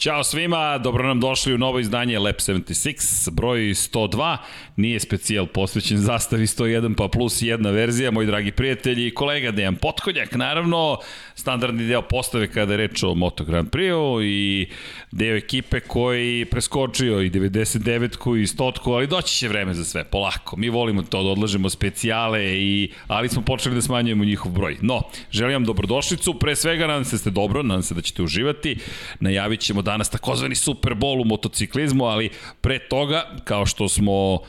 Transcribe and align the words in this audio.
Ćao 0.00 0.24
svima, 0.24 0.78
dobro 0.78 1.06
nam 1.06 1.20
došli 1.20 1.54
u 1.54 1.58
novo 1.58 1.78
izdanje 1.78 2.18
Lab 2.18 2.34
76, 2.34 3.30
broj 3.30 3.60
102, 3.60 4.36
nije 4.80 5.00
specijal 5.00 5.46
posvećen 5.46 5.98
zastavi 5.98 6.46
101 6.46 6.94
pa 6.96 7.08
plus 7.08 7.42
jedna 7.42 7.70
verzija, 7.70 8.10
moji 8.10 8.26
dragi 8.26 8.52
prijatelji 8.52 9.06
i 9.06 9.14
kolega 9.14 9.50
Dejan 9.50 9.76
Potkonjak, 9.76 10.34
naravno, 10.34 10.98
standardni 11.34 11.86
deo 11.86 12.02
postave 12.02 12.48
kada 12.48 12.72
je 12.72 12.76
reč 12.76 13.02
o 13.02 13.14
Moto 13.14 13.44
Grand 13.44 13.70
Prix 13.70 14.24
i 14.24 14.68
deo 15.10 15.36
ekipe 15.36 15.80
koji 15.80 16.44
preskočio 16.44 17.22
i 17.22 17.30
99-ku 17.30 18.36
i 18.36 18.46
100-ku, 18.46 18.92
ali 18.92 19.06
doći 19.06 19.34
će 19.34 19.48
vreme 19.48 19.74
za 19.74 19.84
sve, 19.84 20.04
polako. 20.04 20.56
Mi 20.56 20.68
volimo 20.68 21.02
to 21.02 21.22
da 21.22 21.28
odlažemo 21.28 21.70
specijale, 21.70 22.44
i, 22.44 22.92
ali 23.06 23.28
smo 23.28 23.42
počeli 23.42 23.74
da 23.74 23.82
smanjujemo 23.82 24.24
njihov 24.24 24.52
broj. 24.52 24.76
No, 24.80 25.02
želim 25.30 25.54
vam 25.54 25.64
dobrodošlicu, 25.64 26.34
pre 26.34 26.56
svega 26.56 26.86
nadam 26.86 27.04
se 27.04 27.16
da 27.16 27.18
ste 27.18 27.30
dobro, 27.30 27.62
nadam 27.62 27.82
se 27.82 27.94
da 27.94 28.02
ćete 28.02 28.22
uživati. 28.22 28.76
Najavit 29.20 29.60
ćemo 29.60 29.82
danas 29.82 30.10
takozvani 30.10 30.54
Super 30.54 30.94
Bowl 30.94 31.22
u 31.22 31.24
motociklizmu, 31.24 32.04
ali 32.04 32.30
pre 32.60 32.78
toga, 32.78 33.36
kao 33.44 33.66
što 33.66 33.88
smo 33.88 34.40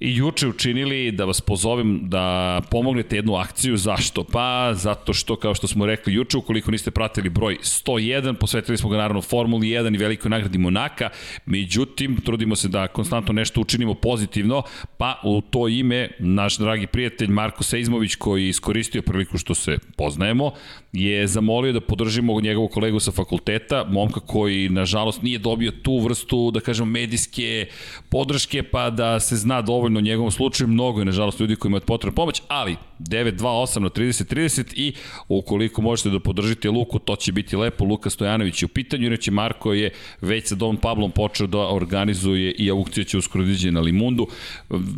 i 0.00 0.16
juče 0.16 0.48
učinili 0.48 1.12
da 1.12 1.24
vas 1.24 1.40
pozovem 1.40 2.00
da 2.02 2.60
pomognete 2.70 3.16
jednu 3.16 3.34
akciju. 3.34 3.76
Zašto? 3.76 4.24
Pa 4.24 4.74
zato 4.74 5.12
što, 5.12 5.36
kao 5.36 5.54
što 5.54 5.66
smo 5.66 5.86
rekli 5.86 6.14
juče, 6.14 6.36
ukoliko 6.36 6.70
niste 6.70 6.90
pratili 6.90 7.28
broj 7.28 7.58
101, 7.62 8.34
posvetili 8.34 8.78
smo 8.78 8.88
ga 8.88 8.96
naravno 8.96 9.22
Formuli 9.22 9.66
1 9.66 9.94
i 9.94 9.98
velikoj 9.98 10.28
nagradi 10.28 10.58
Monaka, 10.58 11.10
međutim, 11.46 12.16
trudimo 12.16 12.56
se 12.56 12.68
da 12.68 12.88
konstantno 12.88 13.32
nešto 13.32 13.60
učinimo 13.60 13.94
pozitivno, 13.94 14.62
pa 14.96 15.20
u 15.24 15.40
to 15.40 15.68
ime 15.68 16.08
naš 16.18 16.58
dragi 16.58 16.86
prijatelj 16.86 17.28
Marko 17.28 17.64
Seizmović, 17.64 18.14
koji 18.14 18.48
iskoristio 18.48 19.02
priliku 19.02 19.38
što 19.38 19.54
se 19.54 19.78
poznajemo, 19.96 20.52
je 20.96 21.26
zamolio 21.26 21.72
da 21.72 21.80
podržimo 21.80 22.40
njegovog 22.40 22.70
kolegu 22.70 23.00
sa 23.00 23.12
fakulteta, 23.12 23.84
momka 23.88 24.20
koji, 24.20 24.68
nažalost, 24.68 25.22
nije 25.22 25.38
dobio 25.38 25.70
tu 25.70 25.98
vrstu, 25.98 26.50
da 26.50 26.60
kažem, 26.60 26.88
medijske 26.88 27.66
podrške, 28.08 28.62
pa 28.62 28.90
da 28.90 29.20
se 29.20 29.36
zna 29.36 29.62
dovoljno 29.62 29.98
u 29.98 30.02
njegovom 30.02 30.30
slučaju, 30.30 30.68
mnogo 30.68 31.00
je 31.00 31.04
nažalost 31.04 31.40
ljudi 31.40 31.56
koji 31.56 31.70
imaju 31.70 31.80
potrebnu 31.80 32.14
pomoć, 32.14 32.42
ali 32.48 32.76
928 32.98 33.78
na 33.78 33.88
30-30 33.88 34.72
i 34.74 34.92
ukoliko 35.28 35.82
možete 35.82 36.10
da 36.10 36.20
podržite 36.20 36.70
Luku, 36.70 36.98
to 36.98 37.16
će 37.16 37.32
biti 37.32 37.56
lepo. 37.56 37.84
Luka 37.84 38.10
Stojanović 38.10 38.62
je 38.62 38.66
u 38.66 38.68
pitanju, 38.68 39.06
inače 39.06 39.30
Marko 39.30 39.72
je 39.72 39.90
već 40.20 40.48
sa 40.48 40.54
Don 40.54 40.76
Pablom 40.76 41.10
počeo 41.10 41.46
da 41.46 41.58
organizuje 41.58 42.52
i 42.52 42.70
aukciju 42.70 43.04
će 43.04 43.18
uskoro 43.18 43.44
diđe 43.44 43.70
na 43.70 43.80
Limundu. 43.80 44.26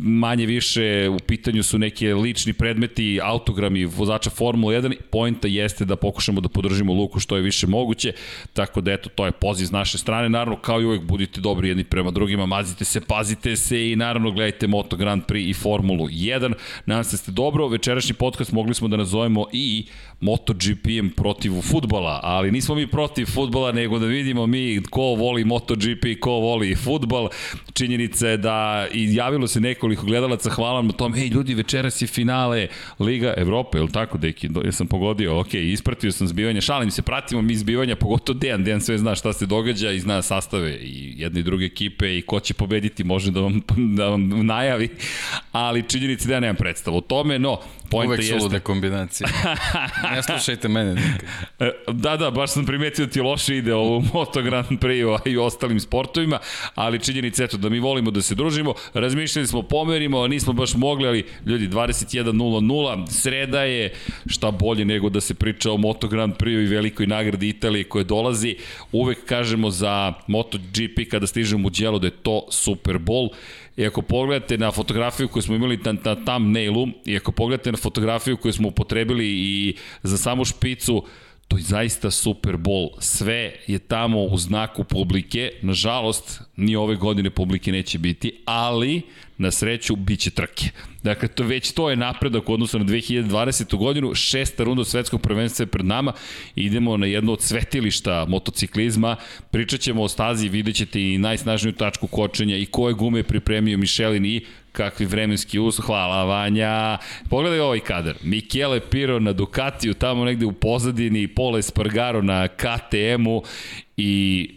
Manje 0.01 0.45
više 0.45 1.09
u 1.09 1.19
pitanju 1.19 1.63
su 1.63 1.77
neke 1.77 2.13
lični 2.13 2.53
predmeti, 2.53 3.19
autogrami 3.23 3.85
vozača 3.85 4.29
Formula 4.29 4.73
1. 4.73 4.95
Poenta 5.11 5.47
jeste 5.47 5.85
da 5.89 5.95
pokušamo 5.95 6.41
da 6.41 6.49
podržimo 6.49 6.93
Luku 6.93 7.19
što 7.19 7.35
je 7.35 7.41
više 7.41 7.67
moguće, 7.67 8.13
tako 8.53 8.81
da 8.81 8.91
eto, 8.91 9.09
to 9.09 9.25
je 9.25 9.31
poziv 9.31 9.65
s 9.65 9.71
naše 9.71 9.97
strane. 9.97 10.29
Naravno, 10.29 10.61
kao 10.61 10.81
i 10.81 10.85
uvek, 10.85 11.01
budite 11.01 11.41
dobri 11.41 11.67
jedni 11.67 11.83
prema 11.83 12.11
drugima, 12.11 12.45
mazite 12.45 12.85
se, 12.85 13.01
pazite 13.01 13.55
se 13.55 13.91
i 13.91 13.95
naravno 13.95 14.31
gledajte 14.31 14.67
Moto 14.67 14.95
Grand 14.95 15.23
Prix 15.27 15.49
i 15.49 15.53
Formulu 15.53 16.07
1. 16.07 16.53
Nadam 16.85 17.03
se 17.03 17.11
da 17.13 17.17
ste 17.17 17.31
dobro, 17.31 17.67
večerašnji 17.67 18.13
podcast 18.13 18.51
mogli 18.51 18.73
smo 18.73 18.87
da 18.87 18.97
nazovemo 18.97 19.45
i 19.53 19.85
MotoGP-em 20.21 21.09
protiv 21.09 21.61
futbala, 21.61 22.19
ali 22.23 22.51
nismo 22.51 22.75
mi 22.75 22.87
protiv 22.87 23.25
futbala, 23.25 23.71
nego 23.71 23.99
da 23.99 24.05
vidimo 24.05 24.47
mi 24.47 24.81
ko 24.89 25.01
voli 25.01 25.45
MotoGP, 25.45 26.19
ko 26.19 26.31
voli 26.31 26.75
futbal. 26.75 27.29
Činjenica 27.73 28.27
je 28.27 28.37
da 28.37 28.87
i 28.93 29.15
javilo 29.15 29.47
se 29.47 29.59
nekoliko 29.59 30.05
gledalaca, 30.05 30.49
hvala 30.49 30.81
na 30.81 30.91
tom, 30.91 31.13
hej 31.13 31.27
ljudi, 31.27 31.53
večeras 31.53 32.01
je 32.01 32.07
finale 32.07 32.67
Liga 32.99 33.33
Evrope, 33.37 33.77
je 33.77 33.81
li 33.81 33.91
tako, 33.91 34.17
deki? 34.17 34.49
Ja 34.65 34.71
sam 34.71 34.87
pogodio, 34.87 35.39
ok, 35.39 35.53
ispratio 35.53 36.11
sam 36.11 36.27
zbivanja, 36.27 36.61
šalim 36.61 36.91
se, 36.91 37.01
pratimo 37.01 37.41
mi 37.41 37.55
zbivanja, 37.55 37.95
pogotovo 37.95 38.39
Dejan, 38.39 38.63
Dejan 38.63 38.81
sve 38.81 38.97
zna 38.97 39.15
šta 39.15 39.33
se 39.33 39.45
događa 39.45 39.91
i 39.91 39.99
zna 39.99 40.21
sastave 40.21 40.75
i 40.75 41.13
jedne 41.17 41.39
i 41.39 41.43
druge 41.43 41.65
ekipe 41.65 42.17
i 42.17 42.21
ko 42.21 42.39
će 42.39 42.53
pobediti, 42.53 43.03
može 43.03 43.31
da 43.31 43.41
vam, 43.41 43.61
da 43.97 44.09
vam 44.09 44.45
najavi, 44.45 44.89
ali 45.51 45.83
činjenica 45.87 46.27
da 46.27 46.33
ja 46.33 46.39
nemam 46.39 46.55
predstavu 46.55 46.97
o 46.97 47.01
tome, 47.01 47.39
no, 47.39 47.59
Pojnta 47.89 48.09
Uvek 48.09 48.23
su 48.23 48.33
jeste... 48.33 48.43
lude 48.43 48.59
kombinacije. 48.59 49.27
ne 50.15 50.23
slušajte 50.23 50.67
mene 50.67 50.93
nikad. 50.93 51.29
E, 51.59 51.71
da, 51.87 52.17
da, 52.17 52.31
baš 52.31 52.51
sam 52.51 52.65
primetio 52.65 53.05
da 53.05 53.11
ti 53.11 53.21
loše 53.21 53.57
ide 53.57 53.75
u 53.75 54.01
Moto 54.13 54.41
Grand 54.41 54.67
Prix 54.69 55.19
i 55.25 55.37
ostalim 55.37 55.79
sportovima, 55.79 56.39
ali 56.75 56.99
činjenica 56.99 57.43
eto 57.43 57.57
da 57.57 57.69
mi 57.69 57.79
volimo 57.79 58.11
da 58.11 58.21
se 58.21 58.35
družimo. 58.35 58.73
Razmišljali 58.93 59.47
smo, 59.47 59.61
pomerimo, 59.61 60.27
nismo 60.27 60.53
baš 60.53 60.75
mogli, 60.75 61.07
ali 61.07 61.25
ljudi, 61.45 61.67
21.00, 61.67 63.07
sreda 63.09 63.63
je, 63.63 63.93
šta 64.27 64.51
bolje 64.51 64.85
nego 64.85 65.09
da 65.09 65.21
se 65.21 65.33
priča 65.33 65.71
o 65.71 65.77
Moto 65.77 66.07
Grand 66.07 66.33
Prix 66.35 66.63
i 66.63 66.67
velikoj 66.67 67.07
nagradi 67.07 67.49
Italije 67.49 67.83
koje 67.83 68.03
dolazi. 68.03 68.55
Uvek 68.91 69.25
kažemo 69.25 69.69
za 69.71 70.13
MotoGP 70.27 71.09
kada 71.11 71.27
stižemo 71.27 71.67
u 71.67 71.69
djelo 71.69 71.99
da 71.99 72.07
je 72.07 72.11
to 72.11 72.47
Super 72.51 72.95
Bowl 72.97 73.29
I 73.79 73.85
ako 73.85 74.01
pogledate 74.01 74.57
na 74.57 74.71
fotografiju 74.71 75.27
koju 75.27 75.43
smo 75.43 75.55
imali 75.55 75.77
na, 75.77 75.93
na 75.93 76.15
thumbnailu, 76.15 76.87
i 77.05 77.17
ako 77.17 77.31
pogledate 77.31 77.71
na 77.71 77.77
fotografiju 77.77 78.37
koju 78.37 78.53
smo 78.53 78.67
upotrebili 78.67 79.25
i 79.27 79.75
za 80.03 80.17
samu 80.17 80.45
špicu, 80.45 81.03
to 81.49 81.57
je 81.57 81.63
zaista 81.63 82.11
Super 82.11 82.57
Bowl. 82.57 82.89
Sve 82.99 83.55
je 83.67 83.79
tamo 83.79 84.23
u 84.23 84.37
znaku 84.37 84.83
publike. 84.83 85.51
Nažalost, 85.61 86.41
ni 86.55 86.75
ove 86.75 86.95
godine 86.95 87.29
publike 87.29 87.71
neće 87.71 87.97
biti, 87.97 88.41
ali 88.45 89.01
na 89.37 89.51
sreću 89.51 89.95
biće 89.95 90.29
trke. 90.29 90.65
Dakle, 91.03 91.27
to, 91.27 91.43
već 91.43 91.71
to 91.71 91.89
je 91.89 91.95
napredak 91.95 92.49
u 92.49 92.53
odnosu 92.53 92.79
na 92.79 92.85
2020. 92.85 93.77
godinu, 93.77 94.15
šesta 94.15 94.63
runda 94.63 94.85
svetskog 94.85 95.21
prvenstva 95.21 95.63
je 95.63 95.67
pred 95.67 95.85
nama, 95.85 96.13
idemo 96.55 96.97
na 96.97 97.05
jedno 97.05 97.33
od 97.33 97.41
svetilišta 97.41 98.25
motociklizma, 98.27 99.15
pričat 99.51 99.79
ćemo 99.79 100.03
o 100.03 100.07
stazi, 100.07 100.49
vidjet 100.49 100.75
ćete 100.75 101.01
i 101.01 101.17
najsnažniju 101.17 101.73
tačku 101.73 102.07
kočenja 102.07 102.57
i 102.57 102.65
koje 102.65 102.93
gume 102.93 103.19
je 103.19 103.23
pripremio 103.23 103.77
Michelin 103.77 104.25
i 104.25 104.45
kakvi 104.79 105.05
vremenski 105.05 105.59
uslov, 105.59 105.85
hvala 105.85 106.23
Vanja. 106.23 106.97
Pogledaj 107.29 107.59
ovaj 107.59 107.79
kadar, 107.79 108.15
Michele 108.23 108.79
Piro 108.79 109.19
na 109.19 109.33
Ducatiju, 109.33 109.93
tamo 109.93 110.25
negde 110.25 110.45
u 110.45 110.51
pozadini, 110.51 111.27
Pole 111.27 111.61
Spargaro 111.61 112.21
na 112.21 112.47
KTM-u 112.47 113.43
i 113.97 114.49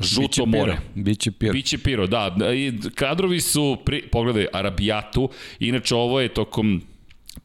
Žuto 0.00 0.22
Biće 0.22 0.42
more. 0.46 0.72
Piro. 0.72 0.82
Biće 0.94 1.30
piro. 1.30 1.52
Biće 1.52 1.78
piro, 1.78 2.06
da. 2.06 2.36
I 2.54 2.72
kadrovi 2.94 3.40
su, 3.40 3.76
pri, 3.84 4.02
pogledaj, 4.12 4.46
Arabijatu, 4.52 5.30
inače 5.58 5.94
ovo 5.94 6.20
je 6.20 6.28
tokom 6.28 6.82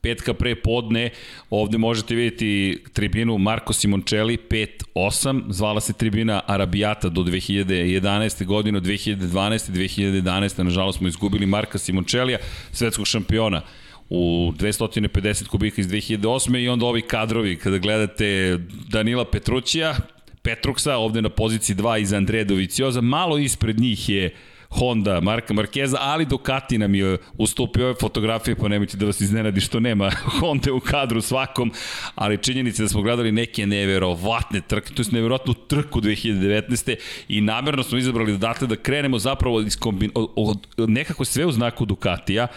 petka 0.04 0.34
pre 0.34 0.56
podne, 0.56 1.10
ovde 1.50 1.78
možete 1.78 2.16
vidjeti 2.16 2.84
tribinu 2.94 3.38
Marko 3.38 3.74
Simoncelli 3.74 4.38
5-8, 4.96 5.44
zvala 5.50 5.82
se 5.82 5.94
tribina 5.94 6.42
Arabijata 6.48 7.10
do 7.10 7.22
2011. 7.22 8.46
godine, 8.46 8.78
od 8.78 8.84
2012. 8.84 9.72
2011. 9.72 10.64
nažalost 10.64 10.98
smo 10.98 11.08
izgubili 11.08 11.46
Marka 11.46 11.78
Simoncellija, 11.78 12.38
svetskog 12.72 13.08
šampiona 13.08 13.62
u 14.10 14.52
250 14.60 15.48
kubika 15.48 15.82
iz 15.82 15.88
2008. 15.88 16.60
i 16.64 16.70
onda 16.70 16.86
ovi 16.86 17.02
kadrovi, 17.02 17.56
kada 17.56 17.78
gledate 17.78 18.60
Danila 18.90 19.26
Petrućija, 19.26 19.96
Petruksa, 20.42 20.96
ovde 20.96 21.22
na 21.22 21.30
poziciji 21.30 21.76
2 21.76 22.02
iz 22.02 22.14
Andreja 22.14 22.44
Dovicioza, 22.44 23.02
malo 23.02 23.38
ispred 23.38 23.80
njih 23.80 24.10
je 24.10 24.36
Honda, 24.74 25.20
Marka 25.22 25.54
Markeza, 25.54 25.98
ali 26.02 26.26
Ducati 26.26 26.78
nam 26.78 26.96
je 26.96 27.18
ustupio 27.38 27.86
ove 27.86 27.96
fotografije, 28.02 28.56
pa 28.56 28.68
nemojte 28.68 28.98
da 28.98 29.06
vas 29.06 29.22
iznenadi 29.22 29.62
što 29.62 29.80
nema 29.80 30.12
Honda 30.40 30.74
u 30.74 30.80
kadru 30.80 31.22
svakom, 31.22 31.72
ali 32.16 32.38
činjenica 32.38 32.84
da 32.84 32.90
smo 32.90 33.02
gledali 33.02 33.32
neke 33.32 33.68
neverovatne 33.68 34.62
trke, 34.62 34.94
to 34.94 35.02
je 35.02 35.08
neverovatnu 35.12 35.54
trku 35.54 36.02
2019. 36.02 36.96
i 37.28 37.42
namerno 37.42 37.84
smo 37.84 37.98
izabrali 37.98 38.32
da 38.32 38.38
dakle 38.38 38.68
da 38.68 38.76
krenemo 38.76 39.20
zapravo 39.20 39.62
iz 39.62 39.78
kombin... 39.80 40.12
od, 40.16 40.68
nekako 40.78 41.26
sve 41.26 41.46
u 41.46 41.52
znaku 41.52 41.86
Ducatija 41.86 42.48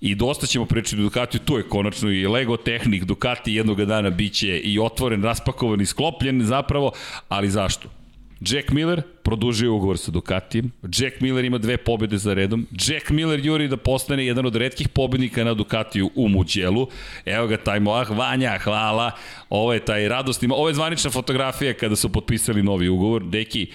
I 0.00 0.14
dosta 0.14 0.46
ćemo 0.46 0.64
pričati 0.64 0.96
o 0.96 1.02
Ducatiju, 1.02 1.40
tu 1.44 1.56
je 1.58 1.68
konačno 1.68 2.10
i 2.10 2.26
Lego 2.26 2.56
Technik, 2.56 3.04
Ducati 3.04 3.54
jednog 3.54 3.84
dana 3.84 4.10
biće 4.10 4.58
i 4.58 4.78
otvoren, 4.78 5.22
raspakovan 5.22 5.80
i 5.80 5.86
sklopljen 5.86 6.44
zapravo, 6.44 6.92
ali 7.28 7.50
zašto? 7.50 7.97
Jack 8.40 8.70
Miller 8.70 9.02
produžio 9.22 9.74
ugovor 9.74 9.98
sa 9.98 10.10
Ducatijem. 10.10 10.70
Jack 10.98 11.20
Miller 11.20 11.44
ima 11.44 11.58
dve 11.58 11.76
pobede 11.76 12.18
za 12.18 12.34
redom. 12.34 12.66
Jack 12.70 13.10
Miller 13.10 13.40
juri 13.46 13.68
da 13.68 13.76
postane 13.76 14.26
jedan 14.26 14.46
od 14.46 14.56
redkih 14.56 14.88
pobednika 14.88 15.44
na 15.44 15.54
Ducatiju 15.54 16.10
u 16.14 16.28
Muđelu. 16.28 16.86
Evo 17.24 17.46
ga 17.46 17.56
taj 17.56 17.80
Moah 17.80 18.10
Vanja, 18.10 18.58
hvala. 18.58 19.10
Ovo 19.50 19.72
je 19.72 19.84
taj 19.84 20.08
radosni, 20.08 20.48
ovo 20.52 20.68
je 20.68 20.74
zvanična 20.74 21.10
fotografija 21.10 21.74
kada 21.74 21.96
su 21.96 22.12
potpisali 22.12 22.62
novi 22.62 22.88
ugovor. 22.88 23.24
Deki, 23.24 23.66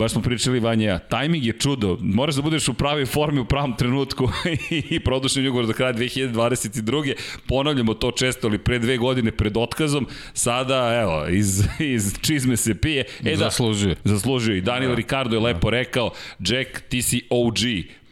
baš 0.00 0.12
smo 0.12 0.22
pričali 0.22 0.60
Vanja, 0.60 0.98
tajming 0.98 1.44
je 1.44 1.52
čudo, 1.52 1.98
moraš 2.00 2.34
da 2.34 2.42
budeš 2.42 2.68
u 2.68 2.74
pravoj 2.74 3.06
formi 3.06 3.40
u 3.40 3.44
pravom 3.44 3.76
trenutku 3.76 4.28
i 4.90 5.00
produšen 5.00 5.46
ugovor 5.48 5.66
do 5.66 5.72
kraja 5.72 5.92
2022. 5.92 7.14
Ponavljamo 7.46 7.94
to 7.94 8.10
često, 8.10 8.46
ali 8.46 8.58
pre 8.58 8.78
dve 8.78 8.96
godine 8.96 9.32
pred 9.32 9.56
otkazom, 9.56 10.06
sada, 10.32 11.00
evo, 11.02 11.26
iz, 11.28 11.64
iz 11.94 12.14
čizme 12.20 12.56
se 12.56 12.74
pije. 12.74 13.04
E, 13.24 13.30
da, 13.30 13.36
zaslužio. 13.36 13.94
Zaslužio 14.04 14.56
i 14.56 14.60
Daniel 14.60 14.90
da. 14.90 14.96
Ricardo 14.96 15.36
je 15.36 15.40
lepo 15.40 15.70
rekao, 15.70 16.10
Jack, 16.38 16.80
ti 16.88 17.02
si 17.02 17.26
OG, 17.30 17.58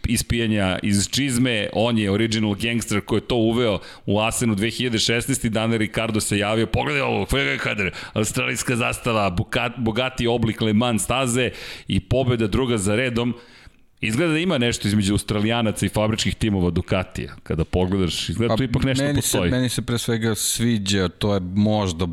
ispijanja 0.06 0.78
iz 0.82 1.08
čizme, 1.10 1.68
on 1.72 1.98
je 1.98 2.10
original 2.10 2.54
gangster 2.54 3.00
koji 3.00 3.18
je 3.18 3.26
to 3.26 3.36
uveo 3.36 3.78
u 4.06 4.20
Asenu 4.20 4.54
2016. 4.54 5.48
Daniel 5.48 5.78
Ricardo 5.78 6.20
se 6.20 6.38
javio, 6.38 6.66
pogledaj 6.66 7.02
ovo, 7.02 7.26
Fegekader, 7.26 7.94
australijska 8.12 8.76
zastava, 8.76 9.36
bogati 9.76 10.26
oblik 10.26 10.60
Le 10.60 10.72
Mans 10.72 11.02
staze 11.02 11.50
i 11.88 12.00
pobeda 12.00 12.46
druga 12.46 12.78
za 12.78 12.94
redom. 12.94 13.34
Izgleda 14.00 14.32
da 14.32 14.38
ima 14.38 14.58
nešto 14.58 14.88
između 14.88 15.14
australijanaca 15.14 15.86
i 15.86 15.88
fabričkih 15.88 16.34
timova 16.34 16.70
Ducatija. 16.70 17.34
Kada 17.42 17.64
pogledaš, 17.64 18.28
izgleda 18.28 18.52
pa, 18.52 18.56
tu 18.56 18.62
ipak 18.62 18.84
nešto 18.84 19.04
meni 19.04 19.16
postoji. 19.16 19.50
Se, 19.50 19.56
meni 19.56 19.68
se 19.68 19.82
pre 19.82 19.98
svega 19.98 20.34
sviđa, 20.34 21.08
to 21.08 21.34
je 21.34 21.40
možda 21.40 22.06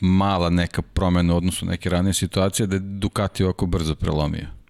mala 0.00 0.50
neka 0.50 0.82
promena 0.82 1.34
u 1.34 1.36
odnosu 1.36 1.66
neke 1.66 1.90
ranije 1.90 2.14
situacije, 2.14 2.66
da 2.66 2.76
je 2.76 2.80
Ducati 2.80 3.44
ovako 3.44 3.66
brzo 3.66 3.94
prelomio. 3.94 4.61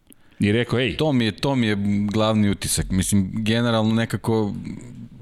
I 0.42 0.52
rekao, 0.52 0.78
ej. 0.78 0.96
To 0.96 1.12
mi 1.12 1.24
je, 1.24 1.32
to 1.32 1.54
mi 1.56 1.66
je 1.66 1.76
glavni 2.12 2.50
utisak. 2.50 2.90
Mislim, 2.90 3.30
generalno 3.34 3.94
nekako 3.94 4.52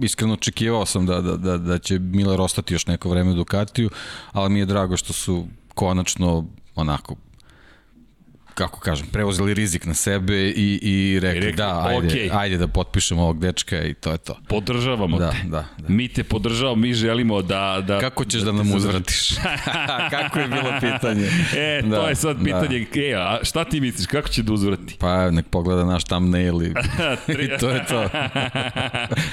iskreno 0.01 0.35
očekivao 0.35 0.87
sam 0.87 1.07
da, 1.07 1.21
da, 1.21 1.37
da, 1.37 1.59
da 1.59 1.79
će 1.79 1.99
Miller 1.99 2.41
ostati 2.41 2.75
još 2.75 2.87
neko 2.87 3.11
vreme 3.11 3.31
u 3.31 3.35
Ducatiju, 3.35 3.91
ali 4.33 4.51
mi 4.51 4.59
je 4.59 4.67
drago 4.67 4.97
što 4.97 5.13
su 5.13 5.47
konačno 5.75 6.47
onako 6.75 7.17
kako 8.55 8.81
kažem, 8.81 9.07
preuzeli 9.13 9.55
rizik 9.55 9.87
na 9.87 9.95
sebe 9.95 10.49
i, 10.49 10.79
i 10.83 11.21
rekli, 11.21 11.39
I 11.39 11.41
rekli 11.41 11.57
da, 11.57 11.85
ajde, 11.87 12.09
okay. 12.09 12.29
ajde 12.33 12.57
da 12.57 12.69
potpišemo 12.69 13.23
ovog 13.23 13.39
dečka 13.39 13.83
i 13.83 13.95
to 13.95 14.13
je 14.13 14.19
to. 14.19 14.39
Podržavamo 14.49 15.19
da, 15.19 15.31
te. 15.31 15.37
Da, 15.45 15.65
da. 15.79 15.89
Mi 15.89 16.09
te 16.09 16.25
podržavamo, 16.25 16.77
mi 16.77 16.95
želimo 16.95 17.43
da... 17.43 17.83
da 17.87 17.99
kako 17.99 18.25
ćeš 18.25 18.41
da, 18.41 18.53
da 18.53 18.53
nam 18.53 18.73
uzvratiš? 18.73 19.31
kako 20.17 20.39
je 20.39 20.49
bilo 20.49 20.73
pitanje? 20.81 21.31
E, 21.57 21.83
da, 21.83 21.97
to 21.97 22.09
je 22.09 22.15
sad 22.15 22.37
da. 22.37 22.45
pitanje. 22.45 22.87
Da. 22.95 23.01
E, 23.01 23.15
a 23.15 23.39
šta 23.43 23.65
ti 23.65 23.81
misliš, 23.81 24.07
kako 24.07 24.29
će 24.29 24.43
da 24.43 24.53
uzvrati? 24.53 24.97
Pa 24.99 25.31
nek 25.31 25.47
pogleda 25.51 25.85
naš 25.85 26.05
thumbnail 26.05 26.63
i, 26.63 26.67
i 27.45 27.59
to 27.61 27.71
je 27.71 27.87
to. 27.87 28.09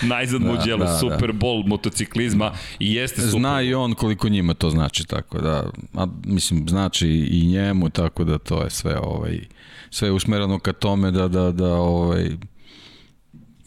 Najzad 0.02 0.42
da, 0.42 0.48
Mugello, 0.52 0.86
da, 0.86 0.98
Super 0.98 1.34
da. 1.34 1.40
Bowl 1.40 1.68
motociklizma 1.68 2.52
i 2.80 2.94
jeste 2.94 3.22
Super 3.22 3.40
Zna 3.40 3.62
i 3.62 3.74
on 3.74 3.94
koliko 3.94 4.30
njima 4.30 4.54
to 4.54 4.70
znači, 4.70 5.06
tako 5.08 5.42
da, 5.42 5.64
a, 5.94 6.08
mislim, 6.26 6.70
znači 6.70 7.08
i 7.32 7.48
njemu, 7.48 7.90
tako 7.90 8.24
da 8.24 8.38
to 8.38 8.64
je 8.64 8.70
sve 8.70 9.00
ovaj, 9.08 9.40
sve 9.90 10.12
usmereno 10.12 10.60
ka 10.60 10.74
tome 10.74 11.12
da, 11.12 11.28
da, 11.28 11.52
da 11.52 11.74
ovaj, 11.74 12.30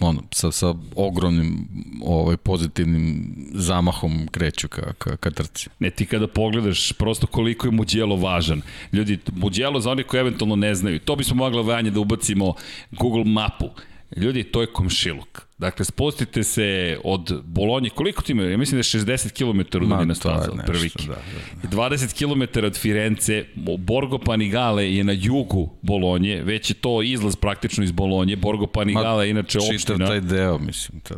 ono, 0.01 0.23
sa, 0.33 0.53
sa 0.53 0.75
ogromnim 0.97 1.69
ovaj, 2.03 2.37
pozitivnim 2.37 3.35
zamahom 3.53 4.29
kreću 4.31 4.69
ka, 4.69 4.93
ka, 4.93 5.17
ka 5.17 5.31
trci. 5.31 5.69
Ne, 5.79 5.91
ti 5.91 6.07
kada 6.07 6.27
pogledaš 6.27 6.93
prosto 6.93 7.27
koliko 7.27 7.67
je 7.67 7.71
Muđelo 7.71 8.17
važan. 8.17 8.63
Ljudi, 8.93 9.19
Muđelo 9.33 9.81
za 9.81 9.91
oni 9.91 10.03
koji 10.03 10.21
eventualno 10.21 10.57
ne 10.57 10.75
znaju, 10.75 10.99
to 10.99 11.17
bismo 11.17 11.37
mogli 11.37 11.63
vanje 11.63 11.91
da 11.91 12.01
ubacimo 12.01 12.55
Google 12.91 13.25
mapu. 13.25 13.71
Ljudi, 14.17 14.45
to 14.45 14.61
je 14.61 14.73
komšiluk. 14.73 15.50
Dakle, 15.61 15.85
spustite 15.85 16.45
se 16.45 16.99
od 17.05 17.43
Bolonje, 17.45 17.91
koliko 17.91 18.23
ti 18.23 18.33
ima? 18.33 18.43
Ja 18.43 18.57
mislim 18.57 18.77
da 18.77 19.13
je 19.13 19.19
60 19.19 19.33
km 19.33 19.85
udaljena 19.85 20.15
staza 20.15 20.51
od 20.53 20.61
prvike. 20.67 21.05
Da, 21.07 21.15
da, 21.63 21.69
da. 21.69 21.91
20 21.91 22.19
km 22.19 22.67
od 22.67 22.77
Firence, 22.77 23.45
Borgo 23.79 24.19
Panigale 24.19 24.95
je 24.95 25.05
na 25.05 25.13
jugu 25.13 25.71
Bolonje, 25.83 26.43
već 26.43 26.71
je 26.71 26.75
to 26.75 27.03
izlaz 27.03 27.37
praktično 27.37 27.85
iz 27.85 27.93
Bolonje. 27.93 28.37
Borgo 28.37 28.67
Panigale 28.67 29.27
je 29.27 29.31
inače 29.31 29.59
opština. 29.59 29.79
Čitav 29.79 30.07
taj 30.07 30.21
deo, 30.21 30.59
mislim, 30.59 31.01
ta 31.01 31.15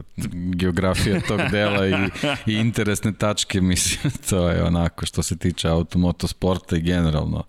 geografija 0.55 1.21
tog 1.21 1.41
dela 1.50 1.87
i, 1.87 1.93
i 2.47 2.55
interesne 2.55 3.12
tačke, 3.12 3.61
mislim, 3.73 4.12
to 4.31 4.49
je 4.49 4.62
onako 4.62 5.06
što 5.06 5.23
se 5.23 5.39
tiče 5.39 5.69
automotosporta 5.69 6.77
i 6.77 6.81
generalno 6.81 7.44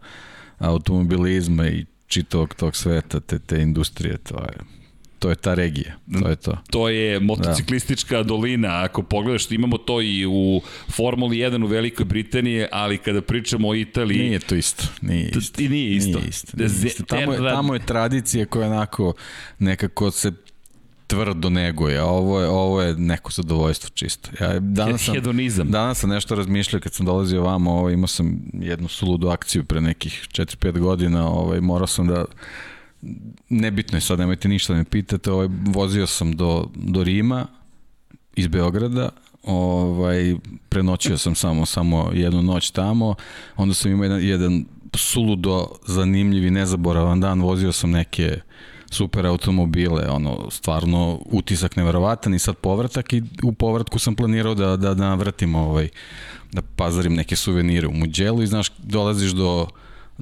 automobilizma 0.59 1.67
i 1.67 1.85
čitavog 2.07 2.53
tog 2.53 2.75
sveta, 2.75 3.19
te, 3.19 3.39
te 3.39 3.61
industrije, 3.61 4.17
to 4.17 4.37
je 4.37 4.82
to 5.23 5.29
je 5.29 5.35
ta 5.35 5.53
regija, 5.53 5.93
to 6.21 6.29
je 6.29 6.35
to. 6.35 6.57
To 6.71 6.89
je 6.89 7.19
motociklistička 7.19 8.17
da. 8.17 8.23
dolina, 8.23 8.83
ako 8.83 9.03
pogledaš, 9.03 9.51
imamo 9.51 9.77
to 9.77 10.01
i 10.01 10.25
u 10.25 10.61
Formuli 10.91 11.37
1 11.37 11.63
u 11.63 11.67
Velikoj 11.67 12.05
Britaniji, 12.05 12.65
ali 12.71 12.97
kada 12.97 13.21
pričamo 13.21 13.67
o 13.67 13.75
Italiji... 13.75 14.17
Nije 14.17 14.39
to 14.39 14.55
isto, 14.55 14.83
nije 15.01 15.31
isto. 15.35 15.61
I 15.61 15.69
nije 15.69 15.95
isto. 15.95 16.19
Nije 16.19 16.29
isto, 16.29 16.57
nije 16.57 16.69
isto. 16.85 17.03
Tamo, 17.03 17.33
je, 17.33 17.37
tamo 17.37 17.73
je 17.73 17.85
tradicija 17.85 18.45
koja 18.45 18.67
onako 18.67 19.13
nekako 19.59 20.11
se 20.11 20.31
tvrdo 21.07 21.49
neguje, 21.49 21.97
a 21.97 22.05
ovo 22.05 22.41
je, 22.41 22.47
ovo 22.47 22.81
je 22.81 22.95
neko 22.97 23.31
zadovoljstvo 23.31 23.89
čisto. 23.93 24.29
Ja 24.39 24.59
danas 24.59 25.05
sam, 25.05 25.15
Hedonizam. 25.15 25.71
Danas 25.71 25.99
sam 25.99 26.09
nešto 26.09 26.35
razmišljao 26.35 26.79
kad 26.79 26.93
sam 26.93 27.05
dolazio 27.05 27.41
ovamo, 27.41 27.71
ovaj, 27.71 27.93
imao 27.93 28.07
sam 28.07 28.41
jednu 28.53 28.87
suludu 28.87 29.27
akciju 29.27 29.63
pre 29.63 29.81
nekih 29.81 30.27
4-5 30.31 30.79
godina, 30.79 31.27
ovaj, 31.27 31.61
morao 31.61 31.87
sam 31.87 32.07
da 32.07 32.25
nebitno 33.49 33.97
je 33.97 34.01
sad, 34.01 34.19
nemojte 34.19 34.47
ništa 34.47 34.73
da 34.73 34.79
me 34.79 34.85
pitate, 34.85 35.31
ovaj, 35.31 35.47
vozio 35.65 36.07
sam 36.07 36.35
do, 36.35 36.69
do 36.75 37.03
Rima 37.03 37.47
iz 38.35 38.47
Beograda, 38.47 39.09
ovaj, 39.43 40.35
prenoćio 40.69 41.17
sam 41.17 41.35
samo, 41.35 41.65
samo 41.65 42.11
jednu 42.13 42.41
noć 42.41 42.71
tamo, 42.71 43.15
onda 43.55 43.73
sam 43.73 43.91
imao 43.91 44.03
jedan, 44.03 44.21
jedan 44.21 44.65
suludo 44.95 45.67
zanimljiv 45.87 46.47
i 46.47 46.51
nezaboravan 46.51 47.19
dan, 47.19 47.41
vozio 47.41 47.71
sam 47.71 47.91
neke 47.91 48.39
super 48.91 49.25
automobile, 49.25 50.09
ono, 50.09 50.49
stvarno 50.49 51.19
utisak 51.25 51.75
neverovatan 51.75 52.33
i 52.33 52.39
sad 52.39 52.57
povratak 52.57 53.13
i 53.13 53.23
u 53.43 53.53
povratku 53.53 53.99
sam 53.99 54.15
planirao 54.15 54.55
da, 54.55 54.67
da, 54.67 54.93
da 54.93 54.93
navratim 54.93 55.55
ovaj, 55.55 55.89
da 56.51 56.61
pazarim 56.61 57.13
neke 57.13 57.35
suvenire 57.35 57.87
u 57.87 57.93
Muđelu 57.93 58.43
i 58.43 58.47
znaš, 58.47 58.71
dolaziš 58.77 59.31
do 59.31 59.67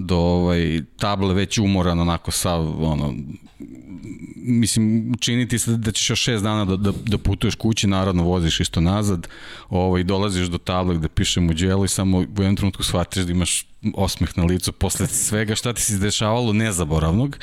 do 0.05 0.17
ovaj, 0.17 0.81
table 0.97 1.33
već 1.33 1.57
umoran 1.57 1.99
onako 1.99 2.31
sav 2.31 2.83
ono, 2.83 3.13
mislim 4.35 5.13
činiti 5.19 5.59
se 5.59 5.77
da 5.77 5.91
ćeš 5.91 6.09
još 6.09 6.21
šest 6.21 6.43
dana 6.43 6.65
da, 6.65 6.77
da, 6.77 6.91
da 7.05 7.17
putuješ 7.17 7.55
kući 7.55 7.87
naravno 7.87 8.23
voziš 8.23 8.59
isto 8.59 8.81
nazad 8.81 9.27
ovaj, 9.69 10.03
dolaziš 10.03 10.47
do 10.47 10.57
table 10.57 10.95
gde 10.95 11.07
piše 11.07 11.41
muđelo 11.41 11.85
i 11.85 11.87
samo 11.87 12.17
u 12.17 12.21
jednom 12.21 12.55
trenutku 12.55 12.83
shvatiš 12.83 13.23
da 13.23 13.31
imaš 13.31 13.65
osmeh 13.93 14.37
na 14.37 14.43
licu 14.43 14.71
posle 14.71 15.07
svega 15.07 15.55
šta 15.55 15.73
ti 15.73 15.81
se 15.81 15.97
dešavalo 15.97 16.53
nezaboravnog 16.53 17.37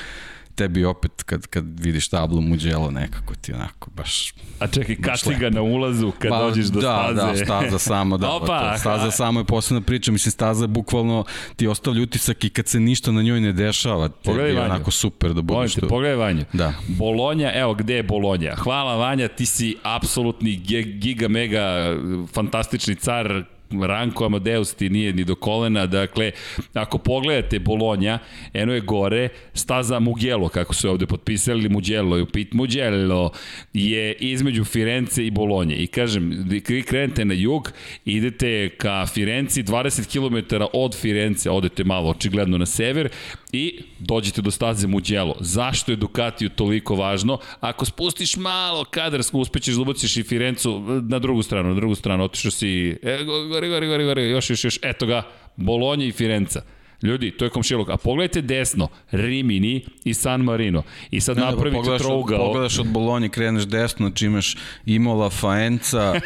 tebi 0.59 0.85
opet 0.85 1.23
kad, 1.23 1.47
kad 1.47 1.81
vidiš 1.81 2.09
tablu 2.09 2.41
Mugello 2.41 2.91
nekako 2.91 3.35
ti 3.35 3.53
onako 3.53 3.91
baš... 3.91 4.35
A 4.59 4.67
čekaj, 4.67 4.97
kačiga 4.97 5.51
na 5.51 5.63
ulazu 5.63 6.13
kad 6.19 6.31
ba, 6.31 6.39
dođeš 6.39 6.67
do 6.67 6.81
da, 6.81 7.11
staze. 7.13 7.39
Da, 7.39 7.45
staza 7.45 7.79
samo, 7.79 8.19
da. 8.19 8.31
Opa, 8.31 8.73
to, 8.73 8.79
staza 8.79 9.11
samo 9.11 9.41
je 9.41 9.45
posebna 9.45 9.81
priča, 9.81 10.13
mislim 10.13 10.33
staza 10.33 10.67
bukvalno 10.67 11.25
ti 11.57 11.67
ostavlja 11.67 12.03
utisak 12.03 12.45
i 12.45 12.51
kad 12.51 12.67
se 12.67 12.81
ništa 12.81 13.13
na 13.13 13.23
njoj 13.23 13.41
ne 13.41 13.53
dešava, 13.53 14.09
tebi 14.09 14.41
je 14.41 14.63
onako 14.63 14.91
super 14.91 15.35
da 15.35 15.43
budeš 15.43 15.75
tu. 15.75 15.89
Pogledaj 15.89 16.17
Vanju. 16.17 16.45
Da. 16.53 16.73
Bolonja, 16.89 17.53
evo 17.55 17.75
gde 17.75 17.95
je 17.95 18.03
Bolonja. 18.03 18.55
Hvala 18.57 18.97
Vanja, 18.97 19.29
ti 19.29 19.47
si 19.47 19.77
apsolutni 19.83 20.57
giga 21.01 21.29
mega 21.29 21.97
fantastični 22.33 22.95
car 22.95 23.45
Ranko 23.71 24.25
Amadeus 24.25 24.75
ti 24.75 24.91
nije 24.91 25.13
ni 25.13 25.25
do 25.25 25.35
kolena, 25.35 25.87
dakle, 25.87 26.33
ako 26.75 26.99
pogledate 26.99 27.59
Bolonja, 27.59 28.19
eno 28.55 28.75
je 28.75 28.81
gore, 28.81 29.29
staza 29.55 29.99
Mugello, 29.99 30.49
kako 30.49 30.75
su 30.75 30.91
ovde 30.91 31.07
potpisali, 31.07 31.69
Mugello, 31.69 32.27
Pit 32.27 32.53
Mugello 32.53 33.33
je 33.73 34.15
između 34.15 34.65
Firence 34.65 35.27
i 35.27 35.31
Bolonje. 35.31 35.77
I 35.77 35.87
kažem, 35.87 36.45
vi 36.49 36.83
krenete 36.83 37.25
na 37.25 37.35
jug, 37.35 37.73
idete 38.05 38.69
ka 38.69 39.07
Firenci, 39.07 39.63
20 39.63 40.07
km 40.13 40.57
od 40.73 40.97
Firence, 40.97 41.51
odete 41.51 41.85
malo 41.85 42.11
očigledno 42.11 42.59
na 42.59 42.67
sever 42.67 43.09
i 43.53 43.81
dođete 43.99 44.43
do 44.43 44.51
staze 44.51 44.87
Mugello. 44.87 45.37
Zašto 45.41 45.93
je 45.93 45.97
Ducatiju 45.97 46.49
toliko 46.49 46.95
važno? 46.95 47.39
Ako 47.61 47.85
spustiš 47.85 48.37
malo 48.37 48.85
kadar, 48.85 49.21
uspećeš 49.33 49.75
da 49.75 49.83
ubaciš 49.83 50.17
i 50.17 50.23
Firencu 50.23 50.83
na 51.09 51.19
drugu 51.19 51.43
stranu, 51.43 51.69
na 51.69 51.75
drugu 51.75 51.95
stranu, 51.95 52.25
otišao 52.25 52.51
si, 52.51 52.97
e, 53.03 53.19
gori, 53.59 53.87
gori, 53.87 53.87
gori, 53.87 54.05
gori, 54.05 54.31
još, 54.31 54.51
još, 54.51 54.65
još, 54.65 54.79
eto 54.83 55.07
ga, 55.07 55.23
Bolonja 55.57 56.07
i 56.07 56.13
Firenca. 56.13 56.63
Ljudi, 57.03 57.31
to 57.31 57.45
je 57.45 57.51
komšilog. 57.51 57.91
A 57.91 57.97
pogledajte 57.97 58.41
desno, 58.41 58.89
Rimini 59.11 59.85
i 60.05 60.15
San 60.15 60.41
Marino. 60.41 60.83
I 61.11 61.21
sad 61.21 61.37
ne, 61.37 61.43
napravite 61.43 61.77
pogledaš 61.77 62.03
trougao. 62.03 62.47
Pogledaš 62.47 62.79
od 62.79 62.87
Bolonje, 62.87 63.29
kreneš 63.29 63.65
desno, 63.65 64.09
znači 64.09 64.27
imaš 64.27 64.57
Imola, 64.87 65.31
Faenza 65.31 66.15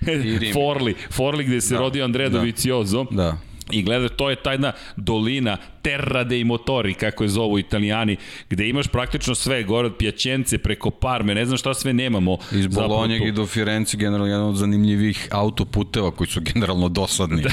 i 0.00 0.10
Rimini. 0.10 0.52
Forli, 0.52 0.94
Forli 1.10 1.44
gde 1.44 1.60
se 1.60 1.74
da, 1.74 1.80
rodio 1.80 2.04
Andrea 2.04 2.28
da. 2.28 2.38
Dovizioso. 2.38 3.06
Da. 3.10 3.38
I 3.70 3.82
gledaj, 3.82 4.08
to 4.08 4.30
je 4.30 4.36
ta 4.36 4.52
jedna 4.52 4.72
dolina 4.96 5.56
Terra 5.86 6.24
dei 6.24 6.44
Motori, 6.44 6.94
kako 6.94 7.24
je 7.24 7.28
zovu 7.28 7.58
italijani, 7.58 8.16
gde 8.50 8.68
imaš 8.68 8.88
praktično 8.88 9.34
sve, 9.34 9.62
gore 9.62 9.86
od 9.86 9.96
Pjačence 9.96 10.58
preko 10.58 10.90
Parme, 10.90 11.34
ne 11.34 11.46
znam 11.46 11.58
šta 11.58 11.74
sve 11.74 11.92
nemamo. 11.92 12.38
Iz 12.52 12.66
Bolonjeg 12.66 13.22
i 13.22 13.32
do 13.32 13.46
Firenci 13.46 13.96
generalno 13.96 14.26
jedan 14.26 14.46
od 14.46 14.56
zanimljivih 14.56 15.28
autoputeva 15.30 16.10
koji 16.10 16.28
su 16.28 16.40
generalno 16.52 16.88
dosadni. 16.88 17.42
Da. 17.42 17.50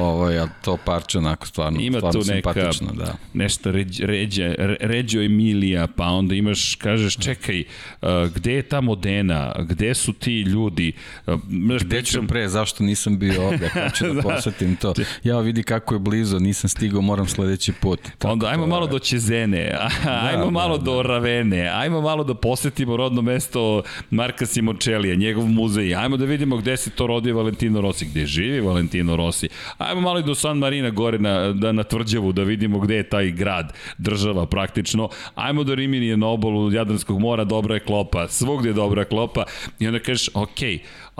Ovo, 0.00 0.30
ja, 0.30 0.48
to 0.64 0.76
parče 0.84 1.18
onako 1.18 1.46
stvarno, 1.46 1.80
Ima 1.80 1.98
stvarno 1.98 2.20
tu 2.20 2.32
neka, 2.32 2.52
da. 2.92 3.16
nešto 3.32 3.70
ređ, 3.70 4.00
ređe, 4.00 4.54
Ređo 4.80 5.20
Emilija, 5.20 5.86
pa 5.96 6.06
onda 6.06 6.34
imaš, 6.34 6.74
kažeš, 6.74 7.16
čekaj, 7.16 7.64
uh, 8.02 8.08
gde 8.34 8.52
je 8.52 8.62
ta 8.62 8.80
Modena, 8.80 9.54
gde 9.68 9.94
su 9.94 10.12
ti 10.12 10.40
ljudi? 10.40 10.92
Uh, 11.26 11.40
gde 11.80 11.88
pričam... 11.88 12.22
ću 12.22 12.28
pre, 12.28 12.48
zašto 12.48 12.84
nisam 12.84 13.18
bio 13.18 13.46
ovde, 13.46 13.70
kako 13.74 13.96
ću 13.96 14.06
da, 14.06 14.12
da 14.14 14.22
posetim 14.22 14.76
to. 14.76 14.94
Ja 15.24 15.40
vidi 15.40 15.62
kako 15.62 15.94
je 15.94 15.98
blizu, 15.98 16.40
nisam 16.40 16.68
stigao, 16.70 17.00
moram 17.00 17.28
sledeći 17.28 17.59
sledeći 17.60 17.72
put. 17.72 18.00
Tako 18.18 18.32
Onda 18.32 18.46
ajmo 18.46 18.66
malo 18.66 18.86
do 18.86 18.98
Čezene, 18.98 19.78
ajmo 20.06 20.44
da, 20.44 20.50
malo 20.50 20.78
da, 20.78 20.84
do 20.84 21.02
da. 21.02 21.08
Ravene, 21.08 21.68
ajmo 21.68 22.00
malo 22.00 22.24
da 22.24 22.34
posetimo 22.34 22.96
rodno 22.96 23.22
mesto 23.22 23.82
Marka 24.10 24.46
Simončelija, 24.46 25.14
njegov 25.14 25.46
muzej, 25.46 25.94
ajmo 25.94 26.16
da 26.16 26.24
vidimo 26.24 26.56
gde 26.56 26.76
se 26.76 26.90
to 26.90 27.06
rodio 27.06 27.36
Valentino 27.36 27.80
Rossi, 27.80 28.06
gde 28.06 28.26
živi 28.26 28.60
Valentino 28.60 29.16
Rossi, 29.16 29.48
ajmo 29.78 30.00
malo 30.00 30.18
i 30.18 30.22
do 30.22 30.34
San 30.34 30.58
Marina 30.58 30.90
gore 30.90 31.18
na, 31.18 31.52
da, 31.52 31.72
na 31.72 31.82
tvrđavu 31.82 32.32
da 32.32 32.42
vidimo 32.42 32.78
gde 32.80 32.96
je 32.96 33.08
taj 33.08 33.30
grad, 33.30 33.72
država 33.98 34.46
praktično, 34.46 35.08
ajmo 35.34 35.64
do 35.64 35.74
Riminije 35.74 36.16
na 36.16 36.26
obolu 36.26 36.72
Jadranskog 36.72 37.20
mora, 37.20 37.44
dobra 37.44 37.74
je 37.74 37.80
klopa, 37.80 38.28
svugde 38.28 38.68
je 38.68 38.72
dobra 38.72 39.04
klopa 39.04 39.44
i 39.78 39.86
onda 39.86 39.98
kažeš, 39.98 40.28
ok, 40.34 40.60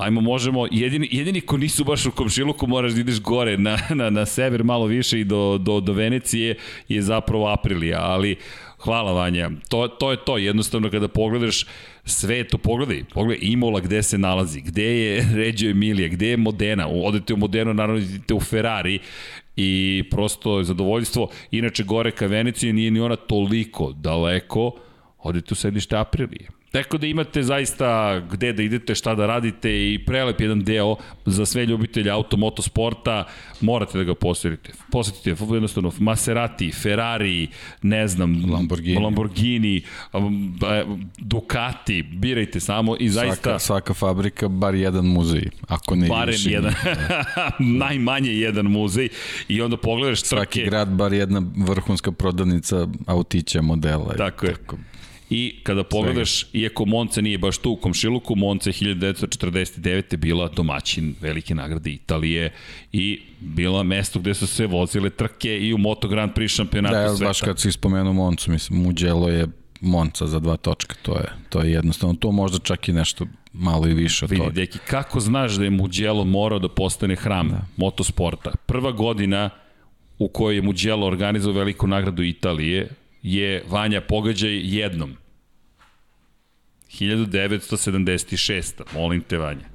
ajmo 0.01 0.21
možemo, 0.21 0.67
jedini, 0.71 1.09
jedini 1.11 1.41
ko 1.41 1.57
nisu 1.57 1.85
baš 1.85 2.07
u 2.07 2.11
komšiluku 2.11 2.67
moraš 2.67 2.93
da 2.93 3.01
ideš 3.01 3.21
gore 3.21 3.59
na, 3.59 3.79
na, 3.91 4.11
na 4.11 4.27
sever 4.27 4.65
malo 4.65 4.87
više 4.87 5.21
i 5.21 5.25
do, 5.25 5.59
do, 5.59 5.81
do 5.81 5.93
Venecije 5.93 6.57
je 6.89 7.03
zapravo 7.03 7.49
Aprilija, 7.49 8.01
ali 8.03 8.37
hvala 8.79 9.13
Vanja, 9.13 9.51
to, 9.69 9.89
to 9.89 10.11
je 10.11 10.25
to, 10.25 10.39
jednostavno 10.39 10.91
kada 10.91 11.09
pogledaš 11.09 11.67
sve 12.05 12.45
to 12.45 12.59
pogledaj, 12.59 13.05
pogledaj 13.15 13.49
Imola 13.49 13.81
gde 13.81 14.03
se 14.03 14.19
nalazi, 14.19 14.61
gde 14.61 15.01
je 15.01 15.29
Reggio 15.45 15.71
Emilia, 15.71 16.09
gde 16.09 16.27
je 16.27 16.37
Modena, 16.37 16.89
odete 16.89 17.35
u 17.35 17.37
Modenu, 17.37 17.75
naravno 17.75 18.03
idete 18.03 18.35
u 18.35 18.41
Ferrari 18.41 18.99
i 19.57 20.05
prosto 20.11 20.63
zadovoljstvo, 20.63 21.29
inače 21.51 21.85
gore 21.85 22.11
ka 22.11 22.27
Veneciji 22.27 22.73
nije 22.73 22.91
ni 22.91 23.01
ona 23.01 23.17
toliko 23.17 23.93
daleko, 23.93 24.73
odete 25.19 25.53
u 25.53 25.55
sedište 25.55 25.97
Aprilije 25.97 26.60
Tako 26.73 26.99
da 26.99 27.07
imate 27.07 27.43
zaista 27.43 28.21
gde 28.21 28.53
da 28.53 28.63
idete, 28.63 28.95
šta 28.95 29.15
da 29.15 29.27
radite 29.27 29.93
i 29.93 29.99
prelep 30.07 30.41
jedan 30.41 30.65
deo 30.65 30.97
za 31.27 31.47
sve 31.47 31.67
ljubitelje 31.67 32.11
auto 32.11 32.37
sporta, 32.63 33.25
morate 33.61 33.99
da 33.99 34.05
ga 34.05 34.15
posetite. 34.15 34.73
Posetite 34.91 35.31
jednostavno 35.31 35.93
Maserati, 35.99 36.73
Ferrari, 36.73 37.49
ne 37.83 38.09
znam, 38.09 38.53
Lamborghini, 38.53 39.01
Lamborghini 39.01 39.83
um, 40.13 40.59
Ducati, 41.19 42.03
birajte 42.03 42.61
samo 42.61 42.97
i 43.01 43.09
zaista... 43.09 43.43
Svaka, 43.43 43.59
svaka 43.59 43.95
fabrika, 43.95 44.49
bar 44.49 44.75
jedan 44.75 45.07
muzej, 45.07 45.51
ako 45.69 45.95
ne 45.97 46.09
Barem 46.09 46.33
više. 46.33 46.51
jedan, 46.51 46.75
najmanje 47.59 48.33
jedan 48.33 48.67
muzej 48.67 49.09
i 49.49 49.63
onda 49.63 49.77
pogledaš 49.77 50.23
trke. 50.23 50.37
Svaki 50.37 50.65
grad, 50.65 50.89
bar 50.89 51.13
jedna 51.13 51.43
vrhunska 51.57 52.13
prodavnica 52.13 52.89
autića, 53.07 53.63
modela. 53.63 54.15
Tako 54.17 54.47
je. 54.47 54.53
Tako 54.53 54.77
I 55.31 55.61
kada 55.63 55.85
pogledaš, 55.85 56.41
Svega. 56.41 56.65
iako 56.65 56.85
Monca 56.85 57.21
nije 57.21 57.39
baš 57.39 57.59
tu 57.59 57.71
u 57.71 57.77
komšiluku, 57.77 58.37
Monca 58.37 58.71
je 58.71 58.75
1949. 58.75 60.17
bila 60.17 60.49
domaćin 60.49 61.15
velike 61.21 61.55
nagrade 61.55 61.91
Italije 61.91 62.53
i 62.93 63.21
bila 63.41 63.83
mesto 63.83 64.19
gde 64.19 64.35
su 64.35 64.47
se 64.47 64.67
vozile 64.67 65.11
trke 65.11 65.59
i 65.59 65.75
u 65.75 65.79
Moto 65.79 66.09
Grand 66.09 66.33
Prix 66.33 66.57
šampionatu 66.57 66.95
da, 66.95 67.09
sveta. 67.09 67.25
Da, 67.25 67.29
baš 67.29 67.41
kad 67.41 67.61
si 67.61 67.73
spomenuo 67.73 68.13
Moncu, 68.13 68.51
mislim, 68.51 68.83
Mugello 68.83 69.29
je 69.29 69.47
Monca 69.81 70.27
za 70.27 70.39
dva 70.39 70.57
točka, 70.57 70.95
to 71.03 71.17
je, 71.17 71.33
to 71.49 71.63
je 71.63 71.73
jednostavno, 71.73 72.15
to 72.15 72.33
možda 72.33 72.59
čak 72.59 72.89
i 72.89 72.93
nešto 72.93 73.27
malo 73.53 73.89
i 73.89 73.95
više 73.95 74.25
od 74.25 74.31
Vidi, 74.31 74.43
toga. 74.43 74.55
Deki, 74.55 74.79
kako 74.79 75.21
znaš 75.21 75.53
da 75.53 75.65
je 75.65 75.71
Mugello 75.71 76.25
morao 76.25 76.59
da 76.59 76.69
postane 76.69 77.17
hram 77.17 77.49
da. 77.49 77.67
motosporta? 77.77 78.51
Prva 78.67 78.93
godina 78.93 79.51
u 80.19 80.29
kojoj 80.29 80.57
je 80.57 80.63
Mugello 80.63 81.07
organizovao 81.07 81.59
veliku 81.59 81.87
nagradu 81.87 82.23
Italije, 82.23 82.89
je 83.23 83.65
Vanja 83.69 84.01
pogađaj 84.01 84.77
jednom. 84.79 85.17
1976. 86.91 88.75
Molim 88.93 89.23
te, 89.23 89.39
Vanja. 89.39 89.70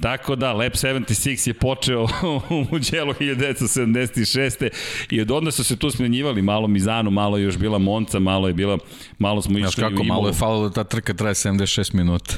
Tako 0.00 0.36
da, 0.36 0.52
Lab 0.52 0.72
76 0.72 1.48
je 1.48 1.54
počeo 1.54 2.02
u 2.50 2.66
Mugello 2.72 3.14
1976. 3.20 4.68
I 5.10 5.20
od 5.20 5.30
onda 5.30 5.50
su 5.50 5.64
se 5.64 5.76
tu 5.76 5.90
smenjivali 5.90 6.42
malo 6.42 6.68
Mizano, 6.68 7.10
malo 7.10 7.36
je 7.36 7.44
još 7.44 7.58
bila 7.58 7.78
Monca, 7.78 8.18
malo 8.18 8.48
je 8.48 8.54
bila, 8.54 8.78
malo 9.18 9.42
smo 9.42 9.58
išli 9.58 9.82
kako, 9.82 10.02
malo 10.02 10.28
je 10.28 10.34
falilo 10.34 10.68
da 10.68 10.74
ta 10.74 10.84
trka 10.84 11.14
traje 11.14 11.34
76 11.34 11.94
minuta. 11.94 12.34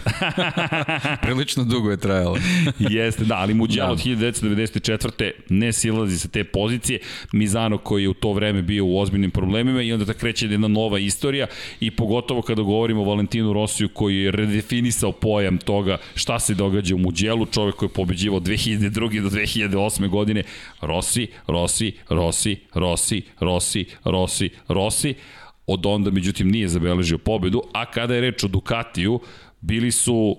Prilično 1.23 1.65
dugo 1.65 1.91
je 1.91 1.97
trajala. 1.97 2.39
Jeste, 2.79 3.25
da, 3.25 3.37
ali 3.37 3.55
Mugello 3.55 3.87
da. 3.87 3.93
od 3.93 3.99
1994. 3.99 5.31
ne 5.49 5.73
silazi 5.73 6.19
sa 6.19 6.29
te 6.29 6.45
pozicije. 6.45 7.01
Mizano 7.33 7.79
koji 7.79 8.03
je 8.03 8.09
u 8.09 8.15
to 8.15 8.33
vreme 8.33 8.63
bio 8.63 8.85
u 8.85 8.99
ozbiljnim 8.99 9.31
problemima 9.31 9.83
i 9.83 9.93
onda 9.93 10.05
da 10.05 10.15
kreće 10.15 10.47
jedna 10.47 10.69
nova 10.69 10.99
istorija 10.99 11.47
i 11.81 11.91
pogotovo 11.91 12.43
kada 12.43 12.63
govorimo 12.63 13.01
o 13.01 13.05
Valentinu 13.05 13.53
Rosiju 13.53 13.89
koji 13.89 14.17
je 14.17 14.31
redefinisao 14.31 15.13
pojam 15.13 15.59
toga 15.59 15.99
šta 16.15 16.39
se 16.39 16.55
događa 16.55 16.95
u 16.95 16.99
Mugello, 16.99 17.47
čovek 17.53 17.75
koji 17.75 17.89
je 17.89 17.93
pobeđivao 17.93 18.41
2002. 18.41 19.23
do 19.23 19.29
2008. 19.29 20.09
godine, 20.09 20.43
Rossi, 20.81 21.29
Rossi, 21.47 21.93
Rossi, 22.09 22.57
Rossi, 22.75 23.23
Rossi, 23.41 23.87
Rossi, 24.05 24.51
Rossi, 24.69 25.15
od 25.67 25.87
onda 25.87 26.11
međutim 26.11 26.49
nije 26.49 26.69
zabeležio 26.69 27.19
pobedu, 27.19 27.63
a 27.73 27.91
kada 27.91 28.15
je 28.15 28.21
reč 28.21 28.45
o 28.45 28.49
Ducatiju, 28.49 29.21
bili 29.61 29.93
su 29.93 30.37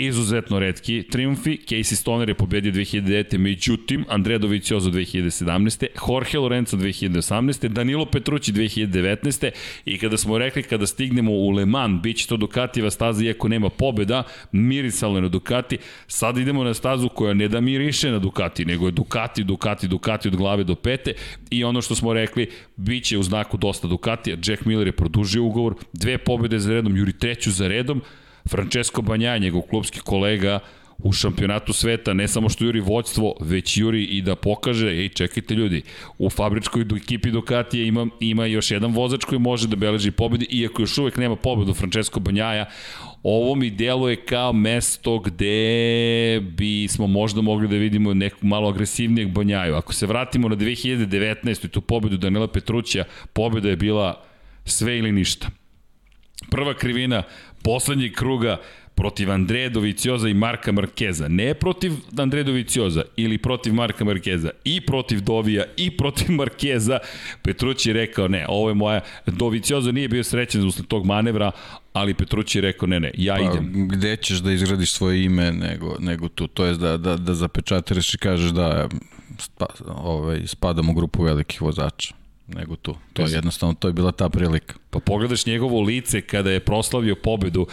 izuzetno 0.00 0.58
redki 0.58 1.02
triumfi. 1.10 1.58
Casey 1.68 1.94
Stoner 1.94 2.28
je 2.28 2.34
pobedio 2.34 2.72
2009. 2.72 3.38
Međutim, 3.38 4.04
Andrea 4.08 4.38
Dovizioso 4.38 4.90
2017. 4.90 5.86
Jorge 6.08 6.38
Lorenzo 6.38 6.76
2018. 6.76 7.68
Danilo 7.68 8.06
Petrući 8.06 8.52
2019. 8.52 9.50
I 9.84 9.98
kada 9.98 10.16
smo 10.16 10.38
rekli 10.38 10.62
kada 10.62 10.86
stignemo 10.86 11.32
u 11.32 11.50
Le 11.50 11.66
Mans, 11.66 12.02
bit 12.02 12.16
će 12.16 12.26
to 12.26 12.36
Ducatijeva 12.36 12.90
staza 12.90 13.24
iako 13.24 13.48
nema 13.48 13.68
pobeda, 13.68 14.22
mirisalo 14.52 15.16
je 15.16 15.22
na 15.22 15.28
Ducati. 15.28 15.78
Sad 16.06 16.38
idemo 16.38 16.64
na 16.64 16.74
stazu 16.74 17.08
koja 17.08 17.34
ne 17.34 17.48
da 17.48 17.60
miriše 17.60 18.10
na 18.10 18.18
Ducati, 18.18 18.64
nego 18.64 18.86
je 18.86 18.92
Ducati, 18.92 19.44
Ducati, 19.44 19.88
Ducati 19.88 20.28
od 20.28 20.36
glave 20.36 20.64
do 20.64 20.74
pete. 20.74 21.12
I 21.50 21.64
ono 21.64 21.82
što 21.82 21.94
smo 21.94 22.12
rekli, 22.12 22.50
bit 22.76 23.04
će 23.04 23.18
u 23.18 23.22
znaku 23.22 23.56
dosta 23.56 23.88
Ducatija. 23.88 24.36
Jack 24.46 24.64
Miller 24.64 24.86
je 24.86 24.92
produžio 24.92 25.44
ugovor, 25.44 25.74
dve 25.92 26.18
pobede 26.18 26.58
za 26.58 26.72
redom, 26.72 26.96
juri 26.96 27.12
treću 27.12 27.50
za 27.50 27.68
redom, 27.68 28.02
Francesco 28.48 29.02
Banja, 29.02 29.38
njegov 29.38 29.62
klubski 29.62 30.00
kolega, 30.00 30.60
u 31.02 31.12
šampionatu 31.12 31.72
sveta, 31.72 32.12
ne 32.12 32.28
samo 32.28 32.48
što 32.48 32.64
juri 32.64 32.80
voćstvo, 32.80 33.34
već 33.40 33.76
juri 33.76 34.04
i 34.04 34.22
da 34.22 34.36
pokaže, 34.36 34.88
ej, 34.88 35.08
čekajte 35.08 35.54
ljudi, 35.54 35.82
u 36.18 36.30
fabričkoj 36.30 36.84
ekipi 36.96 37.30
Ducatija 37.30 37.84
ima, 37.84 38.06
ima 38.20 38.46
još 38.46 38.70
jedan 38.70 38.92
vozač 38.92 39.24
koji 39.24 39.38
može 39.38 39.68
da 39.68 39.76
beleži 39.76 40.10
pobedi, 40.10 40.46
iako 40.50 40.82
još 40.82 40.98
uvek 40.98 41.16
nema 41.16 41.36
pobedu 41.36 41.74
Francesco 41.74 42.20
Banjaja, 42.20 42.66
ovo 43.22 43.54
mi 43.54 43.70
deluje 43.70 44.16
kao 44.16 44.52
mesto 44.52 45.18
gde 45.18 46.40
bi 46.40 46.88
smo 46.88 47.06
možda 47.06 47.40
mogli 47.40 47.68
da 47.68 47.76
vidimo 47.76 48.14
neku 48.14 48.46
malo 48.46 48.68
agresivnijeg 48.68 49.28
Banjaju. 49.28 49.74
Ako 49.74 49.92
se 49.92 50.06
vratimo 50.06 50.48
na 50.48 50.56
2019. 50.56 51.64
i 51.64 51.68
tu 51.68 51.80
pobedu 51.80 52.16
Danila 52.16 52.48
Petruća, 52.48 53.04
pobeda 53.32 53.68
je 53.68 53.76
bila 53.76 54.24
sve 54.64 54.98
ili 54.98 55.12
ništa. 55.12 55.48
Prva 56.50 56.74
krivina 56.74 57.22
poslednjeg 57.62 58.12
kruga 58.14 58.60
protiv 59.00 59.30
Andreja 59.30 59.68
Dovicioza 59.68 60.28
i 60.28 60.34
Marka 60.34 60.72
Markeza. 60.72 61.28
Ne 61.28 61.54
protiv 61.54 61.92
Andreja 62.18 62.44
Dovicioza 62.44 63.02
ili 63.16 63.38
protiv 63.38 63.74
Marka 63.74 64.04
Markeza, 64.04 64.50
i 64.64 64.80
protiv 64.80 65.20
Dovija 65.20 65.64
i 65.76 65.90
protiv 65.96 66.32
Markeza. 66.32 66.98
Petrući 67.42 67.90
je 67.90 67.92
rekao, 67.92 68.28
ne, 68.28 68.46
ovo 68.48 68.68
je 68.68 68.74
moja... 68.74 69.00
Dovicioza 69.26 69.92
nije 69.92 70.08
bio 70.08 70.24
srećen 70.24 70.66
usled 70.66 70.86
tog 70.86 71.06
manevra, 71.06 71.50
ali 71.92 72.14
Petrući 72.14 72.58
je 72.58 72.62
rekao, 72.62 72.86
ne, 72.86 73.00
ne, 73.00 73.10
ja 73.14 73.34
pa, 73.34 73.42
idem. 73.42 73.88
Gde 73.88 74.16
ćeš 74.16 74.38
da 74.38 74.52
izgradiš 74.52 74.92
svoje 74.92 75.24
ime 75.24 75.52
nego, 75.52 75.96
nego 75.98 76.28
tu? 76.28 76.46
To 76.46 76.64
je 76.64 76.74
da, 76.74 76.96
da, 76.96 77.16
da 77.16 77.34
zapečatiraš 77.34 78.14
i 78.14 78.18
kažeš 78.18 78.50
da 78.50 78.88
spa, 79.38 79.66
ovaj, 79.86 80.46
spadam 80.46 80.88
u 80.88 80.92
grupu 80.94 81.22
velikih 81.22 81.62
vozača 81.62 82.19
nego 82.54 82.76
tu. 82.76 82.96
To 83.12 83.22
je 83.22 83.32
jednostavno, 83.32 83.74
to 83.74 83.88
je 83.88 83.92
bila 83.92 84.12
ta 84.12 84.28
prilika. 84.28 84.74
Pa 84.90 84.98
pogledaš 84.98 85.46
njegovo 85.46 85.80
lice 85.80 86.20
kada 86.20 86.50
je 86.50 86.60
proslavio 86.60 87.14
pobedu, 87.14 87.66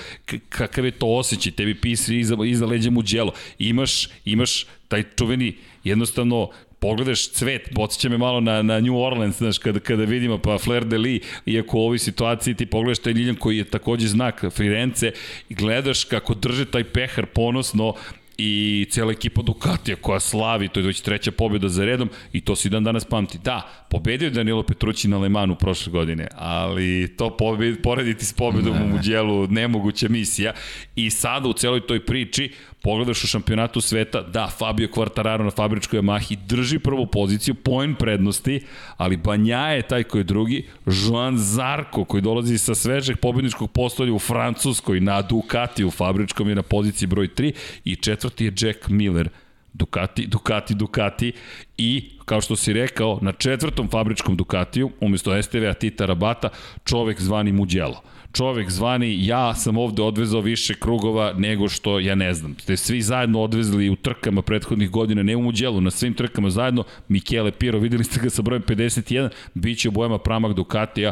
kakav 0.49 0.85
je 0.85 0.91
to 0.91 1.07
osjećaj, 1.07 1.51
tebi 1.51 1.75
pisi 1.75 2.17
iza, 2.17 2.37
iza 2.45 2.65
leđa 2.65 2.91
mu 2.91 3.01
djelo. 3.01 3.31
Imaš, 3.59 4.09
imaš 4.25 4.65
taj 4.87 5.03
čuveni, 5.15 5.55
jednostavno, 5.83 6.49
pogledaš 6.79 7.29
cvet, 7.29 7.69
podsjeća 7.75 8.09
me 8.09 8.17
malo 8.17 8.39
na, 8.39 8.61
na 8.61 8.79
New 8.79 8.97
Orleans, 8.97 9.37
znaš, 9.37 9.57
kada, 9.57 9.79
kada 9.79 10.03
vidimo 10.03 10.37
pa 10.37 10.57
Flair 10.57 10.85
de 10.85 10.97
Lis, 10.97 11.23
iako 11.45 11.77
u 11.77 11.81
ovoj 11.81 11.99
situaciji 11.99 12.53
ti 12.53 12.65
pogledaš 12.65 12.99
taj 12.99 13.13
Ljiljan 13.13 13.35
koji 13.35 13.57
je 13.57 13.63
takođe 13.63 14.07
znak 14.07 14.45
Firence 14.51 15.11
i 15.49 15.55
gledaš 15.55 16.03
kako 16.03 16.33
drže 16.33 16.65
taj 16.65 16.83
pehar 16.83 17.25
ponosno, 17.25 17.93
i 18.37 18.87
cijela 18.89 19.11
ekipa 19.11 19.41
Ducatija 19.41 19.95
koja 19.95 20.19
slavi, 20.19 20.67
to 20.67 20.79
je 20.79 20.85
već 20.85 21.01
treća 21.01 21.31
pobjeda 21.31 21.69
za 21.69 21.85
redom 21.85 22.09
i 22.33 22.41
to 22.41 22.55
se 22.55 22.69
dan 22.69 22.83
danas 22.83 23.05
pamti. 23.05 23.37
Da, 23.43 23.85
pobedio 23.89 24.25
je 24.25 24.31
Danilo 24.31 24.63
Petrući 24.63 25.07
na 25.07 25.17
Lemanu 25.17 25.55
prošle 25.55 25.91
godine, 25.91 26.27
ali 26.35 27.15
to 27.17 27.37
pobed, 27.37 27.81
porediti 27.83 28.25
s 28.25 28.33
pobedom 28.33 28.75
ne, 28.75 28.83
u 28.83 28.87
Muđelu 28.87 29.47
nemoguća 29.47 30.09
misija. 30.09 30.53
I 30.95 31.09
sada 31.09 31.49
u 31.49 31.53
celoj 31.53 31.87
toj 31.87 32.05
priči 32.05 32.51
pogledaš 32.81 33.23
u 33.23 33.27
šampionatu 33.27 33.81
sveta, 33.81 34.21
da, 34.21 34.47
Fabio 34.57 34.87
Quartararo 34.87 35.43
na 35.43 35.51
fabričkoj 35.51 35.99
Yamahi 35.99 36.37
drži 36.45 36.79
prvu 36.79 37.05
poziciju, 37.05 37.55
poen 37.55 37.95
prednosti, 37.95 38.61
ali 38.97 39.17
Banja 39.17 39.67
je 39.67 39.81
taj 39.81 40.03
koji 40.03 40.19
je 40.19 40.23
drugi, 40.23 40.65
Joan 40.85 41.37
Zarko 41.37 42.05
koji 42.05 42.21
dolazi 42.21 42.57
sa 42.57 42.75
svežeg 42.75 43.17
pobedničkog 43.17 43.71
postolja 43.71 44.13
u 44.13 44.19
Francuskoj 44.19 44.99
na 44.99 45.21
Ducati 45.21 45.83
u 45.83 45.91
fabričkom 45.91 46.49
je 46.49 46.55
na 46.55 46.63
poziciji 46.63 47.07
broj 47.07 47.27
3 47.27 47.51
i 47.83 47.95
četvrti 47.95 48.45
je 48.45 48.53
Jack 48.61 48.87
Miller 48.87 49.29
Ducati, 49.77 50.27
Ducati, 50.27 50.75
Ducati 50.75 51.33
i, 51.77 52.09
kao 52.25 52.41
što 52.41 52.55
si 52.55 52.73
rekao, 52.73 53.19
na 53.21 53.31
četvrtom 53.31 53.89
fabričkom 53.89 54.37
Ducatiju, 54.37 54.91
umesto 55.01 55.43
STV-a 55.43 55.73
Tita 55.73 56.05
Rabata, 56.05 56.49
čovek 56.83 57.21
zvani 57.21 57.51
Mugello. 57.51 58.01
Čovek 58.33 58.69
zvani, 58.69 59.25
ja 59.25 59.55
sam 59.55 59.77
ovde 59.77 60.01
odvezao 60.01 60.41
više 60.41 60.73
krugova 60.73 61.33
nego 61.37 61.69
što, 61.69 61.99
ja 61.99 62.15
ne 62.15 62.33
znam, 62.33 62.55
ste 62.59 62.77
svi 62.77 63.01
zajedno 63.01 63.41
odvezli 63.41 63.89
u 63.89 63.95
trkama 63.95 64.41
prethodnih 64.41 64.89
godina, 64.89 65.23
ne 65.23 65.35
u 65.35 65.41
Muđelu, 65.41 65.81
na 65.81 65.91
svim 65.91 66.13
trkama 66.13 66.49
zajedno, 66.49 66.83
Michele 67.07 67.51
Piro, 67.51 67.79
videli 67.79 68.03
ste 68.03 68.19
ga 68.19 68.29
sa 68.29 68.41
brojem 68.41 68.63
51, 68.63 69.29
bit 69.53 69.79
će 69.79 69.89
u 69.89 69.91
bojama 69.91 70.17
pramak 70.17 70.53
Ducatija, 70.53 71.11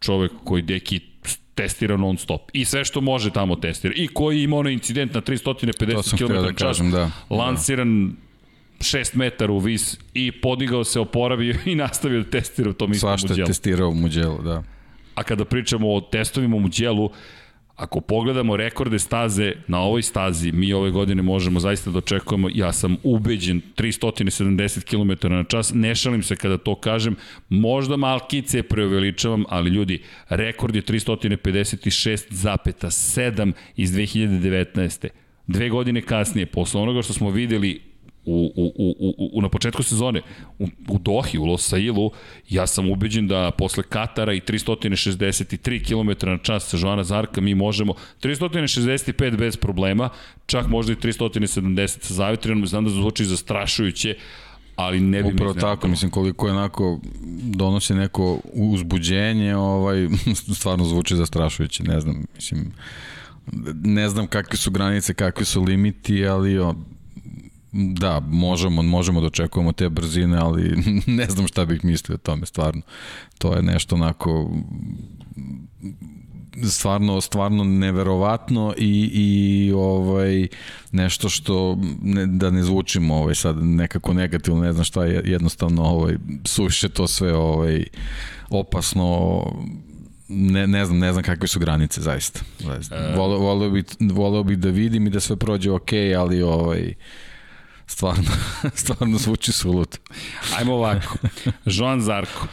čovek 0.00 0.32
koji 0.44 0.62
deki 0.62 1.00
testira 1.54 1.96
non 1.96 2.18
stop. 2.18 2.50
I 2.52 2.64
sve 2.64 2.84
što 2.84 3.00
može 3.00 3.30
tamo 3.30 3.56
testira. 3.56 3.94
I 3.96 4.08
koji 4.08 4.42
ima 4.42 4.56
onaj 4.56 4.72
incident 4.72 5.14
na 5.14 5.20
350 5.20 6.18
km 6.18 6.32
da 6.32 6.52
kažem, 6.52 6.90
da. 6.90 7.10
lansiran 7.30 8.12
6 8.78 9.16
metara 9.16 9.52
u 9.52 9.58
vis 9.58 9.98
i 10.14 10.32
podigao 10.32 10.84
se, 10.84 11.00
oporavio 11.00 11.54
i 11.66 11.74
nastavio 11.74 12.22
da 12.22 12.30
testira 12.30 12.70
u 12.70 12.72
tom 12.72 12.92
istom 12.92 13.10
Muđelu. 13.10 13.28
Svašta 13.28 13.42
je 13.42 13.46
testirao 13.46 13.88
u 13.88 13.94
Muđelu, 13.94 14.42
da. 14.42 14.62
A 15.14 15.22
kada 15.22 15.44
pričamo 15.44 15.94
o 15.94 16.00
testovima 16.00 16.56
u 16.56 16.60
Muđelu, 16.60 17.10
ako 17.76 18.00
pogledamo 18.00 18.56
rekorde 18.56 18.98
staze 18.98 19.52
na 19.68 19.80
ovoj 19.80 20.02
stazi, 20.02 20.52
mi 20.52 20.72
ove 20.72 20.90
godine 20.90 21.22
možemo 21.22 21.60
zaista 21.60 21.90
da 21.90 21.98
očekujemo, 21.98 22.48
ja 22.54 22.72
sam 22.72 22.96
ubeđen 23.02 23.60
370 23.76 24.84
km 24.84 25.12
na 25.32 25.44
čas, 25.44 25.72
ne 25.74 25.94
šalim 25.94 26.22
se 26.22 26.36
kada 26.36 26.58
to 26.58 26.74
kažem, 26.74 27.16
možda 27.48 27.96
malkice 27.96 28.62
preuveličavam, 28.62 29.44
ali 29.48 29.70
ljudi, 29.70 30.02
rekord 30.28 30.76
je 30.76 30.82
356,7 30.82 33.52
iz 33.76 33.92
2019. 33.92 35.08
Dve 35.46 35.68
godine 35.68 36.02
kasnije, 36.02 36.46
posle 36.46 36.80
onoga 36.80 37.02
što 37.02 37.12
smo 37.12 37.30
videli 37.30 37.91
u, 38.24 38.52
u, 38.56 38.72
u, 38.76 39.30
u, 39.32 39.42
na 39.42 39.48
početku 39.48 39.82
sezone 39.82 40.22
u, 40.58 40.68
u 40.88 40.98
Dohi, 40.98 41.38
u 41.38 41.44
Losailu, 41.44 42.10
ja 42.48 42.66
sam 42.66 42.90
ubeđen 42.90 43.28
da 43.28 43.50
posle 43.58 43.82
Katara 43.82 44.32
i 44.32 44.40
363 44.40 45.84
km 45.84 46.30
na 46.30 46.38
čas 46.38 46.68
sa 46.68 46.76
Joana 46.76 47.04
Zarka 47.04 47.40
mi 47.40 47.54
možemo 47.54 47.94
365 48.22 49.36
bez 49.36 49.56
problema, 49.56 50.08
čak 50.46 50.68
možda 50.68 50.92
i 50.92 50.96
370 50.96 51.86
sa 51.86 52.14
zavetrinom, 52.14 52.66
znam 52.66 52.84
da 52.84 52.90
zvuči 52.90 53.24
zastrašujuće, 53.24 54.16
ali 54.76 55.00
ne 55.00 55.22
bi 55.22 55.34
Upravo 55.34 55.54
tako, 55.54 55.88
mislim 55.88 56.10
koliko 56.10 56.46
je 56.46 56.52
onako 56.52 57.00
donosi 57.42 57.94
neko 57.94 58.40
uzbuđenje, 58.52 59.56
ovaj 59.56 60.08
stvarno 60.58 60.84
zvuči 60.84 61.16
zastrašujuće, 61.16 61.82
ne 61.82 62.00
znam, 62.00 62.24
mislim 62.34 62.72
ne 63.82 64.08
znam 64.08 64.26
kakve 64.26 64.56
su 64.56 64.70
granice, 64.70 65.14
kakvi 65.14 65.44
su 65.44 65.62
limiti, 65.62 66.26
ali 66.26 66.58
o, 66.58 66.74
Da, 67.72 68.20
možemo, 68.20 68.82
možemo 68.82 69.20
da 69.20 69.26
očekujemo 69.26 69.72
te 69.72 69.88
brzine, 69.88 70.38
ali 70.38 70.76
ne 71.18 71.26
znam 71.26 71.48
šta 71.48 71.64
bih 71.64 71.84
mislio 71.84 72.14
o 72.14 72.18
tome, 72.18 72.46
stvarno. 72.46 72.82
To 73.38 73.54
je 73.54 73.62
nešto 73.62 73.94
onako 73.94 74.50
stvarno 76.70 77.20
stvarno 77.20 77.64
neverovatno 77.64 78.74
i 78.78 79.10
i 79.14 79.72
ovaj 79.72 80.48
nešto 80.92 81.28
što 81.28 81.78
ne, 82.02 82.26
da 82.26 82.50
ne 82.50 82.62
zvučimo 82.62 83.14
ovaj 83.14 83.34
sad 83.34 83.64
nekako 83.64 84.12
negativno 84.12 84.60
ne 84.60 84.72
znam 84.72 84.84
šta 84.84 85.04
je 85.04 85.22
jednostavno 85.24 85.82
ovaj 85.82 86.16
suše 86.44 86.88
to 86.88 87.06
sve 87.06 87.34
ovaj 87.34 87.84
opasno 88.50 89.42
ne, 90.28 90.66
ne 90.66 90.84
znam, 90.84 90.98
ne 90.98 91.12
znam 91.12 91.24
kakve 91.24 91.48
su 91.48 91.60
granice 91.60 92.00
zaista. 92.00 92.40
zaista. 92.58 92.96
E... 92.96 93.16
Voleo, 93.16 93.38
voleo, 93.38 93.70
bi, 93.70 93.84
voleo 94.00 94.42
bi 94.42 94.56
da 94.56 94.68
vidim 94.68 95.06
i 95.06 95.10
da 95.10 95.20
sve 95.20 95.36
prođe 95.36 95.70
ok, 95.70 95.90
ali 96.18 96.42
ovaj 96.42 96.94
Stvarno, 97.86 98.30
stvarno 98.82 99.18
zvuči 99.18 99.52
sulut. 99.52 99.98
Ajmo 100.58 100.74
ovako. 100.74 101.16
Joan 101.64 102.00
Zarko 102.00 102.46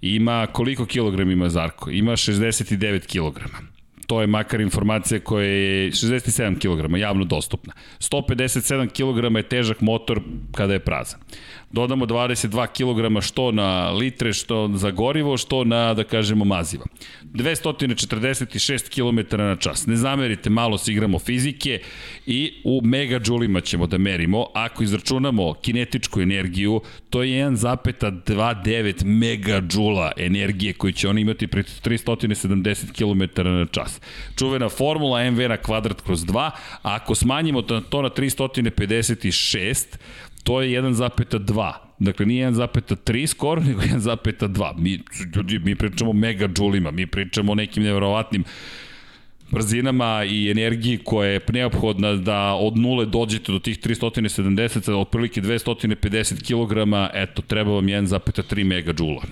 ima 0.00 0.46
koliko 0.52 0.86
kilogram 0.86 1.30
ima 1.30 1.48
Zarko? 1.48 1.90
Ima 1.90 2.12
69 2.12 3.06
kilograma. 3.06 3.58
To 4.06 4.20
je 4.20 4.26
makar 4.26 4.60
informacija 4.60 5.20
koja 5.20 5.46
je 5.46 5.90
67 5.90 6.58
kg 6.58 6.98
javno 6.98 7.24
dostupna. 7.24 7.72
157 7.98 8.88
kg 8.88 9.36
je 9.36 9.48
težak 9.48 9.80
motor 9.80 10.20
kada 10.52 10.72
je 10.72 10.78
prazan 10.78 11.20
dodamo 11.70 12.06
22 12.06 12.66
kg 12.66 13.26
što 13.26 13.52
na 13.52 13.90
litre, 13.90 14.32
što 14.32 14.70
za 14.74 14.90
gorivo, 14.90 15.36
što 15.36 15.64
na, 15.64 15.94
da 15.94 16.04
kažemo, 16.04 16.44
maziva. 16.44 16.84
246 17.22 18.88
km 18.88 19.36
na 19.36 19.56
čas. 19.56 19.86
Ne 19.86 19.96
zamerite, 19.96 20.50
malo 20.50 20.78
se 20.78 20.92
igramo 20.92 21.18
fizike 21.18 21.80
i 22.26 22.52
u 22.64 22.80
megađulima 22.84 23.60
ćemo 23.60 23.86
da 23.86 23.98
merimo. 23.98 24.46
Ako 24.54 24.82
izračunamo 24.82 25.54
kinetičku 25.54 26.20
energiju, 26.20 26.80
to 27.10 27.22
je 27.22 27.46
1,29 27.46 29.04
megađula 29.04 30.12
energije 30.16 30.72
koju 30.72 30.92
će 30.92 31.08
oni 31.08 31.20
imati 31.20 31.46
pri 31.46 31.62
370 31.62 32.92
km 32.92 33.42
na 33.42 33.66
čas. 33.66 34.00
Čuvena 34.36 34.68
formula 34.68 35.30
MV 35.30 35.48
na 35.48 35.56
kvadrat 35.56 36.00
kroz 36.00 36.20
2, 36.20 36.38
a 36.38 36.50
ako 36.82 37.14
smanjimo 37.14 37.62
to 37.62 38.02
na 38.02 38.10
356, 38.10 39.96
to 40.46 40.62
je 40.62 40.82
1,2. 40.82 41.72
Dakle, 41.98 42.26
nije 42.26 42.50
1,3 42.50 43.26
skoro, 43.26 43.60
nego 43.60 43.80
1,2. 43.80 44.78
Mi, 44.78 45.00
ljudi, 45.36 45.58
mi 45.58 45.74
pričamo 45.74 46.10
o 46.10 46.14
megađulima, 46.14 46.90
mi 46.90 47.06
pričamo 47.06 47.52
o 47.52 47.54
nekim 47.54 47.82
nevjerovatnim 47.82 48.44
brzinama 49.50 50.24
i 50.24 50.50
energiji 50.50 50.98
koja 50.98 51.30
je 51.30 51.40
neophodna 51.52 52.12
da 52.12 52.54
od 52.54 52.76
nule 52.76 53.06
dođete 53.06 53.52
do 53.52 53.58
tih 53.58 53.78
370, 53.78 54.92
otprilike 54.92 55.40
250 55.40 56.42
kg, 56.42 56.72
eto, 57.14 57.42
treba 57.42 57.70
vam 57.70 57.86
1,3 57.86 58.64
megađula 58.64 59.22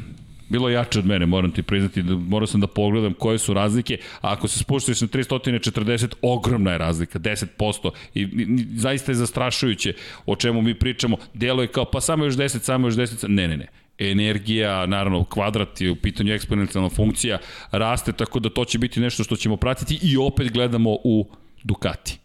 bilo 0.49 0.69
jače 0.69 0.99
od 0.99 1.07
mene, 1.07 1.27
moram 1.27 1.51
ti 1.51 1.63
priznati, 1.63 2.03
da, 2.03 2.15
morao 2.15 2.47
sam 2.47 2.61
da 2.61 2.67
pogledam 2.67 3.15
koje 3.15 3.39
su 3.39 3.55
razlike, 3.55 3.99
a 4.21 4.33
ako 4.33 4.49
se 4.49 4.59
spuštaš 4.59 5.01
na 5.01 5.09
340, 5.09 6.15
ogromna 6.23 6.73
je 6.73 6.79
razlika, 6.79 7.19
10%, 7.19 7.91
i, 8.15 8.21
i 8.21 8.67
zaista 8.77 9.13
je 9.13 9.17
zastrašujuće 9.17 9.95
o 10.27 10.37
čemu 10.37 10.63
mi 10.63 10.79
pričamo, 10.79 11.17
delo 11.35 11.63
je 11.63 11.69
kao, 11.69 11.85
pa 11.85 12.01
samo 12.01 12.25
još 12.25 12.35
10, 12.35 12.59
samo 12.59 12.87
još 12.87 12.95
10, 12.95 13.29
ne, 13.29 13.49
ne, 13.49 13.57
ne, 13.57 13.67
energija, 13.99 14.87
naravno 14.87 15.25
kvadrat 15.25 15.81
je 15.81 15.91
u 15.91 15.97
pitanju 15.97 16.33
eksponencijalna 16.33 16.91
funkcija, 16.91 17.39
raste, 17.71 18.13
tako 18.13 18.41
da 18.41 18.51
to 18.51 18.65
će 18.65 18.79
biti 18.79 19.01
nešto 19.01 19.25
što 19.25 19.37
ćemo 19.37 19.57
pratiti. 19.57 19.99
I 20.03 20.17
opet 20.17 20.53
gledamo 20.53 20.91
u 21.05 21.29
Ducati. 21.63 22.19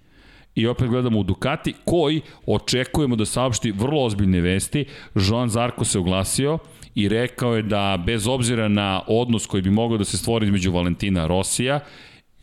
I 0.55 0.67
opet 0.67 0.89
gledamo 0.89 1.19
u 1.19 1.23
Ducati, 1.23 1.73
koji 1.85 2.21
očekujemo 2.45 3.15
da 3.15 3.25
saopšti 3.25 3.71
vrlo 3.71 4.03
ozbiljne 4.05 4.41
vesti. 4.41 4.85
Joan 5.15 5.49
Zarko 5.49 5.85
se 5.85 5.99
oglasio, 5.99 6.57
i 6.95 7.09
rekao 7.09 7.55
je 7.55 7.61
da 7.61 8.03
bez 8.05 8.27
obzira 8.27 8.67
na 8.67 9.01
odnos 9.07 9.45
koji 9.45 9.61
bi 9.61 9.69
mogao 9.69 9.97
da 9.97 10.05
se 10.05 10.17
stvori 10.17 10.45
između 10.45 10.71
Valentina 10.71 11.27
Rosija 11.27 11.79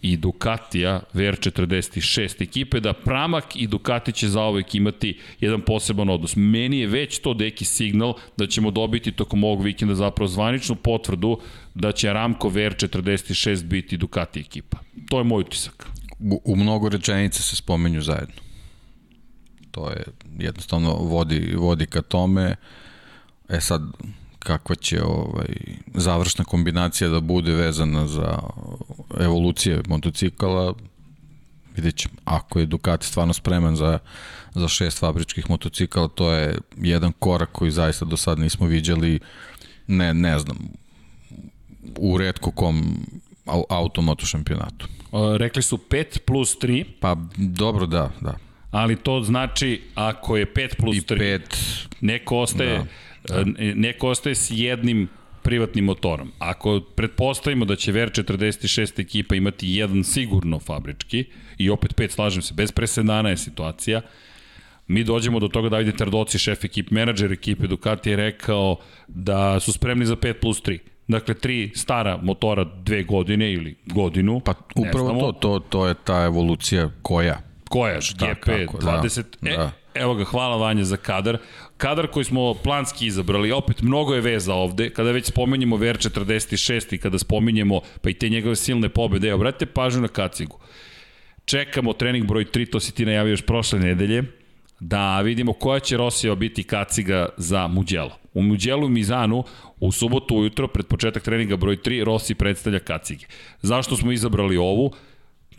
i 0.03 0.17
Ducatija 0.17 1.01
VR46 1.15 2.43
ekipe, 2.43 2.81
da 2.81 2.93
Pramak 2.93 3.57
i 3.57 3.67
Ducati 3.67 4.13
će 4.13 4.29
za 4.29 4.43
ovek 4.43 4.75
imati 4.75 5.19
jedan 5.41 5.61
poseban 5.61 6.11
odnos. 6.11 6.37
Meni 6.37 6.79
je 6.79 6.87
već 6.87 7.19
to 7.19 7.35
deki 7.35 7.65
signal 7.65 8.15
da 8.37 8.47
ćemo 8.47 8.71
dobiti 8.71 9.13
tokom 9.13 9.45
ovog 9.45 9.63
vikenda 9.63 9.95
zapravo 9.95 10.29
zvaničnu 10.29 10.77
potvrdu 10.77 11.41
da 11.75 11.93
će 11.93 12.13
Ramko 12.13 12.51
VR46 12.51 13.65
biti 13.65 13.97
Ducati 13.97 14.41
ekipa. 14.41 14.79
To 15.09 15.19
je 15.19 15.25
moj 15.25 15.41
utisak. 15.41 15.87
U, 16.21 16.41
u 16.45 16.57
mnogo 16.57 16.89
rečenica 16.89 17.43
se 17.43 17.57
spomenju 17.57 18.03
zajedno. 18.03 18.35
To 19.71 19.91
je 19.91 20.05
jednostavno 20.39 20.95
vodi, 20.95 21.55
vodi 21.57 21.87
ka 21.87 22.03
tome. 22.03 22.57
E 23.49 23.61
sad, 23.61 23.83
kakva 24.47 24.75
će 24.75 25.03
ovaj, 25.03 25.49
završna 25.95 26.45
kombinacija 26.45 27.11
da 27.11 27.21
bude 27.21 27.53
vezana 27.53 28.07
za 28.07 28.39
evolucije 29.21 29.83
motocikala, 29.89 30.75
vidjet 31.77 31.97
ćemo. 31.97 32.15
Ako 32.25 32.59
je 32.59 32.67
Ducati 32.67 33.07
stvarno 33.07 33.33
spreman 33.33 33.77
za, 33.77 33.99
za 34.55 34.69
šest 34.69 34.99
fabričkih 34.99 35.51
motocikala, 35.51 36.09
to 36.09 36.33
je 36.33 36.59
jedan 36.77 37.13
korak 37.19 37.53
koji 37.53 37.71
zaista 37.71 38.05
do 38.05 38.17
sad 38.17 38.39
nismo 38.39 38.67
viđali, 38.67 39.21
ne, 39.87 40.15
ne 40.15 40.39
znam, 40.39 40.57
u 41.99 42.19
redko 42.19 42.51
kom 42.51 43.07
automoto 43.69 44.27
šampionatu. 44.27 44.89
O, 45.13 45.39
rekli 45.39 45.63
su 45.63 45.79
5 45.91 46.19
plus 46.19 46.57
3. 46.59 46.85
Pa 47.01 47.17
dobro, 47.37 47.87
da, 47.87 48.11
da. 48.21 48.35
Ali 48.71 48.97
to 48.97 49.23
znači 49.23 49.83
ako 49.95 50.37
je 50.37 50.53
5 50.55 50.77
plus 50.77 50.97
3, 50.97 51.17
I 51.17 51.39
5, 51.39 51.87
neko 52.01 52.39
ostaje... 52.39 52.79
Da. 52.79 53.06
Neko 53.75 54.09
ostaje 54.09 54.35
s 54.35 54.51
jednim 54.51 55.09
privatnim 55.43 55.85
motorom. 55.85 56.33
Ako 56.39 56.81
pretpostavimo 56.81 57.65
da 57.65 57.77
će 57.77 57.93
VR46 57.93 59.01
ekipa 59.01 59.35
imati 59.35 59.69
jedan 59.69 60.05
sigurno 60.05 60.59
fabrički, 60.59 61.25
i 61.59 61.71
opet 61.71 61.97
pet 61.97 62.11
slažem 62.11 62.43
se, 62.43 62.55
bez 62.55 62.73
presedana 62.73 63.29
je 63.29 63.37
situacija, 63.37 64.01
mi 64.89 65.05
dođemo 65.05 65.41
do 65.41 65.49
toga 65.49 65.69
da 65.69 65.77
Davide 65.77 65.93
Tardoci, 65.97 66.39
šef 66.39 66.65
ekip, 66.65 66.91
menadžer 66.91 67.33
ekipe 67.33 67.67
Ducati 67.67 68.11
je 68.11 68.17
rekao 68.17 68.77
da 69.09 69.61
su 69.61 69.73
spremni 69.73 70.07
za 70.07 70.17
5 70.17 70.33
plus 70.41 70.63
3. 70.63 70.79
Dakle, 71.09 71.35
tri 71.35 71.71
stara 71.75 72.19
motora 72.23 72.65
dve 72.65 73.03
godine 73.03 73.53
ili 73.53 73.77
godinu. 73.87 74.41
Pa 74.41 74.55
upravo 74.75 75.33
to, 75.33 75.33
to, 75.33 75.59
to 75.59 75.87
je 75.87 75.95
ta 76.05 76.25
evolucija 76.25 76.91
koja? 77.03 77.41
Koja? 77.69 77.99
GP, 77.99 78.41
kako, 78.41 78.79
20... 78.79 79.23
Da, 79.41 79.51
e, 79.51 79.57
da 79.57 79.73
Evo 79.95 80.15
ga, 80.15 80.25
hvala 80.25 80.57
Vanja 80.57 80.85
za 80.85 80.97
kadar. 80.97 81.39
Kadar 81.77 82.07
koji 82.07 82.25
smo 82.25 82.55
planski 82.55 83.07
izabrali, 83.07 83.53
opet 83.53 83.83
mnogo 83.83 84.15
je 84.15 84.21
veza 84.21 84.55
ovde, 84.55 84.91
kada 84.91 85.11
već 85.11 85.27
spomenjemo 85.27 85.77
VR46 85.77 86.95
i 86.95 86.99
kada 86.99 87.19
spominjemo 87.19 87.81
pa 88.01 88.11
i 88.11 88.15
te 88.15 88.29
njegove 88.29 88.57
silne 88.57 88.89
pobede, 88.89 89.29
evo, 89.29 89.39
brate 89.39 89.67
pažnju 89.67 90.01
na 90.01 90.09
kacigu. 90.09 90.59
Čekamo 91.45 91.93
trening 91.93 92.27
broj 92.27 92.45
3, 92.45 92.71
to 92.71 92.81
si 92.81 92.95
ti 92.95 93.07
najavio 93.07 93.31
još 93.31 93.43
prošle 93.43 93.79
nedelje, 93.79 94.23
da 94.81 95.21
vidimo 95.21 95.53
koja 95.53 95.81
će 95.81 95.97
Rosija 95.97 96.35
biti 96.35 96.63
kaciga 96.63 97.29
za 97.37 97.67
Muđelo. 97.67 98.19
U 98.35 98.43
Muđelu 98.43 98.89
Mizanu 98.89 99.45
u 99.81 99.93
subotu 99.93 100.37
ujutro 100.37 100.69
pred 100.69 100.87
početak 100.87 101.23
treninga 101.23 101.57
broj 101.57 101.77
3 101.77 102.05
Rossi 102.05 102.35
predstavlja 102.35 102.79
kacige. 102.79 103.27
Zašto 103.63 103.97
smo 103.97 104.13
izabrali 104.13 104.57
ovu? 104.57 104.93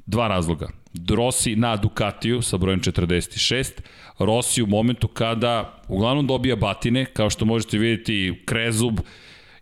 Dva 0.05 0.27
razloga. 0.27 0.69
Rossi 1.09 1.55
na 1.55 1.75
Ducatiju 1.75 2.41
sa 2.41 2.57
brojem 2.57 2.79
46, 2.81 3.71
Rossi 4.19 4.61
u 4.61 4.67
momentu 4.67 5.07
kada 5.07 5.81
uglavnom 5.87 6.27
dobija 6.27 6.55
batine, 6.55 7.05
kao 7.05 7.29
što 7.29 7.45
možete 7.45 7.77
vidjeti 7.77 8.41
Krezub, 8.45 8.99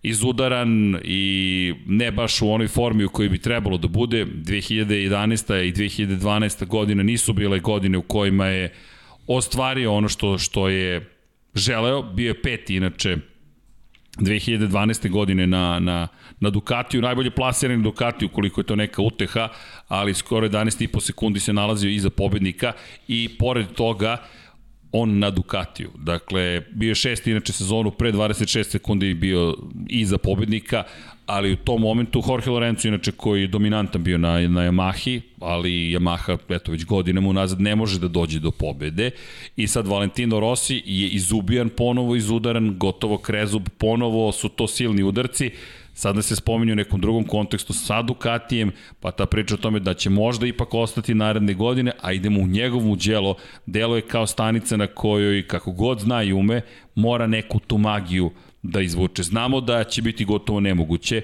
izudaran 0.04 0.98
i 1.04 1.74
ne 1.86 2.12
baš 2.12 2.42
u 2.42 2.52
onoj 2.52 2.68
formi 2.68 3.06
u 3.06 3.10
kojoj 3.10 3.30
bi 3.30 3.38
trebalo 3.38 3.78
da 3.78 3.88
bude. 3.88 4.26
2011. 4.26 5.64
i 5.64 5.74
2012. 5.74 6.66
godina 6.66 7.04
nisu 7.04 7.34
bile 7.34 7.60
godine 7.60 7.98
u 7.98 8.02
kojima 8.02 8.48
je 8.48 8.74
ostvario 9.28 9.94
ono 9.94 10.10
što, 10.10 10.38
što 10.38 10.70
je 10.70 11.10
želeo, 11.56 12.02
bio 12.02 12.28
je 12.28 12.42
peti 12.42 12.76
inače 12.76 13.18
2012. 14.18 15.10
godine 15.10 15.48
na, 15.48 15.80
na, 15.80 16.08
na 16.40 16.50
Ducatiju, 16.50 17.02
najbolje 17.02 17.32
plasiran 17.32 17.84
Ducatiju 17.84 18.30
koliko 18.30 18.62
je 18.62 18.66
to 18.66 18.76
neka 18.76 19.02
uteha, 19.02 19.50
ali 19.88 20.14
skoro 20.14 20.48
11,5 20.48 21.02
sekundi 21.02 21.40
se 21.40 21.54
nalazio 21.54 21.90
iza 21.90 22.10
pobednika 22.10 22.74
i 23.08 23.30
pored 23.40 23.68
toga 23.68 24.18
on 24.92 25.20
na 25.20 25.30
Ducatiju. 25.32 25.90
Dakle, 25.98 26.62
bio 26.72 26.90
je 26.90 26.96
šesti 26.96 27.32
inače 27.32 27.54
sezonu, 27.54 27.92
pre 27.92 28.12
26 28.12 28.64
sekundi 28.64 29.14
bio 29.14 29.56
iza 29.90 30.18
pobednika, 30.18 30.84
ali 31.26 31.54
u 31.54 31.56
tom 31.56 31.82
momentu 31.82 32.24
Jorge 32.28 32.50
Lorenzo, 32.50 32.88
inače 32.88 33.12
koji 33.12 33.42
je 33.42 33.48
dominantan 33.48 34.04
bio 34.04 34.18
na, 34.18 34.48
na 34.48 34.62
Yamahi, 34.62 35.22
ali 35.40 35.70
Yamaha, 35.72 36.38
eto, 36.50 36.72
već 36.72 36.86
godinama 36.86 37.30
unazad 37.30 37.62
ne 37.62 37.76
može 37.76 38.00
da 38.00 38.08
dođe 38.08 38.40
do 38.40 38.52
pobede. 38.52 39.12
I 39.56 39.68
sad 39.68 39.88
Valentino 39.88 40.40
Rossi 40.40 40.82
je 40.86 41.08
izubijan 41.08 41.70
ponovo, 41.70 42.16
izudaran, 42.16 42.78
gotovo 42.78 43.18
krezub, 43.18 43.70
ponovo 43.78 44.32
su 44.32 44.50
to 44.50 44.68
silni 44.68 45.04
udarci, 45.04 45.52
sada 45.94 46.22
se 46.22 46.36
spominju 46.36 46.74
u 46.74 46.76
nekom 46.76 47.02
drugom 47.02 47.24
kontekstu 47.24 47.74
sa 47.74 48.02
Ducatijem, 48.02 48.72
pa 49.00 49.12
ta 49.12 49.26
priča 49.26 49.56
o 49.56 49.58
tome 49.58 49.80
da 49.80 49.94
će 49.94 50.10
možda 50.10 50.48
ipak 50.48 50.74
ostati 50.74 51.14
naredne 51.14 51.54
godine, 51.54 51.92
a 52.02 52.14
idemo 52.14 52.42
u 52.42 52.48
njegovu 52.48 52.96
djelo, 52.96 53.36
delo 53.66 53.96
je 53.96 54.02
kao 54.02 54.28
stanica 54.28 54.78
na 54.78 54.88
kojoj, 54.88 55.48
kako 55.48 55.72
god 55.72 56.00
zna 56.00 56.24
i 56.24 56.34
ume, 56.34 56.62
mora 56.96 57.28
neku 57.28 57.60
tu 57.60 57.78
magiju 57.78 58.32
da 58.72 58.82
izvuče. 58.82 59.24
Znamo 59.24 59.62
da 59.62 59.84
će 59.84 60.02
biti 60.02 60.26
gotovo 60.26 60.60
nemoguće, 60.60 61.22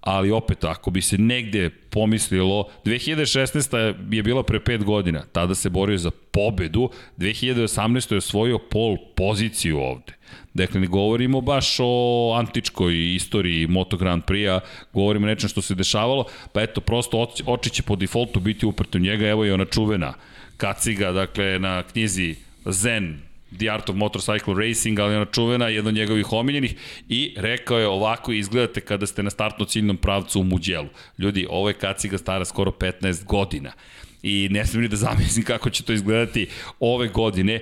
ali 0.00 0.30
opet, 0.30 0.64
ako 0.64 0.90
bi 0.90 1.00
se 1.00 1.18
negde 1.18 1.70
pomislilo, 1.70 2.68
2016. 2.84 3.94
je 4.10 4.22
bila 4.22 4.42
pre 4.42 4.58
5 4.58 4.84
godina, 4.84 5.24
tada 5.32 5.54
se 5.54 5.70
borio 5.70 5.98
za 5.98 6.10
pobedu, 6.10 6.90
2018. 7.18 8.12
je 8.12 8.18
osvojio 8.18 8.58
pol 8.58 8.96
poziciju 9.16 9.78
ovde. 9.78 10.12
Dakle, 10.54 10.80
ne 10.80 10.86
govorimo 10.86 11.40
baš 11.40 11.76
o 11.80 12.34
antičkoj 12.38 13.14
istoriji 13.14 13.66
Moto 13.66 13.96
Grand 13.96 14.22
Prix-a, 14.24 14.60
govorimo 14.92 15.26
nečem 15.26 15.48
što 15.48 15.62
se 15.62 15.74
dešavalo, 15.74 16.24
pa 16.52 16.62
eto, 16.62 16.80
prosto 16.80 17.26
oči 17.46 17.70
će 17.70 17.82
po 17.82 17.96
defaultu 17.96 18.40
biti 18.40 18.66
uprte 18.66 18.98
u 18.98 19.00
njega, 19.00 19.28
evo 19.28 19.44
je 19.44 19.54
ona 19.54 19.64
čuvena 19.64 20.14
kaciga, 20.56 21.12
dakle, 21.12 21.58
na 21.58 21.82
knjizi 21.82 22.36
Zen 22.64 23.20
The 23.58 23.70
Art 23.70 23.90
of 23.90 23.96
Motorcycle 23.96 24.68
Racing, 24.68 24.98
ali 24.98 25.16
ona 25.16 25.24
čuvena, 25.24 25.68
jedna 25.68 25.88
od 25.88 25.94
njegovih 25.94 26.32
omiljenih 26.32 26.74
i 27.08 27.34
rekao 27.36 27.78
je 27.78 27.88
ovako 27.88 28.32
izgledate 28.32 28.80
kada 28.80 29.06
ste 29.06 29.22
na 29.22 29.30
startno 29.30 29.64
ciljnom 29.64 29.96
pravcu 29.96 30.40
u 30.40 30.44
Muđelu. 30.44 30.88
Ljudi, 31.18 31.46
ovo 31.50 31.68
je 31.68 31.74
kaciga 31.74 32.18
stara 32.18 32.44
skoro 32.44 32.70
15 32.70 33.24
godina 33.24 33.72
i 34.22 34.48
ne 34.50 34.66
smijem 34.66 34.82
ni 34.82 34.88
da 34.88 34.96
zamislim 34.96 35.44
kako 35.44 35.70
će 35.70 35.82
to 35.82 35.92
izgledati 35.92 36.48
ove 36.80 37.08
godine. 37.08 37.60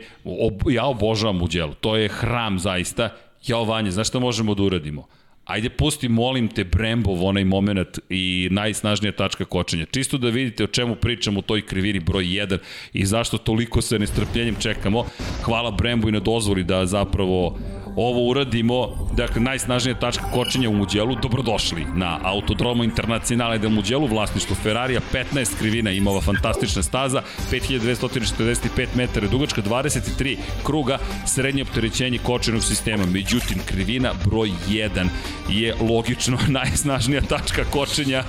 ja 0.71 0.85
obožavam 0.85 1.37
Muđelu, 1.37 1.75
to 1.75 1.97
je 1.97 2.09
hram 2.09 2.59
zaista. 2.59 3.17
Ja, 3.47 3.57
Vanja, 3.57 3.91
znaš 3.91 4.09
šta 4.09 4.19
možemo 4.19 4.55
da 4.55 4.63
uradimo? 4.63 5.07
Ajde 5.45 5.71
pusti, 5.71 6.09
molim 6.09 6.49
te, 6.49 6.65
Brembov, 6.65 7.25
onaj 7.25 7.45
moment 7.45 7.99
i 8.09 8.49
najsnažnija 8.51 9.13
tačka 9.13 9.45
kočenja. 9.45 9.87
Čisto 9.91 10.19
da 10.19 10.29
vidite 10.29 10.65
o 10.65 10.67
čemu 10.67 10.95
pričam 10.97 11.37
u 11.37 11.43
toj 11.43 11.67
krivini 11.67 12.01
broj 12.01 12.25
1 12.25 12.59
i 12.93 13.07
zašto 13.07 13.39
toliko 13.39 13.83
sa 13.83 13.99
nestrpljenjem 13.99 14.57
čekamo. 14.61 15.05
Hvala 15.43 15.71
Brembo 15.71 16.09
i 16.09 16.13
na 16.13 16.21
dozvoli 16.21 16.65
da 16.65 16.87
zapravo 16.87 17.59
ovo 17.97 18.29
uradimo, 18.31 18.89
dakle 19.17 19.41
najsnažnija 19.41 19.95
tačka 19.95 20.25
kočenja 20.33 20.69
u 20.69 20.73
Muđelu, 20.73 21.17
dobrodošli 21.23 21.87
na 21.95 22.19
Autodromo 22.23 22.85
Internacionale 22.85 23.59
del 23.59 23.71
Muđelu, 23.71 24.07
vlasništvo 24.07 24.57
Ferrarija, 24.63 25.01
15 25.35 25.59
krivina 25.59 25.91
ima 25.91 26.11
ova 26.11 26.21
fantastična 26.21 26.83
staza, 26.83 27.23
5245 27.51 28.87
metara 28.95 29.29
dugačka, 29.29 29.63
23 29.63 30.37
kruga, 30.63 30.99
srednje 31.27 31.63
opterećenje 31.63 32.19
kočenog 32.19 32.65
sistema, 32.65 33.07
međutim 33.07 33.59
krivina 33.67 34.13
broj 34.25 34.51
1 34.69 35.09
je 35.51 35.75
logično 35.81 36.39
najsnažnija 36.61 37.21
tačka 37.21 37.65
kočenja. 37.65 38.25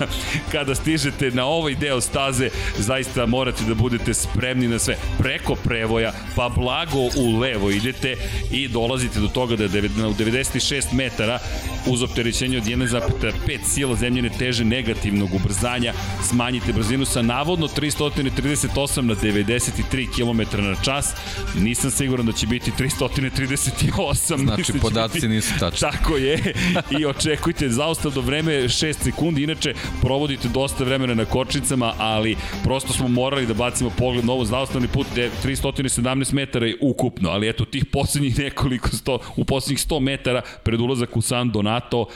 Kada 0.52 0.76
stižete 0.76 1.32
na 1.32 1.45
ovaj 1.45 1.76
deo 1.76 2.02
staze, 2.02 2.49
zaista 2.78 3.26
morate 3.26 3.63
da 3.63 3.73
budete 3.73 4.13
spremni 4.13 4.67
na 4.67 4.80
sve, 4.80 4.95
preko 5.19 5.56
prevoja, 5.56 6.12
pa 6.36 6.49
blago 6.49 6.99
u 6.99 7.39
levo 7.39 7.71
idete 7.71 8.15
i 8.52 8.67
dolazite 8.67 9.19
do 9.19 9.28
toga 9.28 9.53
toga 9.58 9.68
da 9.68 9.78
je 9.78 10.08
u 10.08 10.13
96 10.13 10.94
metara 10.94 11.39
uz 11.88 12.04
opterećenje 12.04 12.58
od 12.58 12.63
1,5 12.63 13.60
sila 13.68 13.96
zemljene 13.96 14.30
teže 14.30 14.66
negativnog 14.66 15.34
ubrzanja 15.34 15.94
smanjite 16.24 16.74
brzinu 16.74 17.06
sa 17.06 17.22
navodno 17.22 17.68
338 17.68 19.02
na 19.02 19.16
93 19.16 20.08
km 20.16 20.62
na 20.62 20.76
čas. 20.84 21.13
Nisam 21.60 21.92
siguran 21.92 22.26
da 22.26 22.32
će 22.32 22.48
biti 22.48 22.72
338. 22.80 24.44
Znači, 24.44 24.74
podaci 24.82 25.13
biti... 25.13 25.28
nisu 25.28 25.54
tačni. 25.60 25.80
Tako 25.80 26.18
je. 26.18 26.54
I 27.00 27.06
očekujte 27.06 27.70
do 28.13 28.22
vreme 28.22 28.52
6 28.52 28.94
sekundi. 28.94 29.44
Inače, 29.44 29.74
provodite 30.02 30.48
dosta 30.48 30.84
vremena 30.84 31.13
na 31.13 31.26
kočnicama, 31.26 31.94
ali 31.98 32.38
prosto 32.63 32.94
smo 32.94 33.08
morali 33.08 33.46
da 33.46 33.54
bacimo 33.54 33.89
pogled 33.89 34.26
na 34.26 34.34
ovo 34.34 34.46
zaustavni 34.46 34.88
put 34.88 35.08
317 35.44 36.34
metara 36.34 36.66
je 36.66 36.78
ukupno, 36.82 37.30
ali 37.30 37.50
eto 37.50 37.66
tih 37.66 37.86
poslednjih 37.86 38.39
nekoliko 38.39 38.89
sto, 38.89 39.20
u 39.44 39.46
poslednjih 39.46 39.80
100 39.80 40.00
metara 40.00 40.42
pred 40.64 40.82
ulazak 40.82 41.18
u 41.18 41.22
San 41.22 41.52
Donato, 41.52 42.08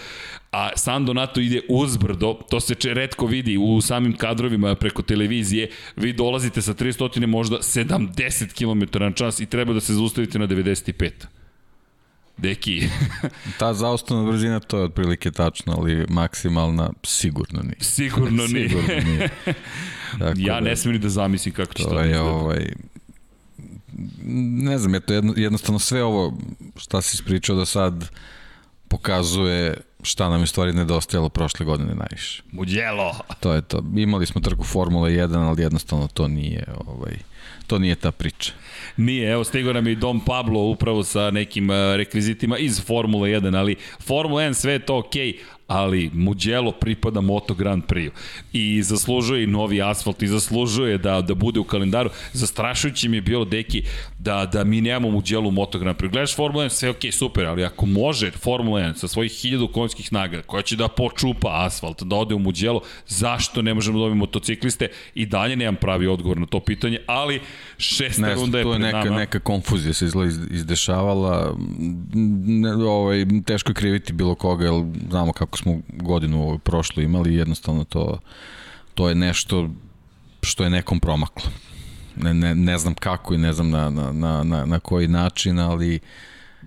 a 0.51 0.69
San 0.75 1.05
Donato 1.05 1.39
ide 1.39 1.61
uzbrdo, 1.69 2.33
to 2.49 2.59
se 2.59 2.75
če 2.75 2.93
redko 2.93 3.25
vidi 3.25 3.57
u 3.57 3.81
samim 3.81 4.15
kadrovima 4.17 4.75
preko 4.75 5.01
televizije, 5.01 5.69
vi 5.95 6.13
dolazite 6.13 6.61
sa 6.61 6.73
300 6.73 7.25
možda 7.25 7.57
70 7.57 8.53
km 8.53 9.03
na 9.03 9.11
čas 9.11 9.39
i 9.39 9.45
treba 9.45 9.73
da 9.73 9.79
se 9.79 9.93
zaustavite 9.93 10.39
na 10.39 10.47
95. 10.47 11.11
Deki. 12.37 12.87
Ta 13.59 13.73
zaustavna 13.73 14.31
brzina 14.31 14.59
to 14.59 14.77
je 14.77 14.83
otprilike 14.83 15.31
tačno, 15.31 15.75
ali 15.77 16.05
maksimalna 16.09 16.89
sigurno 17.03 17.61
nije. 17.61 17.77
Sigurno 17.79 18.47
nije. 18.53 18.69
sigurno 18.69 18.95
nije. 19.05 19.29
Dakle, 20.19 20.43
ja 20.43 20.59
ne 20.59 20.75
smijem 20.75 20.93
ni 20.93 20.99
da 20.99 21.09
zamislim 21.09 21.53
kako 21.53 21.73
će 21.73 21.83
to, 21.83 21.89
to 21.89 21.99
je 21.99 22.21
ovaj, 22.21 22.71
ne 24.61 24.77
znam, 24.77 24.93
je 24.93 24.99
to 24.99 25.13
jedno, 25.13 25.33
jednostavno 25.37 25.79
sve 25.79 26.03
ovo 26.03 26.37
šta 26.75 27.01
si 27.01 27.15
ispričao 27.15 27.55
do 27.55 27.65
sad 27.65 28.09
pokazuje 28.87 29.77
šta 30.03 30.29
nam 30.29 30.41
je 30.41 30.47
stvari 30.47 30.73
nedostajalo 30.73 31.29
prošle 31.29 31.65
godine 31.65 31.95
najviše. 31.95 32.43
Muđelo! 32.51 33.15
To 33.39 33.53
je 33.53 33.61
to. 33.61 33.83
Imali 33.95 34.25
smo 34.25 34.41
trku 34.41 34.63
Formula 34.63 35.09
1, 35.09 35.35
ali 35.35 35.61
jednostavno 35.61 36.07
to 36.07 36.27
nije 36.27 36.65
ovaj, 36.87 37.17
to 37.67 37.79
nije 37.79 37.95
ta 37.95 38.11
priča. 38.11 38.53
Nije, 38.97 39.31
evo 39.31 39.43
stigao 39.43 39.73
nam 39.73 39.87
i 39.87 39.95
Dom 39.95 40.19
Pablo 40.25 40.61
upravo 40.61 41.03
sa 41.03 41.31
nekim 41.31 41.71
eh, 41.71 41.97
rekvizitima 41.97 42.57
iz 42.57 42.81
Formula 42.85 43.27
1, 43.27 43.57
ali 43.57 43.75
Formula 43.99 44.41
1 44.41 44.53
sve 44.53 44.73
je 44.73 44.79
to 44.79 44.97
okej, 44.97 45.33
okay, 45.33 45.56
ali 45.67 46.11
Mugello 46.13 46.71
pripada 46.71 47.21
Moto 47.21 47.53
Grand 47.53 47.83
Prix 47.83 48.11
i 48.53 48.83
zaslužuje 48.83 49.43
i 49.43 49.47
novi 49.47 49.81
asfalt 49.81 50.21
i 50.21 50.27
zaslužuje 50.27 50.97
da, 50.97 51.21
da 51.21 51.35
bude 51.35 51.59
u 51.59 51.63
kalendaru. 51.63 52.09
Zastrašujući 52.33 53.09
mi 53.09 53.17
je 53.17 53.21
bilo, 53.21 53.45
deki, 53.45 53.83
da, 54.19 54.45
da 54.45 54.63
mi 54.63 54.81
nemamo 54.81 55.11
Mugello 55.11 55.47
u 55.47 55.51
Moto 55.51 55.79
Grand 55.79 55.97
Prix. 55.97 56.11
Gledaš 56.11 56.35
Formula 56.35 56.65
1, 56.65 56.69
sve 56.69 56.89
ok, 56.89 57.01
super, 57.11 57.45
ali 57.45 57.65
ako 57.65 57.85
može 57.85 58.31
Formula 58.31 58.79
1 58.79 58.95
sa 58.95 59.07
svojih 59.07 59.31
1000 59.31 59.71
konjskih 59.71 60.07
snaga, 60.07 60.41
koja 60.41 60.61
će 60.61 60.75
da 60.75 60.87
počupa 60.87 61.65
asfalt, 61.65 62.03
da 62.03 62.15
ode 62.15 62.35
u 62.35 62.39
Mugello, 62.39 62.81
zašto 63.07 63.61
ne 63.61 63.73
možemo 63.73 63.99
da 63.99 64.03
dobiti 64.03 64.19
motocikliste? 64.19 64.87
I 65.15 65.25
dalje 65.25 65.55
nemam 65.55 65.75
pravi 65.75 66.07
odgovor 66.07 66.37
na 66.37 66.45
to 66.45 66.59
pitanje, 66.59 66.99
ali 67.07 67.41
šesta 67.77 68.21
ne, 68.21 68.35
runda 68.35 68.57
je 68.57 68.63
pred 68.63 68.81
neka, 68.81 69.03
nama. 69.03 69.17
neka 69.17 69.39
konfuzija 69.39 69.93
se 69.93 70.05
izgleda 70.05 70.33
izdešavala. 70.51 71.55
Ne, 72.45 72.73
ovaj, 72.73 73.25
teško 73.45 73.71
je 73.71 73.75
kriviti 73.75 74.13
bilo 74.13 74.35
koga, 74.35 74.65
jer 74.65 74.73
znamo 75.09 75.33
kako 75.33 75.56
smo 75.57 75.79
godinu 75.87 76.59
prošlo 76.63 77.03
imali 77.03 77.35
jednostavno 77.35 77.83
to, 77.83 78.19
to 78.95 79.09
je 79.09 79.15
nešto 79.15 79.69
što 80.41 80.63
je 80.63 80.69
nekom 80.69 80.99
promaklo. 80.99 81.51
Ne, 82.15 82.33
ne, 82.33 82.55
ne 82.55 82.77
znam 82.77 82.93
kako 82.93 83.33
i 83.33 83.37
ne 83.37 83.53
znam 83.53 83.69
na, 83.69 83.89
na, 83.89 84.11
na, 84.11 84.43
na, 84.43 84.65
na 84.65 84.79
koji 84.79 85.07
način, 85.07 85.59
ali 85.59 85.99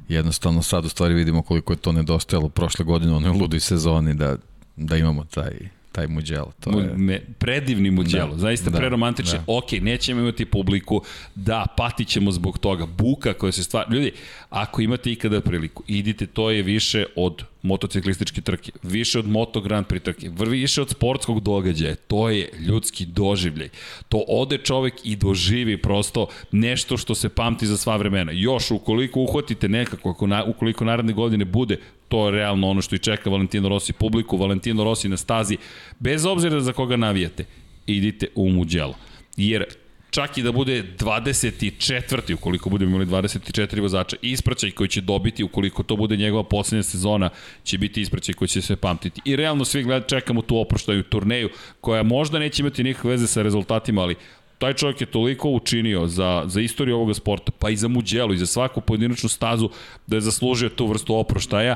jednostavno 0.09 0.63
sad 0.63 0.85
u 0.85 0.89
stvari 0.89 1.15
vidimo 1.15 1.43
koliko 1.43 1.73
je 1.73 1.77
to 1.77 1.93
nedostajalo 1.93 2.49
prošle 2.49 2.85
godine 2.85 3.13
u 3.13 3.17
onoj 3.17 3.31
ludoj 3.31 3.61
sezoni 3.61 4.15
da, 4.15 4.37
da 4.77 4.97
imamo 4.97 5.25
taj 5.25 5.80
taj 5.93 6.07
Muđelo. 6.07 6.53
To 6.61 6.81
je... 6.81 6.95
Me, 6.97 7.21
predivni 7.39 7.91
Muđelo, 7.91 8.33
da, 8.33 8.39
zaista 8.39 8.71
da, 8.71 8.79
preromantični. 8.79 9.39
Da. 9.39 9.45
Ok, 9.47 9.73
nećemo 9.73 10.21
imati 10.21 10.45
publiku, 10.45 11.03
da, 11.35 11.67
patit 11.77 12.09
ćemo 12.09 12.33
zbog 12.33 12.59
toga. 12.59 12.87
Buka 12.87 13.33
koja 13.33 13.53
se 13.53 13.63
stvar... 13.63 13.87
Ljudi, 13.93 14.13
ako 14.51 14.83
imate 14.83 15.13
ikada 15.13 15.41
priliku, 15.41 15.83
idite, 15.87 16.27
to 16.27 16.51
je 16.51 16.63
više 16.63 17.05
od 17.17 17.45
motociklističke 17.63 18.41
trke, 18.41 18.73
više 18.83 19.19
od 19.19 19.29
Moto 19.29 19.61
Grand 19.61 19.87
Prix 19.87 20.03
trke, 20.03 20.31
više 20.47 20.83
od 20.83 20.91
sportskog 20.91 21.41
događaja, 21.41 21.95
to 21.95 22.29
je 22.29 22.49
ljudski 22.59 23.07
doživljaj. 23.07 23.69
To 24.09 24.25
ode 24.29 24.59
čovek 24.59 24.95
i 25.05 25.17
doživi 25.17 25.83
prosto 25.83 26.27
nešto 26.53 26.97
što 26.97 27.15
se 27.15 27.29
pamti 27.29 27.67
za 27.67 27.77
sva 27.77 27.97
vremena. 27.97 28.33
Još, 28.33 28.71
ukoliko 28.71 29.21
uhvatite 29.21 29.69
nekako, 29.69 30.11
ako 30.11 30.27
na, 30.27 30.45
ukoliko 30.45 30.85
naredne 30.85 31.13
godine 31.13 31.45
bude, 31.45 31.77
to 32.11 32.27
je 32.27 32.33
realno 32.33 32.69
ono 32.69 32.83
što 32.83 32.95
i 32.95 32.99
čeka 32.99 33.31
Valentino 33.31 33.69
Rossi 33.69 33.93
publiku, 33.93 34.37
Valentino 34.37 34.85
Rossi 34.85 35.09
na 35.09 35.17
stazi, 35.17 35.57
bez 35.99 36.27
obzira 36.27 36.61
za 36.61 36.73
koga 36.73 36.97
navijate, 36.97 37.45
idite 37.87 38.27
u 38.35 38.51
Mugello. 38.51 38.95
Jer 39.37 39.65
čak 40.11 40.39
i 40.39 40.43
da 40.43 40.53
bude 40.53 40.83
24. 40.99 42.35
ukoliko 42.35 42.71
budemo 42.71 42.91
imali 42.91 43.07
24 43.07 43.81
vozača, 43.81 44.17
ispraćaj 44.23 44.71
koji 44.71 44.89
će 44.89 45.01
dobiti, 45.01 45.45
ukoliko 45.45 45.83
to 45.83 45.97
bude 45.97 46.17
njegova 46.17 46.43
poslednja 46.43 46.83
sezona, 46.83 47.31
će 47.65 47.79
biti 47.79 48.01
ispraćaj 48.01 48.35
koji 48.35 48.49
će 48.49 48.63
se 48.63 48.77
pamtiti. 48.77 49.21
I 49.25 49.37
realno 49.37 49.65
svi 49.65 49.83
gled, 49.83 50.07
čekamo 50.07 50.43
tu 50.43 50.59
oproštaju 50.59 51.03
turneju, 51.03 51.51
koja 51.81 52.03
možda 52.03 52.39
neće 52.39 52.63
imati 52.63 52.85
nikakve 52.85 53.11
veze 53.11 53.27
sa 53.27 53.43
rezultatima, 53.43 54.03
ali 54.03 54.17
taj 54.61 54.75
čovjek 54.75 55.01
je 55.01 55.07
toliko 55.07 55.51
učinio 55.51 56.07
za, 56.07 56.43
za 56.47 56.61
istoriju 56.61 56.97
ovoga 56.97 57.15
sporta, 57.15 57.53
pa 57.59 57.71
i 57.71 57.77
za 57.77 57.89
Muđelu 57.89 58.35
i 58.35 58.39
za 58.39 58.47
svaku 58.47 58.81
pojedinačnu 58.81 59.29
stazu 59.29 59.71
da 60.07 60.17
je 60.17 60.21
zaslužio 60.21 60.69
tu 60.69 60.87
vrstu 60.87 61.17
oproštaja. 61.17 61.75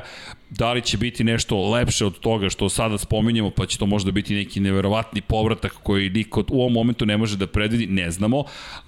Da 0.49 0.73
li 0.73 0.81
će 0.81 0.97
biti 0.97 1.23
nešto 1.23 1.69
lepše 1.69 2.05
od 2.05 2.19
toga 2.19 2.49
što 2.49 2.69
sada 2.69 2.97
spominjemo, 2.97 3.49
pa 3.49 3.65
će 3.65 3.77
to 3.77 3.85
možda 3.85 4.11
biti 4.11 4.35
neki 4.35 4.59
neverovatni 4.59 5.21
povratak 5.21 5.73
koji 5.83 6.09
niko 6.09 6.43
u 6.49 6.61
ovom 6.61 6.73
momentu 6.73 7.05
ne 7.05 7.17
može 7.17 7.37
da 7.37 7.47
predvidi, 7.47 7.87
ne 7.87 8.11
znamo, 8.11 8.43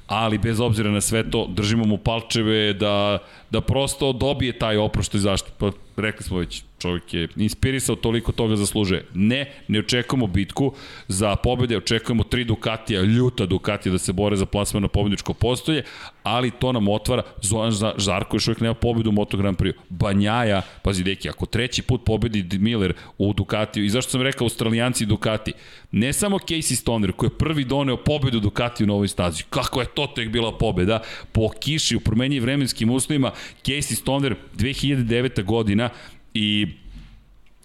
ali 0.07 0.37
bez 0.37 0.59
obzira 0.59 0.91
na 0.91 1.01
sve 1.01 1.29
to 1.31 1.47
držimo 1.49 1.85
mu 1.85 1.97
palčeve 1.97 2.73
da, 2.73 3.17
da 3.49 3.61
prosto 3.61 4.13
dobije 4.13 4.59
taj 4.59 4.77
oproštaj 4.77 5.19
zašto. 5.19 5.49
Pa 5.57 5.71
rekli 5.97 6.23
smo 6.23 6.37
već, 6.37 6.63
čovjek 6.79 7.13
je 7.13 7.27
inspirisao, 7.35 7.95
toliko 7.95 8.31
toga 8.31 8.55
zaslužuje. 8.55 9.05
Ne, 9.13 9.51
ne 9.67 9.79
očekujemo 9.79 10.27
bitku 10.27 10.73
za 11.07 11.35
pobede, 11.35 11.77
očekujemo 11.77 12.23
tri 12.23 12.43
Dukatija, 12.43 13.01
ljuta 13.01 13.45
Dukatija 13.45 13.91
da 13.91 13.99
se 13.99 14.13
bore 14.13 14.35
za 14.35 14.45
plasman 14.45 14.83
na 14.83 14.87
pobedničko 14.87 15.33
postoje, 15.33 15.83
ali 16.23 16.51
to 16.51 16.71
nam 16.71 16.87
otvara, 16.87 17.23
Zoran 17.41 17.71
Žarko 17.97 18.35
još 18.35 18.47
uvijek 18.47 18.61
nema 18.61 18.73
pobedu 18.73 19.09
u 19.09 19.13
Moto 19.13 19.37
Grand 19.37 19.57
Prix. 19.57 19.73
Banjaja, 19.89 20.61
pazi 20.81 21.03
deki, 21.03 21.29
ako 21.29 21.45
treći 21.45 21.81
put 21.81 22.05
pobedi 22.05 22.57
Miller 22.59 22.93
u 23.17 23.33
Ducatiju, 23.33 23.85
i 23.85 23.89
zašto 23.89 24.11
sam 24.11 24.21
rekao 24.21 24.45
australijanci 24.45 25.05
Ducati, 25.05 25.53
ne 25.91 26.13
samo 26.13 26.37
Casey 26.37 26.75
Stoner 26.75 27.11
koji 27.11 27.27
je 27.27 27.37
prvi 27.37 27.63
doneo 27.63 27.97
pobedu 27.97 28.39
Ducatiju 28.39 28.87
na 28.87 28.93
ovoj 28.93 29.07
stazi, 29.07 29.43
kako 29.49 29.81
je 29.81 29.87
to 29.87 30.07
tek 30.15 30.29
bila 30.29 30.57
pobeda, 30.57 31.01
po 31.31 31.49
kiši 31.59 31.95
u 31.95 31.99
promenji 31.99 32.39
vremenskim 32.39 32.89
uslovima, 32.89 33.31
Casey 33.63 33.95
Stoner 33.95 34.35
2009. 34.57 35.43
godina 35.43 35.89
i 36.33 36.67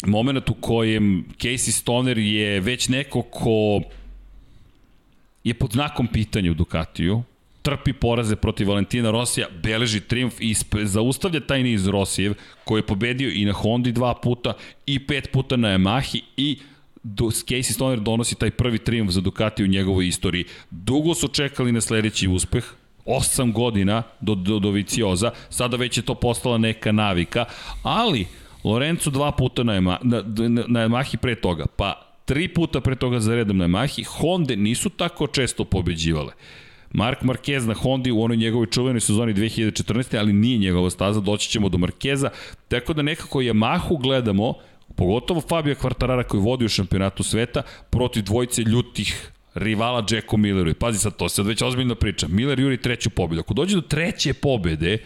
moment 0.07 0.51
u 0.51 0.55
kojem 0.55 1.25
Casey 1.38 1.70
Stoner 1.70 2.18
je 2.18 2.61
već 2.61 2.88
neko 2.88 3.22
ko 3.22 3.81
je 5.44 5.55
pod 5.55 5.72
znakom 5.72 6.07
pitanja 6.07 6.51
u 6.51 6.55
Ducatiju, 6.55 7.22
trpi 7.62 7.92
poraze 7.92 8.37
protiv 8.37 8.68
Valentina 8.68 9.11
Rosija, 9.11 9.46
beleži 9.62 10.01
triumf 10.01 10.35
i 10.40 10.55
zaustavlja 10.83 11.40
taj 11.40 11.62
niz 11.62 11.87
Rosijev 11.87 12.35
koji 12.64 12.79
je 12.79 12.87
pobedio 12.87 13.31
i 13.31 13.44
na 13.44 13.53
Hondi 13.53 13.92
dva 13.92 14.14
puta 14.14 14.53
i 14.87 15.07
pet 15.07 15.33
puta 15.33 15.57
na 15.57 15.68
Yamahi 15.68 16.20
i 16.37 16.59
do, 17.03 17.25
Casey 17.25 17.72
Stoner 17.72 18.01
donosi 18.01 18.35
taj 18.35 18.51
prvi 18.51 18.79
triumf 18.79 19.11
za 19.11 19.20
Ducati 19.20 19.64
u 19.64 19.66
njegovoj 19.66 20.09
istoriji. 20.09 20.44
Dugo 20.70 21.14
su 21.14 21.29
čekali 21.29 21.72
na 21.72 21.81
sledeći 21.81 22.29
uspeh, 22.29 22.64
8 23.07 23.53
godina 23.53 24.03
do, 24.20 24.35
do, 24.35 24.59
do 24.59 24.70
Vicioza, 24.70 25.31
sada 25.51 25.77
već 25.77 25.96
je 25.96 26.03
to 26.03 26.14
postala 26.14 26.59
neka 26.59 26.92
navika, 26.92 27.44
ali 27.83 28.27
Lorenzo 28.64 29.11
dva 29.11 29.33
puta 29.33 29.62
na, 29.62 29.72
Yamaha, 29.72 29.98
na, 30.03 30.22
na, 30.48 30.64
na 30.68 30.81
Yamahi 30.81 31.16
pre 31.16 31.35
toga, 31.35 31.66
pa 31.77 31.94
tri 32.25 32.48
puta 32.48 32.81
pre 32.81 32.96
toga 32.96 33.20
za 33.20 33.35
redom 33.35 33.59
na 33.59 33.64
Yamahi, 33.64 34.05
Honda 34.05 34.57
nisu 34.57 34.88
tako 34.88 35.27
često 35.27 35.64
pobeđivale. 35.64 36.33
Mark 36.92 37.22
Marquez 37.22 37.66
na 37.66 37.75
Hondi 37.75 38.11
u 38.11 38.22
onoj 38.22 38.37
njegovoj 38.37 38.66
čuvenoj 38.66 39.01
sezoni 39.01 39.35
2014. 39.35 40.18
ali 40.18 40.33
nije 40.33 40.59
njegova 40.59 40.90
staza, 40.90 41.20
doći 41.20 41.48
ćemo 41.48 41.68
do 41.68 41.79
Markeza, 41.79 42.31
tako 42.68 42.92
da 42.92 43.03
nekako 43.03 43.38
Yamahu 43.38 44.03
gledamo, 44.03 44.55
pogotovo 44.96 45.40
Fabio 45.40 45.75
Quartarara 45.75 46.22
koji 46.22 46.42
vodi 46.42 46.64
u 46.64 46.68
šampionatu 46.68 47.22
sveta, 47.22 47.62
protiv 47.90 48.22
dvojice 48.22 48.62
ljutih 48.62 49.33
rivala 49.55 50.07
Jacku 50.11 50.37
Milleru. 50.37 50.70
I 50.70 50.75
pazi 50.75 50.98
sad, 50.98 51.16
to 51.16 51.29
se 51.29 51.42
već 51.42 51.62
ozbiljno 51.62 51.94
priča. 51.94 52.29
Miller 52.29 52.61
juri 52.61 52.77
treću 52.77 53.11
pobedu. 53.11 53.40
Ako 53.40 53.55
dođe 53.55 53.77
do 53.77 53.83
treće 53.83 54.35
pobede, 54.35 54.98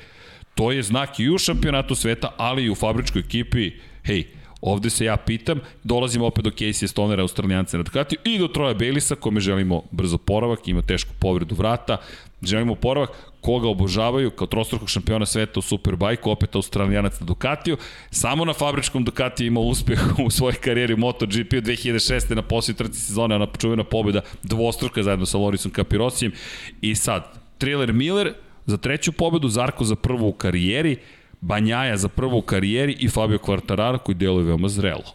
to 0.57 0.73
je 0.73 0.83
znak 0.83 1.21
i 1.21 1.31
u 1.31 1.39
šampionatu 1.39 1.95
sveta, 1.95 2.35
ali 2.37 2.65
i 2.65 2.71
u 2.71 2.75
fabričkoj 2.75 3.21
ekipi, 3.21 3.71
hej, 4.05 4.25
Ovde 4.61 4.91
se 4.91 5.05
ja 5.05 5.17
pitam, 5.17 5.61
dolazimo 5.85 6.27
opet 6.27 6.45
do 6.45 6.51
Casey 6.51 6.87
Stonera, 6.87 7.23
australijanca 7.23 7.77
na 7.77 7.83
Ducatiju 7.83 8.19
i 8.25 8.39
do 8.39 8.49
Troja 8.49 8.75
Belisa, 8.75 9.15
kome 9.15 9.41
želimo 9.41 9.83
brzo 9.91 10.19
poravak, 10.19 10.69
ima 10.69 10.83
tešku 10.83 11.11
povredu 11.19 11.55
vrata, 11.55 11.97
želimo 12.43 12.75
poravak, 12.75 13.11
koga 13.41 13.69
obožavaju 13.69 14.31
kao 14.31 14.47
trostrukog 14.47 14.89
šampiona 14.89 15.27
sveta 15.27 15.59
u 15.59 15.63
Superbajku, 15.63 16.31
opet 16.31 16.55
australijanac 16.55 17.21
na 17.21 17.27
Ducatiju. 17.27 17.77
Samo 18.11 18.45
na 18.45 18.53
fabričkom 18.53 19.05
Ducatiju 19.05 19.47
ima 19.47 19.61
uspeh 19.61 20.01
u 20.27 20.31
svojoj 20.31 20.55
karijeri 20.55 20.95
u 20.95 20.99
MotoGP 20.99 21.53
u 21.53 21.63
2006. 21.63 22.35
na 22.35 22.43
posljednji 22.43 22.79
trci 22.79 23.01
sezone, 23.01 23.35
ona 23.35 23.47
čuvena 23.59 23.85
pobjeda 23.85 24.21
dvostruka 24.43 25.03
zajedno 25.03 25.27
sa 25.27 25.39
Lorisom 25.39 25.73
Capirosijem. 25.73 26.33
I 26.81 26.95
sad, 26.95 27.33
Thriller 27.59 27.93
Miller 27.93 28.35
za 28.67 28.77
treću 28.77 29.13
pobedu, 29.13 29.49
Zarko 29.49 29.85
za 29.85 29.97
prvu 29.97 30.29
u 30.29 30.33
karijeri, 30.33 30.97
Banjaja 31.41 31.97
za 31.97 32.09
prvu 32.09 32.39
u 32.39 32.43
karijeri 32.43 32.97
i 32.99 33.09
Fabio 33.09 33.39
Quartararo 33.39 33.99
koji 33.99 34.15
deluje 34.15 34.45
veoma 34.45 34.69
zrelo. 34.69 35.15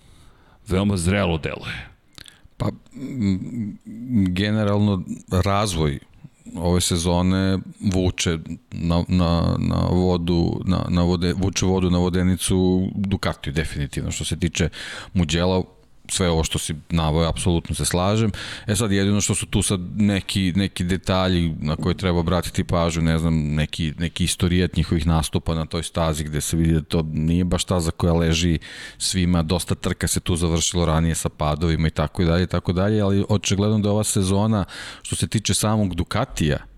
Veoma 0.68 0.98
zrelo 0.98 1.38
deluje. 1.38 1.90
Pa, 2.58 2.70
generalno 4.28 5.04
razvoj 5.32 6.00
ove 6.56 6.82
sezone 6.82 7.60
vuče 7.94 8.38
na, 8.72 9.04
na, 9.08 9.56
na 9.60 9.88
vodu, 9.92 10.62
na, 10.66 10.86
na 10.90 11.04
vode, 11.04 11.34
vuče 11.34 11.66
vodu 11.66 11.90
na 11.90 11.98
vodenicu 11.98 12.88
Ducati 12.96 13.52
definitivno. 13.52 14.12
Što 14.12 14.26
se 14.26 14.40
tiče 14.40 14.70
Muđela, 15.14 15.64
sve 16.12 16.30
ovo 16.30 16.44
što 16.44 16.60
si 16.60 16.76
navoj, 16.90 17.28
apsolutno 17.28 17.76
se 17.76 17.86
slažem. 17.86 18.32
E 18.68 18.76
sad, 18.76 18.92
jedino 18.92 19.22
što 19.22 19.36
su 19.36 19.46
tu 19.46 19.62
sad 19.62 19.80
neki, 19.96 20.54
neki 20.56 20.84
detalji 20.84 21.56
na 21.60 21.76
koje 21.76 21.98
treba 21.98 22.20
obratiti 22.20 22.64
pažnju, 22.64 23.02
ne 23.02 23.18
znam, 23.18 23.56
neki, 23.56 23.94
neki 24.00 24.24
istorijat 24.24 24.76
njihovih 24.76 25.08
nastupa 25.08 25.56
na 25.56 25.66
toj 25.66 25.84
stazi 25.84 26.24
gde 26.24 26.42
se 26.42 26.58
vidi 26.58 26.74
da 26.74 26.82
to 26.82 27.06
nije 27.14 27.44
baš 27.44 27.64
staza 27.64 27.92
koja 27.92 28.14
leži 28.14 28.60
svima, 28.98 29.44
dosta 29.44 29.76
trka 29.76 30.08
se 30.08 30.20
tu 30.20 30.36
završilo 30.36 30.86
ranije 30.86 31.16
sa 31.16 31.30
padovima 31.30 31.88
i 31.88 31.92
tako 31.92 32.22
i 32.22 32.26
dalje, 32.26 32.48
tako 32.48 32.74
dalje, 32.74 33.02
ali 33.02 33.26
očigledno 33.30 33.80
da 33.80 33.92
ova 33.92 34.04
sezona, 34.04 34.66
što 35.02 35.16
se 35.16 35.28
tiče 35.28 35.54
samog 35.54 35.96
Ducatija, 35.96 36.71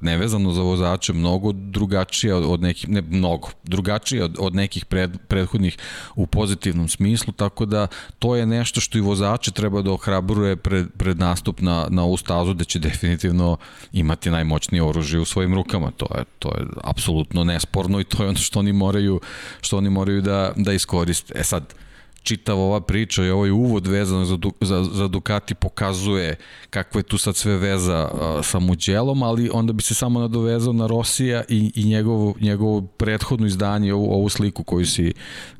nevezano 0.00 0.52
za 0.52 0.62
vozače 0.62 1.12
mnogo 1.12 1.52
drugačija 1.52 2.36
od 2.36 2.62
nekih, 2.62 2.88
ne 2.88 3.02
mnogo, 3.02 3.48
drugačija 3.64 4.24
od, 4.24 4.36
od 4.38 4.54
nekih 4.54 4.84
pred, 4.84 5.18
prethodnih 5.28 5.76
u 6.14 6.26
pozitivnom 6.26 6.88
smislu, 6.88 7.32
tako 7.32 7.66
da 7.66 7.86
to 8.18 8.36
je 8.36 8.46
nešto 8.46 8.80
što 8.80 8.98
i 8.98 9.00
vozače 9.00 9.50
treba 9.50 9.82
da 9.82 9.92
ohrabruje 9.92 10.56
pred, 10.56 10.86
pred 10.96 11.18
nastup 11.18 11.60
na, 11.60 11.86
na 11.90 12.02
ovu 12.02 12.16
stazu 12.16 12.54
da 12.54 12.64
će 12.64 12.78
definitivno 12.78 13.56
imati 13.92 14.30
najmoćnije 14.30 14.82
oružje 14.82 15.20
u 15.20 15.24
svojim 15.24 15.54
rukama. 15.54 15.90
To 15.90 16.06
je, 16.18 16.24
to 16.38 16.48
je 16.48 16.66
apsolutno 16.84 17.44
nesporno 17.44 18.00
i 18.00 18.04
to 18.04 18.22
je 18.22 18.28
ono 18.28 18.38
što 18.38 18.58
oni 18.58 18.72
moraju, 18.72 19.20
što 19.60 19.76
oni 19.76 19.90
moraju 19.90 20.22
da, 20.22 20.52
da 20.56 20.72
iskoriste. 20.72 21.32
E 21.36 21.44
sad, 21.44 21.74
čitava 22.22 22.60
ova 22.60 22.80
priča 22.80 23.24
i 23.24 23.30
ovaj 23.30 23.50
uvod 23.50 23.86
vezan 23.86 24.24
za, 24.24 24.38
za, 24.60 24.84
za 24.84 25.08
Ducati 25.08 25.54
pokazuje 25.54 26.36
kakva 26.70 26.98
je 26.98 27.02
tu 27.02 27.18
sad 27.18 27.36
sve 27.36 27.56
veza 27.56 28.10
uh, 28.12 28.44
sa 28.44 28.58
Mugelom, 28.58 29.22
ali 29.22 29.50
onda 29.52 29.72
bi 29.72 29.82
se 29.82 29.94
samo 29.94 30.20
nadovezao 30.20 30.72
na 30.72 30.86
Rosija 30.86 31.44
i, 31.48 31.72
i 31.74 31.84
njegovo, 31.84 32.34
njegovo 32.40 32.82
prethodno 32.82 33.46
izdanje, 33.46 33.94
ovu, 33.94 34.12
ovu 34.12 34.28
sliku 34.28 34.64
koju 34.64 34.86
si, 34.86 35.12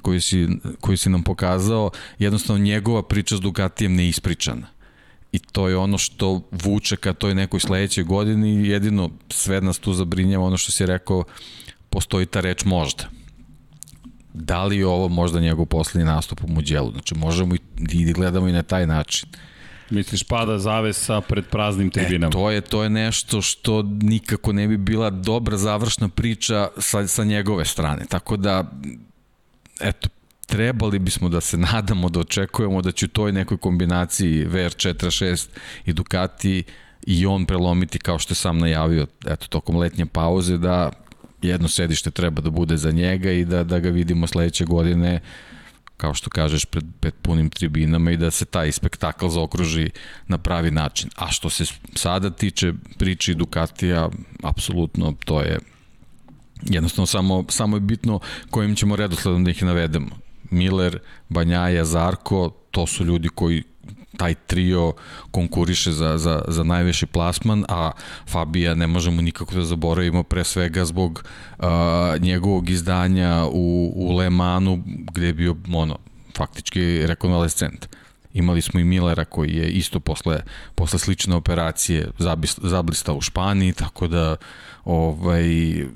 koju, 0.03 0.21
si, 0.21 0.49
koju 0.81 0.99
si 0.99 1.11
nam 1.11 1.23
pokazao, 1.23 1.91
jednostavno 2.19 2.65
njegova 2.65 3.03
priča 3.03 3.37
s 3.37 3.41
Ducatijem 3.41 3.95
ne 3.95 4.09
ispričana. 4.09 4.67
I 5.33 5.39
to 5.39 5.69
je 5.69 5.77
ono 5.77 5.99
što 5.99 6.41
vuče 6.51 6.97
ka 6.97 7.13
toj 7.13 7.35
nekoj 7.35 7.61
sledećoj 7.61 8.05
godini, 8.05 8.69
jedino 8.69 9.11
sve 9.29 9.61
nas 9.61 9.79
tu 9.79 9.93
zabrinjava 9.93 10.45
ono 10.45 10.57
što 10.57 10.73
si 10.73 10.87
rekao, 10.87 11.25
postoji 11.91 12.27
ta 12.27 12.41
reč 12.41 12.65
možda 12.65 13.20
da 14.35 14.65
li 14.65 14.79
je 14.79 14.87
ovo 14.87 15.09
možda 15.09 15.41
njegov 15.41 15.67
poslednji 15.67 16.07
nastup 16.07 16.45
u 16.45 16.49
Muđelu. 16.49 16.91
Znači, 16.91 17.15
možemo 17.15 17.55
i, 17.55 17.59
i 17.93 18.13
gledamo 18.13 18.49
i 18.49 18.53
na 18.53 18.63
taj 18.63 18.87
način. 18.87 19.29
Misliš 19.91 20.23
pada 20.23 20.59
zavesa 20.59 21.21
pred 21.21 21.45
praznim 21.47 21.91
tribinama? 21.91 22.31
E, 22.31 22.33
to 22.33 22.51
je 22.51 22.61
to 22.61 22.83
je 22.83 22.91
nešto 22.91 23.43
što 23.43 23.83
nikako 23.83 24.53
ne 24.53 24.69
bi 24.69 24.77
bila 24.77 25.11
dobra 25.11 25.57
završna 25.57 26.09
priča 26.09 26.69
sa, 26.79 27.07
sa 27.07 27.25
njegove 27.25 27.65
strane. 27.65 28.05
Tako 28.09 28.37
da 28.37 28.71
eto 29.81 30.09
trebali 30.47 30.99
bismo 30.99 31.29
da 31.29 31.41
se 31.41 31.57
nadamo 31.57 32.09
da 32.09 32.21
očekujemo 32.21 32.83
da 32.83 32.93
će 32.93 33.07
u 33.07 33.09
toj 33.09 33.33
nekoj 33.33 33.57
kombinaciji 33.57 34.47
VR46 34.47 35.49
i 35.87 35.93
Ducati 35.93 36.63
i 37.07 37.27
on 37.27 37.47
prelomiti 37.47 37.99
kao 37.99 38.19
što 38.19 38.33
je 38.33 38.37
sam 38.37 38.59
najavio 38.59 39.07
eto 39.27 39.47
tokom 39.47 39.77
letnje 39.77 40.07
pauze 40.07 40.59
da 40.59 40.91
jedno 41.43 41.69
sedište 41.69 42.11
treba 42.11 42.43
da 42.43 42.51
bude 42.51 42.77
za 42.77 42.91
njega 42.91 43.33
i 43.33 43.45
da, 43.45 43.65
da 43.65 43.79
ga 43.79 43.89
vidimo 43.89 44.27
sledeće 44.27 44.65
godine 44.65 45.21
kao 46.01 46.15
što 46.15 46.31
kažeš, 46.31 46.65
pred, 46.65 46.85
pred 47.01 47.15
punim 47.23 47.51
tribinama 47.51 48.11
i 48.11 48.17
da 48.17 48.31
se 48.31 48.45
taj 48.45 48.73
spektakl 48.73 49.29
zaokruži 49.29 49.91
na 50.29 50.39
pravi 50.39 50.71
način. 50.71 51.11
A 51.17 51.31
što 51.31 51.51
se 51.51 51.65
sada 51.95 52.31
tiče 52.31 52.73
priči 52.99 53.35
Ducatija, 53.35 54.09
apsolutno 54.43 55.15
to 55.25 55.41
je 55.41 55.59
jednostavno 56.63 57.07
samo, 57.07 57.45
samo 57.49 57.77
je 57.77 57.81
bitno 57.81 58.21
kojim 58.51 58.75
ćemo 58.77 58.97
redosledom 58.97 59.45
da 59.45 59.51
ih 59.51 59.63
navedemo. 59.63 60.11
Miller, 60.51 60.99
Banjaja, 61.29 61.85
Zarko, 61.85 62.51
to 62.71 62.87
su 62.87 63.05
ljudi 63.05 63.29
koji 63.29 63.63
taj 64.17 64.35
trio 64.35 64.93
konkuriše 65.31 65.93
za, 65.93 66.19
za, 66.19 66.43
za 66.49 66.65
najveći 66.65 67.07
plasman, 67.07 67.65
a 67.69 67.91
Fabija 68.29 68.75
ne 68.75 68.87
možemo 68.87 69.23
nikako 69.23 69.55
da 69.55 69.65
zaboravimo 69.65 70.23
pre 70.23 70.45
svega 70.45 70.85
zbog 70.85 71.25
uh, 71.59 71.67
njegovog 72.19 72.71
izdanja 72.71 73.45
u, 73.53 73.93
u 73.97 74.17
Le 74.17 74.31
Manu 74.31 74.83
gde 75.13 75.27
je 75.27 75.35
bio 75.35 75.57
ono, 75.75 75.99
faktički 76.37 77.07
rekonvalescent. 77.07 77.89
Imali 78.35 78.63
smo 78.63 78.81
i 78.81 78.85
Millera 78.85 79.25
koji 79.25 79.55
je 79.55 79.71
isto 79.71 80.01
posle, 80.01 80.41
posle 80.75 80.99
slične 80.99 81.35
operacije 81.35 82.09
zablistao 82.63 83.17
u 83.17 83.21
Španiji, 83.21 83.73
tako 83.73 84.09
da 84.09 84.37
ovaj 84.85 85.83
uh, 85.83 85.91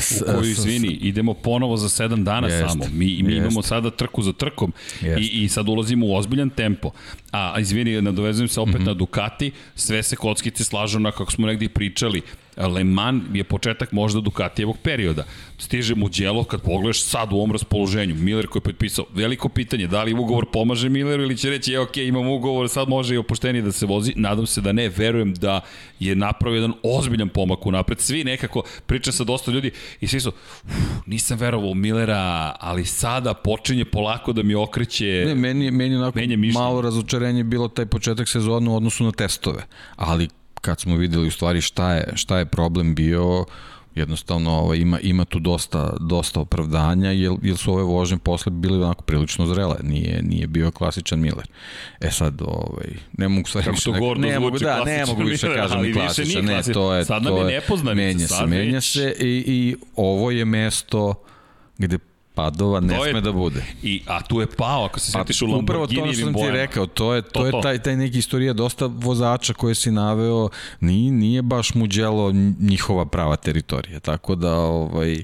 s, 0.00 0.22
u 0.22 0.24
koju 0.24 0.50
izvini, 0.50 0.88
idemo 0.88 1.34
ponovo 1.34 1.76
za 1.76 1.88
7 1.88 2.24
dana 2.24 2.48
jest, 2.48 2.72
samo. 2.72 2.84
Mi 2.92 3.22
mi 3.22 3.32
jest. 3.32 3.38
imamo 3.38 3.62
sada 3.62 3.90
trku 3.90 4.22
za 4.22 4.32
trkom 4.32 4.72
jest. 5.00 5.20
i 5.20 5.44
i 5.44 5.48
sad 5.48 5.68
ulazimo 5.68 6.06
u 6.06 6.14
ozbiljan 6.14 6.50
tempo. 6.50 6.90
A 7.32 7.60
izvini, 7.60 8.02
nadovezujem 8.02 8.48
se 8.48 8.60
opet 8.60 8.74
mm 8.74 8.78
-hmm. 8.78 8.86
na 8.86 8.94
Ducati, 8.94 9.50
sve 9.74 10.02
se 10.02 10.16
kockice 10.16 10.64
slažu 10.64 10.98
na 10.98 11.12
kako 11.12 11.32
smo 11.32 11.46
negdje 11.46 11.68
pričali. 11.68 12.22
Le 12.66 12.84
Mans 12.84 13.22
je 13.32 13.44
početak 13.44 13.92
možda 13.92 14.20
Ducatijevog 14.20 14.76
perioda. 14.82 15.24
Stiže 15.58 15.94
mu 15.94 16.08
djelo 16.08 16.44
kad 16.44 16.62
pogledaš 16.62 17.02
sad 17.02 17.32
u 17.32 17.36
ovom 17.36 17.52
raspoloženju. 17.52 18.14
Miller 18.14 18.46
koji 18.46 18.60
je 18.60 18.64
potpisao, 18.64 19.04
veliko 19.14 19.48
pitanje, 19.48 19.86
da 19.86 20.02
li 20.02 20.14
ugovor 20.14 20.46
pomaže 20.52 20.88
Milleru 20.88 21.22
ili 21.22 21.36
će 21.36 21.50
reći, 21.50 21.72
je 21.72 21.80
ok, 21.80 21.96
imam 21.96 22.28
ugovor, 22.28 22.68
sad 22.68 22.88
može 22.88 23.14
i 23.14 23.18
opuštenije 23.18 23.62
da 23.62 23.72
se 23.72 23.86
vozi. 23.86 24.12
Nadam 24.16 24.46
se 24.46 24.60
da 24.60 24.72
ne, 24.72 24.88
verujem 24.88 25.34
da 25.34 25.60
je 26.00 26.14
napravio 26.14 26.56
jedan 26.56 26.72
ozbiljan 26.82 27.28
pomak 27.28 27.66
u 27.66 27.72
napred. 27.72 28.00
Svi 28.00 28.24
nekako, 28.24 28.62
pričam 28.86 29.12
sa 29.12 29.24
dosta 29.24 29.50
ljudi 29.50 29.70
i 30.00 30.06
svi 30.06 30.20
su, 30.20 30.32
nisam 31.06 31.38
verovao 31.38 31.74
Millera, 31.74 32.56
ali 32.60 32.84
sada 32.84 33.34
počinje 33.34 33.84
polako 33.84 34.32
da 34.32 34.42
mi 34.42 34.54
okreće 34.54 35.24
Ne, 35.26 35.34
meni, 35.34 35.70
meni 35.70 35.96
onako 35.96 36.18
malo 36.54 36.80
razočarenje 36.80 37.44
bilo 37.44 37.68
taj 37.68 37.86
početak 37.86 38.28
sezona 38.28 38.70
u 38.70 38.76
odnosu 38.76 39.04
na 39.04 39.12
testove, 39.12 39.66
ali 39.96 40.28
kad 40.60 40.80
smo 40.80 40.96
videli 40.96 41.28
u 41.28 41.30
stvari 41.30 41.60
šta 41.60 41.94
je, 41.94 42.12
šta 42.14 42.38
je 42.38 42.46
problem 42.46 42.94
bio, 42.94 43.44
jednostavno 43.94 44.50
ovaj, 44.50 44.78
ima, 44.78 45.00
ima 45.00 45.24
tu 45.24 45.38
dosta, 45.38 45.96
dosta 46.00 46.40
opravdanja, 46.40 47.10
jer, 47.10 47.32
jer 47.42 47.56
su 47.56 47.72
ove 47.72 47.82
vožnje 47.82 48.18
posle 48.18 48.52
bili 48.52 48.84
onako 48.84 49.02
prilično 49.02 49.46
zrele, 49.46 49.76
nije, 49.82 50.22
nije 50.22 50.46
bio 50.46 50.70
klasičan 50.70 51.20
Miller. 51.20 51.46
E 52.00 52.10
sad, 52.10 52.42
ovaj, 52.42 52.86
ne 53.18 53.28
mogu 53.28 53.48
stvari 53.48 53.64
Kako 53.64 53.74
više, 53.74 53.90
ne, 54.20 54.28
ne 54.28 54.38
mogu, 54.38 54.58
da, 54.58 54.84
ne 54.84 55.06
mogu 55.06 55.22
više 55.22 55.54
kažem 55.54 55.84
i 55.84 55.92
klasičan, 55.92 56.44
ne, 56.44 56.62
to 56.62 56.94
je, 56.94 57.04
sad 57.04 57.22
nam 57.22 57.36
je 57.36 57.44
nepoznanica, 57.44 58.06
menja 58.06 58.26
se, 58.26 58.46
menja 58.46 58.80
se 58.80 59.16
i, 59.20 59.44
i 59.46 59.76
ovo 59.96 60.30
je 60.30 60.44
mesto 60.44 61.14
gde 61.78 61.98
padova 62.40 62.80
ne 62.80 62.98
sme 63.10 63.20
da 63.20 63.32
bude. 63.32 63.64
I, 63.82 64.02
a 64.06 64.22
tu 64.22 64.40
je 64.40 64.46
pao, 64.46 64.84
ako 64.84 65.00
se 65.00 65.12
sjetiš 65.12 65.42
u 65.42 65.46
Lamborghini 65.46 66.00
Upravo 66.00 66.12
to 66.12 66.24
sam 66.24 66.34
ti 66.34 66.50
rekao, 66.50 66.86
to 66.86 67.14
je, 67.14 67.22
to, 67.22 67.30
to 67.30 67.46
je 67.46 67.52
taj, 67.62 67.78
taj 67.78 67.96
neki 67.96 68.18
istorija 68.18 68.52
dosta 68.52 68.86
vozača 68.86 69.54
koje 69.54 69.74
si 69.74 69.90
naveo, 69.90 70.48
nije, 70.80 71.12
nije 71.12 71.42
baš 71.42 71.74
mu 71.74 71.86
djelo 71.86 72.32
njihova 72.60 73.06
prava 73.06 73.36
teritorija, 73.36 74.00
tako 74.00 74.34
da 74.34 74.54
ovaj, 74.54 75.22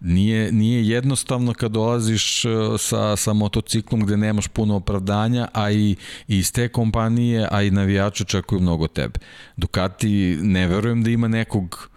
nije, 0.00 0.52
nije 0.52 0.88
jednostavno 0.88 1.54
kad 1.54 1.72
dolaziš 1.72 2.44
e, 2.44 2.48
sa, 2.78 3.16
sa 3.16 3.32
motociklom 3.32 4.00
gde 4.00 4.16
nemaš 4.16 4.48
puno 4.48 4.76
opravdanja, 4.76 5.48
a 5.52 5.70
i, 5.70 5.96
i 6.28 6.38
iz 6.38 6.52
te 6.52 6.68
kompanije, 6.68 7.48
a 7.50 7.62
i 7.62 7.70
navijači 7.70 8.22
očekuju 8.22 8.60
mnogo 8.60 8.88
tebe. 8.88 9.18
Ducati 9.56 10.38
ne 10.42 10.66
verujem 10.66 11.02
da 11.02 11.10
ima 11.10 11.28
nekog 11.28 11.91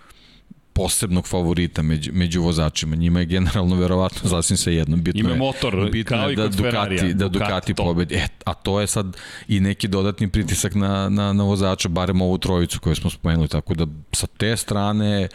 posebnog 0.76 1.28
favorita 1.28 1.82
među, 1.82 2.12
među 2.14 2.42
vozačima. 2.42 2.96
Njima 2.96 3.20
je 3.20 3.26
generalno 3.26 3.76
verovatno 3.76 4.30
sasvim 4.30 4.58
se 4.58 4.76
jedno. 4.76 4.98
Bitno 4.98 5.20
Ima 5.20 5.30
je, 5.30 5.36
motor, 5.36 5.90
bitno 5.92 6.18
kao 6.18 6.30
je 6.30 6.36
da 6.36 6.48
Ducati, 6.48 7.14
da 7.14 7.28
Ducati, 7.28 7.30
Ducati 7.30 7.74
pobedi. 7.74 8.16
E, 8.16 8.28
a 8.46 8.54
to 8.54 8.82
je 8.82 8.88
sad 8.88 9.18
i 9.48 9.60
neki 9.60 9.88
dodatni 9.88 10.30
pritisak 10.30 10.76
na, 10.76 11.10
na, 11.10 11.34
na 11.34 11.44
vozača, 11.44 11.90
barem 11.90 12.22
ovu 12.22 12.38
trojicu 12.38 12.80
koju 12.80 12.96
smo 12.96 13.10
spomenuli. 13.10 13.48
Tako 13.48 13.74
da 13.74 13.88
sa 14.12 14.28
te 14.28 14.58
strane 14.58 15.28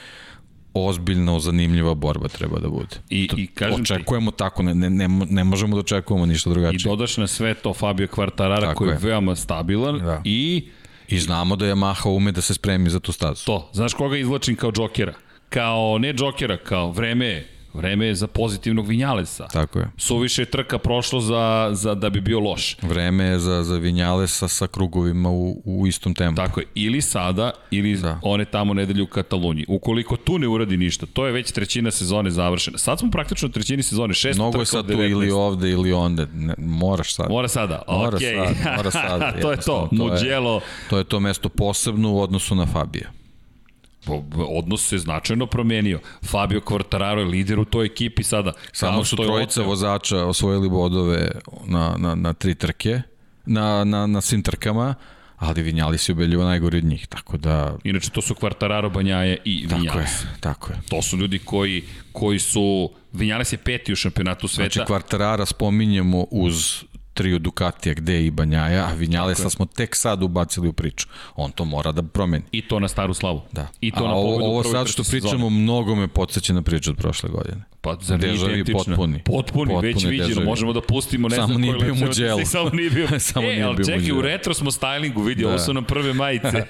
ozbiljno 0.75 1.41
zanimljiva 1.41 1.95
borba 1.95 2.29
treba 2.29 2.59
da 2.59 2.69
bude. 2.69 2.97
I, 3.11 3.29
i 3.37 3.47
kažem 3.47 3.81
očekujemo 3.81 4.31
ti, 4.31 4.37
tako, 4.37 4.63
ne, 4.63 4.75
ne, 4.75 4.91
ne, 4.91 5.09
ne 5.09 5.45
možemo 5.45 5.77
da 5.77 5.81
očekujemo 5.81 6.27
ništa 6.27 6.51
drugačije. 6.51 6.81
I 6.81 6.91
dodaš 6.91 7.17
na 7.17 7.27
sve 7.27 7.55
to 7.55 7.75
Fabio 7.75 8.07
Quartarara 8.07 8.75
koji 8.75 8.89
je 8.89 8.99
veoma 9.01 9.37
stabilan 9.37 9.99
da. 9.99 10.23
i 10.25 10.69
I 11.09 11.19
znamo 11.19 11.57
da 11.57 11.67
Yamaha 11.67 12.09
ume 12.09 12.33
da 12.33 12.41
se 12.41 12.55
spremi 12.55 12.91
za 12.91 13.01
tu 13.01 13.13
stazu. 13.13 13.45
To, 13.47 13.71
znaš 13.73 13.95
koga 13.95 14.17
izvlačim 14.17 14.57
kao 14.57 14.73
džokera? 14.73 15.15
Kao 15.51 15.99
ne 15.99 16.13
džokera, 16.13 16.57
kao 16.57 16.91
vreme 16.91 17.45
Vreme 17.75 18.07
je 18.07 18.15
za 18.15 18.27
pozitivnog 18.27 18.89
Vinjalesa. 18.89 19.49
Tako 19.49 19.79
je. 19.79 19.91
Suviše 19.97 20.45
trka 20.45 20.79
prošlo 20.79 21.21
za, 21.21 21.71
za 21.73 21.95
da 21.95 22.11
bi 22.11 22.21
bio 22.21 22.41
loš. 22.41 22.77
Vreme 22.83 23.25
je 23.25 23.39
za, 23.39 23.63
za 23.63 23.77
Vinjalesa 23.77 24.49
sa 24.49 24.67
krugovima 24.67 25.31
u, 25.31 25.63
u 25.65 25.87
istom 25.87 26.15
tempu. 26.15 26.37
Tako 26.37 26.61
je. 26.61 26.67
Ili 26.75 27.01
sada, 27.03 27.53
ili 27.71 27.97
da. 27.97 28.21
one 28.23 28.45
tamo 28.45 28.75
nedelju 28.75 29.05
u 29.05 29.07
Kataluniji. 29.07 29.65
Ukoliko 29.69 30.17
tu 30.17 30.39
ne 30.39 30.49
uradi 30.49 30.77
ništa, 30.77 31.07
to 31.13 31.27
je 31.27 31.33
već 31.33 31.53
trećina 31.53 31.91
sezone 31.91 32.31
završena. 32.31 32.79
Sad 32.79 32.99
smo 32.99 33.11
praktično 33.11 33.49
u 33.49 33.53
trećini 33.53 33.83
sezone, 33.83 34.15
šest 34.15 34.39
Mnogo 34.39 34.61
je 34.61 34.67
sad 34.67 34.87
tu 34.87 34.93
19. 34.93 35.11
ili 35.11 35.31
ovde 35.31 35.71
ili 35.71 35.93
onde. 35.93 36.27
Ne, 36.35 36.55
moraš 36.59 37.15
sad. 37.15 37.31
Mora 37.31 37.49
sada. 37.49 37.83
Mora 37.89 38.19
okay. 38.19 38.55
sad. 38.55 38.77
Mora 38.77 38.91
sad. 39.09 39.41
to 39.43 39.51
je 39.51 39.57
to. 39.57 39.89
Muđelo. 39.93 40.61
To 40.91 40.99
je 40.99 41.05
to 41.05 41.21
mesto 41.21 41.49
posebno 41.49 42.13
u 42.13 42.21
odnosu 42.21 42.55
na 42.55 42.67
Fabija 42.67 43.20
odnos 44.49 44.89
se 44.89 44.99
značajno 44.99 45.47
promenio. 45.47 46.01
Fabio 46.25 46.61
Quartararo 46.61 47.19
je 47.19 47.25
lider 47.25 47.59
u 47.59 47.65
toj 47.65 47.87
ekipi 47.87 48.23
sada. 48.23 48.53
Samo 48.73 49.05
su 49.05 49.17
trojica 49.17 49.63
vozača 49.63 50.25
osvojili 50.25 50.69
bodove 50.69 51.31
na, 51.67 51.95
na, 51.99 52.15
na 52.15 52.33
tri 52.33 52.55
trke, 52.55 53.03
na, 53.47 53.85
na, 53.85 54.07
na 54.07 54.21
svim 54.21 54.43
trkama, 54.43 54.95
ali 55.37 55.63
Vinjalis 55.63 56.09
je 56.09 56.13
ubedljivo 56.13 56.45
najgori 56.45 56.79
od 56.79 56.85
njih, 56.85 57.07
tako 57.07 57.37
da... 57.37 57.77
Inače, 57.85 58.11
to 58.11 58.23
su 58.23 58.35
Quartararo, 58.35 58.93
Banjaje 58.93 59.39
i 59.45 59.67
Vinjalis. 59.67 60.21
Tako 60.21 60.29
je, 60.29 60.41
tako 60.41 60.73
je. 60.73 60.79
To 60.89 61.03
su 61.03 61.17
ljudi 61.17 61.39
koji, 61.39 61.83
koji 62.13 62.39
su... 62.39 62.91
Vinjalis 63.13 63.53
je 63.53 63.59
peti 63.59 63.93
u 63.93 63.97
šampionatu 63.97 64.49
sveta. 64.49 64.73
Znači, 64.73 64.93
Quartarara 64.93 65.47
spominjemo 65.47 66.27
uz 66.31 66.85
trio 67.21 67.39
Ducatija 67.39 67.95
gde 67.95 68.27
i 68.27 68.31
Banjaja, 68.31 68.87
a 68.87 68.93
Vinjalesa 68.93 69.51
smo 69.51 69.67
tek 69.67 69.97
sad 69.97 70.23
ubacili 70.23 70.69
u 70.69 70.73
priču. 70.73 71.07
On 71.37 71.53
to 71.53 71.65
mora 71.65 71.93
da 71.93 72.03
promeni. 72.03 72.45
I 72.53 72.63
to 72.63 72.81
na 72.81 72.89
staru 72.89 73.15
slavu. 73.15 73.43
Da. 73.53 73.69
I 73.81 73.91
to 73.91 74.05
a 74.05 74.09
na 74.09 74.15
ovo, 74.15 74.47
ovo 74.47 74.65
sad 74.65 74.89
što 74.89 75.03
pričamo 75.03 75.33
sezone. 75.33 75.51
mnogo 75.51 75.95
me 75.95 76.09
podsjeća 76.09 76.53
na 76.53 76.63
priču 76.63 76.91
od 76.91 76.97
prošle 76.97 77.29
godine. 77.29 77.65
Pa 77.81 77.97
za 78.01 78.17
Dežavi 78.17 78.65
potpuni. 78.65 79.23
Potpuni, 79.25 79.75
potpuni 79.75 79.87
već 79.87 80.05
viđeno. 80.05 80.45
Možemo 80.45 80.73
da 80.73 80.81
pustimo 80.81 81.29
ne 81.29 81.37
samo 81.37 81.49
znam 81.49 81.61
nije 81.61 81.75
bio 81.75 81.95
muđelo. 81.95 82.45
Samo 82.55 82.71
nije 82.71 82.91
bio. 82.91 83.09
samo 83.19 83.47
e, 83.47 83.51
nije 83.51 83.65
ali 83.65 83.77
bio 83.77 83.85
čekaj, 83.85 84.13
u 84.13 84.23
retro 84.23 84.55
smo 84.55 84.71
stylingu, 84.71 85.27
vidi, 85.27 85.43
da. 85.43 85.49
ovo 85.49 85.59
su 85.59 85.75
nam 85.75 85.85
prve 85.85 86.13
majice. 86.13 86.67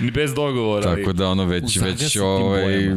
Ni 0.00 0.10
bez 0.20 0.34
dogovora. 0.34 0.96
Tako 0.96 1.12
da 1.12 1.28
ono 1.28 1.44
već, 1.44 1.76
već 1.76 2.16
ovaj, 2.16 2.90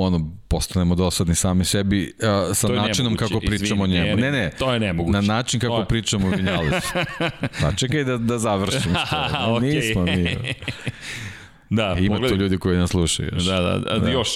ono, 0.00 0.30
postanemo 0.54 0.94
dosadni 0.94 1.34
sami 1.34 1.64
sebi 1.64 2.12
a, 2.22 2.54
sa 2.54 2.68
načinom 2.68 3.16
kako 3.16 3.40
pričamo 3.40 3.86
Izvini, 3.86 4.00
o 4.00 4.04
njemu. 4.04 4.20
Ne, 4.20 4.32
ne, 4.32 4.50
to 4.58 4.72
je 4.72 4.80
nemoguće. 4.80 5.12
Na 5.12 5.20
način 5.20 5.60
kako 5.60 5.78
je... 5.78 5.84
pričamo 5.84 6.26
o 6.26 6.30
Vinjalesu. 6.30 6.88
Pa 7.60 7.72
čekaj 7.80 8.04
da, 8.04 8.16
da 8.16 8.38
završim. 8.38 8.94
Što, 9.06 9.16
okay. 9.16 9.60
Nismo 9.74 10.04
mi. 10.04 10.36
Da, 11.74 11.96
Ima 11.98 12.14
pogledaj. 12.14 12.36
tu 12.36 12.42
ljudi 12.42 12.58
koji 12.58 12.78
nas 12.78 12.90
slušaju 12.90 13.30
još. 13.32 13.44
Da, 13.44 13.60
da, 13.60 13.78
da, 13.78 13.98
da. 13.98 14.10
još. 14.10 14.28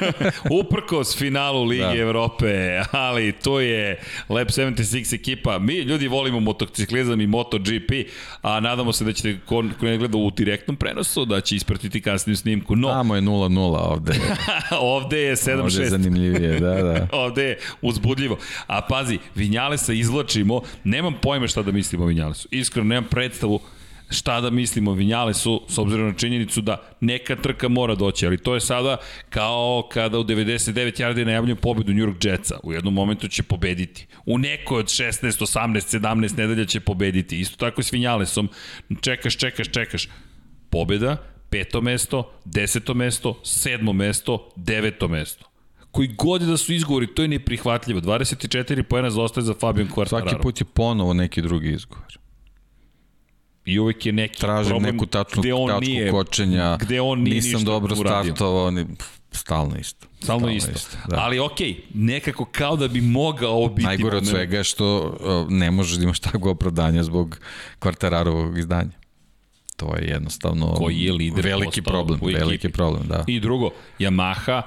Uprkos 0.60 1.18
finalu 1.18 1.64
Lige 1.64 1.84
da. 1.84 1.96
Evrope, 1.96 2.82
ali 2.90 3.32
to 3.32 3.60
je 3.60 4.00
Lab 4.28 4.46
76 4.48 5.14
ekipa. 5.14 5.58
Mi 5.58 5.74
ljudi 5.74 6.08
volimo 6.08 6.40
motociklizam 6.40 7.20
i 7.20 7.26
MotoGP, 7.26 7.90
a 8.42 8.60
nadamo 8.60 8.92
se 8.92 9.04
da 9.04 9.12
ćete 9.12 9.38
ko, 9.46 9.64
ko 9.80 9.86
ne 9.86 9.98
gleda 9.98 10.18
u 10.18 10.30
direktnom 10.30 10.76
prenosu, 10.76 11.24
da 11.24 11.40
će 11.40 11.56
ispratiti 11.56 12.00
kasniju 12.00 12.36
snimku. 12.36 12.76
No, 12.76 12.88
Tamo 12.88 13.16
je 13.16 13.22
0-0 13.22 13.58
ovde. 13.78 14.12
ovde 14.96 15.20
je 15.20 15.36
7-6. 15.36 15.60
Ovde 15.60 15.82
je 15.82 15.88
zanimljivije, 15.88 16.60
da, 16.60 16.82
da. 16.82 17.06
ovde 17.22 17.44
je 17.44 17.58
uzbudljivo. 17.82 18.38
A 18.66 18.80
pazi, 18.80 19.18
Vinjalesa 19.34 19.92
izlačimo, 19.92 20.60
nemam 20.84 21.14
pojma 21.22 21.46
šta 21.46 21.62
da 21.62 21.72
mislim 21.72 22.02
o 22.02 22.06
Vinjalesu. 22.06 22.48
Iskreno, 22.50 22.88
nemam 22.88 23.04
predstavu 23.10 23.60
šta 24.10 24.40
da 24.40 24.50
mislimo 24.50 24.90
o 24.90 24.94
Vinjalesu, 24.94 25.62
s 25.68 25.78
obzirom 25.78 26.06
na 26.06 26.14
činjenicu 26.14 26.60
da 26.60 26.82
neka 27.00 27.36
trka 27.36 27.68
mora 27.68 27.94
doći, 27.94 28.26
ali 28.26 28.38
to 28.38 28.54
je 28.54 28.60
sada 28.60 28.96
kao 29.30 29.88
kada 29.92 30.18
u 30.18 30.24
99 30.24 31.00
yardi 31.00 31.24
najavljujem 31.24 31.56
pobedu 31.56 31.92
New 31.92 32.06
York 32.06 32.26
Jetsa. 32.26 32.58
U 32.62 32.72
jednom 32.72 32.94
momentu 32.94 33.28
će 33.28 33.42
pobediti. 33.42 34.06
U 34.26 34.38
nekoj 34.38 34.80
od 34.80 34.86
16, 34.86 35.22
18, 35.22 35.98
17 36.00 36.38
nedelja 36.38 36.64
će 36.64 36.80
pobediti. 36.80 37.40
Isto 37.40 37.56
tako 37.56 37.80
i 37.80 37.84
s 37.84 37.92
Vinjalesom. 37.92 38.48
Čekaš, 39.00 39.36
čekaš, 39.36 39.68
čekaš. 39.68 40.08
Pobeda, 40.70 41.16
peto 41.50 41.80
mesto, 41.80 42.32
deseto 42.44 42.94
mesto, 42.94 43.40
sedmo 43.44 43.92
mesto, 43.92 44.48
deveto 44.56 45.08
mesto 45.08 45.50
koji 45.90 46.08
god 46.08 46.42
da 46.42 46.56
su 46.56 46.72
izgovori, 46.72 47.06
to 47.06 47.22
je 47.22 47.28
neprihvatljivo. 47.28 48.00
24 48.00 48.82
pojena 48.82 49.10
zaostaje 49.10 49.44
za 49.44 49.54
Fabian 49.60 49.88
Quartararo. 49.88 50.08
Svaki 50.08 50.42
put 50.42 50.60
je 50.60 50.64
ponovo 50.64 51.14
neki 51.14 51.42
drugi 51.42 51.72
izgovor. 51.72 52.19
I 53.70 53.78
uvek 53.78 54.06
je 54.06 54.12
neki 54.12 54.40
Tražim 54.40 54.68
problem 54.68 54.94
neku 54.94 55.06
tačnu 55.06 55.42
gde 55.42 55.54
on 55.54 55.68
tačku 55.68 55.84
nije, 55.84 56.10
kočenja, 56.10 56.76
gde 56.80 57.00
on 57.00 57.22
nije 57.22 57.34
nisam 57.34 57.52
ništa 57.52 57.64
dobro 57.64 57.96
startovao, 57.96 58.70
ni, 58.70 58.86
stalno 59.32 59.76
isto. 59.76 60.06
Stalno 60.22 60.50
isto. 60.50 60.70
isto 60.70 60.96
da. 61.08 61.16
Ali 61.18 61.38
okej, 61.38 61.68
okay, 61.68 61.76
nekako 61.94 62.44
kao 62.44 62.76
da 62.76 62.88
bi 62.88 63.00
mogao 63.00 63.68
biti... 63.68 63.86
Najgore 63.86 64.16
od 64.16 64.26
svega 64.26 64.56
je 64.56 64.64
što 64.64 65.16
ne 65.48 65.70
možeš 65.70 65.96
da 65.96 66.04
imaš 66.04 66.20
takvo 66.20 66.50
opravdanje 66.50 67.02
zbog 67.02 67.38
kvarterarovog 67.78 68.58
izdanja. 68.58 69.00
To 69.76 69.96
je 69.96 70.08
jednostavno 70.08 70.74
Koji 70.74 70.96
je 71.00 71.12
lider 71.12 71.44
veliki 71.44 71.82
problem, 71.82 72.20
veliki 72.22 72.68
problem, 72.68 73.02
da. 73.08 73.24
I 73.26 73.40
drugo, 73.40 73.70
Yamaha 73.98 74.62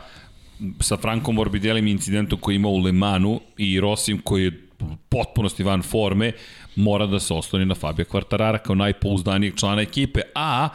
sa 0.79 0.97
Frankom 0.97 1.35
Morbidelim 1.35 1.87
incidentom 1.87 2.39
koji 2.39 2.55
ima 2.55 2.67
u 2.67 2.77
Le 2.77 2.91
Manu 2.91 3.41
i 3.57 3.79
Rosim 3.79 4.21
koji 4.23 4.43
je 4.43 4.67
potpunosti 5.09 5.63
van 5.63 5.81
forme, 5.81 6.31
mora 6.75 7.05
da 7.05 7.19
se 7.19 7.33
osloni 7.33 7.65
na 7.65 7.75
Fabio 7.75 8.05
Quartarara 8.05 8.57
kao 8.57 8.75
najpouzdanijeg 8.75 9.55
člana 9.55 9.81
ekipe, 9.81 10.21
a 10.35 10.69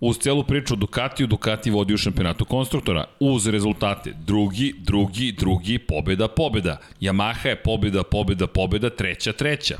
uz 0.00 0.18
celu 0.18 0.44
priču 0.44 0.74
o 0.74 0.76
Ducatiju, 0.76 1.26
Ducati 1.26 1.70
vodi 1.70 1.94
u 1.94 1.96
šampionatu 1.96 2.44
konstruktora 2.44 3.04
uz 3.20 3.46
rezultate 3.46 4.12
drugi, 4.26 4.74
drugi, 4.78 5.32
drugi, 5.32 5.78
pobeda, 5.78 6.28
pobeda. 6.28 6.78
Yamaha 7.00 7.48
je 7.48 7.56
pobeda, 7.56 8.02
pobeda, 8.02 8.46
pobeda, 8.46 8.90
treća, 8.90 9.32
treća. 9.32 9.76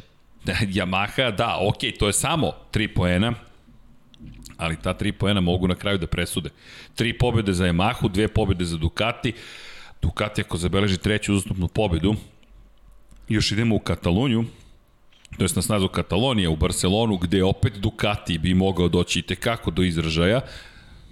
Yamaha, 0.76 1.36
da, 1.36 1.58
ok, 1.60 1.78
to 1.98 2.06
je 2.06 2.12
samo 2.12 2.52
3 2.72 2.94
poena, 2.94 3.32
ali 4.56 4.76
ta 4.76 4.94
tri 4.94 5.12
poena 5.12 5.40
mogu 5.40 5.68
na 5.68 5.74
kraju 5.74 5.98
da 5.98 6.06
presude. 6.06 6.50
Tri 6.94 7.18
pobede 7.18 7.52
za 7.52 7.64
Yamahu, 7.64 8.08
dve 8.08 8.28
pobede 8.28 8.64
za 8.64 8.76
Ducati. 8.76 9.32
Ducati 10.02 10.40
ako 10.40 10.56
zabeleži 10.56 10.98
treću 10.98 11.32
uzastopnu 11.32 11.68
pobedu, 11.68 12.14
još 13.28 13.52
idemo 13.52 13.74
u 13.76 13.78
Kataloniju, 13.78 14.44
to 15.38 15.44
jest 15.44 15.56
na 15.56 15.62
snazu 15.62 15.88
Katalonija 15.88 16.50
u 16.50 16.56
Barcelonu, 16.56 17.16
gde 17.16 17.44
opet 17.44 17.72
Ducati 17.78 18.38
bi 18.38 18.54
mogao 18.54 18.88
doći 18.88 19.18
i 19.18 19.22
tekako 19.22 19.70
do 19.70 19.82
izražaja. 19.82 20.40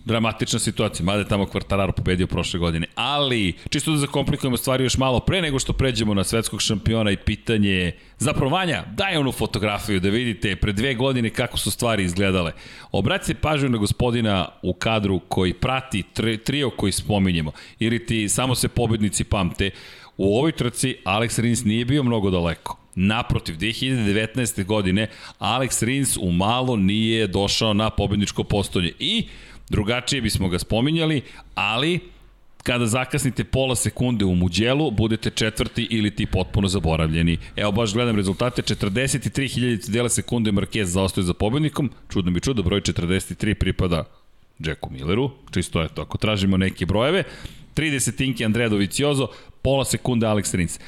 Dramatična 0.05 0.59
situacija, 0.59 1.05
mada 1.07 1.19
je 1.19 1.29
tamo 1.29 1.45
Quartararo 1.45 1.93
pobedio 1.93 2.27
prošle 2.27 2.61
godine. 2.61 2.87
Ali, 2.95 3.53
čisto 3.71 3.91
da 3.91 3.97
zakomplikujemo 3.97 4.57
stvari 4.57 4.85
još 4.85 4.97
malo 4.99 5.21
pre 5.21 5.43
nego 5.43 5.59
što 5.59 5.73
pređemo 5.73 6.15
na 6.15 6.25
svetskog 6.25 6.63
šampiona 6.63 7.11
i 7.11 7.17
pitanje 7.17 7.93
zapravo 8.19 8.51
Vanja, 8.51 8.85
daj 8.97 9.17
onu 9.17 9.33
fotografiju 9.33 10.01
da 10.01 10.09
vidite 10.09 10.57
pre 10.57 10.73
dve 10.73 10.95
godine 10.95 11.31
kako 11.31 11.59
su 11.59 11.71
stvari 11.71 12.05
izgledale. 12.05 12.53
Obratite 12.93 13.41
pažnju 13.41 13.69
na 13.69 13.79
gospodina 13.79 14.49
u 14.63 14.75
kadru 14.75 15.21
koji 15.29 15.55
prati 15.55 16.03
tri, 16.13 16.39
trio 16.39 16.71
koji 16.71 16.93
spominjemo. 16.93 17.53
Ili 17.79 18.07
ti 18.07 18.29
samo 18.29 18.55
se 18.55 18.69
pobednici 18.69 19.25
pamte. 19.25 19.71
U 20.17 20.39
ovoj 20.39 20.53
trci 20.53 20.97
Alex 21.05 21.41
Rins 21.41 21.65
nije 21.65 21.85
bio 21.85 22.03
mnogo 22.03 22.31
daleko. 22.31 22.79
Naprotiv, 23.01 23.57
2019. 23.57 24.65
godine 24.65 25.09
Alex 25.39 25.85
Rins 25.85 26.17
u 26.17 26.33
malo 26.33 26.77
nije 26.77 27.27
došao 27.27 27.75
na 27.75 27.91
pobedničko 27.91 28.45
postolje. 28.45 28.93
I 28.99 29.27
drugačije 29.69 30.23
bismo 30.23 30.49
ga 30.49 30.59
spominjali, 30.59 31.23
ali 31.55 32.01
kada 32.63 32.87
zakasnite 32.87 33.45
pola 33.45 33.77
sekunde 33.77 34.25
u 34.25 34.35
Muđelu, 34.35 34.91
budete 34.91 35.31
četvrti 35.31 35.87
ili 35.91 36.11
ti 36.11 36.27
potpuno 36.27 36.69
zaboravljeni. 36.69 37.39
Evo 37.57 37.73
baš 37.73 37.93
gledam 37.93 38.17
rezultate, 38.17 38.63
43.000 38.63 39.91
dela 39.91 40.09
sekunde 40.09 40.53
Marquez 40.53 40.85
zaostaje 40.85 41.25
za 41.25 41.35
pobednikom, 41.35 41.91
čudno 42.13 42.31
mi 42.31 42.41
čudo, 42.41 42.63
broj 42.63 42.81
43 42.81 43.55
pripada 43.55 44.05
Jacku 44.59 44.91
Milleru, 44.91 45.31
čisto 45.51 45.83
je 45.83 45.89
to, 45.89 46.03
ako 46.03 46.19
tražimo 46.19 46.57
neke 46.57 46.87
brojeve, 46.87 47.25
30 47.77 48.17
tinki 48.17 48.45
Andrea 48.45 48.69
Doviciozo, 48.69 49.29
pola 49.63 49.85
sekunde 49.85 50.27
Alex 50.27 50.55
Rins. 50.55 50.81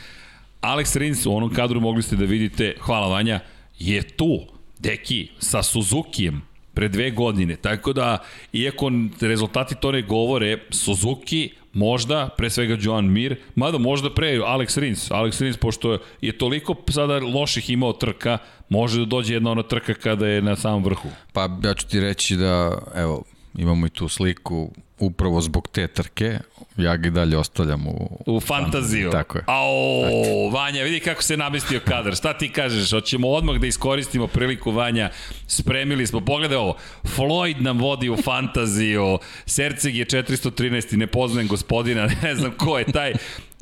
Alex 0.61 0.96
Rins 0.96 1.26
u 1.26 1.32
onom 1.32 1.54
kadru 1.54 1.80
mogli 1.80 2.02
ste 2.02 2.16
da 2.16 2.24
vidite, 2.24 2.74
hvala 2.80 3.08
Vanja, 3.08 3.40
je 3.78 4.02
tu, 4.02 4.40
deki, 4.78 5.28
sa 5.38 5.62
Suzukijem, 5.62 6.42
pre 6.74 6.88
dve 6.88 7.11
godine. 7.11 7.56
Tako 7.56 7.92
da, 7.92 8.18
iako 8.52 8.90
rezultati 9.20 9.74
to 9.80 9.92
ne 9.92 10.02
govore, 10.02 10.58
Suzuki 10.70 11.50
možda, 11.72 12.28
pre 12.36 12.50
svega 12.50 12.76
Joan 12.80 13.12
Mir, 13.12 13.36
mada 13.54 13.78
možda 13.78 14.14
pre 14.14 14.38
Alex 14.38 14.78
Rins. 14.78 15.11
Alex 15.11 15.40
Rins, 15.40 15.56
pošto 15.56 15.98
je 16.20 16.38
toliko 16.38 16.74
sada 16.88 17.18
loših 17.18 17.70
imao 17.70 17.92
trka, 17.92 18.38
može 18.68 18.98
da 18.98 19.04
dođe 19.04 19.34
jedna 19.34 19.50
ona 19.50 19.62
trka 19.62 19.94
kada 19.94 20.26
je 20.26 20.42
na 20.42 20.56
samom 20.56 20.84
vrhu. 20.84 21.08
Pa 21.32 21.48
ja 21.64 21.74
ću 21.74 21.86
ti 21.86 22.00
reći 22.00 22.36
da, 22.36 22.78
evo, 22.94 23.22
imamo 23.55 23.86
i 23.86 23.90
tu 23.90 24.09
sliku, 24.09 24.70
upravo 24.98 25.40
zbog 25.40 25.68
te 25.68 25.86
trke, 25.86 26.38
ja 26.76 26.96
ga 26.96 27.09
i 27.09 27.11
dalje 27.11 27.38
ostavljam 27.38 27.86
u... 27.86 28.22
U 28.26 28.40
fantaziju. 28.40 29.11
Tako 29.11 29.38
je. 29.38 29.44
Ao, 29.46 30.51
Vanja, 30.53 30.82
vidi 30.82 31.01
kako 31.01 31.22
se 31.22 31.36
namestio 31.36 31.80
kadar. 31.84 32.14
Šta 32.14 32.38
ti 32.38 32.48
kažeš? 32.48 32.90
Hoćemo 32.90 33.28
odmah 33.28 33.57
da 33.57 33.66
iskoristimo 33.66 34.26
priliku, 34.26 34.70
Vanja. 34.70 35.11
Spremili 35.46 36.07
smo. 36.07 36.20
Pogledaj 36.20 36.57
ovo. 36.57 36.76
Floyd 37.05 37.61
nam 37.61 37.78
vodi 37.78 38.11
u 38.11 38.16
fantaziju. 38.16 39.18
Serceg 39.46 39.96
je 39.96 40.07
413. 40.07 40.96
Ne 40.96 41.07
poznajem 41.07 41.48
gospodina. 41.48 42.09
Ne 42.22 42.34
znam 42.34 42.53
ko 42.59 42.78
je 42.78 42.84
taj. 42.84 43.12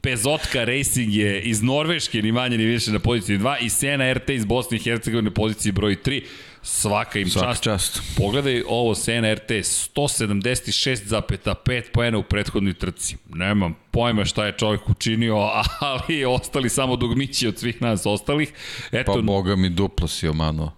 Pezotka 0.02 0.64
Racing 0.64 1.14
je 1.14 1.42
iz 1.42 1.62
Norveške, 1.62 2.22
ni 2.22 2.32
manje 2.32 2.58
ni 2.58 2.64
više 2.64 2.90
na 2.90 2.98
poziciji 2.98 3.38
2 3.38 3.56
i 3.60 3.68
Sena 3.68 4.12
RT 4.12 4.30
iz 4.30 4.44
Bosne 4.44 4.76
i 4.76 4.80
Hercegovine 4.80 5.30
na 5.30 5.34
poziciji 5.34 5.72
broj 5.72 5.96
3. 6.04 6.22
Svaka 6.62 7.18
im 7.18 7.30
Svaka 7.30 7.48
čast. 7.48 7.62
čast. 7.62 8.02
Pogledaj 8.16 8.62
ovo 8.68 8.94
Sena 8.94 9.34
RT 9.34 9.50
176,5 9.50 11.82
poena 11.92 12.18
u 12.18 12.22
prethodnoj 12.22 12.74
trci. 12.74 13.16
Nemam 13.28 13.74
pojma 13.90 14.24
šta 14.24 14.46
je 14.46 14.52
čovjek 14.52 14.88
učinio, 14.88 15.36
ali 15.80 16.24
ostali 16.24 16.68
samo 16.68 16.96
dugmići 16.96 17.48
od 17.48 17.58
svih 17.58 17.82
nas 17.82 18.06
ostalih. 18.06 18.52
Eto, 18.92 19.14
Pa 19.14 19.20
boga 19.20 19.56
mi 19.56 19.68
duplo 19.68 20.08
si 20.08 20.28
omanuo. 20.28 20.72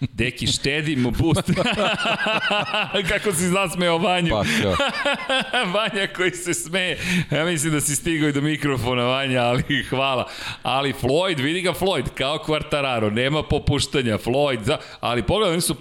Deki, 0.00 0.46
štedimo 0.46 1.10
boost. 1.10 1.50
Kako 3.10 3.32
si 3.32 3.48
zasmeo 3.48 3.98
Vanju. 3.98 4.30
Pa, 4.30 4.44
ja. 4.68 4.76
Vanja 5.74 6.06
koji 6.16 6.30
se 6.30 6.54
smeje. 6.54 6.98
Ja 7.30 7.44
mislim 7.44 7.72
da 7.72 7.80
si 7.80 7.96
stigao 7.96 8.28
i 8.28 8.32
do 8.32 8.40
mikrofona, 8.40 9.04
Vanja, 9.04 9.42
ali 9.42 9.84
hvala. 9.90 10.28
Ali 10.62 10.92
Floyd, 11.02 11.42
vidi 11.42 11.60
ga 11.60 11.72
Floyd, 11.72 12.08
kao 12.14 12.38
Quartararo, 12.46 13.10
nema 13.10 13.42
popuštanja. 13.42 14.18
Floyd, 14.18 14.62
za, 14.62 14.78
ali 15.00 15.22
pogledaj, 15.22 15.52
oni 15.52 15.60
su 15.60 15.74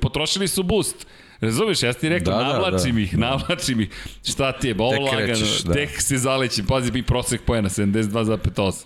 potrošili 0.00 0.48
su 0.48 0.62
boost. 0.62 1.06
Razumeš, 1.40 1.82
ja 1.82 1.92
ti 1.92 2.08
rekao, 2.08 2.38
Da, 2.38 2.44
da, 2.44 2.52
navlačim 2.52 2.94
da. 2.94 3.00
ih, 3.00 3.18
navlačim 3.18 3.80
ih. 3.80 3.88
Šta 4.28 4.52
ti 4.52 4.68
je, 4.68 4.74
ovo 4.78 4.90
Tek 4.90 5.00
lagano, 5.00 5.46
da. 5.64 5.72
tek 5.72 6.02
se 6.02 6.18
zalećim. 6.18 6.66
Pazi, 6.66 6.92
mi 6.92 7.02
prosek 7.02 7.40
pojena, 7.42 7.68
72,8. 7.68 8.84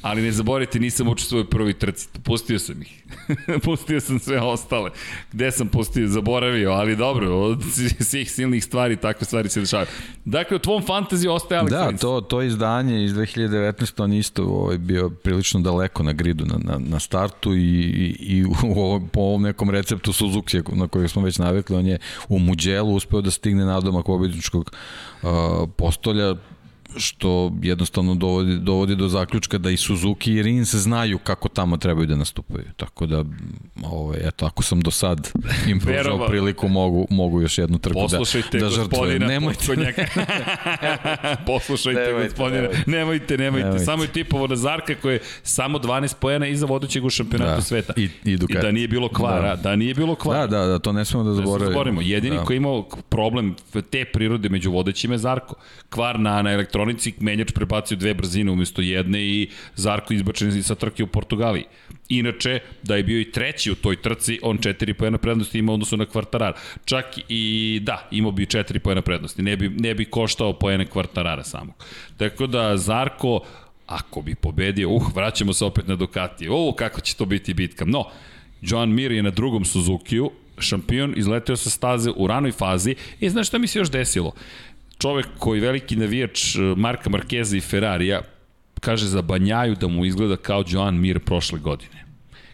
Ali 0.03 0.23
ne 0.23 0.33
zaboravite, 0.33 0.81
nisam 0.81 1.09
učestvovao 1.09 1.45
u 1.45 1.51
prvoj 1.51 1.73
trci. 1.73 2.09
Pustio 2.25 2.59
sam 2.59 2.83
ih. 2.83 3.05
pustio 3.65 4.01
sam 4.01 4.19
sve 4.19 4.41
ostale. 4.41 4.91
Gde 5.33 5.51
sam 5.51 5.69
pustio? 5.69 6.09
Zaboravio, 6.09 6.71
ali 6.71 6.97
dobro, 6.97 7.37
od 7.37 7.63
svih 8.01 8.33
silnih 8.33 8.65
stvari, 8.65 8.97
takve 8.97 9.25
stvari 9.25 9.49
se 9.49 9.61
dešavaju. 9.61 9.89
Dakle, 10.25 10.57
u 10.57 10.61
tvom 10.61 10.83
fantaziji 10.83 11.29
ostaje 11.29 11.61
Alex 11.61 11.71
Da, 11.71 11.89
Rins. 11.89 12.01
to, 12.01 12.21
to 12.21 12.43
izdanje 12.43 13.05
iz 13.05 13.13
2019. 13.13 14.03
on 14.03 14.13
isto 14.13 14.45
ovaj, 14.45 14.79
bio 14.79 15.11
prilično 15.11 15.61
daleko 15.61 16.03
na 16.03 16.13
gridu 16.13 16.47
na, 16.47 16.59
na, 16.59 16.79
na 16.79 17.01
startu 17.01 17.55
i, 17.55 17.59
i, 17.59 18.17
i 18.21 18.45
u 18.45 18.55
ovom, 18.77 19.09
po 19.09 19.21
ovom 19.21 19.43
nekom 19.43 19.71
receptu 19.71 20.13
Suzuki 20.13 20.61
na 20.73 20.89
kojeg 20.89 21.11
smo 21.11 21.23
već 21.23 21.39
navikli, 21.39 21.77
on 21.77 21.87
je 21.87 21.99
u 22.29 22.39
Muđelu 22.39 22.95
uspeo 22.95 23.21
da 23.21 23.31
stigne 23.31 23.65
nadomak 23.65 24.07
pobedničkog 24.07 24.73
uh, 25.23 25.31
postolja 25.77 26.35
što 26.97 27.53
jednostavno 27.63 28.15
dovodi, 28.15 28.59
dovodi 28.59 28.97
do 28.97 29.09
zaključka 29.09 29.59
da 29.59 29.71
i 29.71 29.77
Suzuki 29.77 30.33
i 30.33 30.43
Rins 30.43 30.75
znaju 30.75 31.19
kako 31.19 31.49
tamo 31.49 31.77
trebaju 31.77 32.07
da 32.07 32.17
nastupaju. 32.17 32.65
Tako 32.77 33.07
da, 33.07 33.25
ovaj, 33.83 34.19
eto, 34.25 34.47
ako 34.47 34.63
sam 34.63 34.81
do 34.81 34.91
sad 34.91 35.31
im 35.69 35.81
pružao 35.81 36.27
priliku, 36.27 36.69
mogu, 36.69 37.07
mogu 37.11 37.41
još 37.41 37.59
jednu 37.59 37.79
trku 37.79 38.01
da, 38.11 38.19
da 38.59 38.71
žrtvujem. 38.71 39.23
Nemojte. 39.23 39.61
Poslušajte 41.47 42.01
nemojte, 42.01 42.29
gospodina. 42.29 42.61
Nemojte, 42.61 42.85
nemojte, 42.87 43.37
nemojte. 43.37 43.65
nemojte. 43.65 43.85
Samo 43.85 44.03
je 44.03 44.09
tipovo 44.09 44.47
na 44.47 44.57
Zarka 44.57 44.95
koji 44.95 45.15
je 45.15 45.21
samo 45.43 45.79
12 45.79 46.15
poena 46.21 46.47
iza 46.47 46.67
vodećeg 46.67 47.05
u 47.05 47.11
šampionatu 47.11 47.57
da. 47.57 47.63
sveta. 47.63 47.93
I, 47.97 48.05
i, 48.25 48.33
I 48.49 48.55
da 48.63 48.71
nije 48.73 48.89
bilo 48.89 49.09
kvara. 49.09 49.57
Da. 49.57 49.63
da 49.63 49.77
nije 49.77 49.95
bilo 49.95 50.15
kvara. 50.15 50.47
Da, 50.47 50.59
da, 50.59 50.67
da, 50.67 50.79
to 50.79 50.93
ne 50.93 51.05
smemo 51.05 51.25
da 51.25 51.33
zaboravimo. 51.35 51.59
Da 51.59 51.71
zaboravimo. 51.71 52.01
Jedini 52.01 52.37
da. 52.37 52.45
koji 52.45 52.57
imao 52.57 52.89
problem 53.09 53.55
te 53.91 54.05
prirode 54.05 54.49
među 54.49 54.71
vodećima 54.71 55.15
je 55.15 55.19
Zarko. 55.19 55.55
Kvar 55.91 56.21
na, 56.21 56.43
na 56.43 56.51
elektronici, 56.81 57.15
menjač 57.21 57.53
prebacio 57.53 57.97
dve 57.97 58.15
brzine 58.15 58.51
umesto 58.51 58.83
jedne 58.83 59.21
i 59.21 59.49
Zarko 59.77 60.15
izbačen 60.15 60.63
sa 60.63 60.75
trke 60.75 61.05
u 61.05 61.07
Portugaliji. 61.07 61.65
Inače, 62.09 62.61
da 62.83 62.97
je 62.97 63.03
bio 63.03 63.21
i 63.21 63.31
treći 63.31 63.73
u 63.73 63.75
toj 63.75 64.03
trci, 64.03 64.39
on 64.43 64.59
četiri 64.59 64.95
pojena 64.95 65.19
prednosti 65.19 65.59
ima 65.59 65.73
odnosu 65.73 65.97
na 65.97 66.07
kvartarar. 66.07 66.55
Čak 66.85 67.07
i, 67.29 67.81
da, 67.83 68.09
imao 68.11 68.33
bi 68.33 68.47
četiri 68.47 68.79
pojena 68.79 69.03
prednosti. 69.03 69.43
Ne 69.43 69.57
bi, 69.57 69.69
ne 69.69 69.95
bi 69.95 70.05
koštao 70.05 70.53
pojene 70.53 70.87
kvartarara 70.87 71.45
samog. 71.45 71.85
Tako 72.17 72.47
da, 72.47 72.77
Zarko, 72.77 73.41
ako 73.87 74.23
bi 74.23 74.35
pobedio, 74.35 74.91
uh, 74.91 75.15
vraćamo 75.15 75.53
se 75.53 75.65
opet 75.65 75.89
na 75.89 75.97
Ducati. 75.97 76.49
O, 76.51 76.73
kako 76.73 77.01
će 77.01 77.17
to 77.17 77.25
biti 77.25 77.55
bitka. 77.55 77.85
No, 77.85 78.05
Joan 78.61 78.95
Mir 78.95 79.13
je 79.13 79.23
na 79.23 79.31
drugom 79.31 79.65
Suzukiju, 79.65 80.31
šampion, 80.59 81.15
izleteo 81.17 81.57
sa 81.57 81.71
staze 81.71 82.11
u 82.17 82.27
ranoj 82.27 82.53
fazi 82.53 82.95
i 83.21 83.31
znaš 83.31 83.49
šta 83.49 83.59
mi 83.59 83.67
se 83.67 83.79
još 83.79 83.91
desilo? 83.91 84.33
Čovek 85.01 85.27
koji 85.39 85.61
veliki 85.61 85.97
navijač 85.97 86.57
eh, 86.57 86.75
Marka 86.77 87.11
Markeza 87.11 87.57
i 87.57 87.61
Ferrarija, 87.61 88.21
kaže 88.81 89.07
za 89.07 89.23
Banjaju 89.23 89.75
da 89.75 89.89
mu 89.89 90.05
izgleda 90.05 90.37
kao 90.37 90.65
Joan 90.69 91.01
Mir 91.01 91.21
prošle 91.21 91.59
godine. 91.59 92.05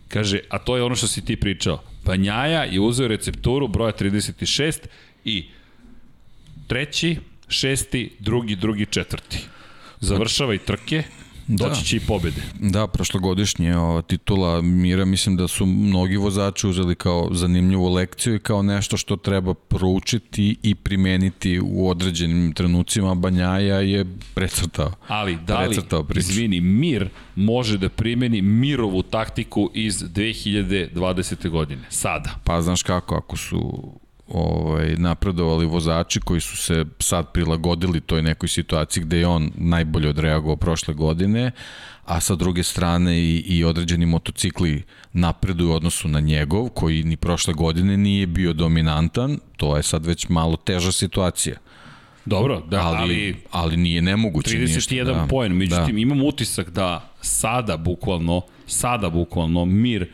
Kaže, 0.08 0.40
a 0.50 0.58
to 0.58 0.76
je 0.76 0.82
ono 0.82 0.94
što 0.94 1.06
si 1.06 1.24
ti 1.24 1.36
pričao. 1.36 1.82
Banjaja 2.04 2.64
je 2.64 2.80
uzeo 2.80 3.08
recepturu 3.08 3.68
broja 3.68 3.92
36 3.92 4.86
i 5.24 5.48
treći, 6.66 7.16
šesti, 7.48 8.10
drugi, 8.18 8.56
drugi, 8.56 8.86
četvrti. 8.86 9.38
Završava 10.00 10.54
i 10.54 10.58
trke, 10.58 11.02
doći 11.48 11.84
će 11.84 11.96
i 11.96 12.00
pobede. 12.00 12.42
Da, 12.60 12.86
prošlogodišnje 12.86 13.76
ova 13.76 14.02
titula 14.02 14.62
Mira, 14.62 15.04
mislim 15.04 15.36
da 15.36 15.48
su 15.48 15.66
mnogi 15.66 16.16
vozači 16.16 16.66
uzeli 16.66 16.94
kao 16.94 17.28
zanimljivu 17.32 17.88
lekciju 17.88 18.34
i 18.34 18.38
kao 18.38 18.62
nešto 18.62 18.96
što 18.96 19.16
treba 19.16 19.54
proučiti 19.54 20.56
i 20.62 20.74
primeniti 20.74 21.60
u 21.64 21.88
određenim 21.88 22.52
trenucima. 22.52 23.14
Banjaja 23.14 23.80
je 23.80 24.06
precrtao. 24.34 24.92
Ali 25.08 25.38
da 25.46 25.60
li, 25.60 25.76
izvini, 26.14 26.60
Mir 26.60 27.08
može 27.36 27.78
da 27.78 27.88
primeni 27.88 28.42
Mirovu 28.42 29.02
taktiku 29.02 29.70
iz 29.74 30.02
2020. 30.02 31.48
godine, 31.48 31.82
sada? 31.88 32.30
Pa 32.44 32.62
znaš 32.62 32.82
kako, 32.82 33.14
ako 33.14 33.36
su 33.36 33.92
ovaj, 34.28 34.96
napredovali 34.96 35.66
vozači 35.66 36.20
koji 36.20 36.40
su 36.40 36.56
se 36.56 36.84
sad 36.98 37.32
prilagodili 37.32 38.00
toj 38.00 38.22
nekoj 38.22 38.48
situaciji 38.48 39.02
gde 39.02 39.18
je 39.18 39.26
on 39.26 39.50
najbolje 39.54 40.08
odreagovao 40.08 40.56
prošle 40.56 40.94
godine, 40.94 41.50
a 42.04 42.20
sa 42.20 42.34
druge 42.34 42.62
strane 42.62 43.18
i, 43.18 43.38
i 43.38 43.64
određeni 43.64 44.06
motocikli 44.06 44.82
napreduju 45.12 45.70
u 45.70 45.74
odnosu 45.74 46.08
na 46.08 46.20
njegov, 46.20 46.68
koji 46.68 47.02
ni 47.02 47.16
prošle 47.16 47.54
godine 47.54 47.96
nije 47.96 48.26
bio 48.26 48.52
dominantan, 48.52 49.38
to 49.56 49.76
je 49.76 49.82
sad 49.82 50.06
već 50.06 50.28
malo 50.28 50.56
teža 50.56 50.92
situacija. 50.92 51.56
Dobro, 52.24 52.60
da, 52.60 52.80
ali, 52.80 52.98
ali, 52.98 53.36
ali 53.50 53.76
nije 53.76 54.02
nemoguće 54.02 54.50
31 54.50 54.60
ništa. 54.60 54.94
31 54.94 55.04
da, 55.04 55.26
poen, 55.30 55.52
međutim 55.52 55.94
da. 55.94 56.00
imam 56.00 56.22
utisak 56.22 56.70
da 56.70 57.12
sada 57.20 57.76
bukvalno, 57.76 58.42
sada 58.66 59.10
bukvalno 59.10 59.64
mir 59.64 60.08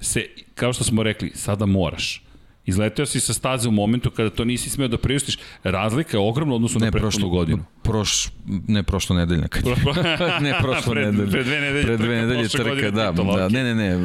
se, 0.00 0.26
kao 0.54 0.72
što 0.72 0.84
smo 0.84 1.02
rekli, 1.02 1.32
sada 1.34 1.66
moraš 1.66 2.22
Izleteo 2.66 3.06
si 3.06 3.20
sa 3.20 3.34
staze 3.34 3.68
u 3.68 3.72
momentu 3.72 4.10
kada 4.10 4.30
to 4.30 4.44
nisi 4.44 4.70
smeo 4.70 4.88
da 4.88 4.98
priustiš. 4.98 5.38
Razlika 5.64 6.16
je 6.16 6.20
ogromna 6.20 6.54
odnosno 6.54 6.80
na 6.80 6.90
prethodnu 6.90 7.28
godinu. 7.28 7.64
Proš, 7.82 8.28
ne 8.68 8.82
prošlo 8.82 9.16
nedelja. 9.16 9.48
Kad 9.48 9.64
ne 10.46 10.54
prošlo 10.62 10.92
pred, 10.94 11.14
nedelja. 11.14 11.30
Pred 11.30 11.46
dve 11.46 11.60
nedelje. 11.60 11.84
Pred 11.84 12.00
dve 12.00 12.16
nedelje 12.16 12.48
trka, 12.48 12.90
da, 12.90 13.12
da. 13.12 13.48
Ne, 13.48 13.64
ne, 13.64 13.74
ne. 13.74 13.98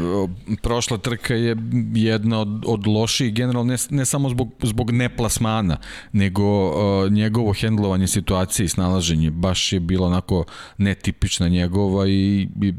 Prošla 0.61 0.97
trka 0.97 1.33
je 1.33 1.55
jedna 1.93 2.39
od, 2.39 2.63
od 2.65 2.87
loših, 2.87 3.33
generalno 3.33 3.71
ne, 3.71 3.77
ne 3.89 4.05
samo 4.05 4.29
zbog, 4.29 4.51
zbog 4.63 4.91
neplasmana, 4.91 5.77
nego 6.11 6.69
uh, 6.69 7.11
njegovo 7.11 7.53
hendlovanje 7.53 8.07
situacije 8.07 8.65
i 8.65 8.69
snalaženje 8.69 9.31
baš 9.31 9.73
je 9.73 9.79
bilo 9.79 10.07
onako 10.07 10.45
netipična 10.77 11.47
njegova 11.47 12.07
i, 12.07 12.47
i 12.61 12.73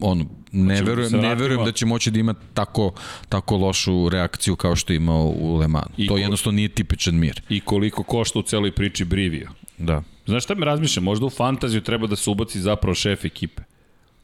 ono, 0.00 0.24
ne 0.52 0.82
verujem, 0.82 1.12
ne 1.12 1.34
verujem 1.34 1.64
da 1.64 1.72
će 1.72 1.86
moći 1.86 2.10
da 2.10 2.18
ima 2.18 2.34
tako, 2.54 2.92
tako 3.28 3.56
lošu 3.56 4.08
reakciju 4.08 4.56
kao 4.56 4.76
što 4.76 4.92
je 4.92 4.96
imao 4.96 5.32
u 5.36 5.56
Le 5.56 5.68
Manu. 5.68 5.90
I 5.96 6.06
to 6.06 6.16
jednostavno 6.16 6.56
nije 6.56 6.68
tipičan 6.68 7.14
mir. 7.14 7.42
I 7.48 7.60
koliko 7.60 8.02
košta 8.02 8.38
u 8.38 8.42
celoj 8.42 8.72
priči 8.72 9.04
Brivio. 9.04 9.50
Da. 9.78 10.02
Znaš 10.26 10.44
šta 10.44 10.54
me 10.54 10.66
razmišljam? 10.66 11.04
Možda 11.04 11.26
u 11.26 11.30
fantaziju 11.30 11.80
treba 11.80 12.06
da 12.06 12.16
se 12.16 12.30
ubaci 12.30 12.60
zapravo 12.60 12.94
šef 12.94 13.24
ekipe. 13.24 13.62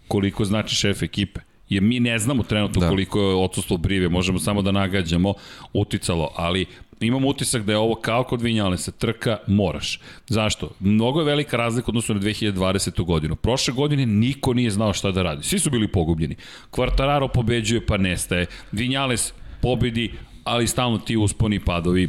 Koliko 0.09 0.45
znači 0.45 0.75
šef 0.75 1.03
ekipe? 1.03 1.41
Jer 1.69 1.83
mi 1.83 2.01
ne 2.01 2.19
znamo 2.19 2.43
trenutno 2.43 2.81
da. 2.81 2.89
koliko 2.89 3.21
je 3.21 3.35
odsustvo 3.35 3.77
Brive, 3.77 4.09
možemo 4.09 4.39
samo 4.39 4.63
da 4.63 4.73
nagađamo 4.73 5.35
uticalo, 5.73 6.31
ali 6.37 6.67
imam 7.01 7.25
utisak 7.25 7.63
da 7.63 7.73
je 7.73 7.79
ovo 7.79 7.95
kao 7.95 8.25
kod 8.25 8.41
se 8.77 8.93
trka 8.93 9.39
moraš. 9.47 10.01
Zašto? 10.29 10.71
Mnogo 10.81 11.21
je 11.21 11.27
velika 11.27 11.57
razlika 11.57 11.89
odnosno 11.89 12.15
na 12.15 12.21
2020. 12.21 13.05
godinu. 13.05 13.37
Prošle 13.37 13.75
godine 13.75 14.07
niko 14.07 14.55
nije 14.55 14.71
znao 14.71 14.93
šta 14.93 15.11
da 15.11 15.23
radi. 15.23 15.43
Svi 15.43 15.59
su 15.59 15.71
bili 15.71 15.89
pogubljeni. 15.89 16.37
Kvartararo 16.71 17.29
pobeđuje 17.29 17.87
pa 17.87 17.97
nestaje. 17.97 18.47
Vinjales 18.73 19.33
pobedi, 19.63 20.13
ali 20.45 20.67
stalno 20.67 20.99
ti 20.99 21.17
usponi 21.17 21.61
padovi. 21.61 22.09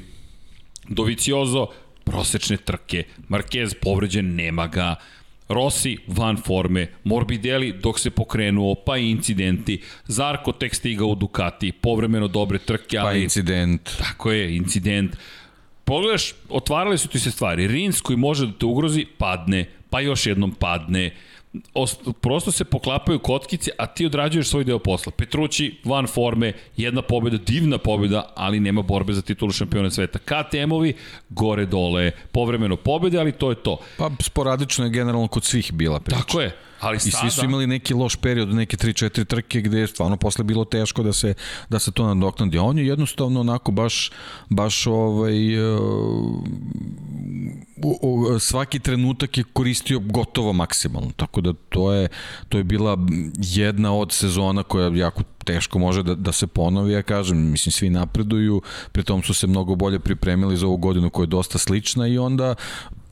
Doviciozo, 0.89 1.67
prosečne 2.03 2.57
trke. 2.57 3.03
Marquez 3.29 3.75
povređen, 3.81 4.35
nema 4.35 4.67
ga. 4.67 4.95
Rossi 5.49 5.97
van 6.07 6.37
forme, 6.37 6.87
Morbidelli 7.03 7.71
dok 7.81 7.99
se 7.99 8.09
pokrenuo, 8.11 8.75
pa 8.75 8.97
i 8.97 9.09
incidenti, 9.09 9.79
Zarko 10.07 10.51
tek 10.51 10.75
stigao 10.75 11.07
u 11.07 11.15
Ducati, 11.15 11.71
povremeno 11.71 12.27
dobre 12.27 12.59
trke, 12.59 12.97
pa 12.97 13.07
ali... 13.07 13.19
Pa 13.19 13.23
incident. 13.23 13.89
Tako 13.97 14.31
je, 14.31 14.55
incident. 14.55 15.15
Pogledaš, 15.83 16.33
otvarale 16.49 16.97
su 16.97 17.07
ti 17.07 17.19
se 17.19 17.31
stvari. 17.31 17.67
Rins 17.67 18.01
koji 18.01 18.17
može 18.17 18.45
da 18.45 18.53
te 18.53 18.65
ugrozi, 18.65 19.05
padne, 19.17 19.65
pa 19.89 19.99
još 19.99 20.25
jednom 20.25 20.51
padne 20.51 21.13
prosto 22.21 22.51
se 22.51 22.65
poklapaju 22.65 23.19
kotkice, 23.19 23.71
a 23.77 23.87
ti 23.87 24.05
odrađuješ 24.05 24.47
svoj 24.49 24.63
deo 24.63 24.79
posla. 24.79 25.11
Petrući, 25.11 25.77
van 25.83 26.07
forme, 26.07 26.53
jedna 26.77 27.01
pobjeda, 27.01 27.37
divna 27.37 27.77
pobjeda, 27.77 28.33
ali 28.35 28.59
nema 28.59 28.81
borbe 28.81 29.13
za 29.13 29.21
titulu 29.21 29.51
šampiona 29.51 29.89
sveta. 29.89 30.19
KTM-ovi, 30.19 30.93
gore 31.29 31.65
dole, 31.65 32.11
povremeno 32.31 32.75
pobjede, 32.75 33.19
ali 33.19 33.31
to 33.31 33.49
je 33.49 33.55
to. 33.55 33.77
Pa 33.97 34.11
sporadično 34.19 34.85
je 34.85 34.91
generalno 34.91 35.27
kod 35.27 35.43
svih 35.43 35.73
bila 35.73 35.99
priča. 35.99 36.21
Tako 36.21 36.41
je. 36.41 36.66
Ali 36.79 36.97
I 36.97 36.99
svi 36.99 37.31
su 37.31 37.45
imali 37.45 37.67
neki 37.67 37.93
loš 37.93 38.15
period, 38.15 38.49
neke 38.49 38.77
3-4 38.77 39.25
trke 39.25 39.61
gde 39.61 39.79
je 39.79 39.87
stvarno 39.87 40.17
posle 40.17 40.43
bilo 40.43 40.65
teško 40.65 41.03
da 41.03 41.13
se, 41.13 41.33
da 41.69 41.79
se 41.79 41.91
to 41.91 42.13
nadoknadi. 42.13 42.57
On 42.57 42.77
je 42.77 42.87
jednostavno 42.87 43.39
onako 43.39 43.71
baš, 43.71 44.11
baš 44.49 44.87
ovaj, 44.87 45.73
uh, 45.73 45.79
uh, 48.01 48.41
svaki 48.41 48.79
trenutak 48.79 49.37
je 49.37 49.43
koristio 49.53 49.99
gotovo 49.99 50.53
maksimalno. 50.53 51.11
Tako 51.15 51.41
da 51.41 51.53
to 51.69 51.93
je, 51.93 52.07
to 52.49 52.57
je 52.57 52.63
bila 52.63 52.97
jedna 53.37 53.93
od 53.93 54.11
sezona 54.11 54.63
koja 54.63 54.95
jako 54.95 55.23
teško 55.47 55.79
može 55.79 56.03
da, 56.03 56.15
da 56.15 56.31
se 56.31 56.47
ponovi, 56.47 56.93
ja 56.93 57.01
kažem, 57.01 57.51
mislim, 57.51 57.71
svi 57.71 57.89
napreduju, 57.89 58.61
pritom 58.91 59.23
su 59.23 59.33
se 59.33 59.47
mnogo 59.47 59.75
bolje 59.75 59.99
pripremili 59.99 60.57
za 60.57 60.67
ovu 60.67 60.77
godinu 60.77 61.09
koja 61.09 61.23
je 61.23 61.27
dosta 61.27 61.57
slična 61.57 62.07
i 62.07 62.17
onda 62.17 62.55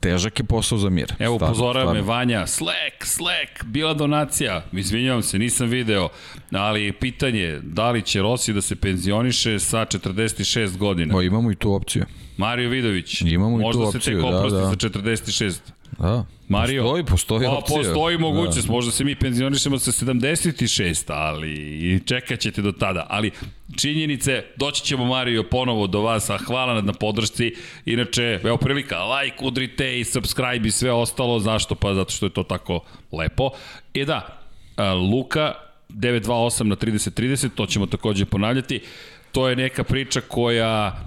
težak 0.06 0.38
je 0.38 0.44
posao 0.44 0.78
za 0.78 0.90
mir. 0.90 1.12
Evo, 1.18 1.36
upozorava 1.36 1.92
me 1.92 2.02
Vanja, 2.02 2.46
Slack, 2.46 3.04
Slack, 3.04 3.64
bila 3.64 3.94
donacija, 3.94 4.64
izvinjavam 4.72 5.22
se, 5.22 5.38
nisam 5.38 5.68
video, 5.68 6.08
ali 6.50 6.92
pitanje, 6.92 7.60
da 7.62 7.90
li 7.90 8.02
će 8.02 8.22
Rossi 8.22 8.52
da 8.52 8.60
se 8.62 8.76
penzioniše 8.76 9.58
sa 9.58 9.86
46 9.86 10.76
godina? 10.76 11.16
O, 11.16 11.22
imamo 11.22 11.52
i 11.52 11.54
tu 11.54 11.72
opciju. 11.72 12.04
Mario 12.36 12.70
Vidović, 12.70 13.20
imamo 13.20 13.60
i 13.60 13.72
tu 13.72 13.82
opciju, 13.82 14.00
se 14.00 14.10
tek 14.10 14.24
oprosti 14.24 14.56
da, 14.56 14.60
da. 14.60 14.68
za 14.68 14.76
46. 14.76 15.58
Da. 15.98 16.24
Mario, 16.48 16.82
postoji, 16.82 17.04
postoji 17.04 17.46
pa, 17.46 17.52
opcija. 17.52 17.78
Postoji 17.78 18.18
mogućnost, 18.18 18.66
da. 18.66 18.72
možda 18.72 18.92
se 18.92 19.04
mi 19.04 19.14
penzionišemo 19.14 19.78
sa 19.78 19.92
76, 19.92 21.04
ali 21.12 22.02
čekat 22.06 22.40
ćete 22.40 22.62
do 22.62 22.72
tada. 22.72 23.06
Ali 23.10 23.30
činjenice, 23.76 24.44
doći 24.56 24.82
ćemo 24.82 25.04
Mario 25.04 25.42
ponovo 25.42 25.86
do 25.86 26.00
vas, 26.00 26.30
a 26.30 26.38
hvala 26.38 26.82
na 26.82 26.92
podršci. 26.92 27.54
Inače, 27.84 28.40
evo 28.44 28.56
prilika, 28.56 29.04
like, 29.04 29.36
udrite 29.44 30.00
i 30.00 30.04
subscribe 30.04 30.68
i 30.68 30.70
sve 30.70 30.92
ostalo. 30.92 31.38
Zašto? 31.40 31.74
Pa 31.74 31.94
zato 31.94 32.10
što 32.10 32.26
je 32.26 32.30
to 32.30 32.42
tako 32.42 32.80
lepo. 33.12 33.50
I 33.94 34.04
da, 34.04 34.40
Luka 35.12 35.52
928 35.88 36.62
na 36.62 36.76
3030, 36.76 37.48
to 37.54 37.66
ćemo 37.66 37.86
takođe 37.86 38.24
ponavljati. 38.24 38.80
To 39.32 39.48
je 39.48 39.56
neka 39.56 39.84
priča 39.84 40.20
koja 40.20 41.00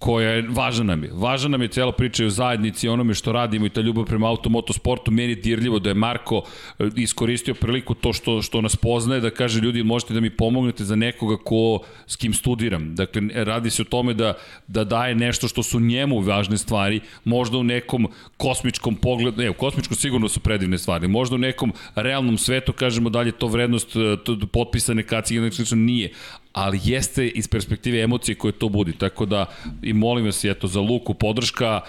koja 0.00 0.30
je, 0.30 0.44
važna 0.48 0.84
nam 0.84 1.02
je. 1.04 1.10
Važna 1.12 1.48
nam 1.48 1.62
je 1.62 1.68
cijela 1.68 1.92
priča 1.92 2.24
o 2.24 2.30
zajednici, 2.30 2.88
onome 2.88 3.14
što 3.14 3.32
radimo 3.32 3.66
i 3.66 3.70
ta 3.70 3.80
ljubav 3.80 4.04
prema 4.04 4.28
automotosportu. 4.28 5.10
Meni 5.10 5.32
je 5.32 5.36
dirljivo 5.36 5.78
da 5.78 5.90
je 5.90 5.94
Marko 5.94 6.42
e, 6.78 6.88
iskoristio 6.96 7.54
priliku 7.54 7.94
to 7.94 8.12
što, 8.12 8.42
što 8.42 8.60
nas 8.60 8.76
poznaje, 8.76 9.20
da 9.20 9.30
kaže 9.30 9.60
ljudi 9.60 9.82
možete 9.82 10.14
da 10.14 10.20
mi 10.20 10.30
pomognete 10.30 10.84
za 10.84 10.96
nekoga 10.96 11.36
ko, 11.44 11.82
s 12.06 12.16
kim 12.16 12.34
studiram. 12.34 12.94
Dakle, 12.94 13.22
radi 13.34 13.70
se 13.70 13.82
o 13.82 13.84
tome 13.84 14.14
da, 14.14 14.34
da 14.66 14.84
daje 14.84 15.14
nešto 15.14 15.48
što 15.48 15.62
su 15.62 15.80
njemu 15.80 16.20
važne 16.20 16.58
stvari, 16.58 17.00
možda 17.24 17.58
u 17.58 17.64
nekom 17.64 18.08
kosmičkom 18.36 18.96
pogledu, 18.96 19.42
ne, 19.42 19.50
u 19.50 19.54
kosmičkom 19.54 19.96
sigurno 19.96 20.28
su 20.28 20.40
predivne 20.40 20.78
stvari, 20.78 21.08
možda 21.08 21.34
u 21.34 21.38
nekom 21.38 21.72
realnom 21.94 22.38
svetu, 22.38 22.72
kažemo 22.72 23.10
da 23.10 23.20
li 23.20 23.28
je 23.28 23.38
to 23.38 23.46
vrednost 23.46 23.96
e, 23.96 24.16
to, 24.24 24.38
potpisane 24.52 25.02
kacige, 25.02 25.50
nije, 25.76 26.12
ali 26.52 26.80
jeste 26.84 27.28
iz 27.28 27.48
perspektive 27.48 28.00
emocije 28.00 28.34
koje 28.34 28.52
to 28.52 28.68
budi. 28.68 28.92
Tako 28.92 29.26
da 29.26 29.46
i 29.82 29.92
molim 29.92 30.24
vas 30.24 30.44
eto 30.44 30.66
za 30.66 30.80
Luku 30.80 31.14
podrška 31.14 31.80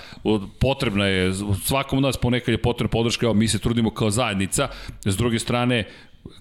potrebna 0.59 1.05
je 1.05 1.33
svakom 1.65 1.97
od 1.97 2.03
nas 2.03 2.17
ponekad 2.17 2.51
je 2.51 2.61
potrebna 2.61 2.91
podrška, 2.91 3.25
evo 3.25 3.33
mi 3.33 3.47
se 3.47 3.59
trudimo 3.59 3.89
kao 3.89 4.09
zajednica. 4.09 4.67
S 5.05 5.17
druge 5.17 5.39
strane 5.39 5.87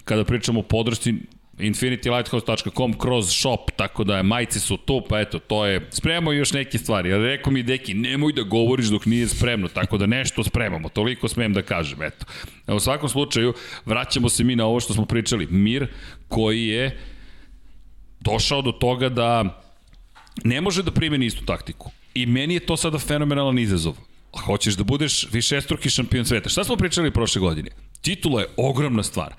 kada 0.03 0.23
pričamo 0.23 0.59
o 0.59 0.63
podršci 0.63 1.13
infinitylighthouse.com 1.59 2.93
kroz 2.93 3.29
shop, 3.29 3.71
tako 3.75 4.03
da 4.03 4.23
majice 4.23 4.59
su 4.59 4.77
tu, 4.77 5.03
pa 5.09 5.19
eto, 5.19 5.39
to 5.39 5.65
je, 5.65 5.87
spremamo 5.89 6.31
još 6.31 6.53
neke 6.53 6.77
stvari, 6.77 7.13
ali 7.13 7.27
rekao 7.27 7.53
mi 7.53 7.63
Deki, 7.63 7.93
nemoj 7.93 8.33
da 8.33 8.41
govoriš 8.41 8.87
dok 8.87 9.05
nije 9.05 9.27
spremno, 9.27 9.67
tako 9.67 9.97
da 9.97 10.05
nešto 10.05 10.43
spremamo, 10.43 10.89
toliko 10.89 11.27
smem 11.27 11.53
da 11.53 11.61
kažem, 11.61 12.01
eto. 12.01 12.25
U 12.67 12.79
svakom 12.79 13.09
slučaju, 13.09 13.53
vraćamo 13.85 14.29
se 14.29 14.43
mi 14.43 14.55
na 14.55 14.65
ovo 14.65 14.79
što 14.79 14.93
smo 14.93 15.05
pričali, 15.05 15.47
mir 15.47 15.87
koji 16.27 16.67
je 16.67 16.97
došao 18.21 18.61
do 18.61 18.71
toga 18.71 19.09
da 19.09 19.61
ne 20.43 20.61
može 20.61 20.83
da 20.83 20.91
primeni 20.91 21.25
istu 21.25 21.45
taktiku. 21.45 21.91
I 22.13 22.25
meni 22.25 22.53
je 22.53 22.65
to 22.65 22.77
sada 22.77 22.99
fenomenalan 22.99 23.59
izazov. 23.59 23.97
Hoćeš 24.45 24.75
da 24.75 24.83
budeš 24.83 25.27
višestruki 25.31 25.89
šampion 25.89 26.25
sveta. 26.25 26.49
Šta 26.49 26.63
smo 26.63 26.75
pričali 26.75 27.11
prošle 27.11 27.39
godine? 27.39 27.69
Titula 28.01 28.41
je 28.41 28.47
ogromna 28.57 29.03
stvar, 29.03 29.33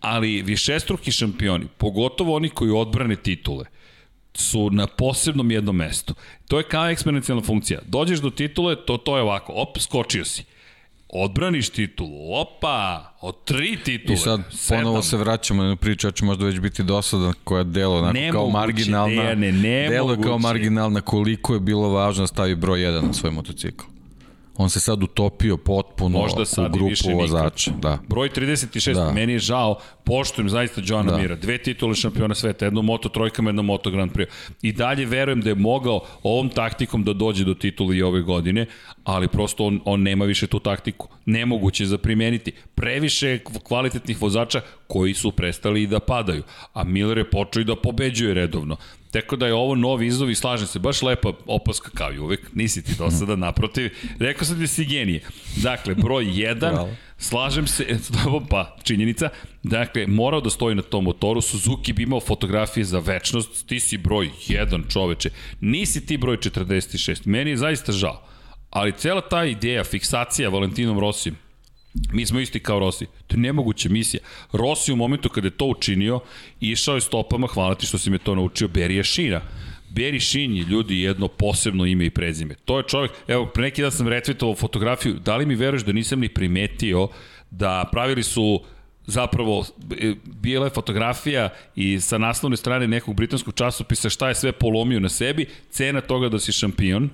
ali 0.00 0.42
višestruki 0.42 1.12
šampioni, 1.12 1.66
pogotovo 1.78 2.36
oni 2.36 2.48
koji 2.48 2.70
odbrane 2.70 3.16
titule, 3.16 3.64
su 4.34 4.70
na 4.70 4.86
posebnom 4.86 5.50
jednom 5.50 5.76
mestu. 5.76 6.14
To 6.48 6.58
je 6.58 6.68
kao 6.68 6.90
eksponencijalna 6.90 7.42
funkcija. 7.42 7.80
Dođeš 7.86 8.18
do 8.18 8.30
titule, 8.30 8.76
to, 8.86 8.96
to 8.96 9.16
je 9.16 9.22
ovako, 9.22 9.52
op, 9.52 9.78
skočio 9.78 10.24
si 10.24 10.44
odbraniš 11.08 11.70
titulu, 11.70 12.34
opa, 12.34 13.12
od 13.20 13.44
tri 13.44 13.78
titule. 13.84 14.14
I 14.14 14.16
sad 14.16 14.40
sedam. 14.50 14.82
ponovo 14.84 15.02
se 15.02 15.16
vraćamo 15.16 15.62
na 15.62 15.76
priču, 15.76 16.06
ja 16.06 16.10
ću 16.10 16.24
možda 16.24 16.44
već 16.44 16.60
biti 16.60 16.82
dosadan 16.82 17.32
koja 17.44 17.64
delo 17.64 17.98
onako, 17.98 18.12
ne 18.12 18.32
kao 18.32 18.50
marginalna. 18.50 19.22
Ne, 19.22 19.36
ne, 19.36 19.52
ne 19.52 19.88
delo 19.88 20.12
je 20.12 20.22
kao 20.22 20.38
marginalna 20.38 21.00
koliko 21.00 21.54
je 21.54 21.60
bilo 21.60 21.88
važno 21.88 22.22
da 22.22 22.26
stavi 22.26 22.54
broj 22.54 22.80
1 22.80 23.02
na 23.06 23.12
svoj 23.12 23.32
motocikl. 23.32 23.84
On 24.58 24.70
se 24.70 24.80
sad 24.80 25.02
utopio 25.02 25.56
potpuno 25.56 26.18
Možda 26.18 26.44
sad 26.44 26.66
u 26.66 26.78
grupu 26.78 27.18
vozača. 27.20 27.70
Da. 27.70 27.98
Broj 28.08 28.28
36, 28.28 28.94
da. 28.94 29.12
meni 29.12 29.32
je 29.32 29.38
žao, 29.38 29.78
poštujem 30.04 30.48
zaista 30.48 30.80
Johana 30.84 31.12
da. 31.12 31.18
Mira. 31.18 31.34
Dve 31.34 31.58
titule 31.58 31.94
šampiona 31.94 32.34
sveta, 32.34 32.64
jedno 32.64 32.82
moto 32.82 33.08
trojkama, 33.08 33.48
jedno 33.48 33.62
moto 33.62 33.90
Grand 33.90 34.12
Prix. 34.12 34.26
I 34.62 34.72
dalje 34.72 35.06
verujem 35.06 35.40
da 35.40 35.48
je 35.48 35.54
mogao 35.54 36.00
ovom 36.22 36.48
taktikom 36.48 37.04
da 37.04 37.12
dođe 37.12 37.44
do 37.44 37.54
titule 37.54 37.96
i 37.96 38.02
ove 38.02 38.20
godine, 38.20 38.66
ali 39.04 39.28
prosto 39.28 39.64
on, 39.64 39.80
on 39.84 40.02
nema 40.02 40.24
više 40.24 40.46
tu 40.46 40.58
taktiku. 40.58 41.08
Nemoguće 41.26 41.86
za 41.86 41.98
primeniti. 41.98 42.52
Previše 42.74 43.38
kvalitetnih 43.62 44.22
vozača 44.22 44.60
koji 44.86 45.14
su 45.14 45.32
prestali 45.32 45.82
i 45.82 45.86
da 45.86 46.00
padaju. 46.00 46.42
A 46.72 46.84
Miller 46.84 47.18
je 47.18 47.30
počeo 47.30 47.60
i 47.60 47.64
da 47.64 47.76
pobeđuje 47.76 48.34
redovno. 48.34 48.76
Tako 49.20 49.36
da 49.36 49.46
je 49.46 49.54
ovo 49.54 49.74
novi 49.74 50.06
izov 50.06 50.30
i 50.30 50.34
slažem 50.34 50.66
se, 50.66 50.78
baš 50.78 51.02
lepa 51.02 51.32
opaska 51.46 51.90
kao 51.94 52.12
i 52.12 52.18
uvek, 52.18 52.40
nisi 52.54 52.82
ti 52.84 52.92
do 52.98 53.10
sada 53.18 53.36
naprotiv. 53.36 53.90
Rekao 54.18 54.44
sam 54.44 54.58
da 54.60 54.66
si 54.66 54.84
genije. 54.84 55.20
Dakle, 55.56 55.94
broj 55.94 56.24
1, 56.24 56.88
slažem 57.18 57.66
se, 57.66 57.98
pa 58.50 58.76
činjenica, 58.82 59.28
dakle, 59.62 60.06
morao 60.06 60.40
da 60.40 60.50
stoji 60.50 60.74
na 60.74 60.82
tom 60.82 61.04
motoru, 61.04 61.40
Suzuki 61.40 61.92
bi 61.92 62.02
imao 62.02 62.20
fotografije 62.20 62.84
za 62.84 62.98
večnost, 62.98 63.66
ti 63.66 63.80
si 63.80 63.98
broj 63.98 64.30
1 64.48 64.92
čoveče, 64.92 65.30
nisi 65.60 66.06
ti 66.06 66.16
broj 66.16 66.36
46, 66.36 67.26
meni 67.26 67.50
je 67.50 67.56
zaista 67.56 67.92
žao. 67.92 68.22
Ali 68.70 68.92
cela 68.92 69.20
ta 69.20 69.44
ideja, 69.44 69.84
fiksacija 69.84 70.48
Valentinom 70.48 70.98
Rosijem, 70.98 71.36
Mi 72.12 72.26
smo 72.26 72.40
isti 72.40 72.60
kao 72.60 72.78
Rossi. 72.78 73.06
To 73.26 73.36
je 73.36 73.40
nemoguća 73.40 73.88
misija. 73.88 74.20
Rossi 74.52 74.92
u 74.92 74.96
momentu 74.96 75.28
kada 75.28 75.46
je 75.46 75.56
to 75.56 75.66
učinio, 75.66 76.20
išao 76.60 76.94
je 76.94 77.00
stopama, 77.00 77.46
hvala 77.46 77.74
ti 77.74 77.86
što 77.86 77.98
si 77.98 78.10
me 78.10 78.18
to 78.18 78.34
naučio, 78.34 78.68
Berija 78.68 79.02
Šina. 79.02 79.40
Beri 79.90 80.20
Šin 80.20 80.56
je 80.56 80.64
ljudi 80.64 81.00
jedno 81.00 81.28
posebno 81.28 81.86
ime 81.86 82.06
i 82.06 82.10
prezime. 82.10 82.54
To 82.64 82.78
je 82.78 82.84
čovjek, 82.88 83.12
evo, 83.28 83.46
pre 83.46 83.62
neki 83.62 83.82
dan 83.82 83.92
sam 83.92 84.06
retweetovao 84.06 84.58
fotografiju, 84.58 85.14
da 85.14 85.36
li 85.36 85.46
mi 85.46 85.54
veruješ 85.54 85.84
da 85.84 85.92
nisam 85.92 86.20
ni 86.20 86.28
primetio 86.28 87.08
da 87.50 87.88
pravili 87.92 88.22
su 88.22 88.60
zapravo 89.06 89.64
bila 90.24 90.66
je 90.66 90.70
fotografija 90.70 91.48
i 91.76 92.00
sa 92.00 92.18
naslovne 92.18 92.56
strane 92.56 92.88
nekog 92.88 93.14
britanskog 93.14 93.54
časopisa 93.54 94.10
šta 94.10 94.28
je 94.28 94.34
sve 94.34 94.52
polomio 94.52 95.00
na 95.00 95.08
sebi, 95.08 95.46
cena 95.70 96.00
toga 96.00 96.28
da 96.28 96.38
si 96.38 96.52
šampion, 96.52 97.10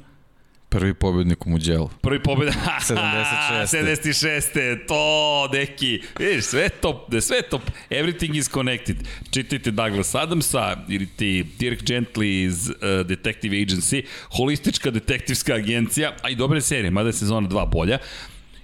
Prvi 0.73 0.95
pobednik 0.95 1.47
u 1.47 1.51
Muđelu. 1.51 1.91
Prvi 2.01 2.23
pobednik, 2.23 2.57
76. 2.57 3.67
76. 3.67 4.87
To, 4.89 5.49
deki. 5.53 6.03
Vidiš, 6.19 6.45
sve 6.45 6.69
to, 6.69 7.09
sve 7.21 7.43
to, 7.43 7.61
everything 7.91 8.37
is 8.37 8.49
connected. 8.49 8.97
Čitajte 9.31 9.71
Douglas 9.71 10.15
Adamsa 10.15 10.77
ili 10.89 11.07
ti 11.07 11.47
Dirk 11.59 11.83
Gently 11.83 12.47
iz 12.47 12.69
uh, 12.69 13.07
Detective 13.07 13.57
Agency, 13.57 14.05
holistička 14.37 14.91
detektivska 14.91 15.55
agencija, 15.55 16.17
a 16.23 16.31
i 16.31 16.35
dobre 16.35 16.61
serije, 16.61 16.91
mada 16.91 17.09
je 17.09 17.13
sezona 17.13 17.49
2 17.49 17.73
bolja. 17.73 17.99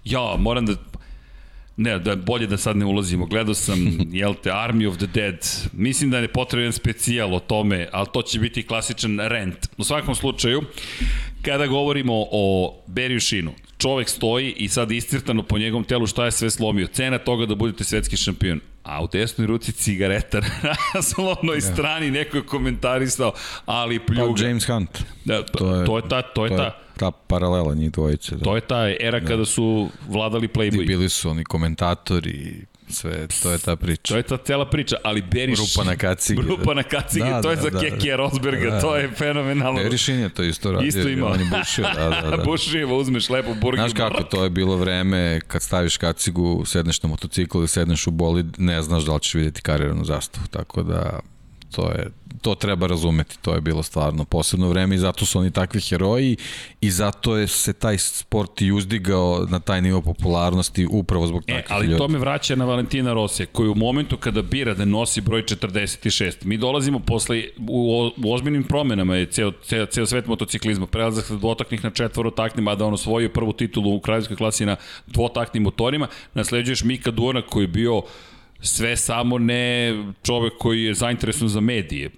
Ja, 0.04 0.36
moram 0.38 0.66
da 0.66 0.74
Ne, 1.80 1.98
da 1.98 2.16
bolje 2.16 2.46
da 2.46 2.56
sad 2.56 2.76
ne 2.76 2.84
ulazimo. 2.84 3.26
Gledao 3.26 3.54
sam, 3.54 3.78
jel 4.20 4.34
te, 4.42 4.50
Army 4.50 4.88
of 4.88 4.96
the 4.96 5.06
Dead. 5.06 5.46
Mislim 5.72 6.10
da 6.10 6.18
je 6.18 6.28
potreban 6.28 6.72
specijal 6.72 7.34
o 7.34 7.40
tome, 7.40 7.88
ali 7.92 8.06
to 8.12 8.22
će 8.22 8.38
biti 8.38 8.66
klasičan 8.66 9.18
rent. 9.20 9.68
U 9.76 9.84
svakom 9.84 10.14
slučaju, 10.14 10.62
kada 11.42 11.66
govorimo 11.66 12.12
o 12.30 12.76
Beriju 12.86 13.20
Šinu, 13.20 13.52
čovek 13.78 14.08
stoji 14.08 14.52
i 14.52 14.68
sad 14.68 14.90
iscrtano 14.90 15.42
po 15.42 15.58
njegovom 15.58 15.84
telu 15.84 16.06
šta 16.06 16.24
je 16.24 16.30
sve 16.30 16.50
slomio. 16.50 16.86
Cena 16.86 17.18
toga 17.18 17.46
da 17.46 17.54
budete 17.54 17.84
svetski 17.84 18.16
šampion. 18.16 18.60
A 18.82 19.04
u 19.04 19.08
desnoj 19.12 19.46
ruci 19.46 19.72
cigareta 19.72 20.40
na 20.40 20.74
naslovnoj 20.94 21.56
ja. 21.56 21.60
strani 21.60 22.10
neko 22.10 22.36
je 22.36 22.42
komentarisao, 22.42 23.32
ali 23.66 23.98
pljuga. 23.98 24.42
Pa 24.42 24.46
James 24.46 24.66
Hunt. 24.66 25.04
Da, 25.24 25.42
to, 25.42 25.74
je, 25.74 25.86
to 25.86 25.96
je 25.96 26.02
ta, 26.08 26.22
to 26.22 26.44
je, 26.44 26.48
to 26.48 26.54
je 26.54 26.58
ta 26.58 26.87
ta 26.98 27.10
paralela 27.10 27.74
njih 27.74 27.92
dvojice. 27.92 28.36
Da. 28.36 28.44
To 28.44 28.54
je 28.54 28.60
ta 28.60 28.88
era 29.00 29.20
da. 29.20 29.26
kada 29.26 29.44
su 29.44 29.88
vladali 30.08 30.48
Playboy. 30.48 30.82
I 30.82 30.86
bili 30.86 31.08
su 31.08 31.30
oni 31.30 31.44
komentatori 31.44 32.66
sve, 32.90 33.26
to 33.42 33.52
je 33.52 33.58
ta 33.58 33.76
priča. 33.76 34.14
To 34.14 34.16
je 34.16 34.22
ta 34.22 34.36
cela 34.36 34.70
priča, 34.70 34.96
ali 35.04 35.22
Beriš... 35.22 35.58
Rupa 35.58 35.90
na 35.90 35.96
kacige. 35.96 36.42
Rupa 36.42 36.74
na 36.74 36.82
kacige, 36.82 37.24
da, 37.24 37.42
to 37.42 37.50
je 37.50 37.56
da, 37.56 37.62
za 37.62 37.70
da, 37.70 37.80
Kekija 37.80 38.16
Rosberga, 38.16 38.70
da, 38.70 38.80
to 38.80 38.96
je 38.96 39.10
fenomenalno. 39.10 39.82
Berišin 39.82 40.20
je 40.20 40.28
to 40.28 40.42
isto 40.42 40.72
radio. 40.72 40.88
Isto 40.88 41.08
ima. 41.08 41.26
On 41.26 41.40
je 41.40 41.46
bušio, 41.58 41.84
da, 41.94 42.20
da, 42.22 42.36
da. 42.36 42.44
bušio, 42.50 42.96
uzmeš 42.96 43.30
lepo 43.30 43.54
burger. 43.54 43.90
Znaš 43.90 44.10
kako, 44.10 44.22
to 44.22 44.44
je 44.44 44.50
bilo 44.50 44.76
vreme 44.76 45.40
kad 45.46 45.62
staviš 45.62 45.96
kacigu, 45.96 46.64
sedneš 46.64 47.02
na 47.02 47.08
motocikl 47.08 47.58
ili 47.58 47.68
sedneš 47.68 48.06
u 48.06 48.10
bolid, 48.10 48.46
ne 48.58 48.82
znaš 48.82 49.04
da 49.04 49.14
li 49.14 49.20
ćeš 49.20 49.34
vidjeti 49.34 49.62
kariranu 49.62 50.04
zastavu, 50.04 50.46
tako 50.46 50.82
da 50.82 51.20
to 51.70 51.90
je 51.90 52.10
to 52.42 52.54
treba 52.54 52.86
razumeti, 52.86 53.38
to 53.42 53.54
je 53.54 53.60
bilo 53.60 53.82
stvarno 53.82 54.24
posebno 54.24 54.68
vreme 54.68 54.94
i 54.94 54.98
zato 54.98 55.26
su 55.26 55.38
oni 55.38 55.50
takvi 55.50 55.80
heroji 55.80 56.36
i 56.80 56.90
zato 56.90 57.36
je 57.36 57.48
se 57.48 57.72
taj 57.72 57.98
sport 57.98 58.62
i 58.62 58.72
uzdigao 58.72 59.46
na 59.50 59.60
taj 59.60 59.82
nivo 59.82 60.00
popularnosti 60.02 60.86
upravo 60.90 61.26
zbog 61.26 61.42
e, 61.46 61.52
takvih 61.52 61.72
ali 61.72 61.86
ljudi. 61.86 61.98
to 61.98 62.08
me 62.08 62.18
vraća 62.18 62.56
na 62.56 62.64
Valentina 62.64 63.12
Rosija, 63.12 63.46
koji 63.52 63.68
u 63.68 63.74
momentu 63.74 64.16
kada 64.16 64.42
bira 64.42 64.74
da 64.74 64.84
nosi 64.84 65.20
broj 65.20 65.42
46, 65.42 66.44
mi 66.44 66.56
dolazimo 66.56 66.98
posle, 66.98 67.44
u, 67.68 68.10
u 68.24 68.32
ozbiljnim 68.32 68.64
promenama 68.64 69.16
je 69.16 69.26
ceo, 69.26 69.52
ceo, 69.62 69.86
ceo 69.86 70.06
svet 70.06 70.26
motociklizma, 70.26 70.86
prelazak 70.86 71.24
sa 71.24 71.34
dvotaknih 71.34 71.84
na 71.84 71.90
četvorotaknim, 71.90 72.64
mada 72.64 72.84
on 72.84 72.94
osvojio 72.94 73.28
prvu 73.28 73.52
titulu 73.52 73.94
u 73.94 74.00
kraljevskoj 74.00 74.36
klasi 74.36 74.66
na 74.66 74.76
dvotaknim 75.06 75.62
motorima, 75.62 76.06
nasleđuješ 76.34 76.84
Mika 76.84 77.10
Duona 77.10 77.42
koji 77.42 77.64
je 77.64 77.68
bio 77.68 78.02
sve 78.60 78.96
samo 78.96 79.38
ne 79.38 79.94
čovek 80.22 80.52
koji 80.58 80.82
je 80.82 80.94
zainteresovan 80.94 81.48
za 81.48 81.60
medije. 81.60 82.10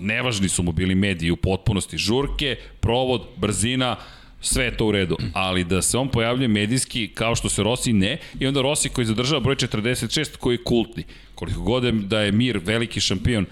Nevažni 0.00 0.48
su 0.48 0.62
mu 0.62 0.72
bili 0.72 0.94
mediji 0.94 1.30
u 1.30 1.36
potpunosti. 1.36 1.98
Žurke, 1.98 2.56
provod, 2.80 3.22
brzina, 3.36 3.96
sve 4.40 4.64
je 4.64 4.76
to 4.76 4.86
u 4.86 4.92
redu, 4.92 5.16
ali 5.32 5.64
da 5.64 5.82
se 5.82 5.98
on 5.98 6.08
pojavljuje 6.08 6.48
medijski 6.48 7.08
kao 7.14 7.36
što 7.36 7.48
se 7.48 7.62
Rossi 7.62 7.92
ne, 7.92 8.18
i 8.38 8.46
onda 8.46 8.62
Rossi 8.62 8.88
koji 8.88 9.04
zadržava 9.04 9.40
broj 9.40 9.56
46 9.56 10.36
koji 10.36 10.54
je 10.54 10.64
kultni. 10.64 11.04
Koliko 11.34 11.60
god 11.60 11.82
da 11.94 12.20
je 12.20 12.32
Mir 12.32 12.60
veliki 12.64 13.00
šampion, 13.00 13.46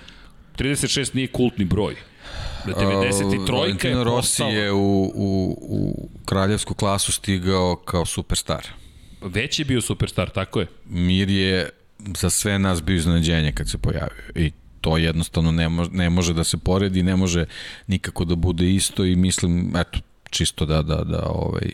36 0.58 1.14
nije 1.14 1.26
kultni 1.26 1.64
broj. 1.64 1.96
Da 2.66 2.72
93 2.72 3.52
Valentino 3.52 4.04
Rossi 4.04 4.42
je 4.42 4.72
u, 4.72 5.02
u, 5.14 5.58
u 5.60 6.08
kraljevsku 6.24 6.74
klasu 6.74 7.12
stigao 7.12 7.76
kao 7.76 8.06
superstar. 8.06 8.66
Već 9.22 9.58
je 9.58 9.64
bio 9.64 9.80
superstar, 9.80 10.30
tako 10.30 10.60
je. 10.60 10.66
Mir 10.84 11.30
je 11.30 11.70
za 12.16 12.30
sve 12.30 12.58
nas 12.58 12.82
bio 12.82 12.96
iznenađenje 12.96 13.52
kad 13.52 13.68
se 13.68 13.78
pojavio. 13.78 14.24
I 14.34 14.50
to 14.80 14.96
jednostavno 14.96 15.52
ne 15.52 15.68
može, 15.68 15.90
ne 15.90 16.10
može 16.10 16.34
da 16.34 16.44
se 16.44 16.56
poredi, 16.58 17.02
ne 17.02 17.16
može 17.16 17.44
nikako 17.86 18.24
da 18.24 18.34
bude 18.34 18.70
isto 18.70 19.04
i 19.04 19.16
mislim, 19.16 19.72
eto, 19.76 19.98
čisto 20.30 20.66
da, 20.66 20.82
da, 20.82 21.04
da, 21.04 21.22
ovaj, 21.26 21.70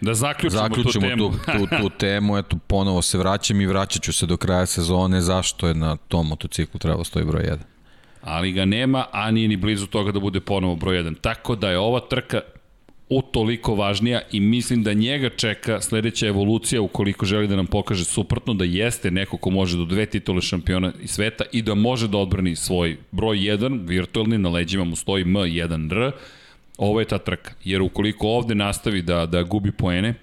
Da 0.00 0.14
zaključimo, 0.14 0.62
zaključimo 0.62 0.92
tu 0.92 1.08
temu. 1.08 1.30
tu, 1.30 1.66
tu, 1.66 1.76
tu 1.82 1.90
temu, 1.98 2.38
eto, 2.38 2.58
ponovo 2.66 3.02
se 3.02 3.18
vraćam 3.18 3.60
i 3.60 3.66
vraćat 3.66 4.02
ću 4.02 4.12
se 4.12 4.26
do 4.26 4.36
kraja 4.36 4.66
sezone, 4.66 5.20
zašto 5.20 5.68
je 5.68 5.74
na 5.74 5.96
tom 5.96 6.26
motociklu 6.28 6.78
trebalo 6.80 7.04
stoji 7.04 7.24
broj 7.24 7.42
1. 7.42 7.56
ali 8.22 8.52
ga 8.52 8.64
nema, 8.64 9.04
a 9.12 9.30
nije 9.30 9.48
ni 9.48 9.56
blizu 9.56 9.86
toga 9.86 10.12
da 10.12 10.20
bude 10.20 10.40
ponovo 10.40 10.76
broj 10.76 10.96
1. 11.02 11.14
Tako 11.20 11.56
da 11.56 11.70
je 11.70 11.78
ova 11.78 12.00
trka 12.00 12.40
utoliko 13.10 13.74
važnija 13.74 14.20
i 14.32 14.40
mislim 14.40 14.82
da 14.82 14.92
njega 14.92 15.30
čeka 15.30 15.80
sledeća 15.80 16.26
evolucija 16.26 16.82
ukoliko 16.82 17.26
želi 17.26 17.48
da 17.48 17.56
nam 17.56 17.66
pokaže 17.66 18.04
suprotno 18.04 18.54
da 18.54 18.64
jeste 18.64 19.10
neko 19.10 19.36
ko 19.36 19.50
može 19.50 19.76
do 19.76 19.84
dve 19.84 20.06
titule 20.06 20.42
šampiona 20.42 20.92
i 21.02 21.06
sveta 21.06 21.44
i 21.52 21.62
da 21.62 21.74
može 21.74 22.08
da 22.08 22.18
odbrani 22.18 22.56
svoj 22.56 22.96
broj 23.10 23.36
1, 23.36 23.88
virtualni, 23.88 24.38
na 24.38 24.48
leđima 24.48 24.84
mu 24.84 24.96
stoji 24.96 25.24
M1R, 25.24 26.12
ovo 26.78 27.00
je 27.00 27.06
ta 27.06 27.18
trka. 27.18 27.52
Jer 27.64 27.82
ukoliko 27.82 28.28
ovde 28.28 28.54
nastavi 28.54 29.02
da, 29.02 29.26
da 29.26 29.42
gubi 29.42 29.72
poene, 29.72 30.14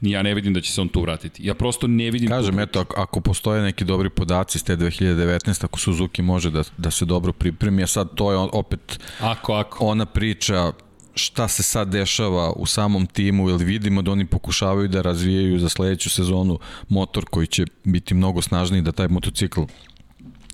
ja 0.00 0.22
ne 0.22 0.34
vidim 0.34 0.54
da 0.54 0.60
će 0.60 0.72
se 0.72 0.80
on 0.80 0.88
tu 0.88 1.00
vratiti. 1.00 1.46
Ja 1.46 1.54
prosto 1.54 1.86
ne 1.86 2.10
vidim... 2.10 2.28
Kažem, 2.28 2.58
eto, 2.58 2.80
ako, 2.80 3.00
ako 3.00 3.20
postoje 3.20 3.62
neki 3.62 3.84
dobri 3.84 4.10
podaci 4.10 4.58
s 4.58 4.62
te 4.62 4.76
2019, 4.76 5.64
ako 5.64 5.78
Suzuki 5.78 6.22
može 6.22 6.50
da, 6.50 6.62
da 6.76 6.90
se 6.90 7.04
dobro 7.04 7.32
pripremi, 7.32 7.82
a 7.82 7.86
sad 7.86 8.14
to 8.14 8.32
je 8.32 8.38
opet 8.38 9.00
Ako, 9.20 9.54
ako. 9.54 9.86
ona 9.86 10.06
priča 10.06 10.72
šta 11.14 11.48
se 11.48 11.62
sad 11.62 11.88
dešava 11.88 12.52
u 12.56 12.66
samom 12.66 13.06
timu, 13.06 13.50
jer 13.50 13.62
vidimo 13.62 14.02
da 14.02 14.10
oni 14.10 14.26
pokušavaju 14.26 14.88
da 14.88 15.02
razvijaju 15.02 15.58
za 15.58 15.68
sledeću 15.68 16.10
sezonu 16.10 16.58
motor 16.88 17.24
koji 17.24 17.46
će 17.46 17.64
biti 17.84 18.14
mnogo 18.14 18.42
snažniji, 18.42 18.82
da 18.82 18.92
taj 18.92 19.08
motocikl 19.08 19.60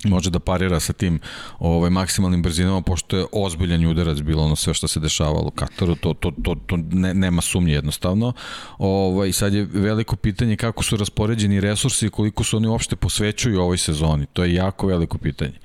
može 0.04 0.30
da 0.30 0.38
parira 0.38 0.80
sa 0.80 0.92
tim 0.92 1.20
ovaj 1.58 1.90
maksimalnim 1.90 2.42
brzinama 2.42 2.82
pošto 2.82 3.16
je 3.16 3.26
ozbiljan 3.32 3.86
udarac 3.86 4.18
bilo 4.18 4.44
ono 4.44 4.56
sve 4.56 4.74
što 4.74 4.88
se 4.88 5.00
dešavalo 5.00 5.46
u 5.46 5.50
Kataru 5.50 5.94
to 5.94 6.14
to 6.14 6.30
to 6.44 6.54
to 6.66 6.76
ne, 6.76 7.14
nema 7.14 7.42
sumnje 7.42 7.72
jednostavno. 7.72 8.32
Ovaj 8.78 9.32
sad 9.32 9.54
je 9.54 9.68
veliko 9.72 10.16
pitanje 10.16 10.56
kako 10.56 10.82
su 10.82 10.96
raspoređeni 10.96 11.60
resursi 11.60 12.06
i 12.06 12.10
koliko 12.10 12.44
su 12.44 12.56
oni 12.56 12.66
uopšte 12.66 12.96
posvećuju 12.96 13.60
ovoj 13.60 13.78
sezoni. 13.78 14.26
To 14.32 14.44
je 14.44 14.54
jako 14.54 14.86
veliko 14.86 15.18
pitanje 15.18 15.58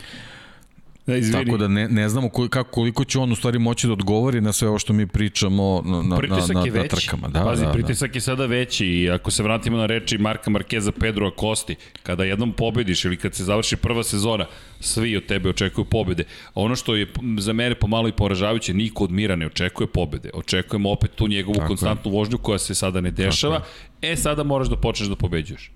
Da, 1.05 1.15
izvini. 1.15 1.45
Tako 1.45 1.57
da 1.57 1.67
ne, 1.67 1.87
ne 1.87 2.09
znamo 2.09 2.29
koliko, 2.29 2.51
kako, 2.51 2.71
koliko 2.71 3.03
će 3.03 3.19
on 3.19 3.31
u 3.31 3.35
stvari 3.35 3.59
moći 3.59 3.87
da 3.87 3.93
odgovori 3.93 4.41
na 4.41 4.53
sve 4.53 4.67
ovo 4.67 4.79
što 4.79 4.93
mi 4.93 5.07
pričamo 5.07 5.81
na, 5.85 6.01
na, 6.01 6.17
pritisak 6.17 6.55
na, 6.55 6.59
na, 6.59 6.65
je 6.65 6.71
na 6.71 6.87
trkama. 6.87 7.27
Da, 7.27 7.43
Pazi, 7.43 7.61
da, 7.61 7.67
da. 7.67 7.73
pritisak 7.73 8.15
je 8.15 8.21
sada 8.21 8.45
veći 8.45 8.87
i 8.87 9.09
ako 9.09 9.31
se 9.31 9.43
vratimo 9.43 9.77
na 9.77 9.85
reči 9.85 10.17
Marka 10.17 10.49
Markeza 10.49 10.91
Pedro 10.91 11.27
Acosti, 11.27 11.75
kada 12.03 12.23
jednom 12.23 12.53
pobediš 12.53 13.05
ili 13.05 13.17
kad 13.17 13.35
se 13.35 13.43
završi 13.43 13.75
prva 13.75 14.03
sezona, 14.03 14.45
svi 14.79 15.17
od 15.17 15.25
tebe 15.25 15.49
očekuju 15.49 15.85
pobede. 15.85 16.23
A 16.47 16.51
ono 16.53 16.75
što 16.75 16.95
je 16.95 17.07
za 17.37 17.53
mene 17.53 17.75
pomalo 17.75 18.07
i 18.07 18.11
poražavajuće, 18.11 18.73
niko 18.73 19.03
od 19.03 19.11
Mira 19.11 19.35
ne 19.35 19.45
očekuje 19.45 19.87
pobede. 19.87 20.29
Očekujemo 20.33 20.91
opet 20.91 21.11
tu 21.15 21.27
njegovu 21.27 21.55
Tako 21.55 21.67
konstantnu 21.67 22.11
vožnju 22.11 22.37
koja 22.37 22.59
se 22.59 22.75
sada 22.75 23.01
ne 23.01 23.11
dešava. 23.11 23.61
E, 24.01 24.15
sada 24.15 24.43
moraš 24.43 24.67
da 24.67 24.75
počneš 24.75 25.09
da 25.09 25.15
pobeđuješ. 25.15 25.71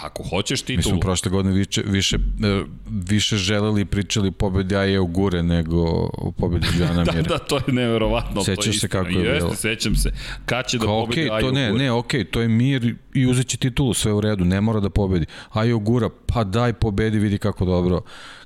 Ako 0.00 0.22
hoćeš 0.22 0.60
Mi 0.62 0.66
titulu, 0.66 0.92
smo 0.92 1.00
prošle 1.00 1.30
godine 1.30 1.54
više, 1.54 1.82
više, 1.86 2.16
e, 2.16 2.62
više 2.88 3.36
želeli 3.36 3.80
i 3.80 3.84
pričali 3.84 4.30
pobedi 4.30 4.76
Aje 4.76 5.00
u 5.00 5.06
Gure 5.06 5.42
nego 5.42 5.80
o 6.12 6.32
pobedi 6.38 6.66
Đana 6.78 7.04
da, 7.04 7.12
Mira. 7.12 7.28
da, 7.28 7.38
to 7.38 7.56
je 7.56 7.62
neverovatno. 7.68 8.42
to 8.42 8.50
je 8.50 8.56
Sećaš 8.56 8.80
se 8.80 8.88
kako 8.88 9.08
je 9.08 9.24
Jeste, 9.24 9.38
bilo? 9.44 9.54
sećam 9.54 9.94
se. 9.96 10.12
Kad 10.46 10.66
će 10.66 10.78
da 10.78 10.84
Kao, 10.84 11.00
pobedi 11.00 11.20
okej, 11.20 11.30
Aju 11.36 11.46
to 11.46 11.52
ne, 11.52 11.70
Gure? 11.70 11.84
ne, 11.84 11.92
okej, 11.92 12.24
to 12.24 12.40
je 12.40 12.48
mir 12.48 12.94
i 13.14 13.26
uzet 13.26 13.46
će 13.46 13.56
titulu, 13.56 13.94
sve 13.94 14.12
u 14.12 14.20
redu, 14.20 14.44
ne 14.44 14.60
mora 14.60 14.80
da 14.80 14.90
pobedi. 14.90 15.26
Ajo 15.52 15.78
Gura, 15.78 16.08
pa 16.26 16.44
daj 16.44 16.72
pobedi, 16.72 17.18
vidi 17.18 17.38
kako 17.38 17.64
dobro, 17.64 18.00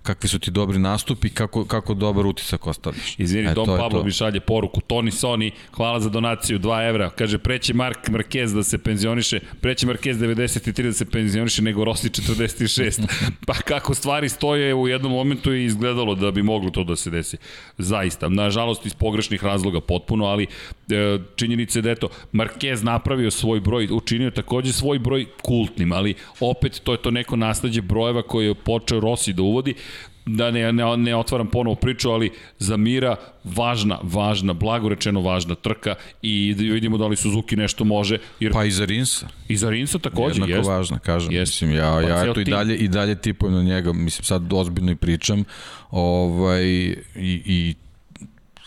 kakvi 0.09 0.29
su 0.29 0.39
ti 0.39 0.51
dobri 0.51 0.79
nastupi, 0.79 1.29
kako, 1.29 1.65
kako 1.65 1.95
dobar 1.95 2.27
utisak 2.27 2.67
ostavljaš. 2.67 3.19
Izvini, 3.19 3.49
E, 3.49 3.55
Dom 3.55 3.67
Pablo 3.67 4.03
mi 4.05 4.11
šalje 4.11 4.41
poruku. 4.41 4.81
Toni 4.81 5.11
Soni, 5.11 5.51
hvala 5.77 6.01
za 6.01 6.09
donaciju 6.09 6.59
2 6.59 6.89
evra. 6.89 7.11
Kaže, 7.11 7.39
preće 7.39 7.75
Mark 7.75 8.09
Marquez 8.09 8.55
da 8.55 8.63
se 8.63 8.79
penzioniše, 8.79 9.41
preće 9.61 9.87
Marquez 9.87 10.15
93 10.15 10.83
da 10.83 10.93
se 10.93 11.05
penzioniše 11.05 11.63
nego 11.63 11.85
Rossi 11.85 12.09
46. 12.09 13.07
pa 13.47 13.55
kako 13.55 13.95
stvari 13.95 14.29
stoje 14.29 14.75
u 14.75 14.89
jednom 14.89 15.13
momentu 15.13 15.53
je 15.53 15.65
izgledalo 15.65 16.15
da 16.15 16.31
bi 16.31 16.43
moglo 16.43 16.71
to 16.71 16.85
da 16.85 16.97
se 16.97 17.11
desi. 17.11 17.37
Zaista, 17.79 18.29
nažalost 18.29 18.87
iz 18.87 18.95
pogrešnih 18.95 19.45
razloga 19.45 19.81
potpuno, 19.81 20.25
ali 20.25 20.47
e, 20.91 21.19
činjenica 21.37 21.79
je 21.79 21.83
da 21.83 21.91
eto, 21.91 22.09
Marquez 22.33 22.85
napravio 22.85 23.31
svoj 23.31 23.61
broj, 23.61 23.89
učinio 23.93 24.31
takođe 24.31 24.73
svoj 24.73 24.99
broj 24.99 25.27
kultnim, 25.43 25.93
ali 25.93 26.15
opet 26.41 26.81
to 26.85 26.93
je 26.93 27.03
to 27.03 27.11
neko 27.11 27.37
nasledđe 27.37 27.81
brojeva 27.81 28.23
koje 28.23 28.47
je 28.47 28.55
počeo 28.55 29.01
Rossi 29.01 29.33
da 29.33 29.43
uvodi 29.43 29.75
da 30.29 30.51
ne, 30.51 30.73
ne, 30.73 30.97
ne 30.97 31.17
otvaram 31.17 31.47
ponovo 31.47 31.75
priču, 31.77 32.11
ali 32.11 32.31
za 32.59 32.77
Mira 32.77 33.17
važna, 33.45 33.99
važna, 34.03 34.53
blago 34.53 34.89
rečeno 34.89 35.21
važna 35.21 35.55
trka 35.55 35.95
i 36.23 36.55
da 36.55 36.63
vidimo 36.63 36.99
da 36.99 37.07
li 37.07 37.17
Suzuki 37.17 37.57
nešto 37.57 37.85
može, 37.85 38.19
jer 38.41 38.53
pa, 38.53 38.65
i 38.65 38.71
za 38.71 38.85
Rinsa, 38.85 39.29
i 39.49 39.57
za 39.57 39.71
Rinsa 39.71 39.99
takođe, 39.99 40.35
jednako 40.35 40.53
jest. 40.53 40.69
važna, 40.69 40.99
kažem. 40.99 41.33
Jest. 41.33 41.53
Mislim, 41.53 41.73
ja, 41.77 41.93
Pa 42.03 42.09
ja 42.09 42.31
eto 42.31 42.41
i 42.41 42.45
dalje, 42.45 42.77
i 42.77 42.89
dalje 42.89 43.15
tipujem 43.15 43.55
na 43.55 43.63
njega, 43.63 43.93
mislim, 43.93 44.25
sad 44.25 44.53
ozbiljno 44.53 44.93
i 44.93 44.97
pričam, 44.97 45.45
ovaj, 45.91 46.65
i, 46.65 46.95
i 47.47 47.75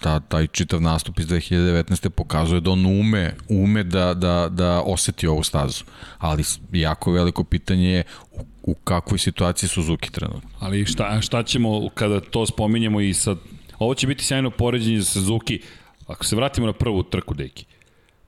ta, 0.02 0.20
taj 0.20 0.48
čitav 0.48 0.82
nastup 0.82 1.20
iz 1.20 1.28
2019. 1.28 2.10
pokazuje 2.10 2.62
da 2.62 2.72
on 2.72 2.86
ume, 2.86 3.34
ume 3.50 3.84
da, 3.84 4.14
da, 4.14 4.50
da 4.50 4.82
oseti 4.82 5.28
ovu 5.28 5.44
stazu. 5.44 5.84
Ali 6.18 6.44
jako 6.72 7.12
veliko 7.12 7.44
pitanje 7.44 7.90
je 7.90 8.04
u, 8.32 8.51
u 8.64 8.76
kakvoj 8.76 9.20
situaciji 9.20 9.70
Suzuki 9.70 10.12
trenutno. 10.12 10.50
Ali 10.60 10.86
šta, 10.86 11.22
šta 11.22 11.44
ćemo 11.44 11.90
kada 11.90 12.20
to 12.20 12.46
spominjemo 12.46 13.02
i 13.02 13.14
sad, 13.14 13.38
ovo 13.80 13.94
će 13.94 14.08
biti 14.08 14.24
sjajno 14.24 14.50
poređenje 14.50 15.00
za 15.00 15.06
Suzuki, 15.06 15.62
ako 16.08 16.26
se 16.26 16.36
vratimo 16.36 16.68
na 16.68 16.74
prvu 16.74 17.04
trku, 17.04 17.34
deki, 17.34 17.66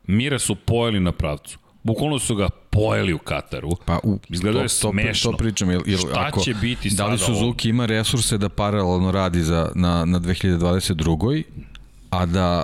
Mira 0.07 0.39
su 0.39 0.55
pojeli 0.55 0.99
na 0.99 1.11
pravcu. 1.11 1.59
Bukvalno 1.83 2.19
su 2.19 2.35
ga 2.35 2.49
pojeli 2.49 3.13
u 3.13 3.17
Kataru. 3.17 3.69
Pa 3.85 3.99
u, 4.03 4.19
Izgledao 4.29 4.61
je 4.61 4.67
to, 4.67 4.75
to, 4.81 4.91
smešno. 4.91 5.31
To 5.31 5.37
pričam, 5.37 5.71
jer, 5.71 5.81
jer 5.85 5.99
Šta 5.99 6.25
ako, 6.27 6.41
će 6.41 6.53
biti 6.53 6.89
da 6.89 7.07
li 7.07 7.17
sada 7.17 7.33
Suzuki 7.33 7.69
ima 7.69 7.85
resurse 7.85 8.37
da 8.37 8.49
paralelno 8.49 9.11
radi 9.11 9.41
za, 9.41 9.71
na, 9.75 10.05
na 10.05 10.19
2022. 10.19 11.43
a 12.09 12.25
da 12.25 12.63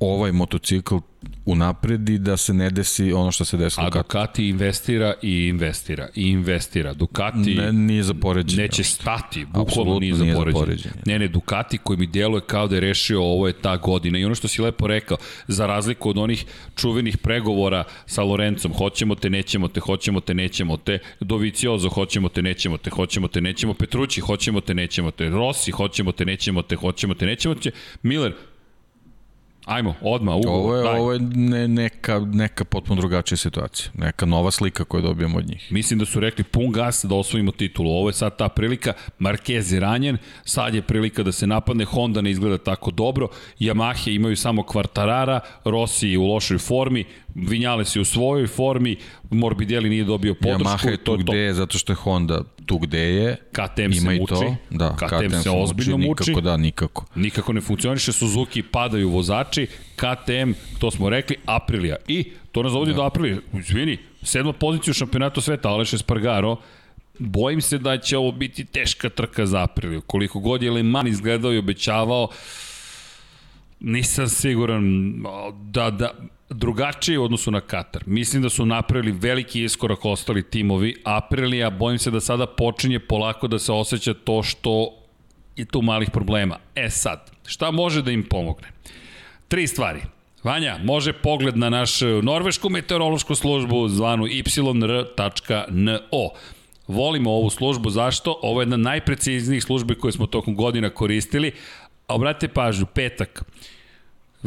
ovaj 0.00 0.32
motocikl 0.32 0.96
unapredi 1.44 2.18
da 2.18 2.36
se 2.36 2.54
ne 2.54 2.70
desi 2.70 3.12
ono 3.12 3.32
što 3.32 3.44
se 3.44 3.56
desilo 3.56 3.86
A. 3.86 3.90
Ducati 3.90 4.48
investira 4.48 5.14
i 5.22 5.46
investira 5.46 6.08
i 6.14 6.28
investira. 6.28 6.92
Ducati 6.92 7.54
Ne, 7.54 7.72
nije 7.72 8.02
za 8.02 8.14
poređenje. 8.14 8.62
neće 8.62 8.84
stati, 8.84 9.44
bukvalno 9.44 9.98
nije 9.98 10.14
za 10.14 10.24
nije 10.24 10.36
za 10.36 10.52
poređenje. 10.52 10.94
Ne, 11.06 11.18
ne, 11.18 11.28
Ducati 11.28 11.78
koji 11.78 11.98
mi 11.98 12.06
djeluje 12.06 12.40
kao 12.46 12.68
da 12.68 12.74
je 12.74 12.80
rešio 12.80 13.22
ovo 13.22 13.46
je 13.46 13.52
ta 13.52 13.76
godina. 13.76 14.18
I 14.18 14.24
ono 14.24 14.34
što 14.34 14.48
si 14.48 14.62
lepo 14.62 14.86
rekao, 14.86 15.16
za 15.48 15.66
razliku 15.66 16.10
od 16.10 16.18
onih 16.18 16.44
čuvenih 16.76 17.18
pregovora 17.18 17.84
sa 18.06 18.22
Lorencom, 18.22 18.72
hoćemo 18.72 19.14
te, 19.14 19.30
nećemo 19.30 19.68
te, 19.68 19.80
hoćemo 19.80 20.20
te, 20.20 20.34
nećemo 20.34 20.76
te, 20.76 20.98
Doviciozo, 21.20 21.88
hoćemo 21.88 22.28
te, 22.28 22.42
nećemo 22.42 22.76
te, 22.76 22.90
hoćemo 22.90 23.28
te, 23.28 23.40
nećemo, 23.40 23.74
Petrući, 23.74 24.20
hoćemo 24.20 24.60
te, 24.60 24.74
nećemo 24.74 25.10
te, 25.10 25.28
Rossi, 25.28 25.70
hoćemo 25.70 26.12
te, 26.12 26.24
nećemo 26.24 26.62
te, 26.62 26.76
hoćemo 26.76 27.14
te, 27.14 27.26
nećemo 27.26 27.54
te, 27.54 27.70
Miller, 28.02 28.32
Ajmo, 29.66 29.94
odma, 30.00 30.34
ugovor, 30.34 30.60
Ovo 30.60 30.76
je, 30.76 30.82
daj. 30.82 31.00
ovo 31.00 31.12
je 31.12 31.20
ne, 31.34 31.68
neka, 31.68 32.18
neka 32.18 32.64
potpuno 32.64 33.00
drugačija 33.00 33.38
situacija. 33.38 33.90
Neka 33.94 34.26
nova 34.26 34.50
slika 34.50 34.84
koju 34.84 35.02
dobijamo 35.02 35.38
od 35.38 35.48
njih. 35.48 35.72
Mislim 35.72 35.98
da 35.98 36.04
su 36.04 36.20
rekli 36.20 36.44
pun 36.44 36.72
gas 36.72 37.04
da 37.04 37.14
osvojimo 37.14 37.50
titulu. 37.52 37.90
Ovo 37.90 38.08
je 38.08 38.12
sad 38.12 38.36
ta 38.36 38.48
prilika. 38.48 38.92
Marquez 39.20 39.74
je 39.74 39.80
ranjen, 39.80 40.18
sad 40.44 40.74
je 40.74 40.82
prilika 40.82 41.22
da 41.22 41.32
se 41.32 41.46
napadne. 41.46 41.84
Honda 41.84 42.20
ne 42.20 42.30
izgleda 42.30 42.58
tako 42.58 42.90
dobro. 42.90 43.28
Yamahe 43.60 44.14
imaju 44.14 44.36
samo 44.36 44.62
kvartarara, 44.62 45.40
Rossi 45.64 46.16
u 46.16 46.26
lošoj 46.26 46.58
formi, 46.58 47.04
Vinjales 47.36 47.96
je 47.96 48.00
u 48.00 48.04
svojoj 48.04 48.46
formi, 48.46 48.96
Morbidelli 49.30 49.88
nije 49.88 50.04
dobio 50.04 50.34
podršku. 50.34 50.64
Yamaha 50.64 50.90
je 50.90 50.96
to 50.96 51.16
tu 51.16 51.22
gde 51.22 51.38
je, 51.38 51.54
zato 51.54 51.78
što 51.78 51.92
je 51.92 51.96
Honda 51.96 52.42
tu 52.66 52.78
gde 52.78 52.98
je. 52.98 53.36
KTM 53.52 53.92
se 53.92 53.98
Ima 53.98 54.12
i 54.12 54.20
muči. 54.20 54.34
to. 54.34 54.56
Da, 54.70 54.96
KTM 54.96 55.36
se 55.42 55.50
ozbiljno 55.50 55.96
muči. 55.96 56.30
Nikako 56.30 56.40
da, 56.40 56.56
nikako. 56.56 57.04
Nikako 57.14 57.52
ne 57.52 57.60
funkcioniše, 57.60 58.12
Suzuki 58.12 58.62
padaju 58.62 59.10
vozači, 59.10 59.66
KTM, 59.96 60.52
to 60.78 60.90
smo 60.90 61.10
rekli, 61.10 61.36
Aprilia. 61.46 61.96
I 62.08 62.30
to 62.52 62.62
nas 62.62 62.72
dovodi 62.72 62.90
da. 62.90 62.96
do 62.96 63.02
Aprilija. 63.02 63.38
Izvini, 63.52 63.98
sedma 64.22 64.52
pozicija 64.52 64.90
u 64.90 64.94
šampionatu 64.94 65.40
sveta, 65.40 65.68
Aleš 65.68 65.92
Espargaro, 65.92 66.56
bojim 67.18 67.60
se 67.60 67.78
da 67.78 67.98
će 67.98 68.18
ovo 68.18 68.32
biti 68.32 68.64
teška 68.64 69.08
trka 69.08 69.46
za 69.46 69.62
Apriliju. 69.62 70.00
Koliko 70.00 70.40
god 70.40 70.62
je 70.62 70.70
Le 70.70 70.82
Mans 70.82 71.10
izgledao 71.10 71.52
i 71.52 71.58
obećavao, 71.58 72.28
nisam 73.80 74.28
siguran 74.28 75.14
da, 75.70 75.90
da 75.90 76.10
drugačije 76.50 77.18
u 77.18 77.24
odnosu 77.24 77.50
na 77.50 77.60
Katar. 77.60 78.02
Mislim 78.06 78.42
da 78.42 78.48
su 78.48 78.66
napravili 78.66 79.12
veliki 79.12 79.64
iskorak 79.64 80.04
ostali 80.04 80.50
timovi. 80.50 80.94
Aprilija, 81.04 81.70
bojim 81.70 81.98
se 81.98 82.10
da 82.10 82.20
sada 82.20 82.46
počinje 82.46 82.98
polako 82.98 83.48
da 83.48 83.58
se 83.58 83.72
osjeća 83.72 84.14
to 84.14 84.42
što 84.42 84.90
je 85.56 85.64
tu 85.64 85.82
malih 85.82 86.10
problema. 86.10 86.58
E 86.74 86.90
sad, 86.90 87.30
šta 87.46 87.70
može 87.70 88.02
da 88.02 88.10
im 88.10 88.22
pomogne? 88.22 88.68
Tri 89.48 89.66
stvari. 89.66 90.00
Vanja, 90.42 90.78
može 90.84 91.12
pogled 91.12 91.56
na 91.56 91.70
našu 91.70 92.22
norvešku 92.22 92.70
meteorološku 92.70 93.34
službu 93.34 93.88
zvanu 93.88 94.26
yr.no. 94.26 96.30
Volimo 96.88 97.30
ovu 97.30 97.50
službu, 97.50 97.90
zašto? 97.90 98.38
Ovo 98.42 98.60
je 98.60 98.64
jedna 98.64 98.76
najpreciznijih 98.76 99.64
službi 99.64 99.94
koje 99.94 100.12
smo 100.12 100.26
tokom 100.26 100.54
godina 100.54 100.90
koristili. 100.90 101.52
A 102.06 102.14
obratite 102.14 102.48
pažnju, 102.48 102.86
petak. 102.86 103.44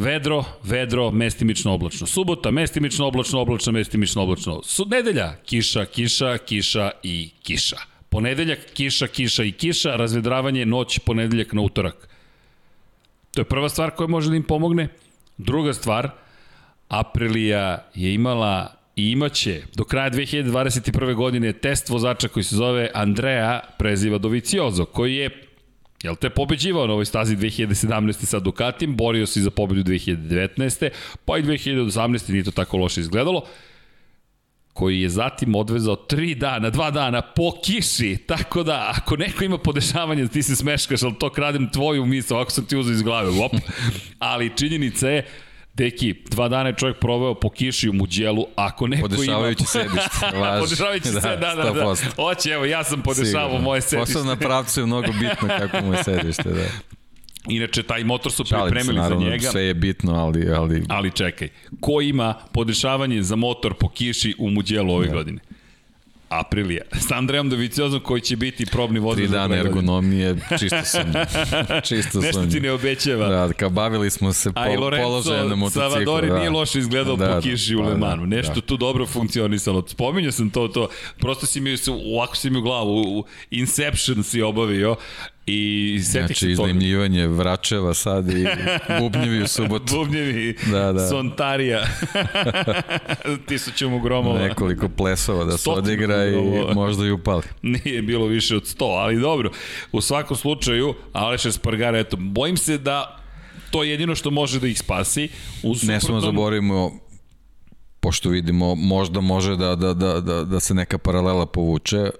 Vedro, 0.00 0.44
vedro, 0.62 1.10
mestimično 1.10 1.72
oblačno. 1.74 2.06
Subota, 2.06 2.50
mestimično 2.50 3.06
oblačno, 3.06 3.40
oblačno, 3.40 3.72
mestimično 3.72 4.22
oblačno. 4.22 4.62
Su, 4.62 4.86
nedelja, 4.88 5.34
kiša, 5.46 5.84
kiša, 5.84 6.38
kiša 6.38 6.90
i 7.02 7.30
kiša. 7.42 7.76
Ponedeljak, 8.08 8.58
kiša, 8.74 9.06
kiša 9.06 9.44
i 9.44 9.52
kiša, 9.52 9.96
razvedravanje 9.96 10.66
noć, 10.66 10.98
ponedeljak 10.98 11.52
na 11.52 11.62
utorak. 11.62 12.08
To 13.34 13.40
je 13.40 13.44
prva 13.44 13.68
stvar 13.68 13.90
koja 13.90 14.08
može 14.08 14.30
da 14.30 14.36
im 14.36 14.42
pomogne. 14.42 14.88
Druga 15.38 15.72
stvar, 15.72 16.10
Aprilija 16.88 17.90
je 17.94 18.14
imala 18.14 18.74
i 18.96 19.10
imaće 19.10 19.62
do 19.74 19.84
kraja 19.84 20.10
2021. 20.10 21.14
godine 21.14 21.52
test 21.52 21.88
vozača 21.88 22.28
koji 22.28 22.44
se 22.44 22.56
zove 22.56 22.90
Andrea 22.94 23.60
Preziva 23.78 24.18
Doviciozo, 24.18 24.84
koji 24.84 25.16
je 25.16 25.49
Jel 26.02 26.16
te 26.16 26.30
pobeđivao 26.30 26.86
na 26.86 26.92
ovoj 26.92 27.04
stazi 27.04 27.36
2017. 27.36 28.24
sa 28.24 28.38
Ducatim, 28.38 28.96
borio 28.96 29.26
se 29.26 29.40
za 29.40 29.50
pobedu 29.50 29.82
2019. 29.82 30.88
Pa 31.24 31.38
i 31.38 31.42
2018. 31.42 32.30
nije 32.30 32.44
to 32.44 32.50
tako 32.50 32.76
loše 32.76 33.00
izgledalo 33.00 33.44
koji 34.72 35.00
je 35.00 35.08
zatim 35.08 35.54
odvezao 35.54 35.96
tri 35.96 36.34
dana, 36.34 36.70
dva 36.70 36.90
dana 36.90 37.22
po 37.22 37.52
kiši, 37.64 38.16
tako 38.26 38.62
da 38.62 38.92
ako 38.96 39.16
neko 39.16 39.44
ima 39.44 39.58
podešavanje, 39.58 40.28
ti 40.28 40.42
se 40.42 40.56
smeškaš, 40.56 41.02
ali 41.02 41.14
to 41.18 41.30
kradem 41.30 41.70
tvoju 41.70 42.06
misl, 42.06 42.36
ako 42.36 42.50
sam 42.50 42.64
ti 42.64 42.76
uzao 42.76 42.92
iz 42.92 43.02
glave, 43.02 43.28
op. 43.44 43.52
Ali 44.18 44.56
činjenica 44.56 45.08
je, 45.08 45.26
Deki, 45.80 46.14
dva 46.30 46.48
dana 46.48 46.68
je 46.68 46.74
čovjek 46.76 46.98
proveo 46.98 47.34
po 47.34 47.50
kiši 47.50 47.88
u 47.88 47.92
muđelu, 47.92 48.46
ako 48.56 48.86
neko 48.86 49.08
podešavajući 49.08 49.62
ima... 49.62 49.68
sedište, 49.68 50.26
važi. 50.40 50.60
podešavajući 50.60 51.08
da, 51.12 51.20
se, 51.20 51.28
da, 51.28 51.54
da, 51.54 51.70
da. 51.72 51.94
Oće, 52.16 52.50
evo, 52.50 52.64
ja 52.64 52.84
sam 52.84 53.02
podešavao 53.02 53.48
Sigurno. 53.48 53.64
moje 53.64 53.80
sedište. 53.80 54.12
Posao 54.12 54.24
na 54.24 54.36
pravcu 54.36 54.80
je 54.80 54.86
mnogo 54.86 55.12
bitno 55.12 55.48
kako 55.58 55.86
mu 55.86 55.94
je 55.94 56.04
sedište, 56.04 56.48
da. 56.48 56.64
Inače, 57.48 57.82
taj 57.82 58.04
motor 58.04 58.32
su 58.32 58.44
pripremili 58.44 58.84
se, 58.84 58.92
naravno, 58.92 59.24
za 59.24 59.30
njega. 59.30 59.50
Sve 59.50 59.62
je 59.62 59.74
bitno, 59.74 60.14
ali... 60.14 60.52
Ali, 60.52 60.84
ali 60.88 61.10
čekaj, 61.10 61.48
ko 61.80 62.00
ima 62.00 62.34
podešavanje 62.52 63.22
za 63.22 63.36
motor 63.36 63.74
po 63.74 63.88
kiši 63.88 64.34
u 64.38 64.50
Muđelu 64.50 64.94
ove 64.94 65.06
ja. 65.06 65.12
godine? 65.12 65.40
Aprilija. 66.30 66.82
S 67.08 67.10
Andrejom 67.10 67.50
Doviciozom 67.50 68.00
koji 68.00 68.20
će 68.20 68.36
biti 68.36 68.66
probni 68.66 68.98
vozač. 68.98 69.18
Tri 69.18 69.28
dana 69.28 69.56
ergonomije, 69.56 70.36
čisto 70.58 70.84
sam. 70.92 71.12
čisto 71.84 72.20
Nešto 72.20 72.40
sam. 72.40 72.50
ti 72.50 72.60
ne 72.60 72.72
obećava. 72.72 73.28
Da, 73.28 73.52
kao 73.52 73.70
bavili 73.70 74.10
smo 74.10 74.32
se 74.32 74.52
po, 74.52 74.60
položajem 75.02 75.48
na 75.48 75.54
motociklu. 75.54 75.90
Salvadori 75.90 76.28
da. 76.28 76.38
nije 76.38 76.50
loše 76.50 76.78
izgledao 76.78 77.16
da, 77.16 77.34
po 77.34 77.40
kiši 77.40 77.76
u 77.76 77.82
pa 77.82 77.88
Lemanu. 77.88 78.26
Da, 78.26 78.36
Nešto 78.36 78.54
da. 78.54 78.60
tu 78.60 78.76
dobro 78.76 79.06
funkcionisalo. 79.06 79.84
Spominjao 79.88 80.32
sam 80.32 80.50
to, 80.50 80.68
to. 80.68 80.88
Prosto 81.18 81.46
si 81.46 81.60
mi, 81.60 81.76
ovako 82.14 82.36
si 82.36 82.50
mi 82.50 82.58
u 82.58 82.62
glavu, 82.62 83.18
u 83.18 83.24
Inception 83.50 84.22
si 84.22 84.42
obavio 84.42 84.96
I 85.52 85.98
znači, 85.98 86.34
se 86.34 86.50
iznajmljivanje 86.50 87.26
vračeva 87.26 87.94
sad 87.94 88.28
i 88.28 88.46
bubnjevi 89.00 89.42
u 89.42 89.46
subotu. 89.46 89.94
bubnjevi, 89.94 90.56
da, 90.72 90.92
da. 90.92 91.08
Sontarija. 91.08 91.86
Tisuću 93.48 93.90
mu 93.90 94.00
gromova. 94.00 94.38
Nekoliko 94.38 94.88
plesova 94.88 95.44
da 95.44 95.58
se 95.58 95.70
odigra 95.70 96.26
i 96.26 96.34
možda 96.74 97.06
i 97.06 97.10
upali. 97.10 97.42
Nije 97.62 98.02
bilo 98.02 98.26
više 98.26 98.56
od 98.56 98.66
sto, 98.66 98.84
ali 98.84 99.20
dobro. 99.20 99.50
U 99.92 100.00
svakom 100.00 100.36
slučaju, 100.36 100.94
Aleš 101.12 101.46
Espargaro, 101.46 101.98
eto, 101.98 102.16
bojim 102.16 102.56
se 102.56 102.78
da 102.78 103.16
to 103.70 103.82
je 103.82 103.90
jedino 103.90 104.14
što 104.14 104.30
može 104.30 104.60
da 104.60 104.66
ih 104.66 104.78
spasi. 104.78 105.28
U 105.62 105.74
suprotnom... 105.74 105.94
Ne 105.94 106.00
smo 106.00 106.20
zaboravimo 106.20 106.92
pošto 108.00 108.28
vidimo 108.28 108.74
možda 108.74 109.20
može 109.20 109.56
da, 109.56 109.76
da, 109.76 109.94
da, 109.94 110.20
da, 110.20 110.44
da 110.44 110.60
se 110.60 110.74
neka 110.74 110.98
paralela 110.98 111.46
povuče 111.46 112.00
uh, 112.00 112.10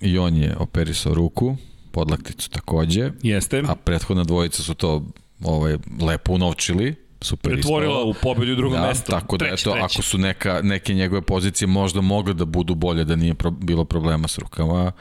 i 0.00 0.18
on 0.18 0.36
je 0.36 0.56
operisao 0.58 1.14
ruku 1.14 1.56
podlakticu 1.98 2.50
takođe. 2.50 3.10
Jeste. 3.22 3.62
A 3.68 3.74
prethodna 3.74 4.24
dvojica 4.24 4.62
su 4.62 4.74
to 4.74 5.06
ovaj, 5.44 5.76
lepo 6.00 6.32
unovčili 6.32 6.94
super 7.20 7.52
pretvorila 7.52 8.02
u 8.04 8.14
pobedu 8.14 8.54
drugom 8.54 8.80
da, 8.80 8.88
mestu. 8.88 9.10
Tako 9.10 9.36
da, 9.36 9.46
treći, 9.46 9.62
eto, 9.62 9.70
treći. 9.70 9.84
ako 9.84 10.02
su 10.02 10.18
neka, 10.18 10.60
neke 10.62 10.94
njegove 10.94 11.22
pozicije 11.22 11.68
možda 11.68 12.00
mogle 12.00 12.34
da 12.34 12.44
budu 12.44 12.74
bolje, 12.74 13.04
da 13.04 13.16
nije 13.16 13.34
pro, 13.34 13.50
bilo 13.50 13.84
problema 13.84 14.28
s 14.28 14.38
rukama, 14.38 14.92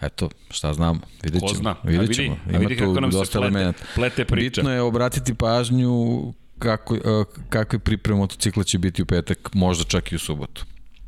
eto, 0.00 0.28
šta 0.50 0.72
znam, 0.72 1.00
vidjet 1.22 1.40
ćemo. 1.40 1.52
Ko 1.52 1.54
zna, 1.54 1.76
vidjet 1.84 2.16
ćemo. 2.16 2.36
Ima 2.48 2.58
vidi 2.58 2.76
tu 2.76 3.00
nam 3.00 3.10
dosta 3.10 3.40
plete, 3.40 3.72
plete 3.94 4.24
priča. 4.24 4.60
Bitno 4.60 4.72
je 4.72 4.80
obratiti 4.80 5.34
pažnju 5.34 6.22
kako, 6.58 6.94
uh, 6.94 7.00
kakve 7.48 7.78
pripreme 7.78 8.18
motocikla 8.18 8.64
će 8.64 8.78
biti 8.78 9.02
u 9.02 9.06
petak, 9.06 9.54
možda 9.54 9.84
čak 9.84 10.12
i 10.12 10.16
u 10.16 10.18
subotu. 10.18 10.64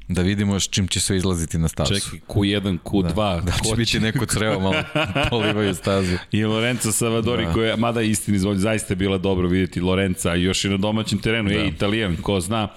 Da 0.08 0.22
vidimo 0.22 0.60
s 0.60 0.68
čim 0.68 0.88
će 0.88 1.00
sve 1.00 1.16
izlaziti 1.16 1.58
na 1.58 1.68
stazu. 1.68 1.94
Čekaj, 1.94 2.20
Q1, 2.28 2.78
Q2. 2.84 3.14
Da, 3.14 3.40
da 3.44 3.52
će 3.52 3.76
biti 3.76 4.00
neko 4.00 4.26
crevo 4.26 4.60
malo 4.60 4.82
polivaju 5.30 5.74
stazu. 5.74 6.16
I 6.32 6.44
Lorenzo 6.44 6.92
Savadori, 6.92 7.44
da. 7.44 7.52
koja, 7.52 7.76
mada 7.76 8.02
istini 8.02 8.36
izvolj, 8.36 8.56
zaista 8.56 8.92
je 8.92 8.96
bila 8.96 9.18
dobro 9.18 9.48
vidjeti 9.48 9.80
Lorenza 9.80 10.34
još 10.34 10.64
i 10.64 10.68
na 10.68 10.76
domaćem 10.76 11.18
terenu, 11.18 11.48
da. 11.48 11.54
je 11.54 11.68
Italijan, 11.68 12.16
ko 12.16 12.40
zna. 12.40 12.68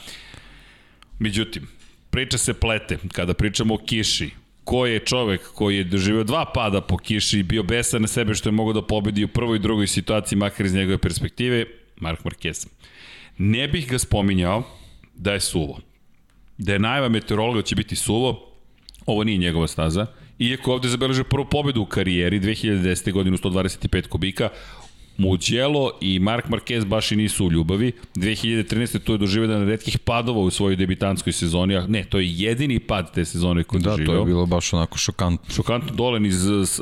Međutim, 1.20 1.68
priča 2.10 2.38
se 2.38 2.54
plete. 2.54 2.98
Kada 3.12 3.34
pričamo 3.34 3.74
o 3.74 3.78
kiši, 3.78 4.30
ko 4.64 4.86
je 4.86 5.00
čovek 5.00 5.42
koji 5.54 5.78
je 5.78 5.84
doživio 5.84 6.24
dva 6.24 6.46
pada 6.54 6.82
po 6.82 6.98
kiši 6.98 7.40
i 7.40 7.44
bio 7.44 7.64
besan 7.64 8.02
na 8.02 8.08
sebe 8.08 8.36
što 8.36 8.50
je 8.50 8.54
mogao 8.54 8.74
da 8.74 8.88
pobedi 8.88 9.24
u 9.24 9.28
prvoj 9.28 9.56
i 9.56 9.60
drugoj 9.60 9.88
situaciji, 9.88 10.38
makar 10.38 10.66
iz 10.66 10.74
njegove 10.74 10.98
perspektive, 10.98 11.66
Mark 11.96 12.20
Marquez. 12.24 12.68
Ne 13.38 13.68
bih 13.68 13.90
ga 13.90 14.00
spominjao 14.00 14.64
da 15.16 15.34
je 15.34 15.40
suvo 15.40 15.91
da 16.58 16.74
je 16.74 16.80
najava 16.80 17.10
meteorologa 17.10 17.62
će 17.62 17.76
biti 17.76 17.96
suvo, 17.96 18.48
ovo 19.06 19.24
nije 19.24 19.38
njegova 19.38 19.68
staza, 19.68 20.06
iako 20.40 20.74
ovde 20.74 20.90
zabeležio 20.90 21.24
prvu 21.24 21.46
pobedu 21.46 21.82
u 21.82 21.86
karijeri 21.86 22.40
2010. 22.40 23.12
godinu 23.12 23.38
125 23.38 24.08
kubika, 24.08 24.50
Mugello 25.18 25.92
i 26.02 26.20
Mark 26.20 26.46
Marquez 26.50 26.86
baš 26.86 27.12
i 27.12 27.16
nisu 27.16 27.46
u 27.46 27.52
ljubavi. 27.52 27.92
2013. 28.16 29.00
to 29.00 29.12
je 29.12 29.18
doživio 29.18 29.48
na 29.48 29.66
redkih 29.66 30.00
padova 30.00 30.40
u 30.40 30.50
svojoj 30.50 30.76
debitanskoj 30.76 31.34
sezoni, 31.34 31.76
a 31.76 31.88
ne, 31.88 32.04
to 32.04 32.20
je 32.20 32.34
jedini 32.34 32.80
pad 32.80 33.14
te 33.14 33.26
sezone 33.26 33.64
koji 33.64 33.80
je 33.80 33.84
da, 33.84 33.90
doživio. 33.90 34.12
Da, 34.12 34.18
to 34.18 34.22
je 34.22 34.26
bilo 34.26 34.46
baš 34.46 34.74
onako 34.74 34.98
šokantno. 34.98 35.54
Šokantno, 35.54 35.96
dole 35.96 36.28
iz 36.28 36.82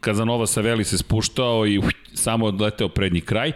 Kazanova 0.00 0.46
Saveli 0.46 0.84
se 0.84 0.98
spuštao 0.98 1.66
i 1.66 1.80
samo 2.14 2.46
odleteo 2.46 2.88
prednji 2.88 3.20
kraj 3.20 3.52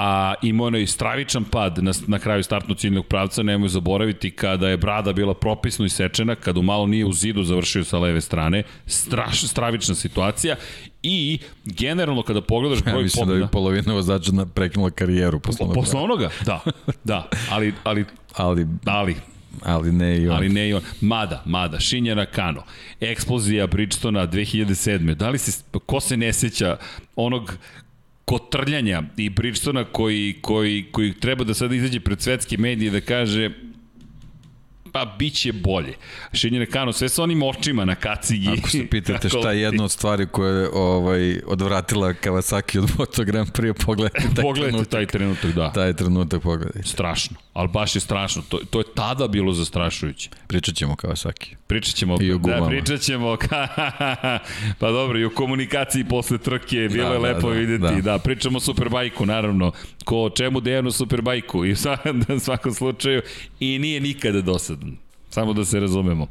a 0.00 0.34
imao 0.42 0.66
onaj 0.66 0.86
stravičan 0.86 1.44
pad 1.44 1.78
na, 1.84 1.92
na 2.06 2.18
kraju 2.18 2.42
startnog 2.42 2.78
ciljnog 2.78 3.06
pravca, 3.06 3.42
nemoj 3.42 3.68
zaboraviti 3.68 4.30
kada 4.30 4.68
je 4.68 4.76
brada 4.76 5.12
bila 5.12 5.34
propisno 5.34 5.84
isečena, 5.84 6.34
kada 6.34 6.62
malo 6.62 6.86
nije 6.86 7.04
u 7.04 7.12
zidu 7.12 7.44
završio 7.44 7.84
sa 7.84 7.98
leve 7.98 8.20
strane, 8.20 8.62
straš, 8.86 9.42
stravična 9.42 9.94
situacija 9.94 10.56
i 11.02 11.38
generalno 11.64 12.22
kada 12.22 12.40
pogledaš 12.40 12.82
broj 12.82 12.94
ja, 12.94 13.02
mislim 13.02 13.26
pobjeda... 13.26 13.38
da 13.38 13.44
je 13.44 13.50
polovina 13.50 13.92
vozača 13.92 14.32
prekinula 14.54 14.90
karijeru 14.90 15.40
posle 15.40 15.64
onoga. 15.64 15.80
Posle 15.80 16.00
onoga? 16.00 16.30
Da, 16.44 16.60
da, 17.04 17.28
ali, 17.50 17.74
ali, 17.84 18.04
ali, 18.36 18.66
ali 18.84 19.16
Ali 19.64 19.92
ne 19.92 20.18
i 20.18 20.28
on. 20.28 20.36
Ali 20.36 20.48
ne 20.48 20.68
i 20.68 20.74
on. 20.74 20.82
Mada, 21.00 21.42
mada, 21.46 21.80
Shinja 21.80 22.26
Kano, 22.26 22.62
eksplozija 23.00 23.66
Bridgestona 23.66 24.26
2007. 24.26 25.14
Da 25.14 25.30
li 25.30 25.38
se, 25.38 25.62
ko 25.86 26.00
se 26.00 26.16
ne 26.16 26.32
seća 26.32 26.76
onog 27.16 27.58
kotrljanja 28.28 29.02
i 29.16 29.30
Bridgestona 29.30 29.84
koji, 29.84 30.34
koji, 30.40 30.84
koji 30.92 31.12
treba 31.12 31.44
da 31.44 31.54
sada 31.54 31.74
izađe 31.74 32.00
pred 32.00 32.20
svetske 32.20 32.58
medije 32.58 32.90
da 32.90 33.00
kaže 33.00 33.50
pa 34.92 35.14
bit 35.18 35.34
će 35.34 35.52
bolje. 35.52 35.94
Shinji 36.32 36.58
Nakano, 36.58 36.92
sve 36.92 37.08
sa 37.08 37.22
onim 37.22 37.42
očima 37.42 37.84
na 37.84 37.94
kacigi. 37.94 38.48
Ako 38.58 38.70
se 38.70 38.86
pitate 38.90 39.28
šta 39.28 39.52
je 39.52 39.60
jedna 39.60 39.84
od 39.84 39.90
stvari 39.90 40.26
koja 40.26 40.52
je 40.52 40.68
ovaj, 40.72 41.40
odvratila 41.46 42.12
Kawasaki 42.12 42.78
od 42.78 42.90
Moto 42.98 43.24
Grand 43.24 43.48
Prix, 43.52 43.84
pogledajte 43.86 44.28
taj 44.34 44.42
pogledajte 44.42 44.70
trenutak. 44.70 44.90
taj 44.90 45.06
trenutak, 45.06 45.52
da. 45.52 45.72
Taj 45.72 45.92
trenutak 45.92 46.42
pogledajte. 46.42 46.88
Strašno, 46.88 47.36
ali 47.52 47.68
baš 47.68 47.94
je 47.94 48.00
strašno. 48.00 48.42
To, 48.48 48.58
to 48.70 48.80
je 48.80 48.84
tada 48.94 49.28
bilo 49.28 49.52
zastrašujuće. 49.52 50.30
Pričat 50.46 50.74
ćemo 50.74 50.94
Kawasaki. 50.94 51.54
Pričat 51.66 51.94
ćemo, 51.94 52.16
I 52.20 52.32
o 52.32 52.38
da, 52.38 52.66
pričat 52.68 53.00
ćemo, 53.00 53.36
pa 54.80 54.90
dobro, 54.90 55.18
i 55.18 55.24
o 55.24 55.30
komunikaciji 55.30 56.04
posle 56.04 56.38
trke, 56.38 56.88
bilo 56.92 57.08
da, 57.08 57.14
je 57.14 57.20
da, 57.20 57.28
lepo 57.28 57.50
da, 57.50 57.56
videti. 57.56 58.02
Da. 58.02 58.12
da, 58.12 58.18
pričamo 58.18 58.56
o 58.56 58.60
Superbajku, 58.60 59.26
naravno, 59.26 59.72
ko 60.08 60.30
čemu 60.30 60.60
Dejanu 60.60 60.90
Superbajku 60.90 61.66
i 61.66 61.72
u 62.36 62.40
svakom 62.40 62.72
slučaju 62.72 63.22
i 63.60 63.78
nije 63.78 64.00
nikada 64.00 64.40
dosadan. 64.40 64.96
Samo 65.30 65.52
da 65.52 65.64
se 65.64 65.80
razumemo. 65.80 66.26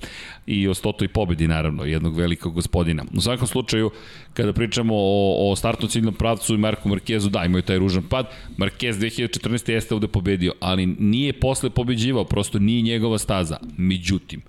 I 0.48 0.68
o 0.68 0.74
stotoj 0.74 1.08
pobedi, 1.08 1.48
naravno, 1.48 1.86
jednog 1.86 2.18
velikog 2.18 2.54
gospodina. 2.54 3.06
U 3.14 3.22
svakom 3.22 3.48
slučaju, 3.48 3.92
kada 4.34 4.54
pričamo 4.54 4.94
o, 4.96 5.52
o 5.52 5.56
startnom 5.56 5.90
ciljnom 5.90 6.14
pravcu 6.14 6.56
i 6.56 6.58
Marku 6.58 6.90
Markezu, 6.90 7.30
da, 7.30 7.46
imaju 7.46 7.62
taj 7.62 7.78
ružan 7.78 8.04
pad. 8.04 8.26
Markez 8.58 8.98
2014. 8.98 9.72
jeste 9.72 9.96
ovde 9.96 10.08
pobedio, 10.08 10.54
ali 10.60 10.86
nije 10.86 11.34
posle 11.34 11.70
pobeđivao, 11.70 12.24
prosto 12.26 12.60
nije 12.60 12.82
njegova 12.82 13.18
staza. 13.18 13.58
Međutim, 13.78 14.42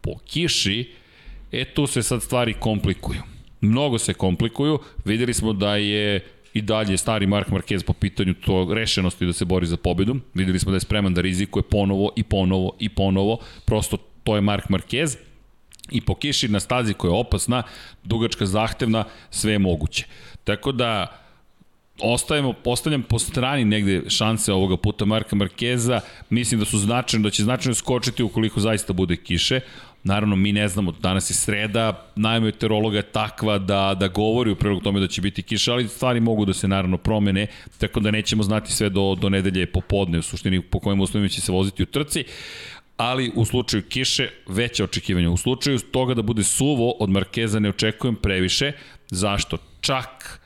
po 0.00 0.18
kiši, 0.26 0.90
e 1.52 1.64
tu 1.64 1.86
se 1.86 2.02
sad 2.02 2.22
stvari 2.22 2.54
komplikuju. 2.60 3.22
Mnogo 3.60 3.98
se 3.98 4.14
komplikuju. 4.14 4.78
Videli 5.04 5.34
smo 5.34 5.52
da 5.52 5.76
je 5.76 6.33
i 6.54 6.62
dalje 6.62 6.96
stari 6.96 7.26
Mark 7.26 7.48
Marquez 7.48 7.82
po 7.84 7.92
pitanju 7.92 8.34
to 8.34 8.68
rešenosti 8.74 9.26
da 9.26 9.32
se 9.32 9.44
bori 9.44 9.66
za 9.66 9.76
pobedu. 9.76 10.16
Videli 10.34 10.58
smo 10.58 10.70
da 10.70 10.76
je 10.76 10.80
spreman 10.80 11.14
da 11.14 11.20
rizikuje 11.20 11.62
ponovo 11.62 12.12
i 12.16 12.22
ponovo 12.22 12.72
i 12.78 12.88
ponovo. 12.88 13.38
Prosto 13.64 13.96
to 14.24 14.34
je 14.34 14.40
Mark 14.40 14.68
Marquez. 14.68 15.16
I 15.90 16.00
po 16.00 16.14
kiši 16.14 16.48
na 16.48 16.60
stazi 16.60 16.94
koja 16.94 17.08
je 17.10 17.18
opasna, 17.18 17.62
dugačka 18.04 18.46
zahtevna, 18.46 19.04
sve 19.30 19.52
je 19.52 19.58
moguće. 19.58 20.06
Tako 20.44 20.72
da, 20.72 21.06
ostajemo, 22.00 22.52
postavljam 22.52 23.02
po 23.02 23.18
strani 23.18 23.64
negde 23.64 24.02
šanse 24.10 24.52
ovoga 24.52 24.76
puta 24.76 25.04
Marka 25.04 25.36
Markeza, 25.36 26.00
mislim 26.30 26.60
da 26.60 26.66
su 26.66 26.78
značajno, 26.78 27.24
da 27.24 27.30
će 27.30 27.42
značajno 27.42 27.74
skočiti 27.74 28.22
ukoliko 28.22 28.60
zaista 28.60 28.92
bude 28.92 29.16
kiše, 29.16 29.60
Naravno, 30.04 30.36
mi 30.36 30.52
ne 30.52 30.68
znamo, 30.68 30.92
danas 30.92 31.30
je 31.30 31.34
sreda, 31.34 32.12
najmeteorologa 32.16 32.96
je 32.96 33.02
takva 33.02 33.58
da, 33.58 33.96
da 34.00 34.08
govori 34.08 34.50
u 34.50 34.56
prilog 34.56 34.82
tome 34.82 35.00
da 35.00 35.06
će 35.06 35.20
biti 35.20 35.42
kiša, 35.42 35.72
ali 35.72 35.88
stvari 35.88 36.20
mogu 36.20 36.44
da 36.44 36.52
se 36.52 36.68
naravno 36.68 36.96
promene, 36.96 37.46
tako 37.78 38.00
da 38.00 38.10
nećemo 38.10 38.42
znati 38.42 38.72
sve 38.72 38.90
do, 38.90 39.14
do 39.20 39.28
nedelje 39.28 39.66
popodne, 39.66 40.18
u 40.18 40.22
suštini 40.22 40.60
po 40.62 40.78
kojim 40.78 41.00
uslovima 41.00 41.28
će 41.28 41.40
se 41.40 41.52
voziti 41.52 41.82
u 41.82 41.86
trci 41.86 42.24
ali 42.96 43.32
u 43.34 43.44
slučaju 43.44 43.82
kiše 43.88 44.28
veće 44.48 44.84
očekivanja. 44.84 45.30
U 45.30 45.36
slučaju 45.36 45.78
toga 45.78 46.14
da 46.14 46.22
bude 46.22 46.44
suvo 46.44 46.90
od 46.90 47.10
Markeza 47.10 47.58
ne 47.58 47.68
očekujem 47.68 48.16
previše. 48.16 48.72
Zašto? 49.10 49.56
Čak 49.80 50.40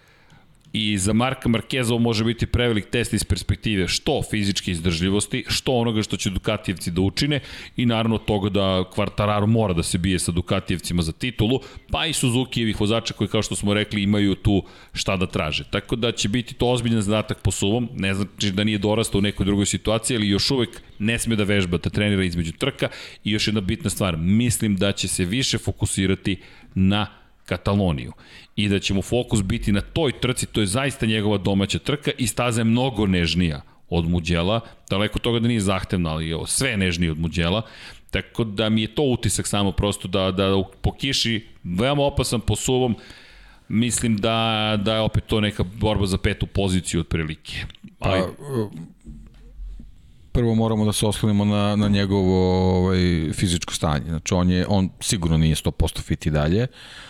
I 0.73 0.99
za 0.99 1.12
Marka 1.12 1.49
Markeza 1.49 1.95
ovo 1.95 2.03
može 2.03 2.25
biti 2.25 2.47
prevelik 2.47 2.91
test 2.91 3.12
iz 3.12 3.25
perspektive 3.25 3.89
što 3.89 4.23
fizičke 4.31 4.71
izdržljivosti, 4.71 5.45
što 5.49 5.73
onoga 5.73 6.03
što 6.03 6.16
će 6.16 6.31
Dukatijevci 6.31 6.91
da 6.91 7.01
učine 7.01 7.41
i 7.77 7.87
naravno 7.87 8.19
toga 8.19 8.49
da 8.49 8.85
Quartararo 8.97 9.47
mora 9.47 9.75
da 9.75 9.83
se 9.83 9.99
bije 9.99 10.19
sa 10.19 10.33
Dukatijevcima 10.33 11.03
za 11.03 11.12
titulu, 11.12 11.61
pa 11.91 12.07
i 12.07 12.12
Suzuki-evih 12.12 12.81
vozača 12.81 13.14
koji 13.14 13.29
kao 13.29 13.43
što 13.43 13.57
smo 13.57 13.75
rekli 13.75 14.03
imaju 14.03 14.35
tu 14.35 14.62
šta 14.93 15.16
da 15.16 15.27
traže. 15.27 15.64
Tako 15.71 15.97
da 15.97 16.12
će 16.12 16.29
biti 16.29 16.55
to 16.55 16.66
ozbiljan 16.66 17.03
zadatak 17.03 17.43
po 17.43 17.51
suvom, 17.51 17.89
ne 17.95 18.14
znači 18.14 18.51
da 18.51 18.64
nije 18.64 18.79
dorastao 18.79 19.19
u 19.19 19.23
nekoj 19.23 19.47
drugoj 19.47 19.66
situaciji, 19.66 20.16
ali 20.16 20.29
još 20.29 20.51
uvek 20.51 20.83
ne 20.99 21.19
sme 21.19 21.37
da 21.37 21.45
vežba, 21.45 21.79
da 21.79 21.91
trenira 21.91 22.25
između 22.25 22.53
trka 22.53 22.89
i 23.25 23.33
još 23.33 23.49
jedna 23.49 23.61
bitna 23.61 23.91
stvar, 23.91 24.16
mislim 24.16 24.77
da 24.77 24.93
će 24.93 25.09
se 25.09 25.25
više 25.25 25.59
fokusirati 25.59 26.37
na 26.75 27.07
Kataloniju 27.47 28.12
i 28.59 28.69
da 28.69 28.79
će 28.79 28.95
mu 28.95 29.03
fokus 29.03 29.43
biti 29.43 29.73
na 29.73 29.81
toj 29.81 30.13
trci, 30.21 30.47
to 30.47 30.61
je 30.61 30.67
zaista 30.67 31.07
njegova 31.07 31.39
domaća 31.39 31.79
trka 31.79 32.11
i 32.19 32.27
staza 32.27 32.61
je 32.61 32.65
mnogo 32.65 33.07
nežnija 33.07 33.61
od 33.91 34.09
Muđela, 34.09 34.61
daleko 34.91 35.19
toga 35.19 35.39
da 35.39 35.49
nije 35.49 35.61
zahtevna, 35.61 36.11
ali 36.11 36.29
je 36.29 36.39
sve 36.47 36.77
nežnije 36.77 37.13
od 37.13 37.19
Muđela, 37.19 37.63
tako 38.11 38.45
da 38.45 38.69
mi 38.69 38.83
je 38.83 38.95
to 38.95 39.03
utisak 39.03 39.47
samo 39.47 39.73
prosto 39.73 40.09
da, 40.09 40.31
da 40.31 40.63
po 40.81 40.93
kiši, 40.93 41.47
veoma 41.65 42.03
opasan 42.03 42.41
po 42.41 42.57
suvom, 42.57 42.97
mislim 43.69 44.17
da, 44.17 44.79
da 44.85 44.95
je 44.95 45.01
opet 45.01 45.25
to 45.27 45.41
neka 45.41 45.63
borba 45.63 46.07
za 46.07 46.19
petu 46.19 46.47
poziciju 46.47 47.01
otprilike. 47.01 47.65
Pa, 47.99 48.29
prvo 50.33 50.55
moramo 50.55 50.85
da 50.85 50.93
se 50.93 51.07
oslonimo 51.07 51.45
na, 51.45 51.77
na 51.77 51.89
njegovo 51.89 52.39
ovaj, 52.79 53.33
fizičko 53.33 53.75
stanje. 53.75 54.07
Znači, 54.09 54.35
on, 54.35 54.51
je, 54.51 54.67
on 54.69 54.91
sigurno 55.01 55.39
nije 55.39 55.55
100% 55.55 56.03
fit 56.03 56.27
i 56.27 56.31
dalje. 56.31 56.63
Uh, 56.63 57.08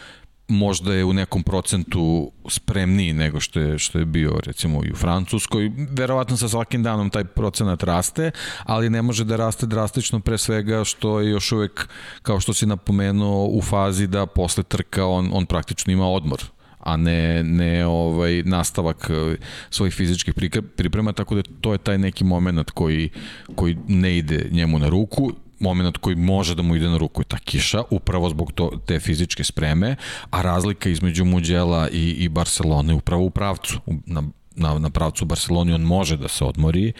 možda 0.48 0.94
je 0.94 1.04
u 1.04 1.12
nekom 1.12 1.42
procentu 1.42 2.32
spremniji 2.48 3.12
nego 3.12 3.40
što 3.40 3.60
je, 3.60 3.78
što 3.78 3.98
je 3.98 4.04
bio 4.04 4.40
recimo 4.46 4.80
i 4.84 4.92
u 4.92 4.96
Francuskoj. 4.96 5.72
Verovatno 5.90 6.36
sa 6.36 6.48
svakim 6.48 6.82
danom 6.82 7.10
taj 7.10 7.24
procenat 7.24 7.82
raste, 7.82 8.30
ali 8.64 8.90
ne 8.90 9.02
može 9.02 9.24
da 9.24 9.36
raste 9.36 9.66
drastično 9.66 10.20
pre 10.20 10.38
svega 10.38 10.84
što 10.84 11.20
je 11.20 11.30
još 11.30 11.52
uvek, 11.52 11.88
kao 12.22 12.40
što 12.40 12.52
si 12.52 12.66
napomenuo, 12.66 13.46
u 13.46 13.62
fazi 13.62 14.06
da 14.06 14.26
posle 14.26 14.62
trka 14.62 15.06
on, 15.06 15.30
on 15.32 15.46
praktično 15.46 15.92
ima 15.92 16.08
odmor 16.08 16.40
a 16.78 16.96
ne, 16.96 17.42
ne 17.44 17.86
ovaj 17.86 18.42
nastavak 18.42 19.10
eh, 19.10 19.36
svojih 19.70 19.94
fizičkih 19.94 20.34
priprema, 20.76 21.12
tako 21.12 21.34
da 21.34 21.42
to 21.60 21.72
je 21.72 21.78
taj 21.78 21.98
neki 21.98 22.24
moment 22.24 22.70
koji, 22.70 23.10
koji 23.54 23.76
ne 23.88 24.18
ide 24.18 24.48
njemu 24.50 24.78
na 24.78 24.88
ruku 24.88 25.32
moment 25.60 25.96
koji 25.96 26.16
može 26.16 26.54
da 26.54 26.62
mu 26.62 26.76
ide 26.76 26.88
na 26.88 26.96
ruku 26.96 27.20
je 27.20 27.24
ta 27.24 27.38
kiša, 27.38 27.82
upravo 27.90 28.30
zbog 28.30 28.52
to, 28.52 28.70
te 28.86 29.00
fizičke 29.00 29.44
spreme, 29.44 29.96
a 30.30 30.42
razlika 30.42 30.88
između 30.88 31.24
Muđela 31.24 31.88
i, 31.88 32.10
i 32.10 32.28
Barcelone 32.28 32.94
upravo 32.94 33.24
u 33.24 33.30
pravcu. 33.30 33.80
Na, 34.06 34.22
na, 34.56 34.78
na 34.78 34.90
pravcu 34.90 35.24
Barceloni 35.24 35.72
on 35.72 35.82
može 35.82 36.16
da 36.16 36.28
se 36.28 36.44
odmori, 36.44 36.92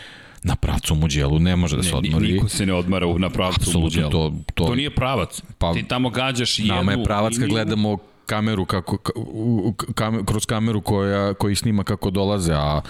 na 0.43 0.57
pravcu 0.57 0.95
Muđelu 0.95 1.39
ne 1.39 1.57
može 1.57 1.77
da 1.77 1.83
se 1.83 1.97
odmori. 1.97 2.33
Niko 2.33 2.49
se 2.49 2.67
ne 2.67 2.73
odmara 2.73 3.07
na 3.19 3.31
pravcu 3.31 3.61
Absolutno, 3.61 3.81
Muđelu. 3.81 4.11
To, 4.11 4.33
to, 4.55 4.65
to 4.65 4.75
nije 4.75 4.91
pravac. 4.91 5.43
Pa, 5.59 5.73
Ti 5.73 5.83
tamo 5.89 6.11
gađaš 6.11 6.59
jednu... 6.59 6.75
Nama 6.75 6.93
je 6.93 7.05
pravac 7.05 7.33
kad 7.39 7.49
gledamo 7.49 7.99
kameru 8.27 8.65
kako 8.65 8.97
kam, 9.95 10.27
kroz 10.27 10.47
kameru 10.47 10.81
koja 10.81 11.35
koji 11.35 11.57
snima 11.57 11.85
kako 11.85 12.11
dolaze 12.11 12.53
a 12.55 12.81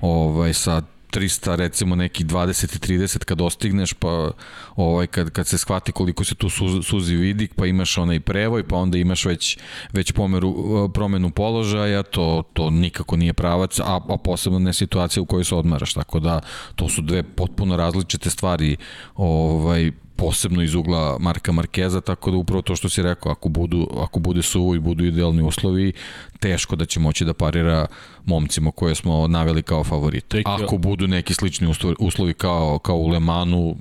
ovaj 0.00 0.54
sa 0.54 0.82
300 1.14 1.56
recimo 1.56 1.96
neki 1.96 2.24
20 2.24 2.92
i 2.92 2.98
30 2.98 3.24
kad 3.24 3.38
dostigneš 3.38 3.92
pa 3.92 4.30
ovaj 4.76 5.06
kad 5.06 5.30
kad 5.30 5.46
se 5.46 5.58
shvati 5.58 5.92
koliko 5.92 6.24
se 6.24 6.34
tu 6.34 6.50
suzi, 6.50 6.82
suzi 6.82 7.16
vidi 7.16 7.48
pa 7.56 7.66
imaš 7.66 7.98
onaj 7.98 8.20
prevoj 8.20 8.68
pa 8.68 8.76
onda 8.76 8.98
imaš 8.98 9.24
već 9.24 9.58
već 9.92 10.12
pomeru 10.12 10.54
promenu 10.94 11.30
položaja 11.30 12.02
to 12.02 12.42
to 12.52 12.70
nikako 12.70 13.16
nije 13.16 13.32
pravac 13.32 13.78
a, 13.80 14.00
a 14.08 14.16
posebno 14.24 14.58
ne 14.58 14.72
situacija 14.72 15.22
u 15.22 15.26
kojoj 15.26 15.44
se 15.44 15.54
odmaraš 15.54 15.94
tako 15.94 16.20
da 16.20 16.40
to 16.74 16.88
su 16.88 17.02
dve 17.02 17.22
potpuno 17.22 17.76
različite 17.76 18.30
stvari 18.30 18.76
ovaj 19.14 19.90
posebno 20.16 20.62
iz 20.62 20.74
ugla 20.74 21.16
Marka 21.20 21.52
Markeza, 21.52 22.00
tako 22.00 22.30
da 22.30 22.36
upravo 22.36 22.62
to 22.62 22.76
što 22.76 22.88
si 22.88 23.02
rekao, 23.02 23.32
ako, 23.32 23.48
budu, 23.48 23.88
ako 24.00 24.18
bude 24.18 24.42
suvo 24.42 24.74
i 24.74 24.78
budu 24.78 25.04
idealni 25.04 25.42
uslovi, 25.42 25.92
teško 26.38 26.76
da 26.76 26.84
će 26.86 27.00
moći 27.00 27.24
da 27.24 27.34
parira 27.34 27.86
momcima 28.24 28.70
koje 28.70 28.94
smo 28.94 29.28
naveli 29.28 29.62
kao 29.62 29.84
favorite. 29.84 30.42
Ako 30.44 30.78
budu 30.78 31.06
neki 31.06 31.34
slični 31.34 31.74
uslovi 31.98 32.34
kao, 32.34 32.78
kao 32.78 32.96
u 32.96 33.08
Lemanu, 33.08 33.76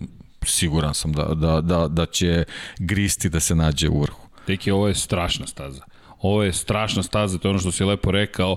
siguran 0.46 0.94
sam 0.94 1.14
da, 1.14 1.24
da, 1.24 1.62
da, 1.62 1.88
da 1.88 2.06
će 2.06 2.44
gristi 2.80 3.30
da 3.30 3.40
se 3.40 3.56
nađe 3.56 3.90
u 3.90 4.02
vrhu. 4.02 4.28
Teki, 4.48 4.72
ovo 4.72 4.88
je 4.88 4.96
strašna 4.96 5.48
staza. 5.48 5.82
Ovo 6.22 6.44
je 6.44 6.54
strašna 6.54 7.04
staza, 7.04 7.38
to 7.38 7.48
je 7.48 7.50
ono 7.50 7.60
što 7.60 7.72
si 7.72 7.84
lepo 7.84 8.12
rekao 8.12 8.56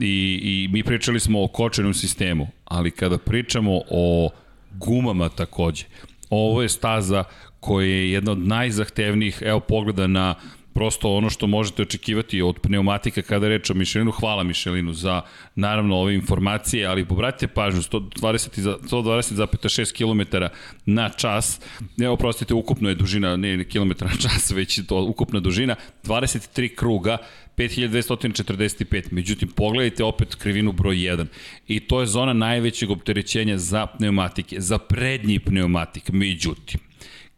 i, 0.00 0.40
i 0.42 0.68
mi 0.72 0.82
pričali 0.82 1.20
smo 1.20 1.44
o 1.44 1.48
kočenom 1.48 1.94
sistemu, 1.94 2.48
ali 2.64 2.90
kada 2.90 3.18
pričamo 3.18 3.80
o 3.90 4.30
gumama 4.70 5.28
takođe, 5.28 5.84
Ovo 6.30 6.62
je 6.62 6.68
staza 6.68 7.24
koja 7.60 7.86
je 7.86 8.12
jedna 8.12 8.32
od 8.32 8.38
najzahtevnijih, 8.38 9.42
evo 9.46 9.60
pogleda 9.60 10.06
na 10.06 10.34
prosto 10.74 11.14
ono 11.16 11.30
što 11.30 11.46
možete 11.46 11.82
očekivati 11.82 12.42
od 12.42 12.58
pneumatika 12.58 13.22
kada 13.22 13.48
reč 13.48 13.70
o 13.70 13.74
Mišelinu. 13.74 14.10
Hvala 14.10 14.42
Mišelinu 14.42 14.92
za 14.92 15.22
naravno 15.54 15.96
ove 15.96 16.14
informacije, 16.14 16.86
ali 16.86 17.04
pobratite 17.04 17.46
pažnju, 17.46 17.80
120,6 17.80 18.76
120 18.90 19.92
km 19.96 20.44
na 20.86 21.08
čas, 21.08 21.60
evo 22.02 22.16
prostite, 22.16 22.54
ukupno 22.54 22.88
je 22.88 22.94
dužina, 22.94 23.36
ne, 23.36 23.56
ne 23.56 23.64
kilometra 23.64 24.08
na 24.08 24.16
čas, 24.16 24.50
već 24.58 24.78
je 24.78 24.86
to 24.86 25.02
ukupna 25.04 25.40
dužina, 25.40 25.76
23 26.04 26.74
kruga, 26.74 27.18
5245. 27.56 29.02
Međutim, 29.10 29.48
pogledajte 29.48 30.04
opet 30.04 30.34
krivinu 30.34 30.72
broj 30.72 30.96
1. 30.96 31.26
I 31.68 31.80
to 31.80 32.00
je 32.00 32.06
zona 32.06 32.32
najvećeg 32.32 32.90
opterećenja 32.90 33.58
za 33.58 33.86
pneumatike, 33.86 34.60
za 34.60 34.78
prednji 34.78 35.38
pneumatik. 35.38 36.10
Međutim, 36.12 36.80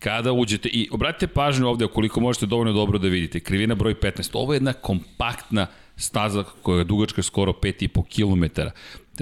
kada 0.02 0.32
uđete 0.32 0.68
i 0.68 0.88
obratite 0.90 1.26
pažnju 1.26 1.68
ovde 1.68 1.86
koliko 1.86 2.20
možete 2.20 2.46
dovoljno 2.46 2.72
dobro 2.72 2.98
da 2.98 3.08
vidite. 3.08 3.40
Krivina 3.40 3.74
broj 3.74 3.94
15. 3.94 4.30
Ovo 4.32 4.52
je 4.52 4.56
jedna 4.56 4.72
kompaktna 4.72 5.66
staza 5.96 6.44
koja 6.62 6.78
je 6.78 6.84
dugačka 6.84 7.22
skoro 7.22 7.52
5,5 7.52 8.02
km. 8.14 8.60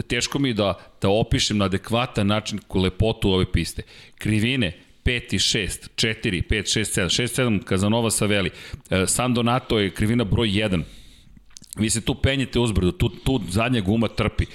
Teško 0.09 0.39
mi 0.39 0.55
da, 0.55 0.75
da 1.03 1.09
opišem 1.09 1.59
na 1.59 1.65
adekvatan 1.65 2.27
način 2.27 2.61
lepotu 2.75 3.33
ove 3.33 3.53
piste. 3.53 3.83
Krivine 4.19 4.73
5 5.05 5.35
i 5.35 5.39
6, 5.39 5.89
4, 5.97 6.43
5, 6.49 6.79
6, 6.79 7.01
7, 7.01 7.23
6, 7.23 7.43
7, 7.43 7.65
Kazanova 7.65 8.11
Saveli. 8.11 8.51
E, 8.91 9.07
San 9.07 9.35
Donato 9.35 9.79
je 9.79 9.91
krivina 9.91 10.25
broj 10.25 10.49
1. 10.49 10.83
Vi 11.77 11.91
se 11.91 12.01
tu 12.01 12.15
penjete 12.15 12.59
uzbrdo, 12.59 12.93
tu, 12.93 13.09
tu 13.09 13.41
zadnja 13.49 13.81
guma 13.81 14.09
trpi 14.09 14.47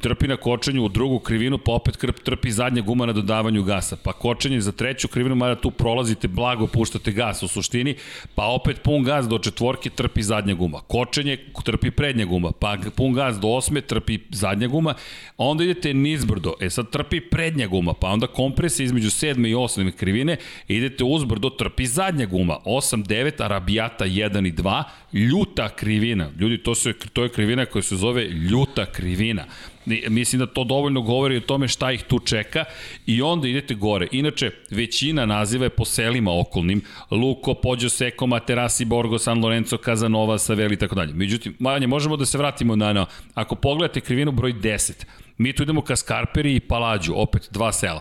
trpi 0.00 0.28
na 0.28 0.36
kočenju 0.36 0.84
u 0.84 0.88
drugu 0.88 1.18
krivinu, 1.18 1.58
pa 1.58 1.72
opet 1.72 1.96
krp, 1.96 2.18
trpi 2.18 2.50
zadnja 2.50 2.82
guma 2.82 3.06
na 3.06 3.12
dodavanju 3.12 3.62
gasa. 3.62 3.96
Pa 3.96 4.12
kočenje 4.12 4.60
za 4.60 4.72
treću 4.72 5.08
krivinu, 5.08 5.34
mada 5.34 5.54
tu 5.54 5.70
prolazite, 5.70 6.28
blago 6.28 6.66
puštate 6.66 7.12
gas 7.12 7.42
u 7.42 7.48
suštini, 7.48 7.94
pa 8.34 8.46
opet 8.46 8.82
pun 8.82 9.04
gas 9.04 9.28
do 9.28 9.38
četvorke 9.38 9.90
trpi 9.90 10.22
zadnja 10.22 10.54
guma. 10.54 10.80
Kočenje 10.80 11.38
trpi 11.64 11.90
prednja 11.90 12.24
guma, 12.24 12.52
pa 12.52 12.76
pun 12.96 13.12
gas 13.12 13.36
do 13.40 13.48
osme 13.48 13.80
trpi 13.80 14.18
zadnja 14.30 14.66
guma, 14.68 14.94
onda 15.36 15.64
idete 15.64 15.94
nizbrdo, 15.94 16.54
e 16.60 16.70
sad 16.70 16.90
trpi 16.90 17.20
prednja 17.20 17.66
guma, 17.66 17.92
pa 17.92 18.08
onda 18.08 18.26
kompresija 18.26 18.84
između 18.84 19.10
sedme 19.10 19.50
i 19.50 19.54
osme 19.54 19.92
krivine, 19.92 20.36
idete 20.68 21.04
uzbrdo, 21.04 21.50
trpi 21.50 21.86
zadnja 21.86 22.26
guma, 22.26 22.58
8, 22.64 23.06
9, 23.06 23.44
arabijata 23.44 24.04
1 24.04 24.48
i 24.48 24.52
2, 24.52 24.82
ljuta 25.12 25.68
krivina. 25.68 26.30
Ljudi, 26.38 26.58
to, 26.58 26.74
se, 26.74 26.92
to 27.12 27.22
je 27.22 27.28
krivina 27.28 27.66
koja 27.66 27.82
se 27.82 27.96
zove 27.96 28.24
ljuta 28.28 28.86
krivina. 28.86 29.44
Mislim 29.86 30.38
da 30.38 30.46
to 30.46 30.64
dovoljno 30.64 31.00
govori 31.00 31.36
o 31.36 31.40
tome 31.40 31.68
šta 31.68 31.92
ih 31.92 32.02
tu 32.02 32.18
čeka 32.18 32.64
i 33.06 33.22
onda 33.22 33.48
idete 33.48 33.74
gore. 33.74 34.08
Inače, 34.12 34.50
većina 34.70 35.26
naziva 35.26 35.64
je 35.64 35.70
po 35.70 35.84
selima 35.84 36.40
okolnim. 36.40 36.82
Luko, 37.10 37.54
Pođo 37.54 37.88
Seko, 37.88 38.26
Materasi, 38.26 38.84
Borgo, 38.84 39.18
San 39.18 39.42
Lorenzo, 39.44 39.76
Kazanova, 39.76 40.38
Saveli 40.38 40.74
i 40.74 40.78
tako 40.78 40.94
dalje. 40.94 41.14
Međutim, 41.14 41.56
manje, 41.58 41.86
možemo 41.86 42.16
da 42.16 42.26
se 42.26 42.38
vratimo 42.38 42.76
na, 42.76 42.92
na, 42.92 43.06
ako 43.34 43.54
pogledate 43.54 44.00
krivinu 44.00 44.32
broj 44.32 44.52
10, 44.52 45.04
mi 45.38 45.52
tu 45.52 45.62
idemo 45.62 45.82
ka 45.82 45.96
Skarperi 45.96 46.54
i 46.54 46.60
Palađu, 46.60 47.12
opet 47.16 47.48
dva 47.50 47.72
sela. 47.72 48.00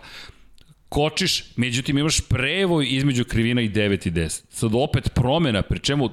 Kočiš, 0.93 1.43
međutim 1.55 1.97
imaš 1.97 2.21
prevoj 2.21 2.87
između 2.89 3.25
krivina 3.25 3.61
i 3.61 3.69
9 3.69 4.07
i 4.07 4.11
10. 4.11 4.41
Sad 4.49 4.71
opet 4.73 5.09
promena, 5.13 5.61
pri 5.61 5.79
čemu 5.79 6.09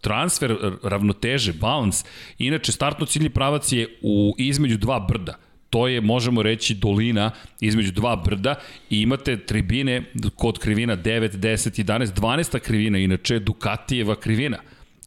transfer 0.00 0.56
ravnoteže, 0.82 1.52
balans, 1.52 2.04
inače 2.38 2.72
startno 2.72 3.06
ciljni 3.06 3.30
pravac 3.30 3.72
je 3.72 3.98
u 4.02 4.34
između 4.38 4.78
dva 4.78 5.00
brda 5.00 5.38
to 5.72 5.88
je, 5.88 6.00
možemo 6.00 6.42
reći, 6.42 6.74
dolina 6.74 7.30
između 7.60 7.92
dva 7.92 8.16
brda 8.16 8.54
i 8.90 9.00
imate 9.00 9.36
tribine 9.36 10.02
kod 10.36 10.58
krivina 10.58 10.96
9, 10.96 11.36
10, 11.36 11.84
11, 11.84 12.06
12 12.06 12.58
krivina, 12.58 12.98
inače 12.98 13.38
Dukatijeva 13.38 14.14
krivina. 14.14 14.58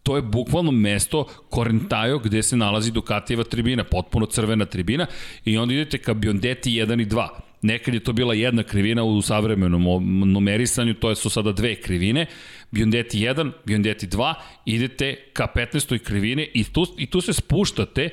To 0.04 0.16
je 0.16 0.22
bukvalno 0.22 0.72
mesto 0.72 1.28
Korentajo 1.50 2.20
gde 2.20 2.44
se 2.44 2.58
nalazi 2.58 2.92
Dukatijeva 2.92 3.44
tribina, 3.44 3.84
potpuno 3.84 4.26
crvena 4.26 4.66
tribina 4.66 5.06
i 5.46 5.58
onda 5.58 5.74
idete 5.74 5.98
ka 5.98 6.14
Biondeti 6.14 6.72
1 6.72 7.02
i 7.02 7.06
2. 7.06 7.28
Nekad 7.66 7.94
je 7.94 8.00
to 8.00 8.14
bila 8.14 8.34
jedna 8.34 8.64
krivina 8.64 9.04
u 9.04 9.22
savremenom 9.22 9.84
numerisanju, 10.34 10.94
to 10.94 11.16
su 11.16 11.30
sada 11.30 11.52
dve 11.52 11.76
krivine. 11.76 12.26
Biondeti 12.72 13.20
1, 13.20 13.52
Biondeti 13.66 14.08
2, 14.08 14.34
idete 14.66 15.16
ka 15.34 15.48
15. 15.56 16.00
krivine 16.00 16.48
i 16.54 16.64
tu, 16.64 16.86
i 16.98 17.10
tu 17.10 17.22
se 17.22 17.34
spuštate 17.34 18.10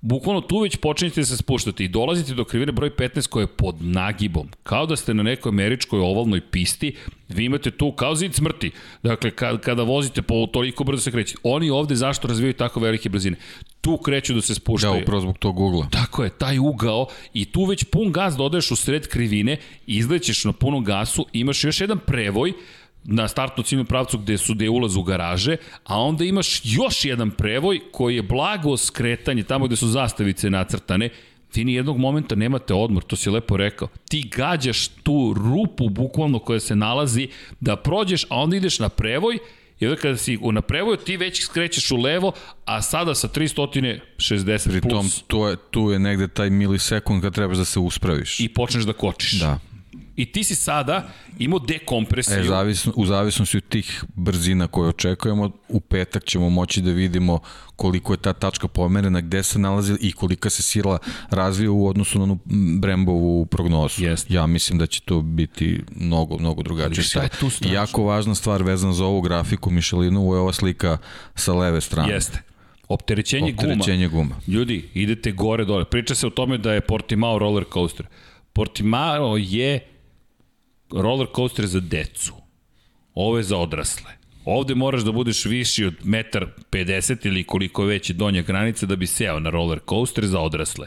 Bukvalno 0.00 0.40
tu 0.40 0.58
već 0.60 0.76
počinjete 0.76 1.20
da 1.20 1.26
se 1.26 1.36
spuštati 1.36 1.84
i 1.84 1.88
dolazite 1.88 2.34
do 2.34 2.44
krivine 2.44 2.72
broj 2.72 2.90
15 2.90 3.28
koja 3.28 3.42
je 3.42 3.46
pod 3.46 3.74
nagibom. 3.80 4.48
Kao 4.62 4.86
da 4.86 4.96
ste 4.96 5.14
na 5.14 5.22
nekoj 5.22 5.50
američkoj 5.50 6.00
ovalnoj 6.00 6.40
pisti, 6.50 6.94
vi 7.28 7.44
imate 7.44 7.70
tu 7.70 7.92
kao 7.92 8.14
zid 8.14 8.34
smrti. 8.34 8.70
Dakle, 9.02 9.30
kada, 9.30 9.58
kada 9.58 9.82
vozite 9.82 10.22
po 10.22 10.46
toliko 10.52 10.84
brzo 10.84 11.02
se 11.02 11.10
kreće. 11.10 11.36
Oni 11.42 11.70
ovde 11.70 11.94
zašto 11.94 12.28
razvijaju 12.28 12.52
tako 12.52 12.80
velike 12.80 13.08
brzine? 13.08 13.36
Tu 13.80 13.96
kreću 13.96 14.34
da 14.34 14.40
se 14.40 14.54
spuštaju. 14.54 14.94
Da, 14.94 15.02
upravo 15.02 15.20
zbog 15.20 15.38
tog 15.38 15.60
ugla. 15.60 15.88
Tako 15.90 16.24
je, 16.24 16.30
taj 16.30 16.58
ugao 16.58 17.06
i 17.34 17.44
tu 17.44 17.64
već 17.64 17.84
pun 17.84 18.12
gas 18.12 18.36
dodaješ 18.36 18.70
u 18.70 18.76
sred 18.76 19.08
krivine, 19.08 19.56
izlećeš 19.86 20.44
na 20.44 20.52
punom 20.52 20.84
gasu, 20.84 21.26
imaš 21.32 21.64
još 21.64 21.80
jedan 21.80 21.98
prevoj, 22.06 22.52
na 23.04 23.28
startnu 23.28 23.62
ciljnom 23.62 23.86
pravcu 23.86 24.18
gde 24.18 24.38
su 24.38 24.54
gde 24.54 24.64
je 24.64 24.70
ulaz 24.70 24.96
u 24.96 25.02
garaže, 25.02 25.56
a 25.84 26.00
onda 26.00 26.24
imaš 26.24 26.60
još 26.64 27.04
jedan 27.04 27.30
prevoj 27.30 27.80
koji 27.92 28.16
je 28.16 28.22
blago 28.22 28.76
skretanje 28.76 29.42
tamo 29.42 29.66
gde 29.66 29.76
su 29.76 29.88
zastavice 29.88 30.50
nacrtane, 30.50 31.10
vi 31.54 31.64
ni 31.64 31.74
jednog 31.74 31.98
momenta 31.98 32.34
nemate 32.34 32.74
odmor, 32.74 33.02
to 33.02 33.16
si 33.16 33.30
lepo 33.30 33.56
rekao. 33.56 33.88
Ti 34.08 34.30
gađaš 34.36 34.88
tu 34.88 35.34
rupu 35.36 35.88
bukvalno 35.88 36.38
koja 36.38 36.60
se 36.60 36.76
nalazi 36.76 37.28
da 37.60 37.76
prođeš, 37.76 38.24
a 38.24 38.36
onda 38.36 38.56
ideš 38.56 38.78
na 38.78 38.88
prevoj 38.88 39.38
I 39.80 39.86
onda 39.86 40.00
kada 40.00 40.16
si 40.16 40.38
na 40.52 40.62
prevoju, 40.62 40.96
ti 40.96 41.16
već 41.16 41.44
skrećeš 41.44 41.90
u 41.90 41.96
levo, 41.96 42.32
a 42.64 42.82
sada 42.82 43.14
sa 43.14 43.28
360 43.28 44.68
Pri 44.68 44.80
plus. 44.80 44.90
Tom, 44.90 45.26
tu 45.26 45.38
je, 45.38 45.56
tu 45.70 45.90
je 45.90 45.98
negde 45.98 46.28
taj 46.28 46.50
milisekund 46.50 47.22
kad 47.22 47.34
trebaš 47.34 47.56
da 47.56 47.64
se 47.64 47.78
uspraviš. 47.78 48.40
I 48.40 48.48
počneš 48.48 48.84
da 48.84 48.92
kočiš. 48.92 49.40
Da. 49.40 49.58
I 50.18 50.26
ti 50.32 50.44
si 50.44 50.54
sada 50.54 51.08
imao 51.38 51.58
dekompresiju. 51.58 52.40
E, 52.40 52.44
zavisno, 52.44 52.92
u 52.96 53.06
zavisnosti 53.06 53.56
od 53.56 53.68
tih 53.68 54.04
brzina 54.14 54.66
koje 54.66 54.88
očekujemo, 54.88 55.50
u 55.68 55.80
petak 55.80 56.24
ćemo 56.24 56.50
moći 56.50 56.82
da 56.82 56.90
vidimo 56.90 57.40
koliko 57.76 58.12
je 58.12 58.16
ta 58.16 58.32
tačka 58.32 58.68
pomerena, 58.68 59.20
gde 59.20 59.42
se 59.42 59.58
nalazi 59.58 59.96
i 60.00 60.12
kolika 60.12 60.50
se 60.50 60.62
sila 60.62 60.98
razvija 61.30 61.70
u 61.70 61.86
odnosu 61.86 62.18
na 62.18 62.24
onu 62.24 62.38
Brembovu 62.80 63.46
prognozu. 63.46 64.04
Jest. 64.04 64.30
Ja 64.30 64.46
mislim 64.46 64.78
da 64.78 64.86
će 64.86 65.00
to 65.00 65.22
biti 65.22 65.80
mnogo, 65.96 66.38
mnogo 66.38 66.62
drugačije. 66.62 67.04
Šta 67.04 67.22
je 67.22 67.28
tu 67.28 67.50
strašno? 67.50 67.74
Jako 67.74 68.04
važna 68.04 68.34
stvar 68.34 68.62
vezana 68.62 68.92
za 68.92 69.04
ovu 69.04 69.20
grafiku 69.20 69.70
Michelinovu 69.70 70.34
je 70.34 70.40
ova 70.40 70.52
slika 70.52 70.98
sa 71.34 71.54
leve 71.54 71.80
strane. 71.80 72.12
Jeste. 72.12 72.42
Opterećenje, 72.88 73.52
Opterećenje 73.52 74.08
guma. 74.08 74.22
guma. 74.22 74.40
Ljudi, 74.46 74.88
idete 74.94 75.32
gore 75.32 75.64
dole. 75.64 75.84
Priča 75.84 76.14
se 76.14 76.26
o 76.26 76.30
tome 76.30 76.58
da 76.58 76.72
je 76.72 76.80
Portimao 76.80 77.38
roller 77.38 77.64
coaster. 77.72 78.06
Portimao 78.52 79.36
je 79.36 79.97
roller 80.92 81.26
coaster 81.36 81.66
za 81.66 81.80
decu. 81.80 82.34
Ovo 83.14 83.36
je 83.36 83.42
za 83.42 83.56
odrasle. 83.56 84.10
Ovde 84.44 84.74
moraš 84.74 85.02
da 85.02 85.12
budeš 85.12 85.44
viši 85.44 85.84
od 85.84 85.94
1,50 86.04 87.26
ili 87.26 87.44
koliko 87.44 87.90
je 87.90 88.00
donja 88.14 88.42
granica 88.42 88.86
da 88.86 88.96
bi 88.96 89.06
seo 89.06 89.40
na 89.40 89.50
roller 89.50 89.80
coaster 89.88 90.26
za 90.26 90.40
odrasle. 90.40 90.86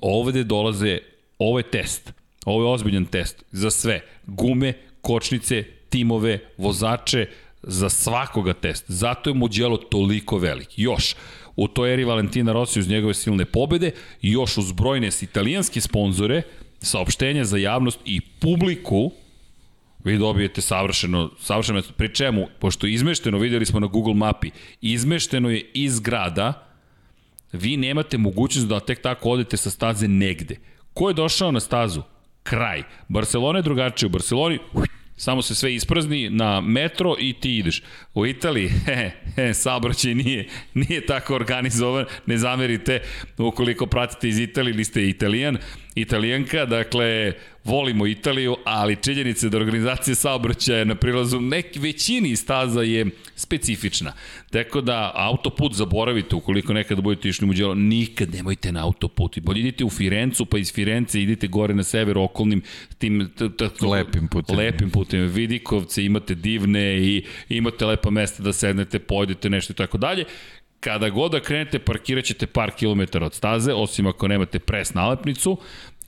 Ovde 0.00 0.44
dolaze, 0.44 0.98
ovo 1.38 1.58
je 1.58 1.70
test. 1.70 2.12
Ovo 2.46 2.62
je 2.62 2.72
ozbiljan 2.72 3.04
test 3.04 3.44
za 3.52 3.70
sve. 3.70 4.00
Gume, 4.26 4.72
kočnice, 5.00 5.64
timove, 5.88 6.38
vozače, 6.58 7.26
za 7.62 7.88
svakoga 7.88 8.52
test. 8.52 8.84
Zato 8.88 9.30
je 9.30 9.34
Mugello 9.34 9.76
toliko 9.76 10.38
velik. 10.38 10.68
Još, 10.76 11.16
u 11.56 11.68
toj 11.68 11.92
eri 11.92 12.04
Valentina 12.04 12.52
Rossi 12.52 12.80
uz 12.80 12.88
njegove 12.88 13.14
silne 13.14 13.44
pobede, 13.44 13.90
još 14.22 14.58
uz 14.58 14.72
brojne 14.72 15.10
italijanske 15.22 15.80
sponzore, 15.80 16.42
saopštenja 16.80 17.44
za 17.44 17.56
javnost 17.56 17.98
i 18.04 18.20
publiku, 18.20 19.12
vi 20.04 20.18
dobijete 20.18 20.60
savršeno, 20.60 21.30
savršeno, 21.40 21.82
pri 21.96 22.14
čemu, 22.14 22.46
pošto 22.58 22.86
je 22.86 22.92
izmešteno, 22.92 23.38
videli 23.38 23.66
smo 23.66 23.80
na 23.80 23.86
Google 23.86 24.14
mapi, 24.14 24.50
izmešteno 24.80 25.50
je 25.50 25.70
iz 25.74 26.00
grada, 26.00 26.68
vi 27.52 27.76
nemate 27.76 28.18
mogućnost 28.18 28.68
da 28.68 28.80
tek 28.80 29.02
tako 29.02 29.30
odete 29.30 29.56
sa 29.56 29.70
staze 29.70 30.08
negde. 30.08 30.56
Ko 30.94 31.08
je 31.08 31.14
došao 31.14 31.52
na 31.52 31.60
stazu? 31.60 32.02
Kraj. 32.42 32.82
Barcelona 33.08 33.58
je 33.58 33.62
drugačije. 33.62 34.06
U 34.06 34.10
Barceloni 34.10 34.58
samo 35.18 35.42
se 35.42 35.54
sve 35.54 35.74
isprazni 35.74 36.30
na 36.30 36.60
metro 36.60 37.14
i 37.18 37.32
ti 37.32 37.56
ideš. 37.56 37.82
U 38.14 38.26
Italiji, 38.26 38.68
he, 38.86 39.10
he, 39.36 39.54
saobraćaj 39.54 40.14
nije, 40.14 40.48
nije 40.74 41.06
tako 41.06 41.34
organizovan, 41.34 42.04
ne 42.26 42.38
zamerite 42.38 43.00
ukoliko 43.38 43.86
pratite 43.86 44.28
iz 44.28 44.38
Italije 44.38 44.72
ili 44.72 44.84
ste 44.84 45.08
italijan, 45.08 45.58
italijanka, 45.94 46.64
dakle, 46.66 47.32
volimo 47.68 48.06
Italiju, 48.06 48.56
ali 48.64 48.96
činjenica 48.96 49.48
da 49.48 49.56
organizacija 49.56 50.14
saobraćaja 50.14 50.84
na 50.84 50.94
prilazu 50.94 51.40
nek 51.40 51.66
većini 51.76 52.36
staza 52.36 52.82
je 52.82 53.06
specifična. 53.36 54.12
Tako 54.50 54.80
da 54.80 55.12
autoput 55.14 55.74
zaboravite 55.74 56.36
ukoliko 56.36 56.72
nekada 56.72 57.02
budete 57.02 57.28
išli 57.28 57.44
u 57.44 57.46
Muđelo, 57.46 57.74
nikad 57.74 58.34
nemojte 58.34 58.72
na 58.72 58.84
autoput. 58.84 59.36
I 59.36 59.40
bolje 59.40 59.60
idite 59.60 59.84
u 59.84 59.90
Firencu, 59.90 60.46
pa 60.46 60.58
iz 60.58 60.72
Firence 60.72 61.22
idite 61.22 61.46
gore 61.46 61.74
na 61.74 61.82
sever 61.82 62.18
okolnim 62.18 62.62
tim 62.98 63.30
lepim 63.80 64.28
putem. 64.28 64.56
Lepim 64.56 64.90
putem. 64.90 65.26
Vidikovce 65.26 66.04
imate 66.04 66.34
divne 66.34 66.98
i 66.98 67.24
imate 67.48 67.86
lepa 67.86 68.10
mesta 68.10 68.42
da 68.42 68.52
sednete, 68.52 68.98
pojedete 68.98 69.50
nešto 69.50 69.72
i 69.72 69.76
tako 69.76 69.98
dalje 69.98 70.24
kada 70.80 71.08
god 71.08 71.32
da 71.32 71.40
krenete, 71.40 71.78
parkirat 71.78 72.24
ćete 72.24 72.46
par 72.46 72.70
kilometara 72.70 73.26
od 73.26 73.34
staze, 73.34 73.72
osim 73.72 74.06
ako 74.06 74.28
nemate 74.28 74.58
pres 74.58 74.94
nalepnicu, 74.94 75.58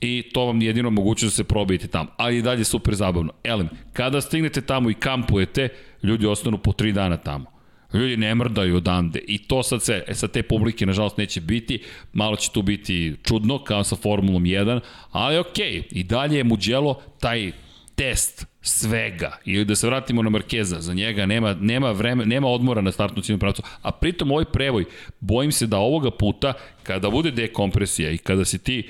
i 0.01 0.23
to 0.33 0.45
vam 0.47 0.63
jedino 0.63 0.91
moguće 0.91 1.27
da 1.27 1.31
se 1.31 1.45
probijete 1.45 1.89
tamo. 1.89 2.09
Ali 2.17 2.39
i 2.39 2.43
dalje 2.43 2.65
super 2.65 2.95
zabavno. 2.95 3.33
Elem, 3.45 3.69
kada 3.93 4.21
stignete 4.21 4.61
tamo 4.61 4.91
i 4.91 4.95
kampujete, 4.95 5.69
ljudi 6.03 6.27
ostanu 6.27 6.59
po 6.59 6.73
tri 6.73 6.93
dana 6.93 7.17
tamo. 7.17 7.61
Ljudi 7.95 8.17
ne 8.17 8.35
mrdaju 8.35 8.77
odande 8.77 9.19
i 9.27 9.39
to 9.39 9.63
sad 9.63 9.83
se, 9.83 10.05
e, 10.07 10.15
sa 10.15 10.29
te 10.29 10.43
publike 10.43 10.87
nažalost 10.87 11.17
neće 11.17 11.41
biti, 11.41 11.83
malo 12.13 12.37
će 12.37 12.51
tu 12.51 12.63
biti 12.63 13.17
čudno 13.23 13.65
kao 13.65 13.85
sa 13.85 13.97
Formulom 13.97 14.45
1, 14.45 14.81
ali 15.11 15.39
okej, 15.39 15.73
okay, 15.73 15.83
i 15.91 16.03
dalje 16.03 16.37
je 16.37 16.45
Mugello 16.45 17.03
taj 17.21 17.53
test 17.95 18.47
svega. 18.63 19.39
I 19.45 19.65
da 19.65 19.75
se 19.75 19.87
vratimo 19.87 20.23
na 20.23 20.31
Markeza, 20.31 20.81
za 20.81 20.95
njega 20.95 21.27
nema, 21.27 21.55
nema, 21.55 21.91
vreme, 21.93 22.27
nema 22.27 22.49
odmora 22.49 22.81
na 22.81 22.93
startnu 22.93 23.23
ciljnu 23.23 23.39
pravcu. 23.39 23.63
A 23.83 23.91
pritom 23.91 24.31
ovaj 24.31 24.45
prevoj, 24.45 24.85
bojim 25.21 25.53
se 25.53 25.67
da 25.67 25.79
ovoga 25.79 26.11
puta, 26.11 26.53
kada 26.83 27.11
bude 27.11 27.31
dekompresija 27.31 28.11
i 28.11 28.19
kada 28.19 28.45
si 28.45 28.59
ti 28.59 28.89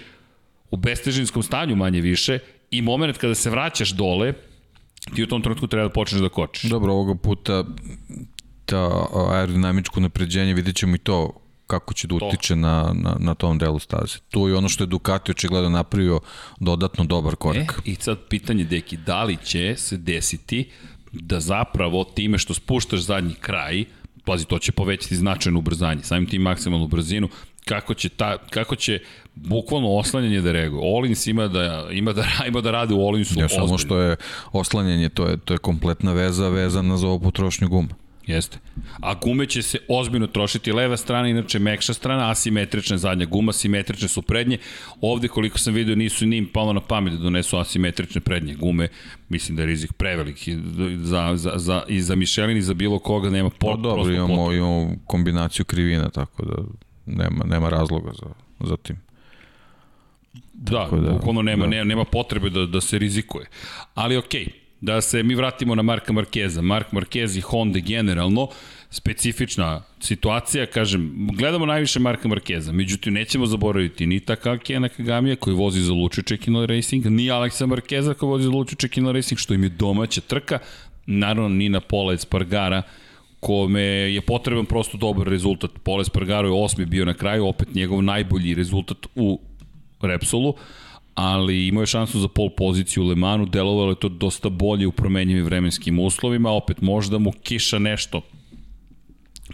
u 0.71 0.77
bestežinskom 0.77 1.43
stanju 1.43 1.77
manje 1.77 2.01
više 2.01 2.39
i 2.71 2.83
moment 2.83 3.19
kada 3.19 3.35
se 3.35 3.51
vraćaš 3.51 3.91
dole, 3.91 4.33
ti 5.15 5.23
u 5.23 5.27
tom 5.27 5.43
trenutku 5.43 5.67
treba 5.67 5.89
da 5.89 5.93
počneš 5.93 6.21
da 6.21 6.29
kočiš. 6.29 6.71
Dobro, 6.71 6.93
ovoga 6.93 7.15
puta 7.15 7.65
ta 8.65 9.07
aerodinamičko 9.31 10.01
napređenje, 10.01 10.55
vidjet 10.55 10.77
ćemo 10.77 10.95
i 10.95 10.99
to 10.99 11.33
kako 11.67 11.95
će 11.95 12.09
da 12.09 12.15
utiče 12.15 12.57
na, 12.57 12.93
na, 12.95 13.17
na 13.19 13.35
tom 13.35 13.59
delu 13.59 13.79
staze. 13.79 14.19
To 14.31 14.49
je 14.49 14.57
ono 14.57 14.69
što 14.69 14.85
je 14.85 14.89
Ducati 14.89 15.31
očigledno 15.31 15.71
napravio 15.71 16.21
dodatno 16.61 17.05
dobar 17.05 17.37
korak. 17.37 17.81
E, 17.87 17.91
I 17.91 17.95
sad 17.95 18.19
pitanje, 18.29 18.65
Deki, 18.65 18.97
da 18.97 19.25
li 19.25 19.37
će 19.45 19.75
se 19.77 19.97
desiti 19.97 20.71
da 21.13 21.41
zapravo 21.41 22.05
time 22.05 22.39
što 22.39 22.55
spuštaš 22.55 23.01
zadnji 23.01 23.35
kraj, 23.35 23.85
pazi, 24.25 24.45
to 24.45 24.59
će 24.59 24.73
povećati 24.73 25.17
značajno 25.17 25.59
ubrzanje, 25.59 26.03
samim 26.03 26.27
tim 26.27 26.43
maksimalnu 26.43 26.89
brzinu, 26.89 27.29
kako 27.71 27.95
će, 27.95 28.09
ta, 28.09 28.39
kako 28.51 28.77
će 28.77 28.99
bukvalno 29.35 29.89
oslanjanje 29.89 30.41
da 30.41 30.53
reaguje. 30.53 30.83
Olins 30.85 31.27
ima 31.27 31.49
da, 31.49 31.89
ima 31.93 32.13
da, 32.13 32.25
ima 32.49 32.61
da 32.61 32.71
radi 32.71 32.95
u 32.95 33.01
Olinsu 33.01 33.41
ja, 33.41 33.49
samo 33.49 33.79
što 33.79 33.99
je 33.99 34.17
oslanjanje, 34.53 35.09
to 35.09 35.27
je, 35.27 35.37
to 35.37 35.55
je 35.55 35.59
kompletna 35.59 36.13
veza 36.13 36.49
vezana 36.49 36.97
za 36.97 37.07
ovu 37.07 37.21
potrošnju 37.21 37.69
guma. 37.69 37.95
Jeste. 38.27 38.59
A 39.01 39.15
gume 39.15 39.47
će 39.47 39.63
se 39.63 39.79
ozbiljno 39.89 40.27
trošiti. 40.27 40.73
Leva 40.73 40.97
strana, 40.97 41.29
inače 41.29 41.59
mekša 41.59 41.95
strana, 41.95 42.31
asimetrična 42.31 42.99
zadnja 42.99 43.27
guma, 43.27 43.53
simetrične 43.53 44.09
su 44.09 44.23
prednje. 44.23 44.59
Ovde, 45.01 45.29
koliko 45.29 45.59
sam 45.59 45.75
vidio, 45.75 45.97
nisu 45.97 46.27
ni 46.27 46.47
palo 46.47 46.73
na 46.73 46.81
pamet 46.81 47.13
da 47.13 47.19
donesu 47.19 47.59
asimetrične 47.59 48.21
prednje 48.21 48.55
gume. 48.55 48.89
Mislim 49.29 49.57
da 49.57 49.63
je 49.63 49.67
rizik 49.67 49.93
prevelik 49.93 50.49
za, 51.03 51.33
za, 51.37 51.53
za, 51.57 51.83
i 51.89 52.01
za 52.01 52.15
Michelin 52.15 52.57
i 52.57 52.63
za 52.63 52.75
bilo 52.75 52.99
koga 52.99 53.31
nema 53.31 53.51
pot, 53.51 53.77
pa 53.77 53.83
dobro, 53.83 54.15
imamo, 54.15 54.53
imamo 54.53 54.95
kombinaciju 55.07 55.65
krivina, 55.65 56.11
tako 56.11 56.45
da 56.45 56.55
nema, 57.17 57.45
nema 57.45 57.69
razloga 57.69 58.13
za, 58.13 58.29
za 58.69 58.77
tim. 58.77 58.97
Da, 60.53 60.89
da 60.93 61.11
bukvalno 61.11 61.43
nema, 61.43 61.65
da. 61.65 61.71
nema, 61.71 61.85
nema 61.85 62.05
potrebe 62.05 62.51
da, 62.51 62.67
da 62.67 62.81
se 62.81 62.99
rizikuje. 62.99 63.47
Ali 63.95 64.17
okej, 64.17 64.45
okay, 64.45 64.51
da 64.81 65.01
se 65.01 65.23
mi 65.23 65.35
vratimo 65.35 65.75
na 65.75 65.83
Marka 65.83 66.13
Markeza. 66.13 66.63
Mark 66.63 66.93
Marquez 66.93 67.39
i 67.39 67.41
Honda 67.41 67.79
generalno, 67.79 68.49
specifična 68.91 69.83
situacija, 70.01 70.67
kažem, 70.67 71.29
gledamo 71.33 71.67
najviše 71.67 72.01
Marka 72.01 72.29
Markeza, 72.29 72.73
međutim 72.73 73.15
nećemo 73.15 73.47
zaboraviti 73.47 74.07
ni 74.07 74.21
Takakija 74.21 74.81
Nakagamija 74.81 75.37
koji 75.37 75.57
vozi 75.57 75.81
za 75.81 75.93
Lučiće 75.93 76.37
Kino 76.37 76.67
Racing, 76.67 77.07
ni 77.07 77.31
Aleksa 77.31 77.67
Markeza 77.67 78.15
koji 78.15 78.31
vozi 78.31 78.45
za 78.45 78.51
Lučiće 78.51 78.89
Kino 78.89 79.13
Racing, 79.13 79.39
što 79.39 79.55
im 79.55 79.63
je 79.63 79.69
domaća 79.69 80.21
trka, 80.21 80.59
naravno 81.07 81.49
ni 81.49 81.69
na 81.69 81.81
Pola 81.81 82.13
Espargara, 82.13 82.83
kome 83.41 83.83
je 83.83 84.21
potreban 84.21 84.67
prosto 84.67 84.99
dobar 84.99 85.29
rezultat. 85.29 85.71
Pola 85.83 86.01
Espargaro 86.01 86.49
je 86.49 86.65
osmi 86.65 86.87
bio 86.87 87.05
na 87.05 87.15
kraju, 87.15 87.47
opet 87.47 87.75
njegov 87.75 88.03
najbolji 88.03 88.55
rezultat 88.55 89.07
u 89.15 89.41
Repsolu, 90.01 90.55
ali 91.15 91.67
imao 91.67 91.83
je 91.83 91.87
šansu 91.87 92.21
za 92.21 92.29
pol 92.29 92.51
poziciju 92.57 93.03
u 93.03 93.07
Lemanu, 93.07 93.47
delovalo 93.47 93.91
je 93.91 94.01
to 94.01 94.09
dosta 94.09 94.49
bolje 94.49 94.87
u 94.87 94.93
promenjivim 94.93 95.45
vremenskim 95.45 95.99
uslovima, 95.99 96.51
opet 96.51 96.81
možda 96.81 97.19
mu 97.19 97.33
kiša 97.43 97.79
nešto 97.79 98.21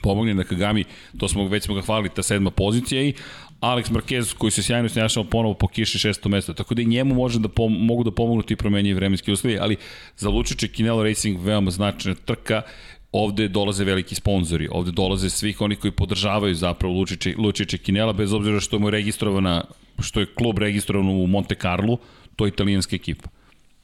pomogne 0.02 0.34
na 0.34 0.44
Kagami, 0.44 0.84
to 1.18 1.28
smo 1.28 1.48
već 1.48 1.64
smo 1.64 1.74
ga 1.74 1.80
hvalili, 1.80 2.08
ta 2.14 2.22
sedma 2.22 2.50
pozicija 2.50 3.02
i 3.02 3.14
Alex 3.60 3.90
Marquez 3.90 4.34
koji 4.34 4.50
se 4.50 4.62
sjajno 4.62 4.88
snjašao 4.88 5.24
ponovo 5.24 5.54
po 5.54 5.68
kiši 5.68 5.98
šesto 5.98 6.28
mesto, 6.28 6.54
tako 6.54 6.74
da 6.74 6.82
i 6.82 6.86
njemu 6.86 7.14
može 7.14 7.38
da 7.38 7.48
pom 7.48 7.72
mogu 7.72 8.04
da 8.04 8.10
pomognu 8.10 8.42
ti 8.42 8.56
promenjivi 8.56 8.94
vremenski 8.94 9.32
uslovi, 9.32 9.58
ali 9.58 9.76
za 10.16 10.28
Lučiće 10.28 10.68
Kinelo 10.68 11.02
Racing 11.02 11.40
veoma 11.40 11.70
značajna 11.70 12.16
trka 12.24 12.62
ovde 13.12 13.48
dolaze 13.48 13.84
veliki 13.84 14.14
sponzori, 14.14 14.68
ovde 14.70 14.90
dolaze 14.92 15.30
svih 15.30 15.60
oni 15.60 15.76
koji 15.76 15.90
podržavaju 15.90 16.54
zapravo 16.54 16.94
Lučiće, 16.94 17.34
Lučiće 17.38 17.78
Kinela, 17.78 18.12
bez 18.12 18.32
obzira 18.32 18.60
što 18.60 18.78
mu 18.78 18.86
je 18.86 18.90
registrovana, 18.90 19.64
što 19.98 20.20
je 20.20 20.34
klub 20.34 20.58
registrovan 20.58 21.08
u 21.08 21.26
Monte 21.26 21.54
Carlo, 21.54 21.96
to 22.36 22.46
je 22.46 22.48
italijanska 22.48 22.96
ekipa. 22.96 23.28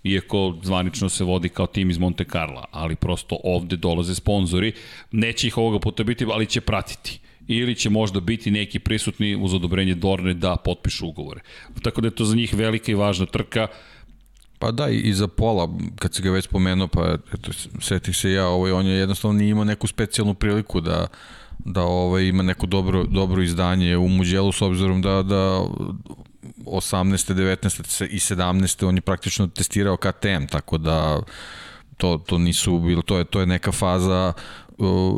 Iako 0.05 0.59
zvanično 0.63 1.09
se 1.09 1.25
vodi 1.25 1.49
kao 1.49 1.67
tim 1.67 1.91
iz 1.91 1.99
Monte 1.99 2.25
Carla, 2.25 2.65
ali 2.71 2.97
prosto 2.97 3.39
ovde 3.45 3.77
dolaze 3.77 4.15
sponzori, 4.15 4.73
neće 5.13 5.47
ih 5.47 5.59
ovoga 5.59 5.79
puta 5.79 6.05
biti, 6.05 6.27
ali 6.33 6.47
će 6.47 6.61
pratiti 6.61 7.21
ili 7.49 7.75
će 7.75 7.91
možda 7.91 8.21
biti 8.21 8.51
neki 8.51 8.79
prisutni 8.79 9.37
uz 9.37 9.55
odobrenje 9.55 9.95
Dorne 9.95 10.35
da 10.35 10.57
potpišu 10.57 11.07
ugovore. 11.07 11.41
Tako 11.83 12.01
da 12.01 12.07
je 12.07 12.15
to 12.15 12.25
za 12.25 12.37
njih 12.37 12.55
velika 12.55 12.93
i 12.93 12.95
važna 12.95 13.27
trka. 13.27 13.67
Pa 14.63 14.71
da, 14.71 14.89
i 14.89 15.13
za 15.13 15.29
pola, 15.29 15.69
kad 15.99 16.15
se 16.15 16.23
ga 16.23 16.31
već 16.31 16.45
spomenuo, 16.45 16.89
pa 16.89 17.17
eto, 17.35 17.53
setih 17.81 18.17
se 18.17 18.33
ja, 18.33 18.47
ovaj, 18.47 18.73
on 18.73 18.87
je 18.87 18.93
jednostavno 18.93 19.39
nije 19.39 19.51
imao 19.51 19.65
neku 19.65 19.87
specijalnu 19.87 20.35
priliku 20.35 20.81
da, 20.81 21.07
da 21.59 21.83
ovaj, 21.83 22.25
ima 22.25 22.43
neko 22.43 22.67
dobro, 22.67 23.05
dobro 23.05 23.43
izdanje 23.43 23.97
u 23.97 24.09
Muđelu 24.09 24.53
s 24.53 24.63
obzirom 24.63 25.03
da, 25.03 25.23
da 25.23 25.65
18. 26.65 27.35
19. 27.35 28.07
i 28.07 28.19
17. 28.19 28.87
on 28.87 28.95
je 28.95 29.01
praktično 29.01 29.47
testirao 29.47 29.97
KTM, 29.97 30.47
tako 30.51 30.79
da 30.79 31.21
to, 31.97 32.23
to 32.27 32.39
nisu 32.39 32.79
bilo, 32.79 33.03
to 33.03 33.19
je, 33.19 33.25
to 33.25 33.41
je 33.41 33.47
neka 33.47 33.73
faza 33.73 34.33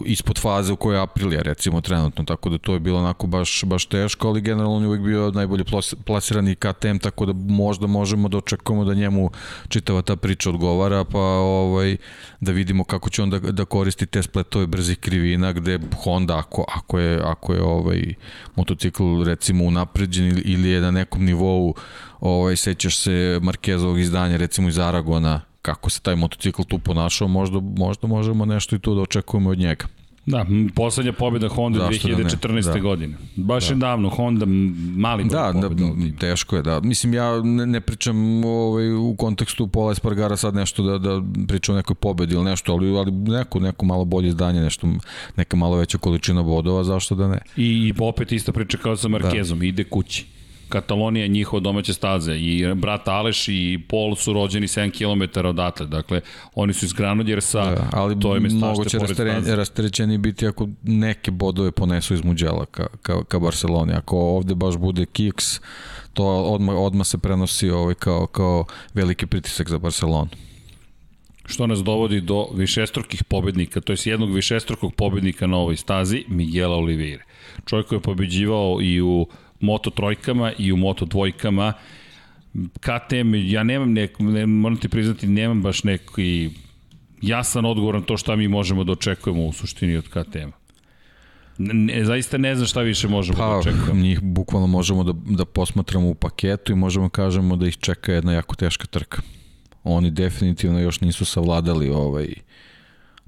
ispod 0.07 0.39
faze 0.39 0.73
u 0.73 0.77
kojoj 0.77 0.97
je 0.97 1.03
Aprilija 1.03 1.43
recimo 1.43 1.81
trenutno, 1.81 2.25
tako 2.25 2.51
da 2.51 2.59
to 2.59 2.73
je 2.73 2.81
bilo 2.81 2.99
onako 2.99 3.27
baš, 3.27 3.65
baš 3.65 3.87
teško, 3.87 4.29
ali 4.29 4.41
generalno 4.41 4.77
on 4.77 4.83
je 4.83 4.89
uvijek 4.89 5.03
bio 5.03 5.31
najbolje 5.31 5.65
plasirani 6.05 6.55
KTM, 6.55 6.99
tako 7.03 7.27
da 7.27 7.33
možda 7.33 7.87
možemo 7.87 8.29
da 8.29 8.37
očekujemo 8.37 8.85
da 8.85 8.95
njemu 8.95 9.31
čitava 9.69 10.03
ta 10.03 10.17
priča 10.17 10.51
odgovara, 10.51 11.05
pa 11.05 11.19
ovaj, 11.19 11.97
da 12.41 12.53
vidimo 12.53 12.85
kako 12.85 13.11
će 13.11 13.23
on 13.23 13.31
da, 13.31 13.39
da 13.39 13.65
koristi 13.65 14.07
te 14.07 14.23
spletove 14.23 14.67
brzih 14.67 14.99
krivina, 14.99 15.53
gde 15.53 15.79
Honda 16.05 16.39
ako, 16.39 16.65
ako 16.77 16.99
je, 16.99 17.21
ako 17.25 17.55
je 17.55 17.63
ovaj 17.63 18.15
motocikl 18.57 19.23
recimo 19.25 19.65
unapređen 19.65 20.43
ili 20.45 20.69
je 20.69 20.81
na 20.81 20.91
nekom 20.91 21.25
nivou 21.25 21.75
ovaj, 22.21 22.57
sećaš 22.57 22.99
se 22.99 23.39
Markezovog 23.43 23.99
izdanja 23.99 24.37
recimo 24.37 24.69
iz 24.69 24.79
Aragona 24.79 25.41
kako 25.65 25.91
se 25.91 26.01
taj 26.01 26.17
motocikl 26.17 26.63
tu 26.63 26.79
ponašao, 26.79 27.29
možda, 27.29 27.61
možda 27.61 28.07
možemo 28.07 28.45
nešto 28.45 28.77
i 28.77 28.79
tu 28.79 28.95
da 28.95 29.01
očekujemo 29.01 29.51
od 29.51 29.59
njega. 29.59 29.87
Da, 30.27 30.47
poslednja 30.75 31.13
pobjeda 31.13 31.49
Honda 31.49 31.79
da, 31.79 31.89
2014. 31.89 32.73
Da. 32.73 32.79
godine. 32.79 33.17
Baš 33.37 33.69
da. 33.69 33.75
je 33.75 33.79
davno, 33.79 34.09
Honda 34.09 34.47
mali 34.97 35.25
broj 35.25 35.53
da, 35.53 35.69
da, 35.69 35.69
teško 36.19 36.57
je, 36.57 36.63
da. 36.63 36.81
Mislim, 36.81 37.15
ja 37.15 37.43
ne, 37.43 37.67
ne 37.67 37.81
pričam 37.81 38.45
ovaj, 38.45 38.93
u 38.93 39.15
kontekstu 39.19 39.67
Pola 39.67 39.93
Espargara 39.93 40.37
sad 40.37 40.55
nešto 40.55 40.83
da, 40.83 40.99
da 40.99 41.23
pričam 41.49 41.75
o 41.75 41.79
nekoj 41.79 41.95
pobedi 41.95 42.35
ili 42.35 42.45
nešto, 42.45 42.73
ali, 42.73 42.97
ali 42.97 43.13
neko, 43.13 43.61
neko 43.61 43.87
malo 43.87 44.05
bolje 44.05 44.29
izdanje, 44.29 44.61
nešto, 44.61 44.89
neka 45.37 45.57
malo 45.57 45.77
veća 45.77 45.99
količina 45.99 46.43
bodova, 46.43 46.85
zašto 46.85 47.15
da 47.15 47.29
ne. 47.29 47.39
I, 47.57 47.67
i 47.67 47.95
opet 48.01 48.33
ista 48.33 48.53
priča 48.53 48.79
kao 48.79 48.97
sa 48.97 49.09
Markezom, 49.09 49.59
da. 49.59 49.67
ide 49.67 49.85
kući. 49.85 50.34
Katalonija 50.75 51.27
njihova 51.27 51.61
domaće 51.61 51.95
staze 51.95 52.37
i 52.37 52.75
brat 52.75 53.09
Aleš 53.09 53.49
i 53.49 53.81
Pol 53.89 54.15
su 54.15 54.33
rođeni 54.33 54.67
7 54.67 54.91
km 54.91 55.47
odatle, 55.47 55.87
dakle 55.87 56.21
oni 56.55 56.73
su 56.73 56.85
iz 56.85 56.93
Granodjersa, 56.93 57.65
da, 57.65 57.89
ali 57.93 58.21
to 58.21 58.35
je 58.35 58.41
moguće 58.41 58.99
rasterećeni 59.57 60.19
biti 60.19 60.47
ako 60.47 60.69
neke 60.83 61.31
bodove 61.31 61.71
ponesu 61.71 62.15
iz 62.15 62.25
Muđela 62.25 62.67
ka, 62.67 62.87
ka, 63.03 63.25
ka 63.25 63.39
Barceloni, 63.39 63.93
ako 63.93 64.17
ovde 64.19 64.55
baš 64.55 64.77
bude 64.77 65.07
kiks, 65.07 65.61
to 66.13 66.25
odmah, 66.27 66.77
odmah 66.77 67.07
se 67.07 67.19
prenosi 67.19 67.71
ovaj 67.71 67.95
kao, 67.95 68.27
kao 68.27 68.65
veliki 68.95 69.27
pritisak 69.27 69.69
za 69.69 69.79
Barcelonu. 69.79 70.29
Što 71.47 71.67
nas 71.67 71.79
dovodi 71.85 72.21
do 72.21 72.49
višestrukih 72.55 73.25
pobednika, 73.25 73.81
to 73.81 73.93
je 73.93 73.97
jednog 74.05 74.35
višestrukog 74.35 74.95
pobednika 74.95 75.47
na 75.47 75.57
ovoj 75.57 75.77
stazi, 75.77 76.25
Miguela 76.29 76.77
Oliveira. 76.77 77.25
Čovjek 77.67 77.87
koji 77.87 77.97
je 77.97 78.03
pobeđivao 78.03 78.79
i 78.83 79.03
u 79.03 79.27
moto 79.65 79.91
trojkama 79.91 80.53
i 80.59 80.73
u 80.73 80.77
moto 80.77 81.05
dvojkama. 81.05 81.73
KTM, 82.81 83.35
ja 83.35 83.63
nemam 83.63 83.93
nek, 83.93 84.19
ne, 84.19 84.47
moram 84.47 84.79
ti 84.79 84.89
priznati, 84.89 85.27
nemam 85.27 85.63
baš 85.63 85.85
neki 85.85 86.51
jasan 87.23 87.65
odgovor 87.65 87.95
na 87.95 88.01
to 88.01 88.17
šta 88.17 88.37
mi 88.37 88.49
možemo 88.49 88.85
da 88.85 88.93
očekujemo 88.93 89.47
u 89.47 89.53
suštini 89.53 89.97
od 89.97 90.09
KTM-a. 90.09 90.65
Ne, 91.59 92.05
zaista 92.05 92.39
ne 92.39 92.55
znam 92.55 92.67
šta 92.67 92.81
više 92.81 93.09
možemo 93.09 93.39
da 93.39 93.43
pa, 93.43 93.49
da 93.49 93.57
očekujemo. 93.57 94.01
Njih 94.01 94.21
bukvalno 94.23 94.67
možemo 94.67 95.05
da, 95.05 95.13
da 95.13 95.45
posmatramo 95.45 96.09
u 96.09 96.15
paketu 96.15 96.73
i 96.73 96.77
možemo 96.77 97.09
kažemo 97.09 97.57
da 97.57 97.67
ih 97.67 97.77
čeka 97.77 98.13
jedna 98.13 98.33
jako 98.33 98.55
teška 98.55 98.87
trka. 98.87 99.23
Oni 99.85 100.11
definitivno 100.11 100.81
još 100.81 101.01
nisu 101.01 101.25
savladali 101.25 101.89
ovaj 101.89 102.35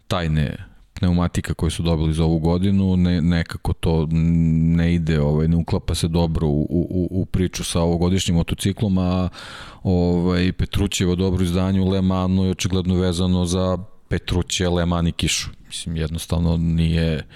tajne 0.08 0.56
pneumatika 0.98 1.54
koje 1.54 1.70
su 1.70 1.82
dobili 1.82 2.14
za 2.14 2.24
ovu 2.24 2.38
godinu, 2.38 2.96
ne, 2.96 3.20
nekako 3.20 3.72
to 3.72 4.08
ne 4.10 4.94
ide, 4.94 5.20
ovaj, 5.20 5.48
ne 5.48 5.56
uklapa 5.56 5.94
se 5.94 6.08
dobro 6.08 6.46
u, 6.46 6.66
u, 6.70 7.08
u 7.10 7.26
priču 7.26 7.64
sa 7.64 7.80
ovogodišnjim 7.80 8.36
motociklom, 8.36 8.98
a 8.98 9.28
ovaj, 9.82 10.52
Petrućevo 10.52 11.14
dobro 11.14 11.44
izdanje 11.44 11.80
u 11.80 11.88
Le 11.88 12.02
Manu 12.02 12.44
je 12.44 12.50
očigledno 12.50 12.94
vezano 12.94 13.46
za 13.46 13.78
Petruće, 14.08 14.68
Le 14.68 14.86
Man 14.86 15.06
i 15.06 15.12
Kišu. 15.12 15.50
Mislim, 15.66 15.96
jednostavno 15.96 16.56
nije, 16.56 17.26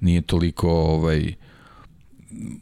nije 0.00 0.22
toliko 0.22 0.70
ovaj, 0.70 1.34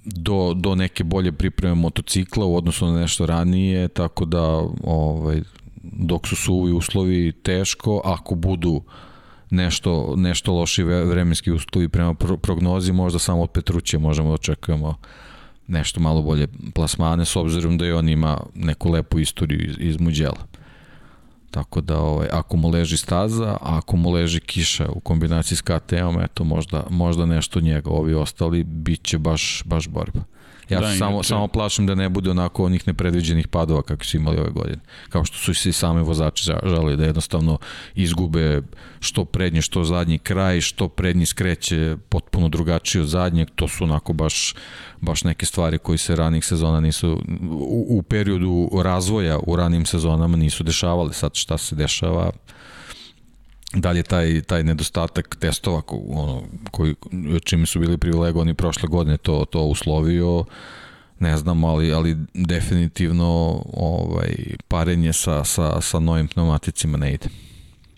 do, 0.04 0.54
do 0.54 0.74
neke 0.74 1.04
bolje 1.04 1.32
pripreme 1.32 1.74
motocikla 1.74 2.46
u 2.46 2.56
odnosu 2.56 2.86
na 2.86 3.00
nešto 3.00 3.26
ranije, 3.26 3.88
tako 3.88 4.24
da 4.24 4.62
ovaj, 4.84 5.40
dok 5.82 6.28
su 6.28 6.36
suvi 6.36 6.72
uslovi 6.72 7.32
teško, 7.32 8.02
ako 8.04 8.34
budu 8.34 8.82
nešto, 9.50 10.14
nešto 10.16 10.52
loši 10.52 10.82
vremenski 10.82 11.52
uslovi 11.52 11.88
prema 11.88 12.14
prognozi, 12.42 12.92
možda 12.92 13.18
samo 13.18 13.42
od 13.42 13.50
Petruće 13.50 13.98
možemo 13.98 14.28
da 14.28 14.34
očekujemo 14.34 14.94
nešto 15.66 16.00
malo 16.00 16.22
bolje 16.22 16.48
plasmane, 16.74 17.24
s 17.24 17.36
obzirom 17.36 17.78
da 17.78 17.86
i 17.86 17.92
on 17.92 18.08
ima 18.08 18.40
neku 18.54 18.90
lepu 18.90 19.18
istoriju 19.18 19.70
iz, 19.70 19.76
iz 19.78 20.00
Muđela. 20.00 20.46
Tako 21.50 21.80
da, 21.80 21.98
ovaj, 21.98 22.28
ako 22.32 22.56
mu 22.56 22.68
leži 22.68 22.96
staza, 22.96 23.56
ako 23.60 23.96
mu 23.96 24.10
leži 24.10 24.40
kiša 24.40 24.88
u 24.88 25.00
kombinaciji 25.00 25.56
s 25.56 25.60
KTM, 25.60 26.20
eto, 26.22 26.44
možda, 26.44 26.84
možda 26.90 27.26
nešto 27.26 27.60
njega. 27.60 27.90
Ovi 27.90 28.14
ostali, 28.14 28.64
bit 28.64 29.02
će 29.02 29.18
baš, 29.18 29.62
baš 29.64 29.88
borba. 29.88 30.20
Ja 30.68 30.80
da, 30.80 30.94
samo, 30.94 31.22
samo 31.22 31.48
plašim 31.48 31.86
da 31.86 31.94
ne 31.94 32.08
bude 32.08 32.30
onako 32.30 32.64
onih 32.64 32.86
nepredviđenih 32.86 33.48
padova 33.48 33.82
kako 33.82 34.04
su 34.04 34.16
imali 34.16 34.38
ove 34.38 34.50
godine. 34.50 34.78
Kao 35.08 35.24
što 35.24 35.38
su 35.38 35.54
se 35.54 35.68
i 35.68 35.72
sami 35.72 36.02
vozači 36.02 36.44
žali 36.64 36.96
da 36.96 37.04
jednostavno 37.04 37.58
izgube 37.94 38.62
što 39.00 39.24
prednje, 39.24 39.62
što 39.62 39.84
zadnji 39.84 40.18
kraj, 40.18 40.60
što 40.60 40.88
prednji 40.88 41.26
skreće 41.26 41.96
potpuno 42.08 42.48
drugačije 42.48 43.02
od 43.02 43.08
zadnjeg. 43.08 43.48
To 43.54 43.68
su 43.68 43.84
onako 43.84 44.12
baš, 44.12 44.54
baš 45.00 45.24
neke 45.24 45.46
stvari 45.46 45.78
koji 45.78 45.98
se 45.98 46.16
ranih 46.16 46.44
sezona 46.44 46.80
nisu 46.80 47.22
u, 47.50 47.86
u 47.88 48.02
periodu 48.02 48.70
razvoja 48.82 49.38
u 49.46 49.56
ranim 49.56 49.86
sezonama 49.86 50.36
nisu 50.36 50.64
dešavale. 50.64 51.12
Sad 51.12 51.34
šta 51.34 51.58
se 51.58 51.76
dešava, 51.76 52.30
da 53.74 53.90
li 53.90 53.98
je 53.98 54.02
taj, 54.02 54.42
taj 54.42 54.64
nedostatak 54.64 55.36
testova 55.36 55.82
ko, 55.82 56.00
ono, 56.08 56.42
koji, 56.70 56.94
čime 57.44 57.66
su 57.66 57.80
bili 57.80 57.98
privilegovani 57.98 58.54
prošle 58.54 58.88
godine 58.88 59.16
to, 59.16 59.44
to 59.50 59.62
uslovio, 59.62 60.44
ne 61.18 61.36
znam, 61.36 61.64
ali, 61.64 61.92
ali 61.92 62.16
definitivno 62.34 63.62
ovaj, 63.72 64.34
parenje 64.68 65.12
sa, 65.12 65.44
sa, 65.44 65.80
sa 65.80 66.00
novim 66.00 66.28
pneumaticima 66.28 66.98
ne 66.98 67.14
ide. 67.14 67.28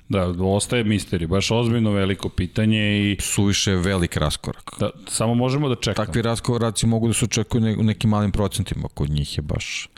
Da, 0.08 0.26
ostaje 0.40 0.84
misteri, 0.84 1.26
baš 1.26 1.50
ozbiljno 1.50 1.90
veliko 1.90 2.28
pitanje 2.28 3.12
i... 3.12 3.16
Suviše 3.20 3.72
velik 3.72 4.16
raskorak. 4.16 4.70
Da, 4.80 4.90
samo 5.08 5.34
možemo 5.34 5.68
da 5.68 5.74
čekamo. 5.74 6.06
Takvi 6.06 6.22
raskoraci 6.22 6.86
mogu 6.86 7.06
da 7.06 7.14
se 7.14 7.24
očekuju 7.24 7.76
u 7.80 7.82
nekim 7.82 8.10
malim 8.10 8.32
procentima, 8.32 8.88
kod 8.94 9.10
njih 9.10 9.38
je 9.38 9.42
baš 9.42 9.88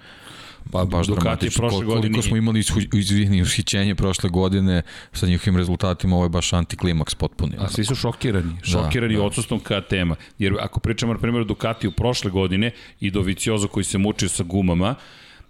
Pa 0.71 0.85
baš 0.85 1.07
Ducati 1.07 1.51
prošle 1.57 1.85
godine 1.85 2.01
Koliko 2.01 2.23
smo 2.23 2.37
imali 2.37 2.65
izvini 2.95 3.43
ushićenje 3.43 3.95
prošle 3.95 4.31
godine 4.31 4.83
sa 5.13 5.27
njihovim 5.27 5.57
rezultatima, 5.57 6.17
ovo 6.17 6.25
je 6.25 6.29
baš 6.29 6.53
antiklimaks 6.53 7.15
potpuni. 7.15 7.57
A 7.59 7.69
svi 7.69 7.85
su 7.85 7.95
šokirani, 7.95 8.53
šokirani 8.63 9.15
da, 9.15 9.21
da. 9.21 9.27
odsustvom 9.27 9.61
KTM-a. 9.61 10.15
Jer 10.39 10.55
ako 10.61 10.81
pričamo 10.81 11.13
na 11.13 11.19
primjer 11.19 11.45
Ducati 11.45 11.89
u 11.89 11.93
prošle 11.93 12.31
godine 12.31 12.71
i 13.01 13.11
do 13.11 13.21
Viciozo 13.21 13.69
koji 13.69 13.85
se 13.85 13.99
mučio 13.99 14.29
sa 14.29 14.43
gumama, 14.43 14.95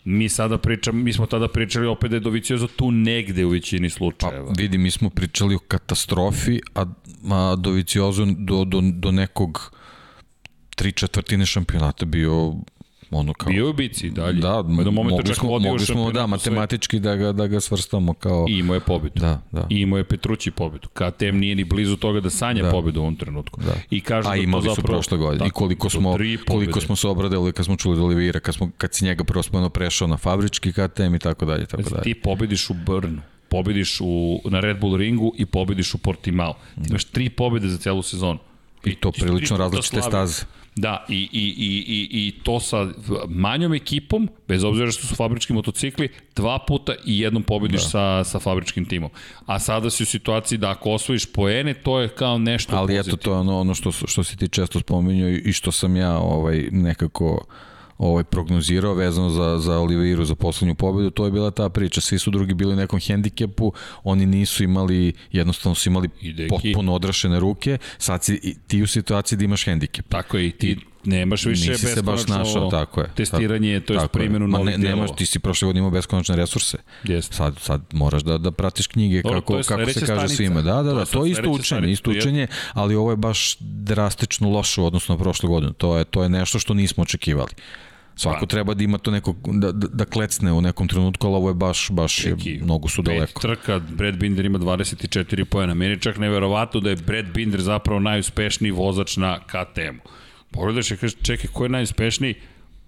Mi 0.05 0.29
sada 0.29 0.59
pričamo, 0.59 1.03
mi 1.03 1.13
smo 1.13 1.27
tada 1.27 1.49
pričali 1.49 1.87
opet 1.87 2.11
da 2.11 2.17
je 2.17 2.21
Doviciozo 2.21 2.67
tu 2.67 2.91
negde 2.91 3.45
u 3.45 3.49
većini 3.49 3.91
slučajeva. 3.91 4.47
Pa 4.47 4.53
vidi, 4.63 4.79
mi 4.79 4.91
smo 4.91 5.11
pričali 5.11 5.55
o 5.55 5.59
katastrofi, 5.59 6.61
a, 6.75 6.85
a 7.31 7.57
Doviciozo 7.57 8.27
do, 8.39 8.65
do, 8.65 8.81
do 8.83 9.11
nekog 9.11 9.73
tri 10.77 10.93
četvrtine 10.93 11.47
šampionata 11.47 12.05
bio 12.05 12.55
ono 13.13 13.35
kao... 13.35 13.53
Bio 13.53 13.67
je 13.67 13.73
bici 13.73 14.11
dalje. 14.11 14.41
Da, 14.41 14.63
mogli 14.63 15.35
smo, 15.35 15.59
mogli 15.59 15.87
smo 15.87 16.13
da, 16.13 16.27
matematički 16.27 17.01
da 17.01 17.17
ga, 17.17 17.33
da 17.33 17.47
ga 17.47 17.61
svrstamo 17.61 18.15
kao... 18.15 18.47
I 18.49 18.59
imao 18.59 18.75
je 18.75 18.81
pobedu. 18.81 19.21
Da, 19.21 19.43
da. 19.51 19.67
I 19.71 19.81
imao 19.81 19.99
je 19.99 20.05
Petrući 20.05 20.51
pobedu. 20.51 20.89
KTM 20.89 21.37
nije 21.37 21.55
ni 21.55 21.65
blizu 21.65 21.97
toga 21.97 22.21
da 22.21 22.31
sanja 22.31 22.63
da. 22.63 22.71
pobedu 22.71 23.01
u 23.01 23.03
ovom 23.03 23.17
trenutku. 23.17 23.61
Da. 23.61 23.75
I 23.91 24.01
kažu 24.01 24.29
A 24.29 24.31
da 24.31 24.37
imali 24.37 24.63
zapravo, 24.63 24.75
su 24.75 24.83
prošle 24.83 25.19
godine. 25.19 25.47
I 25.47 25.51
koliko 25.51 25.91
smo, 25.91 26.17
koliko 26.49 26.81
smo 26.81 26.97
se 26.97 27.09
obradili 27.09 27.53
kad 27.53 27.65
smo 27.65 27.77
čuli 27.77 27.97
da 27.97 28.03
Olivira, 28.03 28.41
kad, 28.41 28.55
smo, 28.55 28.71
kad 28.79 28.95
si 28.95 29.05
njega 29.05 29.25
prvo 29.25 29.43
spojeno 29.43 29.69
prešao 29.69 30.09
na 30.09 30.17
fabrički 30.17 30.73
KTM 30.73 31.15
i 31.15 31.19
tako 31.19 31.45
dalje. 31.45 31.67
Tako 31.67 31.91
dalje. 31.91 32.03
Ti 32.03 32.15
pobediš 32.15 32.71
u 32.71 32.75
Brnu 32.75 33.23
pobediš 33.53 34.01
u, 34.01 34.41
na 34.45 34.61
Red 34.61 34.81
Bull 34.81 34.97
ringu 34.97 35.33
i 35.37 35.47
pobediš 35.47 35.95
u 35.95 35.99
Portimao. 35.99 36.55
Ti 36.75 36.89
imaš 36.91 37.05
tri 37.05 37.29
pobede 37.31 37.69
za 37.69 37.79
celu 37.79 38.03
sezonu. 38.03 38.39
I 38.85 38.95
to 38.95 39.13
prilično 39.13 39.57
različite 39.57 40.03
staze. 40.03 40.45
Da, 40.77 41.05
i, 41.09 41.15
i, 41.15 41.55
i, 41.59 41.85
i, 41.87 42.27
i 42.27 42.33
to 42.43 42.61
sa 42.61 42.89
manjom 43.29 43.75
ekipom, 43.75 44.29
bez 44.49 44.65
obzira 44.65 44.91
što 44.91 45.07
su 45.07 45.15
fabrički 45.15 45.53
motocikli, 45.53 46.09
dva 46.37 46.59
puta 46.69 46.95
i 47.05 47.19
jednom 47.19 47.43
pobediš 47.43 47.83
da. 47.83 47.89
sa, 47.89 48.25
sa 48.25 48.39
fabričkim 48.39 48.85
timom. 48.85 49.11
A 49.47 49.59
sada 49.59 49.91
si 49.91 50.03
u 50.03 50.07
situaciji 50.07 50.59
da 50.59 50.71
ako 50.71 50.91
osvojiš 50.91 51.33
poene, 51.33 51.75
to 51.75 52.01
je 52.01 52.09
kao 52.09 52.39
nešto 52.39 52.77
Ali 52.77 52.87
pozitivno. 52.87 53.17
eto, 53.17 53.25
to 53.25 53.31
je 53.33 53.39
ono, 53.39 53.61
ono 53.61 53.75
što, 53.75 53.93
što 53.93 54.25
si 54.25 54.37
ti 54.37 54.49
često 54.49 54.81
spominjao 54.81 55.29
i 55.31 55.53
što 55.53 55.73
sam 55.73 55.97
ja 55.97 56.19
ovaj, 56.19 56.69
nekako 56.71 57.45
ovaj 58.03 58.25
prognozirao 58.25 58.95
vezano 58.95 59.31
za 59.31 59.59
za 59.59 59.79
Oliveiru 59.79 60.25
za 60.25 60.35
poslednju 60.35 60.75
pobedu, 60.75 61.11
to 61.11 61.25
je 61.25 61.31
bila 61.31 61.51
ta 61.51 61.69
priča. 61.69 62.01
Svi 62.01 62.19
su 62.19 62.31
drugi 62.31 62.55
bili 62.55 62.73
u 62.73 62.77
nekom 62.77 63.01
hendikepu, 63.01 63.73
oni 64.05 64.27
nisu 64.27 64.65
imali 64.65 65.13
jednostavno 65.33 65.75
su 65.75 65.89
imali 65.89 66.09
Ideki. 66.21 66.49
potpuno 66.49 66.95
odrašene 66.95 67.41
ruke. 67.41 67.79
Sad 67.99 68.25
si 68.25 68.57
ti 68.67 68.83
u 68.83 68.87
situaciji 68.87 69.37
da 69.37 69.45
imaš 69.45 69.65
hendikep. 69.65 70.09
Tako 70.09 70.37
je 70.37 70.47
i 70.47 70.51
ti 70.51 70.77
nemaš 71.05 71.45
više 71.45 71.71
Nisi 71.71 71.87
se 71.87 72.03
baš 72.03 72.27
našao, 72.27 72.71
tako 72.71 73.01
je. 73.01 73.11
Testiranje, 73.15 73.81
to 73.81 73.93
je 73.93 74.09
primjenu 74.09 74.49
novih 74.49 74.79
ne, 74.79 74.89
nemaš, 74.89 75.11
ti 75.17 75.27
si 75.27 75.39
prošle 75.39 75.67
godine 75.67 75.79
imao 75.79 75.91
beskonačne 75.91 76.37
resurse. 76.37 76.79
Jeste. 77.05 77.35
Sad, 77.35 77.59
sad 77.59 77.83
moraš 77.93 78.23
da, 78.23 78.39
da 78.39 78.51
pratiš 78.51 78.87
knjige 78.87 79.23
Dobro, 79.23 79.41
kako, 79.41 79.61
kako 79.69 79.93
se 79.93 80.07
kaže 80.07 80.29
svima. 80.29 80.63
Da, 80.63 80.83
da, 80.83 80.93
da, 80.95 81.05
to, 81.05 81.13
to 81.13 81.25
je 81.25 81.31
isto 81.31 81.51
učenje, 81.51 81.93
isto 81.93 82.11
učenje, 82.11 82.47
ali 82.73 82.95
ovo 82.95 83.11
je 83.11 83.17
baš 83.17 83.57
drastično 83.61 84.51
loše 84.51 84.81
u 84.81 84.87
odnosu 84.87 85.13
na 85.13 85.19
prošle 85.19 85.49
godine. 85.49 85.73
To 85.73 85.99
je, 85.99 86.05
to 86.05 86.23
je 86.23 86.29
nešto 86.29 86.59
što 86.59 86.75
nismo 86.75 87.03
očekivali. 87.03 87.51
Svako 88.17 88.41
pa. 88.41 88.47
treba 88.47 88.75
da 88.75 88.85
ima 88.85 88.99
to 88.99 89.11
neko, 89.11 89.35
da, 89.47 89.73
da, 89.73 89.87
da 89.87 90.05
klecne 90.05 90.53
u 90.53 90.61
nekom 90.61 90.89
trenutku, 90.89 91.27
ali 91.27 91.37
ovo 91.37 91.49
je 91.51 91.55
baš, 91.55 91.91
baš 91.91 92.25
je, 92.25 92.37
mnogo 92.63 92.89
su 92.89 93.03
daleko. 93.03 93.41
Pet 93.41 93.43
trka, 93.43 93.79
Brad 93.79 94.17
Binder 94.17 94.45
ima 94.45 94.59
24 94.59 95.45
pojena. 95.45 95.75
Meni 95.75 95.93
je 95.93 96.01
čak 96.01 96.19
neverovatno 96.19 96.81
da 96.81 96.91
je 96.91 96.97
Brad 96.97 97.27
Binder 97.35 97.61
zapravo 97.61 98.01
najuspešniji 98.01 98.71
vozač 98.71 99.17
na 99.17 99.39
KTM-u. 99.47 100.11
Pogledaš 100.51 100.91
i 100.91 100.97
kažeš, 100.97 101.19
čekaj, 101.23 101.51
ko 101.53 101.65
je 101.65 101.69
najuspešniji? 101.69 102.35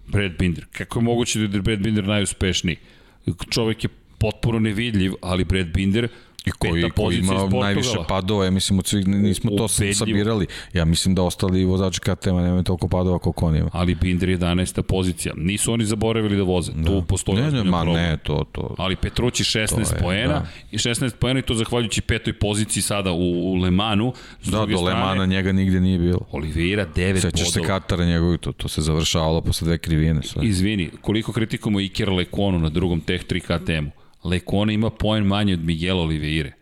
Brad 0.07 0.33
Binder. 0.39 0.67
Kako 0.73 0.99
je 0.99 1.03
moguće 1.03 1.47
da 1.47 1.57
je 1.57 1.63
Brad 1.63 1.79
Binder 1.79 2.05
najuspešniji? 2.05 2.77
Čovek 3.51 3.85
je 3.85 3.91
potpuno 4.19 4.59
nevidljiv, 4.59 5.13
ali 5.23 5.45
Brad 5.45 5.67
Binder 5.67 6.09
I 6.47 6.51
koji, 6.51 6.91
koji 6.91 7.17
ima 7.17 7.49
najviše 7.61 7.97
padova, 8.09 8.45
ja 8.45 8.51
mislim 8.51 8.79
od 8.79 8.87
svih, 8.87 9.09
nismo 9.09 9.51
to 9.51 9.65
Ubedljivo. 9.65 9.95
sabirali. 9.95 10.47
Ja 10.73 10.85
mislim 10.85 11.15
da 11.15 11.23
ostali 11.23 11.65
vozači 11.65 12.01
KTM-a 12.01 12.43
nemaju 12.43 12.63
toliko 12.63 12.89
padova 12.89 13.19
koliko 13.19 13.47
on 13.47 13.57
ima. 13.57 13.71
Ali 13.73 13.95
Binder 13.95 14.29
je 14.29 14.39
11. 14.39 14.83
pozicija. 14.83 15.35
Nisu 15.37 15.73
oni 15.73 15.85
zaboravili 15.85 16.37
da 16.37 16.43
voze. 16.43 16.73
Da. 16.73 16.85
Tu 16.85 17.03
postoji 17.03 17.43
ne, 17.43 17.51
ne, 17.51 17.65
ma 17.65 17.83
problem. 17.83 18.03
ne, 18.03 18.17
to, 18.17 18.45
to. 18.53 18.75
Ali 18.79 18.97
Petrući 18.97 19.45
16 19.45 19.79
je, 19.79 20.03
poena 20.03 20.33
da. 20.33 20.47
i 20.71 20.79
16 20.79 21.11
poena 21.17 21.39
i 21.39 21.43
to 21.43 21.55
zahvaljujući 21.55 22.01
petoj 22.01 22.33
poziciji 22.33 22.83
sada 22.83 23.13
u, 23.13 23.53
u 23.53 23.55
Lemanu. 23.55 24.13
S 24.43 24.49
da, 24.49 24.59
do 24.59 24.65
strane, 24.67 24.83
Lemana 24.83 25.27
njega 25.27 25.53
nigde 25.53 25.81
nije 25.81 25.99
bilo. 25.99 26.21
Oliveira 26.31 26.87
9 26.95 27.15
Sećaš 27.15 27.31
bodova. 27.33 27.51
se 27.51 27.63
Katara 27.63 28.05
njegovi, 28.05 28.39
to, 28.39 28.53
to 28.53 28.69
se 28.69 28.83
završavalo 28.83 29.41
posle 29.41 29.65
dve 29.65 29.79
krivine. 29.79 30.23
Sve. 30.23 30.47
Izvini, 30.47 30.91
koliko 31.01 31.33
kritikujemo 31.33 31.81
Iker 31.81 32.09
Lekonu 32.13 32.59
na 32.59 32.69
drugom 32.69 33.01
Tech 33.01 33.25
3 33.27 33.41
KTM-u? 33.41 34.04
Lekona 34.25 34.73
ima 34.73 34.91
poen 34.91 35.25
manje 35.25 35.55
od 35.55 35.61
Miguel 35.65 35.99
Oliveire. 35.99 36.53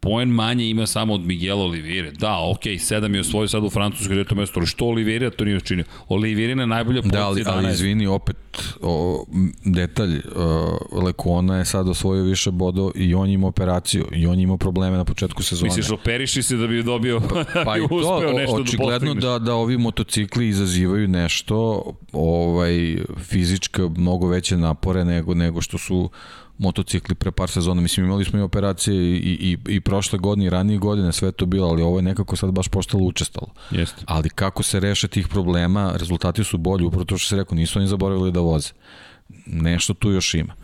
Poen 0.00 0.28
manje 0.28 0.68
ima 0.68 0.86
samo 0.86 1.14
od 1.14 1.20
Miguel 1.20 1.60
Oliveire. 1.60 2.10
Da, 2.10 2.38
ok, 2.50 2.60
sedam 2.80 3.14
je 3.14 3.20
osvojio 3.20 3.48
sad 3.48 3.64
u 3.64 3.70
Francuskoj 3.70 4.16
deto 4.16 4.34
mesto, 4.34 4.60
ali 4.60 4.66
što 4.66 4.84
Oliveira 4.84 5.30
to 5.30 5.44
nije 5.44 5.56
učinio? 5.56 5.84
Oliveira 6.08 6.62
je 6.62 6.66
najbolja 6.66 7.02
pozicija 7.02 7.20
da, 7.20 7.26
ali, 7.26 7.42
ali 7.46 7.72
izvini, 7.72 8.06
opet 8.06 8.36
o, 8.82 9.24
detalj, 9.64 10.20
o, 10.36 11.00
Lekona 11.02 11.58
je 11.58 11.64
sad 11.64 11.88
osvojio 11.88 12.24
više 12.24 12.50
bodo 12.50 12.92
i 12.94 13.14
on 13.14 13.30
ima 13.30 13.46
operaciju 13.46 14.06
i 14.12 14.26
on 14.26 14.40
ima 14.40 14.56
probleme 14.56 14.96
na 14.96 15.04
početku 15.04 15.42
sezone. 15.42 15.68
Misliš, 15.68 15.90
operiši 15.90 16.42
se 16.42 16.56
da 16.56 16.66
bi 16.66 16.82
dobio, 16.82 17.20
pa, 17.20 17.44
pa 17.64 17.76
i 17.78 17.88
to, 17.88 18.32
nešto 18.32 18.56
da 18.56 18.62
očigledno 18.62 19.14
da, 19.14 19.20
da, 19.20 19.38
da 19.38 19.54
ovi 19.54 19.78
motocikli 19.78 20.48
izazivaju 20.48 21.08
nešto 21.08 21.84
ovaj, 22.12 22.96
fizička, 23.18 23.88
mnogo 23.96 24.28
veće 24.28 24.56
napore 24.56 25.04
nego, 25.04 25.34
nego 25.34 25.62
što 25.62 25.78
su 25.78 26.10
motocikli 26.58 27.14
pre 27.14 27.30
par 27.30 27.50
sezona. 27.50 27.80
Mislim, 27.80 28.06
imali 28.06 28.24
smo 28.24 28.38
i 28.38 28.42
operacije 28.42 28.94
i, 28.96 29.16
i, 29.18 29.58
i 29.68 29.80
prošle 29.80 30.18
godine 30.18 30.46
i 30.46 30.50
ranije 30.50 30.78
godine, 30.78 31.12
sve 31.12 31.32
to 31.32 31.46
bilo, 31.46 31.68
ali 31.68 31.82
ovo 31.82 31.98
je 31.98 32.02
nekako 32.02 32.36
sad 32.36 32.50
baš 32.50 32.68
postalo 32.68 33.04
učestalo. 33.04 33.48
Jeste. 33.70 34.02
Ali 34.06 34.30
kako 34.30 34.62
se 34.62 34.80
reše 34.80 35.08
tih 35.08 35.28
problema, 35.28 35.92
rezultati 35.96 36.44
su 36.44 36.58
bolji, 36.58 36.84
upravo 36.84 37.04
to 37.04 37.18
što 37.18 37.28
se 37.28 37.36
rekao, 37.36 37.56
nisu 37.56 37.78
oni 37.78 37.88
zaboravili 37.88 38.32
da 38.32 38.40
voze. 38.40 38.70
Nešto 39.46 39.94
tu 39.94 40.10
još 40.10 40.34
ima. 40.34 40.54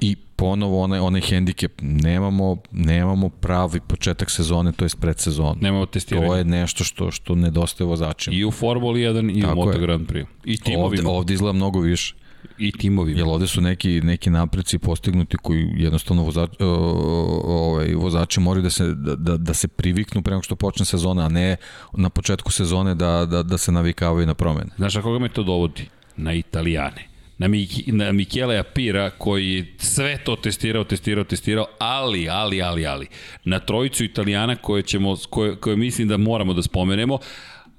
I 0.00 0.16
ponovo 0.36 0.82
onaj, 0.82 0.98
onaj 0.98 1.20
hendikep, 1.20 1.72
nemamo, 1.82 2.56
nemamo 2.70 3.28
pravi 3.28 3.80
početak 3.80 4.30
sezone, 4.30 4.72
to 4.72 4.84
je 4.84 4.88
predsezon. 5.00 5.58
Nemamo 5.60 5.86
testiranje. 5.86 6.26
To 6.26 6.36
je 6.36 6.44
nešto 6.44 6.84
što, 6.84 7.10
što 7.10 7.34
nedostaje 7.34 7.88
vozačima. 7.88 8.36
I 8.36 8.44
u 8.44 8.50
Formuli 8.50 9.00
1 9.00 9.38
i 9.38 9.40
Tako 9.40 9.52
u 9.52 9.56
Moto 9.56 9.78
Grand 9.78 10.08
Prix. 10.08 10.26
I 10.44 10.56
timovima. 10.56 11.08
Ovde, 11.08 11.18
ovde 11.18 11.34
izgleda 11.34 11.52
mnogo 11.52 11.80
više 11.80 12.14
i 12.58 12.72
timovi. 12.72 13.12
Jel 13.12 13.30
ovde 13.30 13.46
su 13.46 13.60
neki, 13.60 14.00
neki 14.00 14.30
napreci 14.30 14.78
postignuti 14.78 15.36
koji 15.42 15.68
jednostavno 15.76 16.22
vozač, 16.22 16.50
ovaj, 16.60 17.94
vozači 17.94 18.40
moraju 18.40 18.62
da 18.62 18.70
se, 18.70 18.94
da, 18.94 19.16
da, 19.16 19.36
da 19.36 19.54
se 19.54 19.68
priviknu 19.68 20.22
prema 20.22 20.42
što 20.42 20.56
počne 20.56 20.86
sezona, 20.86 21.26
a 21.26 21.28
ne 21.28 21.56
na 21.92 22.08
početku 22.08 22.52
sezone 22.52 22.94
da, 22.94 23.26
da, 23.26 23.42
da 23.42 23.58
se 23.58 23.72
navikavaju 23.72 24.26
na 24.26 24.34
promene. 24.34 24.70
Znaš, 24.76 24.96
a 24.96 25.02
koga 25.02 25.18
me 25.18 25.28
to 25.28 25.42
dovodi? 25.42 25.88
Na 26.16 26.32
Italijane 26.32 27.14
na, 27.38 27.48
Miki, 27.48 27.92
na 27.92 28.12
Michele 28.12 28.58
Apira 28.58 29.10
koji 29.10 29.64
sve 29.78 30.18
to 30.24 30.36
testirao, 30.36 30.84
testirao, 30.84 31.24
testirao, 31.24 31.66
ali, 31.78 32.28
ali, 32.28 32.62
ali, 32.62 32.86
ali, 32.86 33.06
na 33.44 33.58
trojicu 33.58 34.04
Italijana 34.04 34.56
koje, 34.56 34.82
ćemo, 34.82 35.16
koje, 35.30 35.56
koje 35.56 35.76
mislim 35.76 36.08
da 36.08 36.16
moramo 36.16 36.54
da 36.54 36.62
spomenemo. 36.62 37.18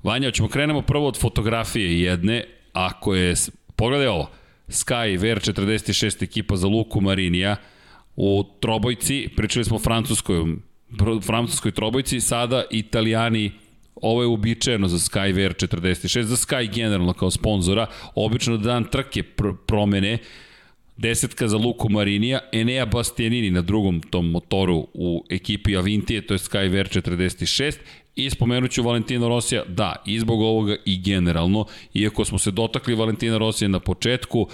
Vanja, 0.04 0.32
ćemo 0.32 0.48
krenemo 0.48 0.82
prvo 0.82 1.08
od 1.08 1.20
fotografije 1.20 2.02
jedne, 2.02 2.44
ako 2.74 3.16
je, 3.16 3.34
pogledaj 3.76 4.08
ovo, 4.08 4.30
Sky 4.68 5.18
VR46 5.20 6.24
ekipa 6.24 6.56
za 6.56 6.68
Luku 6.68 7.02
Marinija 7.02 7.56
u 8.16 8.44
trobojci, 8.60 9.30
pričali 9.36 9.66
smo 9.66 9.76
o 9.76 9.80
francuskoj, 9.80 10.56
francuskoj 11.22 11.72
trobojci, 11.72 12.22
sada 12.22 12.64
italijani 12.72 13.52
Ovo 14.02 14.22
je 14.22 14.28
uobičajeno 14.28 14.88
za 14.88 14.98
Sky 14.98 15.34
VR46, 15.34 16.22
za 16.22 16.36
Sky 16.36 16.76
generalno 16.76 17.14
kao 17.14 17.32
sponzora, 17.32 17.88
obično 18.16 18.58
da 18.58 18.64
dan 18.64 18.84
trke 18.92 19.24
pr 19.24 19.48
promene, 19.68 20.18
desetka 20.98 21.48
za 21.48 21.58
Luku 21.58 21.90
Marinija, 21.90 22.40
Enea 22.52 22.86
Bastianini 22.86 23.52
na 23.52 23.62
drugom 23.62 24.02
tom 24.02 24.32
motoru 24.32 24.88
u 24.94 25.26
ekipi 25.30 25.78
Avintije, 25.78 26.28
to 26.28 26.34
je 26.34 26.38
Sky 26.38 26.70
VR46, 26.72 27.78
I 28.16 28.30
spomenut 28.30 28.72
ću 28.72 28.84
Valentina 28.84 29.28
Rosija, 29.28 29.64
da, 29.68 29.96
i 30.06 30.20
zbog 30.20 30.42
ovoga 30.42 30.76
i 30.86 31.02
generalno, 31.02 31.66
iako 31.94 32.26
smo 32.26 32.40
se 32.40 32.52
dotakli 32.52 32.96
Valentina 32.96 33.38
Rosija 33.38 33.68
na 33.68 33.80
početku, 33.80 34.48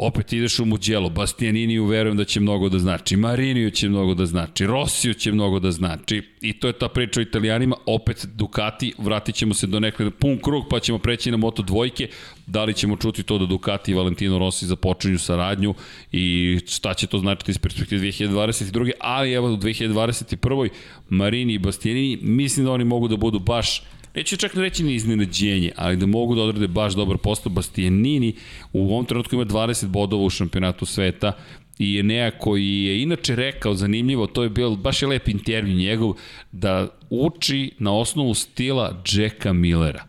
opet 0.00 0.32
ideš 0.32 0.58
u 0.58 0.64
Mugello, 0.64 1.08
Bastianiniju 1.08 1.84
verujem 1.84 2.16
da 2.16 2.24
će 2.24 2.40
mnogo 2.40 2.68
da 2.68 2.78
znači, 2.78 3.16
Mariniju 3.16 3.70
će 3.70 3.88
mnogo 3.88 4.14
da 4.14 4.26
znači, 4.26 4.66
Rossiju 4.66 5.14
će 5.14 5.32
mnogo 5.32 5.58
da 5.58 5.70
znači 5.70 6.22
i 6.40 6.52
to 6.52 6.66
je 6.66 6.72
ta 6.72 6.88
priča 6.88 7.20
o 7.20 7.22
italijanima, 7.22 7.76
opet 7.86 8.26
Ducati, 8.34 8.92
vratit 8.98 9.34
ćemo 9.34 9.54
se 9.54 9.66
do 9.66 9.80
nekada 9.80 10.10
pun 10.10 10.38
krug 10.38 10.64
pa 10.70 10.80
ćemo 10.80 10.98
preći 10.98 11.30
na 11.30 11.36
Moto 11.36 11.62
dvojke, 11.62 12.08
da 12.46 12.64
li 12.64 12.74
ćemo 12.74 12.96
čuti 12.96 13.22
to 13.22 13.38
da 13.38 13.46
Ducati 13.46 13.90
i 13.90 13.94
Valentino 13.94 14.38
Rossi 14.38 14.66
započinju 14.66 15.18
saradnju 15.18 15.74
i 16.12 16.58
šta 16.66 16.94
će 16.94 17.06
to 17.06 17.18
značiti 17.18 17.50
iz 17.50 17.58
perspektive 17.58 18.02
2022. 18.02 18.90
Ali 19.00 19.32
evo 19.32 19.52
u 19.52 19.56
2021. 19.56 20.68
Marini 21.08 21.54
i 21.54 21.58
Bastianini, 21.58 22.18
mislim 22.22 22.66
da 22.66 22.72
oni 22.72 22.84
mogu 22.84 23.08
da 23.08 23.16
budu 23.16 23.38
baš 23.38 23.82
neću 24.14 24.36
čak 24.36 24.54
ne 24.54 24.62
reći 24.62 24.82
ni 24.82 24.94
iznenađenje, 24.94 25.72
ali 25.76 25.96
da 25.96 26.06
mogu 26.06 26.34
da 26.34 26.42
odrade 26.42 26.68
baš 26.68 26.94
dobar 26.94 27.18
postup. 27.18 27.52
Bastianini 27.52 28.34
u 28.72 28.94
ovom 28.94 29.04
trenutku 29.04 29.34
ima 29.34 29.44
20 29.44 29.86
bodova 29.86 30.24
u 30.24 30.30
šampionatu 30.30 30.86
sveta 30.86 31.32
i 31.78 31.98
Enea 31.98 32.30
koji 32.30 32.84
je 32.84 33.02
inače 33.02 33.36
rekao 33.36 33.74
zanimljivo, 33.74 34.26
to 34.26 34.42
je 34.42 34.48
bio 34.48 34.70
baš 34.70 35.02
je 35.02 35.08
lep 35.08 35.28
intervju 35.28 35.74
njegov, 35.74 36.14
da 36.52 36.88
uči 37.10 37.70
na 37.78 37.94
osnovu 37.96 38.34
stila 38.34 39.02
Jacka 39.12 39.52
Millera. 39.52 40.04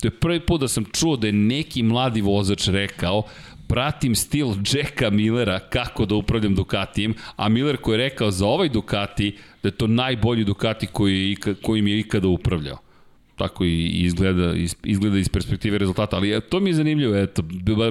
To 0.00 0.06
je 0.06 0.10
prvi 0.10 0.40
put 0.40 0.60
da 0.60 0.68
sam 0.68 0.84
čuo 0.92 1.16
da 1.16 1.26
je 1.26 1.32
neki 1.32 1.82
mladi 1.82 2.20
vozač 2.20 2.68
rekao 2.68 3.22
pratim 3.68 4.14
stil 4.14 4.48
Jacka 4.72 5.10
Millera 5.10 5.58
kako 5.58 6.06
da 6.06 6.14
upravljam 6.14 6.54
Ducatijem, 6.54 7.14
a 7.36 7.48
Miller 7.48 7.76
koji 7.76 7.94
je 7.94 8.08
rekao 8.08 8.30
za 8.30 8.46
ovaj 8.46 8.68
Ducati 8.68 9.36
da 9.62 9.68
je 9.68 9.72
to 9.72 9.86
najbolji 9.86 10.44
Ducati 10.44 10.86
koji, 10.86 11.36
kojim 11.62 11.86
je 11.86 11.98
ikada 11.98 12.28
upravljao 12.28 12.85
tako 13.36 13.64
i 13.64 13.86
izgleda, 13.86 14.54
izgleda 14.84 15.18
iz 15.18 15.28
perspektive 15.28 15.78
rezultata, 15.78 16.16
ali 16.16 16.40
to 16.48 16.60
mi 16.60 16.70
je 16.70 16.74
zanimljivo, 16.74 17.16
eto, 17.16 17.42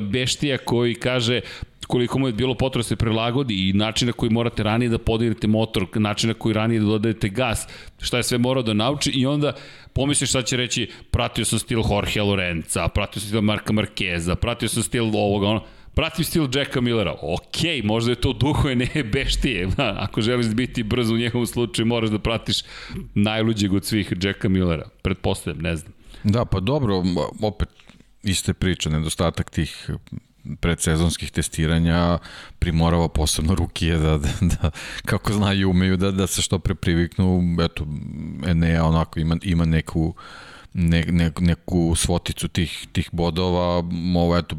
Beštija 0.02 0.58
koji 0.58 0.96
kaže 0.96 1.42
koliko 1.88 2.20
mu 2.20 2.28
je 2.28 2.34
bilo 2.34 2.54
potrebno 2.54 2.84
da 2.84 2.88
se 2.88 2.96
prilagodi 2.96 3.70
i 3.70 3.74
način 3.74 4.08
na 4.08 4.14
koji 4.14 4.30
morate 4.30 4.64
ranije 4.64 4.90
da 4.90 4.98
podignete 4.98 5.48
motor, 5.48 5.88
način 5.96 6.28
na 6.28 6.34
koji 6.34 6.54
ranije 6.54 6.80
da 6.80 6.86
dodajete 6.86 7.30
gas, 7.30 7.68
šta 8.00 8.18
je 8.18 8.24
sve 8.24 8.38
morao 8.38 8.64
da 8.64 8.74
nauči 8.74 9.12
i 9.12 9.26
onda 9.26 9.54
pomisliš 9.94 10.30
šta 10.30 10.42
će 10.42 10.58
reći, 10.58 10.90
pratio 11.12 11.46
sam 11.46 11.60
stil 11.60 11.82
Jorge 11.90 12.22
Lorenza, 12.22 12.88
pratio 12.88 13.20
sam 13.20 13.28
stil 13.28 13.42
Marka 13.42 13.74
Markeza, 13.74 14.36
pratio 14.36 14.70
sam 14.70 14.84
stil 14.84 15.04
ovoga, 15.04 15.48
ono, 15.48 15.62
pratim 15.96 16.26
stil 16.26 16.48
Jacka 16.54 16.82
Millera. 16.82 17.12
Ok, 17.22 17.84
možda 17.84 18.12
je 18.12 18.16
to 18.16 18.34
duho 18.34 18.70
ne 18.70 19.04
beštije. 19.04 19.70
Ako 20.06 20.22
želiš 20.22 20.48
biti 20.48 20.84
brzo 20.84 21.14
u 21.14 21.18
njegovom 21.18 21.48
slučaju, 21.48 21.86
moraš 21.86 22.10
da 22.10 22.20
pratiš 22.20 22.58
najluđeg 23.14 23.74
od 23.74 23.86
svih 23.86 24.14
Jacka 24.24 24.50
Millera. 24.50 24.90
Pretpostavljam, 25.02 25.64
ne 25.64 25.76
znam. 25.76 25.94
Da, 26.24 26.46
pa 26.46 26.60
dobro, 26.60 27.04
opet 27.42 27.70
iste 28.24 28.54
priče, 28.54 28.90
nedostatak 28.90 29.50
tih 29.50 29.90
predsezonskih 30.60 31.32
testiranja 31.32 32.18
primorava 32.60 33.10
posebno 33.10 33.56
rukije 33.56 33.98
da, 33.98 34.18
da, 34.18 34.30
da 34.42 34.72
kako 35.06 35.34
znaju 35.34 35.60
i 35.60 35.66
umeju 35.66 35.98
da, 35.98 36.12
da 36.12 36.28
se 36.28 36.42
što 36.42 36.60
pre 36.60 36.76
priviknu 36.76 37.58
eto 37.62 37.88
Enea 38.48 38.86
onako 38.86 39.20
ima, 39.20 39.38
ima 39.44 39.66
neku 39.66 40.14
ne, 40.74 41.06
ne, 41.10 41.32
neku 41.40 41.96
svoticu 41.96 42.48
tih, 42.48 42.88
tih 42.92 43.10
bodova 43.12 43.84
ovo 44.16 44.38
eto 44.38 44.56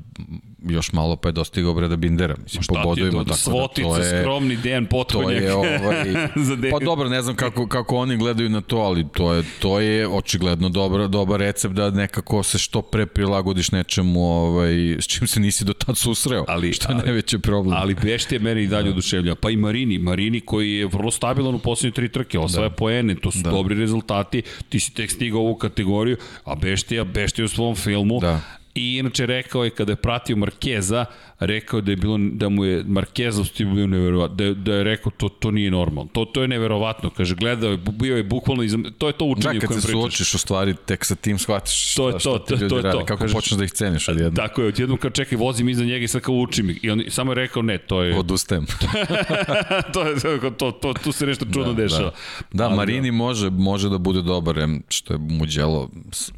još 0.68 0.93
malo 0.93 1.16
pa 1.16 1.28
je 1.28 1.32
dostigao 1.32 1.74
Breda 1.74 1.97
Bindera, 1.97 2.34
mislim, 2.43 2.62
po 2.68 2.74
bodovima. 2.84 3.24
Tako 3.24 3.36
svotica, 3.36 3.88
da 3.88 3.94
to 3.94 4.02
je, 4.02 4.20
skromni 4.20 4.56
Dejan 4.56 4.86
Potkonjak. 4.86 5.43
Je, 5.43 5.55
ovaj, 5.55 6.05
pa 6.72 6.78
dobro, 6.84 7.09
ne 7.09 7.22
znam 7.22 7.36
kako, 7.36 7.66
kako 7.66 7.97
oni 7.97 8.16
gledaju 8.16 8.48
na 8.48 8.60
to, 8.60 8.76
ali 8.76 9.06
to 9.12 9.32
je, 9.32 9.43
to 9.59 9.80
je 9.80 10.09
očigledno 10.09 10.68
dobar, 10.68 11.09
dobar 11.09 11.40
recept 11.40 11.74
da 11.74 11.90
nekako 11.90 12.43
se 12.43 12.59
što 12.59 12.82
pre 12.82 13.06
prilagodiš 13.06 13.70
nečemu 13.70 14.20
ovaj, 14.20 14.97
s 15.01 15.06
čim 15.06 15.26
se 15.26 15.40
nisi 15.40 15.64
do 15.64 15.72
tad 15.72 15.97
susreo, 15.97 16.44
ali, 16.48 16.72
što 16.72 16.93
je 16.93 16.98
najveći 17.05 17.38
problem. 17.38 17.76
Ali 17.76 17.94
Bešti 17.94 18.34
je 18.34 18.38
meni 18.38 18.62
i 18.62 18.66
dalje 18.66 18.84
da. 18.84 18.90
oduševlja. 18.90 19.34
Pa 19.34 19.51
i 19.51 19.56
Marini, 19.56 19.98
Marini 19.98 20.40
koji 20.40 20.72
je 20.72 20.86
vrlo 20.86 21.10
stabilan 21.10 21.55
u 21.55 21.59
poslednje 21.59 21.94
tri 21.94 22.09
trke, 22.09 22.38
osvaja 22.38 22.68
da. 22.68 22.74
poene, 22.74 23.14
to 23.14 23.30
su 23.30 23.38
da. 23.43 23.51
dobri 23.51 23.74
rezultati, 23.74 24.43
ti 24.68 24.80
si 24.80 24.94
tek 24.94 25.10
stigao 25.10 25.40
u 25.40 25.47
ovu 25.47 25.56
kategoriju, 25.56 26.16
a 26.44 26.55
Beštija, 26.55 27.05
Beštija 27.05 27.44
u 27.44 27.48
svom 27.48 27.76
filmu, 27.76 28.20
da 28.20 28.40
I 28.76 28.96
inače 28.98 29.26
rekao 29.26 29.64
je 29.64 29.70
kada 29.70 29.92
je 29.92 29.96
pratio 29.96 30.36
Markeza, 30.36 31.04
rekao 31.38 31.80
da 31.80 31.92
je 31.92 31.96
bilo 31.96 32.18
da 32.32 32.48
mu 32.48 32.64
je 32.64 32.84
Markeza 32.84 33.42
bio 33.58 33.86
neverovatno, 33.86 34.36
da, 34.36 34.54
da 34.54 34.74
je 34.74 34.84
rekao 34.84 35.12
to 35.16 35.28
to 35.28 35.50
nije 35.50 35.70
normalno. 35.70 36.10
To 36.12 36.24
to 36.24 36.42
je 36.42 36.48
neverovatno, 36.48 37.10
kaže 37.10 37.34
gledao 37.34 37.70
je 37.70 37.78
bio 37.92 38.16
je 38.16 38.22
bukvalno 38.22 38.62
iz 38.62 38.74
to 38.98 39.06
je 39.06 39.12
to 39.12 39.24
učenje 39.24 39.58
da, 39.58 39.66
kojem 39.66 39.80
pričaš. 39.80 39.82
kad 39.82 39.82
se 39.82 39.92
suočiš 39.92 40.34
u 40.34 40.38
stvari 40.38 40.74
tek 40.86 41.04
sa 41.04 41.14
tim 41.14 41.38
shvatiš 41.38 41.94
to 41.94 42.08
je 42.08 42.12
to, 42.12 42.18
šta, 42.18 42.30
to, 42.30 42.68
to, 42.68 42.76
je 42.76 42.82
to. 42.92 43.04
kako 43.04 43.22
kaže, 43.22 43.34
počneš 43.34 43.58
da 43.58 43.64
ih 43.64 43.72
ceniš 43.72 44.08
odjednom. 44.08 44.34
Tako 44.34 44.62
je, 44.62 44.68
odjednom 44.68 44.98
kad 44.98 45.12
čekaj 45.12 45.38
vozim 45.38 45.68
iza 45.68 45.84
njega 45.84 46.04
i 46.04 46.08
sad 46.08 46.20
kao 46.20 46.34
učim 46.34 46.78
i 46.82 46.90
on 46.90 47.02
samo 47.08 47.30
je 47.30 47.34
rekao 47.34 47.62
ne, 47.62 47.78
to 47.78 48.02
je 48.02 48.18
odustajem. 48.18 48.66
to 49.92 50.06
je 50.06 50.20
to, 50.20 50.50
to, 50.50 50.72
to, 50.72 50.94
tu 51.04 51.12
se 51.12 51.26
nešto 51.26 51.44
čudno 51.44 51.72
da, 51.72 51.82
dešava. 51.82 52.10
Da, 52.52 52.68
da 52.68 52.74
Marini 52.74 53.10
da. 53.10 53.16
može 53.16 53.50
može 53.50 53.88
da 53.88 53.98
bude 53.98 54.22
dobar, 54.22 54.56
što 54.88 55.14
je 55.14 55.18
Muđelo 55.18 55.90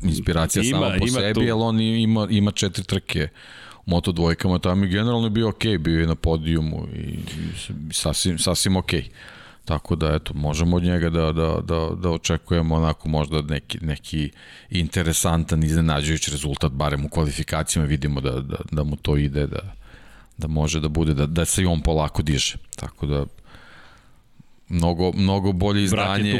inspiracija 0.03 0.63
ima, 0.63 0.79
sama 0.79 0.99
po 0.99 1.07
ima 1.07 1.21
sebi, 1.21 1.35
tu. 1.35 1.41
ali 1.41 1.63
on 1.63 1.81
ima 1.81 2.28
ima 2.31 2.51
četiri 2.51 2.85
trke 2.85 3.29
moto 3.87 4.13
dvojkama, 4.13 4.59
tamo 4.59 4.85
je 4.85 4.91
generalno 4.91 5.29
bio 5.29 5.49
ok, 5.49 5.65
bio 5.81 6.01
je 6.01 6.07
na 6.07 6.15
podijumu 6.15 6.87
i 6.95 7.19
sasvim, 7.93 8.39
sasvim 8.39 8.77
ok. 8.77 8.91
Tako 9.65 9.97
da, 9.97 10.15
eto, 10.15 10.35
možemo 10.35 10.77
od 10.77 10.83
njega 10.83 11.11
da, 11.11 11.33
da, 11.33 11.61
da, 11.61 11.91
da 12.03 12.11
očekujemo 12.11 12.75
onako 12.75 13.09
možda 13.09 13.43
neki, 13.43 13.79
neki 13.81 14.31
interesantan, 14.71 15.65
iznenađujući 15.65 16.31
rezultat, 16.31 16.73
barem 16.73 17.05
u 17.05 17.09
kvalifikacijama 17.09 17.89
vidimo 17.89 18.21
da, 18.21 18.41
da, 18.41 18.57
da 18.73 18.85
mu 18.85 18.97
to 18.97 19.17
ide, 19.17 19.47
da, 19.47 19.75
da 20.39 20.49
može 20.49 20.81
da 20.81 20.89
bude, 20.89 21.15
da, 21.15 21.27
da 21.27 21.45
se 21.45 21.63
i 21.63 21.67
on 21.67 21.81
polako 21.81 22.23
diže. 22.23 22.57
Tako 22.77 23.07
da, 23.07 23.25
mnogo, 24.69 25.13
mnogo 25.13 25.53
bolje 25.53 25.85
izdanje 25.85 26.33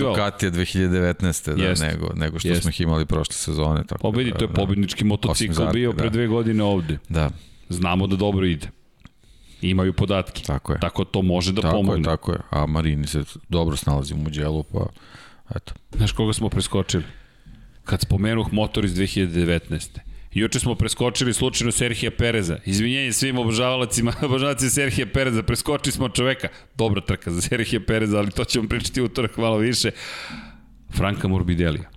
Ducatija 0.00 0.50
2019. 0.50 1.56
Da, 1.56 1.64
jest, 1.64 1.82
nego, 1.82 2.12
nego 2.14 2.38
što 2.38 2.48
jest. 2.48 2.62
smo 2.62 2.70
ih 2.70 2.80
imali 2.80 3.06
prošle 3.06 3.34
sezone. 3.34 3.84
Tako 3.86 4.02
Pobedi, 4.02 4.30
da, 4.30 4.38
to 4.38 4.44
je 4.44 4.48
da. 4.48 4.54
pobednički 4.54 5.04
motocikl 5.04 5.52
zarke, 5.52 5.72
bio 5.72 5.92
pre 5.92 6.08
da. 6.08 6.10
dve 6.10 6.26
godine 6.26 6.64
ovde. 6.64 6.98
Da. 7.08 7.30
Znamo 7.68 8.06
da 8.06 8.16
dobro 8.16 8.46
ide. 8.46 8.68
Imaju 9.62 9.92
podatke. 9.92 10.42
Tako 10.42 10.72
je. 10.72 10.80
Tako 10.80 11.04
to 11.04 11.22
može 11.22 11.52
da 11.52 11.62
tako 11.62 11.76
pomogne. 11.76 12.02
Tako 12.02 12.32
je, 12.32 12.38
tako 12.38 12.56
je. 12.56 12.62
A 12.62 12.66
Marini 12.66 13.06
se 13.06 13.22
dobro 13.48 13.76
snalazi 13.76 14.14
u 14.14 14.16
Muđelu, 14.16 14.62
pa 14.62 14.86
eto. 15.56 15.74
Znaš 15.96 16.12
koga 16.12 16.32
smo 16.32 16.48
preskočili? 16.48 17.04
Kad 17.84 18.00
spomenuh 18.00 18.52
motor 18.52 18.84
iz 18.84 18.94
2019. 18.94 20.09
Juče 20.32 20.60
smo 20.60 20.74
preskočili 20.74 21.34
slučajno 21.34 21.72
Serhija 21.72 22.10
Pereza. 22.10 22.58
Izvinjenje 22.64 23.12
svim 23.12 23.38
obožavalacima, 23.38 24.12
obožavalacima 24.22 24.70
Serhija 24.70 25.06
Pereza. 25.06 25.42
Preskočili 25.42 25.92
smo 25.92 26.08
čoveka. 26.08 26.48
Dobra 26.76 27.00
trka 27.00 27.30
za 27.30 27.40
Serhija 27.40 27.80
Pereza, 27.86 28.18
ali 28.18 28.30
to 28.30 28.44
ćemo 28.44 28.68
pričati 28.68 29.02
utorak 29.02 29.36
malo 29.36 29.56
više. 29.56 29.90
Franka 30.90 31.28
Morbidelija. 31.28 31.90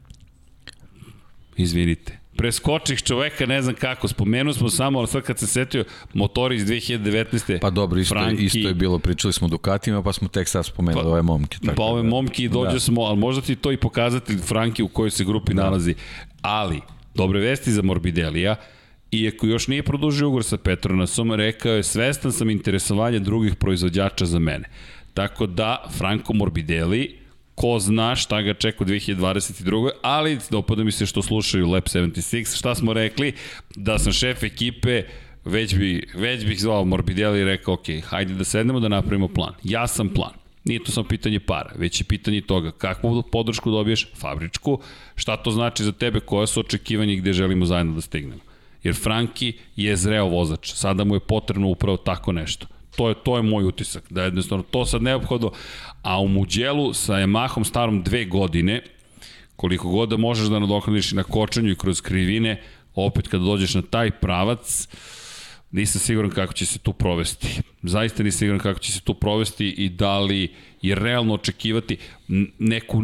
Izvinite. 1.58 2.20
Preskočih 2.38 3.04
čoveka, 3.04 3.46
ne 3.46 3.62
znam 3.62 3.76
kako, 3.76 4.08
spomenuo 4.08 4.54
smo 4.54 4.70
samo, 4.70 5.00
ali 5.00 5.08
sad 5.08 5.24
kad 5.24 5.40
se 5.40 5.48
setio, 5.48 5.84
motori 6.14 6.56
iz 6.56 6.66
2019. 6.66 7.60
Pa 7.60 7.70
dobro, 7.70 8.00
isto, 8.00 8.16
Franki, 8.16 8.44
isto 8.44 8.58
je 8.68 8.74
bilo, 8.74 9.00
pričali 9.00 9.34
smo 9.34 9.48
Dukatima, 9.48 10.04
pa 10.04 10.14
smo 10.14 10.28
tek 10.28 10.48
sad 10.48 10.66
spomenuli 10.66 11.04
pa, 11.04 11.10
ove 11.10 11.22
momke. 11.22 11.58
Tako 11.66 11.76
pa 11.76 11.84
ove 11.84 12.02
da, 12.02 12.10
momke 12.10 12.44
i 12.44 12.50
dođe 12.50 12.74
da. 12.74 12.80
smo, 12.80 13.02
ali 13.02 13.18
možda 13.18 13.42
ti 13.42 13.56
to 13.56 13.72
i 13.72 13.78
pokazatelj 13.78 14.38
Franki 14.38 14.84
u 14.84 14.88
kojoj 14.88 15.12
se 15.12 15.26
grupi 15.26 15.54
da. 15.54 15.64
nalazi. 15.64 15.96
Ali, 16.42 16.82
Dobre 17.16 17.40
vesti 17.40 17.72
za 17.72 17.82
Morbidelija, 17.82 18.56
iako 19.12 19.48
još 19.48 19.68
nije 19.68 19.84
produžio 19.84 20.28
ugovor 20.28 20.44
sa 20.44 20.58
Petronasom, 20.58 21.32
rekao 21.32 21.74
je 21.74 21.84
svestan 21.84 22.32
sam 22.32 22.50
interesovanja 22.50 23.20
drugih 23.20 23.56
proizvođača 23.56 24.26
za 24.26 24.40
mene. 24.40 24.70
Tako 25.14 25.46
da, 25.48 25.86
Franco 25.98 26.34
Morbidelli, 26.34 27.20
ko 27.56 27.80
zna 27.80 28.16
šta 28.16 28.42
ga 28.42 28.54
čeka 28.54 28.84
u 28.84 28.88
2022. 28.88 29.90
Ali 30.02 30.38
dopada 30.52 30.84
mi 30.84 30.92
se 30.92 31.06
što 31.06 31.22
slušaju 31.22 31.70
Lab 31.70 31.84
76. 31.84 32.58
Šta 32.58 32.76
smo 32.76 32.94
rekli? 32.94 33.34
Da 33.76 34.00
sam 34.00 34.14
šef 34.14 34.44
ekipe, 34.44 35.04
već, 35.46 35.76
bi, 35.76 36.08
već 36.16 36.46
bih 36.46 36.60
zvao 36.60 36.86
Morbidelli 36.86 37.40
i 37.40 37.46
rekao, 37.46 37.74
ok, 37.74 37.86
hajde 38.04 38.34
da 38.34 38.44
sednemo 38.44 38.80
da 38.80 38.88
napravimo 38.88 39.28
plan. 39.28 39.54
Ja 39.64 39.88
sam 39.88 40.10
plan. 40.10 40.43
Nije 40.64 40.84
to 40.84 40.92
samo 40.92 41.08
pitanje 41.08 41.40
para, 41.40 41.70
već 41.76 42.02
je 42.02 42.06
pitanje 42.06 42.42
toga 42.42 42.72
kakvu 42.72 43.24
podršku 43.32 43.72
dobiješ, 43.72 44.08
fabričku, 44.16 44.80
šta 45.16 45.38
to 45.38 45.52
znači 45.52 45.84
za 45.84 45.92
tebe, 45.92 46.20
koja 46.20 46.48
su 46.48 46.60
očekivanja 46.60 47.14
i 47.14 47.16
gde 47.16 47.34
želimo 47.34 47.66
zajedno 47.66 47.96
da 47.96 48.02
stignemo. 48.02 48.42
Jer 48.84 48.96
Franki 48.96 49.54
je 49.76 49.96
zreo 49.98 50.26
vozač, 50.26 50.74
sada 50.74 51.04
mu 51.04 51.16
je 51.16 51.20
potrebno 51.20 51.68
upravo 51.68 51.98
tako 51.98 52.32
nešto. 52.32 52.68
To 52.96 53.10
je, 53.10 53.16
to 53.24 53.38
je 53.38 53.44
moj 53.44 53.64
utisak, 53.64 54.04
da 54.10 54.22
je 54.22 54.28
jednostavno 54.28 54.64
to 54.64 54.86
sad 54.86 55.02
neophodno, 55.02 55.52
a 56.02 56.22
u 56.22 56.28
Muđelu 56.28 56.94
sa 56.94 57.14
Yamahom 57.14 57.64
starom 57.64 58.04
dve 58.04 58.26
godine, 58.26 58.82
koliko 59.56 59.90
god 59.90 60.10
da 60.10 60.18
možeš 60.18 60.48
da 60.48 60.60
nadoknadiš 60.60 61.12
na 61.12 61.24
kočanju 61.24 61.72
i 61.72 61.76
kroz 61.76 62.02
krivine, 62.02 62.62
opet 62.96 63.28
kada 63.28 63.44
dođeš 63.44 63.76
na 63.76 63.82
taj 63.82 64.12
pravac, 64.12 64.88
nisam 65.74 66.02
siguran 66.02 66.32
kako 66.32 66.54
će 66.54 66.66
se 66.66 66.80
tu 66.80 66.94
provesti. 66.94 67.62
Zaista 67.84 68.24
nisam 68.24 68.40
siguran 68.40 68.60
kako 68.60 68.80
će 68.80 68.92
se 68.92 69.02
tu 69.02 69.14
provesti 69.14 69.70
i 69.70 69.90
da 69.90 70.20
li 70.20 70.54
je 70.82 70.96
realno 70.96 71.34
očekivati 71.34 71.98
neku 72.60 73.04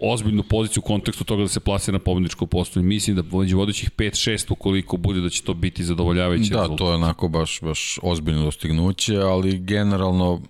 ozbiljnu 0.00 0.42
poziciju 0.42 0.80
u 0.84 0.88
kontekstu 0.88 1.24
toga 1.24 1.42
da 1.42 1.48
se 1.48 1.60
plasira 1.60 1.92
na 1.92 1.98
pobedničku 1.98 2.46
postoju. 2.46 2.84
Mislim 2.84 3.16
da 3.16 3.38
među 3.38 3.58
vodećih 3.58 3.90
5-6 3.90 4.52
ukoliko 4.52 4.96
bude 4.96 5.20
da 5.20 5.28
će 5.28 5.42
to 5.42 5.54
biti 5.54 5.84
zadovoljavajuće. 5.84 6.50
Da, 6.50 6.60
rezultat. 6.60 6.78
to 6.78 6.90
je 6.90 6.94
onako 6.94 7.28
baš, 7.28 7.60
baš 7.60 7.98
ozbiljno 8.02 8.44
dostignuće, 8.44 9.16
ali 9.16 9.58
generalno 9.58 10.42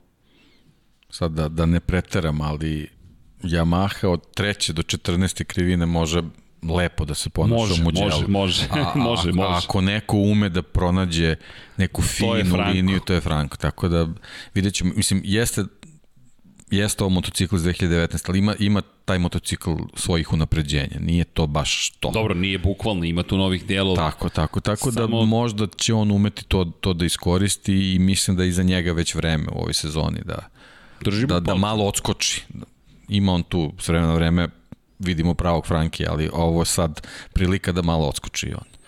sad 1.11 1.33
da, 1.33 1.49
da 1.49 1.67
ne 1.67 1.81
preteram, 1.81 2.41
ali 2.41 2.89
Yamaha 3.43 4.07
od 4.07 4.35
treće 4.35 4.73
do 4.73 4.83
14. 4.83 5.45
krivine 5.45 5.87
može 5.87 6.23
lepo 6.63 7.05
da 7.05 7.15
se 7.15 7.31
ponaša 7.31 7.55
može, 7.55 7.83
u 7.83 7.85
muđelu. 7.85 8.11
Može, 8.11 8.27
može, 8.29 8.67
a, 8.71 8.93
može, 8.95 9.33
može. 9.33 9.49
A 9.49 9.59
ako 9.65 9.81
neko 9.81 10.17
ume 10.17 10.49
da 10.49 10.63
pronađe 10.63 11.37
neku 11.77 12.03
finu 12.03 12.57
liniju, 12.73 13.01
to 13.01 13.15
je 13.15 13.21
Franko. 13.21 13.57
Tako 13.57 13.89
da 13.89 14.09
vidjet 14.55 14.75
ćemo, 14.75 14.93
mislim, 14.97 15.23
jeste 15.25 15.65
jeste 16.71 17.05
ovo 17.05 17.11
motocikl 17.11 17.57
iz 17.57 17.63
2019, 17.63 18.25
ali 18.29 18.39
ima, 18.39 18.55
ima 18.59 18.83
taj 19.05 19.19
motocikl 19.19 19.71
svojih 19.95 20.33
unapređenja. 20.33 20.97
Nije 21.01 21.25
to 21.25 21.47
baš 21.47 21.91
to. 22.01 22.11
Dobro, 22.11 22.35
nije 22.35 22.59
bukvalno, 22.59 23.05
ima 23.05 23.23
tu 23.23 23.37
novih 23.37 23.67
delova. 23.67 24.11
Tako, 24.11 24.29
tako, 24.29 24.61
tako 24.61 24.91
da 24.91 25.01
Samo... 25.01 25.21
da 25.21 25.27
možda 25.27 25.67
će 25.77 25.95
on 25.95 26.11
umeti 26.11 26.45
to, 26.45 26.65
to 26.65 26.93
da 26.93 27.05
iskoristi 27.05 27.95
i 27.95 27.99
mislim 27.99 28.37
da 28.37 28.43
je 28.43 28.49
iza 28.49 28.63
njega 28.63 28.93
već 28.93 29.15
vreme 29.15 29.47
u 29.53 29.59
ovoj 29.59 29.75
sezoni 29.75 30.21
da, 30.25 30.39
Držimo 31.01 31.35
da, 31.35 31.41
da 31.41 31.55
malo 31.55 31.85
odskoči. 31.85 32.45
Ima 33.09 33.33
on 33.33 33.43
tu 33.43 33.73
s 33.79 33.89
vremena 33.89 34.15
vreme 34.15 34.49
vidimo 34.99 35.35
pravog 35.35 35.67
Franki, 35.67 36.07
ali 36.09 36.31
ovo 36.33 36.63
je 36.63 36.67
sad 36.67 37.07
prilika 37.33 37.73
da 37.73 37.83
malo 37.83 38.09
odskoči 38.09 38.53
on 38.55 38.79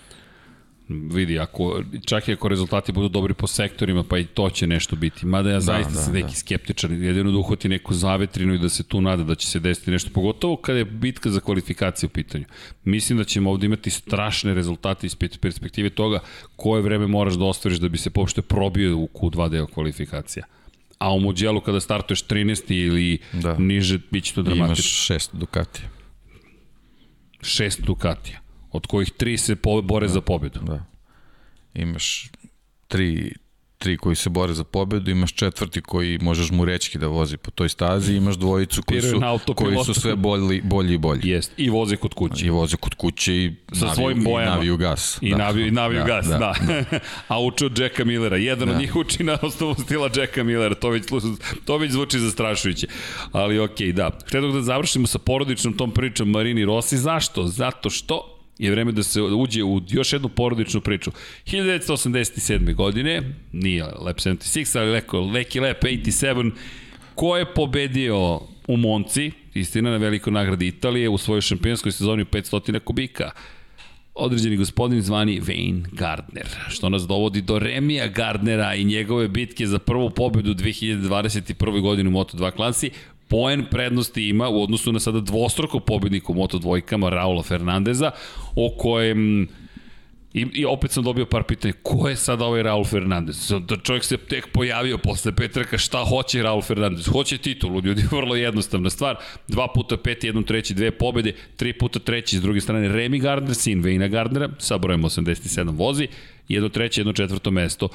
vidi, 0.91 1.39
ako, 1.39 1.83
čak 2.05 2.29
i 2.29 2.33
ako 2.33 2.49
rezultati 2.49 2.93
budu 2.93 3.09
dobri 3.09 3.35
po 3.35 3.47
sektorima, 3.47 4.05
pa 4.05 4.19
i 4.19 4.25
to 4.25 4.51
će 4.51 4.67
nešto 4.67 4.97
biti. 4.97 5.27
Mada 5.27 5.49
ja 5.51 5.55
da, 5.55 5.61
zaista 5.61 5.93
da, 5.93 5.99
sam 5.99 6.13
neki 6.13 6.29
da. 6.29 6.35
skeptičan, 6.35 7.03
jedino 7.03 7.33
da 7.33 7.39
uhvati 7.39 7.69
neku 7.69 7.95
zavetrinu 7.95 8.55
i 8.55 8.59
da 8.59 8.69
se 8.69 8.83
tu 8.83 9.01
nada 9.01 9.25
da 9.25 9.35
će 9.35 9.47
se 9.47 9.61
desiti 9.61 9.91
nešto, 9.91 10.11
pogotovo 10.15 10.57
kada 10.57 10.79
je 10.79 10.85
bitka 10.85 11.31
za 11.31 11.41
kvalifikacije 11.41 12.07
u 12.07 12.11
pitanju. 12.11 12.45
Mislim 12.85 13.19
da 13.19 13.25
ćemo 13.25 13.51
ovde 13.51 13.67
imati 13.67 13.91
strašne 13.91 14.55
rezultate 14.55 15.07
iz 15.07 15.17
perspektive 15.41 15.91
toga 15.91 16.21
koje 16.57 16.83
vreme 16.83 17.07
moraš 17.07 17.35
da 17.35 17.45
ostvariš 17.45 17.79
da 17.79 17.89
bi 17.89 17.99
se 17.99 18.11
poopšte 18.11 18.43
probio 18.43 18.97
u 18.97 19.09
Q2 19.15 19.49
deo 19.49 19.67
kvalifikacija 19.67 20.45
a 20.99 21.15
u 21.15 21.21
Muđelu 21.21 21.61
kada 21.61 21.81
startuješ 21.81 22.25
13. 22.27 22.73
ili 22.73 23.19
da. 23.33 23.59
niže, 23.59 23.99
bit 24.11 24.25
će 24.25 24.35
to 24.35 24.43
dramatično. 24.43 24.67
Imaš 24.67 25.07
šest 25.07 25.31
Ducatija. 25.33 26.00
Šest 27.43 27.81
Ducatija 27.81 28.41
od 28.73 28.87
kojih 28.87 29.11
tri 29.11 29.39
se 29.39 29.57
po, 29.57 29.83
bore 29.83 30.07
da, 30.07 30.13
za 30.13 30.21
pobedu. 30.21 30.61
Da. 30.63 30.85
Imaš 31.75 32.31
tri, 32.89 33.35
tri 33.81 33.97
koji 33.97 34.17
se 34.17 34.31
bore 34.31 34.55
za 34.55 34.65
pobedu, 34.65 35.11
imaš 35.11 35.35
četvrti 35.35 35.81
koji 35.81 36.19
možeš 36.23 36.51
mu 36.51 36.65
reći 36.65 36.99
da 36.99 37.07
vozi 37.07 37.37
po 37.37 37.51
toj 37.51 37.69
stazi, 37.69 38.15
imaš 38.15 38.37
dvojicu 38.37 38.83
koji 38.83 39.03
su, 39.03 39.21
koji 39.55 39.85
su 39.85 39.95
sve 39.95 40.17
bolji, 40.17 40.61
bolji 40.65 40.95
i 40.95 40.99
bolji. 40.99 41.21
Jest, 41.25 41.53
i 41.57 41.71
voze 41.71 41.97
kod 41.97 42.15
kuće. 42.15 42.47
I 42.47 42.51
voze 42.51 42.77
kod 42.77 42.95
kuće 42.95 43.35
i 43.35 43.53
sa 43.73 43.87
naviju, 43.87 43.95
svojim 43.95 44.25
bojama. 44.25 44.53
I 44.53 44.55
naviju 44.55 44.77
gas. 44.77 45.19
I 45.21 45.31
da. 45.31 45.37
naviju, 45.37 45.67
i 45.67 45.71
naviju 45.71 46.01
da, 46.01 46.07
gas, 46.07 46.27
da. 46.27 46.39
da. 46.39 46.55
da. 46.91 46.99
A 47.35 47.41
uče 47.41 47.67
od 47.67 47.79
Jacka 47.79 48.05
Millera. 48.05 48.37
Jedan 48.37 48.69
da. 48.69 48.75
od 48.75 48.81
njih 48.81 48.97
uči 48.97 49.25
na 49.25 49.39
osnovu 49.43 49.75
stila 49.75 50.11
Jacka 50.17 50.45
Millera. 50.45 50.75
To 50.75 50.91
već, 50.91 51.05
to 51.65 51.77
već 51.77 51.93
zvuči 51.93 52.19
zastrašujuće. 52.19 52.87
Ali 53.33 53.59
okej, 53.59 53.87
okay, 53.87 53.93
da. 53.93 54.11
Htio 54.27 54.53
da 54.53 54.63
završimo 54.63 55.07
sa 55.07 55.19
porodičnom 55.19 55.77
tom 55.77 55.91
pričom 55.91 56.31
Marini 56.31 56.65
Rossi. 56.65 56.99
Zašto? 56.99 57.47
Zato 57.47 57.91
što 57.91 58.30
je 58.61 58.71
vreme 58.71 58.93
da 58.93 59.03
se 59.03 59.23
uđe 59.23 59.65
u 59.65 59.81
još 59.89 60.13
jednu 60.13 60.29
porodičnu 60.29 60.81
priču. 60.81 61.11
1987. 61.47 62.75
godine, 62.75 63.23
nije 63.53 63.85
Lab 63.85 64.17
76, 64.17 64.79
ali 64.79 64.91
leko, 64.91 65.21
Leki 65.21 65.61
Lab 65.61 65.77
87, 65.83 66.51
ko 67.15 67.37
je 67.37 67.55
pobedio 67.55 68.41
u 68.69 68.77
Monci, 68.77 69.31
istina 69.55 69.91
na 69.91 69.97
velikoj 69.97 70.33
nagradi 70.33 70.67
Italije, 70.67 71.09
u 71.09 71.19
svojoj 71.19 71.41
šampionskoj 71.41 71.93
sezoni 71.93 72.25
500 72.25 72.79
kubika 72.79 73.31
određeni 74.15 74.57
gospodin 74.57 75.03
zvani 75.03 75.41
Wayne 75.41 75.85
Gardner, 75.93 76.47
što 76.69 76.89
nas 76.89 77.03
dovodi 77.03 77.43
do 77.43 77.59
Remija 77.59 78.07
Gardnera 78.07 78.75
i 78.75 78.85
njegove 78.85 79.29
bitke 79.29 79.67
za 79.67 79.79
prvu 79.79 80.11
pobedu 80.11 80.55
2021. 80.55 81.81
godine 81.81 82.09
u 82.09 82.13
Moto2 82.13 82.51
klasi, 82.51 82.91
poen 83.31 83.65
prednosti 83.71 84.29
ima 84.29 84.49
u 84.49 84.63
odnosu 84.63 84.93
na 84.93 85.01
sada 85.01 85.21
dvostroko 85.21 85.81
pobednika 85.81 86.33
u 86.33 86.35
Moto 86.35 86.59
dvojkama 86.59 87.11
Raula 87.11 87.43
Fernandeza, 87.43 88.11
o 88.57 88.75
kojem 88.79 89.49
I, 90.35 90.47
I 90.55 90.65
opet 90.65 90.91
sam 90.91 91.05
dobio 91.05 91.27
par 91.27 91.43
pitanja, 91.43 91.75
ko 91.83 92.09
je 92.09 92.17
sada 92.17 92.45
ovaj 92.45 92.63
Raul 92.63 92.85
Fernandez? 92.85 93.53
Da 93.69 93.77
čovjek 93.77 94.05
se 94.05 94.17
tek 94.17 94.53
pojavio 94.53 94.99
posle 94.99 95.33
Petraka, 95.37 95.79
šta 95.79 96.05
hoće 96.05 96.43
Raul 96.43 96.63
Fernandez? 96.63 97.07
Hoće 97.07 97.39
titulu, 97.39 97.81
ljudi, 97.85 98.03
vrlo 98.17 98.37
jednostavna 98.37 98.91
stvar. 98.91 99.17
Dva 99.49 99.69
puta 99.75 99.97
peti, 99.97 100.27
jednom 100.27 100.45
treći, 100.45 100.75
dve 100.75 100.91
pobede, 100.91 101.33
tri 101.57 101.73
puta 101.73 101.99
treći, 101.99 102.39
s 102.39 102.43
druge 102.43 102.61
strane 102.61 102.89
Remy 102.89 103.21
Gardner, 103.21 103.55
sin 103.55 103.81
Vejna 103.81 104.09
Gardnera, 104.09 104.49
sa 104.59 104.79
brojem 104.79 105.03
87 105.03 105.77
vozi, 105.77 106.09
jedno 106.49 106.69
treće, 106.69 107.01
jedno 107.01 107.13
četvrto 107.13 107.51
mesto. 107.51 107.89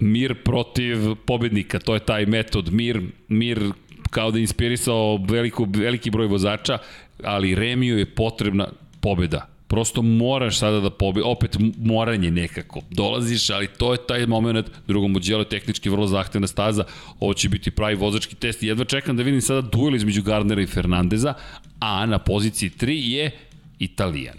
Mir 0.00 0.34
protiv 0.42 1.14
pobednika, 1.14 1.78
to 1.78 1.94
je 1.94 2.00
taj 2.00 2.26
metod, 2.26 2.72
mir, 2.72 3.00
mir 3.28 3.70
kao 4.14 4.30
da 4.30 4.38
je 4.38 4.46
inspirisao 4.46 5.18
veliko, 5.28 5.66
veliki 5.68 6.10
broj 6.10 6.26
vozača, 6.26 6.78
ali 7.22 7.54
Remiju 7.54 7.98
je 7.98 8.06
potrebna 8.14 8.68
pobeda. 9.00 9.48
Prosto 9.66 10.02
moraš 10.02 10.58
sada 10.58 10.80
da 10.80 10.90
pobe, 10.90 11.22
opet 11.22 11.56
moranje 11.78 12.30
nekako. 12.30 12.82
Dolaziš, 12.90 13.50
ali 13.50 13.66
to 13.66 13.92
je 13.92 14.06
taj 14.06 14.26
moment, 14.26 14.70
drugom 14.86 15.12
Mugello 15.12 15.42
je 15.42 15.48
tehnički 15.48 15.90
vrlo 15.90 16.06
zahtevna 16.06 16.46
staza, 16.46 16.84
ovo 17.20 17.34
će 17.34 17.48
biti 17.48 17.70
pravi 17.70 17.94
vozački 17.94 18.36
test. 18.36 18.62
Jedva 18.62 18.84
čekam 18.84 19.16
da 19.16 19.22
vidim 19.22 19.40
sada 19.40 19.60
duel 19.60 19.96
između 19.96 20.22
Gardnera 20.22 20.62
i 20.62 20.66
Fernandeza, 20.66 21.34
a 21.80 22.06
na 22.06 22.18
poziciji 22.18 22.70
3 22.70 22.90
je 23.10 23.30
Italijan. 23.78 24.38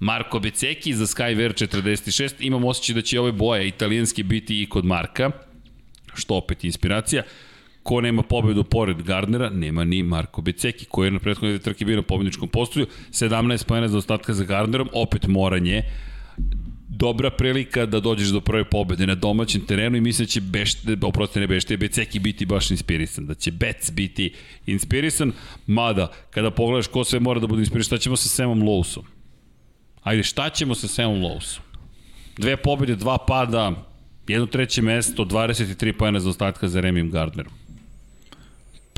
Marko 0.00 0.38
Beceki 0.38 0.94
za 0.94 1.06
Skyver 1.06 1.54
46, 1.54 2.34
imam 2.40 2.64
osjećaj 2.64 2.94
da 2.94 3.02
će 3.02 3.20
ove 3.20 3.32
boje 3.32 3.68
italijanski 3.68 4.22
biti 4.22 4.62
i 4.62 4.66
kod 4.66 4.84
Marka, 4.84 5.30
što 6.14 6.34
opet 6.34 6.64
inspiracija. 6.64 7.22
Ko 7.84 8.00
nema 8.00 8.22
pobedu 8.22 8.64
pored 8.64 9.02
Gardnera, 9.02 9.50
nema 9.50 9.84
ni 9.84 10.02
Marko 10.02 10.42
Beceki, 10.42 10.84
koji 10.84 11.06
je 11.06 11.10
na 11.10 11.18
prethodnoj 11.18 11.58
trki 11.58 11.84
bio 11.84 11.96
na 11.96 12.02
pobedničkom 12.02 12.48
postoju, 12.48 12.86
17 13.10 13.66
pojena 13.66 13.88
za 13.88 13.98
ostatka 13.98 14.32
za 14.32 14.44
Gardnerom, 14.44 14.88
opet 14.92 15.26
moranje, 15.26 15.82
dobra 16.88 17.30
prilika 17.30 17.86
da 17.86 18.00
dođeš 18.00 18.28
do 18.28 18.40
prve 18.40 18.64
pobede 18.64 19.06
na 19.06 19.14
domaćem 19.14 19.66
terenu 19.66 19.96
i 19.96 20.00
mislim 20.00 20.26
da 20.26 20.30
će 20.30 20.40
Bešte, 20.40 20.96
oprosti 21.02 21.40
ne 21.40 21.46
Bešte, 21.46 21.76
Beceki 21.76 22.18
biti 22.18 22.46
baš 22.46 22.70
inspirisan, 22.70 23.26
da 23.26 23.34
će 23.34 23.52
Bec 23.52 23.90
biti 23.90 24.32
inspirisan, 24.66 25.32
mada 25.66 26.10
kada 26.30 26.50
pogledaš 26.50 26.86
ko 26.86 27.04
sve 27.04 27.20
mora 27.20 27.40
da 27.40 27.46
bude 27.46 27.60
inspirisan, 27.62 27.86
šta 27.86 27.98
ćemo 27.98 28.16
sa 28.16 28.28
Samom 28.28 28.62
Lowsom? 28.62 29.02
Ajde, 30.02 30.22
šta 30.22 30.50
ćemo 30.50 30.74
sa 30.74 30.88
Samom 30.88 31.20
Lowsom? 31.20 31.60
Dve 32.38 32.56
pobede, 32.56 32.96
dva 32.96 33.18
pada, 33.18 33.72
jedno 34.28 34.46
treće 34.46 34.82
mesto, 34.82 35.24
23 35.24 35.92
pojena 35.92 36.20
za 36.20 36.28
ostatka 36.28 36.68
za 36.68 36.80
Remim 36.80 37.10
Gardnerom. 37.10 37.52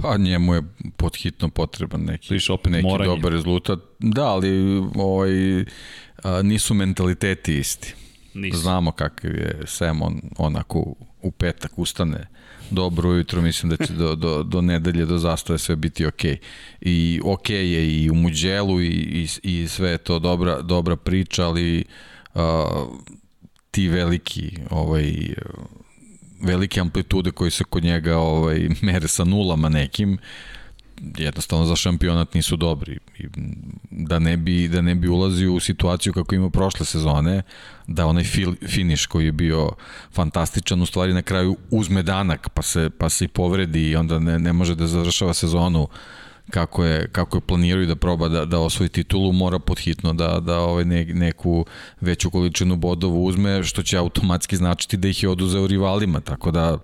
Pa 0.02 0.16
njemu 0.16 0.54
je 0.54 0.62
podhitno 0.96 1.48
potreban 1.48 2.00
neki, 2.00 2.26
Sliš, 2.26 2.50
opet 2.50 2.72
neki 2.72 2.86
moranje. 2.86 3.10
dobar 3.10 3.32
rezultat. 3.32 3.78
Da, 3.98 4.24
ali 4.24 4.78
ovaj, 4.94 5.30
a, 6.22 6.42
nisu 6.42 6.74
mentaliteti 6.74 7.58
isti. 7.58 7.94
Nisu. 8.34 8.58
Znamo 8.58 8.92
kakav 8.92 9.30
je 9.30 9.60
Sam, 9.66 10.02
on 10.02 10.20
onako 10.38 10.94
u 11.22 11.30
petak 11.30 11.78
ustane 11.78 12.26
dobro 12.70 13.10
ujutro, 13.10 13.42
mislim 13.42 13.70
da 13.70 13.86
će 13.86 13.92
do, 13.92 14.14
do, 14.14 14.42
do 14.42 14.60
nedelje, 14.60 15.06
do 15.06 15.18
zastoja 15.18 15.58
sve 15.58 15.76
biti 15.76 16.06
ok. 16.06 16.24
I 16.80 17.20
ok 17.24 17.50
je 17.50 18.02
i 18.02 18.10
u 18.10 18.14
Muđelu 18.14 18.80
i, 18.80 18.88
i, 18.88 19.28
i 19.42 19.68
sve 19.68 19.90
je 19.90 19.98
to 19.98 20.18
dobra, 20.18 20.62
dobra 20.62 20.96
priča, 20.96 21.46
ali 21.46 21.84
a, 22.34 22.86
ti 23.70 23.88
veliki 23.88 24.56
ovaj, 24.70 25.34
velike 26.40 26.80
amplitude 26.80 27.30
koji 27.30 27.50
se 27.50 27.64
kod 27.64 27.84
njega 27.84 28.16
ovaj, 28.16 28.68
mere 28.82 29.08
sa 29.08 29.24
nulama 29.24 29.68
nekim, 29.68 30.18
jednostavno 31.18 31.66
za 31.66 31.76
šampionat 31.76 32.34
nisu 32.34 32.56
dobri. 32.56 32.98
I 33.18 33.26
da 33.90 34.18
ne 34.18 34.36
bi 34.36 34.68
da 34.68 34.80
ne 34.80 34.94
bi 34.94 35.08
ulazio 35.08 35.54
u 35.54 35.60
situaciju 35.60 36.12
kako 36.12 36.34
ima 36.34 36.50
prošle 36.50 36.86
sezone, 36.86 37.42
da 37.86 38.06
onaj 38.06 38.24
fil, 38.24 38.54
finiš 38.68 39.06
koji 39.06 39.24
je 39.24 39.32
bio 39.32 39.70
fantastičan 40.12 40.82
u 40.82 40.86
stvari 40.86 41.14
na 41.14 41.22
kraju 41.22 41.56
uzme 41.70 42.02
danak 42.02 42.48
pa 42.48 42.62
se 42.62 42.90
pa 42.98 43.08
se 43.08 43.24
i 43.24 43.28
povredi 43.28 43.88
i 43.88 43.96
onda 43.96 44.18
ne, 44.18 44.38
ne 44.38 44.52
može 44.52 44.74
da 44.74 44.86
završava 44.86 45.34
sezonu 45.34 45.82
uh, 45.82 45.88
kako 46.50 46.84
je, 46.84 47.08
kako 47.08 47.36
je 47.36 47.40
planirao 47.40 47.84
da 47.84 47.96
proba 47.96 48.28
da, 48.28 48.44
da 48.44 48.58
osvoji 48.58 48.88
titulu, 48.88 49.32
mora 49.32 49.58
podhitno 49.58 50.12
da, 50.12 50.40
da 50.40 50.60
ovaj 50.60 50.84
ne, 50.84 51.04
neku 51.04 51.66
veću 52.00 52.30
količinu 52.30 52.76
bodova 52.76 53.16
uzme, 53.16 53.64
što 53.64 53.82
će 53.82 53.98
automatski 53.98 54.56
značiti 54.56 54.96
da 54.96 55.08
ih 55.08 55.22
je 55.22 55.28
oduzeo 55.28 55.66
rivalima, 55.66 56.20
tako 56.20 56.50
da 56.50 56.78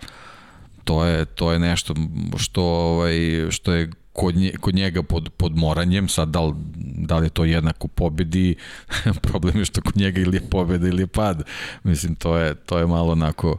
to 0.84 1.04
je, 1.04 1.24
to 1.24 1.52
je 1.52 1.58
nešto 1.58 1.94
što, 2.36 2.62
ovaj, 2.62 3.14
što 3.50 3.72
je 3.72 3.90
kod, 4.12 4.36
nje, 4.36 4.52
kod 4.60 4.74
njega 4.74 5.02
pod, 5.02 5.28
pod 5.36 5.56
moranjem, 5.56 6.08
sad 6.08 6.28
da 6.28 6.40
li 6.40 6.54
da 6.96 7.18
li 7.18 7.26
je 7.26 7.30
to 7.30 7.44
jednako 7.44 7.88
pobedi, 7.88 8.54
problem 9.28 9.58
je 9.58 9.64
što 9.64 9.80
kod 9.80 9.96
njega 9.96 10.20
ili 10.20 10.36
je 10.36 10.48
pobeda 10.50 10.88
ili 10.88 11.02
je 11.02 11.06
pad. 11.06 11.42
Mislim, 11.82 12.14
to 12.14 12.36
je, 12.36 12.54
to 12.54 12.78
je 12.78 12.86
malo 12.86 13.12
onako 13.12 13.58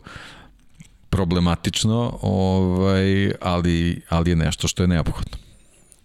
problematično, 1.09 2.19
ovaj, 2.21 3.31
ali, 3.41 4.01
ali 4.09 4.29
je 4.29 4.35
nešto 4.35 4.67
što 4.67 4.83
je 4.83 4.87
neophodno. 4.87 5.42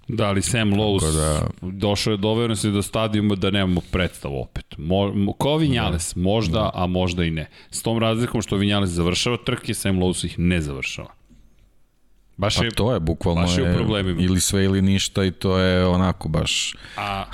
Da, 0.09 0.27
ali 0.27 0.43
Sam 0.43 0.71
Lowe's 0.71 1.17
da... 1.17 1.47
došao 1.61 2.11
je, 2.11 2.17
doveo 2.17 2.57
se 2.57 2.71
do 2.71 2.83
stadijuma 2.83 3.35
da 3.35 3.51
nemamo 3.51 3.81
predstavu 3.93 4.41
opet. 4.41 4.75
Mo, 4.79 5.13
mo, 5.15 5.33
kao 5.33 5.57
Vinjales, 5.57 6.15
da. 6.15 6.21
možda, 6.21 6.59
da. 6.59 6.71
a 6.75 6.87
možda 6.87 7.25
i 7.25 7.31
ne. 7.31 7.49
S 7.71 7.83
tom 7.83 7.99
razlikom 7.99 8.43
što 8.43 8.57
Vinjales 8.57 8.91
završava 8.91 9.37
trke, 9.37 9.75
Sam 9.75 9.97
Lowe's 10.01 10.25
ih 10.25 10.39
ne 10.39 10.61
završava. 10.61 11.19
Baš 12.37 12.57
pa 12.57 12.65
je, 12.65 12.71
to 12.71 12.95
je 12.95 13.01
bukvalno 13.01 13.43
baš 13.43 13.59
je, 13.59 13.71
u 13.71 13.75
problemima. 13.75 14.23
ili 14.23 14.41
sve 14.41 14.65
ili 14.65 14.83
ništa 14.83 15.25
i 15.25 15.31
to 15.31 15.59
je 15.59 15.87
onako 15.87 16.29
baš 16.29 16.75
A... 16.97 17.25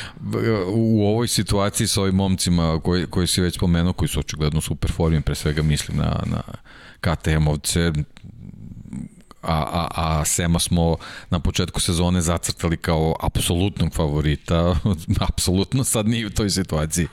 u 0.74 1.06
ovoj 1.06 1.28
situaciji 1.28 1.86
sa 1.86 2.02
ovim 2.02 2.14
momcima 2.14 2.80
koji, 2.84 3.06
koji 3.06 3.26
si 3.26 3.40
već 3.40 3.54
spomenuo, 3.54 3.92
koji 3.92 4.08
su 4.08 4.20
očigledno 4.20 4.60
super 4.60 4.92
formi, 4.92 5.20
pre 5.20 5.34
svega 5.34 5.62
mislim 5.62 5.96
na, 5.96 6.22
na 6.26 6.42
KTM-ovce, 7.00 8.04
a, 9.46 9.66
a, 9.72 9.88
a 9.94 10.24
Sema 10.24 10.58
smo 10.58 10.96
na 11.30 11.40
početku 11.40 11.80
sezone 11.80 12.20
zacrtali 12.20 12.76
kao 12.76 13.14
apsolutnog 13.20 13.94
favorita, 13.94 14.76
apsolutno 15.28 15.84
sad 15.84 16.08
nije 16.08 16.26
u 16.26 16.30
toj 16.30 16.50
situaciji. 16.50 17.06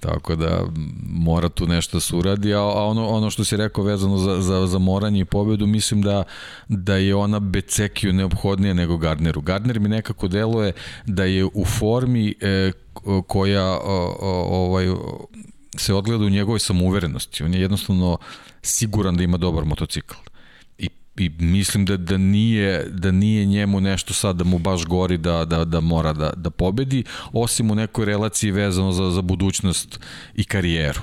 Tako 0.00 0.36
da 0.36 0.64
mora 1.06 1.48
tu 1.48 1.66
nešto 1.66 1.96
da 1.96 2.00
se 2.00 2.16
uradi, 2.16 2.54
a 2.54 2.62
ono, 2.62 3.08
ono 3.08 3.30
što 3.30 3.44
si 3.44 3.56
rekao 3.56 3.84
vezano 3.84 4.16
za, 4.16 4.42
za, 4.42 4.66
za 4.66 4.78
moranje 4.78 5.20
i 5.20 5.24
pobedu, 5.24 5.66
mislim 5.66 6.02
da, 6.02 6.24
da 6.68 6.96
je 6.96 7.14
ona 7.14 7.40
Becekiju 7.40 8.12
neophodnija 8.12 8.74
nego 8.74 8.96
Gardneru. 8.96 9.40
Gardner 9.40 9.80
mi 9.80 9.88
nekako 9.88 10.28
deluje 10.28 10.72
da 11.06 11.24
je 11.24 11.44
u 11.44 11.64
formi 11.64 12.34
e, 12.40 12.72
koja 13.26 13.66
o, 13.66 14.16
o, 14.20 14.64
ovaj, 14.64 14.86
se 15.76 15.94
odgleda 15.94 16.24
u 16.24 16.30
njegovoj 16.30 16.60
samouverenosti. 16.60 17.44
On 17.44 17.54
je 17.54 17.60
jednostavno 17.60 18.18
siguran 18.62 19.16
da 19.16 19.22
ima 19.22 19.36
dobar 19.36 19.64
motocikl 19.64 20.14
i 21.20 21.30
mislim 21.38 21.84
da, 21.84 21.96
da, 21.96 22.16
nije, 22.16 22.84
da 22.90 23.10
nije 23.10 23.44
njemu 23.44 23.80
nešto 23.80 24.14
sad 24.14 24.36
da 24.36 24.44
mu 24.44 24.58
baš 24.58 24.84
gori 24.84 25.18
da, 25.18 25.44
da, 25.44 25.64
da 25.64 25.80
mora 25.80 26.12
da, 26.12 26.32
da 26.36 26.50
pobedi, 26.50 27.04
osim 27.32 27.70
u 27.70 27.74
nekoj 27.74 28.04
relaciji 28.04 28.50
vezano 28.50 28.92
za, 28.92 29.10
za 29.10 29.22
budućnost 29.22 30.00
i 30.34 30.44
karijeru. 30.44 31.00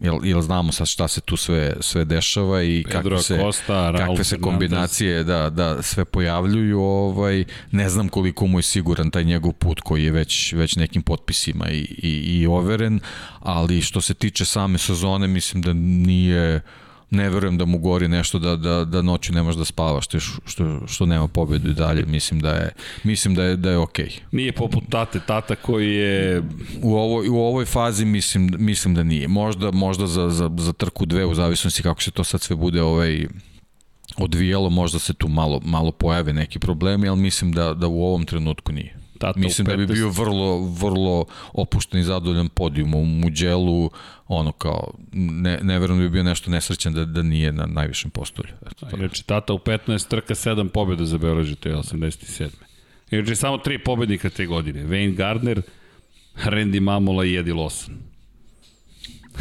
Jel, 0.00 0.18
jel 0.22 0.40
znamo 0.40 0.72
sad 0.72 0.86
šta 0.86 1.08
se 1.08 1.20
tu 1.20 1.36
sve, 1.36 1.76
sve 1.80 2.04
dešava 2.04 2.62
i 2.62 2.84
Pedro 2.86 3.02
kakve 3.02 3.22
se, 3.22 3.38
Costa, 3.38 3.92
kakve 3.96 4.24
se 4.24 4.40
kombinacije 4.40 5.24
da, 5.24 5.50
da 5.50 5.82
sve 5.82 6.04
pojavljuju. 6.04 6.80
Ovaj, 6.80 7.44
ne 7.70 7.88
znam 7.88 8.08
koliko 8.08 8.46
mu 8.46 8.58
je 8.58 8.62
siguran 8.62 9.10
taj 9.10 9.24
njegov 9.24 9.52
put 9.52 9.80
koji 9.80 10.04
je 10.04 10.10
već, 10.10 10.52
već 10.52 10.76
nekim 10.76 11.02
potpisima 11.02 11.70
i, 11.70 11.78
i, 11.78 12.40
i 12.40 12.46
overen, 12.46 13.00
ali 13.40 13.82
što 13.82 14.00
se 14.00 14.14
tiče 14.14 14.44
same 14.44 14.78
sezone 14.78 15.28
mislim 15.28 15.62
da 15.62 15.72
nije 15.72 16.60
ne 17.10 17.30
verujem 17.30 17.58
da 17.58 17.64
mu 17.64 17.78
gori 17.78 18.08
nešto 18.08 18.38
da, 18.38 18.56
da, 18.56 18.84
da 18.84 19.02
noću 19.02 19.32
nemaš 19.32 19.54
da 19.54 19.64
spavaš 19.64 20.04
što, 20.04 20.20
što, 20.20 20.80
što 20.86 21.06
nema 21.06 21.28
pobedu 21.28 21.70
i 21.70 21.74
dalje 21.74 22.06
mislim 22.06 22.40
da 22.40 22.50
je 22.50 22.70
mislim 23.04 23.34
da 23.34 23.44
je 23.44 23.56
da 23.56 23.70
je 23.70 23.78
okej. 23.78 24.06
Okay. 24.06 24.20
Nije 24.32 24.52
poput 24.52 24.84
tate, 24.90 25.20
tata 25.26 25.56
koji 25.56 25.94
je 25.94 26.42
u 26.82 26.96
ovoj 26.96 27.28
u 27.28 27.36
ovoj 27.36 27.64
fazi 27.64 28.04
mislim 28.04 28.50
mislim 28.58 28.94
da 28.94 29.02
nije. 29.02 29.28
Možda 29.28 29.70
možda 29.70 30.06
za 30.06 30.28
za 30.28 30.50
za 30.58 30.72
trku 30.72 31.06
dve 31.06 31.26
u 31.26 31.34
zavisnosti 31.34 31.82
kako 31.82 32.02
se 32.02 32.10
to 32.10 32.24
sad 32.24 32.40
sve 32.40 32.56
bude 32.56 32.82
ovaj 32.82 33.26
odvijalo, 34.16 34.70
možda 34.70 34.98
se 34.98 35.14
tu 35.14 35.28
malo 35.28 35.60
malo 35.64 35.92
pojave 35.92 36.32
neki 36.32 36.58
problemi, 36.58 37.08
ali 37.08 37.20
mislim 37.20 37.52
da 37.52 37.74
da 37.74 37.86
u 37.86 38.04
ovom 38.04 38.24
trenutku 38.24 38.72
nije. 38.72 39.05
Tata 39.18 39.40
Mislim 39.40 39.66
da 39.66 39.76
bi 39.76 39.86
bio 39.86 40.08
vrlo, 40.08 40.58
vrlo 40.58 41.24
opušten 41.52 42.00
i 42.00 42.04
zadovoljan 42.04 42.48
podijum 42.48 42.94
u 42.94 43.04
Muđelu, 43.04 43.90
ono 44.28 44.52
kao, 44.52 44.94
ne, 45.12 45.58
ne 45.62 45.78
verujem 45.78 46.02
da 46.02 46.08
bi 46.08 46.12
bio 46.12 46.22
nešto 46.22 46.50
nesrećan 46.50 46.92
da, 46.92 47.04
da 47.04 47.22
nije 47.22 47.52
na 47.52 47.66
najvišem 47.66 48.10
postolju. 48.10 48.52
Eto, 48.66 48.86
to 48.86 48.96
Reči, 48.96 49.26
tata 49.26 49.52
u 49.52 49.58
15 49.58 50.08
trka 50.08 50.34
7 50.34 50.68
pobjeda 50.68 51.04
za 51.04 51.18
Beorođe, 51.18 51.54
to 51.54 51.68
je 51.68 51.76
87. 51.76 52.48
Inače, 53.10 53.36
samo 53.36 53.58
tri 53.58 53.78
pobednika 53.78 54.30
te 54.30 54.46
godine. 54.46 54.84
Wayne 54.84 55.14
Gardner, 55.14 55.62
Randy 56.34 56.80
Mamola 56.80 57.24
i 57.24 57.36
Eddie 57.36 57.54
Lawson. 57.54 57.92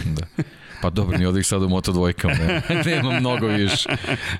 da. 0.06 0.44
Pa 0.86 0.90
dobro, 0.90 1.18
ni 1.18 1.26
od 1.26 1.38
ih 1.38 1.46
sad 1.46 1.64
u 1.64 1.70
Moto 1.70 1.92
dvojkama, 1.92 2.34
ne, 2.34 2.62
nema 2.86 3.20
mnogo 3.20 3.48
više. 3.48 3.90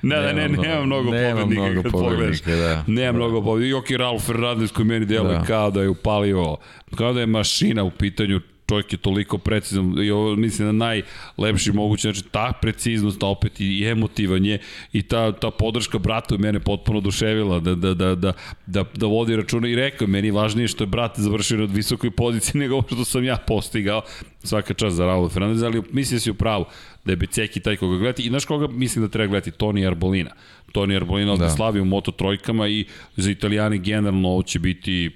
ne, 0.02 0.16
da, 0.16 0.32
ne, 0.32 0.48
nema 0.48 0.84
mnogo 0.84 1.10
nema 1.10 1.40
pobednika 1.40 1.62
mnogo 1.62 1.82
kad 1.82 1.92
pogledaš. 1.92 2.40
Da. 2.42 2.84
Nema 2.86 3.12
da. 3.12 3.18
mnogo 3.18 3.42
pobednika. 3.42 3.70
Joki 3.70 3.96
Ralf 3.96 4.26
Fernandez 4.26 4.72
koji 4.72 4.86
meni 4.86 5.06
deluje 5.06 5.38
da. 5.38 5.44
kao 5.44 5.70
da 5.70 5.82
je 5.82 5.88
upalio, 5.88 6.56
kao 6.96 7.12
da 7.12 7.20
je 7.20 7.26
mašina 7.26 7.84
u 7.84 7.90
pitanju 7.90 8.40
čovjek 8.68 8.92
je 8.92 8.98
toliko 8.98 9.38
precizan 9.38 10.04
i 10.04 10.10
ovo 10.10 10.36
mislim 10.36 10.76
na 10.76 11.02
najlepši 11.36 11.72
mogući 11.72 12.02
znači 12.02 12.22
ta 12.30 12.52
preciznost 12.62 13.22
a 13.22 13.26
opet 13.26 13.60
i 13.60 13.84
emotivan 13.84 14.44
je 14.44 14.58
i 14.92 15.02
ta, 15.02 15.32
ta 15.32 15.50
podrška 15.50 15.98
bratu 15.98 16.34
je 16.34 16.38
mene 16.38 16.60
potpuno 16.60 16.98
oduševila 16.98 17.60
da, 17.60 17.74
da, 17.74 17.94
da, 17.94 18.14
da, 18.14 18.32
da, 18.66 18.84
da 18.94 19.06
vodi 19.06 19.36
računa 19.36 19.68
i 19.68 19.74
rekao 19.74 20.08
meni 20.08 20.30
važnije 20.30 20.68
što 20.68 20.84
je 20.84 20.88
brat 20.88 21.18
završio 21.18 21.58
na 21.58 21.64
visokoj 21.64 22.10
poziciji 22.10 22.60
nego 22.62 22.82
što 22.86 23.04
sam 23.04 23.24
ja 23.24 23.36
postigao. 23.36 24.02
Svaka 24.42 24.74
čast 24.74 24.96
za 24.96 25.06
Raul 25.06 25.28
Fernandez 25.28 25.62
ali 25.62 25.82
mislim 25.92 26.16
da 26.16 26.20
si 26.20 26.30
u 26.30 26.34
pravu 26.34 26.64
da 27.04 27.12
je 27.12 27.16
Beceki 27.16 27.60
taj 27.60 27.76
koga 27.76 27.96
gledati. 27.96 28.22
I 28.22 28.28
znaš 28.28 28.44
koga 28.44 28.66
mislim 28.66 29.04
da 29.04 29.10
treba 29.10 29.30
gledati? 29.30 29.50
Toni 29.50 29.86
Arbolina. 29.86 30.30
Toni 30.72 30.96
Arbolina 30.96 31.36
da. 31.36 31.50
slavi 31.50 31.80
u 31.80 31.84
Moto 31.84 32.10
trojkama 32.10 32.68
i 32.68 32.84
za 33.16 33.30
Italijani 33.30 33.78
generalno 33.78 34.28
ovo 34.28 34.42
će 34.42 34.58
biti 34.58 35.10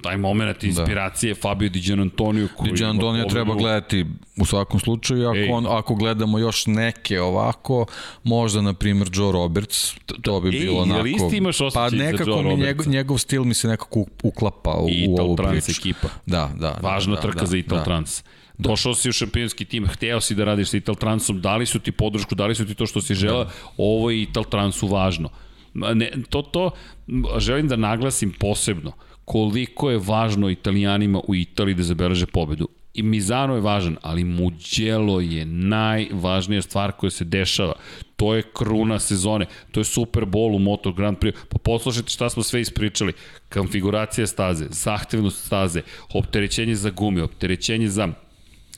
taj 0.00 0.16
moment 0.16 0.64
inspiracije 0.64 1.34
da. 1.34 1.40
Fabio 1.40 1.68
Di 1.68 1.92
Antonio 1.92 2.48
koji 2.56 2.72
Di 2.72 2.84
Antonio 2.84 3.24
treba 3.24 3.54
gledati 3.54 4.06
u 4.36 4.44
svakom 4.44 4.80
slučaju 4.80 5.28
ako 5.28 5.36
Ej. 5.36 5.48
on 5.52 5.66
ako 5.66 5.94
gledamo 5.94 6.38
još 6.38 6.66
neke 6.66 7.20
ovako 7.20 7.86
možda 8.24 8.60
na 8.60 8.74
primer 8.74 9.08
Joe 9.12 9.32
Roberts 9.32 9.94
to 10.22 10.40
bi 10.40 10.48
Ej, 10.48 10.60
bilo 10.60 10.80
onako 10.80 11.06
isti 11.06 11.36
imaš 11.36 11.58
pa 11.74 11.90
nekako 11.90 12.42
mi 12.42 12.56
njegov, 12.56 12.88
njegov 12.88 13.18
stil 13.18 13.44
mi 13.44 13.54
se 13.54 13.68
nekako 13.68 14.04
uklapa 14.22 14.70
u, 14.70 14.88
u 15.08 15.20
ovu 15.20 15.36
Trans 15.36 15.64
priču. 15.64 15.80
ekipa 15.80 16.08
da 16.26 16.50
da 16.54 16.78
važna 16.82 17.14
da, 17.14 17.20
trka 17.20 17.40
da, 17.40 17.46
za 17.46 17.56
Ital 17.56 17.78
da. 17.78 17.84
Trans 17.84 18.22
Došao 18.62 18.94
si 18.94 19.08
u 19.08 19.12
šampionski 19.12 19.64
tim, 19.64 19.86
hteo 19.86 20.20
si 20.20 20.34
da 20.34 20.44
radiš 20.44 20.68
sa 20.68 20.76
Ital 20.76 20.94
Transom, 20.94 21.40
dali 21.40 21.66
su 21.66 21.78
ti 21.78 21.92
podršku, 21.92 22.34
dali 22.34 22.54
su 22.54 22.66
ti 22.66 22.74
to 22.74 22.86
što 22.86 23.00
si 23.00 23.14
žela, 23.14 23.44
da. 23.44 23.50
ovo 23.76 24.10
je 24.10 24.22
Ital 24.22 24.44
Transu 24.44 24.86
važno. 24.86 25.30
Ne, 25.74 26.10
to, 26.30 26.42
to 26.42 26.70
želim 27.38 27.68
da 27.68 27.76
naglasim 27.76 28.32
posebno 28.32 28.92
koliko 29.30 29.90
je 29.90 29.98
važno 29.98 30.50
italijanima 30.50 31.20
u 31.28 31.34
Italiji 31.34 31.74
da 31.74 31.82
zabeleže 31.82 32.26
pobedu. 32.26 32.68
I 32.94 33.02
Mizano 33.02 33.54
je 33.54 33.60
važan, 33.60 33.96
ali 34.02 34.24
Mugello 34.24 35.20
je 35.20 35.44
najvažnija 35.44 36.62
stvar 36.62 36.92
koja 36.92 37.10
se 37.10 37.24
dešava. 37.24 37.72
To 38.16 38.34
je 38.34 38.42
kruna 38.42 38.98
sezone, 38.98 39.46
to 39.70 39.80
je 39.80 39.84
Super 39.84 40.24
Bowl 40.24 40.56
u 40.56 40.58
Moto 40.58 40.92
Grand 40.92 41.18
Prix. 41.18 41.32
Pa 41.48 41.58
poslušajte 41.58 42.10
šta 42.10 42.30
smo 42.30 42.42
sve 42.42 42.60
ispričali. 42.60 43.12
Konfiguracija 43.52 44.26
staze, 44.26 44.66
zahtevnost 44.70 45.46
staze, 45.46 45.82
opterećenje 46.14 46.74
za 46.74 46.90
gume, 46.90 47.22
opterećenje 47.22 47.88
za 47.88 48.08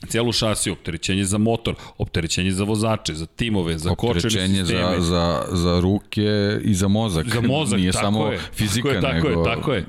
celu 0.07 0.31
šasiju, 0.31 0.73
opterećenje 0.73 1.23
za 1.23 1.37
motor, 1.37 1.75
opterećenje 1.97 2.51
za 2.51 2.63
vozače, 2.63 3.13
za 3.13 3.25
timove, 3.25 3.77
za 3.77 3.95
kočene 3.95 4.21
sisteme. 4.21 4.61
Opterećenje 4.61 5.01
za, 5.01 5.01
za, 5.01 5.45
za 5.51 5.79
ruke 5.79 6.59
i 6.63 6.73
za 6.73 6.87
mozak. 6.87 7.27
Za 7.27 7.41
mozak, 7.41 7.79
Nije 7.79 7.91
tako 7.91 8.05
samo 8.05 8.27
je. 8.27 8.39
fizika, 8.53 9.01
tako 9.01 9.05
je, 9.05 9.21
tako 9.21 9.27
nego... 9.27 9.49
Je, 9.49 9.55
tako 9.55 9.73
je, 9.73 9.85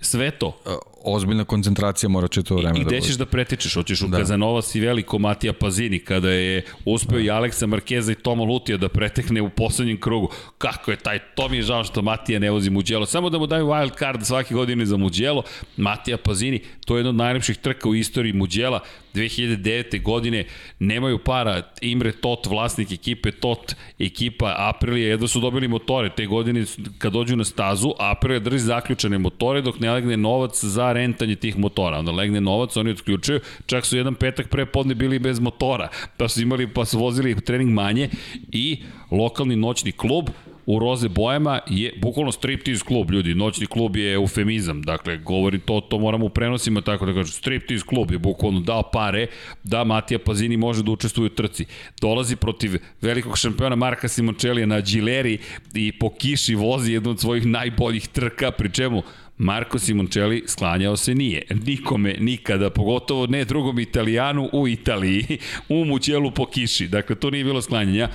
Sve 0.00 0.30
to 0.30 0.56
ozbiljna 1.04 1.44
koncentracija 1.44 2.08
mora 2.08 2.28
čito 2.28 2.56
vreme 2.56 2.78
I, 2.78 2.80
i 2.80 2.84
gde 2.84 3.00
ćeš 3.00 3.14
da 3.14 3.26
pretičeš? 3.26 3.74
Hoćeš 3.74 4.02
u 4.02 4.08
da. 4.08 4.18
Kazanovas 4.18 4.74
i 4.74 4.80
veliko 4.80 5.18
Matija 5.18 5.52
Pazini 5.52 5.98
kada 5.98 6.30
je 6.30 6.64
uspeo 6.84 7.18
da. 7.18 7.24
i 7.24 7.30
Aleksa 7.30 7.66
Markeza 7.66 8.12
i 8.12 8.14
Toma 8.14 8.44
Lutija 8.44 8.78
da 8.78 8.88
pretekne 8.88 9.42
u 9.42 9.50
poslednjem 9.50 10.00
krugu. 10.00 10.30
Kako 10.58 10.90
je 10.90 10.96
taj, 10.96 11.18
to 11.34 11.48
mi 11.48 11.56
je 11.56 11.62
žao 11.62 11.84
što 11.84 12.02
Matija 12.02 12.38
ne 12.38 12.50
vozi 12.50 12.70
Muđelo. 12.70 13.06
Samo 13.06 13.30
da 13.30 13.38
mu 13.38 13.46
daju 13.46 13.66
wild 13.66 13.98
card 13.98 14.26
svake 14.26 14.54
godine 14.54 14.86
za 14.86 14.96
Muđelo. 14.96 15.42
Matija 15.76 16.16
Pazini, 16.16 16.60
to 16.84 16.96
je 16.96 16.98
jedna 16.98 17.10
od 17.10 17.16
najlepših 17.16 17.56
trka 17.56 17.88
u 17.88 17.94
istoriji 17.94 18.32
Muđela. 18.32 18.80
2009. 19.14 20.02
godine 20.02 20.44
nemaju 20.78 21.18
para, 21.18 21.62
Imre 21.80 22.12
Tot, 22.12 22.46
vlasnik 22.46 22.92
ekipe 22.92 23.30
Tot, 23.30 23.74
ekipa 23.98 24.54
Aprilija, 24.58 25.08
jedva 25.08 25.28
su 25.28 25.40
dobili 25.40 25.68
motore 25.68 26.10
te 26.16 26.26
godine 26.26 26.64
kad 26.98 27.12
dođu 27.12 27.36
na 27.36 27.44
stazu, 27.44 27.92
Aprilija 27.98 28.40
drži 28.40 28.58
zaključane 28.58 29.18
motore 29.18 29.62
dok 29.62 29.80
ne 29.80 29.92
legne 29.92 30.16
novac 30.16 30.64
za 30.64 30.92
rentanje 30.92 31.36
tih 31.36 31.58
motora. 31.58 31.98
Onda 31.98 32.12
legne 32.12 32.40
novac, 32.40 32.76
oni 32.76 32.90
otključuju, 32.90 33.40
čak 33.66 33.86
su 33.86 33.96
jedan 33.96 34.14
petak 34.14 34.48
pre 34.48 34.66
podne 34.66 34.94
bili 34.94 35.18
bez 35.18 35.40
motora, 35.40 35.88
pa 36.16 36.28
su 36.28 36.42
imali, 36.42 36.68
pa 36.72 36.84
su 36.84 36.98
vozili 36.98 37.40
trening 37.40 37.70
manje 37.70 38.08
i 38.52 38.82
lokalni 39.10 39.56
noćni 39.56 39.92
klub 39.92 40.28
u 40.66 40.78
roze 40.78 41.08
bojama 41.08 41.60
je 41.66 41.92
bukvalno 42.02 42.32
striptease 42.32 42.84
klub, 42.84 43.10
ljudi. 43.10 43.34
Noćni 43.34 43.66
klub 43.66 43.96
je 43.96 44.12
eufemizam, 44.14 44.82
dakle, 44.82 45.16
govori 45.16 45.58
to, 45.58 45.80
to 45.80 45.98
moramo 45.98 46.26
u 46.26 46.28
prenosima 46.28 46.80
tako 46.80 47.06
da 47.06 47.12
kažem. 47.12 47.32
Striptease 47.32 47.84
klub 47.86 48.10
je 48.10 48.18
bukvalno 48.18 48.60
dao 48.60 48.82
pare 48.82 49.26
da 49.64 49.84
Matija 49.84 50.18
Pazini 50.18 50.56
može 50.56 50.82
da 50.82 50.90
učestvuje 50.90 51.26
u 51.26 51.34
trci. 51.34 51.64
Dolazi 52.00 52.36
protiv 52.36 52.78
velikog 53.00 53.38
šampiona 53.38 53.76
Marka 53.76 54.08
Simončelija 54.08 54.66
na 54.66 54.80
Gileri 54.80 55.38
i 55.74 55.92
po 55.92 56.10
kiši 56.10 56.54
vozi 56.54 56.92
jednu 56.92 57.10
od 57.10 57.20
svojih 57.20 57.46
najboljih 57.46 58.08
trka, 58.08 58.50
pri 58.50 58.72
čemu 58.72 59.02
Marko 59.40 59.78
Simoncelli 59.78 60.44
sklanjao 60.46 60.96
se 60.96 61.14
nije. 61.14 61.42
Nikome, 61.66 62.16
nikada, 62.20 62.70
pogotovo 62.70 63.26
ne 63.26 63.44
drugom 63.44 63.78
italijanu 63.78 64.50
u 64.52 64.68
Italiji, 64.68 65.38
u 65.68 65.84
Mućelu 65.84 66.30
po 66.30 66.46
kiši. 66.46 66.88
Dakle, 66.88 67.16
to 67.16 67.30
nije 67.30 67.44
bilo 67.44 67.62
sklanjanja. 67.62 68.08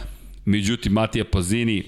Međutim, 0.46 0.94
Matija 0.94 1.26
Pazini 1.26 1.84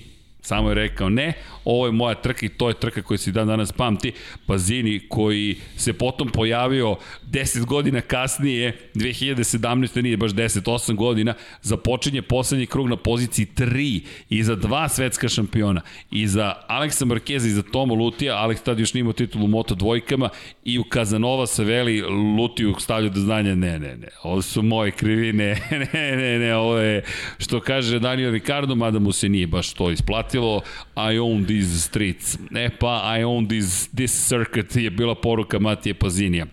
Samo 0.48 0.70
je 0.70 0.76
rekao 0.76 1.10
ne, 1.10 1.34
ovo 1.66 1.86
je 1.86 1.92
moja 1.92 2.16
trka 2.16 2.46
i 2.46 2.50
to 2.50 2.68
je 2.68 2.74
trka 2.74 3.02
koja 3.02 3.18
se 3.18 3.32
dan 3.32 3.48
danas 3.48 3.72
pamti. 3.72 4.12
Pazini 4.46 5.00
koji 5.10 5.56
se 5.76 5.94
potom 5.94 6.30
pojavio 6.30 6.96
10 7.32 7.66
godina 7.66 8.02
kasnije, 8.02 8.78
2017. 8.96 10.02
nije 10.02 10.18
baš 10.18 10.32
10, 10.32 10.62
8 10.62 10.96
godina, 10.96 11.34
započinje 11.62 12.22
poslednji 12.22 12.66
krug 12.66 12.90
na 12.90 12.96
poziciji 12.96 13.48
3 13.56 14.02
i 14.30 14.44
za 14.44 14.56
dva 14.56 14.90
svetska 14.90 15.30
šampiona. 15.30 15.82
I 16.12 16.28
za 16.28 16.54
Aleksa 16.68 17.06
Markeza 17.06 17.48
i 17.48 17.52
za 17.52 17.64
Tomo 17.64 17.96
Lutija, 17.96 18.36
Aleks 18.36 18.62
tad 18.62 18.80
još 18.80 18.94
nimao 18.94 19.14
titulu 19.14 19.48
Moto 19.48 19.76
dvojkama 19.76 20.30
i 20.64 20.80
u 20.80 20.84
Kazanova 20.84 21.48
se 21.48 21.64
veli 21.64 22.02
Lutiju 22.38 22.76
stavlja 22.80 23.10
do 23.10 23.20
znanja, 23.20 23.56
ne, 23.56 23.80
ne, 23.80 23.98
ne, 23.98 24.08
ovo 24.24 24.42
su 24.42 24.62
moje 24.62 24.92
krivine, 24.92 25.62
ne, 25.94 26.16
ne, 26.16 26.40
ne, 26.40 26.56
ovo 26.56 26.78
je, 26.78 27.04
što 27.38 27.60
kaže 27.60 28.00
Daniel 28.00 28.32
Ricardo, 28.32 28.76
mada 28.76 29.00
mu 29.00 29.12
se 29.12 29.30
nije 29.30 29.48
baš 29.48 29.74
to 29.74 29.92
isplatilo, 29.92 30.37
glasilo 30.38 30.62
I 30.96 31.18
own 31.18 31.46
these 31.46 31.82
streets. 31.82 32.38
E 32.56 32.70
pa, 32.70 33.18
I 33.18 33.24
own 33.24 33.48
this, 33.48 33.88
this 33.88 34.28
circuit 34.28 34.76
je 34.76 34.90
bila 34.90 35.16
poruka 35.16 35.60
Matije 35.60 35.94
Pazinija 35.94 36.46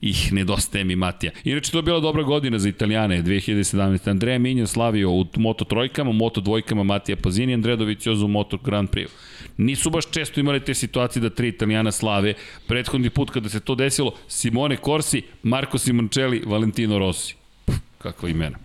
ih 0.00 0.32
nedostaje 0.32 0.84
mi 0.84 0.96
Matija. 0.96 1.32
Inače, 1.44 1.72
to 1.72 1.78
je 1.78 1.82
bila 1.82 2.00
dobra 2.00 2.22
godina 2.22 2.58
za 2.58 2.68
Italijane, 2.68 3.22
2017. 3.22 4.10
Andreja 4.10 4.38
Minjan 4.38 4.66
slavio 4.66 5.10
u 5.10 5.26
Moto 5.36 5.64
trojkama, 5.64 6.12
Moto 6.12 6.40
dvojkama 6.40 6.82
Matija 6.82 7.16
Pazini, 7.16 7.54
Andreja 7.54 7.76
Doviciozo 7.76 8.24
u 8.24 8.28
Moto 8.28 8.56
Grand 8.56 8.90
Prix. 8.90 9.10
Nisu 9.56 9.90
baš 9.90 10.10
često 10.10 10.40
imali 10.40 10.60
te 10.60 10.74
situacije 10.74 11.20
da 11.20 11.30
tri 11.30 11.48
Italijana 11.48 11.92
slave. 11.92 12.34
Prethodni 12.66 13.10
put 13.10 13.30
kada 13.30 13.48
se 13.48 13.60
to 13.60 13.74
desilo, 13.74 14.12
Simone 14.28 14.76
Corsi, 14.84 15.22
Marco 15.42 15.78
Simoncelli, 15.78 16.42
Valentino 16.46 16.98
Rossi. 16.98 17.34
Pff, 17.64 17.78
kakva 17.98 18.28
imena. 18.28 18.58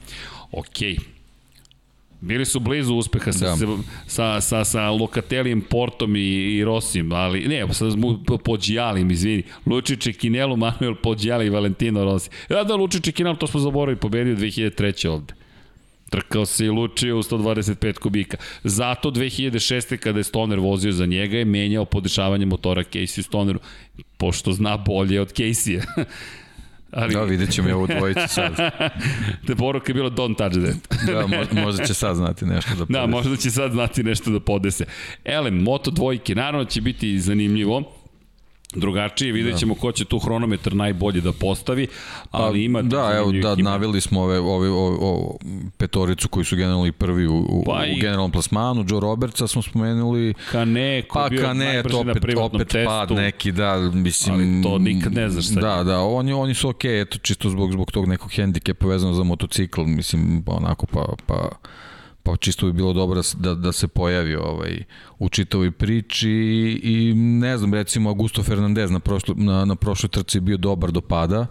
Okej. 0.52 0.96
Okay. 0.96 1.17
Bili 2.22 2.46
su 2.46 2.60
blizu 2.60 2.96
uspeha 2.96 3.32
sa, 3.32 3.56
da. 3.56 3.78
sa, 4.08 4.42
sa, 4.42 4.66
sa 4.66 4.90
Lokatelijem, 4.90 5.62
Portom 5.62 6.16
i, 6.16 6.56
i 6.58 6.64
Rosim, 6.64 7.12
ali 7.12 7.48
ne, 7.48 7.74
sa 7.74 7.86
Pođijalim, 8.44 9.12
izvini. 9.12 9.44
Lučiće 9.66 10.14
Kinelu, 10.14 10.58
Manuel 10.58 10.96
Pođijali 10.96 11.46
i 11.46 11.50
Valentino 11.50 12.04
Rossi. 12.04 12.30
Ja 12.50 12.64
da 12.64 12.76
Lučiće 12.76 13.12
Kinelu, 13.12 13.36
to 13.36 13.48
smo 13.48 13.60
zaboravili, 13.60 14.00
pobedio 14.00 14.36
2003. 14.36 15.08
ovde. 15.08 15.34
Trkao 16.10 16.46
se 16.46 16.66
i 16.66 16.70
lučio 16.70 17.18
u 17.18 17.24
125 17.24 18.00
kubika. 18.00 18.38
Zato 18.64 19.12
2006. 19.12 19.98
kada 19.98 20.20
je 20.20 20.24
Stoner 20.24 20.60
vozio 20.60 20.92
za 20.92 21.06
njega 21.06 21.38
je 21.38 21.46
menjao 21.46 21.86
podešavanje 21.86 22.46
motora 22.46 22.84
Casey 22.84 23.22
Stoneru, 23.22 23.60
pošto 24.18 24.52
zna 24.52 24.78
bolje 24.78 25.22
od 25.22 25.34
Casey-a. 25.34 26.04
Ali... 26.92 27.14
Da, 27.14 27.24
vidjet 27.24 27.52
ćemo 27.52 27.68
je 27.68 27.76
ovu 27.76 27.88
dvojicu 27.88 28.28
sad. 28.28 28.56
Te 29.48 29.56
poruka 29.62 29.90
je 29.90 29.94
bila 29.94 30.10
don't 30.10 30.38
touch 30.38 30.56
that. 30.56 31.08
da, 31.08 31.28
mo 31.28 31.62
možda 31.62 31.86
će 31.86 31.94
sad 31.94 32.16
znati 32.16 32.46
nešto 32.46 32.70
da, 32.70 32.76
da 32.76 32.86
podese. 32.86 33.00
Da, 33.00 33.08
možda 33.08 33.36
će 33.36 33.52
sad 33.52 33.72
znati 33.72 34.04
nešto 34.04 34.32
da 34.32 34.40
podese. 34.40 34.86
Elem, 35.26 35.64
Moto 35.64 35.92
dvojke, 35.92 36.36
naravno 36.36 36.66
će 36.66 36.82
biti 36.82 37.20
zanimljivo 37.20 37.97
drugačije, 38.80 39.32
vidjet 39.32 39.54
da. 39.54 39.60
ćemo 39.60 39.74
da. 39.74 39.80
ko 39.80 39.92
će 39.92 40.06
tu 40.06 40.20
hronometar 40.20 40.76
najbolje 40.76 41.22
da 41.22 41.32
postavi, 41.32 41.88
ali 42.32 42.60
pa, 42.60 42.64
ima... 42.66 42.82
Da, 42.82 43.14
evo, 43.18 43.32
da, 43.32 43.56
ima. 43.58 43.70
navili 43.70 44.02
smo 44.02 44.22
ove, 44.22 44.40
ove, 44.40 44.70
ove, 44.70 44.98
ove 45.00 45.30
petoricu 45.78 46.30
koji 46.30 46.46
su 46.46 46.56
generalni 46.56 46.92
prvi 46.92 47.28
u, 47.28 47.64
pa 47.66 47.72
u, 47.72 47.98
u 47.98 48.00
generalnom 48.02 48.32
plasmanu, 48.32 48.86
Joe 48.90 49.00
Robertsa 49.00 49.48
smo 49.48 49.62
spomenuli, 49.62 50.34
Kane, 50.52 51.02
ko 51.02 51.20
pa, 51.20 51.30
bio 51.30 51.42
Kane, 51.42 51.84
to 51.84 52.00
opet, 52.00 52.38
opet 52.38 52.68
testu, 52.68 52.90
pad 52.90 53.12
neki, 53.12 53.52
da, 53.52 53.92
mislim... 53.94 54.36
Ali 54.36 54.64
to 54.64 54.78
nikad 54.78 55.14
ne 55.14 55.30
znaš 55.30 55.46
šta 55.46 55.62
Da, 55.62 55.84
da, 55.84 56.00
oni, 56.00 56.34
oni 56.34 56.54
su 56.54 56.70
okej, 56.70 56.92
okay, 56.92 57.02
eto, 57.02 57.18
čisto 57.18 57.50
zbog, 57.50 57.72
zbog 57.72 57.92
tog 57.92 58.08
nekog 58.08 58.32
hendikepa 58.32 58.88
vezano 58.88 59.14
za 59.14 59.24
motocikl, 59.24 59.84
mislim, 59.84 60.44
onako, 60.48 60.86
pa, 60.86 61.14
pa 61.26 61.50
pa 62.28 62.38
čisto 62.38 62.66
bi 62.66 62.72
bilo 62.74 62.94
dobro 62.94 63.22
da, 63.38 63.56
da 63.56 63.72
se 63.72 63.88
pojavi 63.88 64.36
ovaj, 64.36 64.84
u 65.20 65.30
čitovoj 65.30 65.72
priči 65.72 66.30
i, 66.30 66.80
i 66.84 67.14
ne 67.16 67.58
znam, 67.58 67.74
recimo 67.74 68.10
Augusto 68.10 68.44
Fernandez 68.44 68.92
na, 68.92 69.00
prošlo, 69.00 69.36
na, 69.38 69.66
na 69.66 69.76
prošloj 69.76 70.10
trci 70.10 70.40
bio 70.40 70.58
dobar 70.58 70.92
do 70.92 71.02
pada, 71.02 71.48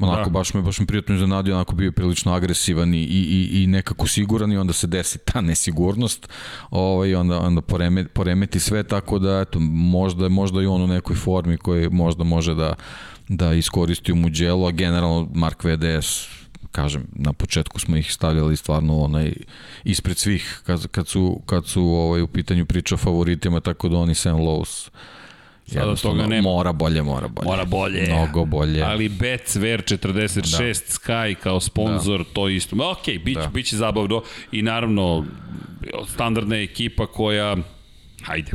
onako 0.00 0.24
da. 0.24 0.30
baš 0.30 0.54
me 0.54 0.62
baš 0.62 0.80
me 0.80 0.86
prijatno 0.86 1.14
iznenadio, 1.14 1.54
onako 1.54 1.74
bio 1.74 1.92
prilično 1.92 2.32
agresivan 2.32 2.94
i, 2.94 3.02
i, 3.02 3.62
i 3.62 3.66
nekako 3.66 4.06
siguran 4.06 4.52
i 4.52 4.56
onda 4.56 4.72
se 4.72 4.86
desi 4.86 5.18
ta 5.18 5.40
nesigurnost, 5.50 6.28
ovaj 6.70 7.14
onda 7.14 7.40
onda 7.40 7.60
poremeti, 7.60 8.08
poremeti 8.08 8.60
sve 8.60 8.82
tako 8.82 9.18
da 9.18 9.40
eto 9.40 9.60
možda 9.60 10.28
možda 10.28 10.62
i 10.62 10.66
on 10.66 10.82
u 10.82 10.86
nekoj 10.86 11.16
formi 11.16 11.56
koji 11.56 11.90
možda 11.90 12.24
može 12.24 12.54
da 12.54 12.74
da 13.28 13.52
iskoristi 13.54 14.12
u 14.12 14.16
Mugello, 14.16 14.68
a 14.68 14.70
generalno 14.70 15.28
Mark 15.34 15.64
VDS 15.64 16.28
kažem, 16.76 17.06
na 17.12 17.32
početku 17.32 17.80
smo 17.80 17.96
ih 17.96 18.12
stavljali 18.12 18.56
stvarno 18.56 18.98
onaj 19.00 19.32
ispred 19.84 20.18
svih 20.18 20.60
kad, 20.66 20.86
kad 20.86 21.08
su, 21.08 21.40
kad 21.46 21.66
su 21.66 21.82
ovaj, 21.82 22.22
u 22.22 22.26
pitanju 22.26 22.66
priča 22.66 22.94
o 22.94 22.98
favoritima, 22.98 23.60
tako 23.60 23.88
da 23.88 23.96
oni 23.96 24.14
Sam 24.14 24.36
Lowe's 24.36 24.90
Sada 25.66 25.96
toga 25.96 26.26
nema. 26.26 26.50
Mora 26.50 26.72
bolje, 26.72 27.02
mora 27.02 27.28
bolje. 27.28 27.46
Mora 27.46 27.64
bolje. 27.64 28.06
Mnogo 28.08 28.44
bolje. 28.44 28.82
Ali 28.82 29.08
Betfair 29.08 29.82
46 29.82 30.32
da. 30.36 30.72
Sky 30.72 31.34
kao 31.34 31.60
sponsor, 31.60 32.18
da. 32.18 32.32
to 32.32 32.48
isto. 32.48 32.76
Ma, 32.76 32.90
ok, 32.90 33.04
bić, 33.24 33.34
da. 33.36 33.50
biće 33.54 33.76
zabavno 33.76 34.22
i 34.52 34.62
naravno 34.62 35.24
standardna 36.14 36.56
ekipa 36.56 37.06
koja, 37.06 37.56
hajde, 38.22 38.52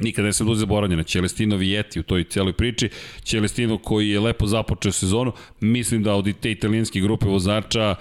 nikada 0.00 0.26
ne 0.26 0.32
se 0.32 0.44
bude 0.44 0.58
zaboravljena. 0.58 1.02
Celestino 1.02 1.56
Vijeti 1.56 2.00
u 2.00 2.02
toj 2.02 2.24
celoj 2.24 2.52
priči. 2.52 2.88
Celestino 3.22 3.78
koji 3.78 4.08
je 4.08 4.20
lepo 4.20 4.46
započeo 4.46 4.92
sezonu. 4.92 5.32
Mislim 5.60 6.02
da 6.02 6.14
od 6.14 6.32
te 6.40 6.50
italijanske 6.50 7.00
grupe 7.00 7.26
vozača 7.26 7.94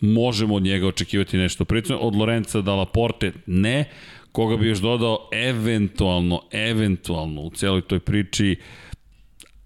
možemo 0.00 0.54
od 0.54 0.62
njega 0.62 0.86
očekivati 0.86 1.36
nešto. 1.36 1.64
Prično 1.64 1.96
od 1.96 2.16
Lorenza 2.16 2.60
Dalla 2.60 2.86
Porte 2.86 3.32
ne. 3.46 3.84
Koga 4.32 4.56
bi 4.56 4.68
još 4.68 4.78
dodao 4.78 5.28
eventualno, 5.32 6.42
eventualno 6.52 7.40
u 7.40 7.50
celoj 7.50 7.80
toj 7.80 8.00
priči 8.00 8.56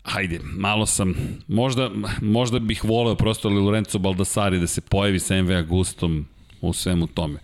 hajde, 0.04 0.40
malo 0.42 0.86
sam, 0.86 1.14
možda, 1.48 1.90
možda 2.22 2.58
bih 2.58 2.84
voleo 2.84 3.14
prosto 3.14 3.48
ali 3.48 3.60
Lorenzo 3.60 3.98
Baldassari 3.98 4.58
da 4.58 4.66
se 4.66 4.80
pojavi 4.80 5.18
sa 5.18 5.42
MV 5.42 5.52
Agustom 5.52 6.26
u 6.60 6.72
svemu 6.72 7.06
tome. 7.06 7.38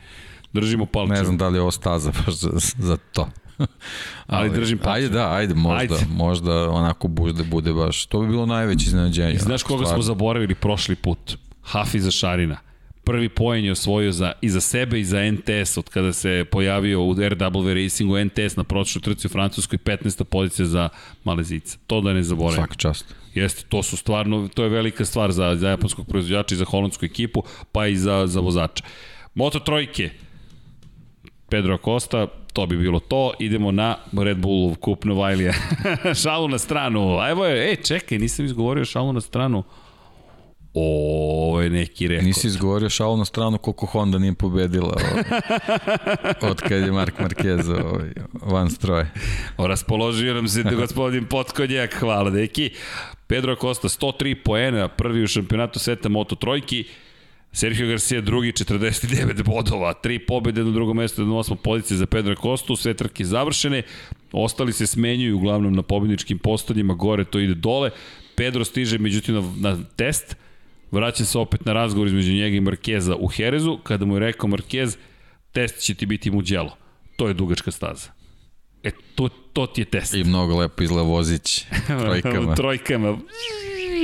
Držimo 0.52 0.86
palče. 0.86 1.12
Ne 1.12 1.24
znam 1.24 1.38
da 1.38 1.48
li 1.48 1.56
je 1.56 1.60
ovo 1.60 1.70
staza 1.70 2.12
baš 2.26 2.34
za, 2.34 2.50
za 2.78 2.96
to. 3.12 3.28
Ali, 4.26 4.48
ali 4.48 4.60
držim 4.60 4.78
palce. 4.78 4.96
Ajde, 4.96 5.08
da, 5.08 5.32
ajde, 5.32 5.54
možda, 5.54 5.94
ajde. 5.94 6.06
možda 6.10 6.70
onako 6.70 7.08
bude, 7.08 7.42
bude 7.42 7.72
baš, 7.72 8.06
to 8.06 8.20
bi 8.20 8.26
bilo 8.26 8.46
najveće 8.46 8.86
iznenađenje. 8.86 9.32
I 9.32 9.38
znaš 9.38 9.62
koga 9.62 9.84
stvarno. 9.84 10.02
smo 10.02 10.02
zaboravili 10.02 10.54
prošli 10.54 10.96
put? 10.96 11.36
Hafiza 11.62 12.10
Šarina. 12.10 12.56
Prvi 13.04 13.28
poen 13.28 13.64
je 13.64 13.72
osvojio 13.72 14.12
za, 14.12 14.32
i 14.40 14.50
za 14.50 14.60
sebe 14.60 15.00
i 15.00 15.04
za 15.04 15.30
NTS 15.32 15.76
od 15.76 15.88
kada 15.88 16.12
se 16.12 16.44
pojavio 16.50 17.02
u 17.02 17.14
RW 17.14 17.84
Racingu 17.84 18.24
NTS 18.24 18.56
na 18.56 18.64
prošloj 18.64 19.02
trci 19.02 19.26
u 19.26 19.30
Francuskoj 19.30 19.78
15. 19.78 20.24
pozicija 20.24 20.66
za 20.66 20.88
Malezica. 21.24 21.78
To 21.86 22.00
da 22.00 22.12
ne 22.12 22.22
zaboravim. 22.22 22.56
Svaka 22.56 22.74
čast. 22.74 23.14
Jeste, 23.34 23.64
to 23.68 23.82
su 23.82 23.96
stvarno, 23.96 24.48
to 24.54 24.62
je 24.62 24.68
velika 24.68 25.04
stvar 25.04 25.32
za, 25.32 25.56
za 25.56 25.68
japanskog 25.68 26.06
proizvođača 26.06 26.54
i 26.54 26.58
za 26.58 26.64
holandsku 26.64 27.04
ekipu, 27.04 27.42
pa 27.72 27.86
i 27.86 27.96
za, 27.96 28.26
za 28.26 28.40
vozača. 28.40 28.84
Moto 29.34 29.58
trojke, 29.58 30.10
Pedro 31.48 31.74
Acosta, 31.74 32.26
to 32.52 32.66
bi 32.66 32.76
bilo 32.76 33.00
to. 33.00 33.32
Idemo 33.38 33.72
na 33.72 33.96
Red 34.12 34.38
Bullov 34.38 34.76
kup 34.76 35.04
Novajlija. 35.04 35.52
šalu 36.22 36.48
na 36.48 36.58
stranu. 36.58 37.18
A 37.18 37.30
evo 37.30 37.46
je, 37.46 37.72
e, 37.72 37.76
čekaj, 37.76 38.18
nisam 38.18 38.44
izgovorio 38.44 38.84
šalu 38.84 39.12
na 39.12 39.20
stranu. 39.20 39.62
Ovo 40.74 41.60
je 41.60 41.70
neki 41.70 42.08
rekord. 42.08 42.26
Nisi 42.26 42.46
izgovorio 42.46 42.90
šalu 42.90 43.16
na 43.16 43.24
stranu 43.24 43.58
koliko 43.58 43.86
Honda 43.86 44.18
nije 44.18 44.34
pobedila 44.34 44.96
od 46.42 46.60
kad 46.68 46.82
je 46.82 46.92
Mark 46.92 47.14
Marquez 47.18 47.70
ovaj, 47.84 48.10
van 48.32 48.70
stroje. 48.70 49.10
O, 49.56 49.66
raspoložio 49.66 50.34
nam 50.34 50.48
se 50.48 50.62
gospodin 50.80 51.24
Potkonjak, 51.24 51.94
hvala 51.94 52.30
deki. 52.30 52.70
Pedro 53.26 53.56
Costa 53.56 53.88
103 53.88 54.34
poena, 54.44 54.88
prvi 54.88 55.24
u 55.24 55.26
šampionatu 55.26 55.78
sveta 55.78 56.08
Moto 56.08 56.34
trojki. 56.34 56.84
Sergio 57.52 57.86
Garcia 57.88 58.20
drugi 58.20 58.52
49 58.52 59.42
bodova, 59.44 59.92
tri 59.92 60.18
pobede 60.18 60.64
na 60.64 60.70
drugom 60.70 60.96
mestu, 60.96 61.26
na 61.26 61.36
osmo 61.36 61.56
pozicije 61.56 61.96
za 61.96 62.06
Pedro 62.06 62.36
Kostu, 62.36 62.76
sve 62.76 62.94
trke 62.94 63.24
završene, 63.24 63.82
ostali 64.32 64.72
se 64.72 64.86
smenjuju 64.86 65.36
uglavnom 65.36 65.72
na 65.72 65.82
pobedničkim 65.82 66.38
postoljima, 66.38 66.94
gore 66.94 67.24
to 67.24 67.38
ide 67.38 67.54
dole, 67.54 67.90
Pedro 68.34 68.64
stiže 68.64 68.98
međutim 68.98 69.34
na, 69.34 69.52
na 69.56 69.84
test, 69.96 70.36
vraća 70.90 71.24
se 71.24 71.38
opet 71.38 71.64
na 71.64 71.72
razgovor 71.72 72.08
između 72.08 72.32
njega 72.32 72.56
i 72.56 72.60
Markeza 72.60 73.16
u 73.16 73.26
Herezu, 73.26 73.78
kada 73.82 74.04
mu 74.04 74.14
je 74.14 74.20
rekao 74.20 74.48
Markez, 74.48 74.96
test 75.52 75.78
će 75.78 75.94
ti 75.94 76.06
biti 76.06 76.30
Mugello. 76.30 76.76
to 77.16 77.28
je 77.28 77.34
dugačka 77.34 77.70
staza. 77.70 78.10
E, 78.82 78.90
to, 79.14 79.28
to 79.28 79.66
ti 79.66 79.80
je 79.80 79.84
test. 79.84 80.14
I 80.14 80.24
mnogo 80.24 80.56
lepo 80.58 80.82
izgleda 80.82 81.02
vozić 81.02 81.64
trojkama. 82.02 82.54
trojkama. 82.54 83.18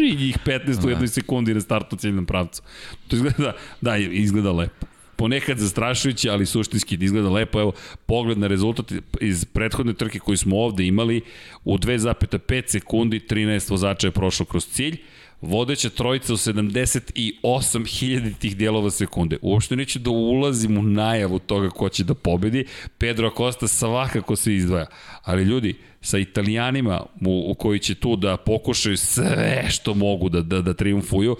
I 0.07 0.17
njih 0.17 0.39
15 0.47 0.87
u 0.87 0.91
jednoj 0.91 1.09
sekundi 1.09 1.55
na 1.55 1.61
startu 1.61 1.97
ciljnom 1.97 2.27
pravcu. 2.27 2.63
To 3.09 3.17
izgleda, 3.17 3.53
da, 3.81 3.97
izgleda 3.97 4.53
lepo 4.53 4.87
ponekad 5.17 5.59
zastrašujuće, 5.59 6.31
ali 6.31 6.47
suštinski 6.47 6.99
izgleda 7.01 7.31
lepo. 7.31 7.61
Evo, 7.61 7.73
pogled 8.07 8.39
na 8.39 8.47
rezultat 8.47 8.93
iz 9.21 9.45
prethodne 9.45 9.93
trke 9.93 10.19
koju 10.19 10.37
smo 10.37 10.57
ovde 10.57 10.87
imali, 10.87 11.21
u 11.65 11.79
2,5 11.79 12.69
sekundi 12.69 13.21
13 13.21 13.71
vozača 13.71 14.07
je 14.07 14.11
prošlo 14.11 14.47
kroz 14.47 14.67
cilj, 14.67 14.97
vodeća 15.41 15.91
trojica 15.91 16.33
u 16.33 16.37
78.000 16.37 18.35
tih 18.39 18.57
dijelova 18.57 18.91
sekunde. 18.91 19.39
Uopšte 19.43 19.77
neću 19.77 19.99
da 19.99 20.11
ulazim 20.11 20.79
u 20.79 20.83
najavu 20.83 21.39
toga 21.39 21.69
ko 21.69 21.89
će 21.89 22.05
da 22.05 22.15
pobedi. 22.15 22.65
Pedro 22.99 23.29
Acosta 23.29 23.69
svakako 23.69 24.37
se 24.37 24.55
izdvaja. 24.55 24.87
Ali 25.23 25.43
ljudi, 25.43 25.75
sa 26.07 26.19
italijanima 26.19 27.07
u, 27.27 27.51
u 27.51 27.55
koji 27.55 27.79
će 27.79 27.95
tu 27.95 28.17
da 28.17 28.37
pokušaju 28.37 28.97
sve 28.97 29.67
što 29.69 29.95
mogu 29.95 30.29
da, 30.29 30.41
da, 30.41 30.63
da 30.63 30.75
triumfuju, 30.75 31.37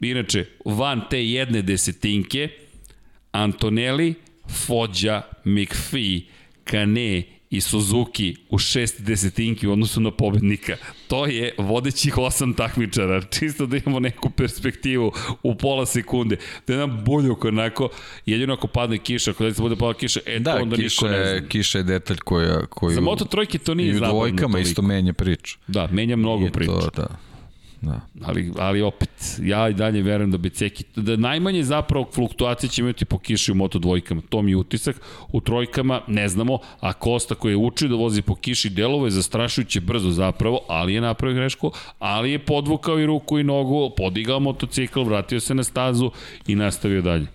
inače, 0.00 0.46
van 0.64 1.02
te 1.10 1.26
jedne 1.26 1.62
desetinke, 1.62 2.48
Antonelli, 3.32 4.14
Foggia, 4.66 5.22
McPhee, 5.44 6.20
Kane 6.64 7.22
i 7.50 7.60
Suzuki 7.60 8.36
u 8.50 8.58
šest 8.58 9.02
desetinki 9.02 9.66
u 9.66 9.72
odnosu 9.72 10.00
na 10.00 10.10
pobednika. 10.10 10.76
To 11.08 11.26
je 11.26 11.54
vodećih 11.58 12.18
osam 12.18 12.54
takmičara, 12.54 13.22
čisto 13.22 13.66
da 13.66 13.76
imamo 13.76 14.00
neku 14.00 14.30
perspektivu 14.30 15.12
u 15.42 15.54
pola 15.54 15.86
sekunde. 15.86 16.36
Da 16.66 16.72
je 16.72 16.78
nam 16.78 17.04
bolje 17.04 17.30
oko 17.30 17.48
onako, 17.48 17.88
jedino 18.26 18.54
ako 18.54 18.66
padne 18.66 18.98
kiša, 18.98 19.30
ako 19.30 19.52
se 19.52 19.62
bude 19.62 19.76
pada 19.76 19.94
kiša, 19.94 20.20
e 20.26 20.38
da, 20.38 20.56
to 20.56 20.62
onda 20.62 20.76
kiša 20.76 21.06
niko 21.06 21.16
ne 21.16 21.38
zna. 21.38 21.48
kiša 21.48 21.78
je 21.78 21.84
detalj 21.84 22.16
koja, 22.16 22.66
koju... 22.66 22.94
Za 22.94 23.00
Moto 23.00 23.24
trojke 23.24 23.58
to 23.58 23.74
nije 23.74 23.88
I 23.88 23.90
u 23.90 23.94
zabavno 23.94 24.14
dvojkama 24.14 24.52
toliko. 24.52 24.68
isto 24.68 24.82
menja 24.82 25.12
priču. 25.12 25.58
Da, 25.66 25.88
menja 25.92 26.16
mnogo 26.16 26.48
priču. 26.52 26.72
To, 26.72 26.90
da. 26.96 27.29
Da. 27.82 28.00
Ali, 28.24 28.52
ali 28.58 28.82
opet, 28.82 29.40
ja 29.42 29.68
i 29.68 29.74
dalje 29.74 30.02
verujem 30.02 30.30
da 30.30 30.38
Beceki, 30.38 30.84
da 30.96 31.16
najmanje 31.16 31.64
zapravo 31.64 32.08
fluktuacije 32.14 32.70
će 32.70 32.82
imati 32.82 33.04
po 33.04 33.18
kiši 33.18 33.52
u 33.52 33.54
Moto 33.54 33.78
dvojkama. 33.78 34.22
To 34.28 34.42
mi 34.42 34.50
je 34.50 34.56
utisak. 34.56 34.96
U 35.32 35.40
trojkama 35.40 36.00
ne 36.06 36.28
znamo, 36.28 36.58
a 36.80 36.92
Kosta 36.92 37.34
koji 37.34 37.52
je 37.52 37.56
učio 37.56 37.88
da 37.88 37.94
vozi 37.94 38.22
po 38.22 38.34
kiši 38.34 38.70
delovo 38.70 39.06
je 39.06 39.10
zastrašujuće 39.10 39.80
brzo 39.80 40.10
zapravo, 40.10 40.60
ali 40.68 40.94
je 40.94 41.00
napravio 41.00 41.36
grešku, 41.36 41.72
ali 41.98 42.32
je 42.32 42.38
podvukao 42.38 43.00
i 43.00 43.06
ruku 43.06 43.38
i 43.38 43.44
nogu, 43.44 43.90
podigao 43.96 44.40
motocikl, 44.40 45.02
vratio 45.02 45.40
se 45.40 45.54
na 45.54 45.64
stazu 45.64 46.10
i 46.46 46.54
nastavio 46.54 47.02
dalje. 47.02 47.26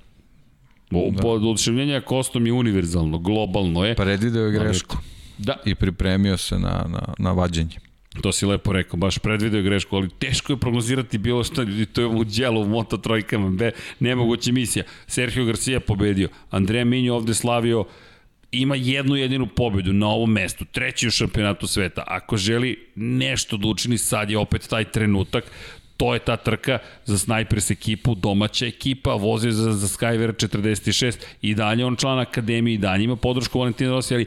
O, 0.92 1.12
da. 1.12 1.28
Oduševljenje 1.28 2.02
Kostom 2.02 2.46
je 2.46 2.54
univerzalno, 2.54 3.18
globalno 3.20 3.86
je. 3.86 3.96
Predvideo 3.96 4.46
je 4.46 4.60
grešku. 4.60 4.98
Da, 5.38 5.56
I 5.66 5.76
pripremio 5.76 6.38
se 6.38 6.60
na, 6.60 6.86
na, 6.90 7.14
na 7.18 7.32
vađenje. 7.32 7.85
To 8.22 8.32
si 8.32 8.46
lepo 8.46 8.74
rekao, 8.74 8.98
baš 8.98 9.18
predvideo 9.18 9.62
grešku, 9.62 9.96
ali 9.96 10.10
teško 10.20 10.54
je 10.54 10.58
prognozirati 10.58 11.18
bilo 11.18 11.44
šta, 11.44 11.64
ljudi, 11.64 11.86
to 11.86 12.02
je 12.02 12.08
u 12.08 12.24
djelu 12.24 12.62
u 12.62 12.68
moto 12.68 12.98
trojkama, 12.98 13.50
be, 13.50 13.72
nemoguća 14.00 14.52
misija. 14.52 14.84
Sergio 15.08 15.46
Garcia 15.46 15.80
pobedio, 15.80 16.30
Andrea 16.50 16.86
Minjo 16.86 17.16
ovde 17.16 17.34
slavio, 17.34 17.86
ima 18.52 18.76
jednu 18.76 19.16
jedinu 19.16 19.48
pobedu 19.48 19.94
na 19.94 20.08
ovom 20.08 20.32
mestu, 20.32 20.66
treći 20.72 21.08
u 21.08 21.12
šampionatu 21.12 21.68
sveta. 21.68 22.04
Ako 22.08 22.38
želi 22.38 22.88
nešto 22.96 23.58
da 23.58 23.68
učini, 23.68 23.98
sad 23.98 24.30
je 24.30 24.38
opet 24.38 24.68
taj 24.70 24.84
trenutak, 24.84 25.52
to 25.98 26.14
je 26.14 26.20
ta 26.20 26.38
trka 26.38 26.80
za 27.06 27.18
Snipers 27.18 27.72
ekipu, 27.72 28.16
domaća 28.16 28.66
ekipa, 28.66 29.14
vozi 29.14 29.52
za, 29.52 29.74
za 29.74 29.88
Skyver 29.88 30.48
46 30.48 31.16
i 31.42 31.56
dalje 31.56 31.86
on 31.86 31.96
član 31.96 32.20
akademije 32.20 32.76
i 32.76 32.78
dalje 32.78 33.04
ima 33.04 33.16
podršku 33.16 33.60
Valentina 33.60 33.92
Rossi, 33.92 34.14
ali 34.14 34.26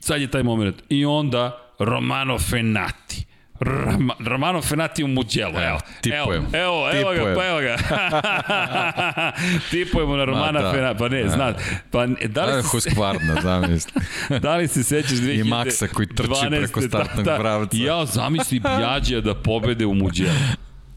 sad 0.00 0.20
je 0.20 0.30
taj 0.30 0.42
moment. 0.42 0.76
I 0.88 1.04
onda 1.04 1.71
Romano 1.84 2.38
Fenati. 2.38 3.26
Rama, 3.60 4.14
Romano 4.26 4.62
Fenati 4.62 5.04
u 5.04 5.08
Mugello, 5.08 5.62
evo. 5.62 5.78
tipujem. 6.00 6.46
Evo, 6.52 6.90
evo, 6.92 7.12
evo 7.14 7.24
ga, 7.24 7.34
pa 7.34 7.46
evo 7.46 7.60
ga. 7.60 7.76
Tipujemo 9.70 10.16
na 10.16 10.24
Romana 10.24 10.62
da. 10.62 10.72
Fenati. 10.72 10.98
Pa 10.98 11.08
ne, 11.08 11.28
zna, 11.28 11.54
pa 11.90 12.06
ne, 12.06 12.16
da 12.28 12.44
li 12.44 12.52
Da, 12.52 12.62
se, 12.62 12.68
Huskvarna, 12.68 13.40
zamisli. 13.42 13.92
da 14.42 14.56
li 14.56 14.68
se 14.68 14.82
sećaš 14.82 15.10
2012. 15.18 15.40
I 15.40 15.44
Maksa 15.44 15.86
koji 15.86 16.08
trči 16.08 16.46
preko 16.50 16.80
startnog 16.80 17.24
pravca. 17.24 17.76
Ja 17.76 18.04
zamisli 18.06 18.60
Bjađija 18.60 19.20
da 19.20 19.34
pobede 19.34 19.86
u 19.86 19.94
Mugello. 19.94 20.34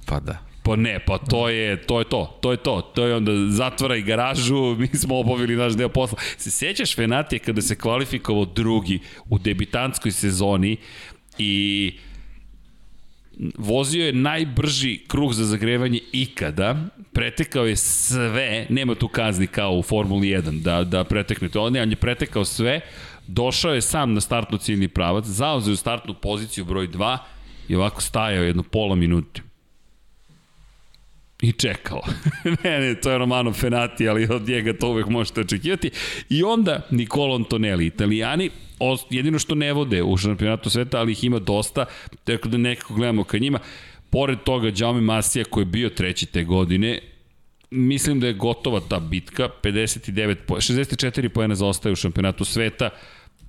Pa 0.06 0.20
da. 0.20 0.38
Pa 0.66 0.76
ne, 0.76 1.00
pa 1.00 1.18
to 1.18 1.50
je, 1.50 1.78
to 1.78 2.00
je 2.00 2.06
to, 2.06 2.38
to 2.42 2.52
je 2.52 2.58
to. 2.58 2.82
To 2.82 3.06
je 3.06 3.16
onda 3.16 3.32
zatvaraj 3.50 4.02
garažu, 4.02 4.76
mi 4.80 4.88
smo 4.88 5.20
obavili 5.20 5.56
naš 5.56 5.74
deo 5.74 5.90
posla. 5.90 6.18
Se 6.38 6.52
sećaš 6.52 6.96
Fenatije 6.96 7.40
kada 7.40 7.62
se 7.62 7.76
kvalifikovao 7.76 8.46
drugi 8.46 9.00
u 9.30 9.38
debitanskoj 9.38 10.12
sezoni 10.12 10.78
i 11.38 11.94
vozio 13.58 14.06
je 14.06 14.14
najbrži 14.14 15.00
krug 15.08 15.34
za 15.34 15.46
zagrevanje 15.46 16.00
ikada, 16.12 16.76
pretekao 17.14 17.66
je 17.66 17.76
sve, 17.76 18.66
nema 18.70 18.96
tu 18.96 19.08
kazni 19.08 19.48
kao 19.48 19.78
u 19.78 19.84
Formuli 19.84 20.28
1 20.28 20.62
da, 20.62 20.84
da 20.84 21.04
preteknete, 21.04 21.60
on, 21.60 21.74
ne, 21.74 21.82
on 21.82 21.90
je 21.90 21.96
pretekao 21.96 22.46
sve, 22.46 22.82
došao 23.28 23.74
je 23.74 23.82
sam 23.82 24.14
na 24.14 24.22
startno 24.22 24.58
ciljni 24.58 24.88
pravac, 24.88 25.26
zauzeo 25.26 25.76
startnu 25.76 26.14
poziciju 26.14 26.66
broj 26.66 26.88
2 26.88 27.18
i 27.68 27.76
ovako 27.76 28.02
stajao 28.02 28.44
jedno 28.44 28.64
pola 28.64 28.96
minute 28.96 29.42
i 31.42 31.52
čekao. 31.52 32.02
ne, 32.64 32.80
ne, 32.80 32.96
to 32.96 33.12
je 33.12 33.18
Romano 33.18 33.54
Fenati, 33.54 34.10
ali 34.10 34.28
od 34.30 34.48
njega 34.48 34.74
to 34.74 34.90
uvek 34.90 35.08
možete 35.08 35.42
očekivati. 35.42 35.92
I 36.30 36.44
onda 36.44 36.88
Nicolo 36.92 37.36
Antonelli, 37.36 37.86
italijani, 37.86 38.50
jedino 39.10 39.40
što 39.40 39.56
ne 39.56 39.74
vode 39.74 40.04
u 40.04 40.18
šampionatu 40.18 40.70
sveta, 40.70 41.00
ali 41.00 41.12
ih 41.12 41.24
ima 41.24 41.40
dosta, 41.40 41.86
tako 42.24 42.48
da 42.48 42.58
nekako 42.58 42.94
gledamo 42.94 43.24
ka 43.24 43.38
njima. 43.38 43.60
Pored 44.10 44.40
toga, 44.44 44.72
Jaume 44.78 45.02
Masija 45.02 45.46
koji 45.46 45.62
je 45.62 45.66
bio 45.66 45.90
treći 45.90 46.26
te 46.26 46.44
godine, 46.44 47.00
mislim 47.72 48.20
da 48.20 48.28
je 48.28 48.34
gotova 48.34 48.80
ta 48.90 49.00
bitka, 49.00 49.50
59 49.64 50.36
po, 50.48 50.56
64 50.56 51.30
poena 51.30 51.56
zaostaje 51.56 51.94
u 51.94 51.96
šampionatu 51.96 52.46
sveta, 52.46 52.90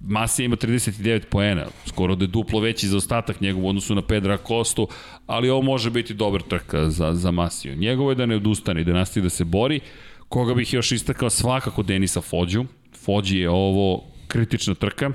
Masija 0.09 0.47
ima 0.47 0.57
39 0.57 1.25
poena, 1.31 1.67
skoro 1.87 2.15
da 2.15 2.25
je 2.25 2.29
duplo 2.29 2.61
veći 2.61 2.89
za 2.89 2.97
ostatak 2.97 3.41
njegov 3.41 3.65
u 3.65 3.69
odnosu 3.69 3.95
na 3.95 4.03
Pedra 4.03 4.37
Kostu, 4.37 4.89
ali 5.27 5.51
ovo 5.51 5.63
može 5.63 5.91
biti 5.91 6.15
dobar 6.15 6.43
trka 6.43 6.91
za, 6.91 7.15
za 7.15 7.31
Masiju. 7.31 7.77
Njegovo 7.77 8.11
je 8.11 8.15
da 8.15 8.27
ne 8.27 8.37
odustane 8.37 8.81
i 8.81 8.85
da 8.85 8.93
nastavi 8.93 9.25
da 9.25 9.31
se 9.31 9.45
bori. 9.45 9.81
Koga 10.29 10.55
bih 10.55 10.75
još 10.75 10.93
istakao 10.93 11.31
svakako 11.31 11.83
Denisa 11.83 12.21
Fođu. 12.21 12.65
Fođi 13.05 13.39
je 13.39 13.51
ovo 13.51 14.05
kritična 14.29 14.75
trka. 14.75 15.11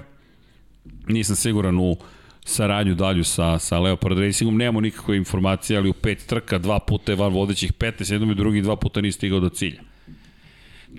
Nisam 1.08 1.36
siguran 1.36 1.80
u 1.80 1.98
saradnju 2.46 2.96
dalju 2.96 3.24
sa, 3.24 3.60
sa 3.60 3.80
Leopard 3.80 4.20
Racingom. 4.20 4.58
Nemamo 4.58 4.82
nikakve 4.82 5.18
informacije, 5.18 5.78
ali 5.78 5.90
u 5.90 5.94
pet 5.94 6.26
trka, 6.28 6.58
dva 6.58 6.80
puta 6.80 7.12
je 7.12 7.16
van 7.16 7.34
vodećih 7.34 7.74
15, 7.74 8.12
jednom 8.12 8.32
i 8.32 8.36
drugi 8.36 8.62
dva 8.62 8.76
puta 8.76 9.02
nije 9.02 9.12
stigao 9.12 9.40
do 9.40 9.50
cilja. 9.50 9.82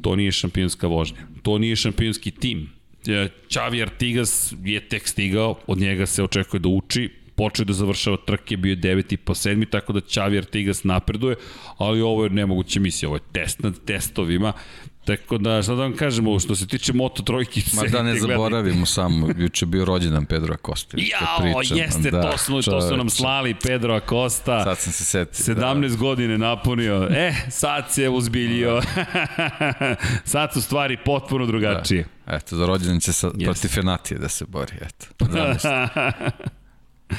To 0.02 0.16
nije 0.16 0.32
šampionska 0.32 0.86
vožnja. 0.86 1.26
To 1.42 1.58
nije 1.58 1.76
šampionski 1.76 2.30
tim 2.30 2.81
Xavi 3.48 3.82
Artigas 3.82 4.54
je 4.64 4.80
tek 4.88 5.08
stigao, 5.08 5.58
od 5.66 5.78
njega 5.78 6.06
se 6.06 6.22
očekuje 6.22 6.60
da 6.60 6.68
uči, 6.68 7.10
počeo 7.34 7.64
da 7.64 7.72
završava 7.72 8.16
trke, 8.26 8.56
bio 8.56 8.70
je 8.70 8.76
9 8.76 9.16
po 9.16 9.34
7, 9.34 9.70
tako 9.70 9.92
da 9.92 10.00
Xavi 10.00 10.38
Artigas 10.38 10.84
napreduje, 10.84 11.36
ali 11.78 12.00
ovo 12.00 12.24
je 12.24 12.30
nemoguća 12.30 12.80
misija, 12.80 13.08
ovo 13.08 13.16
je 13.16 13.32
test 13.32 13.62
nad 13.62 13.84
testovima, 13.84 14.52
Tako 15.04 15.38
da, 15.38 15.62
šta 15.62 15.74
da 15.74 15.82
vam 15.82 15.96
kažemo, 15.96 16.40
što 16.40 16.56
se 16.56 16.66
tiče 16.66 16.92
Moto 16.92 17.22
trojki, 17.22 17.62
Ma 17.72 17.82
da 17.82 18.02
ne 18.02 18.14
zaboravimo 18.20 18.86
samo, 18.86 19.28
juče 19.36 19.66
bio 19.66 19.84
rođendan 19.84 20.26
Pedro 20.26 20.54
Acosta. 20.54 20.96
Jao, 21.00 21.60
pričam, 21.60 21.78
jeste, 21.78 22.10
da, 22.10 22.22
to, 22.22 22.38
smo, 22.38 22.62
to 22.62 22.80
su 22.80 22.96
nam 22.96 23.10
slali 23.10 23.54
Pedro 23.54 23.94
Acosta. 23.94 24.64
Sad 24.64 24.78
sam 24.78 24.92
se 24.92 25.04
setio. 25.04 25.54
17 25.54 25.88
da. 25.88 25.96
godine 25.96 26.38
napunio. 26.38 27.08
E, 27.10 27.34
sad 27.50 27.84
se 27.90 28.08
uzbiljio. 28.08 28.80
Da. 28.96 29.96
sad 30.24 30.52
su 30.52 30.62
stvari 30.62 30.96
potpuno 31.04 31.46
drugačije. 31.46 32.04
Da. 32.26 32.36
Eto, 32.36 32.56
za 32.56 32.66
rođendan 32.66 33.00
će 33.00 33.12
sa, 33.12 33.28
yes. 33.28 33.44
protiv 33.44 33.68
Fenatije 33.68 34.18
da 34.18 34.28
se 34.28 34.44
bori, 34.48 34.72
eto. 34.80 35.06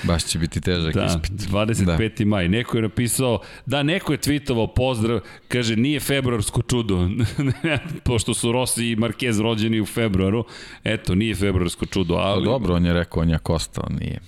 Baš 0.04 0.26
će 0.26 0.40
biti 0.40 0.62
težak 0.62 0.94
da, 0.94 1.06
ispit. 1.06 1.32
25. 1.52 2.18
Da. 2.20 2.26
maj. 2.26 2.50
Neko 2.50 2.78
je 2.78 2.82
napisao, 2.82 3.40
da, 3.66 3.84
neko 3.84 4.12
je 4.12 4.18
tweetovao 4.18 4.74
pozdrav, 4.76 5.20
kaže, 5.48 5.76
nije 5.76 6.00
februarsko 6.00 6.62
čudo, 6.62 7.10
pošto 8.04 8.34
su 8.34 8.52
Rossi 8.52 8.88
i 8.88 8.96
Marquez 8.96 9.42
rođeni 9.42 9.82
u 9.82 9.86
februaru, 9.86 10.46
eto, 10.84 11.16
nije 11.16 11.36
februarsko 11.36 11.86
čudo, 11.86 12.14
ali... 12.16 12.46
Pa 12.46 12.52
dobro, 12.52 12.76
on 12.76 12.86
je 12.86 12.94
rekao, 12.94 13.22
on 13.22 13.30
je 13.30 13.40
Kosta, 13.40 13.82
on 13.90 13.98
nije. 14.00 14.20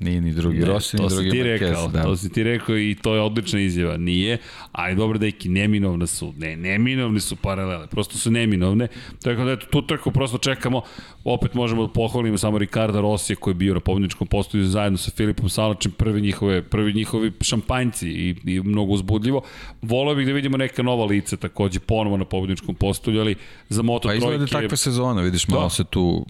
Nije 0.00 0.20
ni 0.20 0.32
drugi 0.32 0.58
ne, 0.58 0.66
Rossi, 0.66 0.96
ni 0.96 1.08
drugi 1.08 1.30
ti 1.30 1.36
Marquez. 1.36 1.60
Rekao, 1.60 1.88
da. 1.88 2.02
To 2.02 2.16
si 2.16 2.32
ti 2.32 2.42
rekao 2.42 2.78
i 2.78 2.96
to 3.02 3.14
je 3.14 3.20
odlična 3.20 3.60
izjava. 3.60 3.96
Nije, 3.96 4.38
ali 4.72 4.96
dobro 4.96 5.18
da 5.18 5.26
iki 5.26 5.48
neminovne 5.48 6.06
su. 6.06 6.34
Ne, 6.38 6.56
neminovne 6.56 7.20
su 7.20 7.36
paralele. 7.36 7.86
Prosto 7.86 8.18
su 8.18 8.30
neminovne. 8.30 8.88
Tako 9.22 9.44
da 9.44 9.52
eto, 9.52 9.66
tu 9.66 9.82
trku 9.82 10.10
prosto 10.10 10.38
čekamo. 10.38 10.82
Opet 11.24 11.54
možemo 11.54 11.86
da 11.86 11.92
pohvalimo 11.92 12.38
samo 12.38 12.58
Ricarda 12.58 13.00
Rosija 13.00 13.36
koji 13.36 13.52
je 13.52 13.56
bio 13.56 13.74
na 13.74 13.80
pobjedničkom 13.80 14.26
postoju 14.26 14.64
zajedno 14.64 14.98
sa 14.98 15.10
Filipom 15.10 15.48
Salačem 15.48 15.92
prvi 15.92 16.20
njihove, 16.20 16.62
prvi 16.62 16.92
njihovi 16.92 17.32
šampanjci 17.40 18.08
i, 18.08 18.34
i 18.44 18.60
mnogo 18.60 18.92
uzbudljivo. 18.92 19.42
Voleo 19.82 20.14
bih 20.14 20.26
da 20.26 20.32
vidimo 20.32 20.56
neka 20.56 20.82
nova 20.82 21.04
lica 21.04 21.36
takođe 21.36 21.80
ponovo 21.80 22.16
na 22.16 22.24
pobjedničkom 22.24 22.74
postolju, 22.74 23.20
ali 23.20 23.34
za 23.68 23.82
Moto 23.82 24.08
pa 24.08 24.12
trojke... 24.12 24.26
Pa 24.26 24.32
izgleda 24.34 24.62
takva 24.62 24.76
sezona, 24.76 25.22
vidiš, 25.22 25.48
malo 25.48 25.62
da. 25.62 25.70
se 25.70 25.84
tu 25.84 26.26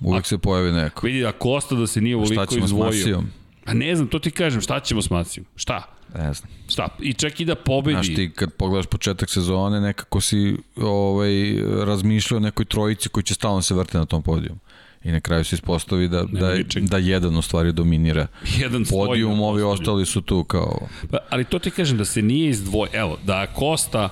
Uvijek 0.00 0.24
a, 0.24 0.28
se 0.28 0.38
pojavi 0.38 0.72
neko. 0.72 1.06
Vidi, 1.06 1.26
a 1.26 1.32
Kosta 1.32 1.74
da 1.74 1.86
se 1.86 2.00
nije 2.00 2.16
uvoliko 2.16 2.42
izdvojio. 2.42 2.92
Šta 2.92 3.10
ćemo 3.10 3.22
s 3.22 3.36
A 3.66 3.74
ne 3.74 3.96
znam, 3.96 4.08
to 4.08 4.18
ti 4.18 4.30
kažem, 4.30 4.60
šta 4.60 4.80
ćemo 4.80 5.02
s 5.02 5.10
Masijom? 5.10 5.46
Šta? 5.56 5.82
Ne 6.14 6.34
znam. 6.34 6.50
Šta? 6.68 6.88
I 7.00 7.12
čak 7.12 7.40
i 7.40 7.44
da 7.44 7.54
pobedi. 7.54 7.94
Znaš 7.94 8.06
ti 8.06 8.30
kad 8.34 8.52
pogledaš 8.52 8.86
početak 8.86 9.30
sezone, 9.30 9.80
nekako 9.80 10.20
si 10.20 10.56
ovaj, 10.76 11.32
razmišljao 11.84 12.36
o 12.36 12.40
nekoj 12.40 12.64
trojici 12.64 13.08
koji 13.08 13.24
će 13.24 13.34
stalno 13.34 13.62
se 13.62 13.74
vrte 13.74 13.98
na 13.98 14.06
tom 14.06 14.22
podijum. 14.22 14.58
I 15.04 15.10
na 15.10 15.20
kraju 15.20 15.44
se 15.44 15.54
ispostavi 15.54 16.08
da, 16.08 16.22
da, 16.22 16.54
da 16.80 16.98
jedan 16.98 17.36
u 17.36 17.42
stvari 17.42 17.72
dominira 17.72 18.26
jedan 18.58 18.84
podijum, 18.90 19.40
ovi 19.40 19.62
ostali 19.62 20.06
su 20.06 20.22
tu 20.22 20.44
kao... 20.44 20.88
Pa, 21.10 21.18
ali 21.30 21.44
to 21.44 21.58
ti 21.58 21.70
kažem 21.70 21.98
da 21.98 22.04
se 22.04 22.22
nije 22.22 22.50
izdvoj... 22.50 22.88
Evo, 22.92 23.18
da 23.24 23.46
Kosta 23.46 24.08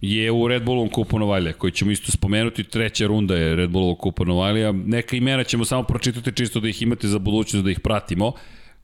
je 0.00 0.32
u 0.32 0.48
Red 0.48 0.64
Bullovom 0.64 0.88
kupu 0.88 1.18
Novajlija, 1.18 1.52
koji 1.52 1.72
ćemo 1.72 1.90
isto 1.90 2.12
spomenuti, 2.12 2.64
treća 2.64 3.06
runda 3.06 3.36
je 3.36 3.56
Red 3.56 3.70
Bullovog 3.70 3.98
kupa 3.98 4.24
Novajlija. 4.24 4.72
Neka 4.72 5.16
imena 5.16 5.44
ćemo 5.44 5.64
samo 5.64 5.82
pročitati 5.82 6.32
čisto 6.32 6.60
da 6.60 6.68
ih 6.68 6.82
imate 6.82 7.08
za 7.08 7.18
budućnost, 7.18 7.64
da 7.64 7.70
ih 7.70 7.80
pratimo. 7.80 8.32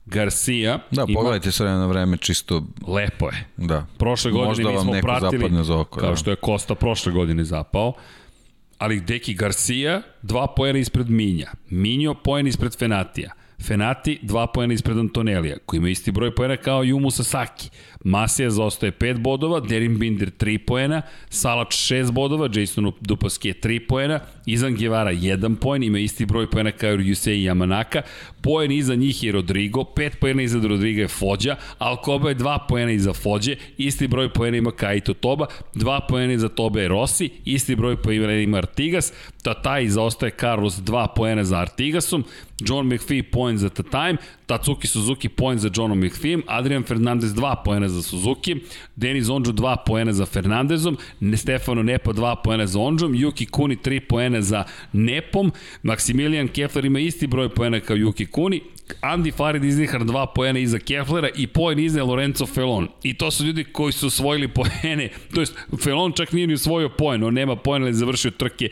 Garcia. 0.07 0.79
Da, 0.91 1.05
ima... 1.09 1.15
pogledajte 1.15 1.53
sve 1.53 1.71
na 1.71 1.87
vreme 1.87 2.17
čisto... 2.17 2.63
Lepo 2.87 3.27
je. 3.27 3.47
Da. 3.57 3.87
Prošle 3.99 4.31
godine 4.31 4.49
Možda 4.49 4.71
mi 4.71 4.79
smo 4.79 4.93
pratili, 5.03 5.65
za 5.65 5.81
oko, 5.81 6.01
kao 6.01 6.11
da. 6.11 6.17
što 6.17 6.31
je 6.31 6.37
Kosta 6.37 6.75
prošle 6.75 7.13
godine 7.13 7.45
zapao. 7.45 7.93
Ali 8.79 9.01
Deki 9.01 9.35
Garcia, 9.35 10.03
dva 10.23 10.47
pojena 10.57 10.79
ispred 10.79 11.11
Minja. 11.11 11.51
Minjo, 11.71 12.15
poen 12.15 12.47
ispred 12.47 12.79
Fenatija. 12.79 13.31
Fenati, 13.63 14.19
dva 14.23 14.47
pojena 14.47 14.75
ispred 14.75 14.99
Antonelija, 14.99 15.57
koji 15.67 15.79
ima 15.79 15.89
isti 15.89 16.13
broj 16.13 16.35
pojena 16.35 16.57
kao 16.57 16.85
Jumu 16.85 17.11
Sasaki. 17.11 17.71
Masija 18.05 18.51
zaostaje 18.51 18.93
5 18.93 19.19
bodova, 19.19 19.61
Derin 19.61 19.99
Binder 19.99 20.31
3 20.31 20.59
poena, 20.59 21.03
Salač 21.29 21.75
6 21.75 22.11
bodova, 22.11 22.49
Jason 22.53 22.93
Dupaske 23.01 23.53
3 23.63 23.87
poena, 23.89 24.21
Izan 24.47 24.75
Guevara 24.77 25.13
1 25.13 25.57
poen, 25.57 25.83
ima 25.83 25.99
isti 25.99 26.27
broj 26.27 26.51
poena 26.51 26.73
kao 26.73 26.91
Yusei 26.91 27.49
Yamanaka, 27.49 28.03
poen 28.43 28.73
iza 28.73 28.95
njih 28.95 29.23
je 29.23 29.33
Rodrigo, 29.33 29.81
5 29.97 30.11
poena 30.21 30.43
iza 30.43 30.59
Rodriga 30.69 31.03
je 31.03 31.09
Fođa, 31.09 31.57
Alcoba 31.79 32.29
je 32.29 32.37
2 32.37 32.59
poena 32.69 32.93
iza 32.93 33.13
Fođe, 33.13 33.57
isti 33.79 34.09
broj 34.09 34.33
poena 34.33 34.57
ima 34.57 34.71
Kaito 34.71 35.15
Toba, 35.15 35.47
2 35.75 36.01
poena 36.09 36.33
iza 36.33 36.49
Tobe 36.49 36.83
je 36.83 36.89
Rossi, 36.89 37.31
isti 37.45 37.77
broj 37.77 37.97
poena 38.03 38.33
ima 38.33 38.59
Artigas, 38.59 39.13
Tataj 39.43 39.89
zaostaje 39.89 40.33
Carlos 40.41 40.75
2 40.77 41.07
poena 41.17 41.45
za 41.45 41.59
Artigasom, 41.59 42.25
John 42.61 42.87
McPhee 42.87 43.23
poen 43.23 43.59
za 43.59 43.69
Tatajem, 43.69 44.17
Tatsuki 44.47 44.87
Suzuki 44.87 45.29
poen 45.29 45.59
za 45.59 45.71
Johnom 45.77 45.99
McPhee, 45.99 46.39
Adrian 46.47 46.83
Fernandez 46.83 47.33
2 47.35 47.55
poena 47.65 47.89
za 47.89 48.03
Suzuki, 48.03 48.57
Denis 48.97 49.29
Onđo 49.29 49.53
2 49.53 49.77
poena 49.87 50.13
za 50.13 50.27
Fernandezom, 50.27 50.97
Stefano 51.37 51.83
Nepa 51.83 52.13
2 52.13 52.37
poena 52.45 52.67
za 52.67 52.81
Onđom, 52.81 53.13
Yuki 53.13 53.51
Kuni 53.51 53.77
3 53.77 54.01
poena 54.01 54.43
za 54.43 54.65
Nepom, 54.93 55.53
Maximilian 55.83 56.49
Kefler 56.49 56.85
ima 56.85 56.99
isti 56.99 57.27
broj 57.27 57.49
poena 57.49 57.81
kao 57.81 57.97
Yuki 57.97 58.31
Kuni, 58.31 58.61
Andy 59.01 59.33
Farid 59.33 59.65
iznihar 59.65 60.01
2 60.01 60.27
poena 60.35 60.59
iza 60.59 60.79
Keflera. 60.79 61.29
I 61.37 61.47
poen 61.47 61.79
iza 61.79 62.05
Lorenzo 62.05 62.47
Felon. 62.47 62.89
I 63.03 63.15
to 63.15 63.31
su 63.31 63.45
ljudi 63.45 63.65
koji 63.65 63.93
su 63.93 64.07
osvojili 64.07 64.49
poene, 64.49 65.09
to 65.35 65.41
jest 65.41 65.55
Felon 65.83 66.13
čak 66.13 66.33
nije 66.33 66.47
ni 66.47 66.55
osvojio 66.55 66.89
poen, 66.89 67.25
on 67.25 67.35
nema 67.35 67.57
poena 67.57 67.87
ali 67.87 67.95
završio 67.95 68.31
trke. 68.31 68.69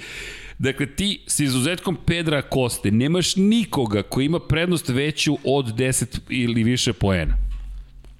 Dakle, 0.63 0.87
ti 0.87 1.21
s 1.27 1.41
izuzetkom 1.41 1.97
Pedra 2.07 2.43
Koste 2.43 2.91
nemaš 2.91 3.37
nikoga 3.37 4.03
koji 4.03 4.27
ima 4.27 4.41
prednost 4.41 4.89
veću 4.89 5.39
od 5.45 5.75
10 5.75 6.19
ili 6.29 6.63
više 6.63 6.93
poena 6.93 7.37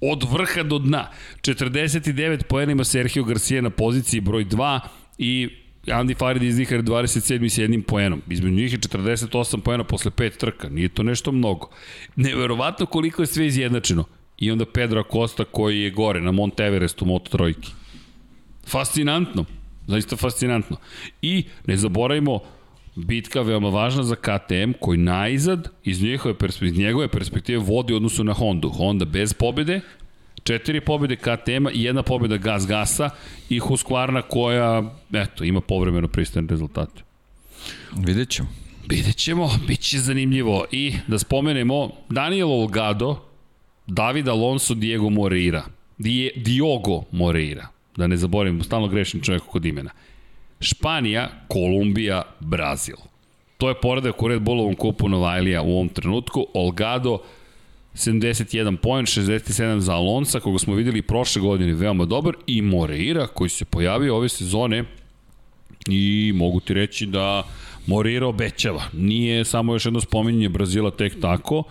od 0.01 0.23
vrha 0.31 0.63
do 0.63 0.79
dna. 0.79 1.09
49 1.41 2.43
poena 2.43 2.71
ima 2.71 2.83
Sergio 2.83 3.23
Garcia 3.23 3.61
na 3.61 3.69
poziciji 3.69 4.21
broj 4.21 4.45
2 4.45 4.79
i 5.17 5.49
Andy 5.85 6.17
Farid 6.17 6.43
iz 6.43 6.55
Zihar 6.55 6.81
27. 6.81 7.49
s 7.49 7.57
jednim 7.57 7.81
poenom. 7.81 8.21
Između 8.29 8.55
njih 8.55 8.73
je 8.73 8.79
48 8.79 9.59
poena 9.59 9.83
posle 9.83 10.11
pet 10.11 10.37
trka. 10.37 10.69
Nije 10.69 10.89
to 10.89 11.03
nešto 11.03 11.31
mnogo. 11.31 11.69
Neverovatno 12.15 12.85
koliko 12.85 13.21
je 13.21 13.27
sve 13.27 13.47
izjednačeno. 13.47 14.03
I 14.37 14.51
onda 14.51 14.65
Pedro 14.65 14.99
Acosta 14.99 15.45
koji 15.45 15.81
je 15.81 15.91
gore 15.91 16.21
na 16.21 16.31
Mount 16.31 16.59
Everestu 16.59 17.05
Moto 17.05 17.29
trojki. 17.31 17.71
Fascinantno. 18.67 19.45
Zaista 19.87 20.15
fascinantno. 20.15 20.77
I 21.21 21.43
ne 21.67 21.77
zaboravimo, 21.77 22.39
bitka 22.95 23.41
veoma 23.41 23.69
važna 23.69 24.03
za 24.03 24.15
KTM 24.15 24.71
koji 24.79 24.97
najzad 24.97 25.69
iz 25.83 26.03
njegove 26.03 26.37
perspektive, 26.37 26.71
iz 26.71 26.77
njegove 26.77 27.07
perspektive 27.07 27.57
vodi 27.57 27.93
odnosu 27.93 28.23
na 28.23 28.33
Hondu. 28.33 28.69
Honda 28.69 29.05
bez 29.05 29.33
pobede, 29.33 29.81
četiri 30.43 30.81
pobede 30.81 31.15
KTM-a 31.15 31.71
i 31.71 31.83
jedna 31.83 32.03
pobeda 32.03 32.37
Gas 32.37 32.67
Gasa 32.67 33.09
i 33.49 33.59
Husqvarna 33.59 34.21
koja, 34.21 34.95
eto, 35.13 35.43
ima 35.43 35.61
povremeno 35.61 36.07
pristojne 36.07 36.47
rezultate. 36.49 37.03
Vidjet 37.95 38.29
ćemo. 38.29 38.49
Vidjet 38.89 39.15
ćemo, 39.15 39.49
bit 39.67 39.79
će 39.79 39.99
zanimljivo. 39.99 40.65
I 40.71 40.93
da 41.07 41.19
spomenemo, 41.19 41.89
Daniel 42.09 42.51
Olgado, 42.51 43.25
David 43.87 44.27
Alonso, 44.27 44.73
Diego 44.73 45.09
Moreira. 45.09 45.63
Die, 45.97 46.31
Diogo 46.35 47.03
Moreira 47.11 47.72
da 47.97 48.07
ne 48.07 48.17
zaboravim, 48.17 48.63
stalno 48.63 48.87
grešim 48.87 49.21
čovjek 49.21 49.43
kod 49.43 49.65
imena. 49.65 49.91
Španija, 50.59 51.29
Kolumbija, 51.47 52.21
Brazil. 52.39 52.95
To 53.57 53.69
je 53.69 53.75
poredak 53.81 54.21
u 54.21 54.27
Red 54.27 54.41
Bullovom 54.41 54.75
kupu 54.75 55.09
Novajlija 55.09 55.61
u 55.61 55.71
ovom 55.71 55.89
trenutku. 55.89 56.47
Olgado, 56.53 57.19
71 57.93 58.75
poen, 58.77 59.05
67 59.05 59.77
za 59.77 59.93
Alonsa, 59.93 60.39
koga 60.39 60.59
smo 60.59 60.75
videli 60.75 61.01
prošle 61.01 61.41
godine 61.41 61.73
veoma 61.73 62.05
dobar, 62.05 62.35
i 62.47 62.61
Moreira, 62.61 63.27
koji 63.27 63.49
se 63.49 63.65
pojavio 63.65 64.15
ove 64.15 64.29
sezone 64.29 64.83
i 65.87 66.31
mogu 66.35 66.59
ti 66.59 66.73
reći 66.73 67.05
da 67.05 67.43
Moreira 67.87 68.27
obećava. 68.27 68.83
Nije 68.93 69.45
samo 69.45 69.73
još 69.73 69.85
jedno 69.85 70.01
spominjanje 70.01 70.49
Brazila 70.49 70.91
tek 70.91 71.21
tako, 71.21 71.63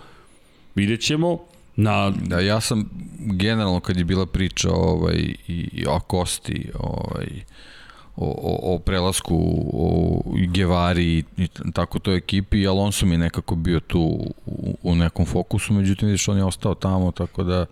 vidjet 0.75 1.01
ćemo, 1.01 1.39
Na... 1.75 2.09
Da, 2.09 2.39
ja 2.39 2.61
sam 2.61 2.89
generalno 3.19 3.79
kad 3.79 3.97
je 3.97 4.03
bila 4.03 4.25
priča 4.25 4.71
ovaj, 4.71 5.15
i, 5.47 5.69
i 5.71 5.85
o 5.87 5.99
Kosti, 5.99 6.69
ovaj, 6.79 7.27
o, 8.15 8.25
o, 8.25 8.75
o 8.75 8.79
prelasku 8.79 9.35
o 9.73 10.21
Gevari 10.47 11.23
i 11.37 11.47
tako 11.73 11.99
toj 11.99 12.15
ekipi 12.15 12.67
Alonso 12.67 13.05
mi 13.05 13.17
nekako 13.17 13.55
bio 13.55 13.79
tu 13.79 14.01
u, 14.45 14.77
u 14.83 14.95
nekom 14.95 15.25
fokusu, 15.25 15.73
međutim 15.73 16.07
vidiš 16.07 16.27
on 16.27 16.37
je 16.37 16.43
ostao 16.43 16.75
tamo, 16.75 17.11
tako 17.11 17.43
da 17.43 17.65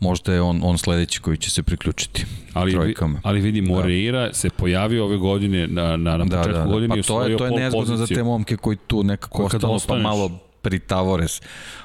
možda 0.00 0.32
je 0.32 0.40
on, 0.40 0.60
on 0.64 0.78
sledeći 0.78 1.20
koji 1.20 1.36
će 1.36 1.50
se 1.50 1.62
priključiti 1.62 2.26
ali, 2.52 2.72
trojkama. 2.72 3.20
Ali 3.22 3.40
vidi, 3.40 3.60
da. 3.60 3.68
Moreira 3.68 4.26
da. 4.26 4.32
se 4.32 4.50
pojavio 4.50 5.04
ove 5.04 5.16
godine 5.16 5.66
na, 5.66 5.96
na, 5.96 6.16
na 6.16 6.24
da, 6.24 6.36
početku 6.36 6.58
da, 6.58 6.64
da. 6.64 6.72
godine 6.72 6.96
pa 6.96 7.02
to 7.02 7.22
je, 7.22 7.36
to 7.36 7.46
je 7.46 7.50
nezgodno 7.50 7.96
za 7.96 8.06
te 8.06 8.22
momke 8.22 8.56
koji 8.56 8.76
tu 8.76 9.02
nekako 9.02 9.44
ostalo 9.44 9.78
pa 9.88 9.98
malo 9.98 10.30
pritavores 10.64 11.42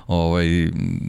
ovaj, 0.08 0.48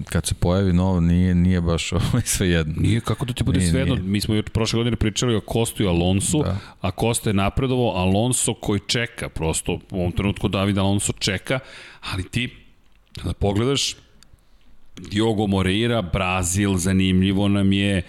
kad 0.08 0.26
se 0.26 0.34
pojavi 0.34 0.72
novo, 0.72 1.00
nije, 1.00 1.34
nije 1.34 1.60
baš 1.60 1.92
ovaj, 2.12 2.22
sve 2.24 2.48
jedno. 2.48 2.74
Nije, 2.76 3.00
kako 3.00 3.24
da 3.24 3.32
ti 3.32 3.44
bude 3.44 3.60
sve 3.60 3.80
jedno? 3.80 3.94
Mi 3.94 4.20
smo 4.20 4.34
još 4.34 4.44
prošle 4.52 4.76
godine 4.76 4.96
pričali 4.96 5.34
o 5.34 5.40
Kostu 5.40 5.82
i 5.82 5.86
Alonsu, 5.86 6.42
da. 6.42 6.56
a 6.80 6.90
Kosta 6.90 7.30
je 7.30 7.34
napredovo, 7.34 7.90
Alonso 7.90 8.54
koji 8.54 8.80
čeka, 8.86 9.28
prosto 9.28 9.72
u 9.90 10.00
ovom 10.00 10.12
trenutku 10.12 10.48
David 10.48 10.78
Alonso 10.78 11.12
čeka, 11.12 11.58
ali 12.00 12.28
ti, 12.28 12.50
da 13.24 13.32
pogledaš, 13.32 13.96
Diogo 14.96 15.46
Moreira, 15.46 16.02
Brazil, 16.02 16.76
zanimljivo 16.76 17.48
nam 17.48 17.72
je, 17.72 18.02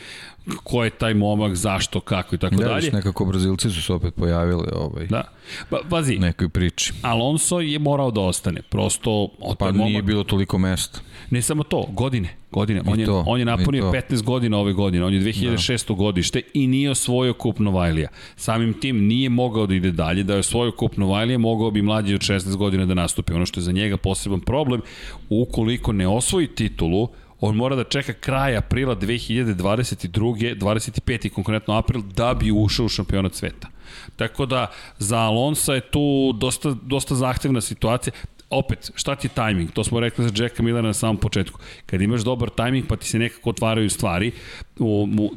ko 0.63 0.83
je 0.83 0.89
taj 0.89 1.13
momak, 1.13 1.55
zašto, 1.55 1.99
kako 1.99 2.35
i 2.35 2.37
tako 2.37 2.55
da, 2.55 2.67
dalje. 2.67 2.89
Da, 2.89 2.97
nekako 2.97 3.25
Brazilci 3.25 3.69
su 3.69 3.81
se 3.81 3.93
opet 3.93 4.15
pojavili 4.15 4.63
ovaj, 4.75 5.07
da. 5.07 5.23
Ba, 5.71 5.77
bazi, 5.89 6.17
nekoj 6.17 6.49
priči. 6.49 6.93
Alonso 7.01 7.59
je 7.59 7.79
morao 7.79 8.11
da 8.11 8.21
ostane, 8.21 8.61
prosto... 8.61 9.27
Pa 9.59 9.71
nije 9.71 9.91
momak, 9.91 10.03
bilo 10.03 10.23
toliko 10.23 10.57
mesta. 10.57 10.99
Ne 11.29 11.41
samo 11.41 11.63
to, 11.63 11.85
godine. 11.89 12.35
godine. 12.51 12.81
On, 12.87 12.99
je, 12.99 13.05
to, 13.05 13.23
on 13.27 13.39
je 13.39 13.45
napunio 13.45 13.91
15 13.91 14.23
godina 14.23 14.57
ove 14.57 14.73
godine, 14.73 15.05
on 15.05 15.13
je 15.13 15.19
2006. 15.19 15.87
Da. 15.87 15.93
godište 15.93 16.41
i 16.53 16.67
nije 16.67 16.91
osvojio 16.91 17.33
kup 17.33 17.59
Novajlija. 17.59 18.09
Samim 18.35 18.73
tim 18.73 19.05
nije 19.07 19.29
mogao 19.29 19.67
da 19.67 19.75
ide 19.75 19.91
dalje, 19.91 20.23
da 20.23 20.33
je 20.33 20.39
osvojio 20.39 20.71
kup 20.71 20.97
Novajlija, 20.97 21.37
mogao 21.37 21.71
bi 21.71 21.81
mlađi 21.81 22.15
od 22.15 22.21
16 22.21 22.55
godina 22.55 22.85
da 22.85 22.93
nastupi. 22.93 23.33
Ono 23.33 23.45
što 23.45 23.59
je 23.59 23.63
za 23.63 23.71
njega 23.71 23.97
poseban 23.97 24.39
problem, 24.39 24.81
ukoliko 25.29 25.91
ne 25.93 26.07
osvoji 26.07 26.47
titulu, 26.47 27.07
on 27.41 27.55
mora 27.55 27.75
da 27.75 27.83
čeka 27.83 28.13
kraj 28.13 28.57
aprila 28.57 28.95
2022. 28.95 30.55
25. 30.55 31.29
konkretno 31.29 31.73
april 31.73 32.01
da 32.01 32.33
bi 32.33 32.51
ušao 32.51 32.85
u 32.85 32.89
šampionat 32.89 33.33
sveta. 33.33 33.67
Tako 34.15 34.45
da 34.45 34.67
za 34.97 35.17
Alonsa 35.17 35.73
je 35.73 35.81
tu 35.81 36.33
dosta, 36.33 36.75
dosta 36.83 37.15
zahtevna 37.15 37.61
situacija. 37.61 38.13
opet, 38.49 38.91
šta 38.95 39.15
ti 39.15 39.27
je 39.27 39.31
tajming? 39.31 39.71
To 39.71 39.83
smo 39.83 39.99
rekli 39.99 40.27
za 40.27 40.43
Jacka 40.43 40.63
Millera 40.63 40.87
na 40.87 40.93
samom 40.93 41.17
početku. 41.17 41.59
Kad 41.85 42.01
imaš 42.01 42.21
dobar 42.21 42.49
tajming, 42.49 42.87
pa 42.87 42.95
ti 42.95 43.07
se 43.07 43.19
nekako 43.19 43.49
otvaraju 43.49 43.89
stvari, 43.89 44.31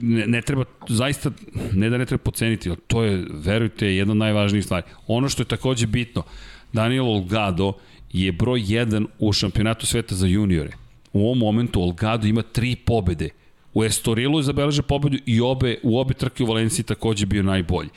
ne, 0.00 0.26
ne 0.26 0.42
treba, 0.42 0.64
zaista, 0.88 1.30
ne 1.72 1.90
da 1.90 1.98
ne 1.98 2.06
treba 2.06 2.22
poceniti, 2.22 2.70
to 2.86 3.02
je, 3.02 3.24
verujte, 3.30 3.86
jedna 3.86 4.12
od 4.12 4.16
najvažnijih 4.16 4.64
stvari. 4.64 4.86
Ono 5.06 5.28
što 5.28 5.42
je 5.42 5.46
takođe 5.46 5.86
bitno, 5.86 6.22
Daniel 6.72 7.08
Olgado 7.08 7.72
je 8.12 8.32
broj 8.32 8.60
1 8.60 9.06
u 9.18 9.32
šampionatu 9.32 9.86
sveta 9.86 10.14
za 10.14 10.26
juniore. 10.26 10.83
U 11.14 11.24
ovom 11.24 11.38
momentu 11.38 11.82
Olgado 11.82 12.26
ima 12.26 12.42
tri 12.42 12.76
pobede. 12.76 13.28
U 13.74 13.84
Estorilu 13.84 14.38
je 14.38 14.42
zabeleže 14.42 14.82
pobedu 14.82 15.18
i 15.26 15.40
obe, 15.40 15.78
u 15.82 15.98
obe 15.98 16.14
trke 16.14 16.42
u 16.42 16.46
Valenciji 16.46 16.84
takođe 16.84 17.26
bio 17.26 17.42
najbolji. 17.42 17.88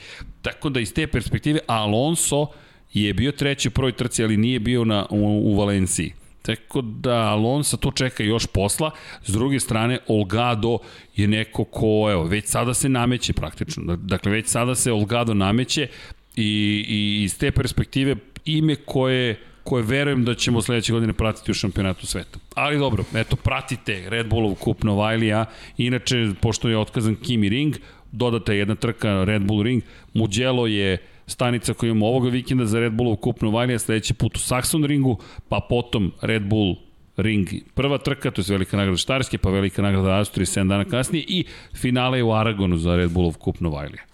Tako 0.42 0.68
da 0.68 0.80
iz 0.80 0.94
te 0.94 1.06
perspektive 1.06 1.60
Alonso 1.66 2.46
je 2.92 3.14
bio 3.14 3.32
treći 3.32 3.68
u 3.68 3.70
prvoj 3.70 3.92
trci, 3.92 4.24
ali 4.24 4.36
nije 4.36 4.60
bio 4.60 4.84
na, 4.84 5.06
u, 5.10 5.52
u 5.52 5.58
Valenciji. 5.58 6.12
Tako 6.42 6.80
da 6.80 7.14
Alonso 7.14 7.76
to 7.76 7.90
čeka 7.90 8.22
još 8.22 8.46
posla. 8.46 8.90
S 9.24 9.32
druge 9.32 9.60
strane, 9.60 9.98
Olgado 10.06 10.78
je 11.16 11.28
neko 11.28 11.64
ko, 11.64 12.08
evo, 12.10 12.24
već 12.24 12.46
sada 12.46 12.74
se 12.74 12.88
nameće 12.88 13.32
praktično. 13.32 13.96
Dakle, 13.96 14.32
već 14.32 14.46
sada 14.46 14.74
se 14.74 14.92
Olgado 14.92 15.34
nameće 15.34 15.88
i, 16.36 16.84
i 16.88 17.22
iz 17.24 17.38
te 17.38 17.50
perspektive 17.50 18.16
ime 18.44 18.74
koje 18.76 19.47
koje 19.68 19.82
verujem 19.82 20.24
da 20.24 20.34
ćemo 20.34 20.62
sledeće 20.62 20.92
godine 20.92 21.12
pratiti 21.12 21.50
u 21.50 21.54
šampionatu 21.54 22.06
sveta. 22.06 22.38
Ali 22.54 22.78
dobro, 22.78 23.04
eto, 23.14 23.36
pratite 23.36 24.10
Red 24.10 24.28
Bullov 24.28 24.54
kup 24.54 24.82
Novajlija. 24.82 25.44
Inače, 25.76 26.32
pošto 26.40 26.68
je 26.68 26.78
otkazan 26.78 27.16
Kimi 27.16 27.48
Ring, 27.48 27.76
dodata 28.12 28.52
je 28.52 28.58
jedna 28.58 28.74
trka 28.74 29.24
Red 29.24 29.42
Bull 29.42 29.62
Ring. 29.62 29.82
Mugello 30.14 30.66
je 30.66 30.98
stanica 31.26 31.74
koju 31.74 31.90
imamo 31.90 32.06
ovoga 32.06 32.28
vikenda 32.28 32.64
za 32.64 32.80
Red 32.80 32.92
Bullov 32.92 33.16
kup 33.16 33.42
Novajlija, 33.42 33.78
sledeći 33.78 34.14
put 34.14 34.36
u 34.36 34.40
Saxon 34.40 34.86
Ringu, 34.86 35.18
pa 35.48 35.60
potom 35.68 36.12
Red 36.22 36.42
Bull 36.42 36.76
Ring 37.16 37.48
prva 37.74 37.98
trka, 37.98 38.30
to 38.30 38.40
je 38.40 38.44
velika 38.48 38.76
nagrada 38.76 38.96
Štarske, 38.96 39.38
pa 39.38 39.50
velika 39.50 39.82
nagrada 39.82 40.16
Austrije 40.16 40.46
7 40.46 40.68
dana 40.68 40.84
kasnije 40.84 41.24
i 41.28 41.44
finale 41.74 42.22
u 42.22 42.32
Aragonu 42.32 42.76
za 42.76 42.96
Red 42.96 43.10
Bullov 43.10 43.38
kup 43.38 43.60
Novajlija. 43.60 44.07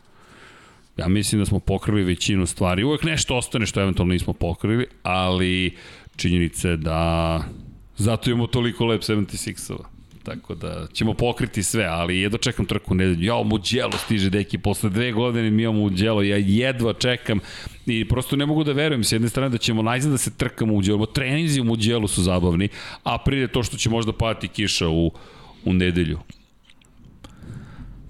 Ja 0.96 1.08
mislim 1.08 1.40
da 1.40 1.46
smo 1.46 1.60
pokrili 1.60 2.02
većinu 2.02 2.46
stvari. 2.46 2.84
Uvek 2.84 3.02
nešto 3.02 3.36
ostane 3.36 3.66
što 3.66 3.82
eventualno 3.82 4.12
nismo 4.12 4.32
pokrili, 4.32 4.86
ali 5.02 5.76
činjenica 6.16 6.68
je 6.68 6.76
da 6.76 7.40
zato 7.96 8.30
imamo 8.30 8.46
toliko 8.46 8.84
Lab 8.84 9.00
76-ova. 9.00 9.94
Tako 10.22 10.54
da 10.54 10.86
ćemo 10.92 11.14
pokriti 11.14 11.62
sve, 11.62 11.84
ali 11.84 12.18
jedva 12.18 12.38
čekam 12.38 12.66
trku 12.66 12.94
nedelju. 12.94 13.26
Ja, 13.26 13.42
Muđelo 13.42 13.92
stiže, 13.92 14.30
deki, 14.30 14.58
posle 14.58 14.90
dve 14.90 15.12
godine 15.12 15.50
mi 15.50 15.62
imamo 15.62 15.80
Muđelo, 15.80 16.22
ja 16.22 16.36
jedva 16.36 16.92
čekam 16.92 17.40
i 17.86 18.08
prosto 18.08 18.36
ne 18.36 18.46
mogu 18.46 18.64
da 18.64 18.72
verujem 18.72 19.04
s 19.04 19.12
jedne 19.12 19.28
strane 19.28 19.48
da 19.48 19.58
ćemo 19.58 19.82
najzad 19.82 20.12
da 20.12 20.18
se 20.18 20.30
trkamo 20.36 20.72
u 20.72 20.76
Muđelo, 20.76 21.06
treninzi 21.06 21.60
u 21.60 21.64
Muđelu 21.64 22.08
su 22.08 22.22
zabavni, 22.22 22.68
a 23.02 23.18
pride 23.18 23.48
to 23.48 23.62
što 23.62 23.76
će 23.76 23.90
možda 23.90 24.12
padati 24.12 24.48
kiša 24.48 24.88
u, 24.88 25.12
u 25.64 25.72
nedelju. 25.72 26.18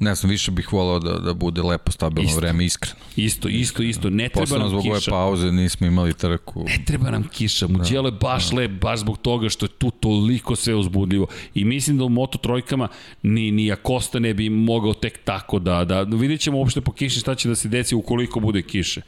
Ne 0.01 0.15
znam, 0.15 0.31
više 0.31 0.51
bih 0.51 0.73
volao 0.73 0.99
da, 0.99 1.19
da 1.19 1.35
bude 1.35 1.63
lepo, 1.63 1.93
stabilno 1.93 2.29
isto. 2.29 2.41
vreme, 2.41 2.65
iskreno. 2.65 2.97
Isto, 3.17 3.49
isto, 3.49 3.83
isto. 3.83 4.11
Ne 4.11 4.29
treba 4.29 4.43
Posledno 4.43 4.69
nam 4.69 4.81
zbog 4.81 4.93
ove 4.93 5.01
pauze 5.11 5.53
nismo 5.53 5.87
imali 5.87 6.15
trku. 6.15 6.65
Ne 6.67 6.85
treba 6.87 7.11
nam 7.11 7.29
kiša. 7.29 7.67
Muđelo 7.69 8.11
da, 8.11 8.17
je 8.17 8.19
baš 8.21 8.51
da. 8.51 8.57
lep, 8.57 8.71
baš 8.71 9.01
zbog 9.01 9.19
toga 9.19 9.49
što 9.49 9.67
je 9.67 9.71
tu 9.71 9.91
toliko 9.91 10.57
sve 10.57 10.75
uzbudljivo. 10.75 11.27
I 11.55 11.65
mislim 11.65 11.99
da 11.99 12.05
u 12.05 12.09
Moto 12.09 12.39
trojkama 12.39 12.89
ni, 13.23 13.51
ni 13.51 13.73
Akosta 13.73 14.19
ne 14.19 14.35
bi 14.35 14.51
mogao 14.51 14.95
tek 14.95 15.19
tako 15.25 15.59
da, 15.59 15.85
da, 15.85 16.05
da 16.05 16.17
vidjet 16.17 16.41
ćemo 16.41 16.59
uopšte 16.59 16.81
po 16.81 16.93
kiši 16.93 17.21
šta 17.21 17.35
će 17.35 17.49
da 17.49 17.55
se 17.55 17.69
desi 17.69 17.95
ukoliko 17.95 18.41
bude 18.41 18.63
kiše. 18.63 19.01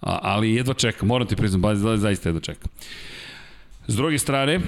A, 0.00 0.18
ali 0.22 0.54
jedva 0.54 0.74
čekam, 0.74 1.08
moram 1.08 1.26
ti 1.26 1.36
priznam, 1.36 1.76
zaista 1.96 2.28
jedva 2.28 2.40
čekam. 2.40 2.70
S 3.86 3.96
druge 3.96 4.18
strane, 4.18 4.60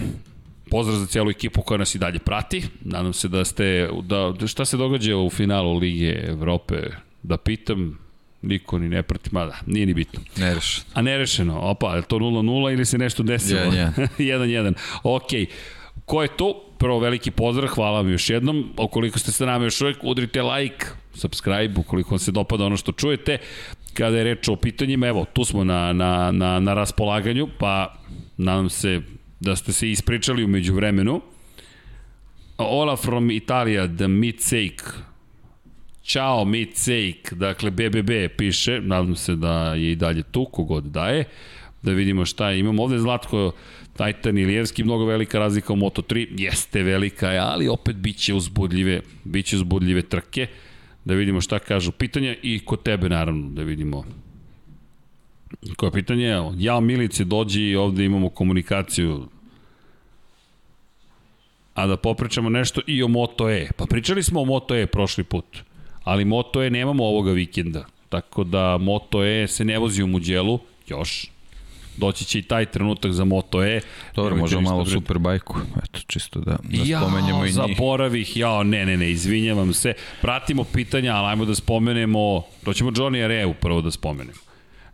Pozdrav 0.70 0.98
za 0.98 1.06
cijelu 1.06 1.30
ekipu 1.30 1.62
koja 1.62 1.78
nas 1.78 1.94
i 1.94 1.98
dalje 1.98 2.18
prati. 2.18 2.62
Nadam 2.84 3.12
se 3.12 3.28
da 3.28 3.44
ste, 3.44 3.88
da, 4.02 4.46
šta 4.46 4.64
se 4.64 4.76
događa 4.76 5.16
u 5.16 5.30
finalu 5.30 5.78
Lige 5.78 6.24
Evrope, 6.28 6.76
da 7.22 7.36
pitam, 7.36 7.98
niko 8.42 8.78
ni 8.78 8.88
ne 8.88 9.02
prati, 9.02 9.30
mada, 9.32 9.56
nije 9.66 9.86
ni 9.86 9.94
bitno. 9.94 10.20
Nerešeno. 10.36 10.86
A 10.94 11.02
nerešeno, 11.02 11.60
opa, 11.60 11.96
je 11.96 12.02
to 12.02 12.16
0-0 12.16 12.72
ili 12.72 12.84
se 12.84 12.98
nešto 12.98 13.22
desilo? 13.22 13.60
1-1. 13.60 14.72
ok, 15.16 15.30
ko 16.04 16.22
je 16.22 16.28
to? 16.28 16.62
Prvo 16.78 16.98
veliki 16.98 17.30
pozdrav, 17.30 17.68
hvala 17.68 17.96
vam 17.96 18.10
još 18.10 18.30
jednom. 18.30 18.72
Ukoliko 18.78 19.18
ste 19.18 19.32
sa 19.32 19.46
nama 19.46 19.64
još 19.64 19.80
uvek, 19.80 19.96
udrite 20.02 20.42
like, 20.42 20.86
subscribe, 21.14 21.80
ukoliko 21.80 22.10
vam 22.10 22.18
se 22.18 22.32
dopada 22.32 22.64
ono 22.64 22.76
što 22.76 22.92
čujete. 22.92 23.38
Kada 23.94 24.18
je 24.18 24.24
reč 24.24 24.48
o 24.48 24.56
pitanjima, 24.56 25.06
evo, 25.06 25.24
tu 25.32 25.44
smo 25.44 25.64
na, 25.64 25.92
na, 25.92 26.32
na, 26.32 26.60
na 26.60 26.74
raspolaganju, 26.74 27.48
pa 27.58 27.94
nadam 28.36 28.70
se 28.70 29.02
da 29.40 29.56
ste 29.56 29.72
se 29.72 29.90
ispričali 29.90 30.44
umeđu 30.44 30.74
vremenu. 30.74 31.20
Ola 32.58 32.96
from 32.96 33.30
Italia, 33.30 33.88
the 33.96 34.08
meat 34.08 34.40
sake. 34.40 34.84
Ćao, 36.02 36.44
meat 36.44 36.74
sake. 36.74 37.22
Dakle, 37.32 37.70
BBB 37.70 38.10
piše, 38.36 38.80
nadam 38.80 39.16
se 39.16 39.36
da 39.36 39.74
je 39.74 39.92
i 39.92 39.96
dalje 39.96 40.22
tu, 40.22 40.44
kogod 40.44 40.84
daje. 40.84 41.24
Da 41.82 41.92
vidimo 41.92 42.24
šta 42.24 42.52
imamo. 42.52 42.82
Ovde 42.82 42.98
Zlatko 42.98 43.52
Titan 43.96 44.38
Ilijevski, 44.38 44.84
mnogo 44.84 45.04
velika 45.04 45.38
razlika 45.38 45.72
u 45.72 45.76
Moto3. 45.76 46.26
Jeste 46.38 46.82
velika, 46.82 47.26
ali 47.28 47.68
opet 47.68 47.96
biće 47.96 48.34
uzbudljive, 48.34 49.00
biće 49.24 49.56
uzbudljive 49.56 50.02
trke. 50.02 50.46
Da 51.04 51.14
vidimo 51.14 51.40
šta 51.40 51.58
kažu 51.58 51.92
pitanja 51.92 52.34
i 52.42 52.58
kod 52.64 52.82
tebe 52.82 53.08
naravno, 53.08 53.50
da 53.50 53.62
vidimo 53.62 54.04
Koje 55.76 55.92
pitanje? 55.92 56.28
Evo, 56.28 56.54
ja 56.56 56.80
Milice 56.80 57.24
dođi 57.24 57.62
i 57.62 57.76
ovde 57.76 58.04
imamo 58.04 58.28
komunikaciju 58.28 59.28
a 61.76 61.86
da 61.86 61.96
popričamo 61.96 62.48
nešto 62.48 62.80
i 62.86 63.02
o 63.02 63.08
Moto 63.08 63.50
E. 63.50 63.68
Pa 63.76 63.86
pričali 63.86 64.22
smo 64.22 64.40
o 64.40 64.44
Moto 64.44 64.76
E 64.76 64.86
prošli 64.86 65.24
put, 65.24 65.44
ali 66.04 66.24
Moto 66.24 66.62
E 66.62 66.70
nemamo 66.70 67.04
ovoga 67.04 67.32
vikenda. 67.32 67.84
Tako 68.08 68.44
da 68.44 68.78
Moto 68.78 69.24
E 69.24 69.46
se 69.46 69.64
ne 69.64 69.78
vozi 69.78 70.02
u 70.02 70.06
Muđelu, 70.06 70.58
još, 70.88 71.30
doći 71.96 72.24
će 72.24 72.38
i 72.38 72.42
taj 72.42 72.66
trenutak 72.66 73.12
za 73.12 73.24
Moto 73.24 73.64
E. 73.64 73.80
Dobro, 74.14 74.36
možemo 74.36 74.62
malo 74.62 74.84
super 74.84 74.98
Superbajku, 74.98 75.56
eto, 75.84 76.00
čisto 76.06 76.40
da, 76.40 76.56
da 76.62 76.82
ja, 76.84 77.00
spomenjemo 77.00 77.44
i 77.44 77.46
njih. 77.46 77.54
Zaboravih, 77.54 78.36
ja, 78.36 78.62
ne, 78.62 78.86
ne, 78.86 78.96
ne, 78.96 79.10
izvinjavam 79.10 79.72
se. 79.72 79.94
Pratimo 80.20 80.64
pitanja, 80.64 81.14
ali 81.14 81.30
ajmo 81.30 81.44
da 81.44 81.54
spomenemo, 81.54 82.42
to 82.64 82.72
ćemo 82.72 82.90
Johnny 82.90 83.24
Areu 83.24 83.54
prvo 83.54 83.80
da 83.80 83.90
spomenemo. 83.90 84.45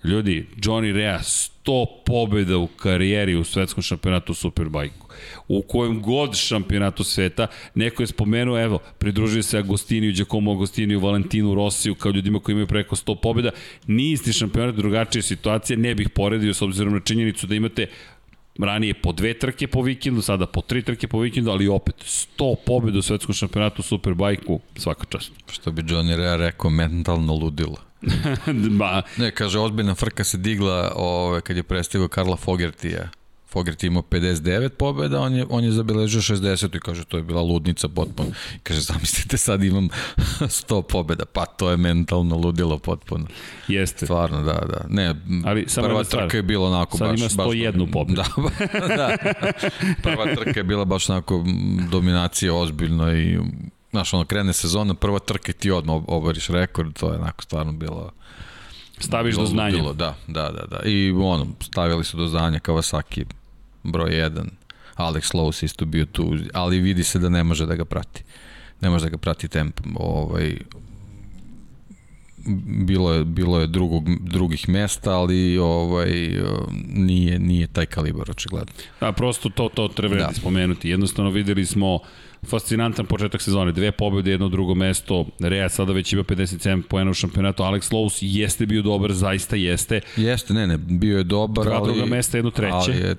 Ljudi, 0.05 0.47
Johnny 0.57 0.93
Rea 0.93 1.19
100 1.19 1.87
pobjeda 2.07 2.59
u 2.59 2.67
karijeri 2.67 3.35
u 3.35 3.45
svetskom 3.45 3.83
šampionatu 3.83 4.35
Superbajku. 4.35 5.09
U 5.49 5.63
kojem 5.63 6.03
god 6.03 6.37
šampionatu 6.37 7.05
sveta, 7.05 7.47
neko 7.75 8.03
je 8.03 8.07
spomenuo, 8.07 8.61
evo, 8.61 8.79
pridružio 8.99 9.43
se 9.43 9.59
Agostiniju, 9.59 10.13
Giacomo 10.13 10.53
Agostiniju, 10.53 11.01
Valentinu 11.01 11.55
Rosiju, 11.55 11.95
kao 11.95 12.13
ljudima 12.13 12.41
koji 12.41 12.53
imaju 12.53 12.67
preko 12.67 12.97
100 12.97 13.17
pobjeda. 13.23 13.51
Nije 13.87 14.13
isti 14.13 14.33
šampionat, 14.33 14.75
drugačija 14.75 15.23
situacija, 15.23 15.77
ne 15.79 15.95
bih 15.95 16.09
poredio 16.09 16.55
s 16.55 16.63
obzirom 16.63 16.93
na 16.93 17.01
činjenicu 17.01 17.47
da 17.47 17.55
imate 17.55 17.87
ranije 18.59 18.95
po 18.95 19.13
dve 19.13 19.39
trke 19.39 19.67
po 19.67 19.83
vikendu, 19.83 20.23
sada 20.23 20.47
po 20.47 20.61
tri 20.61 20.83
trke 20.83 21.09
po 21.09 21.19
vikendu, 21.19 21.51
ali 21.51 21.69
opet 21.69 21.95
100 22.39 22.57
pobjeda 22.67 22.99
u 22.99 23.03
svetskom 23.03 23.35
šampionatu 23.35 23.83
Superbajku, 23.83 24.61
svaka 24.77 25.05
čast. 25.05 25.33
Što 25.53 25.73
bi 25.73 25.83
Johnny 25.83 26.17
Rea 26.17 26.37
rekao, 26.37 26.71
mentalno 26.71 27.35
ludilo. 27.35 27.92
ba. 28.81 29.03
Ne, 29.17 29.31
kaže, 29.31 29.59
ozbiljna 29.59 29.95
frka 29.95 30.25
se 30.25 30.39
digla 30.39 30.93
ove, 30.97 31.41
kad 31.41 31.57
je 31.57 31.63
prestigao 31.63 32.09
Karla 32.09 32.37
Fogertija. 32.37 33.09
Fogerty 33.53 33.87
imao 33.87 34.03
59 34.03 34.69
pobjeda, 34.69 35.21
on 35.21 35.35
je, 35.35 35.47
on 35.49 35.65
je 35.65 35.73
zabeležio 35.73 36.21
60 36.21 36.77
i 36.77 36.81
kaže 36.81 37.05
to 37.05 37.17
je 37.17 37.23
bila 37.23 37.43
ludnica 37.43 37.89
potpuno. 37.89 38.29
I 38.57 38.59
kaže 38.59 38.81
zamislite 38.81 39.37
sad 39.37 39.63
imam 39.63 39.89
100 40.41 40.83
pobjeda, 40.83 41.25
pa 41.25 41.47
to 41.47 41.71
je 41.71 41.77
mentalno 41.77 42.37
ludilo 42.37 42.79
potpuno. 42.79 43.27
Jeste. 43.69 44.07
Stvarno, 44.07 44.43
da, 44.43 44.53
da. 44.53 44.85
Ne, 44.89 45.15
Ali, 45.45 45.67
prva 45.75 46.05
trka 46.05 46.37
je 46.37 46.43
bila 46.43 46.69
onako 46.69 46.99
sad 46.99 47.11
baš... 47.11 47.21
Sad 47.21 47.33
ima 47.33 47.45
101 47.45 47.91
pobedu. 47.93 48.23
Da, 48.73 48.97
da. 48.97 49.17
Prva 50.03 50.35
trka 50.35 50.61
je 50.61 50.65
bila 50.65 50.85
baš 50.85 51.11
onako 51.11 51.45
dominacija 51.91 52.55
ozbiljno 52.55 53.13
i 53.13 53.39
Znaš, 53.93 54.15
ono, 54.15 54.25
krene 54.25 54.53
sezona, 54.53 54.95
prva 54.95 55.19
trka 55.19 55.53
i 55.53 55.55
ti 55.55 55.71
odmah 55.71 56.03
obariš 56.07 56.49
rekord, 56.49 56.93
to 56.99 57.13
je 57.13 57.19
onako 57.19 57.43
stvarno 57.43 57.73
bilo... 57.73 58.11
Staviš 58.99 59.35
bilo, 59.35 59.47
do 59.47 59.51
znanja. 59.51 59.77
Bilo, 59.77 59.93
da, 59.93 60.15
da, 60.27 60.51
da, 60.51 60.67
da. 60.67 60.83
I 60.85 61.11
ono, 61.11 61.47
stavili 61.61 62.05
su 62.05 62.17
do 62.17 62.27
znanja 62.27 62.59
Kawasaki 62.59 63.25
broj 63.83 64.11
1, 64.11 64.45
Alex 64.97 65.35
Lowe's 65.35 65.65
isto 65.65 65.85
bio 65.85 66.07
tu, 66.07 66.37
ali 66.55 66.81
vidi 66.81 67.05
se 67.05 67.19
da 67.19 67.29
ne 67.29 67.45
može 67.45 67.67
da 67.67 67.75
ga 67.75 67.85
prati. 67.85 68.25
Ne 68.81 68.91
može 68.91 69.05
da 69.05 69.11
ga 69.11 69.19
prati 69.19 69.49
temp. 69.49 69.81
Ovaj, 69.95 70.57
bilo 72.87 73.13
je 73.13 73.25
bilo 73.25 73.61
je 73.61 73.67
drugog 73.67 74.05
drugih 74.21 74.69
mesta, 74.69 75.11
ali 75.11 75.59
ovaj 75.59 76.11
nije 76.89 77.39
nije 77.39 77.67
taj 77.67 77.87
kalibar 77.87 78.31
očigledno. 78.31 78.73
Da, 79.01 79.13
prosto 79.13 79.49
to 79.49 79.69
to 79.69 79.89
treba 79.89 80.17
da. 80.17 80.31
spomenuti. 80.35 80.89
Jednostavno 80.89 81.31
videli 81.31 81.67
smo 81.67 81.99
fascinantan 82.47 83.07
početak 83.07 83.43
sezone, 83.43 83.73
dve 83.73 83.93
pobjede, 83.93 84.31
jedno 84.31 84.49
drugo 84.49 84.75
mesto, 84.75 85.27
Rea 85.41 85.69
sada 85.69 85.93
već 85.93 86.13
ima 86.13 86.23
57 86.23 86.83
poena 86.83 87.11
u 87.11 87.15
šampionatu, 87.15 87.63
Alex 87.63 87.93
Lowe's 87.93 88.19
jeste 88.21 88.67
bio 88.67 88.83
dobar, 88.83 89.13
zaista 89.13 89.57
jeste. 89.57 90.01
Jeste, 90.17 90.55
ne, 90.55 90.67
ne, 90.67 90.79
bio 90.79 91.19
je 91.19 91.25
dobar, 91.25 91.65
Dva 91.65 91.77
ali... 91.77 91.93
druga 91.93 92.07
mesta, 92.07 92.39
jedno 92.39 92.51
treće. 92.51 92.75
Ali 92.75 92.97
je 92.97 93.17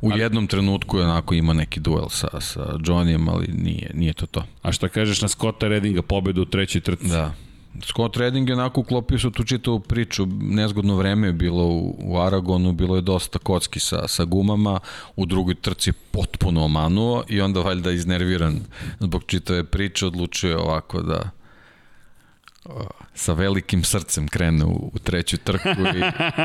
u 0.00 0.10
ali, 0.10 0.20
jednom 0.20 0.46
trenutku 0.46 0.98
je 0.98 1.04
onako 1.04 1.34
ima 1.34 1.52
neki 1.52 1.80
duel 1.80 2.08
sa, 2.08 2.40
sa 2.40 2.60
Johnnyem, 2.60 3.30
ali 3.30 3.46
nije, 3.52 3.90
nije 3.94 4.12
to 4.12 4.26
to. 4.26 4.44
A 4.62 4.72
šta 4.72 4.88
kažeš 4.88 5.22
na 5.22 5.28
Scotta 5.28 5.68
Reddinga, 5.68 6.02
pobedu 6.02 6.42
u 6.42 6.44
trećoj 6.44 6.80
trci? 6.80 7.08
Da, 7.08 7.34
Scott 7.80 8.16
Redding 8.16 8.48
je 8.48 8.54
onako 8.54 8.80
uklopio 8.80 9.18
su 9.18 9.30
tu 9.30 9.44
čitavu 9.44 9.80
priču, 9.80 10.26
nezgodno 10.40 10.96
vreme 10.96 11.26
je 11.26 11.32
bilo 11.32 11.64
u, 11.64 11.96
u 12.04 12.18
Aragonu, 12.18 12.72
bilo 12.72 12.96
je 12.96 13.02
dosta 13.02 13.38
kocki 13.38 13.80
sa, 13.80 14.08
sa 14.08 14.24
gumama, 14.24 14.80
u 15.16 15.26
drugoj 15.26 15.54
trci 15.54 15.90
je 15.90 15.94
potpuno 16.10 16.64
omanuo 16.64 17.24
i 17.28 17.40
onda 17.40 17.60
valjda 17.60 17.90
iznerviran 17.90 18.60
zbog 19.00 19.24
čitave 19.26 19.64
priče 19.64 20.06
odlučio 20.06 20.60
ovako 20.60 21.02
da 21.02 21.30
sa 23.14 23.32
velikim 23.32 23.84
srcem 23.84 24.28
krene 24.28 24.64
u, 24.64 24.90
u 24.94 24.98
treću 24.98 25.36
trku 25.36 25.68
i 25.68 26.02